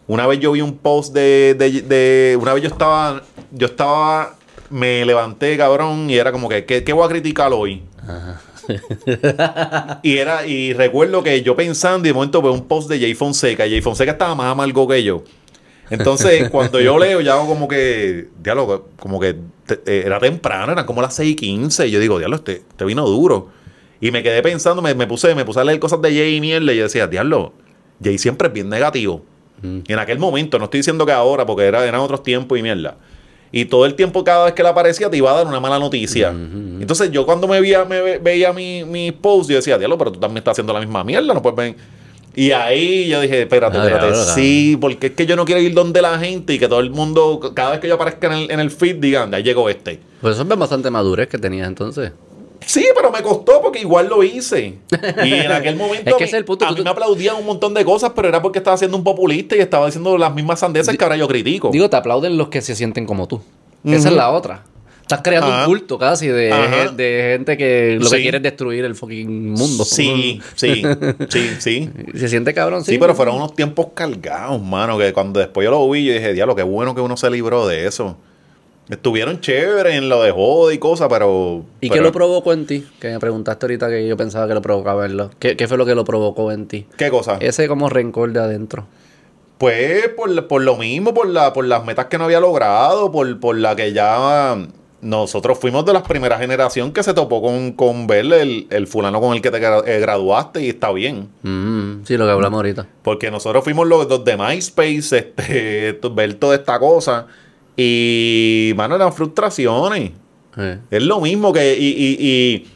una 0.08 0.28
vez 0.28 0.42
yo 0.42 0.52
vi 0.52 0.60
un 0.60 0.78
post 0.78 1.14
de, 1.14 1.56
de, 1.58 1.82
de- 1.84 2.38
una 2.42 2.54
vez 2.54 2.64
yo 2.64 2.68
estaba, 2.70 3.24
yo 3.52 3.68
estaba, 3.68 4.36
me 4.70 5.06
levanté, 5.06 5.56
cabrón, 5.56 6.10
y 6.10 6.16
era 6.18 6.34
como 6.34 6.50
que, 6.50 6.66
¿qué, 6.66 6.84
qué 6.84 6.92
voy 6.92 7.06
a 7.06 7.10
criticar 7.10 7.54
hoy? 7.54 7.84
y 10.04 10.18
era, 10.18 10.46
y 10.46 10.74
recuerdo 10.74 11.24
que 11.24 11.42
yo 11.44 11.56
pensando 11.56 12.06
y 12.08 12.10
de 12.10 12.14
momento 12.14 12.42
veo 12.42 12.52
un 12.52 12.68
post 12.68 12.90
de 12.90 13.00
Jay 13.00 13.14
Fonseca, 13.14 13.66
y 13.66 13.70
Jay 13.72 13.82
Fonseca 13.82 14.12
estaba 14.12 14.36
más 14.36 14.52
amargo 14.52 14.86
que 14.86 15.02
yo. 15.02 15.24
Entonces, 15.90 16.50
cuando 16.50 16.80
yo 16.82 16.98
leo, 17.00 17.22
ya 17.22 17.34
hago 17.34 17.48
como 17.48 17.68
que, 17.68 18.28
diálogo, 18.42 18.88
como 19.00 19.20
que 19.20 19.36
te- 19.66 19.82
eh, 19.86 20.04
era 20.06 20.20
temprano, 20.20 20.72
eran 20.74 20.86
como 20.86 21.02
las 21.02 21.16
6 21.16 21.32
y 21.32 21.36
15. 21.36 21.88
Y 21.88 21.92
yo 21.92 22.00
digo, 22.00 22.18
diablo, 22.20 22.36
este, 22.38 22.64
este 22.70 22.86
vino 22.86 23.06
duro. 23.08 23.50
Y 24.02 24.12
me 24.12 24.22
quedé 24.24 24.42
pensando, 24.44 24.82
me, 24.82 24.94
me 24.94 25.08
puse, 25.08 25.34
me 25.34 25.46
puse 25.46 25.60
a 25.60 25.64
leer 25.64 25.80
cosas 25.80 26.02
de 26.02 26.10
Jay 26.10 26.36
y 26.36 26.42
mierda. 26.42 26.74
Y 26.74 26.78
yo 26.78 26.84
decía, 26.84 27.08
diablo, 27.08 27.54
Jay 28.04 28.18
siempre 28.18 28.48
es 28.50 28.54
bien 28.54 28.70
negativo. 28.70 29.24
Mm. 29.62 29.80
Y 29.88 29.94
en 29.94 30.00
aquel 30.00 30.20
momento, 30.20 30.60
no 30.60 30.66
estoy 30.66 30.80
diciendo 30.80 31.06
que 31.06 31.12
ahora, 31.14 31.46
porque 31.46 31.64
era, 31.66 31.84
eran 31.86 32.02
otros 32.02 32.22
tiempos 32.22 32.60
y 32.60 32.62
mierda. 32.62 32.98
Y 33.52 33.66
todo 33.66 33.86
el 33.86 33.96
tiempo, 33.96 34.24
cada 34.26 34.46
vez 34.46 34.54
que 34.54 34.62
le 34.62 34.70
aparecía, 34.70 35.10
te 35.10 35.16
iba 35.18 35.32
a 35.32 35.36
dar 35.38 35.48
una 35.48 35.60
mala 35.62 35.80
noticia. 35.80 36.30
Entonces, 36.82 37.10
yo 37.12 37.26
cuando 37.26 37.48
me 37.48 37.62
veía, 37.62 37.86
me 37.86 38.02
ve- 38.02 38.20
veía 38.20 38.52
mi, 38.52 38.84
mi 38.84 39.12
post, 39.14 39.50
yo 39.50 39.56
decía, 39.56 39.78
diablo, 39.78 39.98
pero 39.98 40.12
tú 40.12 40.20
también 40.20 40.40
estás 40.40 40.52
haciendo 40.52 40.74
la 40.74 40.80
misma 40.82 41.04
mierda, 41.06 41.34
no 41.34 41.42
puedes 41.42 41.56
ver. 41.56 41.76
Y 42.40 42.52
ahí 42.52 43.08
yo 43.10 43.20
dije, 43.20 43.42
espérate, 43.42 43.80
Ah, 43.80 43.84
espérate, 43.88 44.16
sí, 44.36 44.78
porque 44.80 45.08
es 45.08 45.14
que 45.14 45.26
yo 45.26 45.36
no 45.36 45.44
quiero 45.44 45.60
ir 45.60 45.74
donde 45.74 46.04
la 46.04 46.20
gente 46.20 46.54
y 46.54 46.60
que 46.60 46.68
todo 46.68 46.82
el 46.82 46.92
mundo, 46.92 47.40
cada 47.56 47.72
vez 47.72 47.80
que 47.80 47.88
yo 47.88 47.96
aparezca 47.96 48.28
en 48.28 48.34
el, 48.34 48.52
en 48.52 48.60
el 48.60 48.70
feed, 48.70 48.98
digan, 48.98 49.32
ya 49.32 49.40
llegó 49.40 49.68
este. 49.70 50.00
Pues 50.22 50.36
eso 50.36 50.44
es 50.44 50.60
bastante 50.60 50.92
madurez 50.92 51.28
que 51.30 51.40
tenías 51.40 51.68
entonces. 51.68 52.12
Sí, 52.64 52.86
pero 52.96 53.12
me 53.12 53.24
costó 53.24 53.60
porque 53.60 53.80
igual 53.80 54.08
lo 54.08 54.22
hice. 54.24 54.78
Y 55.26 55.34
en 55.34 55.52
aquel 55.52 55.76
momento 55.78 56.12
Es 56.12 56.16
que 56.16 56.26
es 56.26 56.34
el 56.34 56.46
punto, 56.46 56.66
a 56.66 56.70
tú- 56.70 56.76
mí 56.76 56.84
me 56.84 56.90
aplaudían 56.92 57.38
un 57.38 57.46
montón 57.48 57.74
de 57.74 57.84
cosas, 57.84 58.12
pero 58.16 58.28
era 58.28 58.40
porque 58.40 58.60
estaba 58.60 58.78
siendo 58.78 58.98
un 58.98 59.04
populista 59.04 59.56
y 59.56 59.60
estaba 59.60 59.88
diciendo 59.88 60.16
las 60.20 60.32
mismas 60.36 60.60
sandeces 60.60 60.96
que 60.96 61.04
ahora 61.04 61.18
yo 61.18 61.28
critico. 61.28 61.72
Digo, 61.72 61.90
te 61.90 61.96
aplauden 61.98 62.38
los 62.38 62.50
que 62.50 62.62
se 62.62 62.76
sienten 62.76 63.08
como 63.08 63.28
tú. 63.28 63.42
Esa 63.84 64.10
es 64.10 64.14
la 64.16 64.30
otra. 64.30 64.64
Estás 65.08 65.22
creando 65.24 65.48
Ajá. 65.48 65.60
un 65.62 65.68
culto 65.68 65.98
casi 65.98 66.28
de, 66.28 66.52
Ajá. 66.52 66.92
de 66.92 67.30
gente 67.38 67.56
que 67.56 67.98
lo 67.98 68.10
que 68.10 68.22
quiere 68.22 68.38
es 68.40 68.44
destruir 68.44 68.84
el 68.84 68.94
fucking 68.94 69.52
mundo. 69.52 69.86
Sí, 69.86 70.42
sí, 70.56 70.84
sí, 71.30 71.50
sí. 71.60 71.90
Se 72.14 72.28
siente 72.28 72.54
cabrón, 72.54 72.84
sí. 72.84 72.92
Sí, 72.92 72.98
pero 72.98 73.16
fueron 73.16 73.38
unos 73.38 73.56
tiempos 73.56 73.88
cargados, 73.94 74.62
mano, 74.62 74.98
que 74.98 75.14
cuando 75.14 75.40
después 75.40 75.64
yo 75.64 75.72
lo 75.72 75.90
vi, 75.90 76.04
yo 76.04 76.12
dije, 76.12 76.34
diablo, 76.34 76.58
qué 76.58 76.64
bueno 76.64 76.94
que 76.94 77.00
uno 77.00 77.16
se 77.16 77.30
libró 77.30 77.66
de 77.66 77.88
eso. 77.88 78.18
Estuvieron 78.90 79.40
chéveres 79.40 79.96
en 79.96 80.10
lo 80.10 80.22
de 80.24 80.32
joda 80.32 80.74
y 80.74 80.78
cosas, 80.78 81.08
pero... 81.10 81.64
¿Y 81.80 81.90
qué 81.90 82.02
lo 82.02 82.12
provocó 82.12 82.52
en 82.52 82.66
ti? 82.66 82.86
Que 83.00 83.08
me 83.08 83.20
preguntaste 83.20 83.66
ahorita 83.66 83.88
que 83.88 84.06
yo 84.10 84.18
pensaba 84.18 84.46
que 84.46 84.56
lo 84.56 84.62
provocaba 84.62 85.04
verlo. 85.04 85.32
¿Qué, 85.40 85.56
qué 85.56 85.70
fue 85.70 85.78
lo 85.78 85.86
que 85.86 85.96
lo 85.96 86.04
provocó 86.04 86.52
en 86.52 86.68
ti? 86.68 86.86
¿Qué 86.98 87.10
cosa? 87.10 87.38
Ese 87.40 87.70
como 87.70 87.88
rencor 87.88 88.34
de 88.34 88.42
adentro. 88.42 88.88
Pues 89.58 90.10
por, 90.10 90.48
por 90.48 90.62
lo 90.64 90.76
mismo, 90.76 91.14
por, 91.14 91.28
la, 91.28 91.54
por 91.54 91.66
las 91.66 91.86
metas 91.86 92.08
que 92.08 92.18
no 92.18 92.26
había 92.26 92.42
logrado, 92.42 93.10
por, 93.10 93.40
por 93.40 93.58
la 93.58 93.76
que 93.76 93.94
ya 93.94 94.58
nosotros 95.02 95.60
fuimos 95.60 95.86
de 95.86 95.94
la 95.94 96.02
primera 96.04 96.38
generación 96.40 96.92
que 96.92 97.04
se 97.04 97.14
topó 97.14 97.42
con, 97.42 97.74
con 97.74 98.08
ver 98.08 98.26
el, 98.34 98.68
el 98.70 98.88
fulano 98.88 99.22
con 99.22 99.34
el 99.36 99.42
que 99.42 99.52
te 99.52 99.58
eh, 99.58 100.00
graduaste 100.00 100.64
y 100.64 100.70
está 100.70 100.92
bien. 100.92 101.30
Mm, 101.44 102.04
sí, 102.06 102.18
lo 102.18 102.26
que 102.26 102.32
hablamos 102.32 102.58
ahorita. 102.58 102.88
Porque 103.04 103.30
nosotros 103.30 103.64
fuimos 103.64 103.88
los, 103.88 104.08
los 104.10 104.26
de 104.26 104.36
MySpace, 104.38 105.18
este, 105.18 106.00
ver 106.16 106.34
toda 106.36 106.56
esta 106.56 106.80
cosa. 106.80 107.28
Y, 107.76 108.74
mano, 108.76 108.96
eran 108.96 109.14
frustraciones. 109.14 110.12
Eh. 110.58 110.80
Es 110.90 111.04
lo 111.04 111.22
mismo 111.22 111.54
que. 111.54 111.78
Y, 111.78 111.86
y- 111.88 112.18
y 112.20 112.68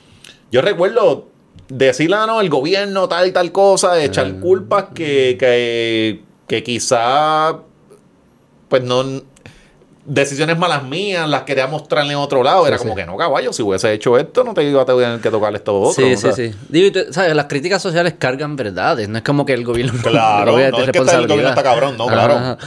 yo 0.52 0.62
recuerdo. 0.62 1.28
decirle, 1.70 2.18
ah, 2.20 2.26
no, 2.28 2.40
el 2.42 2.50
gobierno 2.50 3.08
tal 3.08 3.28
y 3.28 3.32
tal 3.32 3.52
cosa, 3.52 4.04
echar 4.04 4.40
culpas 4.42 4.86
que, 4.94 5.38
que, 5.40 6.22
que 6.46 6.64
quizá, 6.64 7.60
pues 8.68 8.84
no, 8.84 9.04
decisiones 10.06 10.58
malas 10.58 10.84
mías, 10.84 11.30
las 11.30 11.44
quería 11.44 11.68
mostrarle 11.68 12.14
en 12.14 12.18
otro 12.20 12.44
lado. 12.44 12.66
Era 12.68 12.78
como 12.78 12.96
que 12.96 13.06
no, 13.06 13.18
caballo, 13.18 13.54
si 13.54 13.62
hubiese 13.62 13.92
hecho 13.94 14.18
esto, 14.18 14.44
no 14.44 14.54
te 14.54 14.64
iba 14.64 14.82
a 14.82 14.86
tener 14.86 15.20
que 15.20 15.30
tocar 15.30 15.54
esto 15.56 15.80
otro. 15.80 15.94
Sí, 16.04 16.16
sí, 16.18 16.30
sí. 16.36 16.52
Digo, 16.70 16.92
tú- 16.92 17.14
¿sabes? 17.14 17.36
Las 17.36 17.46
críticas 17.46 17.82
sociales 17.82 18.16
cargan 18.18 18.56
verdades. 18.56 19.08
No 19.10 19.18
es 19.18 19.24
como 19.24 19.46
que 19.46 19.54
el 19.54 19.64
gobierno. 19.64 19.94
Claro, 20.02 20.52
no 20.54 20.60
es 20.60 20.90
que 20.92 20.98
está- 21.00 21.18
el 21.18 21.28
gobierno 21.28 21.50
está 21.50 21.64
cabrón, 21.64 21.98
no, 21.98 22.08
claro. 22.08 22.34
Ajá. 22.34 22.58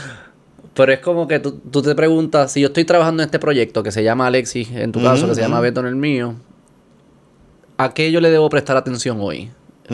Pero 0.73 0.91
es 0.91 0.99
como 0.99 1.25
que 1.27 1.39
tú, 1.39 1.59
tú 1.71 1.81
te 1.81 1.95
preguntas, 1.95 2.51
si 2.51 2.59
yo 2.61 2.67
estoy 2.67 2.83
trabajando 2.83 3.23
en 3.23 3.27
este 3.27 3.39
proyecto 3.39 3.81
que 3.81 3.91
se 3.93 4.03
llama 4.03 4.27
Alexis, 4.27 4.69
en 4.71 4.91
tu 4.91 5.01
caso, 5.01 5.25
que 5.27 5.33
se 5.35 5.39
llama 5.41 5.61
Beto 5.61 5.79
en 5.79 5.85
el 5.85 5.95
mío, 5.95 6.35
¿a 7.77 7.93
qué 7.93 8.11
yo 8.11 8.19
le 8.21 8.29
debo 8.29 8.49
prestar 8.49 8.77
atención 8.77 9.17
hoy? 9.21 9.51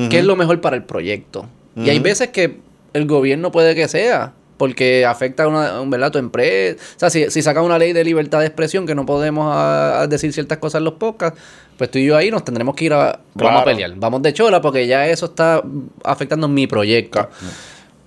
¿Qué 0.09 0.19
es 0.19 0.25
lo 0.25 0.35
mejor 0.35 0.61
para 0.61 0.75
el 0.75 0.83
proyecto? 0.83 1.45
Y 1.75 1.89
hay 1.89 1.99
veces 1.99 2.29
que 2.29 2.59
el 2.93 3.05
gobierno 3.07 3.51
puede 3.51 3.75
que 3.75 3.87
sea, 3.87 4.33
porque 4.61 5.07
afecta 5.07 5.45
a 5.45 5.47
una, 5.47 5.81
¿verdad? 5.87 6.11
tu 6.11 6.19
empresa. 6.19 6.77
O 6.95 6.99
sea, 6.99 7.09
si, 7.09 7.31
si 7.31 7.41
saca 7.41 7.63
una 7.63 7.79
ley 7.79 7.93
de 7.93 8.03
libertad 8.03 8.41
de 8.41 8.45
expresión 8.45 8.85
que 8.85 8.93
no 8.93 9.07
podemos 9.07 9.51
ah, 9.51 10.05
decir 10.07 10.31
ciertas 10.33 10.59
cosas 10.59 10.81
en 10.81 10.83
los 10.83 10.93
podcasts, 10.93 11.39
pues 11.79 11.89
tú 11.89 11.97
y 11.97 12.05
yo 12.05 12.15
ahí 12.15 12.29
nos 12.29 12.45
tendremos 12.45 12.75
que 12.75 12.85
ir 12.85 12.93
a... 12.93 13.21
Vamos 13.33 13.61
a 13.63 13.65
pelear. 13.65 13.91
Vamos 13.95 14.21
de 14.21 14.33
chola 14.33 14.61
porque 14.61 14.85
ya 14.85 15.07
eso 15.07 15.25
está 15.25 15.63
afectando 16.03 16.47
mi 16.47 16.67
proyecto. 16.67 17.27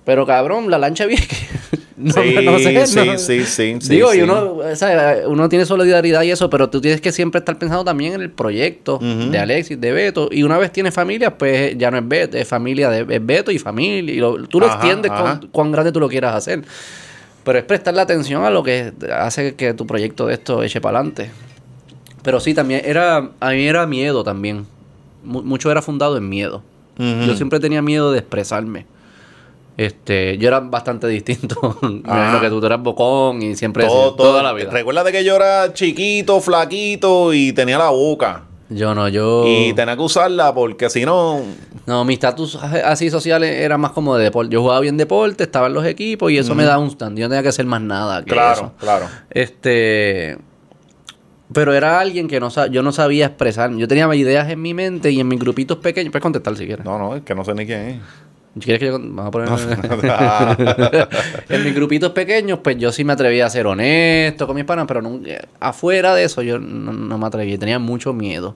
Pero 0.05 0.25
cabrón, 0.25 0.71
la 0.71 0.77
lancha 0.77 1.05
que... 1.09 1.17
no, 1.97 2.11
Sí, 2.13 2.35
no 2.43 2.57
sé, 2.59 2.87
sí, 2.87 2.99
no- 3.05 3.17
sí, 3.17 3.45
sí, 3.45 3.77
sí, 3.79 3.89
Digo, 3.95 4.13
y 4.13 4.21
uno, 4.21 4.57
¿sabes? 4.75 5.23
uno 5.27 5.47
tiene 5.47 5.65
solidaridad 5.65 6.23
y 6.23 6.31
eso, 6.31 6.49
pero 6.49 6.69
tú 6.69 6.81
tienes 6.81 6.99
que 6.99 7.11
siempre 7.13 7.39
estar 7.39 7.57
pensando 7.57 7.85
también 7.85 8.13
en 8.13 8.21
el 8.21 8.29
proyecto 8.31 8.99
de 8.99 9.37
Alexis, 9.39 9.79
de 9.79 9.91
Beto. 9.93 10.27
Y 10.31 10.43
una 10.43 10.57
vez 10.57 10.71
tienes 10.73 10.93
familia, 10.93 11.37
pues 11.37 11.77
ya 11.77 11.91
no 11.91 11.97
es 11.97 12.07
Beto, 12.07 12.37
es 12.37 12.47
familia 12.47 12.89
de 12.89 13.15
es 13.15 13.25
Beto 13.25 13.49
y 13.51 13.59
familia. 13.59 14.13
Y 14.13 14.17
lo- 14.17 14.45
tú 14.47 14.59
lo 14.59 14.65
Ajá, 14.65 14.75
extiendes 14.75 15.11
ajá. 15.11 15.39
cuán 15.51 15.71
grande 15.71 15.91
tú 15.93 15.99
lo 16.01 16.09
quieras 16.09 16.35
hacer. 16.35 16.63
Pero 17.45 17.59
es 17.59 17.63
prestarle 17.63 18.01
atención 18.01 18.43
a 18.43 18.49
lo 18.49 18.63
que 18.63 18.91
hace 19.17 19.55
que 19.55 19.73
tu 19.73 19.85
proyecto 19.87 20.27
de 20.27 20.33
esto 20.33 20.63
eche 20.63 20.81
para 20.81 20.97
adelante. 20.97 21.29
Pero 22.23 22.39
sí, 22.39 22.53
también 22.55 22.81
era, 22.83 23.29
a 23.39 23.49
mí 23.51 23.67
era 23.67 23.85
miedo 23.85 24.23
también. 24.23 24.65
Mu- 25.23 25.43
mucho 25.43 25.69
era 25.71 25.81
fundado 25.81 26.17
en 26.17 26.27
miedo. 26.27 26.63
Yo 26.97 27.35
siempre 27.35 27.59
tenía 27.59 27.81
miedo 27.81 28.11
de 28.11 28.19
expresarme. 28.19 28.85
Este, 29.77 30.37
yo 30.37 30.47
era 30.47 30.59
bastante 30.61 31.07
distinto. 31.07 31.77
Ah. 32.05 32.37
que 32.41 32.49
tú, 32.49 32.65
eras 32.65 32.81
bocón 32.81 33.41
y 33.41 33.55
siempre 33.55 33.85
Todo, 33.85 34.07
así, 34.09 34.17
todo- 34.17 34.27
toda 34.29 34.43
la 34.43 34.53
vida. 34.53 34.69
Recuerda 34.69 35.11
que 35.11 35.23
yo 35.23 35.35
era 35.35 35.73
chiquito, 35.73 36.39
flaquito 36.41 37.33
y 37.33 37.51
tenía 37.53 37.77
la 37.77 37.89
boca. 37.89 38.43
Yo 38.69 38.95
no, 38.95 39.07
yo. 39.09 39.45
Y 39.47 39.73
tenía 39.73 39.95
que 39.95 40.01
usarla 40.01 40.53
porque 40.53 40.89
si 40.89 41.05
no. 41.05 41.41
No, 41.85 42.03
mi 42.03 42.15
estatus 42.15 42.55
así 42.55 43.11
social 43.11 43.43
era 43.43 43.77
más 43.77 43.91
como 43.91 44.15
de 44.17 44.23
deporte. 44.23 44.53
Yo 44.53 44.61
jugaba 44.61 44.79
bien 44.79 44.97
deporte, 44.97 45.43
estaba 45.43 45.67
en 45.67 45.73
los 45.75 45.85
equipos 45.85 46.31
y 46.31 46.37
eso 46.39 46.55
me 46.55 46.63
daba 46.63 46.79
un 46.79 46.89
stand. 46.89 47.17
Yo 47.17 47.25
no 47.25 47.29
tenía 47.29 47.43
que 47.43 47.49
hacer 47.49 47.65
más 47.67 47.81
nada 47.81 48.23
que 48.23 48.31
Claro, 48.31 48.53
eso. 48.53 48.71
claro. 48.79 49.05
Este. 49.29 50.37
Pero 51.53 51.73
era 51.75 51.99
alguien 51.99 52.27
que 52.27 52.39
no 52.39 52.49
yo 52.71 52.81
no 52.81 52.91
sabía 52.91 53.27
expresarme. 53.27 53.79
Yo 53.79 53.87
tenía 53.87 54.13
ideas 54.15 54.49
en 54.49 54.59
mi 54.59 54.73
mente 54.73 55.11
y 55.11 55.19
en 55.19 55.27
mis 55.27 55.39
grupitos 55.39 55.77
pequeños. 55.77 56.11
Puedes 56.11 56.23
contestar 56.23 56.57
si 56.57 56.65
quieres. 56.65 56.83
No, 56.83 56.97
no, 56.97 57.15
es 57.15 57.21
que 57.21 57.35
no 57.35 57.45
sé 57.45 57.53
ni 57.53 57.67
quién 57.67 57.79
es. 57.81 57.99
¿Quieres 58.59 58.79
que 58.79 58.85
yo 58.85 58.93
Vamos 58.99 59.27
a 59.27 59.31
poner. 59.31 59.49
en 61.49 61.63
mis 61.63 61.75
grupitos 61.75 62.11
pequeños, 62.11 62.59
pues 62.63 62.77
yo 62.77 62.91
sí 62.91 63.03
me 63.03 63.13
atrevía 63.13 63.45
a 63.45 63.49
ser 63.49 63.67
honesto 63.67 64.47
con 64.47 64.55
mis 64.55 64.65
panas, 64.65 64.85
pero 64.87 65.01
nunca, 65.01 65.31
afuera 65.59 66.15
de 66.15 66.23
eso 66.23 66.41
yo 66.41 66.59
no, 66.59 66.93
no 66.93 67.17
me 67.17 67.25
atreví. 67.27 67.57
Tenía 67.57 67.79
mucho 67.79 68.13
miedo. 68.13 68.55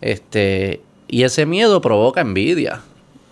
Este. 0.00 0.80
Y 1.08 1.22
ese 1.22 1.46
miedo 1.46 1.80
provoca 1.80 2.20
envidia. 2.20 2.80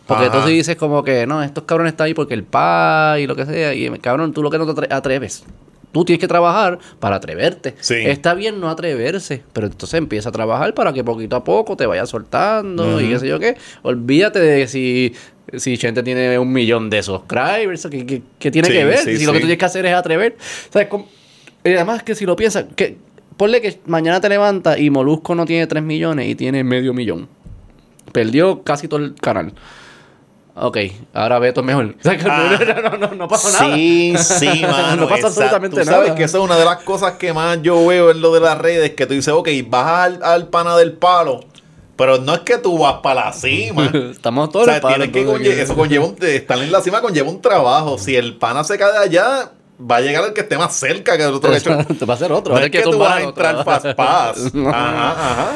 Porque 0.06 0.26
Ajá. 0.26 0.42
tú 0.42 0.48
sí 0.48 0.54
dices 0.54 0.76
como 0.76 1.02
que, 1.02 1.26
no, 1.26 1.42
estos 1.42 1.64
cabrones 1.64 1.92
están 1.94 2.06
ahí 2.06 2.14
porque 2.14 2.34
el 2.34 2.44
pa 2.44 3.16
y 3.18 3.26
lo 3.26 3.34
que 3.34 3.46
sea. 3.46 3.74
Y 3.74 3.90
cabrón, 3.98 4.32
tú 4.32 4.42
lo 4.42 4.50
que 4.50 4.58
no 4.58 4.66
te 4.66 4.72
atre- 4.82 4.92
atreves. 4.92 5.44
Tú 5.92 6.04
tienes 6.04 6.20
que 6.20 6.26
trabajar 6.28 6.78
para 6.98 7.16
atreverte. 7.16 7.74
Sí. 7.80 7.94
Está 7.94 8.34
bien 8.34 8.60
no 8.60 8.68
atreverse, 8.68 9.42
pero 9.52 9.68
entonces 9.68 9.96
empieza 9.96 10.28
a 10.28 10.32
trabajar 10.32 10.74
para 10.74 10.92
que 10.92 11.04
poquito 11.04 11.36
a 11.36 11.44
poco 11.44 11.76
te 11.76 11.86
vayas 11.86 12.10
soltando 12.10 13.00
y 13.00 13.08
qué 13.10 13.18
sé 13.20 13.28
yo 13.28 13.38
qué. 13.38 13.56
Olvídate 13.82 14.40
de 14.40 14.66
si, 14.66 15.14
si 15.56 15.76
Chente 15.78 16.02
tiene 16.02 16.38
un 16.38 16.52
millón 16.52 16.88
de 16.90 17.02
subscribers, 17.02 17.86
¿qué, 17.90 18.06
qué- 18.06 18.22
qué 18.38 18.50
tiene 18.50 18.68
Sí, 18.68 18.74
que 18.74 18.84
ver? 18.84 18.98
sí, 18.98 19.16
si 19.18 19.26
lo 19.26 19.32
que 19.32 19.38
tú 19.40 19.46
tienes 19.46 19.58
que 19.58 19.64
hacer 19.64 19.86
es 19.86 19.94
atrever. 19.94 20.36
¿Sabes? 20.70 20.88
Y 21.64 21.70
además 21.74 22.02
que 22.02 22.14
si 22.14 22.24
lo 22.26 22.36
piensas, 22.36 22.66
que 22.76 22.96
ponle 23.36 23.60
que 23.60 23.78
mañana 23.86 24.20
te 24.20 24.28
levantas 24.28 24.78
y 24.78 24.90
Molusco 24.90 25.34
no 25.34 25.44
tiene 25.46 25.66
3 25.66 25.82
millones 25.82 26.28
y 26.28 26.34
tiene 26.34 26.62
medio 26.64 26.92
millón. 26.94 27.28
Perdió 28.12 28.62
casi 28.62 28.86
todo 28.88 29.00
el 29.00 29.14
canal. 29.14 29.52
Ok, 30.56 30.78
ahora 31.12 31.40
Beto 31.40 31.60
es 31.62 31.66
mejor. 31.66 31.86
O 31.98 32.02
sea, 32.02 32.16
que 32.16 32.24
Ah. 32.28 32.58
no, 32.82 32.90
no, 32.90 33.08
no, 33.08 33.14
no 33.14 33.28
pasa 33.28 33.60
nada. 33.64 33.74
Sí, 33.74 34.14
sí, 34.18 34.62
mano. 34.62 34.96
No 35.02 35.08
pasa 35.08 35.26
exacto. 35.26 35.26
absolutamente 35.56 35.76
Tú 35.80 35.84
sabes 35.84 36.06
nada. 36.08 36.14
que 36.16 36.24
esa 36.24 36.38
es 36.38 36.44
una 36.44 36.56
de 36.56 36.64
las 36.64 36.76
cosas 36.84 37.14
que 37.14 37.32
más 37.32 37.60
yo 37.62 37.84
veo 37.86 38.10
en 38.12 38.20
lo 38.20 38.32
de 38.32 38.40
las 38.40 38.56
redes, 38.58 38.92
que 38.92 39.06
tú 39.06 39.14
dices, 39.14 39.34
ok, 39.34 39.48
vas 39.68 39.86
al, 39.86 40.22
al 40.22 40.48
pana 40.48 40.76
del 40.76 40.92
palo, 40.92 41.40
pero 41.96 42.18
no 42.18 42.34
es 42.34 42.40
que 42.40 42.58
tú 42.58 42.78
vas 42.78 42.96
para 43.02 43.26
la 43.26 43.32
cima. 43.32 43.90
Estamos 44.10 44.48
O 44.48 44.50
todos 44.52 44.66
sea, 44.66 44.76
en 44.76 44.82
palo, 44.82 44.94
tienes 44.96 45.12
que 45.12 45.26
conlle- 45.26 45.60
eso 45.60 45.74
conlleva 45.74 46.06
un, 46.06 46.16
estar 46.20 46.58
en 46.58 46.72
la 46.72 46.80
cima 46.80 47.00
conlleva 47.00 47.28
un 47.30 47.40
trabajo. 47.40 47.98
Si 47.98 48.16
el 48.16 48.36
pana 48.36 48.64
se 48.64 48.76
cae 48.78 48.92
de 48.92 48.98
allá, 48.98 49.52
va 49.80 49.96
a 49.96 50.00
llegar 50.00 50.24
el 50.24 50.32
que 50.32 50.40
esté 50.42 50.56
más 50.58 50.74
cerca 50.74 51.16
que 51.16 51.24
el 51.24 51.34
otro. 51.34 51.54
hecho- 51.54 51.70
va 51.70 52.14
a 52.14 52.16
hacer 52.16 52.32
otro. 52.32 52.54
No 52.54 52.60
es 52.60 52.70
que 52.70 52.82
tú 52.82 52.98
vas 52.98 53.16
a 53.16 53.22
entrar 53.22 53.64
fast 53.64 53.86
pass. 53.96 54.52
Ajá, 54.54 55.10
ajá. 55.10 55.48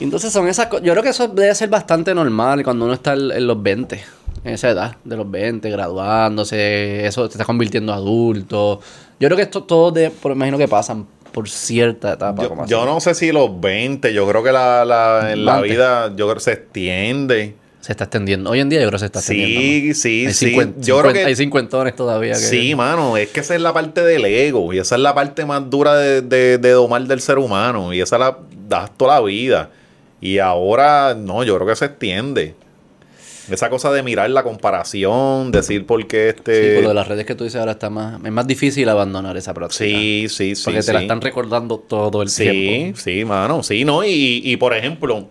Entonces 0.00 0.32
son 0.32 0.46
esas 0.46 0.66
cosas. 0.68 0.84
Yo 0.84 0.92
creo 0.92 1.02
que 1.02 1.08
eso 1.10 1.26
debe 1.28 1.54
ser 1.54 1.68
bastante 1.68 2.14
normal 2.14 2.62
cuando 2.62 2.84
uno 2.84 2.94
está 2.94 3.14
en 3.14 3.30
en 3.32 3.46
los 3.46 3.60
20. 3.62 4.00
En 4.44 4.54
esa 4.54 4.70
edad, 4.70 4.96
de 5.04 5.16
los 5.16 5.28
20, 5.28 5.68
graduándose. 5.68 7.04
Eso 7.04 7.28
te 7.28 7.34
está 7.34 7.44
convirtiendo 7.44 7.92
adulto. 7.92 8.80
Yo 9.18 9.26
creo 9.28 9.36
que 9.36 9.42
esto 9.42 9.64
todo, 9.64 9.90
de, 9.90 10.10
por, 10.10 10.30
imagino 10.32 10.56
que 10.56 10.68
pasan 10.68 11.06
por 11.38 11.48
cierta 11.48 12.12
etapa. 12.14 12.42
Yo, 12.42 12.48
como 12.48 12.62
así. 12.62 12.70
yo 12.70 12.84
no 12.84 13.00
sé 13.00 13.14
si 13.14 13.32
los 13.32 13.60
20, 13.60 14.12
yo 14.12 14.26
creo 14.28 14.42
que 14.42 14.52
la, 14.52 14.84
la- 14.84 15.32
en 15.32 15.44
la 15.44 15.60
vida, 15.60 16.12
yo 16.16 16.28
creo 16.28 16.40
se 16.40 16.52
extiende. 16.52 17.54
Se 17.80 17.92
está 17.92 18.04
extendiendo. 18.04 18.50
Hoy 18.50 18.60
en 18.60 18.68
día 18.68 18.80
yo 18.80 18.88
creo 18.88 18.96
que 18.96 18.98
se 18.98 19.06
está 19.06 19.20
extendiendo. 19.20 19.60
Sí, 19.60 19.94
sí, 19.94 20.26
Hay 20.26 20.32
sí. 20.34 20.56
Yo 20.78 21.00
creo 21.00 21.12
que 21.12 21.24
Hay 21.24 21.36
cincuentones 21.36 21.94
todavía. 21.96 22.32
Que, 22.32 22.38
Sí, 22.40 22.74
mano, 22.74 23.16
es 23.16 23.28
que 23.28 23.40
esa 23.40 23.54
es 23.54 23.60
la 23.60 23.72
parte 23.72 24.02
del 24.02 24.24
ego 24.24 24.72
y 24.72 24.78
esa 24.78 24.96
es 24.96 25.00
la 25.00 25.14
parte 25.14 25.46
más 25.46 25.70
dura 25.70 25.94
de, 25.96 26.20
de, 26.22 26.58
de 26.58 26.70
domar 26.72 27.02
del 27.06 27.20
ser 27.20 27.38
humano 27.38 27.94
y 27.94 28.00
esa 28.00 28.18
la 28.18 28.38
das 28.68 28.90
toda 28.96 29.14
la 29.14 29.20
vida. 29.26 29.70
Y 30.20 30.38
ahora, 30.38 31.14
no, 31.16 31.44
yo 31.44 31.54
creo 31.56 31.68
que 31.68 31.76
se 31.76 31.84
extiende. 31.86 32.56
Esa 33.50 33.70
cosa 33.70 33.90
de 33.92 34.02
mirar 34.02 34.28
la 34.30 34.42
comparación, 34.42 35.50
decir 35.52 35.86
por 35.86 36.06
qué 36.06 36.30
Sí, 36.30 36.36
este... 36.36 36.74
por 36.74 36.82
lo 36.84 36.88
de 36.90 36.94
las 36.94 37.08
redes 37.08 37.24
que 37.26 37.34
tú 37.34 37.44
dices 37.44 37.58
ahora 37.60 37.72
está 37.72 37.90
más... 37.90 38.20
Es 38.24 38.32
más 38.32 38.46
difícil 38.46 38.88
abandonar 38.88 39.36
esa 39.36 39.54
práctica. 39.54 39.84
sí, 39.84 40.26
sí, 40.28 40.54
sí. 40.54 40.62
Porque 40.64 40.78
te 40.80 40.82
sí. 40.84 40.92
la 40.92 41.00
están 41.02 41.20
recordando 41.20 41.78
todo 41.78 42.22
el 42.22 42.28
Sí, 42.28 42.44
tiempo. 42.44 42.98
sí, 42.98 43.24
mano, 43.24 43.62
sí, 43.62 43.84
¿no? 43.84 44.04
Y, 44.04 44.42
y 44.44 44.56
por 44.56 44.74
ejemplo, 44.74 45.26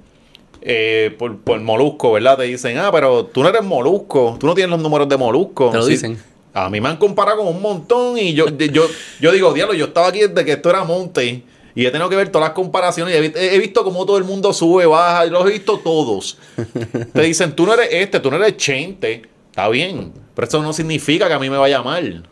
eh, 0.62 1.16
por, 1.18 1.38
por 1.40 1.60
Molusco, 1.62 2.12
¿verdad? 2.14 2.38
Te 2.38 2.44
dicen, 2.44 2.78
ah, 2.78 2.90
pero 2.92 3.26
tú 3.26 3.44
no 3.44 3.50
eres 3.50 3.64
Molusco, 3.64 4.38
tú 4.40 4.48
no 4.48 4.54
tienes 4.56 4.72
los 4.72 4.82
números 4.82 5.08
de 5.08 5.18
Molusco. 5.18 5.70
Te 5.72 5.78
lo 5.78 5.84
Sí. 5.84 5.92
dicen. 5.92 6.18
A 6.54 6.70
mí 6.72 6.82
me 6.82 6.90
han 6.90 6.98
comparado 6.98 7.38
con 7.38 7.48
un 7.50 7.62
montón 7.62 8.18
y 8.18 8.34
yo, 8.34 8.48
yo, 8.50 8.88
yo 9.22 9.32
digo, 9.32 9.54
diablo, 9.54 9.76
yo 9.76 9.86
estaba 9.86 10.08
aquí 10.08 10.20
desde 10.22 10.44
que 10.44 10.54
esto 10.54 10.72
era 10.72 10.84
monte 10.84 11.44
y 11.80 11.86
he 11.86 11.92
tenido 11.92 12.10
que 12.10 12.16
ver 12.16 12.30
todas 12.30 12.48
las 12.50 12.56
comparaciones 12.56 13.14
y 13.14 13.18
he, 13.18 13.22
vi- 13.22 13.34
he 13.36 13.60
visto 13.60 13.84
cómo 13.84 14.06
todo 14.06 14.18
el 14.18 14.24
mundo 14.24 14.52
sube, 14.54 14.86
baja, 14.86 15.26
y 15.26 15.30
los 15.30 15.46
he 15.48 15.52
visto 15.54 15.78
todos. 15.80 16.38
Te 17.14 17.22
dicen, 17.22 17.56
tú 17.56 17.66
no 17.66 17.74
eres 17.76 17.90
este, 17.92 18.20
tú 18.20 18.32
no 18.32 18.38
eres 18.38 18.58
Chente, 18.58 19.22
está 19.50 19.70
bien, 19.70 20.12
pero 20.36 20.48
eso 20.48 20.62
no 20.62 20.74
significa 20.74 21.28
que 21.28 21.34
a 21.34 21.40
mí 21.40 21.50
me 21.50 21.58
vaya 21.58 21.82
mal. 21.82 22.24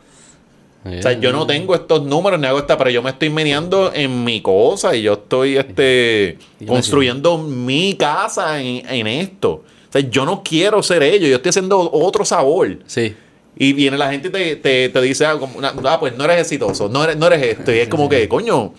O 0.88 1.02
sea, 1.02 1.14
yo 1.14 1.32
no 1.32 1.48
tengo 1.48 1.74
estos 1.74 2.04
números 2.04 2.40
ni 2.40 2.46
hago 2.46 2.60
esta, 2.60 2.78
pero 2.78 2.92
yo 2.92 3.02
me 3.02 3.10
estoy 3.10 3.32
meneando 3.32 3.92
en 3.92 4.24
mi 4.24 4.42
cosa 4.42 4.96
y 4.96 5.02
yo 5.02 5.14
estoy 5.14 5.58
este, 5.58 6.38
construyendo 6.68 7.40
mi 7.40 7.96
casa 7.96 8.62
en, 8.62 8.88
en 8.88 9.08
esto. 9.08 9.52
O 9.90 9.92
sea, 9.92 10.02
yo 10.02 10.26
no 10.26 10.44
quiero 10.44 10.84
ser 10.84 11.02
ellos, 11.02 11.28
yo 11.28 11.38
estoy 11.38 11.50
haciendo 11.50 11.90
otro 11.92 12.24
sabor. 12.24 12.78
Sí. 12.86 13.16
Y 13.58 13.74
viene 13.74 13.98
la 13.98 14.12
gente 14.12 14.28
y 14.28 14.32
te, 14.32 14.56
te, 14.58 14.90
te 14.90 15.02
dice, 15.02 15.26
ah, 15.26 15.40
ah, 15.86 16.00
pues 16.00 16.16
no 16.18 16.24
eres 16.26 16.42
exitoso, 16.42 16.88
no 16.88 17.04
eres, 17.04 17.18
no 17.18 17.26
eres 17.28 17.42
esto. 17.58 17.74
Y 17.74 17.80
es 17.80 17.88
como 17.90 18.08
que, 18.08 18.28
coño, 18.30 18.74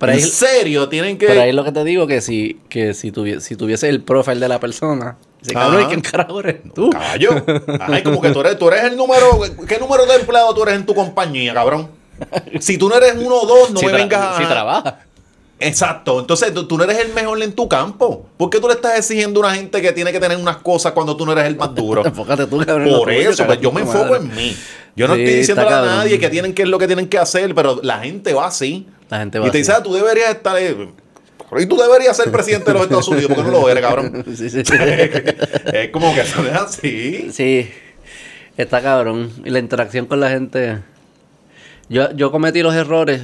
Pero 0.00 0.12
en 0.12 0.18
ahí- 0.18 0.24
serio, 0.24 0.88
tienen 0.88 1.18
que... 1.18 1.26
Pero 1.26 1.42
ahí 1.42 1.50
es 1.50 1.54
lo 1.54 1.62
que 1.62 1.72
te 1.72 1.84
digo, 1.84 2.06
que 2.06 2.20
si, 2.22 2.58
que 2.68 2.94
si, 2.94 3.12
tuviese, 3.12 3.42
si 3.42 3.54
tuviese 3.54 3.88
el 3.88 4.02
profile 4.02 4.40
de 4.40 4.48
la 4.48 4.58
persona, 4.58 5.16
dice, 5.40 5.52
cabrón, 5.54 5.82
¿y 5.82 5.86
quién 5.86 6.00
carajo 6.00 6.40
eres 6.40 6.56
tú? 6.74 6.88
Caballo. 6.90 7.30
Ay, 7.80 8.02
como 8.02 8.20
que 8.20 8.30
tú 8.30 8.40
eres, 8.40 8.58
tú 8.58 8.68
eres 8.68 8.84
el 8.84 8.96
número... 8.96 9.38
¿Qué 9.68 9.78
número 9.78 10.06
de 10.06 10.14
empleado 10.16 10.52
tú 10.54 10.62
eres 10.62 10.74
en 10.76 10.86
tu 10.86 10.94
compañía, 10.94 11.52
cabrón? 11.54 11.88
Si 12.60 12.78
tú 12.78 12.88
no 12.88 12.96
eres 12.96 13.14
uno 13.16 13.34
o 13.36 13.46
dos, 13.46 13.70
no 13.70 13.78
si 13.80 13.86
me 13.86 13.92
vengas 13.92 14.20
a... 14.20 14.38
Si 14.38 14.44
trabaja. 14.46 15.00
Exacto, 15.62 16.18
entonces 16.20 16.54
tú, 16.54 16.66
tú 16.66 16.78
no 16.78 16.84
eres 16.84 16.98
el 16.98 17.12
mejor 17.12 17.42
en 17.42 17.52
tu 17.52 17.68
campo. 17.68 18.26
¿Por 18.38 18.48
qué 18.48 18.58
tú 18.58 18.66
le 18.68 18.72
estás 18.74 18.96
exigiendo 18.98 19.40
a 19.44 19.48
una 19.48 19.54
gente 19.54 19.82
que 19.82 19.92
tiene 19.92 20.10
que 20.10 20.18
tener 20.18 20.38
unas 20.38 20.56
cosas 20.56 20.92
cuando 20.92 21.14
tú 21.14 21.26
no 21.26 21.32
eres 21.32 21.44
el 21.44 21.56
más 21.56 21.74
duro? 21.74 22.02
Enfócate 22.06 22.46
tú, 22.46 22.58
cabrón. 22.64 22.88
en 22.88 22.94
Por 22.96 23.08
tuyo, 23.08 23.30
eso, 23.30 23.44
pues, 23.46 23.60
yo 23.60 23.70
me 23.70 23.82
enfoco 23.82 24.16
en 24.16 24.34
mí. 24.34 24.56
Yo 24.96 25.06
no 25.06 25.14
Sí, 25.14 25.20
estoy 25.20 25.34
diciéndole 25.36 25.68
está 25.68 25.82
a 25.82 25.96
nadie 25.96 26.18
que 26.18 26.30
tienen 26.30 26.54
que 26.54 26.62
es 26.62 26.68
lo 26.68 26.78
que 26.78 26.86
tienen 26.86 27.08
que 27.08 27.18
hacer, 27.18 27.54
pero 27.54 27.78
la 27.82 27.98
gente 27.98 28.32
va 28.32 28.46
así. 28.46 28.86
La 29.10 29.18
gente 29.18 29.38
y 29.38 29.40
va 29.40 29.50
te 29.50 29.58
dice, 29.58 29.72
ah, 29.72 29.82
tú 29.82 29.92
deberías 29.92 30.30
estar. 30.30 30.56
eh, 30.58 30.88
Y 31.58 31.66
tú 31.66 31.76
deberías 31.76 32.16
ser 32.16 32.30
presidente 32.30 32.66
de 32.66 32.74
los 32.74 32.82
Estados 32.84 33.08
Unidos 33.08 33.26
porque 33.34 33.42
no 33.42 33.50
lo 33.50 33.68
eres, 33.68 33.82
cabrón. 33.82 34.24
Sí, 34.36 34.48
sí, 34.48 34.62
sí. 34.64 34.72
es 35.72 35.90
como 35.90 36.14
que 36.14 36.20
eso 36.20 36.46
es 36.46 36.54
así. 36.54 37.30
Sí, 37.32 37.68
está 38.56 38.80
cabrón. 38.80 39.30
Y 39.44 39.50
la 39.50 39.58
interacción 39.58 40.06
con 40.06 40.20
la 40.20 40.30
gente. 40.30 40.78
Yo, 41.88 42.12
yo 42.12 42.30
cometí 42.30 42.62
los 42.62 42.74
errores. 42.74 43.20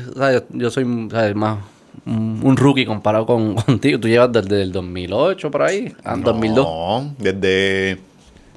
Yo 0.50 0.70
soy 0.70 0.84
¿sabes? 1.10 1.34
más 1.36 1.58
un 2.04 2.56
rookie 2.56 2.84
comparado 2.84 3.26
con, 3.26 3.54
contigo. 3.66 3.98
Tú 4.00 4.08
llevas 4.08 4.32
desde 4.32 4.62
el 4.62 4.72
2008 4.72 5.50
por 5.50 5.62
ahí, 5.62 5.94
ah, 6.04 6.16
2002. 6.16 6.66
No, 6.66 7.14
desde 7.18 7.98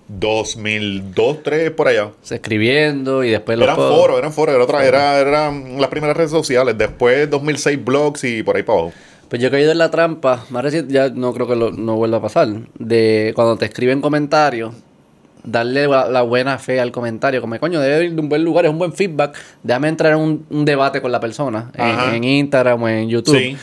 2002, 0.10 1.16
2003, 1.16 1.72
por 1.72 1.88
allá. 1.88 2.10
Escribiendo 2.30 3.24
y 3.24 3.30
después 3.30 3.57
los 3.57 3.66
Eran 3.68 3.78
foros, 3.78 4.18
eran 4.18 4.34
foros, 4.34 4.55
era 4.55 4.64
otra, 4.64 4.86
era, 4.86 5.20
eran 5.20 5.80
las 5.80 5.89
primeras 5.89 6.18
redes 6.18 6.32
sociales. 6.32 6.78
Después 6.78 7.30
2006 7.30 7.84
blogs 7.84 8.24
y 8.24 8.43
por 8.43 8.57
ahí 8.57 8.64
para 8.64 8.80
abajo. 8.80 8.93
Pues 9.30 9.39
yo 9.41 9.49
he 9.49 9.51
caído 9.51 9.72
en 9.72 9.78
la 9.78 9.91
trampa, 9.91 10.45
más 10.49 10.64
reciente, 10.64 10.91
ya 10.91 11.10
no 11.10 11.34
creo 11.34 11.47
que 11.47 11.55
lo, 11.55 11.72
no 11.72 11.95
vuelva 11.95 12.18
a 12.18 12.22
pasar, 12.22 12.49
de 12.80 13.32
cuando 13.36 13.57
te 13.57 13.66
escriben 13.66 14.01
comentarios, 14.01 14.74
darle 15.43 15.88
la, 15.88 16.10
la 16.10 16.24
buena 16.24 16.57
fe 16.57 16.80
al 16.80 16.91
comentario, 16.91 17.39
como 17.39 17.60
coño, 17.60 17.80
debe 17.80 18.05
ir 18.05 18.16
de 18.16 18.22
un 18.22 18.28
buen 18.28 18.43
lugar, 18.43 18.66
es 18.66 18.72
un 18.72 18.80
buen 18.80 18.91
feedback, 18.91 19.38
déjame 19.62 19.89
entrar 19.89 20.14
en 20.14 20.20
un, 20.20 20.45
un 20.49 20.66
debate 20.66 20.99
con 20.99 21.12
la 21.12 21.20
persona, 21.20 21.72
en 21.76 22.24
Instagram 22.24 22.82
o 22.82 22.89
en 22.89 23.07
YouTube. 23.07 23.38
Sí. 23.38 23.55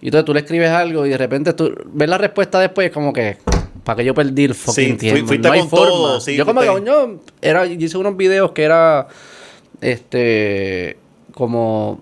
Y 0.00 0.06
entonces 0.06 0.24
tú 0.24 0.32
le 0.32 0.40
escribes 0.40 0.70
algo 0.70 1.04
y 1.04 1.10
de 1.10 1.18
repente 1.18 1.52
tú 1.52 1.74
ves 1.92 2.08
la 2.08 2.16
respuesta 2.16 2.60
después, 2.60 2.90
como 2.90 3.12
que, 3.12 3.36
para 3.84 3.96
que 3.98 4.04
yo 4.04 4.14
perdí 4.14 4.44
el 4.44 4.54
fucking 4.54 4.92
Sí, 4.92 4.96
tiempo. 4.96 5.26
fuiste 5.28 5.48
no 5.48 5.52
hay 5.54 5.60
con 5.60 5.68
forma. 5.70 5.86
todo, 5.88 6.20
sí, 6.20 6.36
yo 6.36 6.44
como 6.46 6.60
que, 6.60 6.66
coño, 6.68 7.20
era, 7.40 7.66
yo 7.66 7.84
hice 7.86 7.96
unos 7.98 8.16
videos 8.16 8.52
que 8.52 8.62
era, 8.64 9.08
este, 9.80 10.96
como 11.34 12.00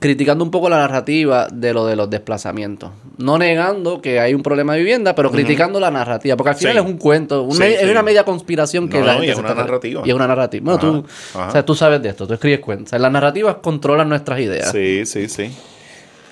criticando 0.00 0.44
un 0.44 0.50
poco 0.50 0.68
la 0.68 0.76
narrativa 0.78 1.46
de 1.50 1.72
lo 1.72 1.86
de 1.86 1.96
los 1.96 2.10
desplazamientos. 2.10 2.90
No 3.16 3.38
negando 3.38 4.02
que 4.02 4.18
hay 4.20 4.34
un 4.34 4.42
problema 4.42 4.74
de 4.74 4.80
vivienda, 4.80 5.14
pero 5.14 5.30
criticando 5.30 5.78
la 5.80 5.90
narrativa. 5.90 6.36
Porque 6.36 6.50
al 6.50 6.56
final 6.56 6.74
Sí. 6.74 6.78
es 6.80 6.84
un 6.86 6.98
cuento, 6.98 7.48
Sí, 7.52 7.62
es 7.62 7.80
sí. 7.80 7.88
una 7.88 8.02
media 8.02 8.24
conspiración 8.24 8.88
que 8.88 8.98
No, 8.98 9.06
la 9.06 9.12
no, 9.14 9.20
gente 9.20 9.26
y 9.28 9.30
es 9.30 9.36
se 9.36 9.40
una 9.40 9.50
está- 9.50 9.62
narrativa. 9.64 10.02
Y 10.04 10.08
es 10.10 10.14
una 10.14 10.26
narrativa. 10.26 10.64
Bueno, 10.64 10.78
tú, 10.80 11.06
Ajá, 11.38 11.48
o 11.48 11.52
sea, 11.52 11.64
tú 11.64 11.74
sabes 11.76 12.02
de 12.02 12.08
esto, 12.10 12.26
tú 12.26 12.34
escribes 12.34 12.58
cuentos. 12.60 12.88
O 12.88 12.90
sea, 12.90 12.98
las 12.98 13.12
narrativas 13.12 13.56
controlan 13.62 14.08
nuestras 14.08 14.40
ideas. 14.40 14.72
Sí, 14.72 15.06
sí, 15.06 15.28
sí. 15.28 15.50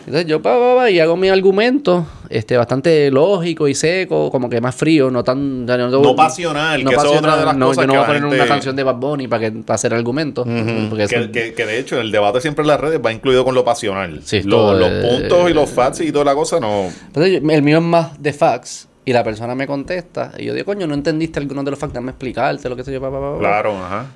Entonces 0.06 0.26
yo 0.26 0.42
pa, 0.42 0.58
pa, 0.58 0.74
pa, 0.76 0.90
y 0.90 0.98
hago 1.00 1.16
mi 1.16 1.28
argumento 1.28 2.06
este, 2.28 2.56
bastante 2.56 3.10
lógico 3.10 3.68
y 3.68 3.74
seco, 3.74 4.30
como 4.30 4.48
que 4.50 4.60
más 4.60 4.74
frío, 4.74 5.10
no 5.10 5.22
tan... 5.22 5.64
o 5.64 5.66
sea, 5.66 5.76
No 5.78 6.16
pasional, 6.16 6.84
que 6.84 6.94
eso 6.94 7.12
es 7.12 7.18
otra 7.18 7.36
de 7.36 7.44
las 7.44 7.56
no, 7.56 7.66
cosas 7.68 7.82
Yo 7.82 7.86
no 7.86 7.92
que 7.92 7.98
voy 7.98 8.04
a 8.04 8.06
poner 8.06 8.22
gente- 8.22 8.36
una 8.36 8.46
canción 8.46 8.74
de 8.76 8.82
Bad 8.82 8.96
Bunny 8.96 9.28
para, 9.28 9.40
que, 9.50 9.58
para 9.58 9.74
hacer 9.74 9.94
argumentos. 9.94 10.46
Porque 10.88 11.04
eso- 11.04 11.14
que, 11.16 11.30
que- 11.30 11.54
que 11.54 11.66
de 11.66 11.78
hecho 11.78 12.00
el 12.00 12.10
debate 12.10 12.40
siempre 12.40 12.62
en 12.62 12.68
las 12.68 12.80
redes 12.80 13.00
va 13.04 13.12
incluido 13.12 13.44
con 13.44 13.54
lo 13.54 13.64
pasional. 13.64 14.20
Sí, 14.24 14.42
Lo- 14.42 14.56
todo, 14.56 14.78
los 14.78 14.88
eh, 14.90 15.02
puntos 15.08 15.50
y 15.50 15.54
los 15.54 15.70
facts 15.70 16.00
y 16.00 16.10
toda 16.12 16.24
la 16.24 16.34
cosa 16.34 16.58
no. 16.58 16.88
Entonces, 17.06 17.42
el 17.48 17.62
mío 17.62 17.78
es 17.78 17.84
más 17.84 18.20
de 18.22 18.32
fax 18.32 18.88
y 19.04 19.12
la 19.12 19.22
persona 19.24 19.54
me 19.54 19.66
contesta 19.66 20.32
y 20.38 20.44
yo 20.46 20.54
digo, 20.54 20.64
coño, 20.66 20.86
no 20.86 20.94
entendiste 20.94 21.38
algunos 21.40 21.64
de 21.64 21.70
los 21.72 21.78
facts, 21.80 21.92
dame 21.94 22.10
explicarte 22.10 22.68
lo 22.68 22.76
que 22.76 22.84
sé 22.84 22.92
yo, 22.92 23.00
pa, 23.00 23.10
pa, 23.10 23.20
pa, 23.20 23.32
pa". 23.34 23.38
Claro, 23.38 23.76
ajá. 23.76 24.06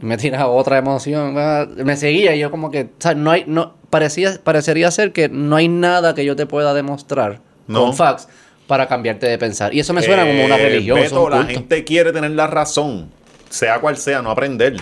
Me 0.00 0.16
tira 0.18 0.46
otra 0.46 0.78
emoción. 0.78 1.34
Me 1.76 1.96
seguía 1.96 2.34
y 2.34 2.38
yo 2.38 2.50
como 2.50 2.70
que, 2.70 2.82
o 2.82 2.88
sea, 2.98 3.14
no 3.14 3.30
hay, 3.30 3.44
no, 3.46 3.74
parecía, 3.90 4.38
parecería 4.42 4.90
ser 4.90 5.12
que 5.12 5.28
no 5.28 5.56
hay 5.56 5.68
nada 5.68 6.14
que 6.14 6.24
yo 6.24 6.36
te 6.36 6.44
pueda 6.46 6.74
demostrar 6.74 7.40
No. 7.66 7.80
con 7.84 7.94
fax 7.94 8.28
para 8.66 8.88
cambiarte 8.88 9.26
de 9.26 9.38
pensar. 9.38 9.72
Y 9.72 9.80
eso 9.80 9.92
me 9.94 10.02
suena 10.02 10.26
como 10.26 10.44
una 10.44 10.56
Eh, 10.58 10.62
religión. 10.68 11.00
Beto, 11.00 11.24
un 11.24 11.30
la 11.30 11.44
gente 11.44 11.84
quiere 11.84 12.12
tener 12.12 12.32
la 12.32 12.46
razón, 12.46 13.10
sea 13.48 13.80
cual 13.80 13.96
sea, 13.96 14.20
no 14.22 14.30
aprender. 14.30 14.76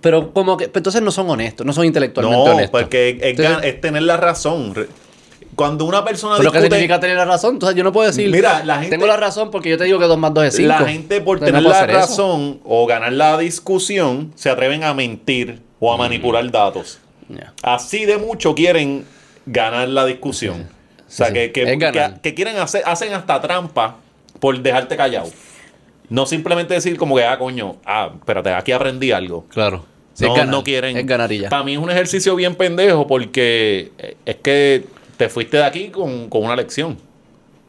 Pero 0.00 0.32
como 0.32 0.56
que, 0.56 0.66
pero 0.68 0.80
entonces 0.80 1.02
no 1.02 1.10
son 1.10 1.30
honestos, 1.30 1.66
no 1.66 1.72
son 1.72 1.84
intelectualmente 1.84 2.44
No, 2.48 2.54
honestos. 2.54 2.80
porque 2.82 3.10
es, 3.10 3.16
Entonces, 3.22 3.56
gan- 3.58 3.64
es 3.64 3.80
tener 3.80 4.02
la 4.02 4.16
razón. 4.16 4.74
Cuando 5.58 5.84
una 5.84 6.04
persona 6.04 6.36
pero 6.38 6.52
¿qué 6.52 6.58
discute, 6.58 6.76
significa 6.76 7.00
tener 7.00 7.16
la 7.16 7.24
razón? 7.24 7.54
Entonces 7.54 7.76
yo 7.76 7.82
no 7.84 7.92
puedo 7.92 8.06
decir, 8.06 8.30
Mira, 8.30 8.62
la 8.64 8.76
gente- 8.76 8.90
tengo 8.90 9.06
la 9.08 9.16
razón 9.16 9.50
porque 9.50 9.68
yo 9.70 9.76
te 9.76 9.84
digo 9.84 9.98
que 9.98 10.04
2 10.06 10.16
más 10.16 10.32
2 10.32 10.44
es 10.44 10.54
5. 10.56 10.68
la 10.68 10.78
gente 10.88 11.20
por 11.20 11.40
tener 11.40 11.62
la 11.62 11.84
razón 11.86 12.60
o 12.64 12.86
ganar 12.86 13.12
la 13.12 13.36
discusión 13.38 14.32
se 14.36 14.48
atreven 14.50 14.84
a 14.84 14.94
mentir 14.94 15.60
o 15.80 15.92
a 15.92 15.96
Mm. 15.96 15.98
manipular 15.98 16.50
datos. 16.50 17.00
Así 17.62 18.04
de 18.06 18.18
mucho 18.18 18.54
quieren 18.54 19.04
ganar 19.46 19.88
la 19.88 20.06
discusión. 20.06 20.68
O 21.06 21.10
sea, 21.10 21.26
Sí, 21.28 21.32
que, 21.34 21.52
que, 21.52 21.64
que, 21.78 22.10
que 22.22 22.34
quieren 22.34 22.56
hacer, 22.58 22.82
hacen 22.86 23.12
hasta 23.14 23.40
trampa 23.40 23.96
por 24.40 24.58
dejarte 24.60 24.96
callado. 24.96 25.28
No 26.08 26.24
simplemente 26.24 26.72
decir 26.74 26.96
como 26.96 27.16
que, 27.16 27.24
ah, 27.24 27.36
coño, 27.38 27.76
ah, 27.84 28.10
espérate, 28.14 28.52
aquí 28.54 28.72
aprendí 28.72 29.10
algo. 29.12 29.44
Claro. 29.48 29.84
Sí, 30.14 30.24
no, 30.24 30.34
ganar, 30.34 30.48
no 30.48 30.64
quieren. 30.64 30.96
Es 30.96 31.06
ganar 31.06 31.30
y 31.32 31.38
ya. 31.40 31.48
Para 31.48 31.62
mí 31.64 31.72
es 31.74 31.78
un 31.78 31.90
ejercicio 31.90 32.34
bien 32.36 32.54
pendejo 32.54 33.06
porque 33.06 33.92
eh, 33.98 34.16
es 34.24 34.36
que 34.36 34.84
te 35.18 35.28
fuiste 35.28 35.58
de 35.58 35.64
aquí 35.64 35.88
con, 35.90 36.30
con 36.30 36.44
una 36.44 36.56
lección. 36.56 36.96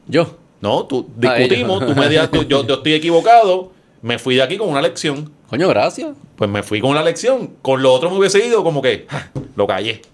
Yo. 0.08 0.38
No, 0.62 0.86
tú 0.86 1.08
Ah, 1.26 1.36
discutimos, 1.36 1.86
tú 1.86 1.94
me 1.96 2.08
di- 2.10 2.18
tú- 2.32 2.44
yo, 2.46 2.66
yo 2.66 2.76
estoy 2.76 2.94
equivocado, 2.94 3.72
me 4.02 4.18
fui 4.20 4.36
de 4.36 4.44
aquí 4.44 4.58
con 4.58 4.70
una 4.70 4.82
lección. 4.82 5.32
Coño, 5.50 5.68
gracias. 5.68 6.12
Pues 6.36 6.50
me 6.50 6.64
fui 6.64 6.80
con 6.80 6.92
una 6.92 7.02
lección. 7.04 7.52
Con 7.62 7.82
lo 7.82 7.92
otro 7.94 8.10
me 8.10 8.18
hubiese 8.18 8.46
ido 8.46 8.64
como 8.64 8.82
que 8.82 9.06
"Ja, 9.10 9.32
lo 9.56 9.68
callé. 9.68 10.02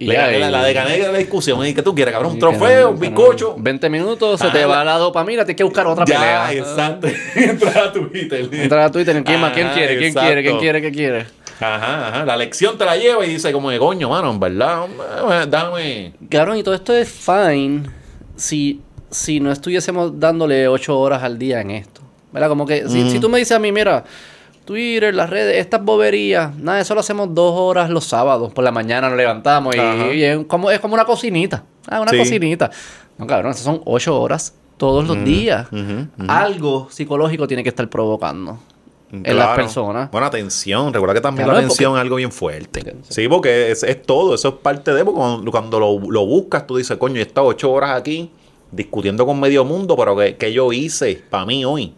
Y 0.00 0.06
la, 0.06 0.30
la 0.50 0.64
de 0.64 0.72
gané 0.72 0.98
la 0.98 1.12
discusión. 1.16 1.64
¿Y 1.64 1.72
qué 1.72 1.80
tú 1.80 1.94
quieres, 1.94 2.12
cabrón? 2.12 2.32
Un 2.32 2.38
trofeo, 2.40 2.88
que 2.88 2.94
un 2.94 2.98
bizcocho. 3.00 3.54
20 3.56 3.88
minutos, 3.88 4.40
se 4.40 4.48
Ah, 4.48 4.52
te 4.52 4.64
va 4.64 4.82
la- 4.84 4.98
dopamina, 4.98 5.44
tienes 5.44 5.56
que 5.56 5.62
buscar 5.64 5.86
otra 5.86 6.04
Ya, 6.04 6.16
pelea. 6.18 6.52
exacto. 6.52 7.06
Entra 7.36 7.84
a 7.84 7.92
Twitter. 7.92 8.48
Entrar 8.52 8.80
a 8.80 8.90
Twitter, 8.90 9.22
¿quién 9.22 9.40
más? 9.40 9.52
¿Quién 9.52 9.68
quiere? 9.68 9.94
¿Quién 9.96 10.08
exacto. 10.08 10.26
quiere? 10.26 10.42
¿Quién 10.42 10.58
quiere? 10.58 10.82
¿Qué 10.82 10.90
quiere? 10.92 11.26
Ajá, 11.60 12.08
ajá. 12.08 12.24
La 12.24 12.36
lección 12.36 12.76
te 12.78 12.84
la 12.84 12.96
lleva 12.96 13.24
y 13.24 13.30
dice 13.30 13.52
como 13.52 13.70
de 13.70 13.78
coño, 13.78 14.08
mano, 14.10 14.30
en 14.30 14.40
verdad, 14.40 14.86
dame. 15.48 16.12
Cabrón, 16.30 16.58
y 16.58 16.62
todo 16.62 16.74
esto 16.74 16.94
es 16.94 17.08
fine 17.08 17.84
si, 18.36 18.82
si 19.10 19.40
no 19.40 19.50
estuviésemos 19.50 20.18
dándole 20.20 20.68
8 20.68 20.98
horas 20.98 21.22
al 21.22 21.38
día 21.38 21.60
en 21.60 21.70
esto. 21.70 22.00
¿Verdad? 22.32 22.48
Como 22.48 22.66
que 22.66 22.88
si, 22.88 23.10
si 23.10 23.18
tú 23.20 23.28
me 23.30 23.38
dices 23.38 23.56
a 23.56 23.58
mí, 23.58 23.72
mira, 23.72 24.04
Twitter, 24.66 25.14
las 25.14 25.30
redes, 25.30 25.56
estas 25.58 25.82
boberías, 25.82 26.54
nada, 26.56 26.80
eso 26.80 26.92
lo 26.94 27.00
hacemos 27.00 27.32
dos 27.34 27.54
horas 27.58 27.88
los 27.88 28.04
sábados. 28.04 28.52
Por 28.52 28.62
la 28.64 28.72
mañana 28.72 29.08
nos 29.08 29.16
levantamos 29.16 29.74
y, 29.74 30.22
es, 30.22 30.44
como, 30.46 30.70
es 30.70 30.80
como 30.80 30.94
una 30.94 31.04
cocinita. 31.04 31.62
Ah, 31.88 32.00
una 32.00 32.10
Sí. 32.10 32.18
cocinita. 32.18 32.70
No, 33.16 33.26
cabrón, 33.26 33.52
esas 33.52 33.64
son 33.64 33.80
8 33.86 34.20
horas 34.20 34.54
todos 34.76 35.06
los 35.06 35.24
días. 35.24 35.68
ujú, 35.72 36.08
Algo 36.28 36.88
psicológico 36.90 37.46
tiene 37.46 37.62
que 37.62 37.70
estar 37.70 37.88
provocando 37.88 38.58
en 39.12 39.36
las 39.36 39.56
personas. 39.56 40.10
Bueno, 40.10 40.26
atención. 40.26 40.92
Recuerda 40.92 41.14
que 41.14 41.20
también 41.20 41.44
Claro, 41.44 41.60
la 41.60 41.64
atención 41.64 41.94
es 41.94 42.00
algo 42.00 42.16
bien 42.16 42.32
fuerte. 42.32 42.96
Sí, 43.08 43.28
porque 43.28 43.70
es, 43.70 43.82
es 43.82 44.02
todo. 44.02 44.34
Eso 44.34 44.48
es 44.48 44.54
parte 44.54 44.92
de. 44.92 45.04
Porque 45.04 45.18
cuando, 45.18 45.50
cuando 45.50 45.80
lo, 45.80 46.00
lo 46.00 46.26
buscas, 46.26 46.66
tú 46.66 46.76
dices, 46.76 46.96
coño, 46.96 47.14
yo 47.14 47.20
he 47.20 47.26
estado 47.26 47.46
ocho 47.46 47.72
horas 47.72 47.98
aquí 47.98 48.30
discutiendo 48.72 49.24
con 49.26 49.38
medio 49.38 49.64
mundo, 49.64 49.96
pero 49.96 50.16
¿qué, 50.16 50.36
qué 50.36 50.52
yo 50.52 50.72
hice 50.72 51.22
para 51.30 51.46
mí 51.46 51.64
hoy? 51.64 51.94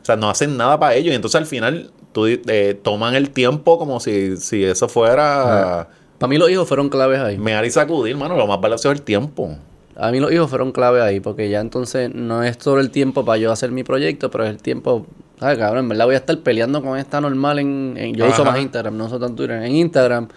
O 0.00 0.04
sea, 0.04 0.16
no 0.16 0.30
hacen 0.30 0.56
nada 0.56 0.78
para 0.78 0.94
ellos. 0.94 1.12
Y 1.12 1.16
entonces 1.16 1.40
al 1.40 1.46
final 1.46 1.90
tú, 2.12 2.26
eh, 2.26 2.78
toman 2.82 3.14
el 3.14 3.30
tiempo 3.30 3.78
como 3.78 4.00
si, 4.00 4.36
si 4.36 4.64
eso 4.64 4.88
fuera 4.88 5.88
Para 6.18 6.28
mí 6.28 6.38
los 6.38 6.50
hijos 6.50 6.68
fueron 6.68 6.88
claves 6.88 7.20
ahí. 7.20 7.38
mear 7.38 7.64
y 7.64 7.70
sacudir, 7.70 8.16
mano. 8.16 8.36
Lo 8.36 8.46
más 8.46 8.60
valioso 8.60 8.90
es 8.90 8.98
el 8.98 9.02
tiempo. 9.02 9.56
A 9.96 10.10
mí 10.10 10.20
los 10.20 10.32
hijos 10.32 10.48
fueron 10.48 10.72
clave 10.72 11.02
ahí, 11.02 11.20
porque 11.20 11.50
ya 11.50 11.60
entonces 11.60 12.14
no 12.14 12.42
es 12.42 12.56
solo 12.58 12.80
el 12.80 12.90
tiempo 12.90 13.24
para 13.24 13.36
yo 13.36 13.52
hacer 13.52 13.70
mi 13.70 13.84
proyecto, 13.84 14.30
pero 14.30 14.44
es 14.44 14.50
el 14.50 14.62
tiempo, 14.62 15.06
¿sabes, 15.40 15.58
cabrón? 15.58 15.84
En 15.84 15.88
verdad 15.88 16.04
voy 16.04 16.14
a 16.14 16.18
estar 16.18 16.38
peleando 16.38 16.82
con 16.82 16.96
esta 16.98 17.20
normal 17.20 17.58
en... 17.58 17.94
en- 17.96 18.14
yo 18.14 18.28
uso 18.28 18.44
más 18.44 18.58
Instagram, 18.60 18.96
no 18.96 19.06
uso 19.06 19.18
tanto 19.18 19.36
Twitter. 19.36 19.62
En 19.62 19.74
Instagram, 19.74 20.28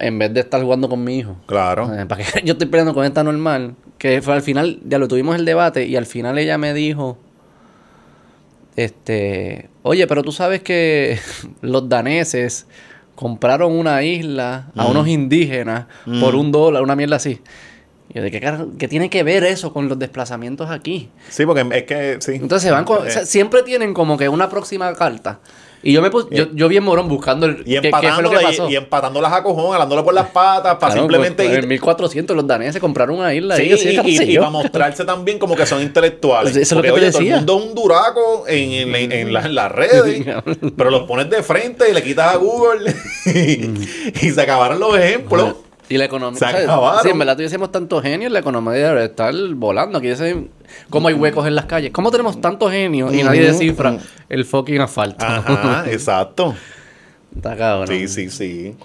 en 0.00 0.18
vez 0.18 0.32
de 0.34 0.40
estar 0.40 0.60
jugando 0.62 0.88
con 0.88 1.04
mi 1.04 1.18
hijo. 1.18 1.36
Claro. 1.46 1.92
Eh, 1.94 2.06
¿Para 2.06 2.24
qué 2.24 2.40
yo 2.44 2.52
estoy 2.54 2.66
peleando 2.68 2.94
con 2.94 3.04
esta 3.04 3.22
normal? 3.22 3.74
Que 3.98 4.22
fue 4.22 4.34
al 4.34 4.42
final, 4.42 4.80
ya 4.84 4.98
lo 4.98 5.06
tuvimos 5.08 5.36
el 5.36 5.44
debate 5.44 5.86
y 5.86 5.96
al 5.96 6.06
final 6.06 6.38
ella 6.38 6.56
me 6.56 6.72
dijo, 6.72 7.18
este, 8.76 9.68
oye, 9.82 10.06
pero 10.06 10.22
tú 10.22 10.32
sabes 10.32 10.62
que 10.62 11.18
los 11.62 11.88
daneses 11.88 12.66
compraron 13.14 13.72
una 13.72 14.02
isla 14.04 14.70
a 14.76 14.84
Mm. 14.84 14.90
unos 14.90 15.08
indígenas 15.08 15.86
por 16.20 16.36
un 16.36 16.52
dólar, 16.52 16.82
una 16.82 16.94
mierda 16.94 17.16
así. 17.16 17.40
Y 18.10 18.14
yo, 18.14 18.22
¿de 18.22 18.30
qué, 18.30 18.40
qué 18.78 18.88
tiene 18.88 19.10
que 19.10 19.22
ver 19.22 19.44
eso 19.44 19.72
con 19.72 19.88
los 19.88 19.98
desplazamientos 19.98 20.70
aquí? 20.70 21.10
Sí, 21.28 21.44
porque 21.44 21.66
es 21.72 21.82
que 21.84 22.16
sí. 22.20 22.32
Entonces 22.36 22.62
se 22.62 22.70
van 22.70 22.84
con, 22.84 23.04
Eh, 23.04 23.08
o 23.08 23.10
sea, 23.10 23.26
siempre 23.26 23.62
tienen 23.62 23.92
como 23.92 24.16
que 24.16 24.28
una 24.28 24.48
próxima 24.48 24.92
carta. 24.94 25.40
Y 25.80 25.92
yo 25.92 26.02
me 26.02 26.10
puse, 26.10 26.26
yo, 26.32 26.46
yo 26.54 26.66
bien 26.66 26.82
morón 26.82 27.06
buscando 27.06 27.46
el, 27.46 27.62
y 27.64 27.74
qué, 27.80 27.82
qué 27.82 27.90
fue 27.90 28.00
lo 28.22 28.30
que 28.30 28.36
empatándola 28.36 28.40
pasó. 28.40 28.68
y, 28.68 28.72
y 28.72 28.76
empatándolas 28.76 29.32
a 29.32 29.42
cojón, 29.44 29.70
jalándole 29.70 30.02
por 30.02 30.12
las 30.12 30.26
patas, 30.32 30.74
para 30.76 30.92
Claro, 30.92 31.02
simplemente 31.02 31.44
pues, 31.44 31.56
ir- 31.56 31.62
en 31.62 31.68
1400 31.68 32.34
los 32.36 32.46
daneses 32.48 32.80
compraron 32.80 33.16
una 33.18 33.32
isla 33.32 33.54
Sí, 33.56 33.72
así, 33.72 33.90
y, 34.04 34.22
y, 34.22 34.32
yo. 34.32 34.40
para 34.40 34.50
mostrarse 34.50 35.04
también 35.04 35.38
como 35.38 35.54
que 35.54 35.66
son 35.66 35.80
intelectuales. 35.80 36.56
Eso 36.56 36.60
es 36.62 36.72
lo 36.72 36.82
que 36.82 36.88
te 36.88 36.94
oye, 36.94 37.10
todo 37.12 37.18
el 37.20 37.24
decía. 37.26 37.36
mundo 37.36 37.58
es 37.60 37.64
un 37.66 37.74
duraco 37.76 38.44
en, 38.48 38.72
en, 38.72 38.94
en- 38.96 39.12
en 39.12 39.32
la- 39.32 39.42
en 39.46 39.54
las 39.54 39.70
redes, 39.70 40.24
pero 40.76 40.90
los 40.90 41.02
pones 41.02 41.30
de 41.30 41.44
frente 41.44 41.88
y 41.88 41.94
le 41.94 42.02
quitas 42.02 42.34
a 42.34 42.36
Google 42.38 42.92
y, 43.26 44.26
y 44.26 44.30
se 44.32 44.40
acabaron 44.40 44.80
los 44.80 44.98
ejemplos. 44.98 45.54
Y 45.88 45.96
la 45.96 46.04
economía. 46.04 46.38
Se 46.38 46.44
¿sabes? 46.44 46.64
acabaron. 46.64 47.02
Sí, 47.02 47.08
en 47.10 47.18
verdad 47.18 47.36
tuviésemos 47.36 47.72
tantos 47.72 48.02
genios, 48.02 48.30
la 48.30 48.40
economía 48.40 48.72
debe 48.72 49.04
estar 49.04 49.34
volando. 49.54 49.98
Aquí 49.98 50.08
dicen 50.08 50.50
cómo 50.90 51.08
hay 51.08 51.14
huecos 51.14 51.46
en 51.46 51.54
las 51.54 51.64
calles. 51.66 51.90
¿Cómo 51.92 52.10
tenemos 52.10 52.40
tantos 52.40 52.70
genios 52.70 53.14
y 53.14 53.22
nadie 53.22 53.42
descifra 53.42 53.98
el 54.28 54.44
fucking 54.44 54.80
asfalto? 54.80 55.24
Ajá, 55.24 55.84
exacto. 55.90 56.54
Está 57.34 57.56
cabrón. 57.56 57.88
Sí, 57.88 58.08
sí, 58.08 58.30
sí. 58.30 58.76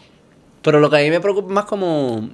Pero 0.61 0.80
lo 0.80 0.89
que 0.89 0.97
a 0.97 0.99
mí 1.01 1.09
me 1.09 1.19
preocupa 1.19 1.51
más 1.51 1.65
como... 1.65 2.30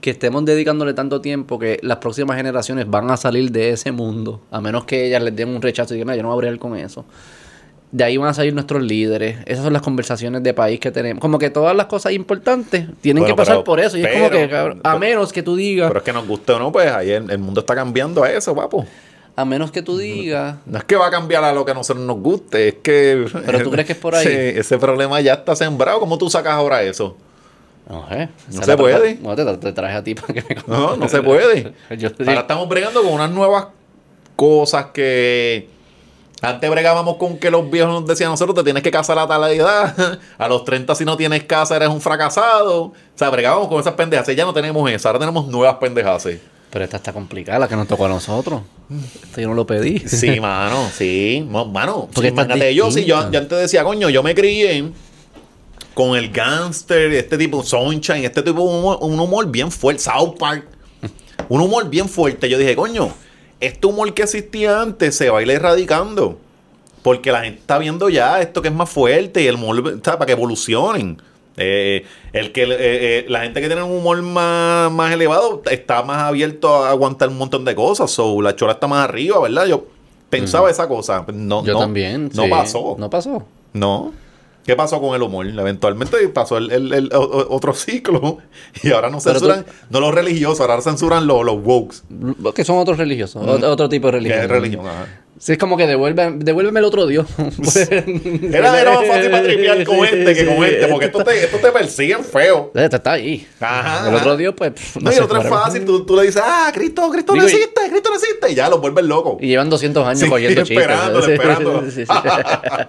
que 0.00 0.10
estemos 0.10 0.44
dedicándole 0.44 0.94
tanto 0.94 1.20
tiempo 1.20 1.58
que 1.58 1.78
las 1.82 1.98
próximas 1.98 2.36
generaciones 2.36 2.88
van 2.88 3.10
a 3.10 3.16
salir 3.16 3.50
de 3.50 3.70
ese 3.70 3.90
mundo, 3.92 4.40
a 4.50 4.60
menos 4.60 4.84
que 4.84 5.06
ellas 5.06 5.22
les 5.22 5.34
den 5.34 5.48
un 5.48 5.62
rechazo 5.62 5.94
y 5.94 5.96
digan, 5.96 6.08
"No, 6.08 6.14
yo 6.14 6.22
no 6.22 6.28
voy 6.28 6.36
a 6.36 6.38
bregar 6.38 6.58
con 6.58 6.76
eso. 6.76 7.04
De 7.96 8.04
ahí 8.04 8.18
van 8.18 8.28
a 8.28 8.34
salir 8.34 8.52
nuestros 8.52 8.82
líderes. 8.82 9.38
Esas 9.46 9.64
son 9.64 9.72
las 9.72 9.80
conversaciones 9.80 10.42
de 10.42 10.52
país 10.52 10.78
que 10.80 10.90
tenemos. 10.90 11.18
Como 11.22 11.38
que 11.38 11.48
todas 11.48 11.74
las 11.74 11.86
cosas 11.86 12.12
importantes 12.12 12.84
tienen 13.00 13.22
Bueno, 13.22 13.34
que 13.34 13.38
pasar 13.38 13.54
pero- 13.54 13.64
por 13.64 13.80
eso. 13.80 13.96
Y 13.96 14.04
es 14.04 14.12
como 14.12 14.28
que, 14.28 14.48
cabrón, 14.50 14.80
a 14.84 14.98
menos 14.98 15.32
que 15.32 15.42
tú 15.42 15.56
digas, 15.56 15.88
Pero 15.88 16.00
es 16.00 16.04
que 16.04 16.12
nos 16.12 16.26
guste 16.28 16.52
o 16.52 16.58
no, 16.58 16.70
pues 16.70 16.92
ahí 16.92 17.10
el, 17.10 17.30
el 17.30 17.38
mundo 17.38 17.60
está 17.60 17.74
cambiando 17.74 18.22
a 18.22 18.30
eso, 18.30 18.54
papo. 18.54 18.84
a 19.34 19.44
menos 19.46 19.70
que 19.70 19.80
tú 19.80 19.96
digas, 19.96 20.56
No 20.66 20.76
es 20.76 20.84
que 20.84 20.96
va 20.96 21.06
a 21.06 21.10
cambiar 21.10 21.42
a 21.44 21.54
lo 21.54 21.64
que 21.64 21.70
a 21.70 21.74
nosotros 21.74 22.04
nos 22.04 22.18
guste, 22.18 22.68
es 22.68 22.74
que... 22.82 23.24
Pero 23.46 23.62
tú 23.62 23.70
crees 23.70 23.86
que 23.86 23.92
es 23.94 23.98
por 23.98 24.14
ahí. 24.14 24.26
Sí, 24.26 24.30
ese 24.34 24.76
problema 24.76 25.18
ya 25.22 25.32
está 25.32 25.56
sembrado. 25.56 25.98
¿Cómo 25.98 26.18
tú 26.18 26.28
sacas 26.28 26.52
ahora 26.52 26.82
eso? 26.82 27.16
no 27.88 28.06
sé. 28.10 28.28
No 28.52 28.62
se 28.62 28.76
puede. 28.76 29.14
No, 29.22 29.34
te, 29.34 29.44
te 29.56 29.72
traje 29.72 29.96
a 29.96 30.04
ti 30.04 30.14
para 30.14 30.34
que 30.34 30.42
me 30.42 30.56
No, 30.66 30.96
no 30.98 31.08
se 31.08 31.22
puede. 31.22 31.72
Ahora 32.26 32.40
estamos 32.40 32.68
bregando 32.68 33.02
con 33.02 33.12
unas 33.14 33.30
nuevas 33.30 33.68
cosas 34.34 34.86
que 34.92 35.68
antes 36.42 36.70
bregábamos 36.70 37.16
con 37.16 37.38
que 37.38 37.50
los 37.50 37.70
viejos 37.70 37.90
nos 37.90 38.06
decían 38.06 38.30
nosotros 38.30 38.54
te 38.56 38.62
tienes 38.62 38.82
que 38.82 38.90
casar 38.90 39.18
a 39.18 39.26
tal 39.26 39.50
edad. 39.50 40.18
A 40.38 40.48
los 40.48 40.64
30 40.64 40.94
si 40.94 41.04
no 41.04 41.16
tienes 41.16 41.44
casa 41.44 41.76
eres 41.76 41.88
un 41.88 42.00
fracasado. 42.00 42.82
O 42.82 42.94
sea, 43.14 43.30
bregábamos 43.30 43.68
con 43.68 43.80
esas 43.80 43.94
pendejas. 43.94 44.26
Ya 44.34 44.44
no 44.44 44.52
tenemos 44.52 44.90
eso. 44.90 45.08
Ahora 45.08 45.18
tenemos 45.18 45.46
nuevas 45.48 45.76
pendejas. 45.76 46.28
pero 46.70 46.84
esta 46.84 46.98
está 46.98 47.12
complicada, 47.12 47.58
la 47.58 47.68
que 47.68 47.76
nos 47.76 47.88
tocó 47.88 48.04
a 48.04 48.08
nosotros. 48.08 48.60
Esto 49.24 49.40
yo 49.40 49.48
no 49.48 49.54
lo 49.54 49.66
pedí. 49.66 49.98
Sí, 50.00 50.38
mano, 50.40 50.88
sí. 50.92 51.46
Mano, 51.48 52.08
Porque 52.12 52.28
imagínate, 52.28 52.74
yo, 52.74 52.90
sí, 52.90 53.04
yo, 53.04 53.30
yo 53.30 53.38
antes 53.38 53.58
decía, 53.58 53.82
coño, 53.82 54.10
yo 54.10 54.22
me 54.22 54.34
crié 54.34 54.92
con 55.94 56.14
el 56.14 56.30
gangster, 56.30 57.10
este 57.14 57.38
tipo, 57.38 57.62
Sunshine, 57.62 58.24
este 58.24 58.42
tipo, 58.42 58.60
un 58.60 58.80
humor, 58.80 58.98
un 59.00 59.18
humor 59.18 59.50
bien 59.50 59.70
fuerte, 59.70 60.02
South 60.02 60.36
Park, 60.38 60.66
un 61.48 61.62
humor 61.62 61.88
bien 61.88 62.06
fuerte. 62.06 62.50
Yo 62.50 62.58
dije, 62.58 62.76
coño, 62.76 63.10
este 63.60 63.86
humor 63.86 64.12
que 64.14 64.22
existía 64.22 64.80
antes 64.80 65.16
se 65.16 65.30
va 65.30 65.38
a 65.38 65.42
ir 65.42 65.50
erradicando. 65.50 66.38
Porque 67.02 67.30
la 67.30 67.42
gente 67.42 67.60
está 67.60 67.78
viendo 67.78 68.08
ya 68.08 68.40
esto 68.40 68.62
que 68.62 68.68
es 68.68 68.74
más 68.74 68.90
fuerte 68.90 69.42
y 69.42 69.46
el 69.46 69.54
humor, 69.54 69.78
o 69.78 70.04
sea, 70.04 70.18
para 70.18 70.26
que 70.26 70.32
evolucionen. 70.32 71.22
Eh, 71.56 72.04
el 72.32 72.52
que 72.52 72.64
eh, 72.64 72.68
eh, 72.70 73.26
la 73.28 73.40
gente 73.40 73.60
que 73.60 73.68
tiene 73.68 73.82
un 73.82 73.92
humor 73.92 74.20
más, 74.22 74.90
más 74.92 75.12
elevado 75.12 75.62
está 75.70 76.02
más 76.02 76.18
abierto 76.22 76.84
a 76.84 76.90
aguantar 76.90 77.28
un 77.28 77.38
montón 77.38 77.64
de 77.64 77.74
cosas. 77.74 78.10
So, 78.10 78.42
la 78.42 78.56
chola 78.56 78.72
está 78.72 78.86
más 78.86 79.08
arriba, 79.08 79.40
¿verdad? 79.40 79.66
Yo 79.66 79.86
pensaba 80.28 80.70
esa 80.70 80.88
cosa. 80.88 81.24
No, 81.32 81.64
Yo 81.64 81.74
no, 81.74 81.78
también. 81.78 82.30
No 82.34 82.44
sí. 82.44 82.50
pasó. 82.50 82.96
No 82.98 83.08
pasó. 83.08 83.46
No. 83.72 84.12
¿Qué 84.66 84.74
pasó 84.76 85.00
con 85.00 85.14
el 85.14 85.22
humor? 85.22 85.46
Eventualmente 85.46 86.16
pasó 86.28 86.58
el, 86.58 87.08
otro 87.12 87.72
ciclo 87.72 88.38
y 88.82 88.90
ahora 88.90 89.08
no 89.10 89.18
tú- 89.18 89.22
censuran, 89.30 89.64
no 89.90 90.00
los 90.00 90.12
religiosos, 90.14 90.60
ahora 90.60 90.80
censuran 90.82 91.26
los, 91.26 91.44
los 91.44 91.56
wokes. 91.64 91.98
Que 92.54 92.64
son 92.64 92.78
otros 92.78 92.98
religiosos. 92.98 93.42
ot- 93.46 93.62
Otro 93.64 93.88
tipo 93.88 94.08
de 94.08 94.12
religión. 94.12 94.40
es 94.40 94.48
religión. 94.48 94.86
ajá. 94.86 95.06
Sí, 95.38 95.52
es 95.52 95.58
como 95.58 95.76
que 95.76 95.86
devuelve, 95.86 96.32
devuélveme 96.38 96.80
el 96.80 96.86
otro 96.86 97.06
Dios. 97.06 97.26
Era, 98.52 98.80
era 98.80 98.94
más 98.94 99.06
fácil 99.06 99.30
para 99.30 99.42
tripear 99.42 99.84
con 99.84 100.04
este 100.04 100.34
que 100.34 100.46
con 100.46 100.64
este, 100.64 100.86
porque 100.88 101.06
estos 101.06 101.24
te, 101.24 101.44
estos 101.44 101.60
te 101.60 101.72
persiguen 101.72 102.24
feo. 102.24 102.70
Este 102.74 102.96
está 102.96 103.12
ahí. 103.12 103.46
Ajá, 103.60 104.08
El 104.08 104.14
otro 104.14 104.36
Dios, 104.36 104.54
pues. 104.56 104.72
No, 105.00 105.12
y 105.12 105.14
el 105.14 105.22
otro 105.22 105.40
es 105.42 105.48
fácil, 105.48 105.84
tú, 105.84 106.06
tú 106.06 106.16
le 106.16 106.22
dices, 106.22 106.42
ah, 106.44 106.70
Cristo, 106.72 107.08
Cristo 107.10 107.34
no 107.36 107.44
Digo, 107.44 107.58
y- 107.58 107.90
Cristo 107.90 108.08
no 108.08 108.14
existe, 108.16 108.50
y 108.50 108.54
ya 108.54 108.68
los 108.70 108.80
vuelves 108.80 109.04
locos. 109.04 109.36
Y 109.40 109.48
llevan 109.48 109.68
200 109.68 110.06
años 110.06 110.20
Sí, 110.20 110.28
cogiendo 110.28 110.62
chistes. 110.62 110.78
esperándolo, 110.78 111.24
Sí, 111.26 111.32
esperándolo. 111.32 111.82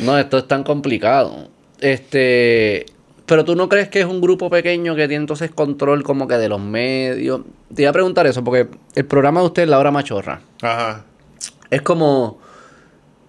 no, 0.00 0.18
esto 0.18 0.38
es 0.38 0.48
tan 0.48 0.64
complicado. 0.64 1.48
Este. 1.80 2.86
Pero 3.26 3.44
tú 3.44 3.54
no 3.54 3.68
crees 3.68 3.88
que 3.88 4.00
es 4.00 4.06
un 4.06 4.20
grupo 4.20 4.50
pequeño 4.50 4.94
que 4.96 5.06
tiene 5.08 5.22
entonces 5.22 5.50
control 5.50 6.02
como 6.02 6.26
que 6.26 6.34
de 6.36 6.48
los 6.48 6.60
medios. 6.60 7.42
Te 7.74 7.82
iba 7.82 7.90
a 7.90 7.92
preguntar 7.92 8.26
eso, 8.26 8.42
porque 8.42 8.68
el 8.94 9.04
programa 9.06 9.40
de 9.40 9.46
usted, 9.46 9.68
La 9.68 9.78
Hora 9.78 9.90
Machorra, 9.90 10.40
Ajá. 10.60 11.04
Es 11.70 11.82
como. 11.82 12.38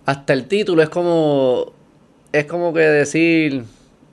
Hasta 0.05 0.33
el 0.33 0.47
título 0.47 0.81
es 0.81 0.89
como. 0.89 1.71
Es 2.31 2.45
como 2.45 2.73
que 2.73 2.81
decir. 2.81 3.63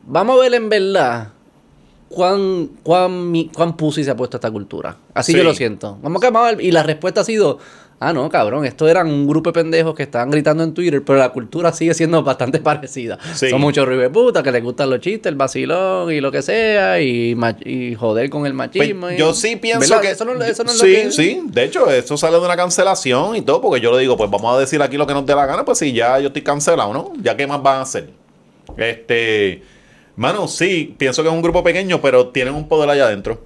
Vamos 0.07 0.39
a 0.39 0.43
ver 0.43 0.55
en 0.55 0.69
verdad 0.69 1.29
cuán, 2.09 2.69
cuán, 2.83 3.33
cuán 3.55 3.77
pussy 3.77 4.05
se 4.05 4.11
ha 4.11 4.17
puesto 4.17 4.37
esta 4.37 4.51
cultura. 4.51 4.97
Así 5.15 5.33
Sí. 5.33 5.39
yo 5.39 5.45
lo 5.45 5.55
siento. 5.55 5.99
Vamos 6.03 6.23
a 6.25 6.31
ver. 6.43 6.61
Y 6.61 6.71
la 6.73 6.83
respuesta 6.83 7.21
ha 7.23 7.25
sido. 7.25 7.59
Ah, 8.03 8.15
no, 8.15 8.31
cabrón, 8.31 8.65
esto 8.65 8.89
eran 8.89 9.09
un 9.09 9.29
grupo 9.29 9.51
de 9.51 9.61
pendejos 9.61 9.95
que 9.95 10.05
estaban 10.05 10.31
gritando 10.31 10.65
en 10.65 10.73
Twitter, 10.73 11.03
pero 11.05 11.19
la 11.19 11.29
cultura 11.29 11.71
sigue 11.71 11.93
siendo 11.93 12.23
bastante 12.25 12.59
parecida. 12.59 13.19
Sí. 13.35 13.51
Son 13.51 13.61
muchos 13.61 13.87
puta 14.11 14.43
que 14.43 14.51
les 14.51 14.63
gustan 14.63 14.89
los 14.89 15.01
chistes, 15.01 15.31
el 15.31 15.37
vacilón 15.37 16.11
y 16.11 16.19
lo 16.23 16.33
que 16.33 16.41
sea, 16.41 16.99
y, 16.99 17.37
joder 17.99 18.31
con 18.31 18.47
el 18.47 18.55
machismo. 18.55 19.03
Pues, 19.03 19.17
y- 19.17 19.19
yo 19.19 19.35
sí 19.35 19.57
pienso 19.57 19.81
¿Verdad? 19.81 20.01
que. 20.01 20.11
Eso 20.13 20.25
no, 20.25 20.33
eso 20.43 20.65
no 20.65 20.71
es 20.71 20.79
sí, 20.79 20.97
lo 20.97 21.03
que... 21.03 21.13
sí. 21.13 21.43
De 21.45 21.65
hecho, 21.65 21.91
eso 21.91 22.17
sale 22.17 22.39
de 22.39 22.45
una 22.47 22.57
cancelación 22.57 23.37
y 23.37 23.43
todo, 23.43 23.61
porque 23.61 23.83
yo 23.83 23.93
le 23.93 23.99
digo, 23.99 24.17
pues 24.17 24.31
vamos 24.31 24.57
a 24.57 24.59
decir 24.59 24.81
aquí 24.81 24.97
lo 24.97 25.07
que 25.07 25.13
nos 25.13 25.27
dé 25.27 25.35
la 25.35 25.45
gana, 25.45 25.67
pues 25.67 25.77
si 25.77 25.93
ya 25.93 26.19
yo 26.21 26.29
estoy 26.29 26.41
cancelado, 26.43 26.95
¿no? 26.95 27.13
Ya 27.21 27.37
qué 27.37 27.47
más 27.47 27.63
van 27.63 27.81
a 27.81 27.83
hacer. 27.83 28.09
Este. 28.79 29.63
Mano, 30.17 30.49
sí, 30.49 30.95
pienso 30.97 31.23
que 31.23 31.29
es 31.29 31.35
un 31.35 31.43
grupo 31.43 31.63
pequeño, 31.63 32.01
pero 32.01 32.29
tienen 32.29 32.55
un 32.55 32.67
poder 32.67 32.89
allá 32.89 33.05
adentro. 33.05 33.43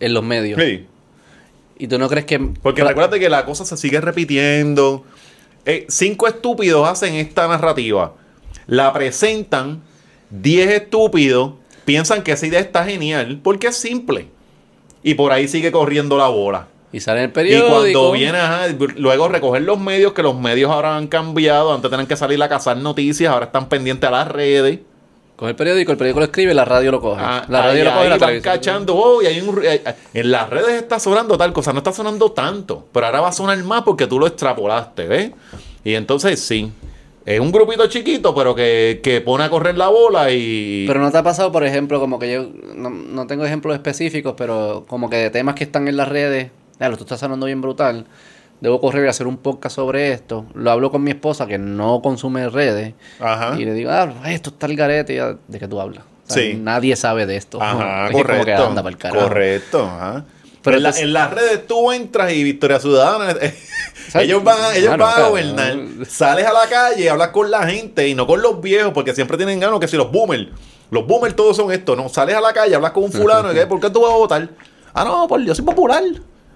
En 0.00 0.12
los 0.12 0.24
medios. 0.24 0.60
Sí. 0.60 0.86
¿Y 1.82 1.88
tú 1.88 1.98
no 1.98 2.08
crees 2.08 2.26
que... 2.26 2.38
Porque 2.38 2.84
recuérdate 2.84 3.18
que 3.18 3.28
la 3.28 3.44
cosa 3.44 3.64
se 3.64 3.76
sigue 3.76 4.00
repitiendo. 4.00 5.02
Eh, 5.66 5.84
cinco 5.88 6.28
estúpidos 6.28 6.86
hacen 6.88 7.14
esta 7.14 7.48
narrativa. 7.48 8.14
La 8.68 8.92
presentan. 8.92 9.82
Diez 10.30 10.70
estúpidos 10.70 11.54
piensan 11.84 12.22
que 12.22 12.30
esa 12.30 12.46
idea 12.46 12.60
está 12.60 12.84
genial 12.84 13.40
porque 13.42 13.66
es 13.66 13.76
simple. 13.76 14.28
Y 15.02 15.14
por 15.14 15.32
ahí 15.32 15.48
sigue 15.48 15.72
corriendo 15.72 16.16
la 16.16 16.28
bola. 16.28 16.68
Y 16.92 17.00
sale 17.00 17.18
en 17.18 17.24
el 17.24 17.30
Y 17.30 17.32
periódico. 17.32 17.68
cuando 17.68 18.12
viene, 18.12 18.38
ajá, 18.38 18.68
luego 18.96 19.26
recoger 19.26 19.62
los 19.62 19.80
medios, 19.80 20.12
que 20.12 20.22
los 20.22 20.38
medios 20.38 20.70
ahora 20.70 20.96
han 20.96 21.08
cambiado. 21.08 21.74
Antes 21.74 21.90
tenían 21.90 22.06
que 22.06 22.14
salir 22.14 22.40
a 22.44 22.48
cazar 22.48 22.76
noticias, 22.76 23.32
ahora 23.32 23.46
están 23.46 23.68
pendientes 23.68 24.06
a 24.06 24.12
las 24.12 24.28
redes. 24.28 24.78
Coge 25.36 25.50
el 25.50 25.56
periódico, 25.56 25.92
el 25.92 25.98
periódico 25.98 26.20
lo 26.20 26.26
escribe, 26.26 26.54
la 26.54 26.64
radio 26.64 26.92
lo 26.92 27.00
coge. 27.00 27.20
Ah, 27.24 27.44
la 27.48 27.62
radio 27.62 27.80
ahí- 27.80 27.84
lo 27.84 27.90
coge, 27.90 28.02
ahí 28.02 28.08
la 28.08 28.16
van 28.16 28.20
televisión. 28.28 28.54
cachando, 28.54 28.94
oh, 28.96 29.22
y 29.22 29.26
hay 29.26 29.40
un- 29.40 29.58
eh, 29.64 29.82
eh, 29.84 29.94
en 30.14 30.30
las 30.30 30.48
redes 30.48 30.70
está 30.80 30.98
sonando 31.00 31.36
tal 31.36 31.52
cosa, 31.52 31.72
no 31.72 31.78
está 31.78 31.92
sonando 31.92 32.30
tanto, 32.32 32.86
pero 32.92 33.06
ahora 33.06 33.20
va 33.22 33.28
a 33.28 33.32
sonar 33.32 33.60
más 33.64 33.82
porque 33.82 34.06
tú 34.06 34.18
lo 34.20 34.26
extrapolaste, 34.26 35.06
¿ves? 35.08 35.30
Y 35.84 35.94
entonces 35.94 36.38
sí, 36.38 36.70
es 37.26 37.40
un 37.40 37.50
grupito 37.50 37.86
chiquito, 37.88 38.34
pero 38.34 38.54
que, 38.54 39.00
que 39.02 39.20
pone 39.20 39.42
a 39.44 39.50
correr 39.50 39.76
la 39.76 39.88
bola 39.88 40.30
y... 40.30 40.84
Pero 40.86 41.00
no 41.00 41.10
te 41.10 41.18
ha 41.18 41.22
pasado, 41.24 41.50
por 41.50 41.64
ejemplo, 41.64 41.98
como 41.98 42.18
que 42.20 42.30
yo 42.32 42.46
no, 42.76 42.90
no 42.90 43.26
tengo 43.26 43.44
ejemplos 43.44 43.74
específicos, 43.74 44.34
pero 44.36 44.84
como 44.86 45.10
que 45.10 45.16
de 45.16 45.30
temas 45.30 45.54
que 45.56 45.64
están 45.64 45.88
en 45.88 45.96
las 45.96 46.08
redes, 46.08 46.50
claro, 46.78 46.96
tú 46.96 47.02
estás 47.04 47.18
sonando 47.20 47.46
bien 47.46 47.60
brutal. 47.60 48.06
Debo 48.62 48.80
correr 48.80 49.04
y 49.04 49.08
hacer 49.08 49.26
un 49.26 49.36
podcast 49.38 49.74
sobre 49.76 50.12
esto. 50.12 50.46
Lo 50.54 50.70
hablo 50.70 50.90
con 50.90 51.02
mi 51.02 51.10
esposa 51.10 51.46
que 51.46 51.58
no 51.58 52.00
consume 52.00 52.48
redes. 52.48 52.94
Ajá. 53.20 53.56
Y 53.58 53.64
le 53.64 53.74
digo, 53.74 53.90
ah, 53.90 54.08
esto 54.26 54.50
está 54.50 54.66
el 54.66 54.76
garete. 54.76 55.12
Y 55.12 55.16
ella, 55.16 55.36
¿De 55.48 55.58
qué 55.58 55.66
tú 55.68 55.80
hablas? 55.80 56.04
O 56.28 56.32
sea, 56.32 56.42
Sí. 56.42 56.54
Nadie 56.54 56.94
sabe 56.96 57.26
de 57.26 57.36
esto. 57.36 57.60
Ajá, 57.60 58.06
Es 58.06 58.12
como 58.12 58.24
que 58.24 58.28
correcto. 58.38 58.66
anda 58.66 58.82
pa'l 58.84 58.96
carajo. 58.96 59.22
correcto, 59.28 59.84
ajá. 59.84 60.24
Pero 60.62 60.76
en, 60.76 60.82
la- 60.84 60.88
entonces- 60.90 61.02
en 61.08 61.12
las 61.12 61.30
redes 61.32 61.66
tú 61.66 61.90
entras 61.90 62.32
y 62.32 62.44
Victoria 62.44 62.78
Ciudadana, 62.78 63.32
eh, 63.40 63.52
ellos 64.14 64.44
van, 64.44 64.60
a- 64.60 64.76
ellos 64.76 64.90
van 64.96 65.02
a 65.02 65.14
claro. 65.14 65.30
gobernar. 65.30 65.76
Sales 66.08 66.46
a 66.46 66.52
la 66.52 66.68
calle 66.70 67.02
y 67.02 67.08
hablas 67.08 67.28
con 67.30 67.50
la 67.50 67.66
gente 67.66 68.06
y 68.06 68.14
no 68.14 68.28
con 68.28 68.40
los 68.40 68.60
viejos, 68.60 68.92
porque 68.94 69.12
siempre 69.12 69.36
tienen 69.36 69.58
ganas 69.58 69.80
que 69.80 69.88
si 69.88 69.96
los 69.96 70.12
boomers, 70.12 70.46
los 70.92 71.04
boomers 71.04 71.34
todos 71.34 71.56
son 71.56 71.72
esto, 71.72 71.96
¿no? 71.96 72.08
Sales 72.08 72.36
a 72.36 72.40
la 72.40 72.52
calle, 72.52 72.76
hablas 72.76 72.92
con 72.92 73.02
un 73.02 73.12
fulano 73.12 73.52
y 73.52 73.66
¿por 73.66 73.80
qué 73.80 73.90
tú 73.90 74.02
vas 74.02 74.12
a 74.12 74.16
votar? 74.16 74.48
Ah, 74.94 75.04
no, 75.04 75.26
por 75.26 75.42
yo 75.42 75.52
soy 75.52 75.64
popular. 75.64 76.00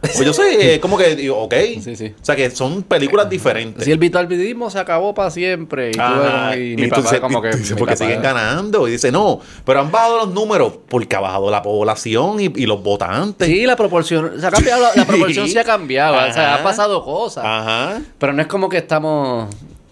Pues 0.00 0.20
yo 0.20 0.32
soy, 0.32 0.54
eh, 0.60 0.78
como 0.80 0.96
que, 0.98 1.16
digo, 1.16 1.36
ok. 1.38 1.54
Sí, 1.82 1.96
sí. 1.96 2.14
O 2.20 2.24
sea 2.24 2.36
que 2.36 2.50
son 2.50 2.82
películas 2.82 3.28
diferentes. 3.28 3.84
Si 3.84 3.90
el 3.90 3.98
bipartidismo 3.98 4.70
se 4.70 4.78
acabó 4.78 5.14
para 5.14 5.30
siempre. 5.30 5.88
Y, 5.90 5.92
tú 5.92 6.00
Ajá, 6.00 6.56
y 6.56 6.72
y 6.72 6.76
mi 6.76 6.88
papá 6.88 7.18
como 7.20 7.42
que... 7.42 7.50
porque 7.78 7.94
papá- 7.94 7.96
siguen 7.96 8.22
ganando. 8.22 8.86
Y 8.86 8.92
dice, 8.92 9.10
no, 9.10 9.40
pero 9.64 9.80
han 9.80 9.90
bajado 9.90 10.18
los 10.18 10.28
números 10.34 10.74
porque 10.88 11.16
ha 11.16 11.20
bajado 11.20 11.50
la 11.50 11.62
población 11.62 12.38
y, 12.40 12.44
y 12.54 12.66
los 12.66 12.82
votantes. 12.82 13.48
Sí, 13.48 13.64
la 13.66 13.74
proporción, 13.74 14.32
se 14.40 14.46
ha 14.46 14.50
cambiado, 14.50 14.82
la, 14.82 14.90
la 14.94 15.06
proporción 15.06 15.48
Sí. 15.48 15.58
ha 15.58 15.64
cambiado, 15.64 16.14
o 16.16 16.32
sea, 16.32 16.56
ha 16.56 16.62
pasado 16.62 17.02
cosas. 17.04 17.44
Ajá. 17.44 18.00
Pero 18.18 18.32
no 18.32 18.42
es 18.42 18.48
como 18.48 18.68
que 18.68 18.76
estamos... 18.78 19.48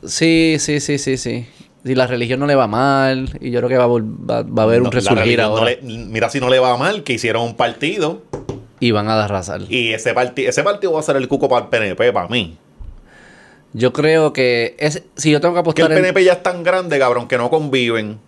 Sí, 0.06 0.56
sí, 0.59 0.81
sí, 0.81 0.98
sí, 0.98 1.16
sí. 1.16 1.47
Si 1.85 1.94
la 1.94 2.06
religión 2.06 2.40
no 2.40 2.47
le 2.47 2.55
va 2.55 2.66
mal, 2.66 3.36
y 3.40 3.51
yo 3.51 3.60
creo 3.60 3.68
que 3.68 3.76
va 3.78 3.86
va, 3.86 4.43
va 4.43 4.62
a 4.62 4.64
haber 4.64 4.81
No, 4.81 4.89
un 4.89 4.94
la 4.94 5.01
resurgir 5.01 5.39
no 5.39 5.44
ahora. 5.44 5.64
le- 5.66 5.81
mira 5.82 6.31
si 6.31 6.40
no 6.40 6.48
le 6.48 6.59
va 6.59 6.76
mal, 6.76 7.02
que 7.02 7.14
hicieron 7.14 7.43
un 7.43 7.56
partido 7.56 8.22
Y 8.80 8.90
van 8.90 9.09
a 9.09 9.24
arrasar. 9.24 9.62
y 9.68 9.92
ese, 9.92 10.12
parti 10.14 10.46
ese 10.46 10.62
partido 10.62 10.92
va 10.92 11.01
a 11.01 11.02
ser 11.02 11.16
el 11.16 11.28
cuco 11.28 11.48
para 11.48 11.64
el 11.64 11.68
PNP, 11.70 12.12
para 12.12 12.28
mí. 12.28 12.56
Yo 13.72 13.92
creo 13.92 14.32
que... 14.32 14.76
Es, 14.78 15.02
si 15.16 15.30
yo 15.30 15.40
tengo 15.40 15.55
que 15.55 15.59
Que 15.74 15.82
el 15.82 15.86
apostar 15.86 15.92
en... 15.92 15.98
PNP 16.05 16.24
ya 16.24 16.34
es 16.34 16.42
tan 16.42 16.62
grande, 16.62 16.98
cabrón, 16.98 17.26
que 17.28 17.36
no 17.38 17.51
conviven. 17.51 18.18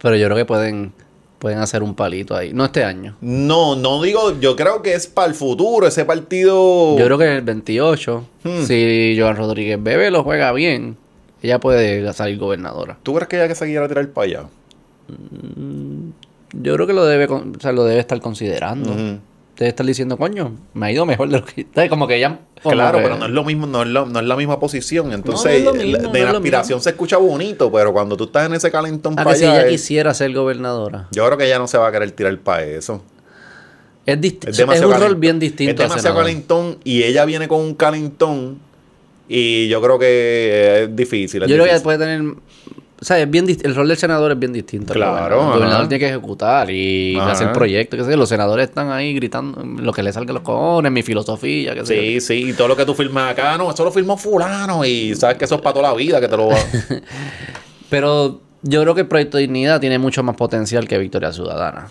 Pero 0.00 0.14
yo 0.16 0.26
creo 0.26 0.36
que 0.36 0.44
pueden, 0.44 0.92
pueden 1.40 1.58
hacer 1.58 1.82
un 1.82 1.94
palito 1.94 2.36
ahí. 2.36 2.52
No 2.52 2.64
este 2.64 2.84
año. 2.84 3.16
No, 3.20 3.74
no 3.76 4.00
digo, 4.02 4.38
yo 4.38 4.54
creo 4.54 4.82
que 4.82 4.94
es 4.94 5.06
para 5.08 5.26
el 5.28 5.34
futuro, 5.34 5.86
ese 5.86 6.04
partido. 6.04 6.96
Yo 6.98 7.04
creo 7.06 7.18
que 7.18 7.24
en 7.24 7.32
el 7.32 7.42
28, 7.42 8.26
Hmm. 8.44 8.62
si 8.64 9.16
Joan 9.18 9.36
Rodríguez 9.36 9.82
Bebe 9.82 10.10
lo 10.12 10.22
juega 10.22 10.52
bien, 10.52 10.96
ella 11.42 11.58
puede 11.58 12.12
salir 12.12 12.38
gobernadora. 12.38 12.98
¿Tú 13.02 13.14
crees 13.14 13.28
que 13.28 13.36
ella 13.36 13.48
que 13.48 13.54
se 13.56 13.66
quiera 13.66 13.88
tirar 13.88 14.08
para 14.10 14.24
allá? 14.26 14.42
yo 16.52 16.74
creo 16.74 16.86
que 16.86 16.92
lo 16.92 17.04
debe, 17.04 17.26
o 17.26 17.44
sea, 17.60 17.72
lo 17.72 17.84
debe 17.84 18.00
estar 18.00 18.20
considerando. 18.20 18.90
Ujú. 18.92 19.18
Debe 19.58 19.70
estar 19.70 19.86
diciendo, 19.86 20.18
coño, 20.18 20.54
me 20.74 20.86
ha 20.86 20.92
ido 20.92 21.06
mejor 21.06 21.28
de 21.30 21.38
lo 21.38 21.44
que... 21.46 21.66
¿sabes? 21.74 21.88
Como 21.88 22.06
que 22.06 22.20
ya... 22.20 22.40
como 22.62 22.74
Claro, 22.74 22.98
que- 22.98 23.04
pero 23.04 23.16
no 23.16 23.24
es 23.24 23.30
lo 23.32 23.42
mismo, 23.42 23.66
no 23.66 23.82
es, 23.82 23.88
lo- 23.88 24.04
no 24.04 24.20
es 24.20 24.26
la 24.26 24.36
misma 24.36 24.60
posición. 24.60 25.12
Entonces, 25.14 25.64
no 25.64 25.72
lo 25.72 25.76
mismo, 25.78 25.96
la- 25.96 26.02
no 26.02 26.12
de 26.12 26.24
la 26.24 26.30
aspiración 26.32 26.80
se 26.82 26.90
escucha 26.90 27.16
bonito, 27.16 27.72
pero 27.72 27.92
cuando 27.92 28.16
tú 28.18 28.24
estás 28.24 28.46
en 28.46 28.54
ese 28.54 28.70
calentón 28.70 29.14
Ah, 29.16 29.24
para 29.24 29.30
que 29.32 29.38
si 29.40 29.44
allá, 29.46 29.54
ella 29.60 29.64
es- 29.66 29.70
quisiera 29.80 30.12
ser 30.12 30.32
gobernadora. 30.34 31.08
yo 31.12 31.24
creo 31.24 31.38
que 31.38 31.46
ella 31.46 31.58
no 31.58 31.66
se 31.68 31.78
va 31.78 31.88
a 31.88 31.92
querer 31.92 32.10
tirar 32.10 32.38
para 32.38 32.64
eso. 32.64 33.02
Es, 34.04 34.20
dist- 34.20 34.46
Es 34.48 34.58
un 34.82 34.92
rol 35.00 35.16
bien 35.16 35.38
distinto 35.38 35.82
Es 35.82 35.88
demasiado 35.88 36.16
calentón 36.18 36.78
y 36.84 37.02
ella 37.02 37.24
viene 37.24 37.48
con 37.48 37.60
un 37.60 37.74
calentón 37.74 38.58
y 39.28 39.66
yo 39.68 39.80
creo 39.82 39.98
que 39.98 40.82
es 40.84 40.94
difícil. 40.94 41.42
es 41.42 41.48
Yo 41.48 41.54
creo 41.56 41.64
que 41.64 41.70
difícil. 41.72 41.82
puede 41.82 41.98
tener... 41.98 42.34
O 43.06 43.08
sea, 43.08 43.20
es 43.20 43.30
bien 43.30 43.46
el 43.62 43.72
rol 43.76 43.86
del 43.86 43.96
senador 43.96 44.32
es 44.32 44.38
bien 44.40 44.52
distinto. 44.52 44.92
Claro, 44.92 45.12
gobernador. 45.14 45.32
El 45.32 45.38
ajá. 45.46 45.54
gobernador 45.58 45.88
tiene 45.88 45.98
que 46.00 46.08
ejecutar 46.08 46.70
y 46.72 47.16
Ajá. 47.16 47.30
hacer 47.30 47.52
proyectos. 47.52 47.98
Que 47.98 48.04
sé, 48.04 48.10
yo, 48.10 48.16
los 48.16 48.28
senadores 48.28 48.68
están 48.68 48.90
ahí 48.90 49.14
gritando 49.14 49.62
lo 49.64 49.92
que 49.92 50.02
les 50.02 50.12
salga 50.12 50.32
a 50.32 50.34
los 50.34 50.42
cojones, 50.42 50.90
mi 50.90 51.04
filosofía. 51.04 51.72
Que 51.74 51.86
sé 51.86 51.94
yo. 51.94 52.02
Sí, 52.02 52.20
sí, 52.20 52.50
y 52.50 52.52
todo 52.54 52.66
lo 52.66 52.76
que 52.76 52.84
tú 52.84 52.94
firmas 52.94 53.30
acá, 53.30 53.56
no, 53.56 53.70
eso 53.70 53.84
lo 53.84 53.92
firmó 53.92 54.16
fulano 54.16 54.84
y 54.84 55.14
sabes 55.14 55.36
que 55.36 55.44
eso 55.44 55.54
es 55.54 55.60
para 55.60 55.74
toda 55.74 55.90
la 55.90 55.94
vida 55.94 56.20
que 56.20 56.26
te 56.26 56.36
lo 56.36 56.48
va. 56.48 56.56
Pero 57.90 58.40
yo 58.62 58.82
creo 58.82 58.94
que 58.96 59.02
el 59.02 59.06
Proyecto 59.06 59.36
de 59.36 59.42
Dignidad 59.42 59.80
tiene 59.80 59.98
mucho 59.98 60.24
más 60.24 60.34
potencial 60.36 60.88
que 60.88 60.98
Victoria 60.98 61.32
Ciudadana. 61.32 61.88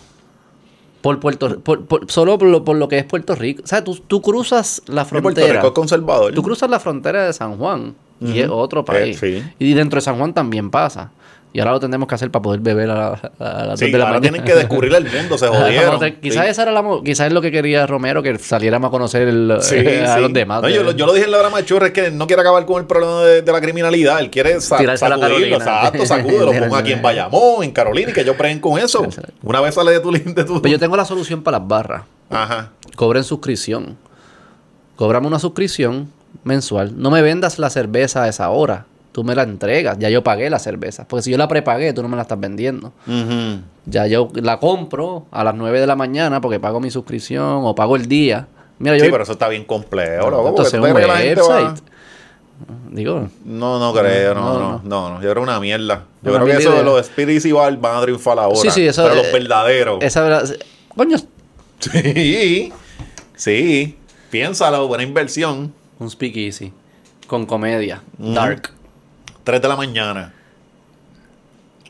Por 1.02 1.20
Puerto 1.20 1.60
por- 1.60 1.86
por- 1.86 2.12
solo 2.12 2.38
por 2.38 2.48
lo, 2.50 2.64
por 2.66 2.76
lo 2.76 2.88
que 2.88 2.98
es 2.98 3.06
Puerto 3.06 3.36
Rico. 3.36 3.62
O 3.64 3.68
sea, 3.68 3.84
tú, 3.84 3.96
tú 4.08 4.22
cruzas 4.22 4.82
la 4.88 5.06
Puerto 5.06 5.30
frontera. 5.30 5.54
Rico 5.54 5.68
es 5.68 5.74
conservador. 5.74 6.34
Tú 6.34 6.42
cruzas 6.44 6.70
la 6.70 6.80
frontera 6.80 7.26
de 7.28 7.32
San 7.34 7.58
Juan 7.58 7.96
y 8.22 8.40
es 8.40 8.50
otro 8.50 8.84
país. 8.86 9.22
Eh, 9.24 9.42
sí. 9.44 9.52
Y 9.60 9.74
dentro 9.74 9.98
de 9.98 10.02
San 10.02 10.18
Juan 10.18 10.34
también 10.34 10.70
pasa. 10.70 11.12
Y 11.54 11.60
ahora 11.60 11.72
lo 11.72 11.80
tendremos 11.80 12.10
que 12.10 12.16
hacer 12.16 12.30
para 12.32 12.44
poder 12.44 12.60
beber 12.60 12.90
a, 12.92 12.96
la- 13.40 13.62
a 13.62 13.66
las 13.66 13.80
Sí, 13.80 13.90
de 13.90 13.98
la 13.98 14.08
ahora 14.08 14.20
mañana. 14.20 14.34
tienen 14.34 14.44
que 14.44 14.56
descubrir 14.60 14.94
el 14.94 15.06
mundo, 15.10 15.38
se 15.38 15.48
jodieron. 15.48 16.00
Quizás 16.22 16.44
Sí. 16.44 16.50
esa 16.52 16.64
era 16.64 16.74
la 16.74 16.84
quizás 17.02 17.28
es 17.28 17.34
lo 17.34 17.42
que 17.42 17.50
quería 17.50 17.88
Romero, 17.88 18.22
que 18.22 18.38
saliéramos 18.40 18.90
a 18.90 18.92
conocer 18.92 19.30
el- 19.30 19.58
Sí, 19.62 19.78
a 20.06 20.18
los 20.20 20.34
demás. 20.34 20.62
No, 20.64 20.68
yo, 20.68 20.84
lo- 20.84 20.92
yo 20.92 21.06
lo 21.06 21.14
dije 21.14 21.24
en 21.28 21.32
la 21.32 21.38
broma 21.40 21.60
de 21.60 21.64
churra, 21.64 21.88
es 21.88 21.94
que 21.94 22.12
no 22.12 22.28
quiere 22.28 22.42
acabar 22.42 22.66
con 22.66 22.82
el 22.82 22.88
problema 22.88 23.22
de, 23.22 23.42
de 23.42 23.52
la 23.54 23.62
criminalidad. 23.62 24.20
Él 24.20 24.30
quiere 24.30 24.60
sa 24.60 24.78
Tirarse 24.80 25.08
sacudirlo, 25.08 25.56
exacto, 25.56 26.06
sacúdelo. 26.06 26.52
Ponga 26.52 26.80
aquí 26.80 26.92
en 26.92 27.02
Bayamón, 27.02 27.64
en 27.64 27.72
Carolina, 27.72 28.10
y 28.12 28.14
que 28.14 28.20
ellos 28.22 28.36
preguen 28.36 28.60
con 28.60 28.78
eso. 28.78 29.08
Una 29.42 29.62
vez 29.62 29.76
sale 29.76 29.92
de 29.94 30.02
tu... 30.02 30.12
De 30.12 30.44
tu... 30.44 30.62
Pero 30.62 30.74
yo 30.74 30.80
tengo 30.80 30.98
la 30.98 31.06
solución 31.06 31.42
para 31.42 31.60
las 31.60 31.68
barras. 31.70 32.04
Ajá. 32.30 32.72
cobren 32.98 33.24
suscripción. 33.24 33.96
Cóbrame 34.98 35.28
una 35.28 35.40
suscripción 35.40 36.10
mensual. 36.46 36.94
No 36.96 37.12
me 37.12 37.22
vendas 37.22 37.60
la 37.60 37.70
cerveza 37.70 38.24
a 38.24 38.30
esa 38.30 38.50
hora. 38.50 38.86
Tú 39.12 39.24
me 39.24 39.36
la 39.36 39.44
entregas. 39.44 39.98
Ya 40.00 40.10
yo 40.10 40.24
pagué 40.24 40.50
la 40.50 40.60
cerveza. 40.60 41.06
Porque 41.08 41.24
si 41.24 41.32
yo 41.32 41.38
la 41.38 41.48
prepagué, 41.48 41.92
tú 41.94 42.02
no 42.02 42.08
me 42.10 42.16
la 42.16 42.22
estás 42.24 42.40
vendiendo. 42.40 42.92
Ya 43.86 44.08
yo 44.08 44.30
la 44.36 44.60
compro 44.60 45.26
a 45.32 45.44
las 45.44 45.56
9 45.56 45.80
de 45.82 45.88
la 45.88 45.96
mañana 45.96 46.42
porque 46.42 46.60
pago 46.60 46.80
mi 46.80 46.92
suscripción 46.92 47.62
o 47.64 47.76
pago 47.76 47.96
el 47.96 48.08
día. 48.08 48.48
Mira, 48.80 48.98
yo 48.98 49.06
Sí, 49.06 49.12
pero 49.12 49.24
eso 49.24 49.32
está 49.34 49.48
bien 49.48 49.64
complejo, 49.64 50.30
porque 50.30 50.50
entonces 50.50 50.74
un 50.74 50.82
va- 50.84 50.94
website. 50.94 51.80
Digo, 52.92 53.28
No, 53.44 53.80
no 53.80 53.94
creo, 53.94 54.34
no, 54.34 54.42
No, 54.42 54.54
no, 54.54 54.60
no. 54.60 54.82
no, 54.84 55.10
no. 55.16 55.22
Yo 55.22 55.30
creo 55.32 55.44
una 55.44 55.60
mierda. 55.60 56.04
Yo 56.22 56.32
Una 56.32 56.44
creo 56.44 56.58
que 56.58 56.64
eso 56.64 56.72
de 56.74 56.84
los 56.84 57.06
Spirits 57.06 57.46
y 57.46 57.52
Bar 57.52 57.78
van 57.78 57.98
a 57.98 58.02
triunfar 58.02 58.40
ahora. 58.40 58.58
Sí, 58.58 58.70
sí, 58.72 58.88
eso 58.88 59.04
Pero 59.04 59.16
los 59.16 59.32
verdaderos. 59.32 60.00
esa 60.02 60.22
verdad. 60.24 60.50
Coño, 60.96 61.18
Sí, 61.80 62.72
sí. 63.36 63.98
Piénsalo, 64.30 64.88
buena 64.88 65.04
inversión. 65.04 65.74
Un 66.00 66.10
speakeasy 66.10 66.72
con 67.28 67.46
comedia, 67.46 68.04
dark, 68.18 68.72
3 69.44 69.62
de 69.62 69.68
la 69.68 69.76
mañana. 69.76 70.34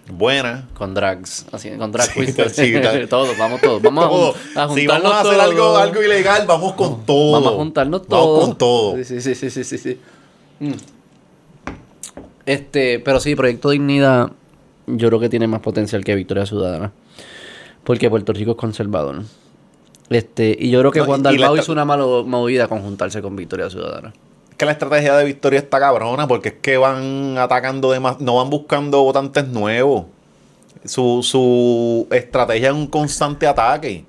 Buena. 0.08 0.68
con 0.76 0.94
drags, 0.94 1.48
así, 1.52 1.72
con 1.72 1.92
drag 1.92 2.08
Sí, 2.12 2.26
sí, 2.50 2.74
todos, 3.10 3.36
vamos 3.38 3.60
todos. 3.60 3.82
Vamos 3.82 4.08
Todo. 4.08 4.36
a, 4.56 4.68
si 4.74 4.82
juntarnos 4.86 5.12
vamos 5.12 5.12
a 5.14 5.22
hacer 5.22 5.42
algo, 5.42 5.78
algo 5.78 6.04
ilegal, 6.04 6.46
vamos 6.46 6.74
con 6.74 7.06
todo. 7.06 7.32
Vamos 7.32 7.54
a 7.54 7.56
juntarnos 7.56 8.08
Vamos 8.08 8.26
todos. 8.26 8.46
con 8.46 8.58
todo. 8.58 9.04
Sí, 9.04 9.20
sí, 9.20 9.36
sí, 9.36 9.50
sí, 9.50 9.64
sí, 9.64 9.78
sí. 9.78 10.00
Mm. 10.60 10.74
Este, 12.46 13.00
pero 13.00 13.20
sí, 13.20 13.36
Proyecto 13.36 13.72
Dignidad, 13.72 14.32
yo 14.86 15.08
creo 15.08 15.20
que 15.20 15.30
tiene 15.30 15.48
más 15.48 15.62
potencial 15.62 16.04
que 16.04 16.14
Victoria 16.14 16.46
Ciudadana. 16.46 16.92
Porque 17.84 18.10
Puerto 18.10 18.32
Rico 18.34 18.52
es 18.52 18.58
conservador. 18.58 19.24
Este, 20.10 20.56
y 20.60 20.70
yo 20.70 20.80
creo 20.80 20.92
que 20.92 21.00
No, 21.00 21.06
Juan 21.06 21.24
Dalmau 21.24 21.58
hizo 21.58 21.72
una 21.72 21.84
mala 21.86 22.06
movida 22.06 22.68
con 22.68 22.82
juntarse 22.82 23.22
con 23.22 23.36
Victoria 23.36 23.70
Ciudadana. 23.70 24.14
que 24.58 24.66
la 24.66 24.72
estrategia 24.72 25.16
de 25.18 25.26
Victoria 25.26 25.60
está 25.60 25.80
cabrona 25.80 26.28
porque 26.28 26.50
es 26.50 26.56
que 26.62 26.78
van 26.78 27.38
atacando 27.38 27.92
demás, 27.92 28.20
no 28.22 28.38
van 28.38 28.50
buscando 28.50 29.02
votantes 29.04 29.48
nuevos. 29.48 30.06
Su, 30.86 31.22
su 31.24 32.08
estrategia 32.12 32.70
es 32.70 32.74
un 32.76 32.88
constante 32.88 33.48
ataque. 33.48 34.06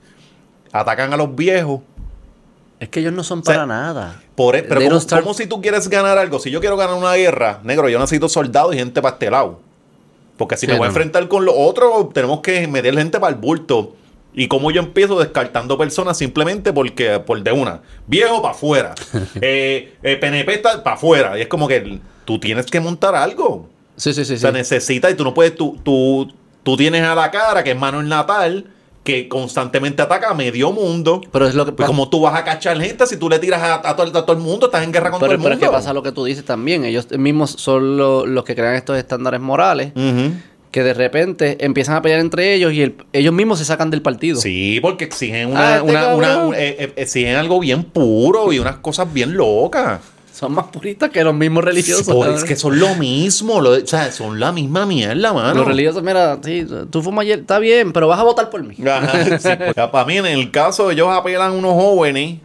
Atacan 0.72 1.12
a 1.12 1.16
los 1.16 1.34
viejos. 1.34 1.80
Es 2.78 2.90
que 2.90 3.00
ellos 3.00 3.14
no 3.14 3.24
son 3.24 3.42
sea, 3.42 3.54
para 3.54 3.66
nada. 3.66 4.22
Por, 4.34 4.54
e- 4.54 4.62
pero 4.62 4.82
como, 4.82 5.00
start- 5.00 5.32
si 5.34 5.46
tú 5.46 5.62
quieres 5.62 5.88
ganar 5.88 6.18
algo, 6.18 6.38
si 6.38 6.50
yo 6.50 6.60
quiero 6.60 6.76
ganar 6.76 6.94
una 6.96 7.14
guerra, 7.14 7.60
negro, 7.64 7.88
yo 7.88 7.98
necesito 7.98 8.28
soldados 8.28 8.74
y 8.74 8.78
gente 8.78 9.00
para 9.00 9.14
este 9.14 9.30
lado. 9.30 9.58
Porque 10.36 10.58
si 10.58 10.66
Sí, 10.66 10.72
me 10.72 10.76
voy 10.76 10.84
a 10.84 10.88
enfrentar 10.88 11.26
con 11.28 11.46
los 11.46 11.54
otros, 11.56 12.12
tenemos 12.12 12.40
que 12.40 12.68
meter 12.68 12.94
gente 12.98 13.18
para 13.18 13.34
el 13.34 13.40
bulto. 13.40 13.94
Y 14.38 14.48
como 14.48 14.70
yo 14.70 14.80
empiezo 14.82 15.18
descartando 15.18 15.78
personas 15.78 16.18
simplemente 16.18 16.72
porque, 16.72 17.18
por 17.20 17.42
de 17.42 17.52
una, 17.52 17.80
viejo 18.06 18.42
para 18.42 18.54
afuera, 18.54 18.94
eh, 19.40 19.94
eh, 20.02 20.16
PNP 20.16 20.54
está 20.54 20.82
para 20.84 20.96
afuera. 20.96 21.38
Y 21.38 21.40
es 21.40 21.48
como 21.48 21.66
que 21.66 22.00
tú 22.26 22.38
tienes 22.38 22.66
que 22.66 22.78
montar 22.78 23.14
algo. 23.14 23.68
Sí, 23.96 24.12
sí, 24.12 24.24
sí. 24.26 24.34
O 24.34 24.36
sea, 24.38 24.50
sí. 24.50 24.56
necesitas, 24.58 25.10
y 25.10 25.14
tú 25.14 25.24
no 25.24 25.32
puedes, 25.32 25.54
tú, 25.56 25.78
tú, 25.82 26.30
tú 26.62 26.76
tienes 26.76 27.02
a 27.02 27.14
la 27.14 27.30
cara, 27.30 27.64
que 27.64 27.70
es 27.70 27.78
Manuel 27.78 28.08
Natal, 28.08 28.66
que 29.04 29.26
constantemente 29.28 30.02
ataca 30.02 30.28
a 30.30 30.34
medio 30.34 30.70
mundo. 30.70 31.22
Pero 31.32 31.46
es 31.46 31.54
lo 31.54 31.64
que 31.64 31.72
Pues 31.72 31.86
pasa. 31.86 31.86
como 31.86 32.10
tú 32.10 32.20
vas 32.20 32.34
a 32.38 32.44
cachar 32.44 32.78
gente 32.78 33.06
si 33.06 33.16
tú 33.16 33.30
le 33.30 33.38
tiras 33.38 33.62
a, 33.62 33.88
a 33.88 33.96
todo, 33.96 34.06
a 34.18 34.26
todo 34.26 34.36
el 34.36 34.42
mundo, 34.42 34.66
estás 34.66 34.82
en 34.84 34.92
guerra 34.92 35.10
con 35.12 35.20
Pero, 35.20 35.28
todo 35.30 35.36
el 35.36 35.42
pero 35.42 35.54
es 35.54 35.60
mundo. 35.60 35.70
que 35.72 35.76
pasa 35.78 35.94
lo 35.94 36.02
que 36.02 36.12
tú 36.12 36.24
dices 36.26 36.44
también. 36.44 36.84
Ellos 36.84 37.06
mismos 37.16 37.52
son 37.52 37.96
lo- 37.96 38.26
los 38.26 38.44
que 38.44 38.54
crean 38.54 38.74
estos 38.74 38.98
estándares 38.98 39.40
morales. 39.40 39.92
Ujú. 39.94 40.32
Que 40.76 40.82
de 40.82 40.92
repente 40.92 41.56
empiezan 41.64 41.94
a 41.96 42.02
pelear 42.02 42.20
entre 42.20 42.52
ellos 42.52 42.70
y 42.74 42.82
el- 42.82 42.96
ellos 43.14 43.32
mismos 43.32 43.58
se 43.60 43.64
sacan 43.64 43.88
del 43.88 44.02
partido. 44.02 44.38
Sí, 44.38 44.78
porque 44.82 45.04
exigen 45.06 45.48
una, 45.52 45.76
Ah, 45.76 45.76
este 45.78 45.90
una, 45.90 46.14
una- 46.14 46.58
eh, 46.58 46.76
eh, 46.80 46.92
exigen 46.96 47.36
algo 47.36 47.58
bien 47.60 47.82
puro 47.84 48.52
y 48.52 48.58
unas 48.58 48.76
cosas 48.76 49.10
bien 49.10 49.34
locas. 49.38 50.02
Son 50.34 50.52
más 50.52 50.66
puristas 50.66 51.08
que 51.08 51.24
los 51.24 51.32
mismos 51.34 51.64
religiosos. 51.64 52.04
¿sabes? 52.04 52.42
es 52.42 52.44
que 52.44 52.56
son 52.56 52.78
lo 52.78 52.94
mismo, 52.94 53.62
lo- 53.62 53.70
o 53.70 53.86
sea, 53.86 54.12
son 54.12 54.38
la 54.38 54.52
misma 54.52 54.84
mierda, 54.84 55.32
mano. 55.32 55.54
Los 55.54 55.66
religiosos, 55.66 56.02
mira, 56.02 56.38
sí, 56.44 56.66
tú 56.90 57.02
fumas 57.02 57.22
ayer, 57.22 57.38
está 57.38 57.58
bien, 57.58 57.94
pero 57.94 58.06
vas 58.08 58.20
a 58.20 58.24
votar 58.24 58.50
por 58.50 58.62
mí. 58.62 58.76
Ajá, 58.86 59.38
sí. 59.38 59.48
Ya, 59.74 59.90
para 59.90 60.04
mí, 60.04 60.18
en 60.18 60.26
el 60.26 60.50
caso, 60.50 60.90
ellos 60.90 61.08
apelan 61.10 61.52
a 61.52 61.54
unos 61.54 61.72
jóvenes 61.72 62.36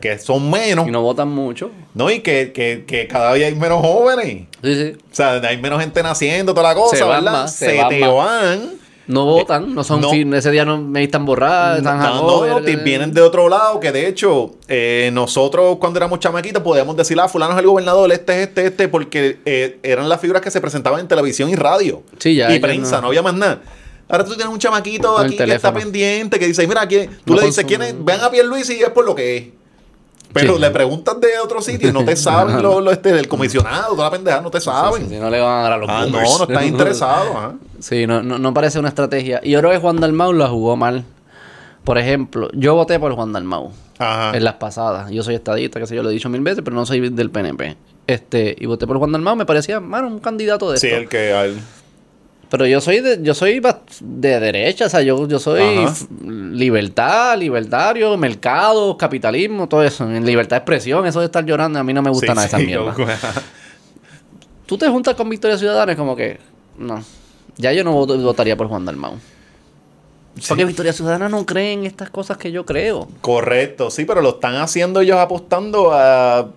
que 0.00 0.18
son 0.18 0.50
menos, 0.50 0.88
Y 0.88 0.90
no 0.90 1.02
votan 1.02 1.28
mucho. 1.28 1.70
¿no? 1.94 2.10
Y 2.10 2.20
que, 2.20 2.52
que, 2.52 2.84
que 2.86 3.06
cada 3.06 3.34
día 3.34 3.46
hay 3.46 3.54
menos 3.54 3.80
jóvenes. 3.80 4.46
Sí, 4.62 4.74
sí. 4.74 4.92
O 5.12 5.14
sea, 5.14 5.34
hay 5.34 5.58
menos 5.58 5.80
gente 5.80 6.02
naciendo, 6.02 6.52
toda 6.54 6.68
la 6.70 6.74
cosa, 6.74 6.96
Se 6.96 7.04
van 7.04 7.24
¿verdad? 7.24 7.42
más, 7.42 7.54
se 7.54 7.66
te 7.88 8.00
más. 8.00 8.12
van. 8.14 8.80
No 9.06 9.24
votan, 9.24 9.74
no 9.74 9.82
son 9.82 10.02
no. 10.02 10.10
fin- 10.10 10.32
ese 10.34 10.52
día 10.52 10.64
no 10.64 10.78
me 10.78 11.02
están 11.02 11.26
borrados, 11.26 11.78
están 11.78 11.98
No, 11.98 12.46
no, 12.46 12.60
te 12.62 12.76
que- 12.76 12.82
vienen 12.84 13.12
de 13.12 13.20
otro 13.20 13.48
lado, 13.48 13.80
que 13.80 13.90
de 13.90 14.06
hecho, 14.06 14.54
eh, 14.68 15.10
nosotros 15.12 15.78
cuando 15.80 15.98
éramos 15.98 16.20
chamaquitos 16.20 16.62
podíamos 16.62 16.96
decir, 16.96 17.18
ah, 17.18 17.26
fulano 17.26 17.54
es 17.54 17.58
el 17.58 17.66
gobernador, 17.66 18.12
este, 18.12 18.44
este, 18.44 18.66
este, 18.66 18.86
porque 18.86 19.38
eh, 19.44 19.78
eran 19.82 20.08
las 20.08 20.20
figuras 20.20 20.40
que 20.42 20.50
se 20.52 20.60
presentaban 20.60 21.00
en 21.00 21.08
televisión 21.08 21.50
y 21.50 21.56
radio. 21.56 22.04
Sí, 22.18 22.36
ya, 22.36 22.54
Y 22.54 22.60
prensa, 22.60 22.96
no. 22.96 23.02
no. 23.02 23.08
había 23.08 23.22
más 23.22 23.34
nada. 23.34 23.60
Ahora 24.08 24.24
tú 24.24 24.34
tienes 24.36 24.52
un 24.52 24.60
chamaquito 24.60 25.18
aquí 25.18 25.36
que 25.36 25.54
está 25.54 25.72
pendiente, 25.74 26.38
que 26.38 26.46
dice, 26.46 26.64
mira, 26.68 26.86
¿quién? 26.86 27.10
tú 27.24 27.34
No 27.34 27.40
le 27.40 27.46
dices, 27.46 27.64
consume. 27.64 27.84
¿quién 27.86 27.96
es? 27.98 28.04
Vean 28.04 28.20
a 28.22 28.30
Pierluisi 28.30 28.74
y 28.78 28.82
es 28.82 28.90
por 28.90 29.04
lo 29.04 29.14
que 29.16 29.36
es. 29.36 29.44
Pero 30.32 30.54
Sí. 30.54 30.60
le 30.60 30.70
preguntas 30.70 31.20
de 31.20 31.38
otro 31.42 31.60
sitio 31.60 31.88
y 31.88 31.92
no 31.92 32.04
te 32.04 32.14
saben 32.16 32.62
lo, 32.62 32.80
lo, 32.80 32.90
este, 32.92 33.12
del 33.12 33.26
comisionado, 33.28 33.94
toda 33.94 34.04
la 34.04 34.10
pendeja, 34.12 34.40
no 34.40 34.50
te 34.50 34.60
saben. 34.60 35.02
Sí, 35.08 35.14
sí, 35.14 35.20
no 35.20 35.28
le 35.28 35.40
van 35.40 35.58
a 35.58 35.62
dar 35.62 35.72
a 35.72 35.76
los 35.78 35.88
Ah, 35.88 36.00
no, 36.06 36.12
boomers. 36.12 36.38
no 36.38 36.44
están 36.44 36.66
interesados. 36.68 37.54
Sí, 37.80 38.06
no, 38.06 38.22
no, 38.22 38.38
no 38.38 38.54
parece 38.54 38.78
una 38.78 38.88
estrategia. 38.88 39.40
Y 39.42 39.50
yo 39.50 39.58
creo 39.60 39.70
que 39.72 39.78
Juan 39.78 39.96
Dalmau 40.00 40.32
la 40.32 40.48
jugó 40.48 40.76
mal. 40.76 41.04
Por 41.84 41.98
ejemplo, 41.98 42.48
yo 42.52 42.74
voté 42.74 43.00
por 43.00 43.12
Juan 43.14 43.32
Dalmau 43.32 43.72
Ajá. 43.98 44.36
en 44.36 44.44
las 44.44 44.54
pasadas. 44.54 45.10
Yo 45.10 45.22
soy 45.22 45.34
estadista, 45.34 45.80
que 45.80 45.86
sé 45.86 45.96
yo, 45.96 46.02
lo 46.02 46.10
he 46.10 46.12
dicho 46.12 46.28
mil 46.28 46.42
veces, 46.42 46.62
pero 46.64 46.76
no 46.76 46.84
soy 46.86 47.08
del 47.10 47.30
PNP. 47.30 47.76
Este, 48.06 48.54
y 48.58 48.66
voté 48.66 48.86
por 48.86 48.98
Juan 48.98 49.12
Dalmau, 49.12 49.34
me 49.34 49.46
parecía, 49.46 49.80
mano, 49.80 50.06
un 50.08 50.18
candidato 50.20 50.70
de 50.70 50.78
Sí, 50.78 50.88
esto. 50.88 50.98
el 51.00 51.08
que... 51.08 51.32
al- 51.32 51.56
Pero 52.50 52.66
yo 52.66 52.80
soy 52.80 53.00
de, 53.00 53.20
yo 53.22 53.32
soy 53.32 53.62
de 54.00 54.40
derecha, 54.40 54.86
o 54.86 54.88
sea, 54.88 55.02
yo, 55.02 55.28
yo 55.28 55.38
soy 55.38 55.62
Ajá. 55.84 55.94
libertad, 56.20 57.38
libertario, 57.38 58.16
mercado, 58.16 58.96
capitalismo, 58.98 59.68
todo 59.68 59.84
eso. 59.84 60.10
En 60.10 60.26
libertad 60.26 60.56
de 60.56 60.58
expresión, 60.58 61.06
eso 61.06 61.20
de 61.20 61.26
estar 61.26 61.44
llorando, 61.44 61.78
a 61.78 61.84
mí 61.84 61.92
no 61.92 62.02
me 62.02 62.10
gusta 62.10 62.26
Sí, 62.26 62.32
nada 62.34 62.42
de 62.42 62.46
esa 62.48 62.58
sí, 62.58 62.66
mierda. 62.66 62.92
como- 62.94 63.06
Tú 64.66 64.78
te 64.78 64.88
juntas 64.88 65.14
con 65.14 65.28
Victoria 65.28 65.56
Ciudadana, 65.58 65.92
es 65.92 65.98
como 65.98 66.14
que, 66.16 66.38
no. 66.76 67.02
Ya 67.56 67.72
yo 67.72 67.84
no 67.84 67.92
votaría 67.92 68.56
por 68.56 68.68
Juan 68.68 68.84
Dalmau. 68.84 69.14
Porque 70.48 70.64
Victoria 70.64 70.92
Ciudadana 70.92 71.28
no 71.28 71.44
cree 71.44 71.72
en 71.72 71.84
estas 71.84 72.08
cosas 72.10 72.36
que 72.36 72.50
yo 72.52 72.64
creo. 72.64 73.08
Correcto, 73.20 73.90
sí, 73.90 74.04
pero 74.04 74.22
lo 74.22 74.30
están 74.30 74.56
haciendo 74.56 75.00
ellos 75.00 75.18
apostando 75.18 75.90
a 75.92 76.48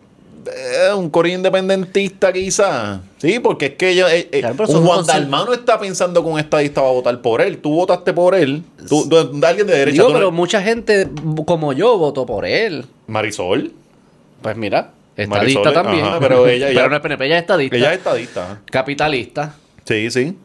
eh, 0.47 0.93
un 0.93 1.09
corillo 1.09 1.37
independentista 1.37 2.31
quizás. 2.33 2.99
Sí, 3.17 3.39
porque 3.39 3.67
es 3.67 3.73
que 3.75 3.89
ellos, 3.89 4.11
eh, 4.11 4.27
eh, 4.31 4.39
Claro, 4.41 4.65
un 4.67 4.85
Juan 4.85 4.99
cel- 5.01 5.05
Dalmano 5.07 5.53
está 5.53 5.79
pensando 5.79 6.23
que 6.23 6.29
un 6.29 6.39
estadista 6.39 6.81
va 6.81 6.89
a 6.89 6.91
votar 6.91 7.21
por 7.21 7.41
él. 7.41 7.57
Tú 7.59 7.75
votaste 7.75 8.13
por 8.13 8.35
él. 8.35 8.63
Tú, 8.89 9.07
tú- 9.07 9.17
alguien 9.45 9.67
de 9.67 9.73
derecha. 9.77 9.91
Digo, 9.93 10.07
tú 10.07 10.13
pero 10.13 10.31
mucha 10.31 10.61
gente 10.61 11.07
como 11.45 11.73
yo 11.73 11.97
votó 11.97 12.25
por 12.25 12.45
él. 12.45 12.85
Marisol. 13.07 13.71
Pues 14.41 14.57
mira, 14.57 14.91
estadista 15.15 15.59
Marisol, 15.61 15.73
también. 15.73 16.05
ajá, 16.05 16.19
pero 16.19 16.47
ella- 16.47 16.67
ella- 16.69 16.79
Pero 16.81 16.89
no 16.89 16.95
es 16.97 17.01
PNP, 17.01 17.25
ella 17.25 17.35
es 17.37 17.41
estadista. 17.41 17.75
Ella 17.77 17.91
es 17.93 17.97
estadista. 17.99 18.61
Capitalista. 18.71 19.55
Sí, 19.85 20.09
sí. 20.11 20.37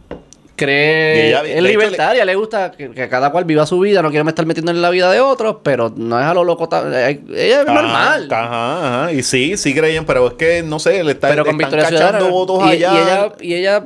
Cree 0.58 1.16
Y 1.16 1.28
ella- 1.28 1.42
es 1.44 1.50
hecho, 1.52 1.60
libertaria, 1.62 2.24
le 2.24 2.34
gusta 2.34 2.72
que, 2.72 2.90
que 2.90 3.08
cada 3.08 3.30
cual 3.30 3.44
viva 3.44 3.64
su 3.64 3.78
vida, 3.78 4.02
no 4.02 4.10
quiere 4.10 4.28
estar 4.28 4.44
metiendo 4.44 4.70
en 4.72 4.82
la 4.82 4.90
vida 4.90 5.10
de 5.10 5.20
otros, 5.20 5.56
pero 5.62 5.92
no 5.96 6.18
es 6.20 6.26
a 6.26 6.34
lo 6.34 6.42
loco. 6.44 6.68
eh, 6.92 7.20
Ella 7.34 7.60
es 7.60 7.66
normal. 7.66 8.28
Ajá, 8.30 9.02
ajá. 9.04 9.12
Y 9.12 9.22
sí, 9.22 9.56
sí 9.56 9.72
creían, 9.74 10.04
pero 10.04 10.26
es 10.26 10.32
que 10.34 10.62
no 10.62 10.78
sé, 10.78 11.02
le, 11.04 11.12
está, 11.12 11.28
pero 11.28 11.44
con 11.44 11.54
están 11.54 11.70
Victoria 11.70 11.84
cachando 11.84 12.08
Ciudadana. 12.26 12.30
votos 12.30 12.64
y, 12.66 12.68
allá. 12.70 12.92
y 12.92 12.96
ella, 12.98 13.32
y 13.40 13.54
ella, 13.54 13.84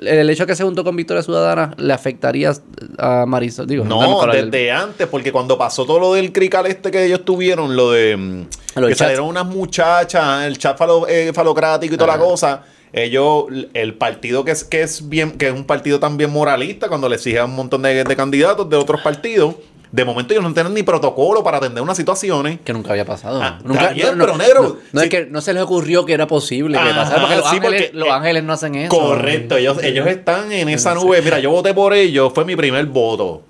el 0.00 0.30
hecho 0.30 0.44
de 0.44 0.46
que 0.46 0.56
se 0.56 0.64
juntó 0.64 0.82
con 0.82 0.96
Victoria 0.96 1.22
Ciudadana 1.22 1.74
le 1.76 1.92
afectaría 1.92 2.52
a 2.96 3.26
Marisol. 3.26 3.66
Digo, 3.66 3.84
No, 3.84 4.24
el- 4.32 4.50
desde 4.50 4.70
antes, 4.72 5.06
porque 5.08 5.30
cuando 5.32 5.58
pasó 5.58 5.84
todo 5.84 5.98
lo 5.98 6.14
del 6.14 6.32
crical 6.32 6.66
este 6.66 6.90
que 6.90 7.04
ellos 7.04 7.24
tuvieron, 7.24 7.76
lo 7.76 7.90
de 7.90 8.16
mm, 8.16 8.46
que 8.86 8.94
salieron 8.94 9.26
unas 9.26 9.44
muchachas, 9.46 10.44
el 10.46 10.56
chat 10.58 10.78
falo- 10.78 11.06
eh, 11.08 11.32
falocrático 11.34 11.94
y 11.94 11.98
toda 11.98 12.16
la 12.16 12.22
cosa, 12.22 12.62
ellos, 12.92 13.44
el 13.74 13.94
partido 13.94 14.44
que 14.44 14.52
es, 14.52 14.64
que 14.64 14.82
es 14.82 15.08
bien, 15.08 15.32
que 15.32 15.48
es 15.48 15.52
un 15.52 15.64
partido 15.64 16.00
también 16.00 16.30
moralista, 16.30 16.88
cuando 16.88 17.08
le 17.08 17.16
exigen 17.16 17.40
a 17.40 17.44
un 17.44 17.54
montón 17.56 17.82
de, 17.82 18.04
de 18.04 18.16
candidatos 18.16 18.68
de 18.68 18.76
otros 18.76 19.00
partidos, 19.02 19.56
de 19.90 20.04
momento 20.04 20.34
ellos 20.34 20.44
no 20.44 20.52
tienen 20.52 20.74
ni 20.74 20.82
protocolo 20.82 21.42
para 21.42 21.58
atender 21.58 21.82
unas 21.82 21.96
situaciones. 21.96 22.60
Que 22.62 22.72
nunca 22.72 22.90
había 22.90 23.04
pasado. 23.04 23.40
Ah, 23.42 23.58
nunca, 23.64 23.88
bien, 23.88 24.16
pero 24.18 24.36
negro, 24.36 24.62
No, 24.62 24.76
no 24.92 25.00
sí. 25.00 25.06
es 25.06 25.10
que 25.10 25.26
no 25.26 25.40
se 25.40 25.54
les 25.54 25.62
ocurrió 25.62 26.04
que 26.04 26.12
era 26.12 26.26
posible 26.26 26.78
que 26.78 26.90
pasara, 26.90 27.20
porque 27.22 27.36
los, 27.36 27.48
sí, 27.48 27.56
ángeles, 27.56 27.82
porque, 27.82 27.98
los 27.98 28.08
eh, 28.08 28.12
ángeles 28.12 28.44
no 28.44 28.52
hacen 28.52 28.74
eso. 28.74 28.96
Correcto, 28.96 29.56
ellos, 29.56 29.82
ellos 29.82 30.06
están 30.06 30.52
en 30.52 30.68
esa 30.68 30.94
nube. 30.94 31.22
Mira, 31.22 31.38
yo 31.38 31.50
voté 31.50 31.72
por 31.72 31.94
ellos, 31.94 32.32
fue 32.34 32.44
mi 32.44 32.54
primer 32.56 32.84
voto. 32.86 33.42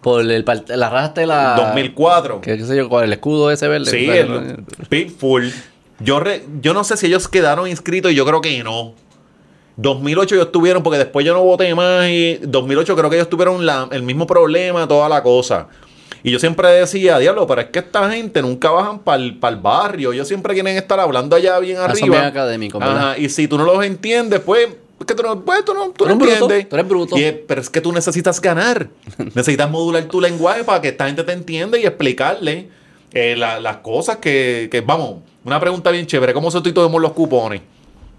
Por 0.00 0.20
el, 0.20 0.44
la 0.68 0.90
raza 0.90 1.14
de 1.14 1.26
la... 1.26 1.54
2004. 1.56 2.42
Que, 2.42 2.58
qué 2.58 2.64
sé 2.64 2.76
yo, 2.76 3.00
el 3.00 3.12
escudo 3.12 3.50
ese 3.50 3.66
verde. 3.68 3.90
Sí, 3.90 4.04
Bueno, 4.06 4.38
el 4.38 4.56
Pitbull. 4.88 5.50
Yo, 6.00 6.20
re- 6.20 6.44
yo 6.60 6.74
no 6.74 6.84
sé 6.84 6.96
si 6.96 7.06
ellos 7.06 7.28
quedaron 7.28 7.68
inscritos 7.68 8.12
y 8.12 8.14
yo 8.14 8.24
creo 8.26 8.40
que 8.40 8.62
no. 8.62 8.94
2008 9.76 10.34
ellos 10.36 10.52
tuvieron, 10.52 10.82
porque 10.82 10.98
después 10.98 11.26
yo 11.26 11.34
no 11.34 11.42
voté 11.42 11.74
más 11.74 12.08
y 12.08 12.38
2008 12.42 12.94
creo 12.96 13.10
que 13.10 13.16
ellos 13.16 13.28
tuvieron 13.30 13.66
la- 13.66 13.88
el 13.90 14.02
mismo 14.02 14.26
problema, 14.26 14.86
toda 14.86 15.08
la 15.08 15.22
cosa. 15.22 15.68
Y 16.22 16.30
yo 16.30 16.38
siempre 16.38 16.68
decía, 16.68 17.18
diablo, 17.18 17.46
pero 17.46 17.60
es 17.60 17.66
que 17.68 17.80
esta 17.80 18.10
gente 18.10 18.40
nunca 18.40 18.70
bajan 18.70 19.00
para 19.00 19.18
el 19.22 19.32
barrio. 19.60 20.12
Ellos 20.12 20.26
siempre 20.28 20.54
quieren 20.54 20.76
estar 20.76 20.98
hablando 20.98 21.36
allá 21.36 21.58
bien 21.58 21.76
Ah, 21.78 21.84
arriba. 21.86 22.06
bien 22.06 22.24
académicos, 22.24 22.80
¿verdad? 22.80 22.96
Ajá, 23.10 23.18
y 23.18 23.28
si 23.28 23.46
tú 23.46 23.58
no 23.58 23.64
los 23.64 23.84
entiendes, 23.84 24.40
pues, 24.40 24.68
es 25.00 25.06
que 25.06 25.14
tú 25.14 25.22
no, 25.22 25.40
pues, 25.44 25.64
tú 25.66 25.74
no, 25.74 25.90
tú 25.90 26.04
bruto, 26.06 26.24
entiendes. 26.24 26.68
tú 26.68 26.76
eres 26.76 26.88
bruto. 26.88 27.18
Y 27.18 27.24
es- 27.24 27.34
pero 27.46 27.60
es 27.60 27.68
que 27.68 27.80
tú 27.82 27.92
necesitas 27.92 28.40
ganar. 28.40 28.88
necesitas 29.34 29.68
modular 29.70 30.04
tu 30.04 30.18
lenguaje 30.20 30.64
para 30.64 30.80
que 30.80 30.88
esta 30.88 31.06
gente 31.06 31.24
te 31.24 31.32
entienda 31.32 31.76
y 31.78 31.84
explicarle 31.84 32.68
eh, 33.12 33.34
la- 33.36 33.60
las 33.60 33.76
cosas 33.78 34.16
que, 34.16 34.68
que, 34.72 34.80
vamos, 34.80 35.16
una 35.44 35.60
pregunta 35.60 35.90
bien 35.90 36.06
chévere, 36.06 36.32
¿cómo 36.34 36.50
sustituimos 36.50 37.00
los 37.00 37.12
cupones? 37.12 37.60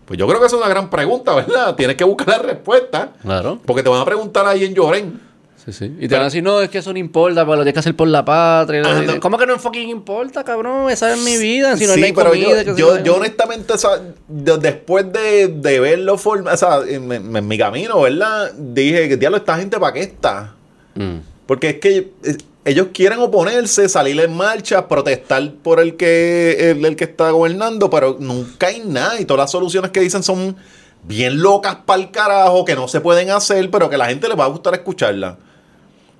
Pues 0.05 0.19
yo 0.19 0.27
creo 0.27 0.39
que 0.39 0.45
esa 0.45 0.55
es 0.55 0.61
una 0.61 0.69
gran 0.69 0.89
pregunta, 0.89 1.33
¿verdad? 1.33 1.75
Tienes 1.75 1.95
que 1.95 2.03
buscar 2.03 2.27
la 2.27 2.37
respuesta. 2.39 3.13
Claro. 3.21 3.59
Porque 3.65 3.81
te 3.81 3.89
van 3.89 4.01
a 4.01 4.05
preguntar 4.05 4.45
ahí 4.45 4.63
en 4.63 4.75
Lloren. 4.75 5.19
Sí, 5.65 5.73
sí. 5.73 5.85
Y 5.99 6.07
te 6.07 6.13
van 6.13 6.21
a 6.21 6.25
decir, 6.25 6.43
no, 6.43 6.61
es 6.61 6.69
que 6.69 6.77
eso 6.77 6.93
no 6.93 6.99
importa, 6.99 7.43
pero 7.43 7.55
lo 7.55 7.63
tienes 7.63 7.73
que 7.73 7.79
hacer 7.79 7.95
por 7.95 8.07
la 8.07 8.23
patria. 8.23 8.83
Ah, 8.85 9.01
no. 9.01 9.19
¿Cómo 9.19 9.35
que 9.39 9.47
no 9.47 9.57
fucking 9.57 9.89
importa, 9.89 10.43
cabrón? 10.43 10.91
Esa 10.91 11.11
es 11.15 11.23
mi 11.23 11.37
vida. 11.37 11.75
Si 11.75 11.87
no 11.87 11.93
sí, 11.95 12.03
hay 12.03 12.13
pero 12.13 12.29
comida, 12.29 12.61
yo, 12.61 12.75
yo, 12.77 13.03
yo 13.03 13.15
honestamente, 13.15 13.73
o 13.73 13.77
sea, 13.79 13.99
de- 14.27 14.57
después 14.59 15.11
de, 15.11 15.47
de 15.47 15.79
verlo, 15.79 16.17
form- 16.19 16.53
o 16.53 16.55
sea, 16.55 16.81
en, 16.87 17.11
en- 17.11 17.35
en 17.35 17.47
mi 17.47 17.57
camino, 17.57 17.99
¿verdad? 18.01 18.51
Dije, 18.55 19.17
diablo, 19.17 19.37
esta 19.37 19.57
gente 19.57 19.79
para 19.79 19.91
qué 19.93 20.01
está? 20.01 20.53
Mm. 20.93 21.15
Porque 21.47 21.69
es 21.71 21.75
que 21.79 22.11
eh, 22.23 22.37
ellos 22.65 22.87
quieren 22.93 23.19
oponerse, 23.19 23.87
salir 23.87 24.19
en 24.19 24.35
marcha, 24.35 24.87
protestar 24.87 25.51
por 25.63 25.79
el 25.79 25.95
que, 25.95 26.71
el, 26.71 26.83
el 26.83 26.95
que 26.95 27.03
está 27.05 27.29
gobernando, 27.31 27.89
pero 27.89 28.17
nunca 28.19 28.67
hay 28.67 28.81
nada. 28.85 29.19
Y 29.21 29.25
todas 29.25 29.43
las 29.43 29.51
soluciones 29.51 29.91
que 29.91 29.99
dicen 30.01 30.23
son 30.23 30.55
bien 31.03 31.41
locas 31.41 31.75
para 31.85 32.01
el 32.01 32.11
carajo, 32.11 32.65
que 32.65 32.75
no 32.75 32.87
se 32.87 32.99
pueden 33.01 33.29
hacer, 33.29 33.69
pero 33.69 33.87
que 33.89 33.95
a 33.95 33.99
la 33.99 34.07
gente 34.07 34.27
le 34.27 34.35
va 34.35 34.45
a 34.45 34.47
gustar 34.47 34.73
escucharla. 34.73 35.37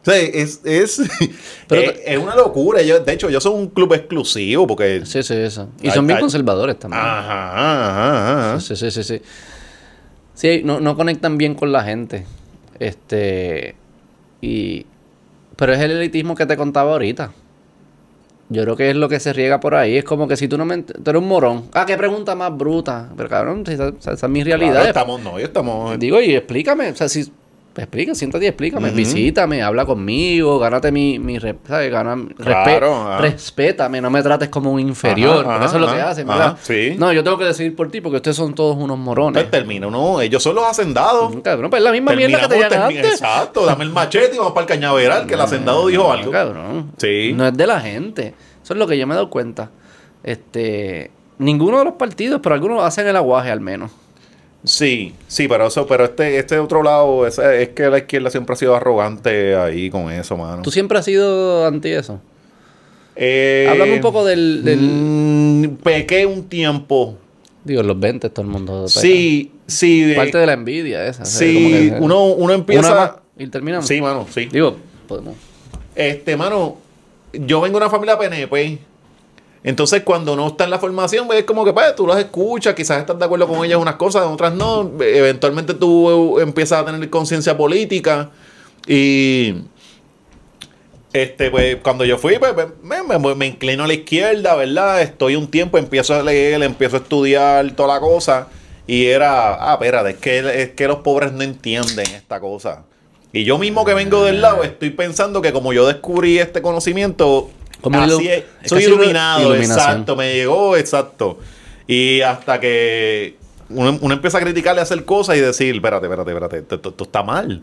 O 0.01 0.05
sea, 0.05 0.17
es, 0.17 0.61
es, 0.63 1.01
Pero 1.67 1.81
es, 1.81 1.99
es 2.05 2.17
una 2.19 2.35
locura. 2.35 2.79
Ellos- 2.79 3.03
de 3.03 3.11
hecho, 3.13 3.27
yo 3.31 3.41
soy 3.41 3.53
un 3.55 3.67
club 3.69 3.91
exclusivo 3.93 4.67
porque... 4.67 5.01
Sí, 5.03 5.23
sí, 5.23 5.33
eso. 5.33 5.69
Y 5.81 5.89
son 5.89 6.05
bien 6.05 6.19
conservadores 6.19 6.77
también. 6.77 7.01
Ajá, 7.01 7.49
ajá, 7.49 8.49
ajá. 8.51 8.59
Sí, 8.61 8.75
sí, 8.75 8.91
sí, 8.91 9.03
sí. 9.03 9.21
Sí, 10.35 10.61
no, 10.63 10.79
no 10.79 10.95
conectan 10.95 11.39
bien 11.39 11.55
con 11.55 11.71
la 11.71 11.83
gente. 11.83 12.23
Este. 12.77 13.75
Y. 14.41 14.85
Pero 15.55 15.73
es 15.73 15.79
el 15.79 15.91
elitismo 15.91 16.35
que 16.35 16.45
te 16.45 16.57
contaba 16.57 16.91
ahorita. 16.91 17.31
Yo 18.49 18.61
creo 18.63 18.75
que 18.75 18.89
es 18.91 18.95
lo 18.95 19.09
que 19.09 19.19
se 19.19 19.33
riega 19.33 19.59
por 19.59 19.73
ahí. 19.73 19.97
Es 19.97 20.03
como 20.03 20.27
que 20.27 20.37
si 20.37 20.47
tú 20.47 20.57
no 20.57 20.65
me. 20.65 20.83
Tú 20.83 21.09
eres 21.09 21.21
un 21.21 21.27
morón. 21.27 21.63
Ah, 21.73 21.85
qué 21.87 21.97
pregunta 21.97 22.35
más 22.35 22.55
bruta. 22.55 23.09
Pero 23.17 23.27
cabrón, 23.29 23.63
esa, 23.67 23.87
esa- 23.89 24.11
esa 24.13 24.25
es 24.27 24.31
mi 24.31 24.43
realidad. 24.43 24.71
Claro, 24.73 24.87
estamos, 24.87 25.21
no, 25.23 25.39
estamos... 25.39 25.97
Digo, 25.97 26.21
y 26.21 26.35
explícame. 26.35 26.89
O 26.91 26.95
sea, 26.95 27.09
si. 27.09 27.31
Explica, 27.77 28.15
siéntate 28.15 28.45
y 28.45 28.47
explícame. 28.47 28.87
Ujú. 28.87 28.95
Visítame, 28.97 29.61
habla 29.61 29.85
conmigo, 29.85 30.57
gánate 30.59 30.91
mi, 30.93 31.19
mi 31.19 31.37
¿sabes? 31.39 31.91
Gana, 31.91 32.17
Claro, 32.37 32.95
ajá. 32.95 33.17
respétame, 33.17 33.99
no 33.99 34.09
me 34.09 34.23
trates 34.23 34.47
como 34.47 34.71
un 34.71 34.79
inferior. 34.79 35.33
Ajá, 35.33 35.43
porque 35.43 35.55
ajá, 35.57 35.65
eso 35.65 35.75
es 35.75 35.81
lo 35.81 35.93
que 35.93 36.01
hacen, 36.01 36.27
¿verdad? 36.27 36.57
sí. 36.61 36.95
No, 36.97 37.11
yo 37.11 37.21
tengo 37.23 37.37
que 37.37 37.43
decidir 37.45 37.75
por 37.75 37.91
ti 37.91 37.99
porque 37.99 38.17
ustedes 38.17 38.37
son 38.37 38.55
todos 38.55 38.77
unos 38.77 38.97
morones. 38.97 39.43
Pues 39.43 39.51
termina, 39.51 39.87
no, 39.87 40.21
ellos 40.21 40.41
son 40.41 40.55
los 40.55 40.63
hacendados. 40.65 41.35
Cabrón, 41.43 41.69
pues 41.69 41.81
es 41.81 41.83
la 41.83 41.91
misma 41.91 42.13
mierda 42.13 42.47
que 42.47 42.55
te 42.65 42.75
antes. 42.75 43.05
Exacto, 43.11 43.65
dame 43.65 43.83
el 43.83 43.89
machete 43.91 44.35
y 44.35 44.37
vamos 44.37 44.53
para 44.53 44.63
el 44.63 44.67
cañaveral, 44.69 45.27
que 45.27 45.33
el 45.33 45.41
hacendado 45.41 45.87
dijo 45.87 46.09
algo. 46.11 46.31
Cabrón. 46.31 46.91
Sí. 46.97 47.33
No 47.35 47.45
es 47.45 47.53
de 47.57 47.67
la 47.67 47.81
gente. 47.81 48.33
Eso 48.63 48.73
es 48.73 48.79
lo 48.79 48.87
que 48.87 48.97
yo 48.97 49.05
me 49.05 49.13
he 49.13 49.17
dado 49.17 49.29
cuenta. 49.29 49.69
Este. 50.23 51.11
Ninguno 51.37 51.79
de 51.79 51.85
los 51.85 51.95
partidos, 51.95 52.39
pero 52.41 52.55
algunos 52.55 52.81
hacen 52.81 53.05
el 53.07 53.15
aguaje 53.17 53.51
al 53.51 53.59
menos. 53.59 53.91
Sí, 54.65 55.13
sí, 55.27 55.47
pero 55.47 55.67
eso, 55.67 55.85
pero 55.87 56.05
este, 56.05 56.37
este 56.37 56.59
otro 56.59 56.83
lado, 56.83 57.25
es 57.27 57.37
que 57.69 57.89
la 57.89 57.99
izquierda 57.99 58.29
siempre 58.29 58.53
ha 58.53 58.57
sido 58.57 58.75
arrogante 58.75 59.55
ahí 59.55 59.89
con 59.89 60.11
eso, 60.11 60.35
mano. 60.37 60.61
¿Tú 60.61 60.71
siempre 60.71 60.97
has 60.99 61.05
sido 61.05 61.65
anti 61.65 61.89
eso? 61.89 62.19
Eh, 63.15 63.67
Háblame 63.69 63.93
un 63.93 64.01
poco 64.01 64.25
del- 64.25 64.63
del- 64.63 64.79
mm, 64.81 65.77
pequé 65.83 66.25
un 66.25 66.43
tiempo. 66.49 67.17
Digo, 67.63 67.81
en 67.81 67.87
los 67.87 67.99
20 67.99 68.29
todo 68.29 68.45
el 68.45 68.51
mundo. 68.51 68.87
Sí, 68.87 69.51
sí. 69.67 70.13
Parte 70.15 70.37
de 70.37 70.45
la 70.45 70.53
envidia 70.53 71.05
esa. 71.07 71.25
sí, 71.25 71.89
que- 71.91 71.97
uno, 71.99 72.25
uno 72.25 72.43
Una 72.45 72.53
empieza. 72.55 72.93
más 72.93 73.11
y 73.37 73.47
terminamos. 73.47 73.87
Sí, 73.87 74.01
mano, 74.01 74.27
sí. 74.33 74.45
Digo, 74.51 74.75
podemos. 75.07 75.35
Este, 75.95 76.35
mano, 76.35 76.77
yo 77.33 77.61
vengo 77.61 77.79
de 77.79 77.85
una 77.85 77.89
familia 77.89 78.17
PNP. 78.17 78.79
Entonces, 79.67 80.03
cuando 80.03 80.35
no 80.35 80.47
está 80.47 80.63
en 80.65 80.69
la 80.69 80.77
formación, 80.79 81.25
pues, 81.25 81.39
es 81.39 81.45
como 81.45 81.65
que 81.65 81.73
pues, 81.73 81.95
tú 81.95 82.05
las 82.05 82.19
escuchas, 82.19 82.75
quizás 82.75 82.99
estás 82.99 83.17
de 83.17 83.25
acuerdo 83.25 83.47
con 83.47 83.65
ellas 83.65 83.79
unas 83.79 83.95
cosas, 83.95 84.23
otras 84.27 84.53
no. 84.53 84.91
Eventualmente 85.01 85.73
tú 85.73 86.39
empiezas 86.39 86.81
a 86.81 86.85
tener 86.85 87.09
conciencia 87.09 87.57
política. 87.57 88.29
Y 88.87 89.55
este, 91.13 91.49
pues, 91.49 91.77
cuando 91.81 92.03
yo 92.05 92.17
fui, 92.17 92.37
pues, 92.37 92.53
pues, 92.53 92.67
me, 92.83 93.01
me- 93.17 93.35
me 93.35 93.45
inclino 93.47 93.85
a 93.85 93.87
la 93.87 93.93
izquierda, 93.93 94.53
¿verdad? 94.55 95.01
Estoy 95.01 95.35
un 95.35 95.47
tiempo, 95.47 95.77
empiezo 95.77 96.13
a 96.13 96.21
leer, 96.21 96.61
empiezo 96.61 96.97
a 96.97 96.99
estudiar 96.99 97.71
toda 97.71 97.95
la 97.95 97.99
cosa. 97.99 98.47
Y 98.85 99.05
era, 99.05 99.55
ah, 99.55 99.73
espérate, 99.73 100.11
es 100.11 100.17
que, 100.17 100.61
es 100.61 100.69
que 100.71 100.87
los 100.87 100.97
pobres 100.97 101.31
no 101.31 101.41
entienden 101.41 102.05
esta 102.13 102.39
cosa. 102.39 102.83
Y 103.33 103.43
yo 103.45 103.57
mismo 103.57 103.83
que 103.83 103.93
vengo 103.93 104.23
del 104.23 104.41
lado, 104.41 104.63
estoy 104.63 104.91
pensando 104.91 105.41
que 105.41 105.51
como 105.51 105.73
yo 105.73 105.87
descubrí 105.87 106.37
este 106.37 106.61
conocimiento, 106.61 107.49
Como 107.85 107.99
así 108.15 108.23
ilu- 108.25 108.29
es, 108.31 108.43
es 108.63 108.69
soy 108.69 108.83
iluminado, 108.83 109.49
exacto, 109.77 110.15
me 110.15 110.33
llegó, 110.33 110.75
exacto. 110.77 111.39
Y 111.87 112.21
hasta 112.21 112.59
que 112.59 113.37
uno, 113.69 113.97
uno 114.01 114.13
empieza 114.13 114.37
a 114.37 114.41
criticarle 114.41 114.81
a 114.81 114.83
hacer 114.83 115.05
cosas 115.05 115.37
y 115.37 115.39
decir, 115.39 115.75
espérate, 115.75 116.05
espérate, 116.07 116.31
espérate, 116.31 116.57
esto, 116.59 116.75
esto- 116.75 116.89
esto 116.89 117.03
está 117.03 117.23
mal. 117.23 117.61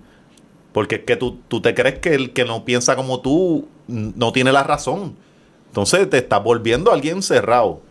Porque 0.73 0.94
es 0.97 1.01
que 1.03 1.16
tú, 1.16 1.39
tú 1.49 1.61
te 1.61 1.74
crees 1.74 1.99
que 1.99 2.15
el 2.15 2.32
que 2.32 2.44
no 2.47 2.65
piensa 2.65 2.97
como 2.97 3.20
tú 3.20 3.69
no 3.89 4.32
tiene 4.32 4.53
la 4.53 4.62
razón. 4.62 5.16
Entonces 5.69 6.09
te 6.09 6.16
estás 6.19 6.43
volviendo 6.43 6.93
alguien 6.93 7.23
cerrado. 7.23 7.82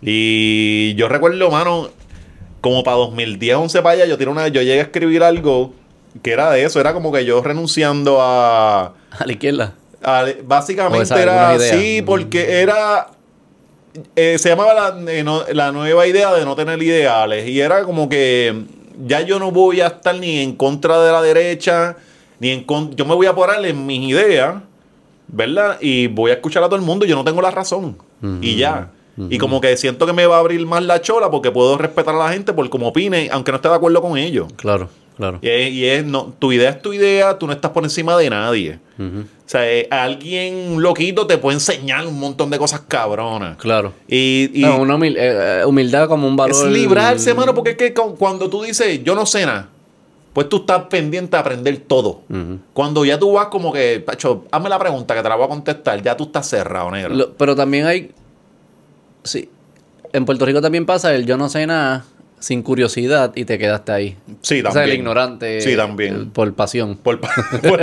Y 0.00 0.94
yo 0.94 1.08
recuerdo, 1.08 1.50
mano, 1.50 1.90
como 2.60 2.82
para 2.82 2.96
2010, 2.96 3.56
11 3.56 3.82
para 3.82 3.94
allá, 3.94 4.06
yo, 4.06 4.16
tiré 4.16 4.30
una, 4.30 4.48
yo 4.48 4.62
llegué 4.62 4.80
a 4.80 4.84
escribir 4.84 5.22
algo 5.22 5.74
que 6.22 6.32
era 6.32 6.50
de 6.50 6.64
eso. 6.64 6.80
Era 6.80 6.92
como 6.94 7.12
que 7.12 7.24
yo 7.24 7.42
renunciando 7.42 8.20
a... 8.22 8.94
A 9.18 9.26
la 9.26 9.32
izquierda. 9.32 9.74
Básicamente 10.44 11.02
esa, 11.04 11.22
era 11.22 11.50
alguna 11.50 11.64
idea. 11.64 11.78
sí, 11.78 12.02
porque 12.02 12.60
era... 12.60 13.08
eh, 14.16 14.36
se 14.38 14.48
llamaba 14.48 14.74
la, 14.74 15.12
eh, 15.12 15.22
no- 15.22 15.44
la 15.52 15.72
nueva 15.72 16.06
idea 16.06 16.32
de 16.34 16.44
no 16.44 16.56
tener 16.56 16.82
ideales. 16.82 17.48
Y 17.48 17.60
era 17.60 17.82
como 17.84 18.08
que 18.08 18.64
ya 19.06 19.20
yo 19.22 19.38
no 19.38 19.50
voy 19.50 19.80
a 19.80 19.88
estar 19.88 20.14
ni 20.16 20.40
en 20.40 20.54
contra 20.56 21.02
de 21.02 21.12
la 21.12 21.22
derecha, 21.22 21.96
ni 22.38 22.50
en 22.50 22.64
contra... 22.64 22.96
Yo 22.96 23.04
me 23.04 23.14
voy 23.14 23.26
a 23.26 23.34
parar 23.34 23.64
en 23.64 23.86
mis 23.86 24.08
ideas, 24.10 24.56
¿verdad? 25.28 25.78
Y 25.80 26.06
voy 26.08 26.30
a 26.30 26.34
escuchar 26.34 26.62
a 26.62 26.66
todo 26.66 26.76
el 26.76 26.82
mundo. 26.82 27.04
Yo 27.06 27.16
no 27.16 27.24
tengo 27.24 27.42
la 27.42 27.50
razón. 27.50 27.96
Y 28.40 28.56
ya. 28.56 28.90
Y 29.28 29.36
como 29.36 29.60
que 29.60 29.76
siento 29.76 30.06
que 30.06 30.14
me 30.14 30.24
va 30.26 30.36
a 30.36 30.38
abrir 30.38 30.64
más 30.66 30.82
la 30.82 31.02
chola 31.02 31.30
porque 31.30 31.50
puedo 31.50 31.76
respetar 31.76 32.14
a 32.14 32.18
la 32.18 32.32
gente 32.32 32.54
por 32.54 32.68
como 32.70 32.88
opine, 32.88 33.28
aunque 33.30 33.50
no 33.52 33.56
esté 33.56 33.68
de 33.68 33.74
acuerdo 33.74 34.00
con 34.00 34.16
ellos. 34.16 34.50
Claro, 34.56 34.88
claro. 35.16 35.38
Y 35.42 35.48
es, 35.48 35.72
y 35.72 35.84
es- 35.86 36.04
no, 36.04 36.34
tu 36.38 36.52
idea 36.52 36.70
es 36.70 36.82
tu 36.82 36.92
idea, 36.92 37.38
tú 37.38 37.46
no 37.46 37.52
estás 37.52 37.70
por 37.72 37.84
encima 37.84 38.16
de 38.16 38.30
nadie. 38.30 38.78
O 38.98 39.24
sea, 39.46 39.68
eh, 39.70 39.88
alguien 39.90 40.80
loquito 40.82 41.26
te 41.26 41.38
puede 41.38 41.54
enseñar 41.56 42.06
un 42.06 42.20
montón 42.20 42.50
de 42.50 42.58
cosas 42.58 42.82
cabronas. 42.86 43.56
Claro. 43.56 43.94
Y, 44.06 44.50
y 44.52 44.62
No, 44.62 44.76
una 44.78 44.96
humil- 44.96 45.16
eh, 45.16 45.60
eh, 45.60 45.64
humildad 45.64 46.06
como 46.06 46.28
un 46.28 46.36
valor. 46.36 46.54
es 46.66 46.72
librarse, 46.72 47.32
mano, 47.34 47.54
porque 47.54 47.70
es 47.70 47.76
que 47.76 47.94
cu- 47.94 48.14
cuando 48.16 48.48
tú 48.50 48.62
dices, 48.62 49.02
yo 49.02 49.14
no 49.14 49.24
sé 49.26 49.46
nada, 49.46 49.68
pues 50.34 50.48
tú 50.48 50.58
estás 50.58 50.82
pendiente 50.84 51.36
a 51.36 51.40
aprender 51.40 51.76
todo. 51.78 52.20
Cuando 52.74 53.04
ya 53.04 53.18
tú 53.18 53.32
vas 53.32 53.46
como 53.46 53.72
que, 53.72 54.00
Pacho, 54.04 54.44
hazme 54.52 54.68
la 54.68 54.78
pregunta 54.78 55.14
que 55.14 55.22
te 55.22 55.28
la 55.28 55.34
voy 55.34 55.46
a 55.46 55.48
contestar, 55.48 56.00
ya 56.02 56.16
tú 56.16 56.24
estás 56.24 56.46
cerrado, 56.46 56.90
negro. 56.90 57.14
Lo- 57.14 57.32
pero 57.32 57.56
también 57.56 57.86
hay. 57.86 58.10
Sí. 59.24 59.48
En 60.12 60.24
Puerto 60.24 60.44
Rico 60.44 60.60
también 60.60 60.86
pasa 60.86 61.14
el 61.14 61.24
yo 61.26 61.36
no 61.36 61.48
sé 61.48 61.66
nada 61.66 62.04
sin 62.40 62.62
curiosidad 62.62 63.30
y 63.36 63.44
te 63.44 63.56
quedaste 63.58 63.92
ahí. 63.92 64.16
sí, 64.42 64.58
O 64.58 64.62
sea, 64.62 64.72
también. 64.72 64.88
el 64.88 64.94
ignorante. 64.96 65.60
Sí, 65.60 65.76
también. 65.76 66.22
eh, 66.22 66.26
Por 66.32 66.52
pasión. 66.54 66.96
Por, 66.96 67.20
por- 67.20 67.30
por 67.62 67.78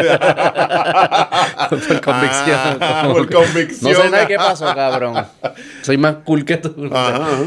convicción. 2.02 2.78
Ah, 2.82 3.10
por 3.12 3.30
convicción. 3.32 3.92
No 3.94 4.02
sé 4.02 4.10
nada 4.10 4.28
qué 4.28 4.36
pasó, 4.36 4.66
cabrón. 4.74 5.26
Soy 5.82 5.98
más 5.98 6.16
cool 6.26 6.44
que 6.46 6.58
tú. 6.58 6.90
Ajá, 6.92 7.16
ajá. 7.18 7.38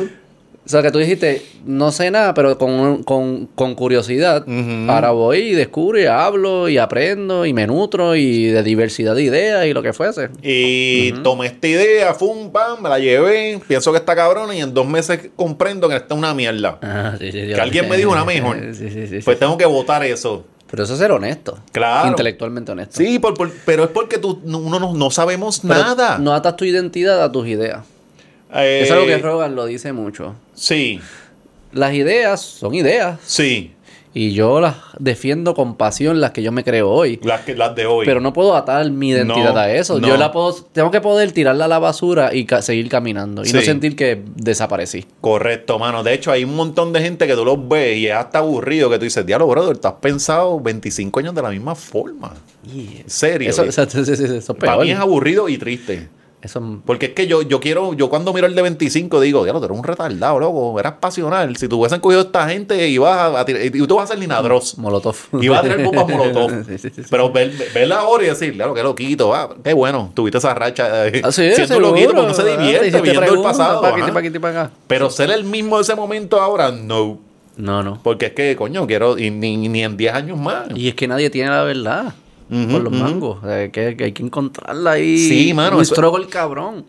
O 0.65 0.69
sea, 0.69 0.82
que 0.82 0.91
tú 0.93 0.99
dijiste, 0.99 1.43
no 1.65 1.91
sé 1.91 2.11
nada, 2.11 2.32
pero 2.35 2.57
con, 2.59 3.03
con, 3.03 3.47
con 3.55 3.74
curiosidad. 3.74 4.43
Ujú. 4.47 4.91
Ahora 4.91 5.11
voy 5.11 5.39
y 5.39 5.53
descubro 5.55 5.99
y 5.99 6.05
hablo 6.05 6.69
y 6.69 6.77
aprendo 6.78 7.47
y 7.47 7.53
me 7.53 7.66
nutro 7.66 8.15
y 8.15 8.45
de 8.49 8.62
diversidad 8.62 9.15
de 9.16 9.23
ideas 9.23 9.66
y 9.66 9.73
lo 9.73 9.82
que 9.82 9.93
fuese. 9.93 10.28
Y 10.43 11.12
tomé 11.23 11.47
esta 11.47 11.66
idea, 11.66 12.15
fum, 12.15 12.53
pam, 12.53 12.82
me 12.82 12.89
la 12.91 12.99
llevé, 12.99 13.59
pienso 13.66 13.91
que 13.91 13.99
está 13.99 14.15
cabrona 14.15 14.55
y 14.55 14.61
en 14.61 14.73
dos 14.74 14.87
meses 14.87 15.31
comprendo 15.35 15.89
que 15.89 15.97
está 15.97 16.15
una 16.15 16.35
mierda. 16.35 16.78
Ah, 16.82 17.15
sí, 17.19 17.32
sí, 17.32 17.39
Que 17.49 17.55
alguien 17.61 17.89
me 17.89 17.97
dijo 17.97 18.12
una 18.12 18.24
mejor. 18.27 18.59
Pues 19.24 19.39
tengo 19.39 19.57
que 19.57 19.66
votar 19.66 20.05
eso. 20.05 20.45
Pero 20.70 20.85
eso 20.85 20.93
es 20.93 21.01
ser 21.01 21.11
honesto. 21.11 21.59
Claro. 21.73 22.11
Intelectualmente 22.11 22.70
honesto. 22.70 22.99
Sí, 22.99 23.19
por- 23.19 23.35
por- 23.35 23.51
pero 23.65 23.82
es 23.85 23.91
porque 23.91 24.19
tú, 24.19 24.41
no- 24.45 24.59
uno 24.59 24.78
no, 24.78 24.95
no 24.95 25.11
sabemos 25.11 25.61
Pero 25.66 25.74
nada. 25.74 26.19
No 26.19 26.32
atas 26.32 26.55
tu 26.55 26.65
identidad 26.65 27.24
a 27.24 27.32
tus 27.32 27.49
ideas. 27.49 27.81
Eh, 28.55 28.81
es 28.85 28.91
algo 28.91 29.07
que 29.07 29.19
Rogan 29.19 29.55
lo 29.55 29.67
dice 29.67 29.93
mucho. 29.93 30.35
Sí, 30.55 31.01
Las 31.73 31.95
ideas 31.95 32.41
son 32.41 32.75
ideas. 32.75 33.19
sí, 33.25 33.75
Y 34.13 34.33
yo 34.33 34.61
las 34.61 34.75
defiendo 34.99 35.55
con 35.55 35.77
pasión, 35.77 36.21
las 36.21 36.33
que 36.33 36.43
yo 36.43 36.51
me 36.51 36.65
creo 36.65 36.91
hoy. 36.91 37.21
las, 37.23 37.43
que, 37.43 37.55
las 37.55 37.77
de 37.77 37.87
hoy. 37.87 38.05
Pero 38.07 38.21
no 38.21 38.33
puedo 38.33 38.57
atar 38.57 38.91
mi 38.91 39.11
identidad 39.11 39.53
No, 39.55 39.61
a 39.61 39.71
eso. 39.71 40.01
no. 40.01 40.09
Yo 40.09 40.17
la 40.17 40.33
puedo, 40.33 40.53
tengo 40.73 40.91
que 40.91 41.01
poder 41.01 41.31
tirarla 41.31 41.67
a 41.67 41.69
la 41.69 41.79
basura 41.79 42.35
y 42.35 42.45
ca- 42.45 42.61
seguir 42.61 42.89
caminando. 42.89 43.45
Y 43.45 43.53
no 43.53 43.61
sentir 43.61 43.95
que 43.95 44.21
desaparecí. 44.35 45.07
Correcto, 45.21 45.79
mano. 45.79 46.03
De 46.03 46.13
hecho, 46.13 46.33
hay 46.33 46.43
un 46.43 46.57
montón 46.57 46.93
de 46.93 47.01
gente 47.03 47.29
que 47.29 47.35
tú 47.37 47.45
los 47.45 47.69
ves 47.69 47.99
y 47.99 48.09
es 48.09 48.15
hasta 48.15 48.39
aburrido 48.39 48.91
que 48.91 48.99
tú 48.99 49.05
dices, 49.05 49.25
diablo, 49.25 49.47
brother, 49.47 49.79
tú 49.79 49.87
has 49.87 49.95
pensado 49.95 50.59
25 50.59 51.21
años 51.21 51.33
de 51.37 51.43
la 51.43 51.51
misma 51.51 51.77
forma. 51.77 52.35
En 52.69 53.09
serio. 53.09 53.49
Eso, 53.49 53.63
eso, 53.63 53.83
eso- 53.85 54.01
eso- 54.01 54.13
eso 54.13 54.35
es 54.35 54.59
Para 54.59 54.77
mí 54.79 54.91
es 54.91 54.99
aburrido 54.99 55.49
y 55.49 55.57
triste. 55.57 56.09
Eso- 56.43 56.81
Porque 56.87 57.07
es 57.07 57.12
que 57.12 57.27
yo, 57.27 57.43
yo 57.43 57.61
quiero, 57.61 57.93
yo 57.93 58.09
cuando 58.09 58.33
miro 58.33 58.47
el 58.47 58.55
de 58.55 58.62
25 58.62 59.21
digo, 59.21 59.43
diablo, 59.45 59.61
tú 59.61 59.67
eres 59.67 59.79
un 59.79 59.85
retardado, 59.85 60.41
loco, 60.41 60.81
eras 60.81 60.95
pasional. 61.01 61.55
Si 61.57 61.69
tú 61.69 61.79
hubiesen 61.79 62.01
cogido 62.01 62.21
a 62.21 62.25
esta 62.25 62.49
gente 62.49 62.89
y 62.89 62.97
vas 62.99 63.35
a, 63.37 63.45
tirar- 63.45 63.62
y 63.65 63.71
tú 63.87 63.97
vas 63.97 64.05
a 64.05 64.07
ser 64.15 64.19
linadros. 64.19 64.79
Molotov. 64.79 65.17
Y 65.41 65.49
vas 65.49 65.61
a 65.61 65.62
tener 65.62 65.85
bombas 65.85 66.09
molotov. 66.09 66.51
Sí, 66.67 66.79
sí, 66.79 66.89
sí. 66.95 67.03
Pero 67.11 67.31
ver, 67.31 67.53
verla 67.75 68.01
ahora 68.01 68.25
y 68.25 68.27
decir, 68.29 68.55
claro, 68.55 68.73
qué 68.73 68.83
loquito, 68.83 69.35
ah, 69.35 69.55
qué 69.62 69.75
bueno, 69.75 70.12
tuviste 70.15 70.39
esa 70.39 70.55
racha 70.55 71.09
eh, 71.09 71.21
Ah, 71.25 71.31
siendo 71.31 71.79
loquito, 71.79 72.12
porque 72.12 72.27
no 72.29 72.35
se 72.35 72.43
te 72.43 72.57
divierte 72.57 73.01
viendo 73.03 73.23
el 73.23 73.43
pasado. 73.43 73.81
pa' 73.83 73.89
aquí, 73.91 74.11
pa' 74.11 74.19
aquí, 74.21 74.31
pa' 74.39 74.49
acá. 74.51 74.71
Pero 74.87 75.11
ser 75.11 75.31
el 75.31 75.45
mismo 75.45 75.77
de 75.77 75.83
ese 75.83 75.95
momento 75.95 76.41
ahora, 76.41 76.71
no. 76.73 77.19
No, 77.57 77.83
no. 77.83 78.01
Porque 78.03 78.27
es 78.27 78.33
que, 78.33 78.57
coño, 78.57 78.87
quiero, 78.87 79.19
y 79.19 79.31
ni, 79.31 79.57
ni 79.59 79.83
en 79.85 79.99
10 79.99 80.15
años 80.15 80.39
más. 80.39 80.69
Y 80.75 80.89
es 80.89 80.95
que 80.95 81.07
nadie 81.07 81.29
tiene 81.29 81.51
la 81.51 81.62
verdad. 81.65 82.15
Ujú, 82.51 82.73
por 82.73 82.83
los 82.83 82.93
mangos. 82.93 83.39
O 83.43 83.47
sea, 83.47 83.71
que, 83.71 83.97
que 83.97 84.05
hay 84.05 84.13
que 84.13 84.23
encontrarla 84.23 84.93
ahí. 84.93 85.17
Sí, 85.29 85.55
mano, 85.55 85.79
Un 85.79 85.85
struggle 85.85 86.27
cabrón. 86.27 86.85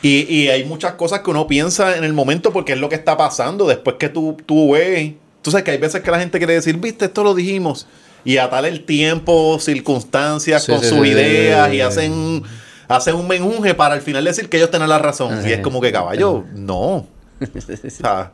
Y, 0.00 0.26
y 0.34 0.48
hay 0.48 0.64
muchas 0.64 0.94
cosas 0.94 1.20
que 1.20 1.30
uno 1.30 1.46
piensa 1.46 1.96
en 1.96 2.02
el 2.04 2.12
momento 2.12 2.52
porque 2.52 2.72
es 2.72 2.78
lo 2.78 2.88
que 2.88 2.96
está 2.96 3.16
pasando 3.16 3.66
después 3.66 3.96
que 3.98 4.08
tú, 4.08 4.36
tú 4.46 4.72
ves. 4.72 5.12
Tú 5.42 5.50
sabes 5.50 5.64
que 5.64 5.70
hay 5.72 5.78
veces 5.78 6.02
que 6.02 6.10
la 6.10 6.18
gente 6.18 6.38
quiere 6.38 6.54
decir, 6.54 6.76
viste, 6.78 7.04
esto 7.04 7.22
lo 7.22 7.34
dijimos. 7.34 7.86
Y 8.24 8.36
atar 8.38 8.64
el 8.64 8.84
tiempo, 8.84 9.58
circunstancias 9.60 10.64
Sí, 10.64 10.72
con 10.72 10.80
sí, 10.80 10.88
sus 10.88 11.00
sí, 11.02 11.08
ideas 11.08 11.72
y 11.72 11.80
hacen, 11.80 12.42
hacen 12.88 13.16
un 13.16 13.26
menjunje 13.28 13.74
para 13.74 13.94
al 13.94 14.00
final 14.00 14.24
decir 14.24 14.48
que 14.48 14.56
ellos 14.56 14.70
tienen 14.70 14.88
la 14.88 14.98
razón. 14.98 15.40
Y 15.46 15.52
es 15.52 15.60
como 15.60 15.80
que, 15.80 15.92
caballo, 15.92 16.44
no. 16.54 17.06
O 17.54 17.90
sea, 17.90 18.30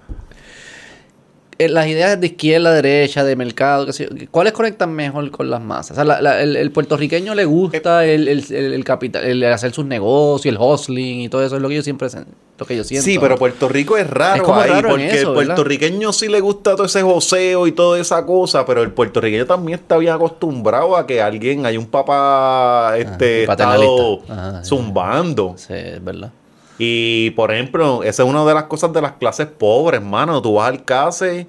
Las 1.59 1.89
ideas 1.89 2.21
de 2.21 2.29
izquierda, 2.29 2.73
derecha, 2.73 3.25
de 3.25 3.35
mercado, 3.35 3.85
qué 3.85 3.93
sé 3.93 4.09
yo, 4.09 4.27
¿cuáles 4.31 4.53
conectan 4.53 4.93
mejor 4.93 5.29
con 5.33 5.51
las 5.51 5.61
masas? 5.61 5.91
O 5.93 5.95
sea, 5.97 6.05
la- 6.05 6.23
la- 6.23 6.41
el, 6.41 6.55
el 6.55 6.71
puertorriqueño 6.71 7.35
le 7.35 7.45
gusta 7.47 8.05
el, 8.05 8.29
el, 8.29 8.45
el- 8.55 8.73
el 8.75 8.85
capital, 8.85 9.25
el 9.25 9.43
hacer 9.45 9.73
sus 9.73 9.85
negocios, 9.85 10.55
el 10.55 10.61
hustling 10.61 11.23
y 11.23 11.29
todo 11.29 11.45
eso 11.45 11.57
es 11.57 11.63
lo 11.63 11.69
que 11.69 11.75
yo 11.75 11.83
siempre 11.83 12.07
sen- 12.09 12.27
lo 12.59 12.65
que 12.67 12.77
yo 12.77 12.85
siento. 12.85 13.05
sí, 13.05 13.19
pero 13.21 13.37
Puerto 13.37 13.69
Rico 13.69 13.97
es 13.97 14.09
raro 14.09 14.37
Es 14.37 14.43
como 14.43 14.61
ahí, 14.61 14.71
raro 14.71 14.89
porque 14.91 15.11
eso, 15.11 15.29
el 15.31 15.35
puertorriqueño 15.35 16.13
sí 16.13 16.29
le 16.29 16.41
gusta 16.41 16.77
todo 16.77 16.87
ese 16.87 17.03
joseo 17.03 17.67
y 17.67 17.73
toda 17.73 17.99
esa 17.99 18.25
cosa, 18.25 18.65
pero 18.65 18.83
el 18.83 18.93
puertorriqueño 18.93 19.47
también 19.47 19.81
está 19.81 19.97
bien 19.99 20.13
acostumbrado 20.13 20.97
a 20.97 21.07
que 21.09 21.21
alguien, 21.21 21.67
hay 21.67 21.77
un 21.77 21.87
papá 21.87 22.95
este, 22.99 23.43
estado. 23.43 24.23
Ajá, 24.29 24.65
zumbando. 24.65 25.55
Sí, 25.57 25.73
es 25.75 26.05
verdad. 26.05 26.31
Y 26.79 27.31
por 27.31 27.53
ejemplo, 27.53 28.03
esa 28.05 28.23
es 28.23 28.29
una 28.29 28.45
de 28.45 28.55
las 28.55 28.65
cosas 28.65 28.93
de 28.93 29.03
las 29.03 29.13
clases 29.13 29.47
pobres, 29.49 30.01
hermano. 30.01 30.41
Tú 30.41 30.55
vas 30.55 30.69
al 30.69 30.85
CASE 30.85 31.47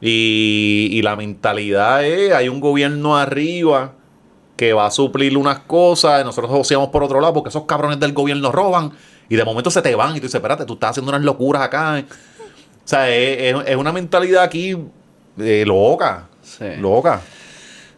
y, 0.00 0.88
y 0.92 1.02
la 1.02 1.16
mentalidad 1.16 2.04
es, 2.04 2.32
hay 2.32 2.48
un 2.48 2.60
gobierno 2.60 3.16
arriba 3.16 3.94
que 4.56 4.72
va 4.72 4.86
a 4.86 4.90
suplir 4.90 5.36
unas 5.36 5.60
cosas, 5.60 6.20
y 6.20 6.24
nosotros 6.24 6.50
joseamos 6.50 6.88
por 6.88 7.02
otro 7.04 7.20
lado 7.20 7.32
porque 7.32 7.48
esos 7.48 7.64
cabrones 7.64 8.00
del 8.00 8.12
gobierno 8.12 8.50
roban 8.50 8.92
y 9.28 9.36
de 9.36 9.44
momento 9.44 9.70
se 9.70 9.82
te 9.82 9.94
van 9.94 10.10
y 10.12 10.14
tú 10.20 10.22
dices, 10.22 10.34
espérate, 10.36 10.64
tú 10.64 10.74
estás 10.74 10.90
haciendo 10.90 11.10
unas 11.10 11.22
locuras 11.22 11.62
acá. 11.62 12.02
O 12.04 12.88
sea, 12.88 13.08
es, 13.14 13.54
es- 13.66 13.76
una 13.76 13.92
mentalidad 13.92 14.42
aquí 14.42 14.76
eh, 15.38 15.64
loca, 15.66 16.28
Sí. 16.42 16.64
loca. 16.78 17.20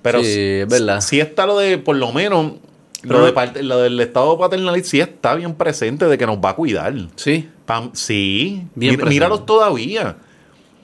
Pero 0.03 0.23
Sí, 0.25 0.61
es 0.63 0.69
verdad. 0.69 1.01
sí 1.03 1.21
está 1.21 1.47
lo 1.47 1.57
de, 1.59 1.79
por 1.79 1.97
lo 1.97 2.11
menos, 2.13 2.55
lo, 3.03 3.25
de 3.25 3.33
parte- 3.33 3.63
lo 3.63 3.79
del 3.79 3.99
estado 4.01 4.39
paternal 4.39 4.83
sí 4.85 5.01
está 5.01 5.35
bien 5.35 5.55
presente 5.55 6.07
de 6.07 6.19
que 6.19 6.27
nos 6.27 6.39
va 6.39 6.51
a 6.51 6.57
cuidar. 6.57 6.95
Sí. 7.17 7.49
Pam- 7.67 7.91
sí, 7.95 8.65
Bien 8.75 9.01
míralos 9.09 9.47
todavía. 9.47 10.17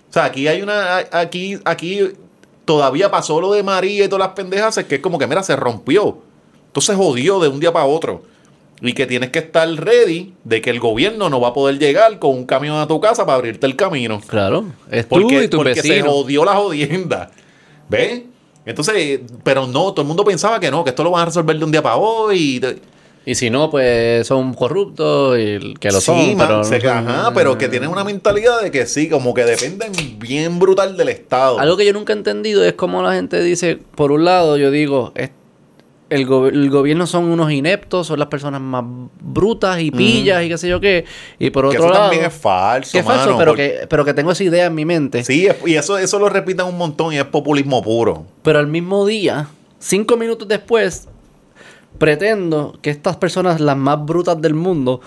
O 0.09 0.13
sea, 0.13 0.25
aquí 0.27 0.49
hay 0.49 0.63
una. 0.63 0.99
Aquí, 1.13 1.59
aquí 1.65 2.01
todavía 2.65 3.11
pasó 3.11 3.41
lo 3.41 3.53
de 3.53 3.63
María 3.63 4.05
y 4.05 4.09
todas 4.09 4.27
las 4.29 4.35
pendejas, 4.35 4.79
es 4.79 4.85
que 4.87 4.97
es 4.97 5.01
como 5.01 5.19
que, 5.19 5.27
mira, 5.27 5.43
se 5.43 5.57
rompió. 5.57 6.19
Entonces 6.69 6.97
jodió 6.97 7.39
de 7.41 7.49
un 7.49 7.61
día 7.61 7.73
para 7.73 7.87
otro. 7.87 8.23
Y 8.83 8.93
que 8.93 9.07
tienes 9.07 9.31
que 9.31 9.39
estar 9.39 9.67
ready 9.69 10.35
de 10.45 10.61
que 10.61 10.69
el 10.69 10.79
gobierno 10.81 11.31
no 11.31 11.41
va 11.41 11.49
a 11.49 11.53
poder 11.55 11.79
llegar 11.79 12.19
con 12.19 12.33
un 12.33 12.45
camión 12.45 12.77
a 12.77 12.87
tu 12.87 13.01
casa 13.01 13.25
para 13.25 13.37
abrirte 13.37 13.67
el 13.67 13.75
camino. 13.75 14.21
Claro. 14.27 14.67
Es 14.91 15.07
Porque, 15.07 15.25
tú 15.39 15.43
y 15.43 15.49
tus 15.49 15.59
porque 15.59 15.81
se 15.81 16.03
jodió 16.03 16.45
la 16.45 16.55
jodienda. 16.57 17.31
¿Ves? 17.89 18.23
Entonces, 18.67 19.21
pero 19.45 19.67
no, 19.67 19.93
todo 19.93 20.03
el 20.03 20.09
mundo 20.09 20.25
pensaba 20.25 20.61
que 20.61 20.71
no, 20.71 20.85
que 20.85 20.91
esto 20.91 21.03
lo 21.05 21.13
van 21.13 21.23
a 21.23 21.25
resolver 21.27 21.57
de 21.59 21.65
un 21.65 21.71
día 21.73 21.83
para 21.83 21.97
hoy. 21.97 22.61
Y 23.25 23.35
si 23.35 23.51
no, 23.51 23.71
pues 23.71 24.25
son 24.27 24.55
corruptos 24.55 25.37
y 25.39 25.75
que 25.81 25.91
lo 25.91 25.99
sí, 26.01 26.07
son. 26.07 26.37
man, 26.37 26.47
pero, 26.47 26.65
se- 26.65 26.89
ajá, 26.89 27.33
pero 27.35 27.59
que 27.59 27.69
tienen 27.69 27.89
una 27.91 28.05
mentalidad 28.05 28.61
de 28.63 28.71
que 28.71 28.87
sí, 28.87 29.09
como 29.09 29.35
que 29.35 29.45
dependen 29.45 29.91
bien 30.21 30.59
brutal 30.61 30.97
del 30.97 31.09
Estado. 31.09 31.59
Algo 31.59 31.77
que 31.77 31.85
yo 31.87 31.93
nunca 31.93 32.13
he 32.13 32.17
entendido 32.17 32.65
es 32.65 32.75
cómo 32.75 33.03
la 33.03 33.15
gente 33.15 33.43
dice, 33.43 33.79
por 33.97 34.13
un 34.13 34.25
lado, 34.25 34.57
yo 34.57 34.71
digo, 34.71 35.13
es- 35.17 35.31
el, 36.09 36.25
go- 36.27 36.47
el 36.47 36.71
gobierno 36.71 37.07
son 37.07 37.25
unos 37.25 37.51
ineptos, 37.51 38.07
son 38.07 38.19
las 38.19 38.29
personas 38.29 38.61
más 38.61 38.85
brutas 39.21 39.81
y 39.81 39.91
pillas 39.91 40.43
y 40.45 40.49
qué 40.49 40.57
sé 40.59 40.69
yo 40.69 40.81
qué. 40.81 41.05
Y 41.39 41.51
por 41.51 41.65
que 41.65 41.77
otro 41.77 41.87
eso 41.87 41.93
lado, 41.93 42.05
también 42.09 42.25
es 42.27 42.33
falso, 42.35 42.93
que 42.93 42.99
es 43.01 43.05
falso, 43.05 43.27
mano, 43.27 43.39
pero, 43.39 43.51
porque- 43.53 43.77
que, 43.81 43.87
pero 43.89 44.05
que 44.05 44.15
tengo 44.15 44.31
esa 44.31 44.45
idea 44.45 44.67
en 44.67 44.75
mi 44.75 44.85
mente. 44.85 45.25
Sí, 45.25 45.47
es- 45.47 45.57
y 45.67 45.75
eso, 45.75 45.99
eso 45.99 46.19
lo 46.19 46.29
repiten 46.29 46.67
un 46.67 46.79
montón 46.79 47.13
y 47.13 47.19
es 47.19 47.25
populismo 47.25 47.83
puro. 47.83 48.25
Pero 48.43 48.59
al 48.61 48.67
mismo 48.69 49.05
día, 49.07 49.49
cinco 49.81 50.17
minutos 50.17 50.47
después, 50.47 51.09
pretendo 51.99 52.79
que 52.83 52.91
estas 52.91 53.17
personas, 53.17 53.61
las 53.61 53.77
más 53.77 54.05
brutas 54.05 54.41
del 54.41 54.55
mundo, 54.55 55.01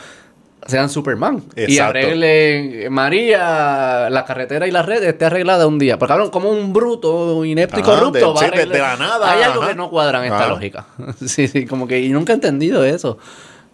sean 0.68 0.90
Superman. 0.90 1.44
Y 1.56 1.80
arreglen 1.80 2.92
María, 2.92 4.10
la 4.10 4.26
carretera 4.26 4.68
y 4.68 4.72
la 4.72 4.82
red 4.84 5.04
esté 5.04 5.26
arreglada 5.26 5.68
un 5.68 5.80
día. 5.80 5.98
Porque 5.98 6.12
cabrón, 6.12 6.30
como 6.30 6.50
un 6.50 6.74
bruto, 6.74 7.44
inepto 7.46 7.80
y 7.80 7.84
corrupto 7.84 8.34
de- 8.34 8.40
va 8.40 8.48
a 8.48 8.52
sí, 8.52 8.70
de- 8.70 8.80
la 8.80 8.98
nada, 8.98 9.32
Hay 9.32 9.42
algo 9.44 9.62
ajá. 9.62 9.72
que 9.72 9.76
no 9.76 9.90
cuadra 9.90 10.20
en 10.20 10.26
esta 10.26 10.40
Ajá. 10.46 10.50
lógica. 10.50 10.86
sí, 11.26 11.48
sí, 11.48 11.66
como 11.66 11.88
que 11.88 12.00
y 12.02 12.10
nunca 12.10 12.34
he 12.34 12.36
entendido 12.36 12.84
eso. 12.84 13.18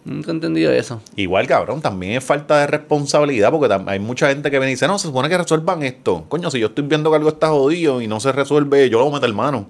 Nunca 0.04 0.30
he 0.30 0.34
entendido 0.34 0.70
eso. 0.72 1.02
Igual, 1.16 1.48
cabrón, 1.48 1.80
también 1.82 2.12
es 2.12 2.22
falta 2.24 2.60
de 2.60 2.68
responsabilidad 2.68 3.50
porque 3.50 3.76
hay 3.88 3.98
mucha 3.98 4.28
gente 4.28 4.52
que 4.52 4.58
viene 4.60 4.70
y 4.70 4.74
dice, 4.74 4.86
no, 4.86 5.00
se 5.00 5.08
supone 5.08 5.28
que 5.28 5.36
resuelvan 5.36 5.82
esto. 5.82 6.26
Coño, 6.28 6.48
si 6.50 6.60
yo 6.60 6.68
estoy 6.68 6.84
viendo 6.86 7.10
que 7.10 7.16
algo 7.16 7.28
está 7.30 7.48
jodido 7.48 8.00
y 8.00 8.06
no 8.06 8.20
se 8.20 8.30
resuelve, 8.30 8.88
yo 8.88 8.98
lo 9.00 9.06
voy 9.06 9.14
a 9.14 9.20
meter 9.20 9.34
mano. 9.34 9.66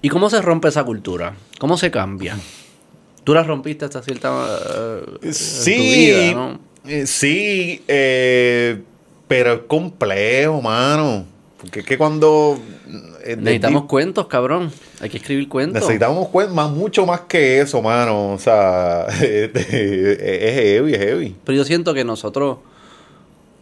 ¿Y 0.00 0.08
cómo 0.08 0.30
se 0.30 0.40
rompe 0.40 0.68
esa 0.68 0.82
cultura? 0.84 1.34
¿Cómo 1.58 1.76
se 1.76 1.90
cambia? 1.90 2.38
Tú 3.24 3.34
la 3.34 3.42
rompiste 3.42 3.84
hasta 3.86 4.02
cierta... 4.02 4.60
tu 5.20 5.32
Sí, 5.32 5.72
vida, 5.72 6.32
¿no? 6.34 6.58
Eh, 6.86 7.06
sí, 7.06 7.82
eh, 7.88 8.82
pero 9.26 9.54
es 9.54 9.60
complejo, 9.66 10.60
mano. 10.60 11.24
Porque 11.58 11.80
es 11.80 11.86
que 11.86 11.96
cuando... 11.96 12.58
eh, 13.24 13.36
Necesitamos 13.36 13.84
cuentos, 13.86 14.26
cabrón. 14.26 14.70
Hay 15.00 15.08
que 15.08 15.16
escribir 15.16 15.48
cuentos. 15.48 15.80
Necesitamos 15.80 16.28
cuen- 16.28 16.50
más, 16.50 16.70
mucho 16.70 17.06
más 17.06 17.20
que 17.22 17.60
eso, 17.60 17.80
mano. 17.80 18.34
O 18.34 18.38
sea, 18.38 19.06
este, 19.22 19.60
es 19.60 20.54
heavy, 20.54 20.92
es 20.92 20.98
heavy. 20.98 21.36
Pero 21.44 21.56
yo 21.56 21.64
siento 21.64 21.94
que 21.94 22.04
nosotros, 22.04 22.58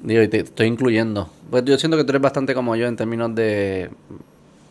digo, 0.02 0.20
y 0.22 0.26
te 0.28 0.38
estoy 0.40 0.66
incluyendo, 0.66 1.30
pues 1.48 1.64
yo 1.64 1.78
siento 1.78 1.96
que 1.96 2.02
tú 2.02 2.10
eres 2.10 2.22
bastante 2.22 2.54
como 2.54 2.74
yo 2.74 2.88
en 2.88 2.96
términos 2.96 3.32
de, 3.36 3.90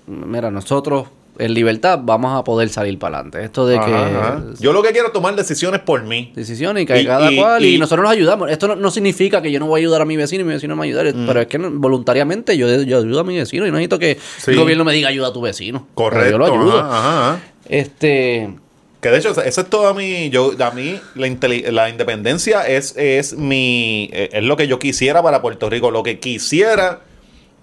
mira, 0.07 0.51
nosotros 0.51 1.07
en 1.41 1.53
libertad 1.53 1.99
vamos 2.01 2.39
a 2.39 2.43
poder 2.43 2.69
salir 2.69 2.97
para 2.99 3.18
adelante. 3.18 3.43
Esto 3.43 3.65
de 3.65 3.76
que 3.80 3.93
Ajá. 3.93 4.41
Yo 4.59 4.72
lo 4.73 4.81
que 4.84 4.91
quiero 4.91 5.07
es 5.07 5.13
tomar 5.13 5.35
decisiones 5.35 5.81
por 5.81 6.03
mí. 6.03 6.31
decisiones 6.35 6.84
y 6.84 6.85
que 6.85 7.01
Y- 7.01 7.05
cada 7.05 7.31
y- 7.31 7.35
cual 7.38 7.63
y, 7.65 7.76
y- 7.76 7.80
nosotros 7.80 8.03
nos 8.03 8.11
ayudamos. 8.13 8.49
Esto 8.51 8.68
no, 8.69 8.76
no 8.76 8.91
significa 8.91 9.41
que 9.41 9.51
yo 9.51 9.59
no 9.59 9.68
voy 9.68 9.80
a 9.80 9.81
ayudar 9.81 10.01
a 10.01 10.05
mi 10.05 10.18
vecino 10.18 10.41
y 10.41 10.45
mi 10.45 10.53
vecino 10.53 10.76
me 10.76 10.80
va 10.80 10.84
a 10.84 10.88
ayudar, 10.88 11.15
Mm. 11.15 11.26
pero 11.27 11.41
es 11.41 11.47
que 11.47 11.57
voluntariamente 11.57 12.57
yo, 12.57 12.68
yo 12.84 12.99
ayudo 12.99 13.19
a 13.19 13.23
mi 13.23 13.38
vecino 13.38 13.65
y 13.65 13.69
no 13.72 13.77
necesito 13.77 13.99
que 13.99 14.18
Sí. 14.38 14.51
el 14.51 14.57
gobierno 14.57 14.84
me 14.84 14.93
diga 14.93 15.09
ayuda 15.09 15.27
a 15.27 15.34
tu 15.34 15.41
vecino. 15.41 15.80
Pero 15.95 16.09
Correcto. 16.09 16.31
Yo 16.31 16.38
lo 16.38 16.45
ayudo. 16.45 16.80
ajá. 16.80 17.39
Este, 17.68 18.49
Que 19.01 19.09
de 19.09 19.18
hecho, 19.18 19.31
eso 19.41 19.61
es 19.61 19.69
todo 19.69 19.88
a 19.88 19.93
mí. 19.95 20.30
Yo, 20.30 20.51
a 20.59 20.72
mí, 20.72 20.99
la, 21.15 21.72
la 21.72 21.89
independencia 21.89 22.61
es, 22.68 22.93
es 22.97 23.35
mi. 23.35 24.09
eh, 24.13 24.30
Es 24.34 24.43
lo 24.43 24.55
que 24.57 24.68
yo 24.68 24.77
quisiera 24.77 25.23
para 25.23 25.41
Puerto 25.41 25.69
Rico. 25.72 25.89
Lo 25.89 26.03
que 26.03 26.19
quisiera. 26.19 26.99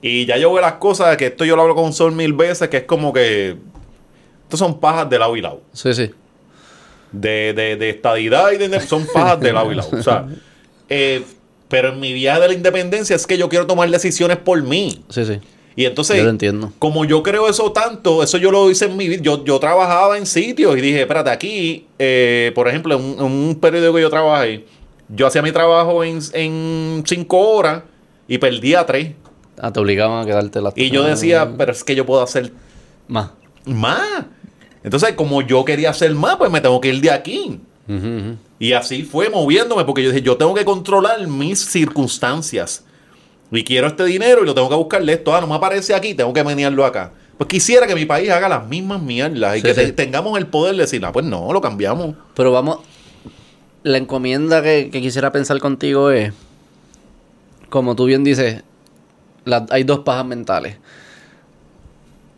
Y 0.00 0.26
ya 0.26 0.36
yo 0.36 0.52
veo 0.52 0.60
las 0.62 0.74
cosas, 0.74 1.16
que 1.16 1.26
esto 1.26 1.44
yo 1.44 1.56
lo 1.56 1.62
hablo 1.62 1.74
con 1.74 1.92
Sol 1.92 2.12
mil 2.12 2.32
veces, 2.32 2.68
que 2.68 2.78
es 2.78 2.84
como 2.84 3.12
que. 3.12 3.56
Estos 4.44 4.60
son 4.60 4.78
pajas 4.80 5.10
de 5.10 5.18
lado 5.18 5.36
y 5.36 5.40
lado. 5.40 5.62
sí, 5.72 5.92
sí. 5.94 6.10
De, 7.10 7.54
de, 7.54 7.76
de 7.76 7.90
estadidad 7.90 8.52
y 8.52 8.58
de. 8.58 8.80
Son 8.80 9.06
pajas 9.12 9.40
de 9.40 9.52
lado 9.52 9.72
y 9.72 9.74
lado. 9.74 9.88
O 9.92 10.02
sea. 10.02 10.26
eh, 10.88 11.22
pero 11.68 11.90
en 11.90 12.00
mi 12.00 12.12
viaje 12.14 12.40
de 12.40 12.48
la 12.48 12.54
independencia 12.54 13.14
es 13.14 13.26
que 13.26 13.36
yo 13.36 13.48
quiero 13.48 13.66
tomar 13.66 13.90
decisiones 13.90 14.38
por 14.38 14.62
mí. 14.62 15.04
Sí, 15.10 15.24
sí. 15.24 15.38
Y 15.76 15.84
entonces, 15.84 16.16
Yo 16.16 16.24
lo 16.24 16.30
entiendo. 16.30 16.72
como 16.78 17.04
yo 17.04 17.22
creo 17.22 17.48
eso 17.48 17.70
tanto, 17.72 18.22
eso 18.22 18.36
yo 18.38 18.50
lo 18.50 18.68
hice 18.70 18.86
en 18.86 18.96
mi 18.96 19.06
vida. 19.06 19.20
Yo, 19.22 19.44
yo 19.44 19.60
trabajaba 19.60 20.16
en 20.18 20.26
sitios 20.26 20.76
y 20.76 20.80
dije, 20.80 21.02
espérate, 21.02 21.30
aquí, 21.30 21.86
eh, 21.98 22.50
por 22.54 22.66
ejemplo, 22.68 22.96
en 22.96 23.02
un, 23.04 23.20
un 23.48 23.54
periodo 23.60 23.94
que 23.94 24.00
yo 24.00 24.10
trabajé, 24.10 24.64
yo 25.08 25.26
hacía 25.26 25.40
mi 25.42 25.52
trabajo 25.52 26.02
en, 26.02 26.18
en 26.32 27.04
cinco 27.06 27.38
horas 27.38 27.82
y 28.26 28.38
perdía 28.38 28.84
tres. 28.86 29.12
Ah, 29.60 29.72
te 29.72 29.80
obligaban 29.80 30.22
a 30.22 30.26
quedarte 30.26 30.60
la 30.60 30.72
Y 30.76 30.90
yo 30.90 31.02
decía, 31.04 31.52
pero 31.56 31.72
es 31.72 31.82
que 31.84 31.94
yo 31.94 32.06
puedo 32.06 32.22
hacer 32.22 32.52
más. 33.08 33.30
más. 33.64 34.24
Entonces, 34.84 35.12
como 35.12 35.42
yo 35.42 35.64
quería 35.64 35.90
hacer 35.90 36.14
más, 36.14 36.36
pues 36.36 36.50
me 36.50 36.60
tengo 36.60 36.80
que 36.80 36.88
ir 36.88 37.00
de 37.00 37.10
aquí. 37.10 37.60
Y 38.58 38.72
así 38.74 39.02
fue 39.02 39.30
moviéndome, 39.30 39.84
porque 39.84 40.02
yo 40.02 40.10
dije, 40.10 40.22
yo 40.22 40.36
tengo 40.36 40.54
que 40.54 40.64
controlar 40.64 41.26
mis 41.26 41.58
circunstancias. 41.64 42.84
Y 43.50 43.64
quiero 43.64 43.86
este 43.86 44.04
dinero 44.04 44.42
y 44.42 44.46
lo 44.46 44.54
tengo 44.54 44.68
que 44.68 44.74
buscarle 44.74 45.14
esto. 45.14 45.34
Ah, 45.34 45.40
no 45.40 45.46
me 45.46 45.54
aparece 45.54 45.94
aquí, 45.94 46.12
tengo 46.14 46.32
que 46.34 46.44
menearlo 46.44 46.84
acá. 46.84 47.12
Pues 47.38 47.48
quisiera 47.48 47.86
que 47.86 47.94
mi 47.94 48.04
país 48.04 48.28
haga 48.30 48.48
las 48.48 48.66
mismas 48.68 49.00
mierdas 49.00 49.56
y 49.56 49.60
Sí, 49.60 49.66
que 49.66 49.74
te- 49.74 49.92
tengamos 49.92 50.36
el 50.38 50.46
poder 50.48 50.74
de 50.74 50.82
decir, 50.82 51.02
ah, 51.04 51.12
pues 51.12 51.24
no, 51.24 51.50
lo 51.52 51.60
cambiamos. 51.60 52.14
Pero 52.34 52.52
vamos, 52.52 52.80
la 53.84 53.96
encomienda 53.96 54.62
que, 54.62 54.90
que 54.92 55.00
quisiera 55.00 55.32
pensar 55.32 55.58
contigo 55.60 56.10
es, 56.10 56.32
como 57.70 57.94
tú 57.96 58.04
bien 58.06 58.22
dices, 58.24 58.62
la- 59.44 59.66
hay 59.70 59.84
dos 59.84 60.00
pajas 60.00 60.24
mentales. 60.26 60.76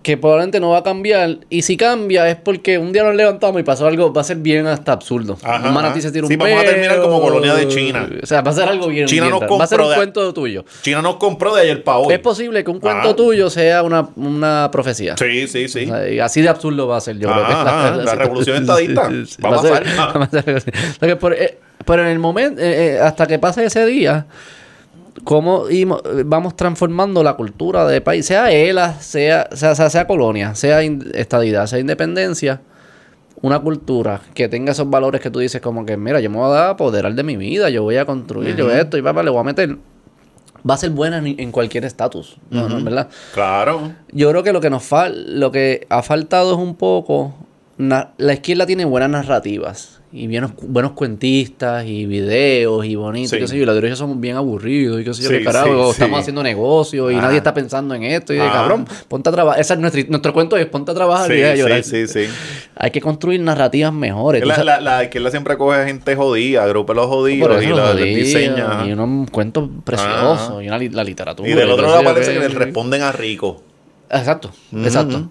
Que 0.02 0.16
probablemente 0.16 0.60
no 0.60 0.70
va 0.70 0.78
a 0.78 0.82
cambiar. 0.82 1.40
Y 1.50 1.60
si 1.60 1.76
cambia 1.76 2.26
es 2.30 2.34
porque 2.36 2.78
un 2.78 2.90
día 2.90 3.04
nos 3.04 3.14
levantamos 3.14 3.60
y 3.60 3.64
pasó 3.64 3.86
algo, 3.86 4.10
va 4.14 4.22
a 4.22 4.24
ser 4.24 4.38
bien 4.38 4.66
hasta 4.66 4.92
absurdo. 4.92 5.36
Ajá, 5.42 5.68
un 5.68 5.74
manatí 5.74 6.00
se 6.00 6.10
tira 6.10 6.24
un 6.24 6.30
Sí, 6.30 6.36
vamos 6.36 6.58
a 6.58 6.64
terminar 6.64 7.02
como 7.02 7.20
colonia 7.20 7.52
de 7.54 7.68
China. 7.68 8.08
O 8.22 8.24
sea, 8.24 8.40
va 8.40 8.50
a 8.50 8.54
ser 8.54 8.66
algo 8.66 8.88
bien. 8.88 9.06
China 9.06 9.28
nos 9.28 9.40
raro. 9.42 9.58
Va 9.58 9.64
a 9.64 9.66
ser 9.66 9.76
compró 9.76 9.84
un 9.84 9.90
de- 9.90 9.96
cuento 9.96 10.32
tuyo. 10.32 10.64
China 10.80 11.02
nos 11.02 11.16
compró 11.16 11.54
de 11.54 11.60
ayer 11.60 11.84
para 11.84 11.98
hoy. 11.98 12.14
Es 12.14 12.18
posible 12.20 12.64
que 12.64 12.70
un 12.70 12.80
cuento 12.80 13.08
Ajá. 13.08 13.14
tuyo 13.16 13.50
sea 13.50 13.82
una, 13.82 14.08
una 14.16 14.70
profecía. 14.72 15.16
Sí, 15.18 15.46
sí, 15.46 15.68
sí. 15.68 15.84
O 15.84 15.88
sea, 15.88 16.08
y 16.08 16.18
así 16.18 16.40
de 16.40 16.48
absurdo 16.48 16.88
va 16.88 16.96
a 16.96 17.00
ser, 17.02 17.18
yo 17.18 17.28
Ajá, 17.28 17.36
creo 17.44 17.48
que 17.48 17.68
ajá, 17.68 17.96
la 17.96 18.14
revolución 18.14 18.56
estadista. 18.62 19.02
Va 19.44 19.48
a 19.48 19.50
pasar. 19.60 19.84
va 20.18 20.24
a 20.24 20.30
ser 20.30 20.56
así. 20.56 20.70
O 20.70 20.98
sea 20.98 21.08
que 21.10 21.16
por- 21.16 21.34
eh, 21.34 21.58
pero 21.84 22.00
en 22.04 22.08
el 22.08 22.18
momento, 22.18 22.58
eh, 22.62 22.94
eh, 22.94 22.98
hasta 23.00 23.26
que 23.26 23.38
pase 23.38 23.66
ese 23.66 23.84
día, 23.84 24.24
¿cómo 25.24 25.64
vamos 26.24 26.56
transformando 26.56 27.22
la 27.22 27.34
cultura 27.34 27.86
del 27.86 28.02
país? 28.02 28.26
Sea 28.26 28.50
ELA, 28.50 29.00
sea, 29.00 29.48
sea, 29.52 29.74
sea, 29.74 29.90
sea 29.90 30.06
colonia, 30.06 30.54
sea 30.54 30.82
estadidad, 30.82 31.66
sea 31.66 31.78
independencia, 31.78 32.60
una 33.42 33.58
cultura 33.58 34.20
que 34.34 34.48
tenga 34.48 34.72
esos 34.72 34.88
valores 34.88 35.20
que 35.20 35.30
tú 35.30 35.38
dices 35.38 35.60
como 35.60 35.84
que, 35.86 35.96
mira, 35.96 36.20
yo 36.20 36.30
me 36.30 36.36
voy 36.36 36.56
a 36.56 36.70
apoderar 36.70 37.14
de 37.14 37.22
mi 37.22 37.36
vida, 37.36 37.70
yo 37.70 37.82
voy 37.82 37.96
a 37.96 38.04
construir, 38.04 38.56
yo 38.56 38.70
esto 38.70 38.96
y 38.98 39.02
papá, 39.02 39.22
le 39.22 39.30
voy 39.30 39.40
a 39.40 39.44
meter. 39.44 39.76
Va 40.68 40.74
a 40.74 40.76
ser 40.76 40.90
buena 40.90 41.18
en, 41.18 41.40
en 41.40 41.52
cualquier 41.52 41.86
estatus, 41.86 42.36
¿no? 42.50 42.68
¿no? 42.68 42.84
¿verdad? 42.84 43.08
Claro. 43.32 43.92
Yo 44.12 44.28
creo 44.30 44.42
que 44.42 44.52
lo 44.52 44.60
que 44.60 44.68
nos 44.68 44.82
fal 44.82 45.40
lo 45.40 45.50
que 45.50 45.86
ha 45.88 46.02
faltado 46.02 46.52
es 46.52 46.58
un 46.58 46.74
poco 46.76 47.34
la 47.78 48.32
izquierda 48.34 48.66
tiene 48.66 48.84
buenas 48.84 49.08
narrativas 49.08 49.99
y 50.12 50.26
buenos, 50.26 50.50
buenos 50.62 50.92
cuentistas 50.92 51.86
y 51.86 52.04
videos 52.04 52.84
y 52.84 52.96
bonitos, 52.96 53.30
Sí. 53.30 53.38
qué 53.38 53.46
sé 53.46 53.56
yo, 53.56 53.62
y 53.62 53.66
la 53.66 53.74
derecha 53.74 53.94
somos 53.94 54.18
bien 54.18 54.34
aburridos 54.36 55.00
y 55.00 55.04
qué 55.04 55.14
sé 55.14 55.22
yo, 55.22 55.28
Sí, 55.28 55.38
qué 55.38 55.44
carajo, 55.44 55.84
sí, 55.86 55.90
estamos 55.92 56.18
haciendo 56.18 56.42
negocios 56.42 57.12
y 57.12 57.14
nadie 57.14 57.36
está 57.36 57.54
pensando 57.54 57.94
en 57.94 58.02
esto 58.02 58.32
y 58.32 58.38
de 58.38 58.42
cabrón, 58.48 58.86
ponte 59.06 59.28
a 59.28 59.32
trabajar, 59.32 59.60
ese 59.60 59.74
es 59.74 59.78
nuestro, 59.78 60.02
nuestro 60.08 60.32
cuento 60.32 60.56
es 60.56 60.66
ponte 60.66 60.90
a 60.90 60.94
trabajar 60.94 61.30
y 61.30 61.34
Sí, 61.36 61.58
llorar. 61.58 61.84
sí, 61.84 62.06
sí, 62.08 62.26
sí. 62.26 62.32
Hay 62.76 62.90
que 62.90 63.00
construir 63.00 63.40
narrativas 63.40 63.92
mejores. 63.92 64.44
La, 64.44 64.64
la, 64.64 64.80
la 64.80 65.04
izquierda 65.04 65.30
siempre 65.30 65.56
coge 65.56 65.84
gente 65.84 66.16
jodida, 66.16 66.64
agrupa 66.64 66.92
a 66.92 66.96
los 66.96 67.06
jodidos 67.06 67.62
y 67.62 67.66
los 67.68 67.78
la, 67.78 67.94
les 67.94 68.02
jodidos, 68.02 68.16
diseña. 68.26 68.86
y 68.86 68.92
unos 68.92 69.30
cuentos 69.30 69.68
preciosos 69.84 70.40
Ajá. 70.50 70.62
y 70.62 70.66
una 70.66 70.78
la 70.78 71.04
literatura 71.04 71.48
Y 71.48 71.52
del 71.52 71.70
otro 71.70 71.86
lado 71.86 72.02
parece 72.02 72.32
qué- 72.34 72.40
que 72.40 72.48
le 72.48 72.54
responden 72.54 73.02
a 73.02 73.12
Rico. 73.12 73.62
Exacto, 74.10 74.50
exacto. 74.74 75.30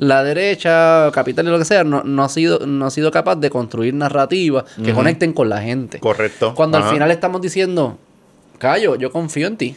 La 0.00 0.24
derecha, 0.24 1.10
capital 1.12 1.46
y 1.46 1.50
lo 1.50 1.58
que 1.58 1.66
sea, 1.66 1.84
no, 1.84 2.02
no 2.02 2.24
ha 2.24 2.28
sido, 2.30 2.66
no 2.66 2.86
ha 2.86 2.90
sido 2.90 3.10
capaz 3.10 3.36
de 3.36 3.50
construir 3.50 3.92
narrativas 3.92 4.64
que 4.82 4.94
conecten 4.94 5.34
con 5.34 5.50
la 5.50 5.60
gente. 5.60 6.00
Correcto. 6.00 6.54
Cuando 6.54 6.78
Ajá. 6.78 6.88
al 6.88 6.94
final 6.94 7.10
estamos 7.10 7.42
diciendo, 7.42 7.98
Cayo, 8.58 8.96
yo 8.96 9.12
confío 9.12 9.46
en 9.46 9.56
ti. 9.58 9.76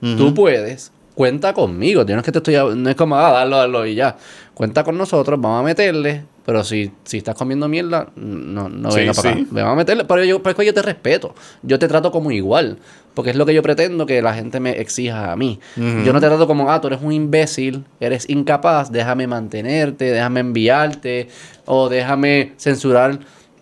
Tú 0.00 0.34
puedes. 0.34 0.92
Cuenta 1.18 1.52
conmigo. 1.52 2.04
No 2.04 2.18
es 2.18 2.22
que 2.22 2.30
te 2.30 2.38
estoy 2.38 2.54
no 2.76 2.88
es 2.88 2.94
como 2.94 3.16
ah, 3.16 3.32
darlo, 3.32 3.56
darlo 3.56 3.84
y 3.84 3.96
ya. 3.96 4.16
Cuenta 4.54 4.84
con 4.84 4.96
nosotros, 4.96 5.40
vamos 5.40 5.58
a 5.58 5.64
meterle. 5.64 6.22
Pero 6.46 6.62
si, 6.62 6.92
si 7.02 7.16
estás 7.18 7.34
comiendo 7.34 7.66
mierda, 7.66 8.06
no, 8.14 8.68
no 8.68 8.92
Sí, 8.92 9.00
venga 9.00 9.14
para 9.14 9.34
sí. 9.34 9.40
acá. 9.40 9.48
Vamos 9.50 9.72
a 9.72 9.74
meterle. 9.74 10.04
Pero 10.04 10.22
yo, 10.22 10.40
pero 10.40 10.50
es 10.52 10.56
que 10.56 10.66
yo 10.66 10.72
te 10.72 10.80
respeto. 10.82 11.34
Yo 11.62 11.76
te 11.80 11.88
trato 11.88 12.12
como 12.12 12.30
igual. 12.30 12.78
Porque 13.14 13.30
es 13.30 13.36
lo 13.36 13.44
que 13.46 13.52
yo 13.52 13.64
pretendo 13.64 14.06
que 14.06 14.22
la 14.22 14.32
gente 14.32 14.60
me 14.60 14.78
exija 14.80 15.32
a 15.32 15.36
mí. 15.36 15.58
Yo 15.76 16.12
no 16.12 16.20
te 16.20 16.28
trato 16.28 16.46
como, 16.46 16.70
ah, 16.70 16.80
tú 16.80 16.86
eres 16.86 17.00
un 17.02 17.10
imbécil, 17.10 17.84
eres 17.98 18.30
incapaz, 18.30 18.92
déjame 18.92 19.26
mantenerte, 19.26 20.12
déjame 20.12 20.38
enviarte, 20.38 21.26
o 21.66 21.88
déjame 21.88 22.52
censurar, 22.58 23.18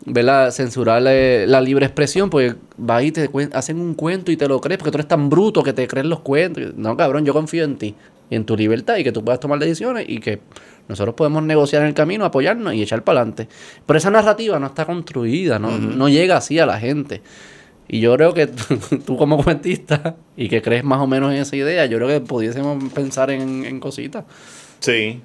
¿verdad? 0.06 0.52
Censurar 0.52 1.02
la 1.02 1.60
libre 1.60 1.84
expresión, 1.84 2.30
porque 2.30 2.54
va 2.78 3.02
y 3.02 3.10
te 3.10 3.28
hacen 3.52 3.80
un 3.80 3.94
cuento 3.94 4.30
y 4.30 4.36
te 4.36 4.48
lo 4.48 4.60
crees, 4.60 4.78
porque 4.78 4.92
tú 4.92 4.98
eres 4.98 5.08
tan 5.08 5.28
bruto 5.28 5.62
que 5.62 5.72
te 5.72 5.86
crees 5.88 6.06
los 6.06 6.20
cuentos. 6.20 6.74
No, 6.76 6.96
cabrón, 6.96 7.24
yo 7.24 7.32
confío 7.32 7.64
en 7.64 7.76
ti, 7.76 7.94
y 8.30 8.36
en 8.36 8.44
tu 8.44 8.56
libertad, 8.56 8.96
y 8.96 9.04
que 9.04 9.12
tú 9.12 9.24
puedas 9.24 9.40
tomar 9.40 9.58
decisiones, 9.58 10.06
y 10.08 10.20
que 10.20 10.40
nosotros 10.88 11.16
podemos 11.16 11.42
negociar 11.42 11.82
en 11.82 11.88
el 11.88 11.94
camino, 11.94 12.24
apoyarnos 12.24 12.74
y 12.74 12.82
echar 12.82 13.02
para 13.02 13.20
adelante. 13.20 13.48
Pero 13.84 13.98
esa 13.98 14.10
narrativa 14.10 14.58
no 14.60 14.66
está 14.66 14.84
construida, 14.86 15.58
no, 15.58 15.76
no 15.76 16.08
llega 16.08 16.36
así 16.36 16.58
a 16.60 16.66
la 16.66 16.78
gente. 16.78 17.22
Y 17.88 18.00
yo 18.00 18.14
creo 18.14 18.32
que 18.32 18.46
tú 19.06 19.16
como 19.16 19.42
cuentista 19.42 20.16
y 20.36 20.48
que 20.48 20.62
crees 20.62 20.84
más 20.84 21.00
o 21.00 21.08
menos 21.08 21.32
en 21.32 21.38
esa 21.38 21.56
idea, 21.56 21.86
yo 21.86 21.98
creo 21.98 22.08
que 22.08 22.20
pudiésemos 22.20 22.92
pensar 22.92 23.30
en, 23.30 23.64
en 23.64 23.80
cositas. 23.80 24.24
Sí. 24.78 25.20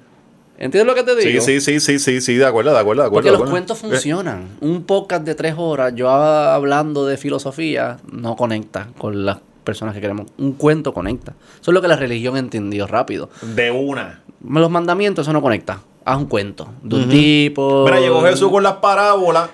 ¿Entiendes 0.62 0.86
lo 0.86 0.94
que 0.94 1.02
te 1.02 1.20
Sí, 1.20 1.28
digo? 1.28 1.42
sí, 1.42 1.60
sí, 1.60 1.80
sí, 1.80 1.98
sí, 1.98 2.20
sí, 2.20 2.34
de 2.36 2.46
acuerdo, 2.46 2.72
de 2.72 2.78
acuerdo, 2.78 3.02
de 3.02 3.08
acuerdo. 3.08 3.26
Porque 3.28 3.32
de 3.32 3.38
los 3.38 3.50
cuentos 3.50 3.78
Eh, 3.78 3.88
funcionan. 3.88 4.56
Un 4.60 4.84
podcast 4.84 5.24
de 5.24 5.34
tres 5.34 5.54
horas, 5.58 5.92
yo 5.96 6.08
hablando 6.08 7.04
de 7.04 7.16
filosofía, 7.16 7.96
no 8.12 8.36
conecta 8.36 8.88
con 8.96 9.26
las 9.26 9.38
personas 9.64 9.92
que 9.94 10.00
queremos. 10.00 10.26
Un 10.38 10.52
cuento 10.52 10.92
conecta. 10.94 11.32
Eso 11.60 11.72
es 11.72 11.74
lo 11.74 11.82
que 11.82 11.88
la 11.88 11.96
religión 11.96 12.36
entendió 12.36 12.86
rápido. 12.86 13.28
De 13.42 13.72
una. 13.72 14.22
Los 14.48 14.70
mandamientos, 14.70 15.24
eso 15.26 15.32
no 15.32 15.42
conecta. 15.42 15.80
Haz 16.04 16.16
un 16.18 16.26
cuento. 16.26 16.68
De 16.82 16.94
un 16.96 17.08
tipo. 17.08 17.84
Mira, 17.84 17.98
llegó 18.00 18.22
Jesús 18.22 18.48
con 18.50 18.62
las 18.62 18.74
parábolas 18.74 19.50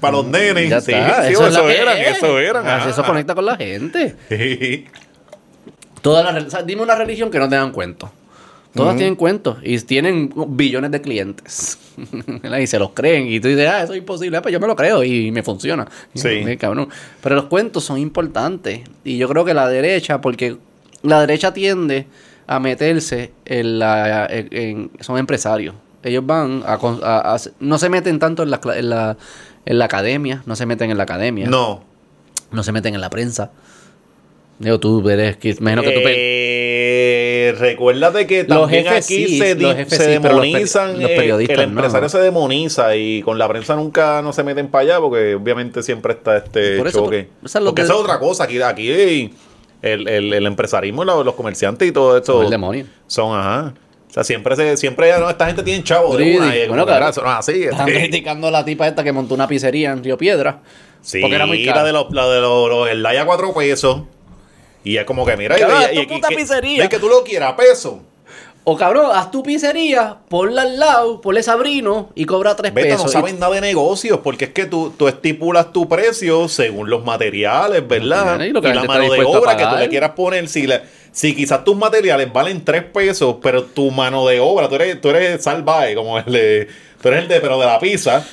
para 0.00 0.12
los 0.16 0.26
nenes. 0.26 0.70
Ya 0.70 0.80
sí, 0.80 0.92
está, 0.92 1.24
sí, 1.26 1.32
eso, 1.32 1.46
eso, 1.48 1.68
es 1.68 1.78
eran, 1.80 1.98
es. 1.98 2.16
eso 2.18 2.38
eran. 2.38 2.66
Así 2.68 2.88
Eso 2.90 3.02
ah. 3.02 3.06
conecta 3.06 3.34
con 3.34 3.46
la 3.46 3.56
gente. 3.56 4.14
Sí. 4.28 4.84
Toda 6.00 6.22
la, 6.22 6.32
re- 6.32 6.46
o 6.46 6.50
sea, 6.50 6.62
dime 6.62 6.82
una 6.82 6.94
religión 6.94 7.30
que 7.30 7.38
no 7.38 7.48
tengan 7.48 7.70
cuentos. 7.72 8.10
Todas 8.74 8.96
tienen 8.96 9.16
cuentos 9.16 9.58
y 9.62 9.78
tienen 9.80 10.32
billones 10.48 10.90
de 10.90 11.00
clientes. 11.02 11.78
Y 12.60 12.66
se 12.66 12.78
los 12.78 12.90
creen. 12.92 13.26
Y 13.28 13.38
tú 13.38 13.48
dices, 13.48 13.68
ah, 13.68 13.82
eso 13.82 13.92
es 13.92 13.98
imposible. 13.98 14.36
Ah, 14.38 14.42
pues 14.42 14.52
yo 14.52 14.60
me 14.60 14.66
lo 14.66 14.74
creo 14.76 15.04
y 15.04 15.30
me 15.30 15.42
funciona. 15.42 15.86
Sí. 16.14 16.28
"Eh, 16.28 16.56
cabrón". 16.56 16.88
Pero 17.22 17.34
los 17.36 17.44
cuentos 17.46 17.84
son 17.84 17.98
importantes. 17.98 18.80
Y 19.04 19.18
yo 19.18 19.28
creo 19.28 19.44
que 19.44 19.52
la 19.54 19.68
derecha, 19.68 20.20
porque 20.22 20.56
la 21.02 21.20
derecha 21.20 21.52
tiende 21.52 22.06
a 22.46 22.60
meterse 22.60 23.32
en 23.44 23.78
la. 23.78 24.26
en- 24.30 24.48
en- 24.52 24.90
son 25.00 25.18
empresarios. 25.18 25.74
Ellos 26.02 26.24
van 26.26 26.62
a, 26.66 26.74
a- 26.74 27.34
a- 27.34 27.40
No 27.60 27.78
se 27.78 27.88
meten 27.90 28.18
tanto 28.18 28.42
en 28.42 28.50
la, 28.50 28.60
en 28.74 28.88
la, 28.90 29.16
en 29.66 29.78
la 29.78 29.84
academia. 29.84 30.42
No 30.46 30.56
se 30.56 30.64
meten 30.66 30.90
en 30.90 30.96
la 30.96 31.02
academia. 31.04 31.46
No. 31.46 31.84
No 32.50 32.62
se 32.62 32.72
meten 32.72 32.94
en 32.94 33.00
la 33.02 33.10
prensa. 33.10 33.50
Digo, 34.58 34.78
tú 34.80 35.08
eres... 35.08 35.36
que- 35.36 35.50
Imagino 35.58 35.82
que 35.82 35.90
tú... 35.90 36.00
pe- 36.02 36.81
Eh, 37.48 37.52
recuérdate 37.52 38.26
que 38.26 38.44
Los 38.44 38.60
también 38.60 38.88
aquí 38.88 39.38
se, 39.38 39.54
los 39.54 39.76
los 39.76 39.98
demonizan. 39.98 41.00
los 41.00 41.10
eh, 41.10 41.14
periodistas 41.16 41.58
el 41.58 41.64
empresario 41.64 42.02
no. 42.02 42.08
se 42.08 42.18
demoniza 42.18 42.96
y 42.96 43.22
con 43.22 43.38
la 43.38 43.48
prensa 43.48 43.74
nunca 43.76 44.22
no 44.22 44.32
se 44.32 44.42
meten 44.44 44.68
para 44.68 44.82
allá 44.82 45.00
porque 45.00 45.34
obviamente 45.34 45.82
siempre 45.82 46.12
está 46.14 46.36
este 46.38 46.78
Por 46.78 46.88
eso, 46.88 47.04
choque. 47.04 47.28
por- 47.42 47.52
porque 47.52 47.74
que- 47.74 47.82
esa 47.82 47.92
es 47.94 47.98
otra 47.98 48.18
cosa. 48.18 48.44
Aquí, 48.44 48.60
aquí 48.62 48.90
el, 49.82 50.06
el, 50.08 50.32
el 50.32 50.46
empresarismo, 50.46 51.04
los, 51.04 51.34
comerciantes 51.34 51.88
y 51.88 51.92
todo 51.92 52.16
eso 52.16 52.32
Son 52.34 52.44
el 52.44 52.50
demonio. 52.50 52.86
son, 53.06 53.38
ajá. 53.38 53.74
O 54.08 54.12
sea, 54.14 54.24
siempre, 54.24 54.54
se, 54.56 54.76
siempre 54.76 55.10
no, 55.18 55.30
esta 55.30 55.46
gente 55.46 55.62
tiene 55.62 55.82
chavo 55.82 56.14
de 56.16 56.36
una. 56.36 56.54
Y 56.54 56.68
Bueno, 56.68 56.84
claro. 56.84 57.00
"Mira, 57.00 57.08
eso 57.10 57.22
no 57.22 57.30
es 57.32 57.38
así. 57.38 57.62
Están 57.64 57.88
este". 57.88 58.00
criticando 58.00 58.46
a 58.48 58.50
la 58.50 58.62
tipa 58.64 58.86
esta 58.86 59.02
que 59.02 59.10
montó 59.10 59.34
una 59.34 59.48
pizzería 59.48 59.90
en 59.92 60.04
Río 60.04 60.18
Piedra. 60.18 60.60
Sí, 61.00 61.20
porque 61.20 61.34
era 61.36 61.46
muy 61.46 61.64
la 61.64 61.72
caro. 61.72 61.86
de 61.86 61.92
los, 61.94 62.10
la 62.12 62.28
de 62.28 62.40
los, 62.42 62.68
los 62.68 62.88
el 62.90 63.02
Laya 63.02 63.24
cuatro 63.24 63.54
pesos. 63.54 64.02
Y 64.84 64.96
es 64.96 65.04
como 65.04 65.24
que, 65.24 65.36
mira, 65.36 65.56
Cabrón, 65.58 65.80
y, 65.80 65.84
haz 65.84 65.90
tu 65.92 65.96
y- 65.98 66.02
y- 66.02 66.06
puta 66.06 66.28
que- 66.28 66.36
pizzería. 66.36 66.84
Es 66.84 66.90
que 66.90 66.98
tú 66.98 67.08
lo 67.08 67.22
quieras 67.24 67.52
a 67.52 67.56
peso. 67.56 68.00
O 68.64 68.76
cabrón, 68.76 69.10
haz 69.12 69.28
tu 69.32 69.42
pizzería, 69.42 70.18
ponla 70.28 70.62
al 70.62 70.78
lado, 70.78 71.20
ponle 71.20 71.42
sabrino 71.42 72.10
y 72.14 72.26
cobra 72.26 72.54
tres 72.54 72.72
Beta, 72.72 72.90
pesos. 72.90 73.06
no 73.06 73.08
saben 73.10 73.40
nada 73.40 73.52
de 73.56 73.60
negocios 73.60 74.20
porque 74.22 74.44
es 74.44 74.50
que 74.52 74.66
tú, 74.66 74.94
tú 74.96 75.08
estipulas 75.08 75.72
tu 75.72 75.88
precio 75.88 76.46
según 76.48 76.88
los 76.88 77.04
materiales, 77.04 77.86
¿verdad? 77.88 78.38
Y 78.40 78.50
lo 78.50 78.62
que 78.62 78.68
la 78.68 78.74
la 78.76 78.84
mano 78.84 79.10
de 79.12 79.24
obra 79.24 79.56
que 79.56 79.66
tú 79.66 79.74
le 79.76 79.88
quieras 79.88 80.12
poner. 80.12 80.46
Si, 80.48 80.68
le- 80.68 80.82
si 81.10 81.34
quizás 81.34 81.64
tus 81.64 81.74
materiales 81.76 82.32
valen 82.32 82.64
3 82.64 82.84
pesos, 82.84 83.36
pero 83.42 83.64
tu 83.64 83.90
mano 83.90 84.24
de 84.28 84.38
obra, 84.38 84.68
tú 84.68 84.76
eres, 84.76 85.00
tú 85.00 85.08
eres 85.10 85.42
salvaje, 85.42 85.96
como 85.96 86.18
el 86.20 86.24
de, 86.32 86.68
tú 87.02 87.08
eres 87.08 87.22
el 87.22 87.28
de, 87.28 87.40
pero 87.40 87.58
de 87.58 87.66
la 87.66 87.80
pizza, 87.80 88.24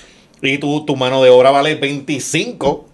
y 0.44 0.60
tu, 0.60 0.86
tu 0.86 0.96
mano 0.96 1.24
de 1.24 1.32
obra 1.32 1.50
vale 1.50 1.74
25. 1.74 2.86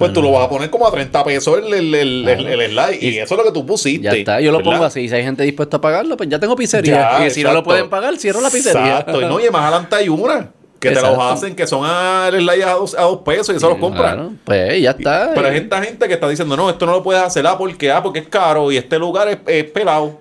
Pues 0.00 0.12
tú 0.14 0.22
lo 0.22 0.32
vas 0.32 0.46
a 0.46 0.48
poner 0.48 0.70
como 0.70 0.86
a 0.88 0.90
30 0.90 1.22
pesos 1.24 1.58
el, 1.58 1.72
el, 1.72 1.94
el, 1.94 2.28
el- 2.28 2.46
el 2.60 2.70
slide. 2.72 2.98
Y, 3.02 3.18
eso 3.18 3.34
es 3.34 3.38
lo 3.38 3.44
que 3.44 3.52
tú 3.52 3.64
pusiste. 3.64 4.02
Ya 4.04 4.12
está, 4.12 4.40
yo 4.40 4.50
lo 4.50 4.58
¿verdad? 4.58 4.72
pongo 4.72 4.84
así. 4.84 5.08
Si 5.08 5.14
hay 5.14 5.22
gente 5.22 5.42
dispuesta 5.44 5.76
a 5.76 5.80
pagarlo, 5.80 6.16
pues 6.16 6.28
ya 6.28 6.38
tengo 6.38 6.56
pizzería. 6.56 7.18
Ya, 7.18 7.26
y 7.26 7.30
si 7.30 7.42
no 7.44 7.52
lo 7.52 7.62
pueden 7.62 7.88
pagar, 7.88 8.16
cierro 8.16 8.40
la 8.40 8.50
pizzería. 8.50 9.00
Exacto. 9.00 9.20
Y 9.22 9.26
no, 9.26 9.38
y 9.38 9.48
más 9.50 9.62
adelante 9.62 9.94
hay 9.96 10.08
una 10.08 10.50
que 10.80 10.90
te 10.92 11.00
los 11.02 11.18
hacen 11.18 11.54
que 11.54 11.66
son 11.66 11.82
a, 11.84 12.28
el 12.32 12.40
slide 12.40 12.62
a, 12.64 12.72
dos, 12.72 12.94
a 12.94 13.02
dos 13.02 13.18
pesos 13.18 13.50
y 13.50 13.58
eso 13.58 13.68
los 13.68 13.76
compran. 13.78 14.14
Claro, 14.14 14.32
pues 14.44 14.80
ya 14.80 14.92
está. 14.92 15.32
Pero 15.34 15.46
hay 15.48 15.56
esta 15.58 15.82
gente 15.82 16.08
que 16.08 16.14
está 16.14 16.26
diciendo, 16.28 16.56
no, 16.56 16.70
esto 16.70 16.86
no 16.86 16.92
lo 16.92 17.02
puedes 17.02 17.22
hacer, 17.22 17.46
ah, 17.46 17.58
porque, 17.58 17.92
ah, 17.92 18.02
porque 18.02 18.20
es 18.20 18.28
caro 18.28 18.72
y 18.72 18.78
este 18.78 18.98
lugar 18.98 19.28
es, 19.28 19.38
es 19.46 19.64
pelado. 19.64 20.18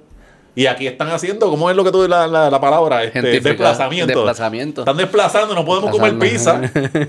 Y 0.60 0.68
aquí 0.68 0.88
están 0.88 1.08
haciendo, 1.08 1.50
¿cómo 1.50 1.70
es 1.70 1.76
lo 1.78 1.86
que 1.86 1.92
tú 1.94 2.06
la, 2.06 2.28
la, 2.28 2.50
la 2.50 2.60
palabra? 2.60 3.02
Este, 3.06 3.22
desplazamiento. 3.22 4.08
desplazamiento. 4.08 4.82
Están 4.82 4.98
desplazando, 4.98 5.56
no 5.56 5.64
podemos 5.64 5.90
comer 5.90 6.20
pizza. 6.20 6.60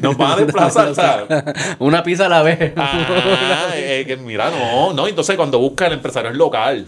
Nos 0.01 0.17
van 0.17 0.31
a 0.31 0.37
desplazar, 0.37 0.95
¿sabes? 0.95 1.27
Una 1.81 2.01
pizza 2.05 2.27
a 2.27 2.29
la 2.29 2.45
vez. 2.45 2.73
Ah, 2.77 3.71
eh, 3.75 4.05
que 4.07 4.17
mira, 4.17 4.53
no, 4.53 4.93
no. 4.93 5.09
Entonces 5.09 5.35
cuando 5.35 5.59
busca 5.59 5.89
el 5.89 5.95
empresario 5.95 6.31
es 6.31 6.37
local. 6.37 6.87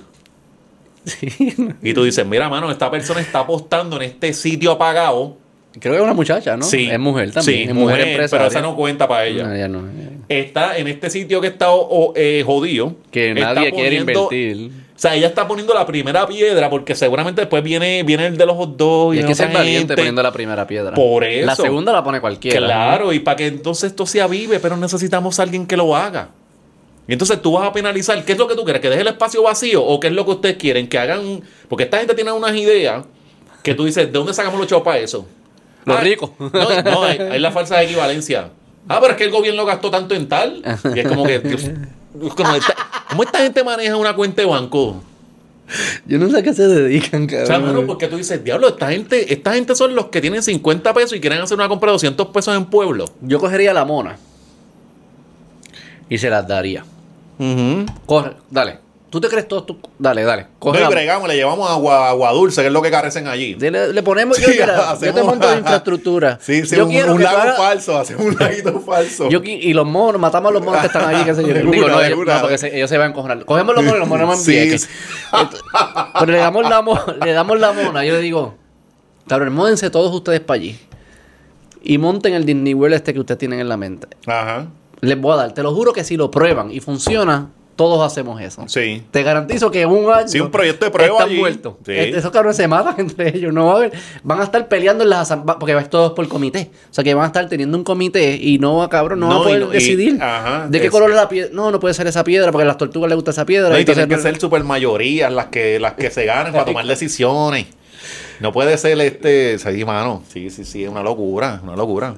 Sí. 1.05 1.53
Y 1.83 1.95
tú 1.95 2.05
dices, 2.05 2.25
mira, 2.25 2.49
mano, 2.49 2.71
esta 2.71 2.89
persona 2.93 3.21
está 3.21 3.41
apostando 3.41 3.97
en 3.97 4.03
este 4.03 4.33
sitio 4.33 4.71
apagado. 4.71 5.37
Creo 5.81 5.95
que 5.95 5.99
es 5.99 6.05
una 6.05 6.15
muchacha, 6.15 6.57
¿no? 6.57 6.63
Sí. 6.63 6.89
Es 6.89 7.01
mujer 7.01 7.33
también. 7.33 7.57
Sí, 7.57 7.63
es 7.65 7.75
mujer, 7.75 7.97
mujer, 7.97 8.09
empresaria. 8.09 8.47
pero 8.47 8.61
esa 8.61 8.63
no 8.63 8.77
cuenta 8.77 9.09
para 9.09 9.27
ella. 9.27 9.49
No, 9.49 9.53
ella 9.53 9.67
no. 9.67 9.83
Está 10.29 10.79
en 10.79 10.87
este 10.87 11.11
sitio 11.11 11.41
que 11.41 11.49
está 11.49 11.71
eh, 12.15 12.45
jodido. 12.47 12.95
Que 13.11 13.35
nadie 13.35 13.73
quiere 13.73 13.97
invertir. 13.97 14.82
O 14.95 14.99
sea, 15.03 15.15
ella 15.17 15.27
está 15.27 15.49
poniendo 15.49 15.75
la 15.75 15.87
primera 15.87 16.27
piedra 16.27 16.69
porque 16.71 16.95
seguramente 16.95 17.41
después 17.41 17.63
viene, 17.63 18.03
viene 18.03 18.27
el 18.27 18.37
de 18.37 18.47
los 18.47 18.57
hot 18.57 18.77
dogs 18.77 19.17
Y 19.17 19.21
de 19.23 19.27
que 19.27 19.35
ser 19.35 19.51
valiente 19.53 19.95
poniendo 19.97 20.23
la 20.23 20.33
primera 20.33 20.67
piedra. 20.67 20.95
Por 20.95 21.25
eso. 21.25 21.47
La 21.47 21.57
segunda 21.57 21.93
la 21.93 22.05
pone 22.05 22.21
cualquiera. 22.21 22.59
Claro, 22.59 23.13
y 23.13 23.19
para 23.19 23.37
que 23.37 23.47
entonces 23.47 23.91
esto 23.91 24.07
se 24.07 24.21
avive, 24.21 24.61
pero 24.61 24.77
necesitamos 24.77 25.41
a 25.41 25.43
alguien 25.45 25.67
que 25.67 25.77
lo 25.77 25.97
haga. 25.97 26.29
Y 27.09 27.13
entonces 27.15 27.43
tú 27.43 27.53
vas 27.53 27.67
a 27.67 27.73
penalizar. 27.73 28.23
¿Qué 28.25 28.33
es 28.33 28.39
lo 28.39 28.47
que 28.47 28.55
tú 28.55 28.63
quieres? 28.65 28.81
¿Que 28.81 28.89
deje 28.91 29.01
el 29.03 29.09
espacio 29.09 29.43
vacío? 29.43 29.83
¿O 29.85 29.99
qué 29.99 30.07
es 30.07 30.13
lo 30.13 30.25
que 30.25 30.31
ustedes 30.33 30.57
quieren? 30.57 30.89
Que 30.89 30.99
hagan. 30.99 31.43
Porque 31.69 31.85
esta 31.85 31.99
gente 31.99 32.15
tiene 32.15 32.31
unas 32.31 32.55
ideas 32.55 33.05
que 33.65 33.75
tú 33.75 33.85
dices, 33.87 34.07
¿de 34.07 34.13
dónde 34.13 34.33
sacamos 34.35 34.59
los 34.61 34.69
chavos 34.69 34.85
para 34.85 34.99
eso? 34.99 35.27
Los 35.85 35.97
Ah, 35.97 36.01
ricos. 36.01 36.31
No, 36.39 36.83
no, 36.83 37.03
hay, 37.03 37.19
hay 37.19 37.41
la 37.41 37.51
falsa 37.51 37.83
equivalencia. 37.83 38.51
Ah, 38.89 38.99
pero 39.01 39.13
es 39.13 39.19
que 39.19 39.25
el 39.25 39.31
gobierno 39.31 39.65
gastó 39.65 39.91
tanto 39.91 40.15
en 40.15 40.29
tal. 40.29 40.63
Y 40.95 41.01
es 41.01 41.09
como 41.09 41.25
que. 41.25 41.41
Como 42.37 42.55
esta- 42.55 42.77
¿Cómo 43.13 43.25
esta 43.25 43.41
gente 43.41 43.63
maneja 43.63 43.95
una 43.95 44.17
cuenta 44.17 44.41
de 44.41 44.49
banco? 44.49 45.03
Yo 46.07 46.19
no 46.19 46.31
sé 46.31 46.39
a 46.39 46.43
qué 46.43 46.55
se 46.55 46.67
dedican, 46.67 47.27
cabrón. 47.27 47.45
O 47.45 47.47
sea, 47.47 47.59
mano, 47.59 47.87
porque 47.87 48.09
tú 48.09 48.17
dices, 48.17 48.43
diablo, 48.43 48.69
esta 48.69 48.91
gente, 48.91 49.35
esta 49.35 49.53
gente 49.53 49.75
son 49.75 49.95
los 49.95 50.07
que 50.07 50.23
tienen 50.23 50.43
50 50.43 50.95
pesos 50.95 51.13
y 51.13 51.21
quieren 51.21 51.41
hacer 51.43 51.59
una 51.59 51.69
compra 51.69 51.89
de 51.89 51.93
200 51.93 52.29
pesos 52.29 52.57
en 52.57 52.65
pueblo. 52.65 53.05
Yo 53.21 53.39
cogería 53.39 53.75
la 53.75 53.85
mona 53.85 54.17
y 56.09 56.17
se 56.17 56.31
las 56.31 56.49
daría. 56.49 56.87
Corre, 58.07 58.37
dale. 58.51 58.79
¿Tú 59.13 59.21
te 59.21 59.29
crees 59.29 59.47
todo? 59.47 59.63
Tú, 59.65 59.79
dale, 59.99 60.25
dale. 60.25 60.47
Coge 60.59 60.81
No, 60.81 60.87
y 60.87 60.91
bregamos, 60.91 61.29
le 61.29 61.35
llevamos 61.37 61.71
agua, 61.71 62.09
agua 62.09 62.33
dulce, 62.33 62.63
que 62.63 62.69
es 62.69 62.73
lo 62.73 62.81
que 62.81 62.91
carecen 62.91 63.29
allí. 63.29 63.55
Le, 63.57 63.93
le 63.93 64.03
ponemos, 64.03 64.39
yo, 64.41 64.49
mira, 64.49 64.97
yo 64.99 65.13
te 65.13 65.23
monto 65.23 65.51
de 65.51 65.59
infraestructura. 65.59 66.39
Sí, 66.41 66.65
sí, 66.65 66.77
yo 66.77 66.87
un, 66.87 66.91
quiero 66.91 67.15
un 67.15 67.23
lago 67.23 67.53
falso, 67.59 67.99
hacemos 67.99 68.25
un 68.25 68.37
laguito 68.39 68.81
falso. 68.87 69.29
yo 69.29 69.43
y 69.45 69.75
los 69.75 69.87
monos, 69.87 70.19
matamos 70.19 70.49
a 70.49 70.53
los 70.55 70.65
monos 70.65 70.81
que 70.81 70.87
están 70.87 71.05
allí, 71.15 71.25
qué 71.25 71.35
sé 71.35 71.43
yo. 71.47 71.53
Digo, 71.53 71.85
una, 71.85 71.95
no, 71.95 72.03
ellos, 72.03 72.19
no, 72.27 72.41
porque 72.41 72.57
se- 72.57 72.75
ellos 72.75 72.89
se 72.89 72.97
van 72.97 73.09
a 73.09 73.11
encojonar. 73.11 73.45
Cogemos 73.45 73.75
los 73.75 73.85
monos 73.85 73.97
y 73.99 74.01
los 74.01 74.09
ponemos 74.09 74.49
en 74.49 74.79
sí. 74.81 74.87
Pero 76.19 76.33
le 76.33 76.39
damos 76.39 76.69
la 76.69 76.81
mo- 76.81 76.99
le 77.23 77.33
damos 77.33 77.61
la 77.61 77.73
mona, 77.73 78.05
yo 78.07 78.15
le 78.15 78.21
digo, 78.21 78.55
cabrón, 79.29 79.53
módense 79.53 79.91
todos 79.91 80.15
ustedes 80.15 80.41
para 80.41 80.57
allí. 80.57 80.79
Y 81.83 81.99
monten 81.99 82.33
el 82.35 82.47
Disney 82.47 82.75
World 82.75 82.95
este 82.95 83.13
que 83.13 83.21
ustedes 83.21 83.39
tienen 83.39 83.61
en 83.61 83.69
la 83.69 83.77
mente. 83.77 84.07
Ajá, 84.27 84.69
Les 85.01 85.21
voy 85.21 85.33
a 85.35 85.37
dar, 85.37 85.53
te 85.53 85.63
lo 85.63 85.75
juro 85.75 85.93
que 85.93 86.03
si 86.05 86.17
lo 86.17 86.31
prueban 86.31 86.71
y 86.71 86.81
funciona, 86.81 87.51
todos 87.77 88.05
hacemos 88.11 88.41
eso. 88.41 88.65
sí. 88.69 89.03
Te 89.11 89.23
garantizo 89.23 89.71
que 89.71 89.87
un 89.87 90.11
año. 90.13 90.29
Sí, 90.29 90.41
un 90.41 90.51
proyecto 90.51 90.85
de 90.85 90.91
prueba 90.91 91.15
Están 91.17 91.29
allí. 91.31 91.39
muertos. 91.39 91.75
Sí. 91.87 91.93
Esos 91.93 92.31
cabrones 92.31 92.57
se 92.57 92.69
matan 92.69 92.95
entre 92.99 93.37
ellos. 93.37 93.53
No 93.53 93.67
va 93.67 93.73
a 93.73 93.77
haber. 93.77 93.93
Van 94.23 94.41
a 94.41 94.45
estar 94.45 94.69
peleando 94.69 95.05
en 95.05 95.11
las 95.11 95.21
asambleas. 95.21 95.57
Porque 95.59 95.77
es 95.77 95.91
todo 95.91 96.15
por 96.15 96.27
comité. 96.29 96.71
O 96.91 96.95
sea 96.95 97.03
que 97.03 97.15
van 97.15 97.25
a 97.25 97.27
estar 97.29 97.49
teniendo 97.49 97.77
un 97.79 97.85
comité 97.85 98.37
y 98.41 98.59
no 98.59 98.77
va, 98.77 98.89
cabrón, 98.89 99.21
no, 99.21 99.29
No, 99.29 99.35
van 99.35 99.41
a 99.41 99.45
poder 99.45 99.63
y- 99.63 99.73
decidir. 99.73 100.23
ajá, 100.23 100.67
¿De 100.69 100.81
qué 100.81 100.87
es- 100.87 100.91
color 100.93 101.11
es 101.11 101.17
la 101.17 101.29
piedra? 101.29 101.51
No, 101.53 101.71
no 101.71 101.81
puede 101.81 101.95
ser 101.95 102.07
esa 102.07 102.25
piedra 102.25 102.53
porque 102.53 102.63
a 102.65 102.67
las 102.69 102.79
tortugas 102.79 103.09
les 103.09 103.17
gusta 103.17 103.31
esa 103.33 103.45
piedra. 103.47 103.71
No, 103.71 103.77
y 103.77 103.81
entonces 103.81 104.05
tienen 104.05 104.11
que 104.11 104.17
no- 104.17 104.31
ser 104.31 104.41
super 104.41 104.63
mayorías 104.65 105.33
las 105.33 105.47
que, 105.47 105.81
las 105.81 105.95
que 105.95 106.11
se 106.11 106.25
ganen 106.25 106.53
para 106.53 106.65
tomar 106.65 106.87
decisiones. 106.87 107.67
No 108.41 108.53
puede 108.53 108.77
ser 108.77 109.01
este. 109.01 109.59
Sí, 109.59 109.85
mano. 109.85 110.23
Sí, 110.33 110.51
sí, 110.51 110.65
sí, 110.65 110.83
es 110.85 110.91
una 110.91 111.03
locura, 111.03 111.61
una 111.63 111.77
locura. 111.77 112.15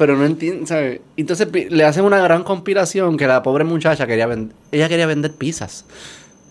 Pero 0.00 0.16
no 0.16 0.24
entiendo, 0.24 0.66
¿sabes? 0.66 1.02
Entonces 1.18 1.46
le 1.70 1.84
hacen 1.84 2.06
una 2.06 2.20
gran 2.20 2.42
conspiración 2.42 3.18
que 3.18 3.26
la 3.26 3.42
pobre 3.42 3.64
muchacha 3.64 4.06
quería 4.06 4.26
vender. 4.26 4.56
Ella 4.72 4.88
quería 4.88 5.04
vender 5.04 5.32
pizzas. 5.32 5.84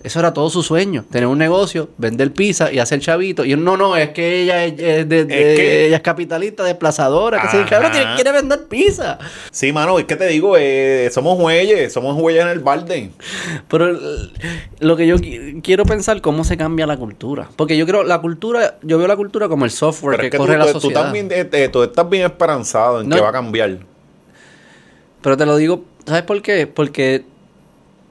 Eso 0.02 0.20
era 0.20 0.34
todo 0.34 0.50
su 0.50 0.64
sueño. 0.64 1.04
Tener 1.12 1.28
un 1.28 1.38
negocio, 1.38 1.90
vender 1.98 2.32
pizza 2.32 2.72
y 2.72 2.80
hacer 2.80 3.02
chavito. 3.02 3.44
Y 3.44 3.54
no, 3.58 3.76
no, 3.76 3.98
es 3.98 4.10
que 4.12 4.44
ella 4.44 4.64
es, 4.64 4.72
es 4.80 5.10
de- 5.10 5.26
de- 5.26 5.28
que- 5.28 5.88
ella 5.88 5.98
es 5.98 6.02
capitalista, 6.02 6.64
desplazadora. 6.64 7.42
Que 7.42 7.48
se 7.50 7.64
quiere, 7.66 7.90
quiere 8.16 8.32
vender 8.32 8.68
pizza. 8.70 9.20
Sí, 9.52 9.74
mano, 9.74 10.00
es 10.00 10.06
que 10.06 10.16
te 10.16 10.26
digo, 10.28 10.56
eh, 10.58 11.10
somos 11.12 11.38
huelles, 11.38 11.92
somos 11.92 12.16
huellas 12.18 12.46
en 12.46 12.52
el 12.52 12.60
balde. 12.60 13.10
Pero 13.68 13.92
lo 14.80 14.96
que 14.96 15.06
yo 15.06 15.18
qui- 15.18 15.62
quiero 15.62 15.84
pensar 15.84 16.22
cómo 16.22 16.46
se 16.46 16.56
cambia 16.56 16.88
la 16.88 16.96
cultura. 16.96 17.50
Porque 17.58 17.76
yo 17.76 17.86
creo, 17.86 18.04
la 18.04 18.20
cultura, 18.22 18.78
yo 18.82 18.98
veo 19.00 19.08
la 19.08 19.18
cultura 19.18 19.50
como 19.50 19.66
el 19.66 19.72
software 19.72 20.12
Pero 20.18 20.22
que, 20.22 20.28
es 20.28 20.32
que 20.32 20.38
corre 20.38 20.54
tú, 20.54 20.60
la 20.60 20.66
tú- 20.68 20.72
tú 20.74 20.80
sociedad. 20.80 21.04
también, 21.04 21.28
eh, 21.30 21.50
eh, 21.52 21.68
tú 21.68 21.84
estás 21.84 22.10
bien 22.10 22.24
esperanzado 22.24 23.02
en 23.02 23.10
No. 23.10 23.18
que 23.18 23.22
va 23.22 23.30
a 23.30 23.34
cambiar. 23.34 23.80
Pero 25.22 25.36
te 25.36 25.46
lo 25.46 25.58
digo, 25.58 25.84
¿sabes 26.06 26.24
por 26.24 26.42
qué? 26.42 26.68
Porque. 26.68 27.26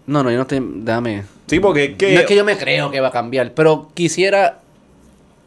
No, 0.07 0.23
no, 0.23 0.31
yo 0.31 0.37
no 0.37 0.43
estoy. 0.43 0.61
Déjame. 0.63 1.25
Sí, 1.49 1.61
porque 1.61 1.85
es 1.85 1.97
que, 1.97 2.15
No 2.15 2.21
es 2.21 2.27
que 2.27 2.37
yo 2.37 2.45
me 2.45 2.57
creo 2.57 2.91
que 2.91 3.01
va 3.01 3.09
a 3.09 3.13
cambiar, 3.13 3.53
pero 3.55 3.89
quisiera. 3.95 4.61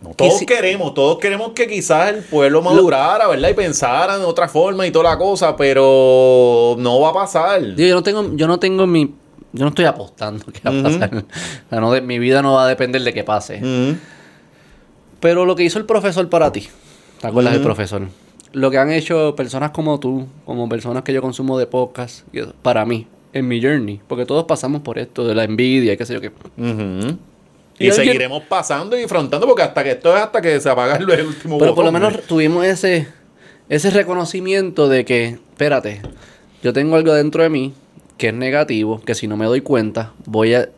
no, 0.02 0.10
todos 0.16 0.34
quisi- 0.42 0.46
queremos, 0.48 0.94
todos 0.94 1.20
queremos 1.20 1.52
que 1.54 1.68
quizás 1.68 2.10
el 2.10 2.24
pueblo 2.24 2.62
madurara, 2.62 3.28
¿verdad? 3.28 3.50
Y 3.50 3.54
pensara 3.54 4.18
de 4.18 4.26
otra 4.26 4.48
forma 4.48 4.86
y 4.88 4.92
toda 4.92 5.12
la 5.12 5.18
cosa, 5.18 5.56
pero 5.56 6.76
no 6.80 7.00
va 7.00 7.10
a 7.10 7.14
pasar. 7.14 7.76
Yo 7.76 7.94
no 7.96 8.02
tengo, 8.04 8.36
yo 8.36 8.48
no 8.48 8.60
tengo 8.60 8.88
mi. 8.88 9.14
Yo 9.54 9.64
no 9.66 9.70
estoy 9.70 9.86
apostando 9.86 10.46
que 10.46 10.62
va 10.68 10.80
a 10.80 10.84
pasar. 10.84 11.14
O 11.16 11.70
sea, 11.70 11.80
no 11.82 11.92
de- 11.92 12.02
mi 12.02 12.18
vida 12.20 12.42
no 12.42 12.54
va 12.54 12.66
a 12.66 12.68
depender 12.68 13.02
de 13.04 13.14
que 13.14 13.24
pase. 13.24 13.62
Pero 15.20 15.46
lo 15.46 15.56
que 15.56 15.64
hizo 15.64 15.78
el 15.78 15.86
profesor 15.86 16.28
para 16.30 16.52
ti, 16.52 16.68
¿te 17.20 17.28
acuerdas 17.28 17.54
del 17.54 17.62
profesor? 17.62 18.08
Lo 18.54 18.72
que 18.72 18.78
han 18.78 18.92
hecho 18.92 19.36
personas 19.36 19.72
como 19.72 20.00
tú, 20.00 20.26
como 20.46 20.68
personas 20.68 21.04
que 21.04 21.14
yo 21.14 21.22
consumo 21.22 21.60
de 21.60 21.68
podcast, 21.68 22.26
para 22.64 22.86
mí, 22.86 23.08
en 23.34 23.48
mi 23.48 23.62
journey, 23.62 24.02
porque 24.08 24.26
todos 24.26 24.46
pasamos 24.46 24.82
por 24.82 25.00
esto, 25.00 25.26
de 25.26 25.36
la 25.36 25.44
envidia, 25.44 25.94
y 25.94 25.98
qué 25.98 26.06
sé 26.06 26.14
yo 26.14 26.22
qué. 26.22 26.32
Y 27.80 27.92
seguiremos 27.92 28.44
pasando 28.44 29.00
y 29.00 29.04
afrontando 29.04 29.48
porque 29.48 29.64
hasta 29.64 29.84
que 29.84 29.92
esto 29.92 30.16
es 30.16 30.22
hasta 30.22 30.42
que 30.42 30.60
se 30.60 30.70
apaga 30.70 30.98
el, 30.98 31.26
último 31.26 31.58
Pero 31.58 31.74
por 31.74 31.84
lo 31.84 31.92
menos 31.92 32.22
tuvimos 32.28 32.66
ese, 32.66 33.08
ese 33.70 33.90
reconocimiento 33.90 34.88
de 34.88 35.04
que, 35.06 35.40
espérate, 35.52 36.02
yo 36.62 36.74
tengo 36.74 36.96
algo 36.96 37.14
dentro 37.14 37.42
de 37.42 37.50
mí 37.50 37.74
que 38.18 38.28
es 38.28 38.34
negativo, 38.34 39.02
que 39.02 39.16
si 39.16 39.28
no 39.28 39.36
me 39.36 39.46
doy 39.46 39.62
cuenta, 39.62 40.14
voy 40.26 40.54
a... 40.54 40.70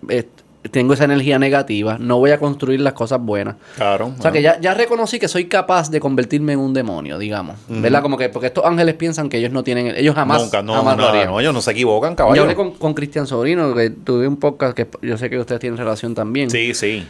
tengo 0.71 0.93
esa 0.93 1.03
energía 1.03 1.37
negativa, 1.39 1.97
no 1.99 2.19
voy 2.19 2.31
a 2.31 2.39
construir 2.39 2.79
las 2.79 2.93
cosas 2.93 3.19
buenas. 3.21 3.55
Claro. 3.75 4.13
O 4.17 4.21
sea 4.21 4.31
que 4.31 4.41
ya, 4.41 4.59
ya 4.59 4.73
reconocí 4.73 5.19
que 5.19 5.27
soy 5.27 5.45
capaz 5.45 5.89
de 5.91 5.99
convertirme 5.99 6.53
en 6.53 6.59
un 6.59 6.73
demonio, 6.73 7.17
digamos. 7.17 7.57
¿Verdad? 7.67 8.01
Como 8.01 8.17
que 8.17 8.29
porque 8.29 8.47
estos 8.47 8.63
ángeles 8.65 8.95
piensan 8.95 9.29
que 9.29 9.37
ellos 9.37 9.51
no 9.51 9.63
tienen, 9.63 9.93
ellos 9.95 10.15
jamás, 10.15 10.41
Nunca, 10.41 10.61
no, 10.63 10.73
jamás 10.73 10.97
lo 10.97 11.07
harían. 11.07 11.27
no, 11.27 11.39
ellos 11.39 11.53
no 11.53 11.61
se 11.61 11.71
equivocan, 11.71 12.11
Yo 12.13 12.15
caballo. 12.15 12.41
hablé 12.43 12.55
con, 12.55 12.71
con 12.71 12.93
Cristian 12.93 13.27
Sobrino, 13.27 13.73
que 13.75 13.89
tuve 13.89 14.27
un 14.27 14.37
podcast 14.37 14.75
que 14.75 14.87
yo 15.01 15.17
sé 15.17 15.29
que 15.29 15.37
ustedes 15.37 15.59
tienen 15.59 15.77
relación 15.77 16.15
también. 16.15 16.49
Sí, 16.49 16.73
sí. 16.73 17.05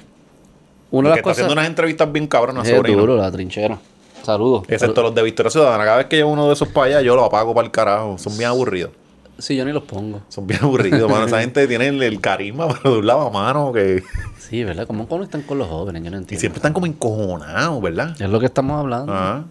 Una 0.91 1.09
de 1.09 1.15
que 1.15 1.15
las 1.15 1.17
está 1.17 1.23
cosas 1.23 1.37
haciendo 1.37 1.53
unas 1.53 1.67
entrevistas 1.67 2.11
bien 2.11 2.27
cabronas 2.27 2.67
es 2.67 2.75
sobre 2.75 2.93
duro, 2.93 3.15
la 3.17 3.31
trinchera. 3.31 3.77
Saludos. 4.23 4.63
Excepto 4.69 5.01
los 5.01 5.13
de 5.13 5.21
Victoria 5.21 5.49
Ciudadana. 5.49 5.83
Cada 5.83 5.97
vez 5.97 6.05
que 6.05 6.15
llevo 6.15 6.31
uno 6.31 6.47
de 6.47 6.53
esos 6.53 6.69
para 6.69 6.87
allá, 6.87 7.01
yo 7.01 7.15
lo 7.15 7.25
apago 7.25 7.53
para 7.53 7.65
el 7.65 7.71
carajo. 7.71 8.17
Son 8.17 8.35
bien 8.37 8.49
aburridos. 8.49 8.91
Sí, 9.39 9.55
yo 9.55 9.65
ni 9.65 9.71
los 9.71 9.83
pongo. 9.83 10.21
Son 10.29 10.45
bien 10.47 10.59
aburridos, 10.63 11.09
mano. 11.09 11.25
Esa 11.25 11.41
gente 11.41 11.67
tiene 11.67 11.87
el, 11.87 12.01
el 12.03 12.21
carisma, 12.21 12.67
pero 12.67 12.93
de 12.93 12.99
un 12.99 13.07
lado 13.07 13.21
a 13.27 13.29
mano 13.31 13.71
que... 13.73 14.03
Sí, 14.37 14.63
¿verdad? 14.63 14.85
¿Cómo 14.85 15.07
conectan 15.07 15.41
con 15.41 15.57
los 15.57 15.67
jóvenes? 15.67 16.03
Yo 16.03 16.11
no 16.11 16.17
Y 16.17 16.19
entiendo. 16.19 16.39
siempre 16.39 16.57
están 16.59 16.73
como 16.73 16.85
encojonados, 16.85 17.81
¿verdad? 17.81 18.15
Es 18.21 18.29
lo 18.29 18.39
que 18.39 18.45
estamos 18.45 18.79
hablando. 18.79 19.11
Ajá. 19.13 19.45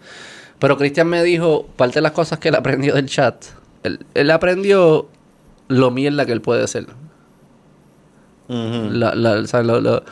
Pero 0.58 0.76
Cristian 0.78 1.08
me 1.08 1.22
dijo, 1.24 1.66
parte 1.76 1.94
de 1.96 2.02
las 2.02 2.12
cosas 2.12 2.38
que 2.38 2.48
él 2.48 2.54
aprendió 2.54 2.94
del 2.94 3.06
chat, 3.06 3.44
él, 3.82 4.06
él 4.14 4.30
aprendió 4.30 5.08
lo 5.68 5.90
mierda 5.90 6.24
que 6.26 6.32
él 6.32 6.40
puede 6.40 6.68
ser. 6.68 6.86
Ujú. 8.48 8.90
La- 8.92 9.14
la- 9.14 9.32
o 9.40 9.46
sea, 9.46 9.62
lo- 9.62 9.80
lo- 9.80 10.04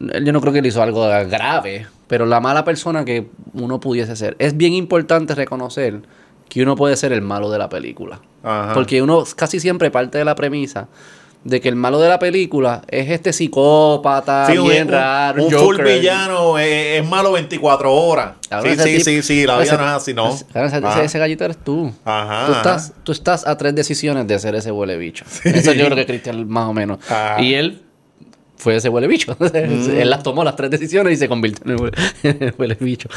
él- 0.00 0.24
yo 0.24 0.32
no 0.32 0.40
creo 0.40 0.52
que 0.52 0.60
él 0.60 0.66
hizo 0.66 0.82
algo 0.82 1.06
grave, 1.28 1.86
pero 2.06 2.24
la 2.24 2.40
mala 2.40 2.64
persona 2.64 3.04
que 3.04 3.28
uno 3.52 3.80
pudiese 3.80 4.16
ser. 4.16 4.36
Es 4.38 4.56
bien 4.56 4.72
importante 4.72 5.34
reconocer 5.34 6.00
que 6.48 6.62
uno 6.62 6.76
puede 6.76 6.96
ser 6.96 7.12
el 7.12 7.20
malo 7.22 7.50
de 7.50 7.58
la 7.58 7.68
película. 7.68 8.20
Ajá. 8.42 8.72
Porque 8.74 9.02
uno 9.02 9.24
casi 9.36 9.60
siempre 9.60 9.90
parte 9.90 10.18
de 10.18 10.24
la 10.24 10.34
premisa 10.34 10.88
de 11.44 11.60
que 11.60 11.68
el 11.68 11.76
malo 11.76 12.00
de 12.00 12.08
la 12.08 12.18
película 12.18 12.82
es 12.88 13.10
este 13.10 13.32
psicópata 13.32 14.46
Sí, 14.46 14.58
bien 14.58 14.86
un- 14.88 14.92
raro, 14.92 15.44
un 15.46 15.54
un 15.54 15.60
full 15.60 15.80
villano 15.82 16.58
es, 16.58 17.00
es 17.00 17.08
malo 17.08 17.32
24 17.32 17.92
horas. 17.94 18.32
Sí, 18.62 18.70
sí, 18.70 18.76
tipo- 18.84 19.04
sí, 19.04 19.22
sí, 19.22 19.46
la 19.46 19.54
vida 19.54 19.62
ese- 19.64 19.76
no 19.76 19.84
es 19.84 19.90
así, 19.92 20.14
¿no? 20.14 20.28
ese- 20.30 21.04
ese, 21.04 21.18
gallito 21.18 21.44
eres 21.44 21.58
tú. 21.58 21.92
Ajá, 22.04 22.46
Tú 22.46 22.52
ajá. 22.52 22.56
estás, 22.58 22.92
tú 23.04 23.12
estás 23.12 23.46
a 23.46 23.56
tres 23.56 23.74
decisiones 23.74 24.26
de 24.26 24.38
ser 24.38 24.54
ese 24.56 24.72
huele 24.72 24.96
bicho. 24.96 25.24
Eso 25.44 25.72
yo 25.72 25.84
creo 25.86 25.96
que 25.96 26.06
Cristian 26.06 26.48
más 26.48 26.68
o 26.68 26.72
menos. 26.74 26.98
Ajá. 27.10 27.40
Y 27.40 27.54
él 27.54 27.82
fue 28.56 28.74
ese 28.76 28.88
huele 28.88 29.06
bicho. 29.06 29.36
Mm. 29.40 29.90
él 29.96 30.10
las 30.10 30.22
tomó 30.24 30.42
las 30.44 30.56
tres 30.56 30.70
decisiones 30.70 31.12
y 31.12 31.16
se 31.16 31.28
convirtió 31.28 31.64
en 31.66 31.70
el 31.70 31.80
huele, 31.80 31.96
el 32.24 32.54
huele 32.58 32.76
bicho. 32.80 33.08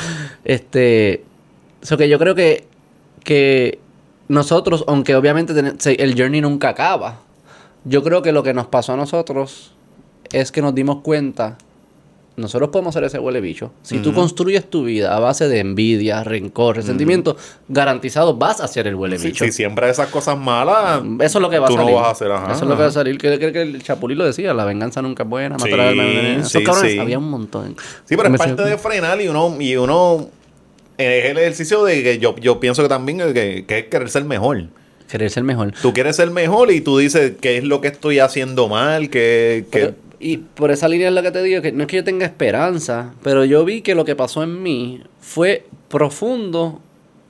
Este, 0.45 1.23
eso 1.81 1.97
que 1.97 2.07
yo 2.07 2.19
creo 2.19 2.35
que, 2.35 2.67
que 3.23 3.79
nosotros, 4.27 4.83
aunque 4.87 5.15
obviamente 5.15 5.53
el 5.53 6.15
journey 6.17 6.41
nunca 6.41 6.69
acaba, 6.69 7.19
yo 7.83 8.03
creo 8.03 8.21
que 8.21 8.31
lo 8.31 8.43
que 8.43 8.53
nos 8.53 8.67
pasó 8.67 8.93
a 8.93 8.97
nosotros 8.97 9.73
es 10.31 10.51
que 10.51 10.61
nos 10.61 10.73
dimos 10.75 11.01
cuenta 11.01 11.57
nosotros 12.37 12.69
podemos 12.69 12.93
ser 12.93 13.03
ese 13.03 13.19
huele 13.19 13.41
bicho. 13.41 13.71
Si 13.83 13.99
tú 13.99 14.13
construyes 14.13 14.67
tu 14.67 14.85
vida 14.85 15.15
a 15.15 15.19
base 15.19 15.49
de 15.49 15.59
envidia, 15.59 16.23
rencor, 16.23 16.77
resentimiento, 16.77 17.35
garantizado 17.67 18.35
vas 18.37 18.61
a 18.61 18.67
ser 18.69 18.87
el 18.87 18.95
huele 18.95 19.19
Si, 19.19 19.27
bicho. 19.27 19.43
si 19.45 19.51
siempre 19.51 19.89
esas 19.89 20.07
cosas 20.07 20.37
malas, 20.39 21.01
Eso 21.19 21.37
es 21.37 21.41
lo 21.41 21.49
que 21.49 21.59
va 21.59 21.67
a 21.67 21.71
salir. 21.71 21.85
no 21.91 21.95
vas 21.97 22.07
a 22.07 22.11
hacer, 22.11 22.31
ajá, 22.31 22.53
Eso 22.53 22.63
es 22.63 22.69
lo 22.69 22.77
que 22.77 22.81
va 22.83 22.87
a 22.87 22.91
salir. 22.91 23.17
Que, 23.17 23.37
que- 23.37 23.51
que 23.51 23.61
el 23.61 23.83
Chapulín 23.83 24.17
lo 24.17 24.25
decía, 24.25 24.53
la 24.53 24.63
venganza 24.63 25.01
nunca 25.01 25.23
es 25.23 25.29
buena. 25.29 25.59
Sí, 25.59 25.65
matar 25.65 25.81
al 25.81 25.99
alma- 25.99 26.03
Esos 26.39 26.51
sí, 26.53 26.63
cabrones 26.63 26.91
sí. 26.93 26.99
había 26.99 27.19
un 27.19 27.29
montón. 27.29 27.75
Sí, 28.05 28.15
pero 28.15 28.29
Me 28.29 28.37
es 28.37 28.41
parte 28.41 28.63
de 28.63 28.77
frenar 28.77 29.21
y 29.21 29.27
uno, 29.27 29.57
y 29.59 29.75
uno 29.75 30.29
es 31.01 31.25
el 31.25 31.37
ejercicio 31.37 31.83
de 31.83 32.03
que 32.03 32.19
yo, 32.19 32.35
yo 32.37 32.59
pienso 32.59 32.83
que 32.83 32.89
también 32.89 33.19
que, 33.33 33.65
que 33.67 33.79
es 33.79 33.85
querer 33.85 34.09
ser 34.09 34.25
mejor. 34.25 34.65
Querer 35.09 35.29
ser 35.29 35.43
mejor. 35.43 35.73
Tú 35.81 35.93
quieres 35.93 36.15
ser 36.15 36.31
mejor 36.31 36.71
y 36.71 36.81
tú 36.81 36.97
dices 36.97 37.33
qué 37.41 37.57
es 37.57 37.63
lo 37.63 37.81
que 37.81 37.89
estoy 37.89 38.19
haciendo 38.19 38.67
mal, 38.69 39.09
que, 39.09 39.65
que 39.69 39.93
y 40.21 40.37
por 40.37 40.69
esa 40.69 40.87
línea 40.87 41.07
es 41.07 41.13
lo 41.15 41.23
que 41.23 41.31
te 41.31 41.41
digo, 41.41 41.61
que 41.61 41.71
no 41.71 41.81
es 41.81 41.87
que 41.87 41.97
yo 41.97 42.03
tenga 42.03 42.25
esperanza, 42.25 43.13
pero 43.23 43.43
yo 43.43 43.65
vi 43.65 43.81
que 43.81 43.95
lo 43.95 44.05
que 44.05 44.15
pasó 44.15 44.43
en 44.43 44.61
mí 44.61 45.01
fue 45.19 45.65
profundo 45.89 46.79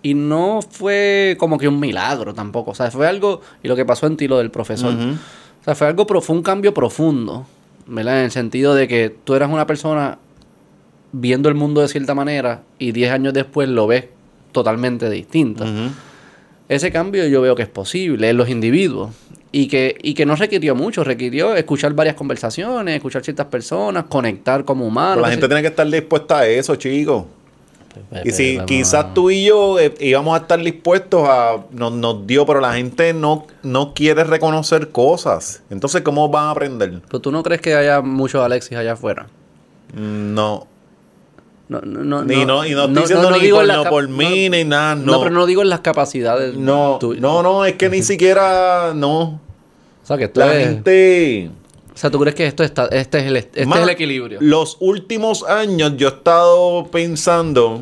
y 0.03 0.13
no 0.13 0.59
fue 0.61 1.37
como 1.39 1.57
que 1.57 1.69
un 1.69 1.79
milagro 1.79 2.33
tampoco. 2.33 2.71
O 2.71 2.75
sea, 2.75 2.91
fue 2.91 3.07
algo, 3.07 3.41
y 3.63 3.69
lo 3.69 3.77
que 3.77 3.85
pasó 3.85 4.07
en 4.07 4.17
ti, 4.17 4.27
lo 4.27 4.39
del 4.39 4.51
profesor. 4.51 4.93
O 4.93 5.63
sea, 5.63 5.73
fue 5.73 5.87
algo 5.87 6.05
profundo, 6.05 6.39
un 6.39 6.43
cambio 6.43 6.73
profundo, 6.73 7.45
¿verdad? 7.87 8.19
En 8.19 8.25
el 8.25 8.31
sentido 8.31 8.75
de 8.75 8.89
que 8.89 9.15
tú 9.23 9.35
eras 9.35 9.49
una 9.49 9.65
persona 9.65 10.17
viendo 11.11 11.49
el 11.49 11.55
mundo 11.55 11.81
de 11.81 11.87
cierta 11.87 12.15
manera 12.15 12.63
y 12.79 12.91
10 12.91 13.11
años 13.11 13.33
después 13.33 13.67
lo 13.69 13.87
ves 13.87 14.05
totalmente 14.51 15.09
distinto. 15.09 15.65
Ese 16.69 16.91
cambio 16.91 17.27
yo 17.27 17.41
veo 17.41 17.55
que 17.55 17.63
es 17.63 17.69
posible 17.69 18.29
en 18.29 18.37
los 18.37 18.49
individuos 18.49 19.11
y 19.51 19.67
que, 19.67 19.97
y 20.01 20.13
que 20.13 20.25
no 20.25 20.35
requirió 20.35 20.75
mucho, 20.75 21.03
requirió 21.03 21.55
escuchar 21.55 21.93
varias 21.93 22.15
conversaciones, 22.15 22.95
escuchar 22.95 23.23
ciertas 23.23 23.47
personas, 23.47 24.05
conectar 24.05 24.63
como 24.63 24.87
humanos. 24.87 25.15
Pero 25.15 25.25
la 25.25 25.31
gente 25.31 25.47
tiene 25.47 25.61
que 25.61 25.67
estar 25.67 25.89
dispuesta 25.89 26.39
a 26.39 26.47
eso, 26.47 26.75
chicos. 26.77 27.25
Pues, 28.09 28.25
Y 28.25 28.31
si 28.31 28.55
pues, 28.55 28.67
quizás 28.67 29.01
vamos. 29.01 29.13
tú 29.13 29.31
y 29.31 29.45
yo 29.45 29.77
eh, 29.79 29.93
íbamos 29.99 30.33
a 30.39 30.43
estar 30.43 30.61
dispuestos 30.63 31.27
a... 31.27 31.65
Nos, 31.71 31.91
nos 31.91 32.25
dio, 32.25 32.45
pero 32.45 32.61
la 32.61 32.73
gente 32.73 33.13
no, 33.13 33.47
no 33.63 33.93
quiere 33.93 34.23
reconocer 34.23 34.89
cosas. 34.89 35.61
Entonces, 35.69 36.01
¿cómo 36.01 36.29
van 36.29 36.45
a 36.45 36.51
aprender? 36.51 37.01
Pero 37.07 37.19
tú 37.19 37.31
no 37.33 37.43
crees 37.43 37.59
que 37.59 37.75
haya 37.75 37.99
muchos 37.99 38.41
Alexis 38.41 38.77
allá 38.77 38.93
afuera. 38.93 39.27
No. 39.93 40.67
No, 41.71 41.79
no, 41.81 42.03
no, 42.03 42.23
Ni 42.25 42.43
no, 42.45 42.65
y 42.65 42.71
no 42.71 42.85
estoy 42.85 43.01
diciendo 43.03 43.31
ni 43.31 43.49
por, 43.49 43.65
no 43.65 43.83
por 43.85 44.07
mí 44.09 44.49
ni 44.49 44.63
nada, 44.65 44.95
No. 44.95 45.13
no. 45.13 45.19
pero 45.19 45.31
no 45.33 45.45
digo 45.45 45.61
en 45.61 45.69
las 45.69 45.79
capacidades. 45.79 46.55
No, 46.57 46.97
tuyas. 46.99 47.21
no, 47.21 47.41
no, 47.41 47.63
es 47.65 47.75
que 47.75 47.87
ni 47.89 48.01
siquiera, 48.03 48.91
no. 48.93 49.21
O 49.21 50.05
sea, 50.05 50.17
que 50.17 50.25
esto 50.25 50.41
La 50.41 50.53
es- 50.59 50.67
gente... 50.67 51.49
O 51.93 51.97
sea, 51.97 52.09
¿tú 52.09 52.19
crees 52.19 52.35
que 52.35 52.45
esto 52.47 52.63
está, 52.63 52.87
este 52.87 53.19
es 53.19 53.25
el, 53.25 53.35
este 53.37 53.61
es 53.61 53.67
el 53.67 53.89
equilibrio? 53.89 54.39
Los 54.41 54.77
últimos 54.79 55.43
años 55.43 55.93
yo 55.97 56.07
he 56.07 56.11
estado 56.11 56.87
pensando. 56.91 57.81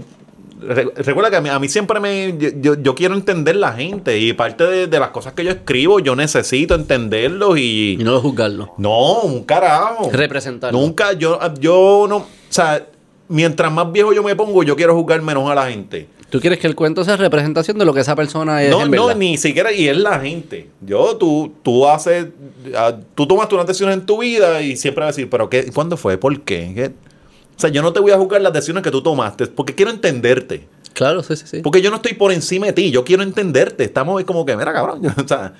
re- 0.61 0.91
recuerda 0.97 1.29
que 1.29 1.37
a 1.37 1.41
mí, 1.41 1.49
a 1.49 1.57
mí 1.59 1.69
siempre 1.69 1.99
me. 1.99 2.35
Yo, 2.59 2.73
yo- 2.81 2.95
quiero 2.95 3.13
entender 3.15 3.55
la 3.55 3.71
gente. 3.73 4.17
Y 4.19 4.33
parte 4.33 4.65
de, 4.65 4.87
de 4.87 4.99
las 4.99 5.09
cosas 5.11 5.33
que 5.33 5.43
yo 5.45 5.51
escribo, 5.51 5.99
yo 5.99 6.15
necesito 6.15 6.75
entenderlos 6.75 7.57
Y 7.59 7.97
y. 7.99 8.03
no 8.03 8.19
juzgarlo. 8.19 8.73
No, 8.77 9.21
un 9.21 9.43
carajo. 9.43 10.09
Representarlo. 10.11 10.77
Nunca, 10.79 11.13
yo, 11.13 11.39
yo 11.59 12.05
no. 12.09 12.17
O 12.17 12.25
sea, 12.49 12.85
mientras 13.29 13.71
más 13.71 13.91
viejo 13.91 14.11
yo 14.11 14.21
me 14.21 14.35
pongo, 14.35 14.63
yo 14.63 14.75
quiero 14.75 14.93
juzgar 14.95 15.21
menos 15.21 15.49
a 15.49 15.55
la 15.55 15.69
gente. 15.69 16.07
¿Tú 16.29 16.39
quieres 16.39 16.59
que 16.59 16.67
el 16.67 16.75
cuento 16.75 17.03
sea 17.03 17.17
representación 17.17 17.77
de 17.79 17.85
lo 17.85 17.93
que 17.93 18.01
esa 18.01 18.15
persona 18.15 18.61
es 18.61 18.69
No, 18.69 18.83
en 18.83 18.91
no, 18.91 19.05
verdad? 19.07 19.19
ni 19.19 19.37
siquiera, 19.37 19.71
y 19.71 19.87
es 19.87 19.97
la 19.97 20.19
gente. 20.19 20.69
Yo, 20.81 21.17
tú, 21.17 21.53
tú 21.63 21.87
haces, 21.87 22.27
ah, 22.75 22.95
tú 23.15 23.25
tomas 23.25 23.51
unas 23.51 23.65
decisiones 23.65 23.97
en 23.97 24.05
tu 24.05 24.19
vida 24.19 24.61
y 24.61 24.75
siempre 24.75 25.05
vas 25.05 25.13
a 25.13 25.15
decir, 25.15 25.29
pero 25.29 25.49
qué, 25.49 25.71
¿cuándo 25.71 25.97
fue? 25.97 26.17
¿Por 26.17 26.41
qué? 26.41 26.71
¿Qué? 26.75 26.85
O 26.85 27.59
sea, 27.59 27.69
yo 27.71 27.81
no 27.81 27.91
te 27.91 27.99
voy 27.99 28.11
a 28.11 28.17
juzgar 28.17 28.41
las 28.41 28.53
decisiones 28.53 28.83
que 28.83 28.91
tú 28.91 29.01
tomaste, 29.01 29.47
porque 29.47 29.73
quiero 29.73 29.91
entenderte. 29.91 30.67
Claro, 30.93 31.23
sí, 31.23 31.35
sí, 31.35 31.45
sí. 31.47 31.61
Porque 31.61 31.81
yo 31.81 31.89
no 31.89 31.95
estoy 31.97 32.13
por 32.13 32.31
encima 32.31 32.67
de 32.67 32.73
ti, 32.73 32.91
yo 32.91 33.03
quiero 33.03 33.23
entenderte. 33.23 33.83
Estamos 33.83 34.23
como 34.23 34.45
que, 34.45 34.55
mira, 34.55 34.71
cabrón. 34.73 35.01
o 35.23 35.27
sea, 35.27 35.53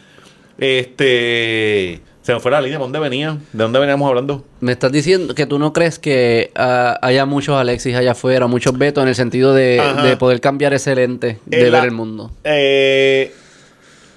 este. 0.60 2.02
Se 2.22 2.34
me 2.34 2.40
fue 2.40 2.52
la 2.52 2.62
línea, 2.62 2.78
¿de 2.78 2.84
dónde 2.84 3.00
venía? 3.00 3.38
¿De 3.54 3.64
dónde 3.64 3.80
veníamos 3.80 4.08
hablando? 4.08 4.46
Me 4.60 4.72
estás 4.74 4.92
diciendo 4.92 5.34
que 5.34 5.48
tú 5.48 5.58
no 5.58 5.74
crees 5.74 5.98
que 5.98 6.52
ah, 6.56 7.00
haya 7.02 7.26
muchos 7.26 7.56
Alexis 7.56 7.96
allá 7.96 8.12
afuera, 8.12 8.46
muchos 8.46 8.78
Beto 8.78 9.02
en 9.02 9.08
el 9.08 9.16
sentido 9.16 9.54
de, 9.54 9.82
poder 10.20 10.40
cambiar 10.40 10.74
ese 10.74 10.94
lente 10.94 11.40
de 11.46 11.68
Eh, 11.68 11.72
la- 11.72 11.80
ver 11.80 11.90
el 11.90 11.96
mundo. 11.96 12.30
Eh, 12.44 13.34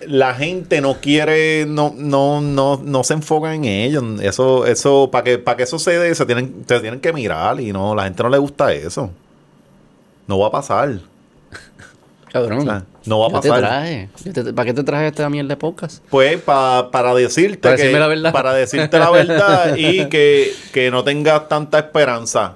la 0.07 0.35
gente 0.35 0.81
no 0.81 0.95
quiere, 1.01 1.65
no, 1.67 1.95
no, 1.97 2.41
no, 2.41 2.83
no 2.85 3.05
se 3.05 3.15
enfoca 3.15 3.55
en 3.55 3.65
ello. 3.65 4.03
Eso, 4.21 4.67
eso, 4.67 5.09
para 5.11 5.25
que, 5.25 5.39
para 5.39 5.57
que 5.57 5.63
eso 5.63 5.79
se 5.79 5.99
dé, 5.99 6.15
se 6.15 6.27
tienen, 6.27 6.65
se 6.67 6.81
tienen 6.81 7.01
que 7.01 7.13
mirar 7.13 7.61
y 7.61 7.73
no, 7.73 7.95
la 7.95 8.05
gente 8.05 8.23
no 8.23 8.29
le 8.29 8.39
gusta 8.39 8.73
eso. 8.73 9.11
No 10.27 10.39
va 10.39 10.49
a 10.49 10.51
pasar. 10.51 10.99
Cabrón. 12.33 12.59
O 12.59 12.63
sea, 12.63 12.85
no 13.07 13.19
va 13.21 13.27
a 13.27 13.31
Yo 13.31 13.41
te 13.41 13.49
pasar. 13.49 13.65
traje. 13.65 14.09
Yo 14.25 14.33
te- 14.33 14.53
¿Para 14.53 14.67
qué 14.67 14.75
te 14.75 14.85
traje 14.85 15.07
esta 15.09 15.29
mierda 15.29 15.49
de 15.49 15.57
podcast? 15.57 16.03
Pues 16.11 16.41
pa- 16.41 16.91
para 16.91 17.15
decirte 17.15 17.59
Para 17.59 17.77
que, 17.77 17.83
decirme 17.83 18.01
la 18.01 18.07
verdad. 18.09 18.33
para 18.33 18.53
decirte 18.55 18.99
la 18.99 19.11
verdad 19.11 19.77
y 19.77 20.07
que, 20.09 20.53
que 20.73 20.91
no 20.91 21.03
tengas 21.05 21.49
tanta 21.49 21.79
esperanza. 21.79 22.55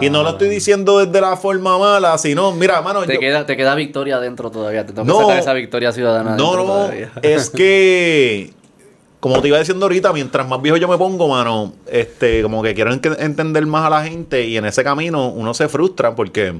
Y 0.00 0.08
no 0.08 0.22
lo 0.22 0.30
estoy 0.30 0.48
diciendo 0.48 1.04
desde 1.04 1.20
la 1.20 1.36
forma 1.36 1.76
mala, 1.78 2.16
sino, 2.16 2.52
mira, 2.52 2.80
mano, 2.80 3.02
Te, 3.04 3.14
yo- 3.14 3.20
queda, 3.20 3.44
te 3.44 3.56
queda 3.56 3.74
victoria 3.74 4.16
adentro 4.16 4.48
todavía. 4.50 4.86
Te 4.86 4.92
tengo 4.92 5.04
No. 5.04 5.18
que 5.18 5.24
sacar 5.24 5.38
esa 5.40 5.52
victoria 5.52 5.90
ciudadana 5.92 6.36
No, 6.36 6.54
no, 6.56 6.64
todavía. 6.64 7.10
es 7.22 7.50
que, 7.50 8.52
como 9.20 9.42
te 9.42 9.48
iba 9.48 9.58
diciendo 9.58 9.86
ahorita, 9.86 10.12
mientras 10.12 10.46
más 10.46 10.62
viejo 10.62 10.76
yo 10.76 10.86
me 10.86 10.96
pongo, 10.96 11.26
mano, 11.28 11.72
este, 11.90 12.42
como 12.42 12.62
que 12.62 12.72
quiero 12.74 12.92
en- 12.92 13.00
entender 13.18 13.66
más 13.66 13.84
a 13.86 13.90
la 13.90 14.04
gente 14.04 14.44
y 14.46 14.56
en 14.56 14.64
ese 14.64 14.84
camino 14.84 15.28
uno 15.28 15.52
se 15.54 15.68
frustra 15.68 16.14
porque 16.14 16.54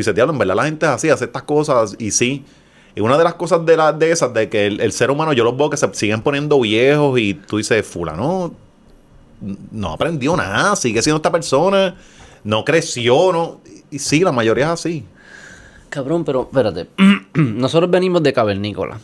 dices, 0.00 0.14
diablo, 0.14 0.32
en 0.32 0.38
verdad 0.38 0.56
la 0.56 0.64
gente 0.64 0.86
es 0.86 0.92
así, 0.92 1.10
hace 1.10 1.24
estas 1.26 1.42
cosas 1.44 1.94
y 1.98 2.10
sí. 2.10 2.44
Y 2.96 3.00
una 3.00 3.16
de 3.16 3.24
las 3.24 3.34
cosas 3.34 3.64
de, 3.64 3.76
las 3.76 3.96
de 3.98 4.10
esas, 4.10 4.32
de 4.34 4.48
que 4.48 4.66
el, 4.66 4.80
el 4.80 4.92
ser 4.92 5.10
humano, 5.10 5.32
yo 5.32 5.44
los 5.44 5.56
veo 5.56 5.70
que 5.70 5.76
se 5.76 5.88
siguen 5.94 6.20
poniendo 6.22 6.58
viejos 6.60 7.18
y 7.20 7.34
tú 7.34 7.58
dices, 7.58 7.86
fulano, 7.86 8.52
no 9.70 9.92
aprendió 9.92 10.36
nada, 10.36 10.74
sigue 10.74 11.00
siendo 11.02 11.16
esta 11.18 11.30
persona, 11.30 11.94
no 12.42 12.64
creció, 12.64 13.32
no. 13.32 13.60
Y 13.90 13.98
sí, 14.00 14.20
la 14.20 14.32
mayoría 14.32 14.64
es 14.66 14.70
así. 14.70 15.04
Cabrón, 15.90 16.24
pero 16.24 16.42
espérate. 16.42 16.88
Nosotros 17.34 17.90
venimos 17.90 18.22
de 18.22 18.32
cavernícola. 18.32 18.98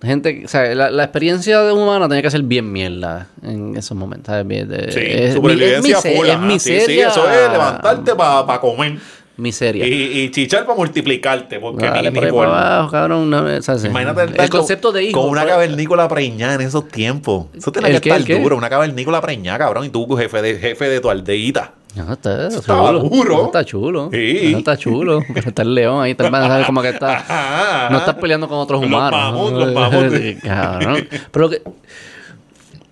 Gente, 0.00 0.42
o 0.44 0.48
sea, 0.48 0.74
la, 0.74 0.90
la 0.90 1.04
experiencia 1.04 1.62
de 1.62 1.72
humana 1.72 2.08
tenía 2.08 2.22
que 2.22 2.30
ser 2.30 2.42
bien 2.42 2.72
mierda 2.72 3.28
en 3.42 3.76
esos 3.76 3.96
momentos. 3.96 4.34
de- 4.48 4.90
Sí, 4.92 4.98
es, 5.00 5.34
supervivencia 5.34 6.00
mi- 6.02 6.10
es 6.10 6.16
full. 6.16 6.26
mise- 6.26 6.28
es 6.28 6.34
ajá. 6.36 6.50
Sí, 6.50 6.58
sí, 6.58 6.70
miseria. 6.72 7.08
eso 7.08 7.30
es 7.30 7.52
levantarte 7.52 8.14
para 8.16 8.60
comer. 8.60 8.98
Miseria. 9.36 9.86
Y, 9.86 9.92
y 10.20 10.30
chichar 10.30 10.64
para 10.66 10.76
multiplicarte. 10.76 11.58
Porque 11.58 11.86
Dale 11.86 12.10
ni, 12.10 12.14
por 12.14 12.22
ni 12.22 12.26
ahí 12.26 12.32
por- 12.32 12.46
para 12.46 12.76
abajo, 12.76 12.90
cabrón. 12.92 13.30
no, 13.30 13.44
o 13.44 13.62
sea, 13.62 13.78
sí. 13.78 13.86
Imagínate 13.88 14.42
el 14.42 14.50
concepto 14.50 14.92
de 14.92 15.04
hijo. 15.04 15.20
Con 15.20 15.30
una 15.30 15.42
pues, 15.42 15.52
cavernícola 15.54 16.06
preñada 16.08 16.54
en 16.54 16.60
esos 16.60 16.88
tiempos. 16.88 17.46
Eso 17.56 17.72
¿El 17.74 17.94
que 17.94 18.00
qué, 18.00 18.10
estar 18.16 18.40
duro. 18.42 18.56
Una 18.56 18.68
cavernícola 18.68 19.20
preñada, 19.20 19.58
cabrón. 19.58 19.86
Y 19.86 19.88
tú, 19.88 20.06
jefe 20.16 20.42
de, 20.42 20.58
jefe 20.58 20.88
de 20.88 21.00
tu 21.00 21.08
aldeíta. 21.08 21.72
No, 21.94 22.12
está, 22.12 22.48
estaba 22.48 22.88
chulo. 22.88 23.00
duro. 23.00 23.36
No, 23.36 23.44
está 23.46 23.64
chulo. 23.64 24.08
Sí. 24.12 24.48
No, 24.52 24.58
está 24.58 24.76
chulo. 24.78 25.22
Está 25.34 25.62
el 25.62 25.74
león 25.74 26.02
ahí. 26.02 26.12
Está, 26.12 26.64
como 26.66 26.80
que 26.80 26.88
está. 26.90 27.88
No 27.90 27.98
estás 27.98 28.14
peleando 28.14 28.48
con 28.48 28.58
otros 28.58 28.80
Los 28.80 28.88
humanos. 28.88 29.52
los. 29.52 29.72
Cabrón. 30.42 31.06
Pero 31.30 31.50
que- 31.50 31.62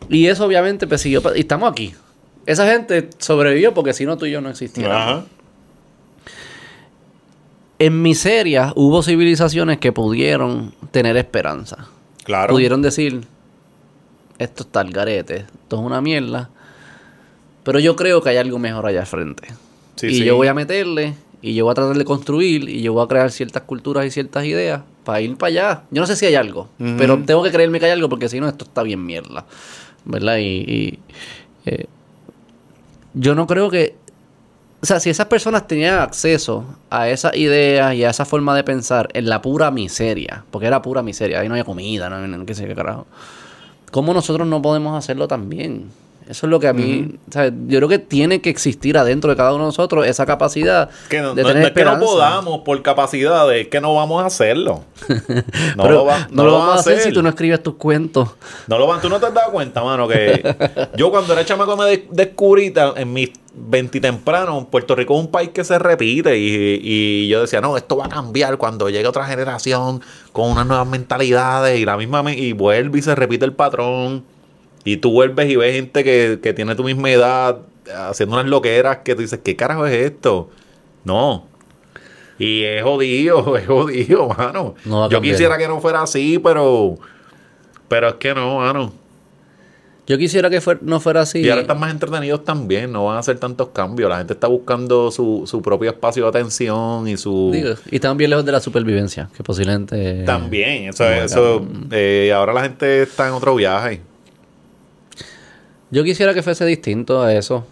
y 0.09 0.27
eso 0.27 0.45
obviamente 0.45 0.87
persiguió. 0.87 1.23
pa- 1.23 1.37
Y 1.37 1.41
estamos 1.41 1.71
aquí. 1.71 1.95
Esa 2.47 2.67
gente 2.71 3.09
sobrevivió 3.19 3.73
porque 3.75 3.93
si 3.93 4.05
no 4.07 4.17
tú 4.17 4.27
y 4.27 4.33
yo 4.33 4.41
no 4.41 4.51
existiéramos. 4.51 5.03
Ajá. 5.03 5.25
En 7.81 8.03
miseria 8.03 8.75
hubo 8.77 9.03
civilizaciones 9.03 9.79
que 9.79 9.91
pudieron 9.91 10.75
tener 10.91 11.17
esperanza. 11.17 11.89
Claro. 12.25 12.53
Pudieron 12.53 12.83
decir, 12.83 13.23
esto 14.39 14.65
está 14.65 14.81
al 14.81 14.91
garete, 14.91 15.37
esto 15.37 15.77
es 15.77 15.83
una 15.83 16.03
mierda. 16.03 16.51
Pero 17.65 17.79
yo 17.79 17.97
creo 17.97 18.23
que 18.23 18.29
hay 18.29 18.37
algo 18.37 18.59
mejor 18.59 18.85
allá 18.85 19.01
al 19.01 19.07
frente. 19.07 19.49
Sí, 19.97 20.09
y 20.09 20.15
sí. 20.17 20.25
yo 20.25 20.37
voy 20.37 20.49
a 20.49 20.55
meterle, 20.55 21.15
y 21.41 21.55
yo 21.55 21.65
voy 21.65 21.73
a 21.73 21.75
tratar 21.75 21.97
de 21.97 22.05
construir, 22.05 22.69
y 22.69 22.83
yo 22.83 22.93
voy 22.93 23.03
a 23.03 23.09
crear 23.09 23.31
ciertas 23.31 23.63
culturas 23.63 24.05
y 24.05 24.11
ciertas 24.11 24.45
ideas 24.45 24.83
para 25.05 25.23
ir 25.23 25.37
para 25.39 25.49
allá. 25.49 25.83
Yo 25.91 26.03
no 26.03 26.07
sé 26.07 26.17
si 26.17 26.27
hay 26.27 26.35
algo, 26.35 26.69
pero 26.99 27.19
tengo 27.25 27.43
que 27.43 27.51
creerme 27.51 27.81
que 27.81 27.87
hay 27.87 27.93
algo 27.93 28.11
porque 28.11 28.29
si 28.29 28.41
no, 28.41 28.49
esto 28.49 28.67
está 28.67 28.83
bien 28.83 29.07
mierda. 29.07 29.47
¿Verdad? 30.05 30.37
Y, 30.37 30.43
y, 30.43 30.99
eh, 31.65 31.87
yo 33.15 33.35
no 33.35 33.47
creo 33.47 33.71
que... 33.71 33.97
O 34.83 34.87
sea, 34.87 34.99
si 34.99 35.11
esas 35.11 35.27
personas 35.27 35.67
tenían 35.67 35.99
acceso 35.99 36.65
a 36.89 37.09
esas 37.09 37.37
ideas 37.37 37.95
y 37.95 38.05
a 38.05 38.11
esa 38.11 38.25
forma 38.25 38.57
de 38.57 38.65
pensar 38.65 39.09
en 39.13 39.29
la 39.29 39.43
pura 39.43 39.71
miseria, 39.71 40.45
porque 40.51 40.67
era 40.67 40.81
pura 40.81 41.03
miseria, 41.03 41.41
ahí 41.41 41.49
no 41.49 41.55
había 41.55 41.65
comida, 41.65 42.09
no, 42.09 42.27
no, 42.27 42.47
qué 42.47 42.55
sé 42.55 42.67
qué 42.67 42.75
carajo. 42.75 43.07
¿Cómo 43.91 44.15
nosotros 44.15 44.49
no 44.49 44.63
podemos 44.63 44.97
hacerlo 44.97 45.29
también? 45.29 45.91
Eso 46.31 46.47
es 46.47 46.51
lo 46.51 46.61
que 46.61 46.69
a 46.69 46.73
mí, 46.73 47.17
¿sabes? 47.31 47.53
yo 47.67 47.79
creo 47.79 47.89
que 47.89 47.99
tiene 47.99 48.41
que 48.41 48.51
existir 48.51 48.97
adentro 48.97 49.31
de 49.31 49.37
cada 49.37 49.51
uno 49.53 49.65
de 49.65 49.69
nosotros 49.69 50.07
esa 50.07 50.25
capacidad 50.27 50.89
Que 51.09 51.21
no, 51.21 51.35
de 51.35 51.43
no- 51.43 51.49
tener 51.49 51.63
no 51.63 51.69
es 51.69 51.75
que 51.75 51.85
no 51.85 51.99
podamos 51.99 52.61
por 52.61 52.81
capacidad, 52.83 53.53
es 53.55 53.67
que 53.67 53.81
no 53.81 53.95
vamos 53.97 54.23
a 54.23 54.27
hacerlo. 54.27 54.85
No 55.77 55.83
Pero 55.85 55.95
lo, 55.97 56.05
va- 56.05 56.29
no 56.31 56.45
lo 56.45 56.53
vamos 56.59 56.77
a 56.77 56.81
hacer 56.81 57.01
si 57.01 57.13
tú 57.13 57.23
no 57.23 57.29
escribes 57.31 57.63
tus 57.63 57.75
cuentos. 57.75 58.29
No 58.69 58.79
lo 58.79 58.87
van, 58.87 59.01
tú 59.01 59.09
no 59.09 59.19
te 59.19 59.27
has 59.27 59.35
dado 59.35 59.51
cuenta, 59.51 59.83
mano, 59.83 60.07
que 60.09 60.57
yo 60.97 61.11
cuando 61.11 61.33
era 61.33 61.45
chamaco 61.45 61.77
me 61.77 61.85
de- 61.87 62.07
descubrí 62.11 62.73
en 62.97 63.13
mis 63.13 63.31
20 63.53 64.01
temprano, 64.01 64.69
Puerto 64.71 64.95
Rico 64.95 65.15
es 65.15 65.21
un 65.25 65.31
país 65.33 65.51
que 65.51 65.65
se 65.65 65.79
repite 65.81 66.39
y, 66.39 66.81
y 66.83 67.29
yo 67.29 67.41
decía, 67.41 67.61
no, 67.61 67.77
esto 67.77 67.97
va 67.97 68.07
a 68.07 68.09
cambiar 68.09 68.57
cuando 68.59 68.89
llegue 68.89 69.09
otra 69.09 69.27
generación 69.27 70.01
con 70.33 70.49
unas 70.51 70.67
nuevas 70.67 70.87
mentalidades 70.87 71.79
y 71.81 71.85
la 71.85 71.97
misma 71.97 72.23
y 72.33 72.53
vuelve 72.53 73.01
y 73.01 73.03
se 73.03 73.15
repite 73.17 73.45
el 73.45 73.53
patrón 73.53 74.25
y 74.85 74.97
tú 74.99 75.11
vuelves 75.13 75.49
y 75.51 75.57
ves 75.57 75.75
gente 75.75 76.05
que, 76.05 76.39
que 76.43 76.53
tiene 76.53 76.75
tu 76.75 76.85
misma 76.85 77.11
edad 77.11 77.59
haciendo 78.09 78.37
unas 78.37 78.47
loqueras 78.47 78.99
que 78.99 79.15
tú 79.15 79.23
dices, 79.23 79.41
¿qué 79.43 79.57
carajo 79.57 79.87
es 79.87 79.95
esto? 79.95 80.51
No. 81.05 81.47
Y 82.39 82.63
es 82.63 82.83
jodido, 82.83 83.57
es 83.59 83.67
jodido, 83.67 84.29
mano. 84.29 84.75
No 84.85 85.09
yo 85.11 85.21
quisiera 85.21 85.59
que 85.59 85.69
no 85.69 85.81
fuera 85.81 86.03
así, 86.03 86.39
pero 86.39 86.97
pero 87.89 88.09
es 88.09 88.15
que 88.15 88.35
no, 88.35 88.59
mano. 88.59 88.93
Yo 90.07 90.19
quisiera 90.19 90.51
que 90.51 90.61
fuer- 90.61 90.81
no 90.81 90.99
fuera 90.99 91.21
así. 91.21 91.41
Y 91.41 91.49
ahora 91.51 91.61
están 91.63 91.79
más 91.79 91.93
entretenidos 91.93 92.45
también, 92.45 92.91
no 92.91 93.05
van 93.05 93.17
a 93.17 93.19
hacer 93.21 93.39
tantos 93.39 93.69
cambios. 93.69 94.09
La 94.11 94.19
gente 94.19 94.33
está 94.33 94.49
buscando 94.49 95.11
su, 95.13 95.45
su 95.47 95.63
propio 95.63 95.91
espacio 95.91 96.25
de 96.25 96.29
atención 96.31 97.07
y 97.07 97.17
su... 97.17 97.51
Digo, 97.53 97.75
y 97.91 97.95
están 97.97 98.17
bien 98.17 98.31
lejos 98.31 98.45
de 98.45 98.51
la 98.51 98.59
supervivencia, 98.59 99.29
que 99.37 99.45
posiblemente... 99.45 100.25
También, 100.25 100.89
eso, 100.89 101.05
eso 101.09 101.65
eh, 101.93 102.33
ahora 102.35 102.53
la 102.53 102.63
gente 102.63 103.03
está 103.03 103.29
en 103.29 103.35
otro 103.35 103.55
viaje. 103.55 104.01
Yo 105.91 106.05
quisiera 106.05 106.35
que 106.35 106.43
fuese 106.43 106.65
distinto 106.67 107.21
a 107.23 107.35
eso. 107.35 107.67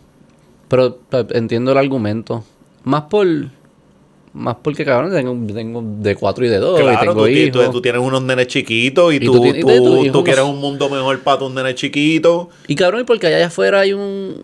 Pero 0.69 0.97
pa- 1.09 1.27
entiendo 1.31 1.73
el 1.73 1.79
argumento. 1.79 2.45
Más 2.85 3.03
por... 3.03 3.27
Más 4.35 4.57
porque, 4.63 4.85
cabrón, 4.85 5.11
tengo, 5.13 5.37
tengo 5.55 5.83
de 6.01 6.15
cuatro 6.15 6.45
y 6.45 6.49
de 6.49 6.59
dos. 6.59 6.79
y 6.79 6.83
Claro, 6.83 7.01
tengo 7.01 7.15
tú, 7.23 7.27
ti- 7.27 7.41
hijos. 7.45 7.65
tú- 7.67 7.73
tú 7.73 7.81
tienes 7.83 8.01
unos 8.03 8.23
nenes 8.23 8.47
chiquitos 8.47 9.13
y, 9.13 9.17
Y 9.17 9.21
tú, 9.21 9.33
tú 9.33 9.43
tienes- 9.43 9.65
tú, 9.65 10.05
y 10.05 10.11
quieres 10.23 10.45
un 10.45 10.59
mundo 10.61 10.89
mejor 10.91 11.19
para 11.21 11.39
tus 11.39 11.53
nenes 11.53 11.75
chiquitos. 11.77 12.49
Y 12.67 12.75
cabrón, 12.75 13.01
y 13.01 13.05
porque 13.05 13.27
allá 13.29 13.47
afuera 13.47 13.81
hay 13.81 13.95
un... 13.95 14.43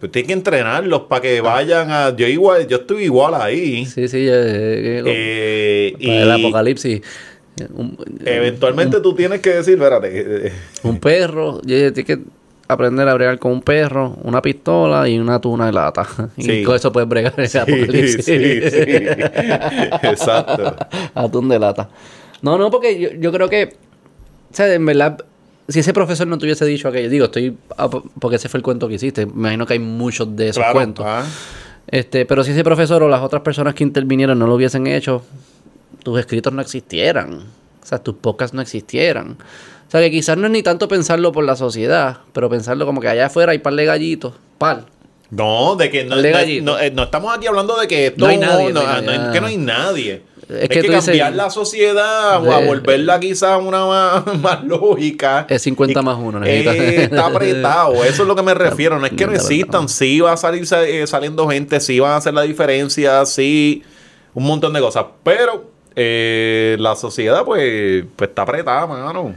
Pues 0.00 0.12
tienes 0.12 0.26
que 0.28 0.32
entrenarlos 0.34 1.02
para 1.02 1.22
que 1.22 1.40
vayan 1.40 1.90
a... 1.90 2.14
Yo 2.16 2.26
igual, 2.28 2.66
yo 2.68 2.76
estoy 2.78 3.04
igual 3.04 3.34
ahí. 3.34 3.84
Sí, 3.86 4.06
sí, 4.08 4.18
eh, 4.18 4.30
eh, 4.30 5.02
Eh, 5.06 5.96
y 5.98 6.06
para 6.06 6.22
el 6.22 6.30
apocalipsis. 6.32 7.00
Eh, 7.60 7.66
Un, 7.74 7.96
eventualmente 8.24 9.00
tú 9.00 9.14
tienes 9.14 9.40
que 9.40 9.50
decir, 9.50 9.74
espérate, 9.74 10.46
eh, 10.48 10.52
un 10.82 10.98
perro, 10.98 11.60
y 11.66 11.74
ella 11.74 11.92
tiene 11.92 12.06
que 12.06 12.18
aprender 12.68 13.08
a 13.08 13.14
bregar 13.14 13.38
con 13.38 13.52
un 13.52 13.62
perro, 13.62 14.16
una 14.22 14.40
pistola 14.40 15.08
y 15.08 15.18
una 15.18 15.40
tuna 15.40 15.66
de 15.66 15.72
lata. 15.72 16.06
Y 16.36 16.42
Sí. 16.44 16.62
con 16.64 16.76
eso 16.76 16.90
puedes 16.92 17.08
bregar 17.08 17.34
ese 17.38 17.48
sí, 17.48 17.58
apocalipsis. 17.58 18.24
sí, 18.24 18.60
sí. 18.70 18.78
Exacto. 20.02 20.76
Atún 21.14 21.48
de 21.48 21.58
lata. 21.58 21.88
No, 22.42 22.58
no, 22.58 22.70
porque 22.70 22.98
yo, 22.98 23.08
yo 23.18 23.32
creo 23.32 23.48
que, 23.48 23.76
o 24.52 24.54
sea, 24.54 24.72
en 24.72 24.84
verdad, 24.86 25.18
si 25.68 25.80
ese 25.80 25.92
profesor 25.92 26.26
no 26.26 26.36
te 26.38 26.44
hubiese 26.46 26.64
dicho 26.66 26.88
aquello, 26.88 27.08
digo, 27.08 27.24
estoy, 27.26 27.56
ah, 27.76 27.88
po- 27.88 28.04
porque 28.20 28.36
ese 28.36 28.48
fue 28.48 28.58
el 28.58 28.64
cuento 28.64 28.86
que 28.88 28.94
hiciste, 28.94 29.24
me 29.26 29.32
imagino 29.32 29.66
que 29.66 29.74
hay 29.74 29.78
muchos 29.78 30.34
de 30.36 30.48
esos 30.50 30.60
Claro, 30.62 30.74
cuentos. 30.74 31.06
ah. 31.08 31.24
Este, 31.86 32.24
pero 32.26 32.42
si 32.44 32.52
ese 32.52 32.64
profesor 32.64 33.02
o 33.02 33.08
las 33.08 33.20
otras 33.22 33.42
personas 33.42 33.74
que 33.74 33.84
intervinieron 33.84 34.38
no 34.38 34.46
lo 34.46 34.54
hubiesen 34.54 34.86
hecho, 34.86 35.22
tus 36.02 36.18
escritos 36.18 36.52
no 36.52 36.60
existieran. 36.62 37.40
O 37.82 37.86
sea, 37.86 37.98
tus 37.98 38.14
podcasts 38.16 38.54
no 38.54 38.62
existieran. 38.62 39.36
O 39.94 39.96
sea, 39.96 40.00
que 40.00 40.10
quizás 40.10 40.36
no 40.36 40.46
es 40.46 40.50
ni 40.52 40.62
tanto 40.64 40.88
pensarlo 40.88 41.30
por 41.30 41.44
la 41.44 41.54
sociedad, 41.54 42.18
pero 42.32 42.50
pensarlo 42.50 42.84
como 42.84 43.00
que 43.00 43.06
allá 43.06 43.26
afuera 43.26 43.52
hay 43.52 43.58
par 43.58 43.74
de 43.74 43.84
gallitos, 43.84 44.34
par. 44.58 44.86
No, 45.30 45.76
de 45.76 45.88
que 45.88 46.04
no, 46.04 46.16
De 46.16 46.32
no- 46.32 46.36
gallito. 46.36 46.64
no, 46.64 46.78
eh, 46.80 46.90
no 46.90 47.04
estamos 47.04 47.36
aquí 47.36 47.46
hablando 47.46 47.76
de 47.78 47.86
que 47.86 48.06
esto 48.08 48.18
No 48.24 48.26
hay 48.26 48.36
nadie, 48.38 48.66
hay 48.66 48.72
nadie. 48.72 49.32
que 49.32 49.40
no 49.40 49.46
hay 49.46 49.56
nadie. 49.56 50.22
Es 50.48 50.50
Es, 50.64 50.68
que 50.68 50.80
que, 50.80 50.82
tú 50.82 50.92
dices- 50.92 51.04
cambiar 51.06 51.32
la 51.34 51.48
sociedad 51.48 52.44
o 52.44 52.52
a 52.52 52.58
volverla 52.58 53.18
quizás 53.20 53.58
una 53.62 53.86
más, 53.86 54.26
más 54.42 54.64
lógica. 54.64 55.46
Es 55.48 55.62
50 55.62 56.00
Y- 56.00 56.02
más 56.02 56.18
uno, 56.20 56.38
eh, 56.44 56.62
necesitas. 56.64 56.76
está 57.04 57.26
apretado, 57.26 58.04
eso 58.04 58.22
es 58.22 58.28
lo 58.28 58.34
que 58.34 58.42
me 58.42 58.52
refiero. 58.54 58.98
No 58.98 59.06
es 59.06 59.12
que 59.12 59.26
no 59.26 59.32
existan, 59.32 59.88
sí 59.88 60.20
va 60.20 60.32
a 60.32 60.36
salir 60.36 60.66
sa- 60.66 60.82
eh, 60.84 61.06
saliendo 61.06 61.48
gente, 61.48 61.78
sí 61.80 62.00
van 62.00 62.10
a 62.12 62.16
hacer 62.16 62.34
la 62.34 62.42
diferencia, 62.42 63.24
sí, 63.26 63.84
un 64.34 64.44
montón 64.44 64.72
de 64.72 64.80
cosas. 64.80 65.06
Pero 65.22 65.70
eh, 65.96 66.76
la 66.80 66.96
sociedad, 66.96 67.44
pues, 67.44 68.04
pues 68.16 68.28
está 68.30 68.42
apretada, 68.42 68.86
mano. 68.88 69.34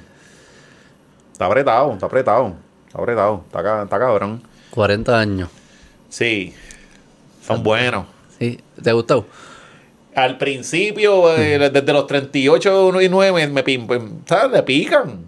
Está 1.38 1.46
apretado, 1.46 1.94
está 1.94 2.08
apretado, 2.08 2.56
está 2.88 2.98
apretado, 2.98 3.44
está, 3.46 3.84
está 3.84 4.00
cabrón. 4.00 4.42
40 4.72 5.20
años. 5.20 5.50
Sí, 6.10 6.52
son 7.46 7.62
buenos. 7.62 8.08
Sí, 8.40 8.60
¿te 8.82 8.92
gustado? 8.92 9.28
Al 10.16 10.40
principio, 10.40 11.32
eh, 11.38 11.60
desde 11.70 11.94
los 11.94 12.08
38 12.08 13.02
y 13.04 13.10
9, 13.10 13.48
me, 13.50 13.64
¿sabes? 14.26 14.52
Le 14.52 14.64
pican. 14.64 15.28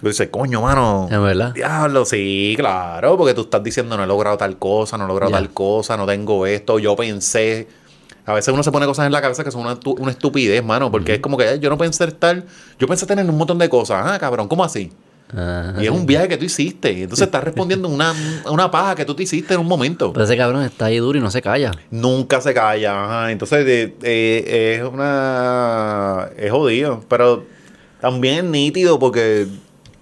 Yo 0.00 0.08
dice, 0.08 0.30
coño, 0.30 0.62
mano. 0.62 1.08
Es 1.10 1.20
verdad. 1.20 1.52
Diablo, 1.54 2.04
sí, 2.04 2.54
claro, 2.56 3.16
porque 3.16 3.34
tú 3.34 3.40
estás 3.40 3.64
diciendo 3.64 3.96
no 3.96 4.04
he 4.04 4.06
logrado 4.06 4.36
tal 4.36 4.58
cosa, 4.58 4.96
no 4.96 5.06
he 5.06 5.08
logrado 5.08 5.32
tal 5.32 5.50
cosa, 5.50 5.96
no 5.96 6.06
tengo 6.06 6.46
esto, 6.46 6.78
yo 6.78 6.94
pensé. 6.94 7.66
A 8.26 8.32
veces 8.32 8.54
uno 8.54 8.62
se 8.62 8.70
pone 8.70 8.86
cosas 8.86 9.06
en 9.06 9.12
la 9.12 9.20
cabeza 9.20 9.42
que 9.42 9.50
son 9.50 9.62
una, 9.62 9.76
una 9.98 10.12
estupidez, 10.12 10.64
mano, 10.64 10.88
porque 10.92 11.14
es 11.14 11.18
como 11.20 11.36
que 11.36 11.48
"Ay, 11.48 11.58
yo 11.58 11.68
no 11.68 11.76
pensé 11.76 12.06
tal, 12.12 12.44
yo 12.78 12.86
pensé 12.86 13.06
tener 13.06 13.28
un 13.28 13.36
montón 13.36 13.58
de 13.58 13.68
cosas. 13.68 14.04
Ah, 14.06 14.20
cabrón, 14.20 14.46
¿cómo 14.46 14.62
así? 14.62 14.92
Ajá. 15.30 15.74
Y 15.82 15.84
es 15.84 15.90
un 15.90 16.06
viaje 16.06 16.28
que 16.28 16.36
tú 16.36 16.44
hiciste. 16.44 17.02
Entonces 17.02 17.26
estás 17.26 17.44
respondiendo 17.44 17.88
una, 17.88 18.14
una 18.50 18.70
paja 18.70 18.94
que 18.94 19.04
tú 19.04 19.14
te 19.14 19.24
hiciste 19.24 19.54
en 19.54 19.60
un 19.60 19.66
momento. 19.66 20.12
Pero 20.12 20.24
ese 20.24 20.36
cabrón 20.36 20.62
está 20.62 20.86
ahí 20.86 20.98
duro 20.98 21.18
y 21.18 21.20
no 21.20 21.30
se 21.30 21.42
calla. 21.42 21.72
Nunca 21.90 22.40
se 22.40 22.54
calla. 22.54 23.04
ajá. 23.04 23.32
Entonces 23.32 23.66
eh, 23.66 23.94
eh, 24.02 24.78
es 24.78 24.88
una. 24.88 26.28
Es 26.36 26.50
jodido. 26.50 27.04
Pero 27.08 27.44
también 28.00 28.36
es 28.36 28.44
nítido 28.44 28.98
porque 28.98 29.46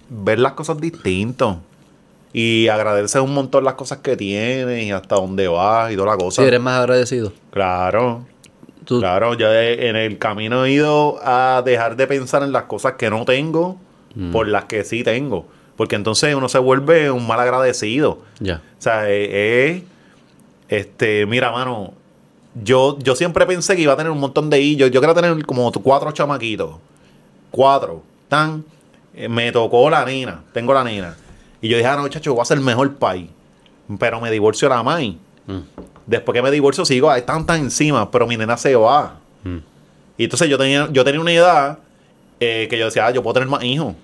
ver 0.09 0.39
las 0.39 0.53
cosas 0.53 0.81
distintos. 0.81 1.57
Y 2.33 2.69
agradecer 2.69 3.23
un 3.23 3.33
montón 3.33 3.65
las 3.65 3.75
cosas 3.75 3.99
que 3.99 4.15
tienes 4.17 4.85
y 4.85 4.91
hasta 4.91 5.15
dónde 5.15 5.49
vas 5.49 5.91
y 5.91 5.97
toda 5.97 6.09
la 6.13 6.19
cosa. 6.19 6.43
Si 6.43 6.49
eres 6.49 6.61
más 6.61 6.79
agradecido. 6.81 7.33
Claro. 7.51 8.27
Tú, 8.85 9.01
Claro, 9.01 9.35
yo 9.35 9.53
en 9.53 9.97
el 9.97 10.19
camino 10.19 10.65
he 10.65 10.71
ido 10.73 11.19
a 11.25 11.63
dejar 11.65 11.97
de 11.97 12.07
pensar 12.07 12.43
en 12.43 12.53
las 12.53 12.65
cosas 12.65 12.93
que 12.93 13.11
no 13.11 13.25
tengo 13.25 13.81
Mm. 14.17 14.33
por 14.33 14.49
las 14.49 14.65
que 14.65 14.83
sí 14.83 15.05
tengo. 15.05 15.47
Porque 15.77 15.95
entonces 15.95 16.35
uno 16.35 16.49
se 16.49 16.59
vuelve 16.59 17.11
un 17.11 17.27
mal 17.27 17.39
agradecido. 17.39 18.19
Ya. 18.41 18.63
O 18.79 18.83
sea, 18.83 19.09
eh, 19.09 19.29
eh, 19.31 19.85
este, 20.69 21.27
mira, 21.27 21.53
mano, 21.53 21.93
yo, 22.55 22.99
yo 22.99 23.15
siempre 23.15 23.45
pensé 23.47 23.77
que 23.77 23.83
iba 23.83 23.93
a 23.93 23.97
tener 23.97 24.11
un 24.11 24.19
montón 24.19 24.49
de 24.49 24.59
hijos. 24.59 24.91
Yo 24.91 25.01
quería 25.01 25.15
tener 25.15 25.45
como 25.45 25.71
cuatro 25.71 26.11
chamaquitos. 26.13 26.77
Cuatro. 27.51 28.03
Tan. 28.29 28.65
eh, 29.15 29.29
me 29.29 29.53
tocó 29.53 29.89
la 29.91 30.05
nena, 30.05 30.43
tengo 30.53 30.73
la 30.73 30.83
nena. 30.83 31.15
Y 31.61 31.69
yo 31.69 31.77
dije, 31.77 31.89
ah, 31.89 31.97
no, 31.97 32.09
chacho, 32.09 32.33
voy 32.33 32.43
a 32.43 32.45
ser 32.47 32.59
el 32.59 32.65
mejor 32.65 32.95
país. 32.95 33.29
Pero 33.99 34.21
me 34.21 34.31
divorcio 34.31 34.69
la 34.69 34.83
mai. 34.83 35.19
Mm. 35.47 35.59
Después 36.07 36.35
que 36.35 36.43
me 36.43 36.51
divorcio 36.51 36.85
sigo, 36.85 37.11
hay 37.11 37.23
tantas 37.23 37.59
encima, 37.59 38.11
pero 38.11 38.27
mi 38.27 38.37
nena 38.37 38.57
se 38.57 38.75
va. 38.77 39.19
Mm. 39.45 39.59
Y 40.19 40.25
entonces 40.25 40.49
yo 40.49 40.57
tenía, 40.57 40.89
yo 40.91 41.05
tenía 41.05 41.21
una 41.21 41.33
edad 41.33 41.79
eh, 42.41 42.67
que 42.71 42.79
yo 42.79 42.87
decía, 42.87 43.07
ah, 43.07 43.11
yo 43.11 43.23
puedo 43.23 43.35
tener 43.35 43.49
más 43.49 43.63
hijos. 43.63 43.95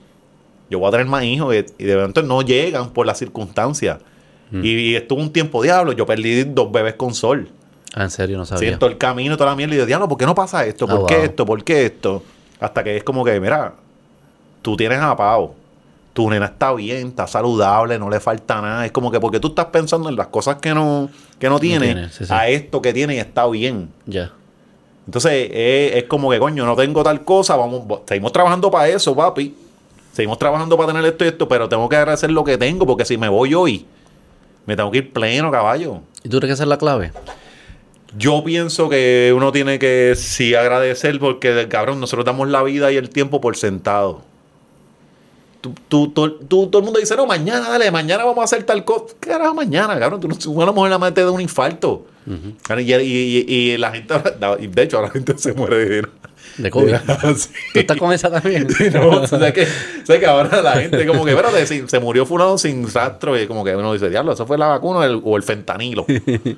Yo 0.72 0.78
voy 0.80 0.88
a 0.88 0.90
tener 0.90 1.06
más 1.06 1.22
hijos. 1.24 1.54
Y, 1.54 1.64
y 1.82 1.84
de 1.86 1.94
repente 1.96 2.22
no 2.22 2.42
llegan 2.42 2.90
por 2.90 3.06
las 3.06 3.18
circunstancias. 3.18 3.98
Mm. 4.50 4.64
Y, 4.64 4.68
y 4.70 4.96
estuvo 4.96 5.20
un 5.20 5.32
tiempo, 5.32 5.62
diablo, 5.62 5.92
yo 5.92 6.04
perdí 6.06 6.44
dos 6.44 6.72
bebés 6.72 6.94
con 6.94 7.14
sol. 7.14 7.48
Ah, 7.94 8.04
en 8.04 8.10
serio, 8.10 8.38
no 8.38 8.46
sabía. 8.46 8.70
en 8.72 8.78
todo 8.78 8.88
el 8.90 8.98
camino, 8.98 9.36
toda 9.36 9.50
la 9.50 9.56
mierda. 9.56 9.74
Y 9.74 9.78
yo, 9.78 9.86
diablo, 9.86 10.08
¿por 10.08 10.18
qué 10.18 10.26
no 10.26 10.34
pasa 10.34 10.64
esto? 10.66 10.86
¿Por 10.88 11.00
Ah, 11.02 11.06
qué 11.06 11.16
wow. 11.16 11.24
esto? 11.24 11.46
¿Por 11.46 11.62
qué 11.64 11.84
esto? 11.86 12.22
Hasta 12.58 12.82
que 12.82 12.96
es 12.96 13.04
como 13.04 13.24
que, 13.24 13.38
mira, 13.38 13.74
tú 14.62 14.76
tienes 14.76 14.98
a 14.98 15.14
Pau. 15.16 15.54
Tu 16.14 16.28
nena 16.28 16.44
está 16.46 16.72
bien, 16.74 17.08
está 17.08 17.26
saludable, 17.26 17.98
no 17.98 18.10
le 18.10 18.20
falta 18.20 18.60
nada. 18.60 18.84
Es 18.84 18.92
como 18.92 19.10
que 19.10 19.18
porque 19.18 19.40
tú 19.40 19.48
estás 19.48 19.66
pensando 19.66 20.08
en 20.10 20.16
las 20.16 20.26
cosas 20.26 20.56
que 20.56 20.74
no, 20.74 21.08
que 21.38 21.48
no 21.48 21.58
tiene, 21.58 21.86
tiene, 21.86 22.08
sí, 22.10 22.26
sí. 22.26 22.32
a 22.32 22.48
esto 22.48 22.82
que 22.82 22.92
tiene 22.92 23.14
y 23.14 23.18
está 23.18 23.46
bien. 23.48 23.88
Ya. 24.06 24.30
Entonces 25.06 25.48
es, 25.50 25.96
es 25.96 26.04
como 26.04 26.30
que, 26.30 26.38
coño, 26.38 26.64
no 26.66 26.76
tengo 26.76 27.02
tal 27.02 27.24
cosa, 27.24 27.56
vamos, 27.56 27.80
va- 27.90 28.00
seguimos 28.06 28.30
trabajando 28.30 28.70
para 28.70 28.88
eso, 28.88 29.16
papi. 29.16 29.54
Seguimos 30.12 30.38
trabajando 30.38 30.76
para 30.76 30.92
tener 30.92 31.04
esto 31.06 31.24
y 31.24 31.28
esto, 31.28 31.48
pero 31.48 31.68
tengo 31.68 31.88
que 31.88 31.96
agradecer 31.96 32.30
lo 32.30 32.44
que 32.44 32.58
tengo, 32.58 32.86
porque 32.86 33.04
si 33.04 33.16
me 33.16 33.28
voy 33.28 33.54
hoy, 33.54 33.86
me 34.66 34.76
tengo 34.76 34.90
que 34.90 34.98
ir 34.98 35.12
pleno, 35.12 35.50
caballo. 35.50 36.00
¿Y 36.22 36.28
tú 36.28 36.38
crees 36.38 36.50
que 36.50 36.54
esa 36.54 36.62
es 36.64 36.68
la 36.68 36.78
clave? 36.78 37.12
Yo 38.16 38.44
pienso 38.44 38.90
que 38.90 39.32
uno 39.34 39.52
tiene 39.52 39.78
que 39.78 40.12
sí 40.16 40.54
agradecer 40.54 41.18
porque, 41.18 41.66
cabrón, 41.68 41.98
nosotros 41.98 42.26
damos 42.26 42.46
la 42.48 42.62
vida 42.62 42.92
y 42.92 42.96
el 42.96 43.08
tiempo 43.08 43.40
por 43.40 43.56
sentado. 43.56 44.20
Tú, 45.62 45.72
tú- 45.88 46.08
tú- 46.10 46.38
tú- 46.46 46.66
todo 46.66 46.80
el 46.80 46.84
mundo 46.84 46.98
dice, 47.00 47.16
no, 47.16 47.24
mañana, 47.24 47.68
dale, 47.70 47.90
mañana 47.90 48.24
vamos 48.24 48.40
a 48.42 48.44
hacer 48.44 48.64
tal 48.64 48.84
cosa. 48.84 49.14
¿Qué 49.20 49.30
carajo 49.30 49.54
mañana, 49.54 49.98
cabrón? 49.98 50.20
Tú, 50.20 50.28
no- 50.28 50.62
a 50.62 50.66
lo 50.66 50.72
mejor 50.74 50.90
la 50.90 50.98
mente 50.98 51.22
de 51.22 51.30
un 51.30 51.40
infarto. 51.40 52.04
y, 52.26 52.82
y- 52.92 53.44
y- 53.48 53.52
y 53.72 53.78
la 53.78 53.92
gente, 53.92 54.14
de 54.68 54.82
hecho, 54.82 55.00
la 55.00 55.08
gente 55.10 55.38
se 55.38 55.52
muere 55.54 55.76
de... 55.88 56.06
De 56.58 56.70
COVID. 56.70 56.94
Sí. 57.36 57.48
¿Tú 57.72 57.78
estás 57.80 57.96
con 57.96 58.12
esa 58.12 58.30
también? 58.30 58.68
Sí, 58.70 58.90
no, 58.90 59.26
¿sabes 59.26 59.52
que, 59.52 59.66
¿sabes 60.04 60.20
que 60.20 60.26
ahora 60.26 60.60
la 60.62 60.72
gente 60.80 61.06
como 61.06 61.24
que, 61.24 61.30
espérate, 61.30 61.66
si 61.66 61.88
se 61.88 61.98
murió 62.00 62.26
fulano 62.26 62.58
sin 62.58 62.92
rastro 62.92 63.40
y 63.40 63.46
como 63.46 63.64
que 63.64 63.74
uno 63.74 63.92
dice, 63.92 64.10
diablo, 64.10 64.32
eso 64.32 64.46
fue 64.46 64.58
la 64.58 64.66
vacuna 64.66 65.00
o 65.00 65.04
el, 65.04 65.20
o 65.24 65.36
el 65.36 65.42
fentanilo. 65.42 66.04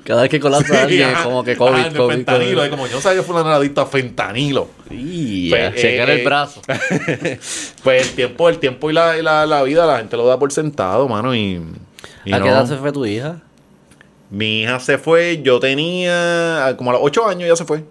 Cada 0.03 0.23
vez 0.23 0.31
que 0.31 0.39
colapsa 0.39 0.83
alguien, 0.83 1.09
ajá. 1.09 1.23
como 1.23 1.43
que 1.43 1.55
COVID, 1.55 1.73
Ah, 1.75 1.87
el 1.87 1.93
COVID, 1.95 2.13
fentanilo, 2.13 2.55
COVID. 2.57 2.63
es 2.65 2.69
como 2.69 2.87
yo 2.87 2.95
no 2.95 3.01
sabía 3.01 3.21
que 3.21 3.27
fulano 3.27 3.47
era 3.47 3.55
adicto 3.57 3.81
a 3.81 3.85
fentanilo. 3.85 4.67
Y 4.89 5.49
Pues, 5.49 5.61
ya, 5.75 5.81
checar 5.81 6.09
eh, 6.09 6.19
el 6.19 6.25
brazo. 6.25 6.61
Pues 7.83 8.09
el 8.09 8.15
tiempo, 8.15 8.49
el 8.49 8.59
tiempo 8.59 8.89
y 8.89 8.93
la, 8.93 9.17
y 9.17 9.21
la, 9.21 9.45
la 9.45 9.63
vida 9.63 9.85
la 9.85 9.97
gente 9.99 10.17
lo 10.17 10.25
da 10.27 10.37
por 10.37 10.51
sentado, 10.51 11.07
mano, 11.07 11.33
y... 11.35 11.61
y 12.25 12.33
¿A 12.33 12.39
no. 12.39 12.45
qué 12.45 12.51
edad 12.51 12.65
se 12.67 12.75
fue 12.77 12.91
tu 12.91 13.05
hija? 13.05 13.41
Mi 14.29 14.61
hija 14.63 14.79
se 14.79 14.97
fue, 14.97 15.41
yo 15.43 15.59
tenía 15.59 16.73
como 16.77 16.89
a 16.89 16.93
los 16.93 17.01
8 17.03 17.27
años 17.27 17.47
ya 17.47 17.55
se 17.55 17.65
fue. 17.65 17.83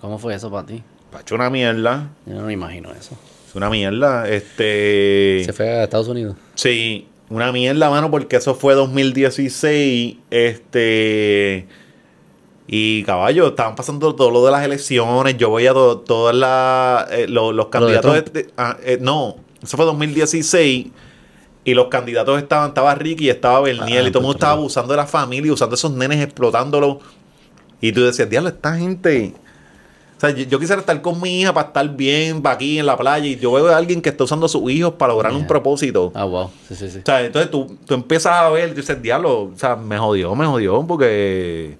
¿cómo 0.00 0.18
fue 0.18 0.34
eso 0.34 0.50
para 0.50 0.66
ti? 0.66 0.82
Pacho 1.14 1.34
una 1.36 1.48
mierda, 1.48 2.10
Yo 2.26 2.34
no 2.34 2.42
me 2.42 2.52
imagino 2.52 2.90
eso. 2.92 3.16
es 3.48 3.54
una 3.54 3.70
mierda, 3.70 4.28
este... 4.28 5.42
Se 5.46 5.52
fue 5.52 5.70
a 5.70 5.84
Estados 5.84 6.08
Unidos. 6.08 6.36
Sí, 6.56 7.06
una 7.30 7.52
mierda, 7.52 7.88
mano, 7.88 8.10
porque 8.10 8.36
eso 8.36 8.54
fue 8.54 8.74
2016. 8.74 10.16
Este. 10.30 11.66
Y 12.66 13.02
caballo, 13.04 13.48
estaban 13.48 13.74
pasando 13.76 14.14
todo 14.14 14.30
lo 14.30 14.44
de 14.44 14.50
las 14.52 14.64
elecciones. 14.64 15.36
Yo 15.36 15.50
voy 15.50 15.66
a 15.66 15.72
to- 15.72 15.98
todas 16.00 16.34
las. 16.34 17.10
eh, 17.12 17.28
lo- 17.28 17.52
los 17.52 17.66
candidatos. 17.68 18.24
De- 18.32 18.48
ah, 18.56 18.76
eh, 18.82 18.98
no, 19.00 19.36
eso 19.62 19.76
fue 19.76 19.86
2016. 19.86 20.88
Y 21.64 21.74
los 21.74 21.86
candidatos 21.88 22.38
estaban. 22.42 22.68
Estaba 22.68 22.94
Ricky 22.94 23.26
y 23.26 23.30
estaba 23.30 23.60
Berniel. 23.60 24.04
Ah, 24.06 24.08
y 24.08 24.10
todo 24.10 24.18
el 24.20 24.24
mundo 24.24 24.26
pues, 24.28 24.36
estaba 24.36 24.52
perdón. 24.52 24.62
abusando 24.64 24.92
de 24.92 24.96
la 24.96 25.06
familia, 25.06 25.52
usando 25.52 25.74
esos 25.76 25.92
nenes, 25.92 26.22
explotándolo. 26.22 27.00
Y 27.80 27.92
tú 27.92 28.02
decías, 28.02 28.28
diablo, 28.28 28.48
esta 28.50 28.76
gente. 28.76 29.34
O 30.16 30.20
sea, 30.20 30.30
yo, 30.30 30.44
yo 30.44 30.58
quisiera 30.60 30.80
estar 30.80 31.00
con 31.02 31.20
mi 31.20 31.40
hija 31.40 31.52
para 31.52 31.66
estar 31.68 31.88
bien, 31.88 32.40
para 32.40 32.54
aquí 32.54 32.78
en 32.78 32.86
la 32.86 32.96
playa. 32.96 33.26
Y 33.26 33.36
yo 33.36 33.52
veo 33.52 33.68
a 33.68 33.76
alguien 33.76 34.00
que 34.00 34.08
está 34.10 34.24
usando 34.24 34.46
a 34.46 34.48
sus 34.48 34.70
hijos 34.70 34.94
para 34.94 35.12
lograr 35.12 35.32
un 35.32 35.46
propósito. 35.46 36.12
Ah, 36.14 36.24
wow. 36.24 36.50
Sí, 36.68 36.74
sí, 36.76 36.88
sí. 36.90 36.98
O 36.98 37.02
sea, 37.04 37.20
entonces 37.22 37.50
tú, 37.50 37.76
tú 37.84 37.94
empiezas 37.94 38.32
a 38.32 38.48
ver, 38.50 38.70
tú 38.70 38.76
dices, 38.76 39.00
diablo, 39.02 39.42
o 39.42 39.52
sea, 39.56 39.76
me 39.76 39.98
jodió, 39.98 40.34
me 40.34 40.46
jodió, 40.46 40.86
porque, 40.86 41.76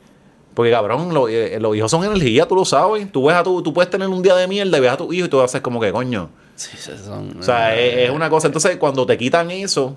porque 0.53 0.71
cabrón, 0.73 1.15
lo- 1.15 1.29
eh, 1.29 1.59
los 1.61 1.77
hijos 1.77 1.91
son 1.91 2.05
energía, 2.05 2.47
tú 2.47 2.55
lo 2.57 2.65
sabes. 2.65 3.11
Tú 3.11 3.25
ves 3.27 3.37
a 3.37 3.43
tu, 3.45 3.63
tú 3.63 3.73
puedes 3.73 3.91
tener 3.91 4.09
un 4.09 4.21
día 4.23 4.35
de 4.37 4.47
mierda 4.49 4.77
y 4.77 4.81
ves 4.81 4.91
a 4.91 4.97
tu 4.97 5.13
hijo 5.13 5.27
y 5.27 5.29
tú 5.29 5.41
haces 5.41 5.61
como 5.61 5.81
que, 5.81 5.93
coño. 5.93 6.29
Sí, 6.57 6.77
son, 6.77 7.37
O 7.39 7.43
sea, 7.43 7.77
eh, 7.77 8.05
es, 8.05 8.11
es 8.11 8.15
una 8.15 8.29
cosa. 8.31 8.47
Entonces, 8.49 8.77
cuando 8.77 9.07
te 9.07 9.17
quitan 9.17 9.51
eso, 9.51 9.97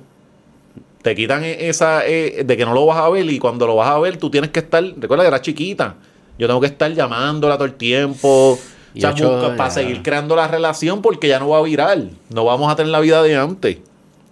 te 1.02 1.16
quitan 1.16 1.44
e- 1.44 1.70
esa, 1.70 2.06
eh, 2.08 2.44
de 2.46 2.58
que 2.58 2.66
no 2.66 2.74
lo 2.74 2.86
vas 2.86 2.98
a 2.98 3.10
ver 3.10 3.26
y 3.30 3.40
cuando 3.40 3.68
lo 3.68 3.76
vas 3.76 3.90
a 3.90 4.00
ver, 4.00 4.18
tú 4.18 4.30
tienes 4.30 4.50
que 4.52 4.60
estar, 4.60 4.84
recuerda 4.98 5.24
que 5.24 5.28
era 5.28 5.42
chiquita. 5.42 5.96
Yo 6.38 6.48
tengo 6.48 6.60
que 6.62 6.68
estar 6.68 6.92
llamándola 6.94 7.56
todo 7.56 7.66
el 7.66 7.74
tiempo. 7.76 8.60
Y 8.94 9.00
O 9.00 9.02
sea, 9.02 9.10
ocho, 9.12 9.30
busca- 9.32 9.56
para 9.58 9.70
seguir 9.70 10.02
creando 10.04 10.36
la 10.36 10.48
relación 10.48 11.02
porque 11.02 11.28
ya 11.28 11.40
no 11.40 11.50
va 11.50 11.60
a 11.60 11.64
virar. 11.64 11.98
No 12.30 12.46
vamos 12.46 12.72
a 12.72 12.76
tener 12.76 12.92
la 12.92 13.00
vida 13.00 13.22
de 13.24 13.36
antes. 13.36 13.78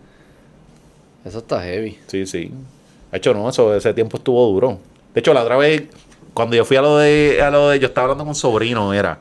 Eso 1.24 1.38
está 1.38 1.62
heavy. 1.62 1.98
Sí, 2.06 2.26
sí. 2.26 2.50
De 3.12 3.18
hecho, 3.18 3.34
no, 3.34 3.48
eso, 3.48 3.74
ese 3.74 3.92
tiempo 3.94 4.16
estuvo 4.16 4.44
duro. 4.46 4.78
De 5.14 5.20
hecho, 5.20 5.34
la 5.34 5.42
otra 5.42 5.56
vez, 5.56 5.84
cuando 6.34 6.56
yo 6.56 6.64
fui 6.64 6.76
a 6.76 6.82
lo 6.82 6.98
de, 6.98 7.40
a 7.42 7.50
lo 7.50 7.68
de 7.68 7.78
yo 7.78 7.86
estaba 7.88 8.06
hablando 8.06 8.24
con 8.24 8.30
un 8.30 8.34
sobrino, 8.34 8.92
era. 8.94 9.18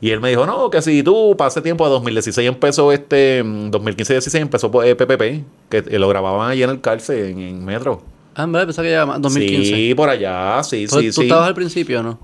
Y 0.00 0.10
él 0.10 0.20
me 0.20 0.30
dijo, 0.30 0.46
no, 0.46 0.70
que 0.70 0.80
si 0.80 1.02
tú, 1.02 1.36
para 1.36 1.48
ese 1.48 1.60
tiempo, 1.60 1.84
de 1.84 1.90
2016 1.90 2.48
empezó 2.48 2.90
este, 2.90 3.44
2015-16 3.44 4.38
empezó 4.40 4.82
eh, 4.82 4.94
PPP, 4.94 5.44
que 5.68 5.78
eh, 5.94 5.98
lo 5.98 6.08
grababan 6.08 6.50
allí 6.50 6.62
en 6.62 6.70
el 6.70 6.80
cárcel, 6.80 7.18
en, 7.26 7.40
en 7.40 7.64
Metro. 7.64 8.02
Ah, 8.34 8.44
en 8.44 8.52
verdad, 8.52 8.66
pensaba 8.66 8.86
que 8.86 8.92
ya 8.92 9.04
2015. 9.04 9.74
Sí, 9.74 9.94
por 9.94 10.08
allá, 10.08 10.62
sí, 10.62 10.86
¿Tú, 10.86 11.00
sí, 11.00 11.06
tú 11.08 11.20
sí. 11.20 11.22
estabas 11.22 11.48
al 11.48 11.54
principio 11.54 12.02
no? 12.02 12.18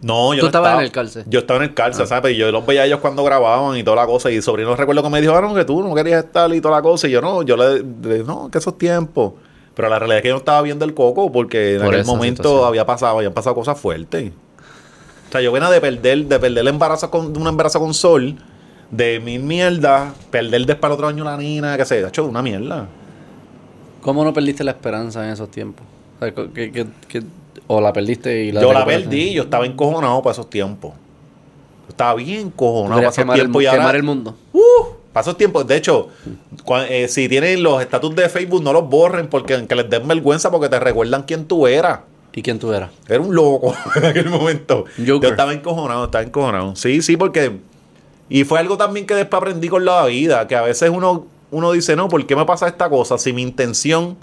No, 0.00 0.34
yo 0.34 0.40
¿Tú 0.40 0.46
no 0.46 0.48
estabas 0.48 0.68
estaba 0.70 0.80
en 0.80 0.86
el 0.86 0.92
cárcel? 0.92 1.24
Yo 1.28 1.38
estaba 1.38 1.58
en 1.58 1.70
el 1.70 1.74
cárcel, 1.74 2.06
¿sabes? 2.08 2.34
Y 2.34 2.36
yo 2.36 2.50
los 2.50 2.66
veía 2.66 2.82
a 2.82 2.86
ellos 2.86 2.98
cuando 2.98 3.22
grababan 3.22 3.76
y 3.76 3.84
toda 3.84 3.98
la 3.98 4.06
cosa. 4.06 4.32
Y 4.32 4.42
sobrino 4.42 4.74
recuerdo 4.74 5.00
que 5.00 5.08
me 5.08 5.20
dijo, 5.20 5.32
ah, 5.36 5.40
no, 5.40 5.54
que 5.54 5.64
tú 5.64 5.80
no 5.80 5.94
querías 5.94 6.24
estar 6.24 6.52
y 6.52 6.60
toda 6.60 6.74
la 6.76 6.82
cosa. 6.82 7.06
Y 7.06 7.12
yo 7.12 7.20
no, 7.20 7.44
yo 7.44 7.56
le, 7.56 7.84
le 7.84 8.14
dije, 8.14 8.24
no, 8.26 8.50
que 8.50 8.58
esos 8.58 8.76
tiempos. 8.76 9.34
Pero 9.74 9.88
la 9.88 10.00
realidad 10.00 10.18
es 10.18 10.22
que 10.22 10.28
yo 10.28 10.34
no 10.34 10.38
estaba 10.38 10.60
viendo 10.62 10.84
el 10.84 10.92
coco 10.92 11.30
porque 11.30 11.74
en 11.76 11.82
Por 11.82 11.94
aquel 11.94 12.04
momento 12.04 12.42
situación. 12.42 12.68
había 12.68 12.84
pasado, 12.84 13.16
habían 13.18 13.32
pasado 13.32 13.54
cosas 13.54 13.78
fuertes. 13.78 14.32
O 15.32 15.34
sea, 15.34 15.40
yo 15.40 15.50
venía 15.50 15.70
de 15.70 15.80
perder, 15.80 16.26
de 16.26 16.38
perder 16.38 16.58
el 16.58 16.68
embarazo 16.68 17.10
con, 17.10 17.34
un 17.34 17.46
embarazo 17.48 17.80
con 17.80 17.94
sol, 17.94 18.36
de 18.90 19.18
mil 19.18 19.42
mierdas, 19.42 20.12
perder 20.30 20.66
después 20.66 20.90
el 20.90 20.92
otro 20.92 21.08
año 21.08 21.24
la 21.24 21.38
nina, 21.38 21.74
que 21.78 21.86
sé, 21.86 22.02
de 22.02 22.08
hecho, 22.08 22.26
una 22.26 22.42
mierda. 22.42 22.86
¿Cómo 24.02 24.24
no 24.24 24.34
perdiste 24.34 24.62
la 24.62 24.72
esperanza 24.72 25.24
en 25.26 25.32
esos 25.32 25.50
tiempos? 25.50 25.86
O, 26.16 26.24
sea, 26.24 26.34
que- 26.34 26.70
que- 26.70 26.86
que- 27.08 27.22
o 27.66 27.80
la 27.80 27.94
perdiste 27.94 28.44
y 28.44 28.52
la 28.52 28.60
yo 28.60 28.74
la 28.74 28.84
perdí, 28.84 29.32
yo 29.32 29.44
estaba 29.44 29.64
encojonado 29.64 30.20
para 30.22 30.32
esos 30.32 30.50
tiempos. 30.50 30.92
Yo 31.84 31.88
estaba 31.88 32.14
bien 32.14 32.42
¿Tú 32.42 32.46
encojonado 32.48 33.00
para 33.00 33.08
esos 33.08 33.24
el, 33.24 33.32
tiempos. 33.32 33.62
y 33.62 33.66
ahora- 33.66 33.78
quemar 33.78 33.96
el 33.96 34.02
mundo. 34.02 34.36
Uh, 34.52 34.60
para 35.14 35.22
esos 35.22 35.38
tiempos. 35.38 35.66
De 35.66 35.76
hecho, 35.76 36.08
eh, 36.90 37.08
si 37.08 37.26
tienen 37.30 37.62
los 37.62 37.80
estatus 37.80 38.14
de 38.14 38.28
Facebook, 38.28 38.62
no 38.62 38.74
los 38.74 38.86
borren 38.86 39.28
porque 39.28 39.66
que 39.66 39.74
les 39.74 39.88
den 39.88 40.06
vergüenza 40.06 40.50
porque 40.50 40.68
te 40.68 40.78
recuerdan 40.78 41.22
quién 41.22 41.46
tú 41.46 41.66
eras. 41.66 42.00
¿Y 42.34 42.42
quién 42.42 42.58
tú 42.58 42.72
eras? 42.72 42.90
Era 43.08 43.20
un 43.20 43.34
loco 43.34 43.74
en 43.94 44.04
aquel 44.04 44.30
momento. 44.30 44.84
Joker. 44.96 45.04
Yo 45.04 45.28
estaba 45.28 45.52
encojonado, 45.52 46.06
estaba 46.06 46.24
encojonado. 46.24 46.76
Sí, 46.76 47.02
sí, 47.02 47.16
porque. 47.16 47.60
Y 48.28 48.44
fue 48.44 48.58
algo 48.58 48.78
también 48.78 49.06
que 49.06 49.14
después 49.14 49.38
aprendí 49.42 49.68
con 49.68 49.84
la 49.84 50.06
vida, 50.06 50.46
que 50.48 50.56
a 50.56 50.62
veces 50.62 50.88
uno, 50.88 51.26
uno 51.50 51.72
dice, 51.72 51.96
no, 51.96 52.08
¿por 52.08 52.24
qué 52.26 52.34
me 52.34 52.46
pasa 52.46 52.66
esta 52.66 52.88
cosa? 52.88 53.18
Si 53.18 53.32
mi 53.34 53.42
intención 53.42 54.16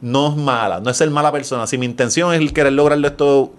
no 0.00 0.28
es 0.28 0.36
mala, 0.36 0.80
no 0.80 0.90
es 0.90 0.96
ser 0.96 1.10
mala 1.10 1.30
persona, 1.30 1.66
si 1.66 1.76
mi 1.76 1.84
intención 1.84 2.32
es 2.32 2.40
el 2.40 2.52
querer 2.54 2.72
lograrlo 2.72 3.06
esto, 3.06 3.52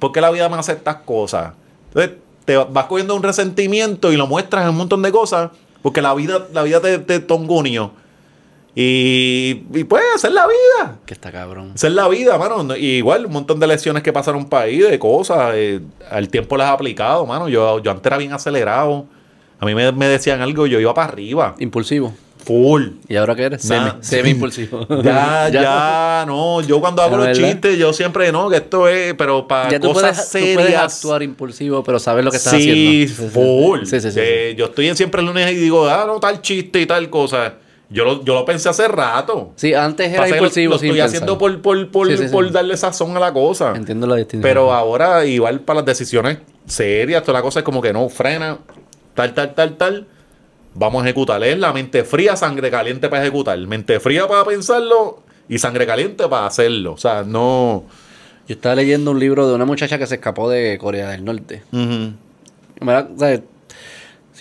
¿por 0.00 0.10
qué 0.10 0.20
la 0.20 0.30
vida 0.30 0.48
me 0.48 0.56
hace 0.56 0.72
estas 0.72 0.96
cosas? 0.96 1.52
Entonces, 1.88 2.16
te 2.44 2.56
vas 2.56 2.86
cogiendo 2.86 3.14
un 3.14 3.22
resentimiento 3.22 4.12
y 4.12 4.16
lo 4.16 4.26
muestras 4.26 4.64
en 4.64 4.70
un 4.70 4.76
montón 4.76 5.02
de 5.02 5.12
cosas, 5.12 5.50
porque 5.82 6.02
la 6.02 6.14
vida, 6.14 6.46
la 6.52 6.62
vida 6.62 6.80
te, 6.80 6.98
te. 6.98 7.20
Y, 8.76 9.62
y 9.72 9.84
pues, 9.84 10.02
esa 10.16 10.28
es 10.28 10.34
la 10.34 10.46
vida. 10.46 10.96
Que 11.06 11.14
está 11.14 11.30
cabrón. 11.30 11.72
Esa 11.74 11.86
es 11.86 11.92
la 11.92 12.08
vida, 12.08 12.36
mano. 12.38 12.62
No- 12.64 12.76
y 12.76 12.86
igual, 12.96 13.26
un 13.26 13.32
montón 13.32 13.60
de 13.60 13.66
lecciones 13.66 14.02
que 14.02 14.12
pasaron 14.12 14.46
para 14.48 14.64
ahí, 14.64 14.78
de 14.78 14.98
cosas. 14.98 15.52
eh, 15.54 15.80
al 16.10 16.28
tiempo 16.28 16.56
las 16.56 16.68
he 16.70 16.72
aplicado, 16.72 17.24
mano. 17.26 17.48
Yo, 17.48 17.80
yo 17.82 17.90
antes 17.90 18.04
era 18.06 18.18
bien 18.18 18.32
acelerado. 18.32 19.06
A 19.60 19.66
mí 19.66 19.74
me, 19.74 19.92
me 19.92 20.08
decían 20.08 20.40
algo, 20.42 20.66
yo 20.66 20.80
iba 20.80 20.92
para 20.92 21.08
arriba. 21.12 21.54
Impulsivo. 21.58 22.12
Full. 22.44 22.88
¿Y 23.08 23.16
ahora 23.16 23.34
qué 23.34 23.44
eres? 23.44 23.62
Semi, 23.62 23.86
Nah. 23.86 23.94
semi 24.00 24.30
impulsivo. 24.30 24.86
Ya, 25.02 25.48
ya, 25.48 26.24
no. 26.26 26.60
Yo 26.60 26.78
cuando 26.80 27.00
hago 27.00 27.12
Ya, 27.12 27.16
los 27.18 27.26
¿verdad? 27.38 27.52
chistes, 27.52 27.78
yo 27.78 27.92
siempre, 27.94 28.30
no, 28.32 28.50
que 28.50 28.56
esto 28.56 28.86
es, 28.88 29.14
pero 29.14 29.46
para 29.48 29.70
Ya 29.70 29.80
cosas 29.80 30.28
puedes, 30.28 30.30
tú 30.30 30.38
puedes 30.54 30.56
serias. 30.66 30.96
actuar 30.96 31.22
impulsivo, 31.22 31.82
pero 31.84 31.98
sabes 31.98 32.22
lo 32.24 32.30
que 32.32 32.36
estás 32.36 32.52
sí, 32.54 33.06
haciendo. 33.08 33.30
full. 33.32 33.84
Sí, 33.84 33.98
sí, 34.00 34.10
sí. 34.10 34.18
Eh, 34.20 34.54
Yo 34.58 34.66
estoy 34.66 34.88
en 34.88 34.96
siempre 34.96 35.20
el 35.22 35.28
lunes 35.28 35.50
y 35.52 35.54
digo, 35.54 35.88
ah, 35.88 36.04
no, 36.06 36.18
tal 36.20 36.42
chiste 36.42 36.80
y 36.82 36.86
tal 36.86 37.08
cosa. 37.08 37.54
Yo 37.94 38.04
lo, 38.04 38.24
yo 38.24 38.34
lo 38.34 38.44
pensé 38.44 38.68
hace 38.68 38.88
rato. 38.88 39.52
Sí, 39.56 39.72
antes 39.72 40.12
era 40.12 40.26
lo- 40.26 40.34
impulsivo 40.34 40.72
lo, 40.72 40.78
sin 40.78 40.88
estoy 40.88 41.00
pensar. 41.00 41.06
haciendo 41.16 41.38
por, 41.38 41.62
por, 41.62 41.88
por, 41.90 42.08
Sí, 42.08 42.16
sí, 42.18 42.24
sí. 42.26 42.32
por 42.32 42.50
darle 42.50 42.76
sazón 42.76 43.16
a 43.16 43.20
la 43.20 43.32
cosa. 43.32 43.72
Entiendo 43.76 44.06
la 44.08 44.16
distinción. 44.16 44.42
Pero 44.42 44.72
ahora, 44.72 45.24
igual 45.24 45.60
para 45.60 45.78
las 45.78 45.86
decisiones 45.86 46.38
serias, 46.66 47.22
toda 47.22 47.38
la 47.38 47.42
cosa 47.42 47.60
es 47.60 47.64
como 47.64 47.80
que 47.80 47.92
no, 47.92 48.08
frena, 48.08 48.58
tal, 49.14 49.32
tal, 49.32 49.54
tal, 49.54 49.76
tal. 49.76 50.06
Vamos 50.74 51.02
a 51.02 51.06
ejecutar. 51.06 51.42
Es 51.44 51.56
la 51.56 51.72
mente 51.72 52.02
fría, 52.02 52.34
sangre 52.34 52.68
caliente 52.70 53.08
para 53.08 53.22
ejecutar. 53.22 53.56
Mente 53.60 54.00
fría 54.00 54.26
para 54.26 54.44
pensarlo 54.44 55.22
y 55.48 55.58
sangre 55.58 55.86
caliente 55.86 56.26
para 56.28 56.46
hacerlo. 56.46 56.94
O 56.94 56.98
sea, 56.98 57.22
no. 57.22 57.84
Yo 58.48 58.54
estaba 58.56 58.74
leyendo 58.74 59.12
un 59.12 59.20
libro 59.20 59.46
de 59.48 59.54
una 59.54 59.64
muchacha 59.66 59.98
que 59.98 60.06
se 60.08 60.16
escapó 60.16 60.50
de 60.50 60.76
Corea 60.78 61.10
del 61.10 61.24
Norte. 61.24 61.62
Ujú. 61.72 62.12
¿Verdad? 62.80 63.08
O 63.14 63.18
sea, 63.20 63.40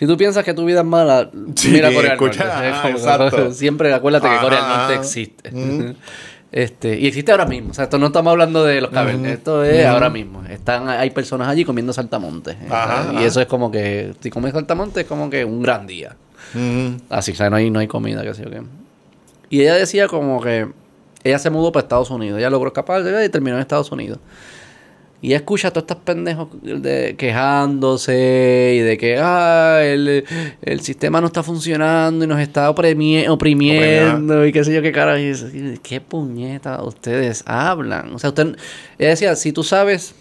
si 0.04 0.08
tú 0.08 0.18
piensas 0.18 0.44
que 0.44 0.54
tu 0.54 0.66
vida 0.66 0.82
es 0.82 0.86
mala, 0.86 1.30
Sí, 1.56 1.70
mira 1.70 1.88
Corea 1.88 2.16
del 2.16 2.22
escucha, 2.22 2.44
Norte. 2.44 2.92
Es 2.92 3.06
ah, 3.08 3.30
como-. 3.32 3.52
Siempre 3.54 3.94
acuérdate 3.94 4.28
que 4.28 4.38
Corea 4.38 4.60
del. 4.60 4.78
Norte 4.78 4.96
existe. 4.96 5.50
Mm. 5.50 5.94
Este, 6.52 7.00
y 7.00 7.08
existe 7.08 7.32
ahora 7.32 7.48
mismo. 7.48 7.72
O 7.72 7.74
sea, 7.74 7.86
esto 7.86 7.98
no 7.98 8.08
estamos 8.08 8.30
hablando 8.30 8.64
de 8.64 8.80
los 8.80 8.92
cavernas. 8.92 9.32
Esto 9.32 9.64
es 9.64 9.88
ahora 9.88 10.12
mismo. 10.12 10.44
Están, 10.48 10.88
hay 10.88 11.10
personas 11.10 11.48
allí 11.48 11.66
comiendo 11.66 11.94
saltamontes. 11.94 12.58
Ajá, 12.70 13.12
y 13.12 13.16
ajá. 13.16 13.26
eso 13.26 13.42
es 13.42 13.48
como 13.48 13.72
que, 13.72 14.14
si 14.20 14.30
comes 14.30 14.54
saltamontes, 14.54 15.02
es 15.02 15.10
como 15.10 15.32
que 15.32 15.44
un 15.46 15.64
gran 15.64 15.88
día. 15.88 16.16
Así, 17.10 17.32
o 17.32 17.36
sea, 17.36 17.50
no 17.50 17.56
hay, 17.56 17.72
no 17.72 17.80
hay 17.80 17.88
comida, 17.88 18.22
qué 18.22 18.36
sé 18.36 18.44
yo 18.44 18.52
qué. 18.52 18.62
Y 19.50 19.62
ella 19.62 19.74
decía 19.74 20.08
como 20.08 20.40
que 20.42 20.68
ella 21.24 21.40
se 21.40 21.50
mudó 21.50 21.72
para 21.72 21.86
Estados 21.86 22.12
Unidos. 22.12 22.38
Ella 22.38 22.52
logró 22.52 22.68
escapar 22.68 23.02
y 23.02 23.30
terminó 23.30 23.56
en 23.56 23.62
Estados 23.62 23.92
Unidos. 23.92 24.20
Y 25.24 25.34
escucha 25.34 25.70
a 25.70 25.72
todos 25.72 25.84
estos 25.84 26.04
pendejos 26.04 26.50
de, 26.62 27.16
quejándose 27.18 28.76
y 28.76 28.80
de 28.82 28.98
que 28.98 29.18
ah, 29.20 29.80
el, 29.82 30.26
el 30.62 30.80
sistema 30.82 31.22
no 31.22 31.28
está 31.28 31.42
funcionando 31.44 32.26
y 32.26 32.28
nos 32.28 32.42
está 32.42 32.70
oprimi- 32.70 33.30
oprimiendo 33.30 34.46
y 34.46 34.52
qué 34.52 34.66
sé 34.66 34.74
yo 34.74 34.82
qué 34.82 34.92
cara. 34.92 35.18
Y 35.22 35.30
dice, 35.30 35.80
¿Qué 35.82 36.02
puñeta 36.02 36.84
ustedes 36.84 37.44
hablan? 37.48 38.14
O 38.14 38.20
sea, 38.20 38.32
usted, 38.32 38.58
ella 39.00 39.10
decía, 39.12 39.36
si 39.38 39.54
tú 39.54 39.64
sabes, 39.64 40.14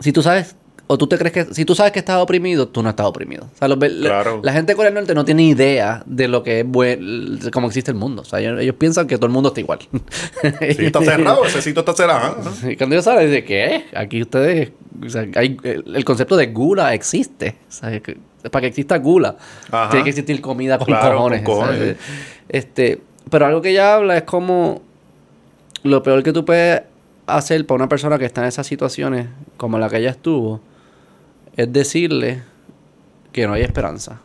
si 0.00 0.12
tú 0.12 0.22
sabes, 0.22 0.54
o 0.90 0.96
tú 0.98 1.06
te 1.06 1.18
crees 1.18 1.32
que, 1.32 1.54
si 1.54 1.64
tú 1.64 1.74
sabes 1.74 1.92
que 1.92 1.98
estás 1.98 2.16
oprimido, 2.16 2.66
tú 2.68 2.82
no 2.82 2.88
estás 2.90 3.06
oprimido. 3.06 3.44
O 3.54 3.56
sea, 3.58 3.68
los 3.68 3.78
ve- 3.78 3.90
la- 3.90 4.08
Claro. 4.08 4.40
la 4.42 4.52
gente 4.52 4.72
de 4.72 4.76
Corea 4.76 4.90
del 4.90 4.94
Norte 5.00 5.14
no 5.14 5.24
tiene 5.24 5.42
idea 5.44 6.02
de 6.06 6.28
lo 6.28 6.42
que 6.42 6.60
es 6.60 6.66
buen, 6.66 7.38
cómo 7.52 7.66
existe 7.66 7.90
el 7.90 7.96
mundo. 7.96 8.22
O 8.22 8.24
sea, 8.24 8.40
ellos, 8.40 8.58
ellos 8.60 8.74
piensan 8.76 9.06
que 9.06 9.16
todo 9.16 9.26
el 9.26 9.32
mundo 9.32 9.50
está 9.50 9.60
igual. 9.60 9.78
Sí, 9.80 9.88
está 10.86 11.00
cerrado, 11.02 11.44
ese 11.44 11.60
sitio 11.62 11.80
está 11.80 11.92
cerrado. 11.94 12.36
Y 12.68 12.76
cuando 12.76 12.94
ellos 12.96 13.04
salen, 13.04 13.26
dice, 13.30 13.44
¿qué? 13.44 13.84
Aquí 13.94 14.22
ustedes, 14.22 14.72
o 15.04 15.08
sea, 15.08 15.26
hay, 15.36 15.56
el, 15.62 15.94
el 15.94 16.04
concepto 16.04 16.36
de 16.36 16.46
gula 16.48 16.94
existe. 16.94 17.56
O 17.68 17.72
sea, 17.72 18.00
que- 18.00 18.16
para 18.50 18.62
que 18.62 18.66
exista 18.68 18.96
gula, 18.98 19.36
Ajá. 19.70 19.90
tiene 19.90 20.04
que 20.04 20.10
existir 20.10 20.40
comida 20.40 20.78
con 20.78 20.86
Claro, 20.86 21.16
cojones. 21.16 21.42
con 21.42 21.54
cojones. 21.56 21.96
Este, 22.48 23.00
pero 23.30 23.44
algo 23.46 23.60
que 23.60 23.70
ella 23.70 23.94
habla 23.96 24.16
es 24.16 24.22
como 24.22 24.80
lo 25.82 26.02
peor 26.02 26.22
que 26.22 26.32
tú 26.32 26.44
puedes 26.44 26.80
hacer 27.26 27.66
para 27.66 27.76
una 27.76 27.88
persona 27.90 28.18
que 28.18 28.24
está 28.24 28.40
en 28.40 28.48
esas 28.48 28.66
situaciones 28.66 29.26
como 29.58 29.78
la 29.78 29.90
que 29.90 29.98
ella 29.98 30.10
estuvo 30.10 30.60
es 31.56 31.72
decirle 31.72 32.42
que 33.32 33.46
no 33.46 33.54
hay 33.54 33.62
esperanza. 33.62 34.20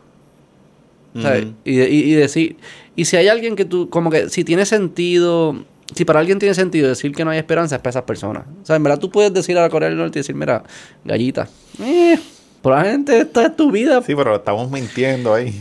y, 1.14 1.70
y- 1.70 1.80
y 1.82 2.12
decir, 2.14 2.56
y 2.96 3.04
si 3.04 3.16
hay 3.16 3.28
alguien 3.28 3.54
que 3.56 3.64
tú, 3.64 3.88
como 3.88 4.10
que, 4.10 4.28
si 4.30 4.42
tiene 4.44 4.66
sentido, 4.66 5.64
si 5.94 6.04
para 6.04 6.18
alguien 6.20 6.38
tiene 6.40 6.54
sentido 6.54 6.88
decir 6.88 7.12
que 7.12 7.24
no 7.24 7.30
hay 7.30 7.38
esperanza, 7.38 7.76
es 7.76 7.80
para 7.82 7.90
esas 7.90 8.02
personas. 8.02 8.44
O 8.62 8.66
sea, 8.66 8.74
en 8.76 8.82
verdad 8.82 8.98
tú 8.98 9.10
puedes 9.10 9.32
decir 9.32 9.56
a 9.58 9.62
la 9.62 9.68
Corea 9.70 9.88
del 9.88 9.98
Norte 9.98 10.18
y 10.18 10.20
decir, 10.20 10.34
mira, 10.34 10.64
gallita, 11.04 11.48
eh, 11.80 12.18
probablemente 12.62 13.18
esta 13.20 13.46
es 13.46 13.56
tu 13.56 13.70
vida. 13.70 14.02
Sí, 14.02 14.14
pero 14.16 14.34
estamos 14.36 14.70
mintiendo 14.70 15.32
ahí. 15.34 15.54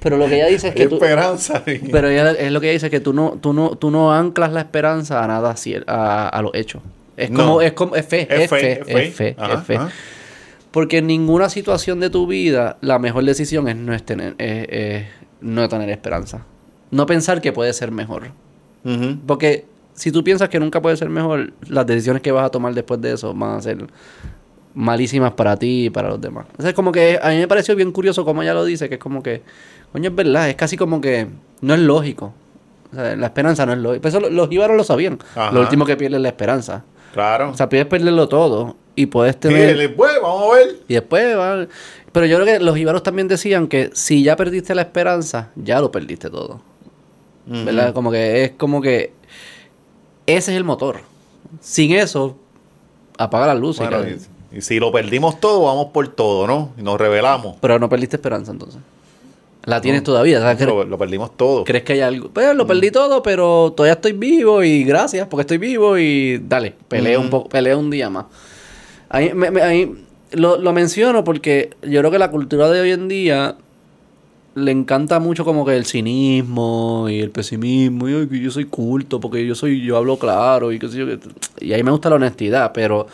Pero 0.00 0.16
lo 0.16 0.26
que 0.26 0.36
ella 0.36 0.46
dice 0.46 0.68
es 0.68 0.74
que 0.74 0.86
tú, 0.88 0.96
Esperanza. 0.96 1.62
pero 1.92 2.08
ella, 2.08 2.32
es 2.32 2.50
lo 2.50 2.60
que 2.60 2.66
ella 2.68 2.72
dice 2.74 2.90
que 2.90 3.00
tú 3.00 3.12
no, 3.12 3.38
tú 3.40 3.52
no, 3.52 3.76
tú 3.76 3.90
no 3.92 4.12
anclas 4.12 4.52
la 4.52 4.60
esperanza 4.60 5.22
a 5.22 5.28
nada 5.28 5.54
a, 5.86 6.28
a 6.28 6.42
los 6.42 6.52
hechos. 6.54 6.82
Es 7.16 7.30
No. 7.30 7.38
como, 7.44 7.60
es 7.62 7.72
como, 7.74 7.94
es 7.96 8.06
fe, 8.06 8.22
Es 8.28 8.40
es 8.44 8.50
fe, 8.50 8.58
fe, 8.58 8.72
es 8.80 8.86
fe. 8.86 9.06
es 9.08 9.14
fe, 9.14 9.34
Ajá, 9.38 9.54
es 9.54 9.62
fe. 9.66 9.76
ajá. 9.76 9.90
Porque 10.70 10.98
en 10.98 11.06
ninguna 11.08 11.48
situación 11.48 11.98
de 12.00 12.10
tu 12.10 12.26
vida 12.26 12.76
la 12.80 12.98
mejor 12.98 13.24
decisión 13.24 13.68
es 13.68 13.76
no, 13.76 13.92
es 13.92 14.04
tener, 14.04 14.34
es- 14.38 14.66
es 14.68 15.06
no 15.40 15.68
tener 15.68 15.90
esperanza. 15.90 16.44
No 16.90 17.06
pensar 17.06 17.40
que 17.40 17.52
puede 17.52 17.72
ser 17.72 17.90
mejor. 17.90 18.28
Porque 19.26 19.64
si 19.94 20.10
tú 20.12 20.22
piensas 20.24 20.48
que 20.48 20.58
nunca 20.60 20.80
puede 20.80 20.96
ser 20.96 21.08
mejor, 21.08 21.52
las 21.68 21.86
decisiones 21.86 22.22
que 22.22 22.32
vas 22.32 22.44
a 22.46 22.50
tomar 22.50 22.72
después 22.74 23.00
de 23.00 23.12
eso 23.12 23.34
van 23.34 23.58
a 23.58 23.62
ser 23.62 23.86
malísimas 24.74 25.32
para 25.32 25.56
ti 25.56 25.86
y 25.86 25.90
para 25.90 26.08
los 26.10 26.20
demás. 26.20 26.46
O 26.56 26.62
sea, 26.62 26.70
es 26.70 26.76
como 26.76 26.92
que 26.92 27.18
a 27.22 27.30
mí 27.30 27.36
me 27.38 27.48
pareció 27.48 27.74
bien 27.74 27.90
curioso 27.92 28.24
como 28.24 28.42
ella 28.42 28.54
lo 28.54 28.64
dice, 28.64 28.88
que 28.88 28.94
es 28.94 29.00
como 29.00 29.22
que, 29.22 29.42
coño, 29.92 30.10
es 30.10 30.14
verdad, 30.14 30.48
es 30.48 30.54
casi 30.54 30.76
como 30.76 31.00
que 31.00 31.26
no 31.60 31.74
es 31.74 31.80
lógico. 31.80 32.32
O 32.92 32.94
sea, 32.94 33.16
la 33.16 33.26
esperanza 33.26 33.66
no 33.66 33.72
es 33.72 33.78
lógica. 33.78 34.02
Pues 34.02 34.14
eso 34.14 34.20
lo- 34.20 34.30
los 34.30 34.50
íbaros 34.52 34.76
lo 34.76 34.84
sabían. 34.84 35.18
Ajá. 35.34 35.52
Lo 35.52 35.60
último 35.60 35.84
que 35.84 35.96
pierden 35.96 36.18
es 36.18 36.22
la 36.22 36.28
esperanza. 36.28 36.84
Claro. 37.12 37.50
O 37.50 37.54
sea, 37.56 37.68
puedes 37.68 37.86
perderlo 37.86 38.28
todo 38.28 38.76
y 39.02 39.06
puedes 39.06 39.38
tener... 39.38 39.76
después, 39.76 40.12
vamos 40.22 40.52
a 40.52 40.56
ver. 40.56 40.76
Y 40.88 40.94
después 40.94 41.36
va. 41.36 41.66
Pero 42.12 42.26
yo 42.26 42.40
creo 42.40 42.46
que 42.58 42.64
los 42.64 42.76
íbaros 42.76 43.02
también 43.02 43.28
decían 43.28 43.68
que 43.68 43.90
si 43.94 44.22
ya 44.22 44.36
perdiste 44.36 44.74
la 44.74 44.82
esperanza, 44.82 45.50
ya 45.56 45.80
lo 45.80 45.90
perdiste 45.92 46.28
todo. 46.30 46.60
¿Verdad? 47.46 47.92
Como 47.94 48.10
que 48.12 48.44
es 48.44 48.50
como 48.52 48.80
que 48.80 49.12
ese 50.26 50.52
es 50.52 50.56
el 50.56 50.64
motor. 50.64 51.00
Sin 51.60 51.92
eso, 51.92 52.36
apaga 53.18 53.46
la 53.48 53.54
luz. 53.54 53.78
y 53.78 53.80
Bueno, 53.80 53.98
y, 54.52 54.58
y 54.58 54.60
si 54.60 54.78
lo 54.78 54.92
perdimos 54.92 55.40
todo, 55.40 55.62
vamos 55.64 55.86
por 55.92 56.06
todo, 56.08 56.46
¿no? 56.46 56.72
Y 56.78 56.82
nos 56.82 56.98
revelamos. 57.00 57.56
Pero 57.60 57.78
no 57.78 57.88
perdiste 57.88 58.16
esperanza 58.16 58.52
entonces. 58.52 58.80
La 59.64 59.80
tienes 59.80 60.02
todavía. 60.04 60.38
o 60.38 60.42
sea, 60.42 60.56
cre- 60.56 60.66
Lo, 60.66 60.84
lo 60.84 60.96
perdimos 60.98 61.36
todo. 61.36 61.64
¿Crees 61.64 61.84
que 61.84 61.94
hay 61.94 62.00
algo? 62.00 62.30
Pues 62.30 62.54
lo 62.54 62.66
perdí 62.66 62.90
todo, 62.90 63.22
pero 63.22 63.72
todavía 63.76 63.94
estoy 63.94 64.12
vivo 64.12 64.62
y 64.62 64.84
gracias 64.84 65.26
porque 65.28 65.42
estoy 65.42 65.58
vivo 65.58 65.98
y 65.98 66.38
dale, 66.38 66.74
pelea 66.88 67.18
un 67.18 67.26
Ujú. 67.26 67.30
poco, 67.30 67.48
pelea 67.50 67.76
un 67.76 67.90
día 67.90 68.08
más. 68.08 68.26
Ahí, 69.10 69.34
me- 69.34 69.50
me- 69.50 69.60
ahí 69.62 69.92
lo, 70.32 70.56
lo 70.56 70.72
menciono 70.72 71.24
porque 71.24 71.70
yo 71.82 71.98
creo 72.00 72.10
que 72.10 72.18
la 72.18 72.30
cultura 72.30 72.70
de 72.70 72.80
hoy 72.80 72.90
en 72.92 73.08
día 73.08 73.56
le 74.54 74.70
encanta 74.72 75.18
mucho 75.20 75.44
como 75.44 75.64
que 75.66 75.76
el 75.76 75.84
cinismo 75.84 77.06
y 77.08 77.20
el 77.20 77.30
pesimismo 77.30 78.08
y 78.08 78.14
"Ay, 78.14 78.26
que 78.28 78.40
yo 78.40 78.50
soy 78.50 78.64
culto 78.64 79.20
porque 79.20 79.46
yo 79.46 79.54
soy 79.54 79.80
yo 79.82 79.96
hablo 79.96 80.18
claro 80.18 80.72
y 80.72 80.78
qué 80.78 80.88
sé 80.88 80.98
yo 80.98 81.06
qué". 81.06 81.18
y 81.60 81.72
ahí 81.72 81.82
me 81.84 81.90
gusta 81.92 82.10
la 82.10 82.16
honestidad 82.16 82.72
pero 82.72 83.06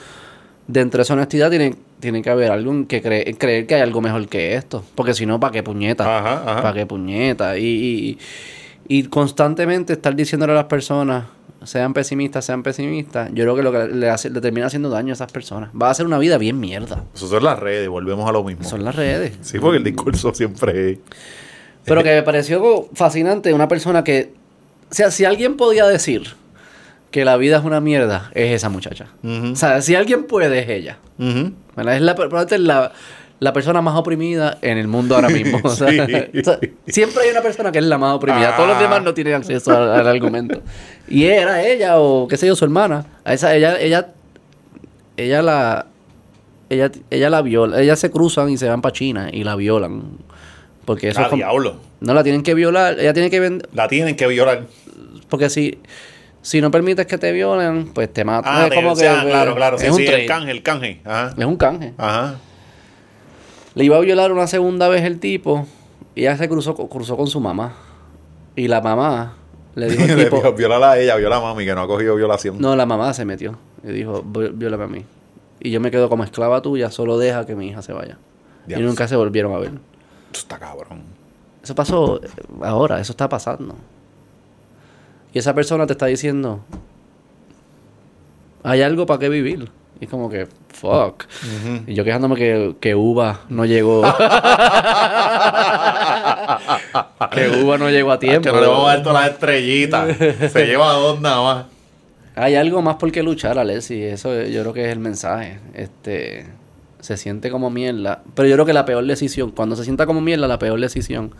dentro 0.66 0.98
de 0.98 1.02
esa 1.02 1.12
honestidad 1.14 1.51
tiene, 1.51 1.74
tiene 2.01 2.23
que 2.23 2.31
haber 2.31 2.51
algo 2.51 2.86
que 2.89 3.02
cre- 3.02 3.36
creer 3.39 3.66
que 3.66 3.74
hay 3.77 3.82
algo 3.82 4.01
mejor 4.01 4.27
que 4.28 4.55
esto 4.55 4.82
porque 4.94 5.12
si 5.14 5.27
no 5.27 5.39
para 5.39 5.52
qué 5.52 5.62
puñeta 5.62 6.05
Ajá, 6.18 6.43
ajá. 6.52 6.62
para 6.62 6.74
qué 6.74 6.86
puñeta. 6.86 7.59
Y, 7.59 7.64
y, 7.66 8.18
y 8.89 9.02
constantemente 9.05 9.93
estar 9.93 10.14
diciéndole 10.16 10.52
a 10.52 10.56
las 10.56 10.64
personas, 10.64 11.24
sean 11.66 11.93
pesimistas, 11.93 12.44
sean 12.44 12.62
pesimistas, 12.62 13.30
yo 13.34 13.44
creo 13.44 13.56
que 13.56 13.62
lo 13.62 13.72
que 13.72 13.88
le, 13.88 14.09
hace, 14.09 14.30
le 14.30 14.40
termina 14.40 14.66
haciendo 14.66 14.88
daño 14.88 15.12
a 15.12 15.14
esas 15.14 15.30
personas. 15.30 15.70
Va 15.70 15.90
a 15.90 15.94
ser 15.94 16.06
una 16.06 16.18
vida 16.18 16.38
bien 16.38 16.59
mierda. 16.60 17.05
Eso 17.14 17.28
son 17.28 17.44
las 17.44 17.59
redes, 17.59 17.88
volvemos 17.88 18.28
a 18.28 18.32
lo 18.32 18.43
mismo. 18.44 18.64
Son 18.64 18.84
las 18.84 18.94
redes. 18.94 19.32
Sí, 19.43 19.59
porque 19.59 19.78
el 19.78 19.84
discurso 19.84 20.34
siempre 20.34 20.90
es. 20.90 20.98
Pero 21.84 22.02
que 22.02 22.14
me 22.14 22.22
pareció 22.22 22.88
fascinante 22.94 23.52
una 23.52 23.68
persona 23.68 24.02
que, 24.02 24.32
o 24.90 24.94
sea, 24.94 25.10
si 25.10 25.24
alguien 25.24 25.56
podía 25.56 25.86
decir 25.86 26.34
que 27.10 27.24
la 27.24 27.36
vida 27.36 27.59
es 27.59 27.64
una 27.64 27.80
mierda, 27.80 28.30
es 28.34 28.52
esa 28.52 28.68
muchacha. 28.68 29.06
O 29.22 29.55
sea, 29.55 29.80
si 29.82 29.94
alguien 29.94 30.24
puede, 30.24 30.59
es 30.59 30.68
ella. 30.68 30.98
Es 31.18 32.01
la, 32.01 32.14
la, 32.59 32.93
la 33.39 33.53
persona 33.53 33.83
más 33.83 33.97
oprimida 33.97 34.59
en 34.63 34.79
el 34.79 34.89
mundo 34.89 35.15
ahora 35.15 35.29
mismo. 35.29 35.61
O 35.65 35.71
sea, 35.71 35.89
Sí. 35.91 35.99
o 36.41 36.45
sea, 36.45 36.59
siempre 36.87 37.25
hay 37.25 37.31
una 37.31 37.43
persona 37.43 37.71
que 37.73 37.79
es 37.79 37.85
la 37.85 37.99
más 37.99 38.15
oprimida. 38.15 38.57
Todos 38.57 38.69
los 38.69 38.79
Ah. 38.79 38.83
demás 38.83 39.03
no 39.03 39.13
tienen 39.15 39.35
acceso 39.35 39.77
al, 39.77 39.93
al 39.93 40.07
argumento. 40.09 40.63
Y 41.09 41.25
era 41.25 41.63
ella 41.67 41.99
o 41.99 42.27
qué 42.29 42.37
sé 42.37 42.47
yo, 42.47 42.57
su 42.57 42.65
hermana. 42.65 43.05
A 43.25 43.35
esa, 43.35 43.55
ella, 43.55 43.79
ella, 43.81 44.09
ella 45.17 45.43
la, 45.43 45.87
ella, 46.71 46.91
ella 47.11 47.31
la 47.31 47.43
viola. 47.43 47.81
Ellas 47.81 47.99
se 47.99 48.11
cruzan 48.11 48.49
y 48.51 48.57
se 48.57 48.69
van 48.69 48.81
para 48.81 48.93
China 48.93 49.29
y 49.33 49.45
la 49.45 49.55
violan. 49.57 50.03
Porque 50.85 51.09
eso 51.09 51.21
Ah, 51.21 51.25
es 51.25 51.29
como- 51.29 51.41
diablo. 51.41 51.77
no 52.01 52.15
la 52.15 52.23
tienen 52.23 52.43
que 52.43 52.55
violar. 52.55 52.99
Ella 52.99 53.13
tiene 53.13 53.29
que 53.31 53.41
vender. 53.41 53.69
La 53.75 53.89
tienen 53.89 54.17
que 54.17 54.27
violar. 54.29 54.63
Porque 55.29 55.51
si, 55.51 55.79
si 56.43 56.61
no 56.61 56.71
permites 56.71 57.07
que 57.07 57.19
te 57.19 57.33
violen, 57.33 57.93
pues 57.93 58.13
te 58.13 58.25
matan. 58.25 58.53
Ah, 58.55 58.67
es 58.69 58.75
como 58.75 58.95
que, 58.95 59.03
claro, 59.03 59.55
claro. 59.57 59.79
Sí, 59.79 59.87
es 59.87 59.91
un 59.93 59.99
sí, 59.99 60.07
el 60.07 60.27
canje, 60.27 60.51
el 60.53 60.63
canje. 60.63 61.01
Ajá. 61.05 61.35
Es 61.37 61.45
un 61.45 61.57
canje. 61.57 61.93
Ajá. 61.99 62.37
Le 63.77 63.85
iba 63.85 63.97
a 63.97 64.01
violar 64.01 64.32
una 64.32 64.47
segunda 64.48 64.89
vez 64.89 65.05
el 65.05 65.20
tipo 65.20 65.66
y 66.16 66.23
ella 66.23 66.36
se 66.36 66.48
cruzó, 66.48 66.74
cruzó 66.74 67.16
con 67.16 67.28
su 67.28 67.39
mamá. 67.40 67.74
Y 68.57 68.66
la 68.69 68.81
mamá 68.81 69.35
le 69.74 69.89
dijo 69.90 70.03
al 70.03 70.09
Le 70.16 70.24
tipo... 70.24 70.36
dijo, 70.39 70.53
violala 70.55 70.93
a 70.93 70.98
ella, 70.98 71.15
viola 71.16 71.36
a 71.36 71.40
mami, 71.40 71.65
que 71.65 71.74
no 71.74 71.82
ha 71.82 71.86
cogido 71.86 72.16
violación. 72.16 72.57
No, 72.59 72.74
la 72.74 72.86
mamá 72.86 73.12
se 73.15 73.24
metió 73.24 73.57
y 73.85 73.89
dijo, 73.93 74.23
"Vi- 74.27 74.48
viólame 74.53 74.85
a 74.85 74.89
mí. 74.89 75.05
Y 75.61 75.70
yo 75.70 75.81
me 75.81 75.90
quedo 75.90 76.09
como 76.09 76.24
esclava 76.24 76.61
tuya, 76.62 76.90
solo 76.90 77.19
deja 77.19 77.44
que 77.47 77.55
mi 77.55 77.69
hija 77.69 77.82
se 77.82 77.93
vaya. 77.93 78.19
Y 78.66 78.74
nunca 78.81 79.07
se 79.07 79.15
volvieron 79.15 79.55
a 79.55 79.59
ver. 79.59 79.70
Esto 80.27 80.39
está 80.40 80.59
cabrón. 80.59 81.03
Eso 81.62 81.74
pasó 81.74 82.20
eh, 82.23 82.28
ahora, 82.62 83.01
eso 83.01 83.12
está 83.12 83.28
pasando. 83.28 83.74
Y 85.35 85.39
esa 85.39 85.55
persona 85.55 85.86
te 85.86 85.93
está 85.93 86.07
diciendo, 86.07 86.61
hay 88.62 88.82
algo 88.82 89.05
para 89.07 89.19
qué 89.20 89.28
vivir. 89.28 89.70
Y 90.01 90.05
es 90.05 90.10
como 90.10 90.28
que, 90.28 90.47
fuck. 90.68 91.24
Y 91.86 91.94
yo 91.94 92.05
quejándome 92.05 92.36
que, 92.36 92.77
que 92.81 92.94
Uva 92.94 93.40
no 93.48 93.64
llegó. 93.64 94.02
que 97.32 97.48
Uva 97.62 97.78
no 97.78 97.89
llegó 97.90 98.12
a 98.12 98.18
tiempo. 98.18 98.43
Que 98.43 98.52
no 98.52 98.60
le 98.60 98.66
vamos 98.66 98.90
a 98.90 98.94
dar 98.94 99.02
todas 99.02 99.23
las 99.23 99.32
estrellitas. 99.32 100.16
Se 100.52 100.66
lleva 100.66 100.93
dos 100.93 101.20
nada 101.20 101.43
más. 101.43 101.66
Hay 102.35 102.55
algo 102.55 102.82
más 102.82 102.97
por 102.97 103.10
qué 103.10 103.23
luchar, 103.23 103.59
Alessi. 103.59 104.02
Eso 104.02 104.43
yo 104.43 104.60
creo 104.60 104.74
que 104.74 104.85
es 104.85 104.93
el 104.93 104.98
mensaje. 104.98 105.59
Este 105.73 106.47
se 107.01 107.16
siente 107.16 107.51
como 107.51 107.70
mierda. 107.70 108.23
Pero 108.35 108.48
yo 108.48 108.56
creo 108.56 108.66
que 108.66 108.73
la 108.74 108.85
peor 108.85 109.06
decisión, 109.06 109.52
cuando 109.52 109.77
se 109.77 109.85
sienta 109.85 110.05
como 110.05 110.20
mierda, 110.20 110.47
la 110.47 110.59
peor 110.59 110.78
decisión 110.81 111.32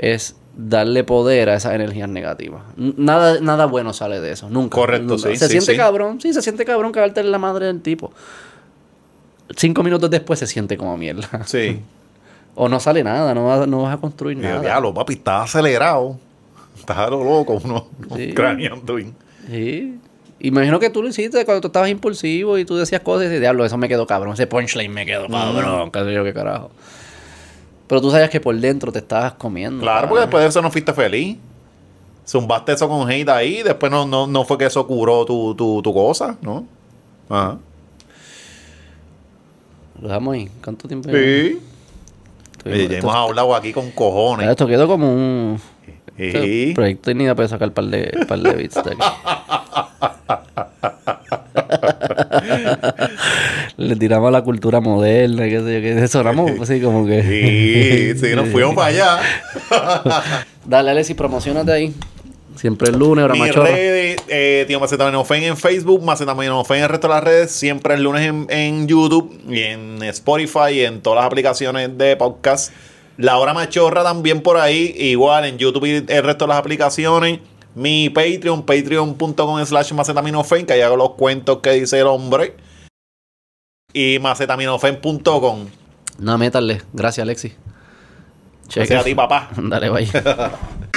es 0.00 0.34
darle 0.56 1.04
poder 1.04 1.48
a 1.50 1.54
esas 1.54 1.74
energías 1.74 2.08
negativas. 2.08 2.62
Nada, 2.76 3.40
nada 3.40 3.66
bueno 3.66 3.92
sale 3.92 4.20
de 4.20 4.32
eso. 4.32 4.48
Nunca. 4.50 4.74
Correcto, 4.74 5.14
nunca. 5.16 5.28
sí, 5.30 5.36
Se 5.36 5.46
sí, 5.46 5.52
siente 5.52 5.72
sí. 5.72 5.76
cabrón. 5.78 6.20
Sí, 6.20 6.32
se 6.32 6.42
siente 6.42 6.64
cabrón 6.64 6.90
cagarte 6.92 7.20
en 7.20 7.30
la 7.30 7.38
madre 7.38 7.66
del 7.66 7.80
tipo. 7.82 8.12
Cinco 9.56 9.82
minutos 9.82 10.10
después 10.10 10.38
se 10.38 10.46
siente 10.46 10.76
como 10.76 10.96
mierda. 10.96 11.28
Sí. 11.46 11.80
O 12.56 12.68
no 12.68 12.80
sale 12.80 13.04
nada, 13.04 13.32
no 13.32 13.46
vas, 13.46 13.66
no 13.68 13.82
vas 13.82 13.94
a 13.94 13.98
construir 13.98 14.36
nada. 14.36 14.60
diablo, 14.60 14.92
papi, 14.92 15.14
estás 15.14 15.44
acelerado. 15.44 16.18
Estás 16.76 16.98
a 16.98 17.08
lo 17.08 17.22
loco, 17.22 17.60
uno, 17.64 17.86
Sí. 18.16 18.34
craneando. 18.34 18.96
Sí. 19.48 19.94
Imagino 20.40 20.80
que 20.80 20.90
tú 20.90 21.00
lo 21.00 21.08
hiciste 21.08 21.44
cuando 21.44 21.60
tú 21.60 21.68
estabas 21.68 21.88
impulsivo 21.90 22.58
y 22.58 22.64
tú 22.64 22.76
decías 22.76 23.02
cosas 23.02 23.32
y 23.32 23.38
diablo, 23.38 23.64
eso 23.64 23.78
me 23.78 23.88
quedó 23.88 24.04
cabrón, 24.06 24.34
ese 24.34 24.48
punchline 24.48 24.92
me 24.92 25.06
quedó 25.06 25.28
cabrón, 25.28 25.90
qué 25.92 26.00
sé 26.04 26.12
yo 26.12 26.24
qué 26.24 26.34
carajo. 26.34 26.70
Pero 27.90 28.00
tú 28.00 28.08
sabías 28.12 28.30
que 28.30 28.40
por 28.40 28.54
dentro 28.54 28.92
te 28.92 29.00
estabas 29.00 29.32
comiendo. 29.32 29.82
Claro, 29.82 30.08
porque 30.08 30.20
después 30.20 30.44
de 30.44 30.48
eso 30.50 30.62
no 30.62 30.70
fuiste 30.70 30.92
feliz. 30.92 31.36
Zumbaste 32.24 32.70
eso 32.74 32.88
con 32.88 33.10
hate 33.10 33.28
ahí. 33.30 33.64
Después 33.64 33.90
no, 33.90 34.06
no, 34.06 34.28
no 34.28 34.44
fue 34.44 34.56
que 34.58 34.66
eso 34.66 34.86
curó 34.86 35.24
tu, 35.24 35.56
tu, 35.56 35.82
tu 35.82 35.92
cosa, 35.92 36.36
¿no? 36.40 36.64
Ajá. 37.28 37.58
Lo 40.00 40.06
dejamos 40.06 40.34
ahí. 40.34 40.48
¿Cuánto 40.62 40.86
tiempo? 40.86 41.08
Sí. 41.10 41.58
Oye, 42.64 42.86
ya 42.86 42.98
hemos 42.98 43.12
hablado 43.12 43.56
aquí 43.56 43.72
con 43.72 43.90
cojones. 43.90 44.48
esto 44.48 44.68
quedó 44.68 44.86
como 44.86 45.12
un 45.12 45.60
Sí. 46.16 46.70
proyecto 46.76 47.12
ni 47.12 47.26
para 47.34 47.48
sacar 47.48 47.68
un 47.70 47.74
par 47.74 47.86
de, 47.86 48.24
par 48.28 48.38
de 48.38 48.52
bits 48.52 48.74
de 48.84 48.90
aquí. 48.92 49.00
Le 53.76 53.96
tiramos 53.96 54.30
la 54.32 54.42
cultura 54.42 54.80
moderna, 54.80 55.44
qué 55.44 55.60
sé 55.60 55.74
yo, 55.74 55.80
que 55.80 56.08
sonamos 56.08 56.52
así 56.60 56.80
como 56.80 57.06
que... 57.06 57.22
Sí, 57.22 58.18
sí, 58.18 58.34
nos 58.34 58.48
fuimos 58.48 58.74
para 58.74 58.88
allá. 58.88 59.20
Dale, 60.64 60.90
Alexis, 60.90 61.16
promocionate 61.16 61.72
ahí. 61.72 61.94
Siempre 62.56 62.90
el 62.90 62.98
lunes, 62.98 63.24
hora 63.24 63.32
Mi 63.32 63.40
machorra. 63.40 63.70
redes, 63.70 64.20
eh, 64.28 64.64
tío 64.68 64.78
Macetaminofen 64.80 65.42
en 65.44 65.56
Facebook, 65.56 66.02
Macetaminofen 66.02 66.78
en 66.78 66.82
el 66.82 66.88
resto 66.90 67.08
de 67.08 67.14
las 67.14 67.24
redes, 67.24 67.52
siempre 67.52 67.94
el 67.94 68.02
lunes 68.02 68.26
en, 68.26 68.46
en 68.50 68.86
YouTube 68.86 69.40
y 69.48 69.60
en 69.62 70.02
Spotify 70.02 70.72
y 70.72 70.80
en 70.80 71.00
todas 71.00 71.18
las 71.18 71.26
aplicaciones 71.26 71.96
de 71.96 72.16
podcast. 72.16 72.72
La 73.16 73.38
hora 73.38 73.54
machorra 73.54 74.02
también 74.02 74.42
por 74.42 74.58
ahí, 74.58 74.94
igual 74.98 75.44
en 75.44 75.58
YouTube 75.58 75.86
y 75.86 76.04
el 76.12 76.22
resto 76.22 76.44
de 76.44 76.48
las 76.48 76.58
aplicaciones. 76.58 77.38
Mi 77.74 78.10
Patreon, 78.10 78.64
patreon.com 78.64 79.64
slash 79.64 79.92
macetaminofen, 79.92 80.66
que 80.66 80.72
ahí 80.72 80.80
hago 80.80 80.96
los 80.96 81.10
cuentos 81.10 81.58
que 81.58 81.72
dice 81.72 82.00
el 82.00 82.06
hombre. 82.06 82.56
Y 83.92 84.18
macetaminofen.com. 84.20 85.66
No, 86.18 86.38
métale. 86.38 86.82
Gracias, 86.92 87.22
Alexis. 87.22 87.52
Gracias 88.74 89.00
a 89.00 89.04
ti, 89.04 89.14
papá. 89.14 89.50
Dale, 89.56 89.90
bye. 89.90 90.06
Podcast, 90.06 90.54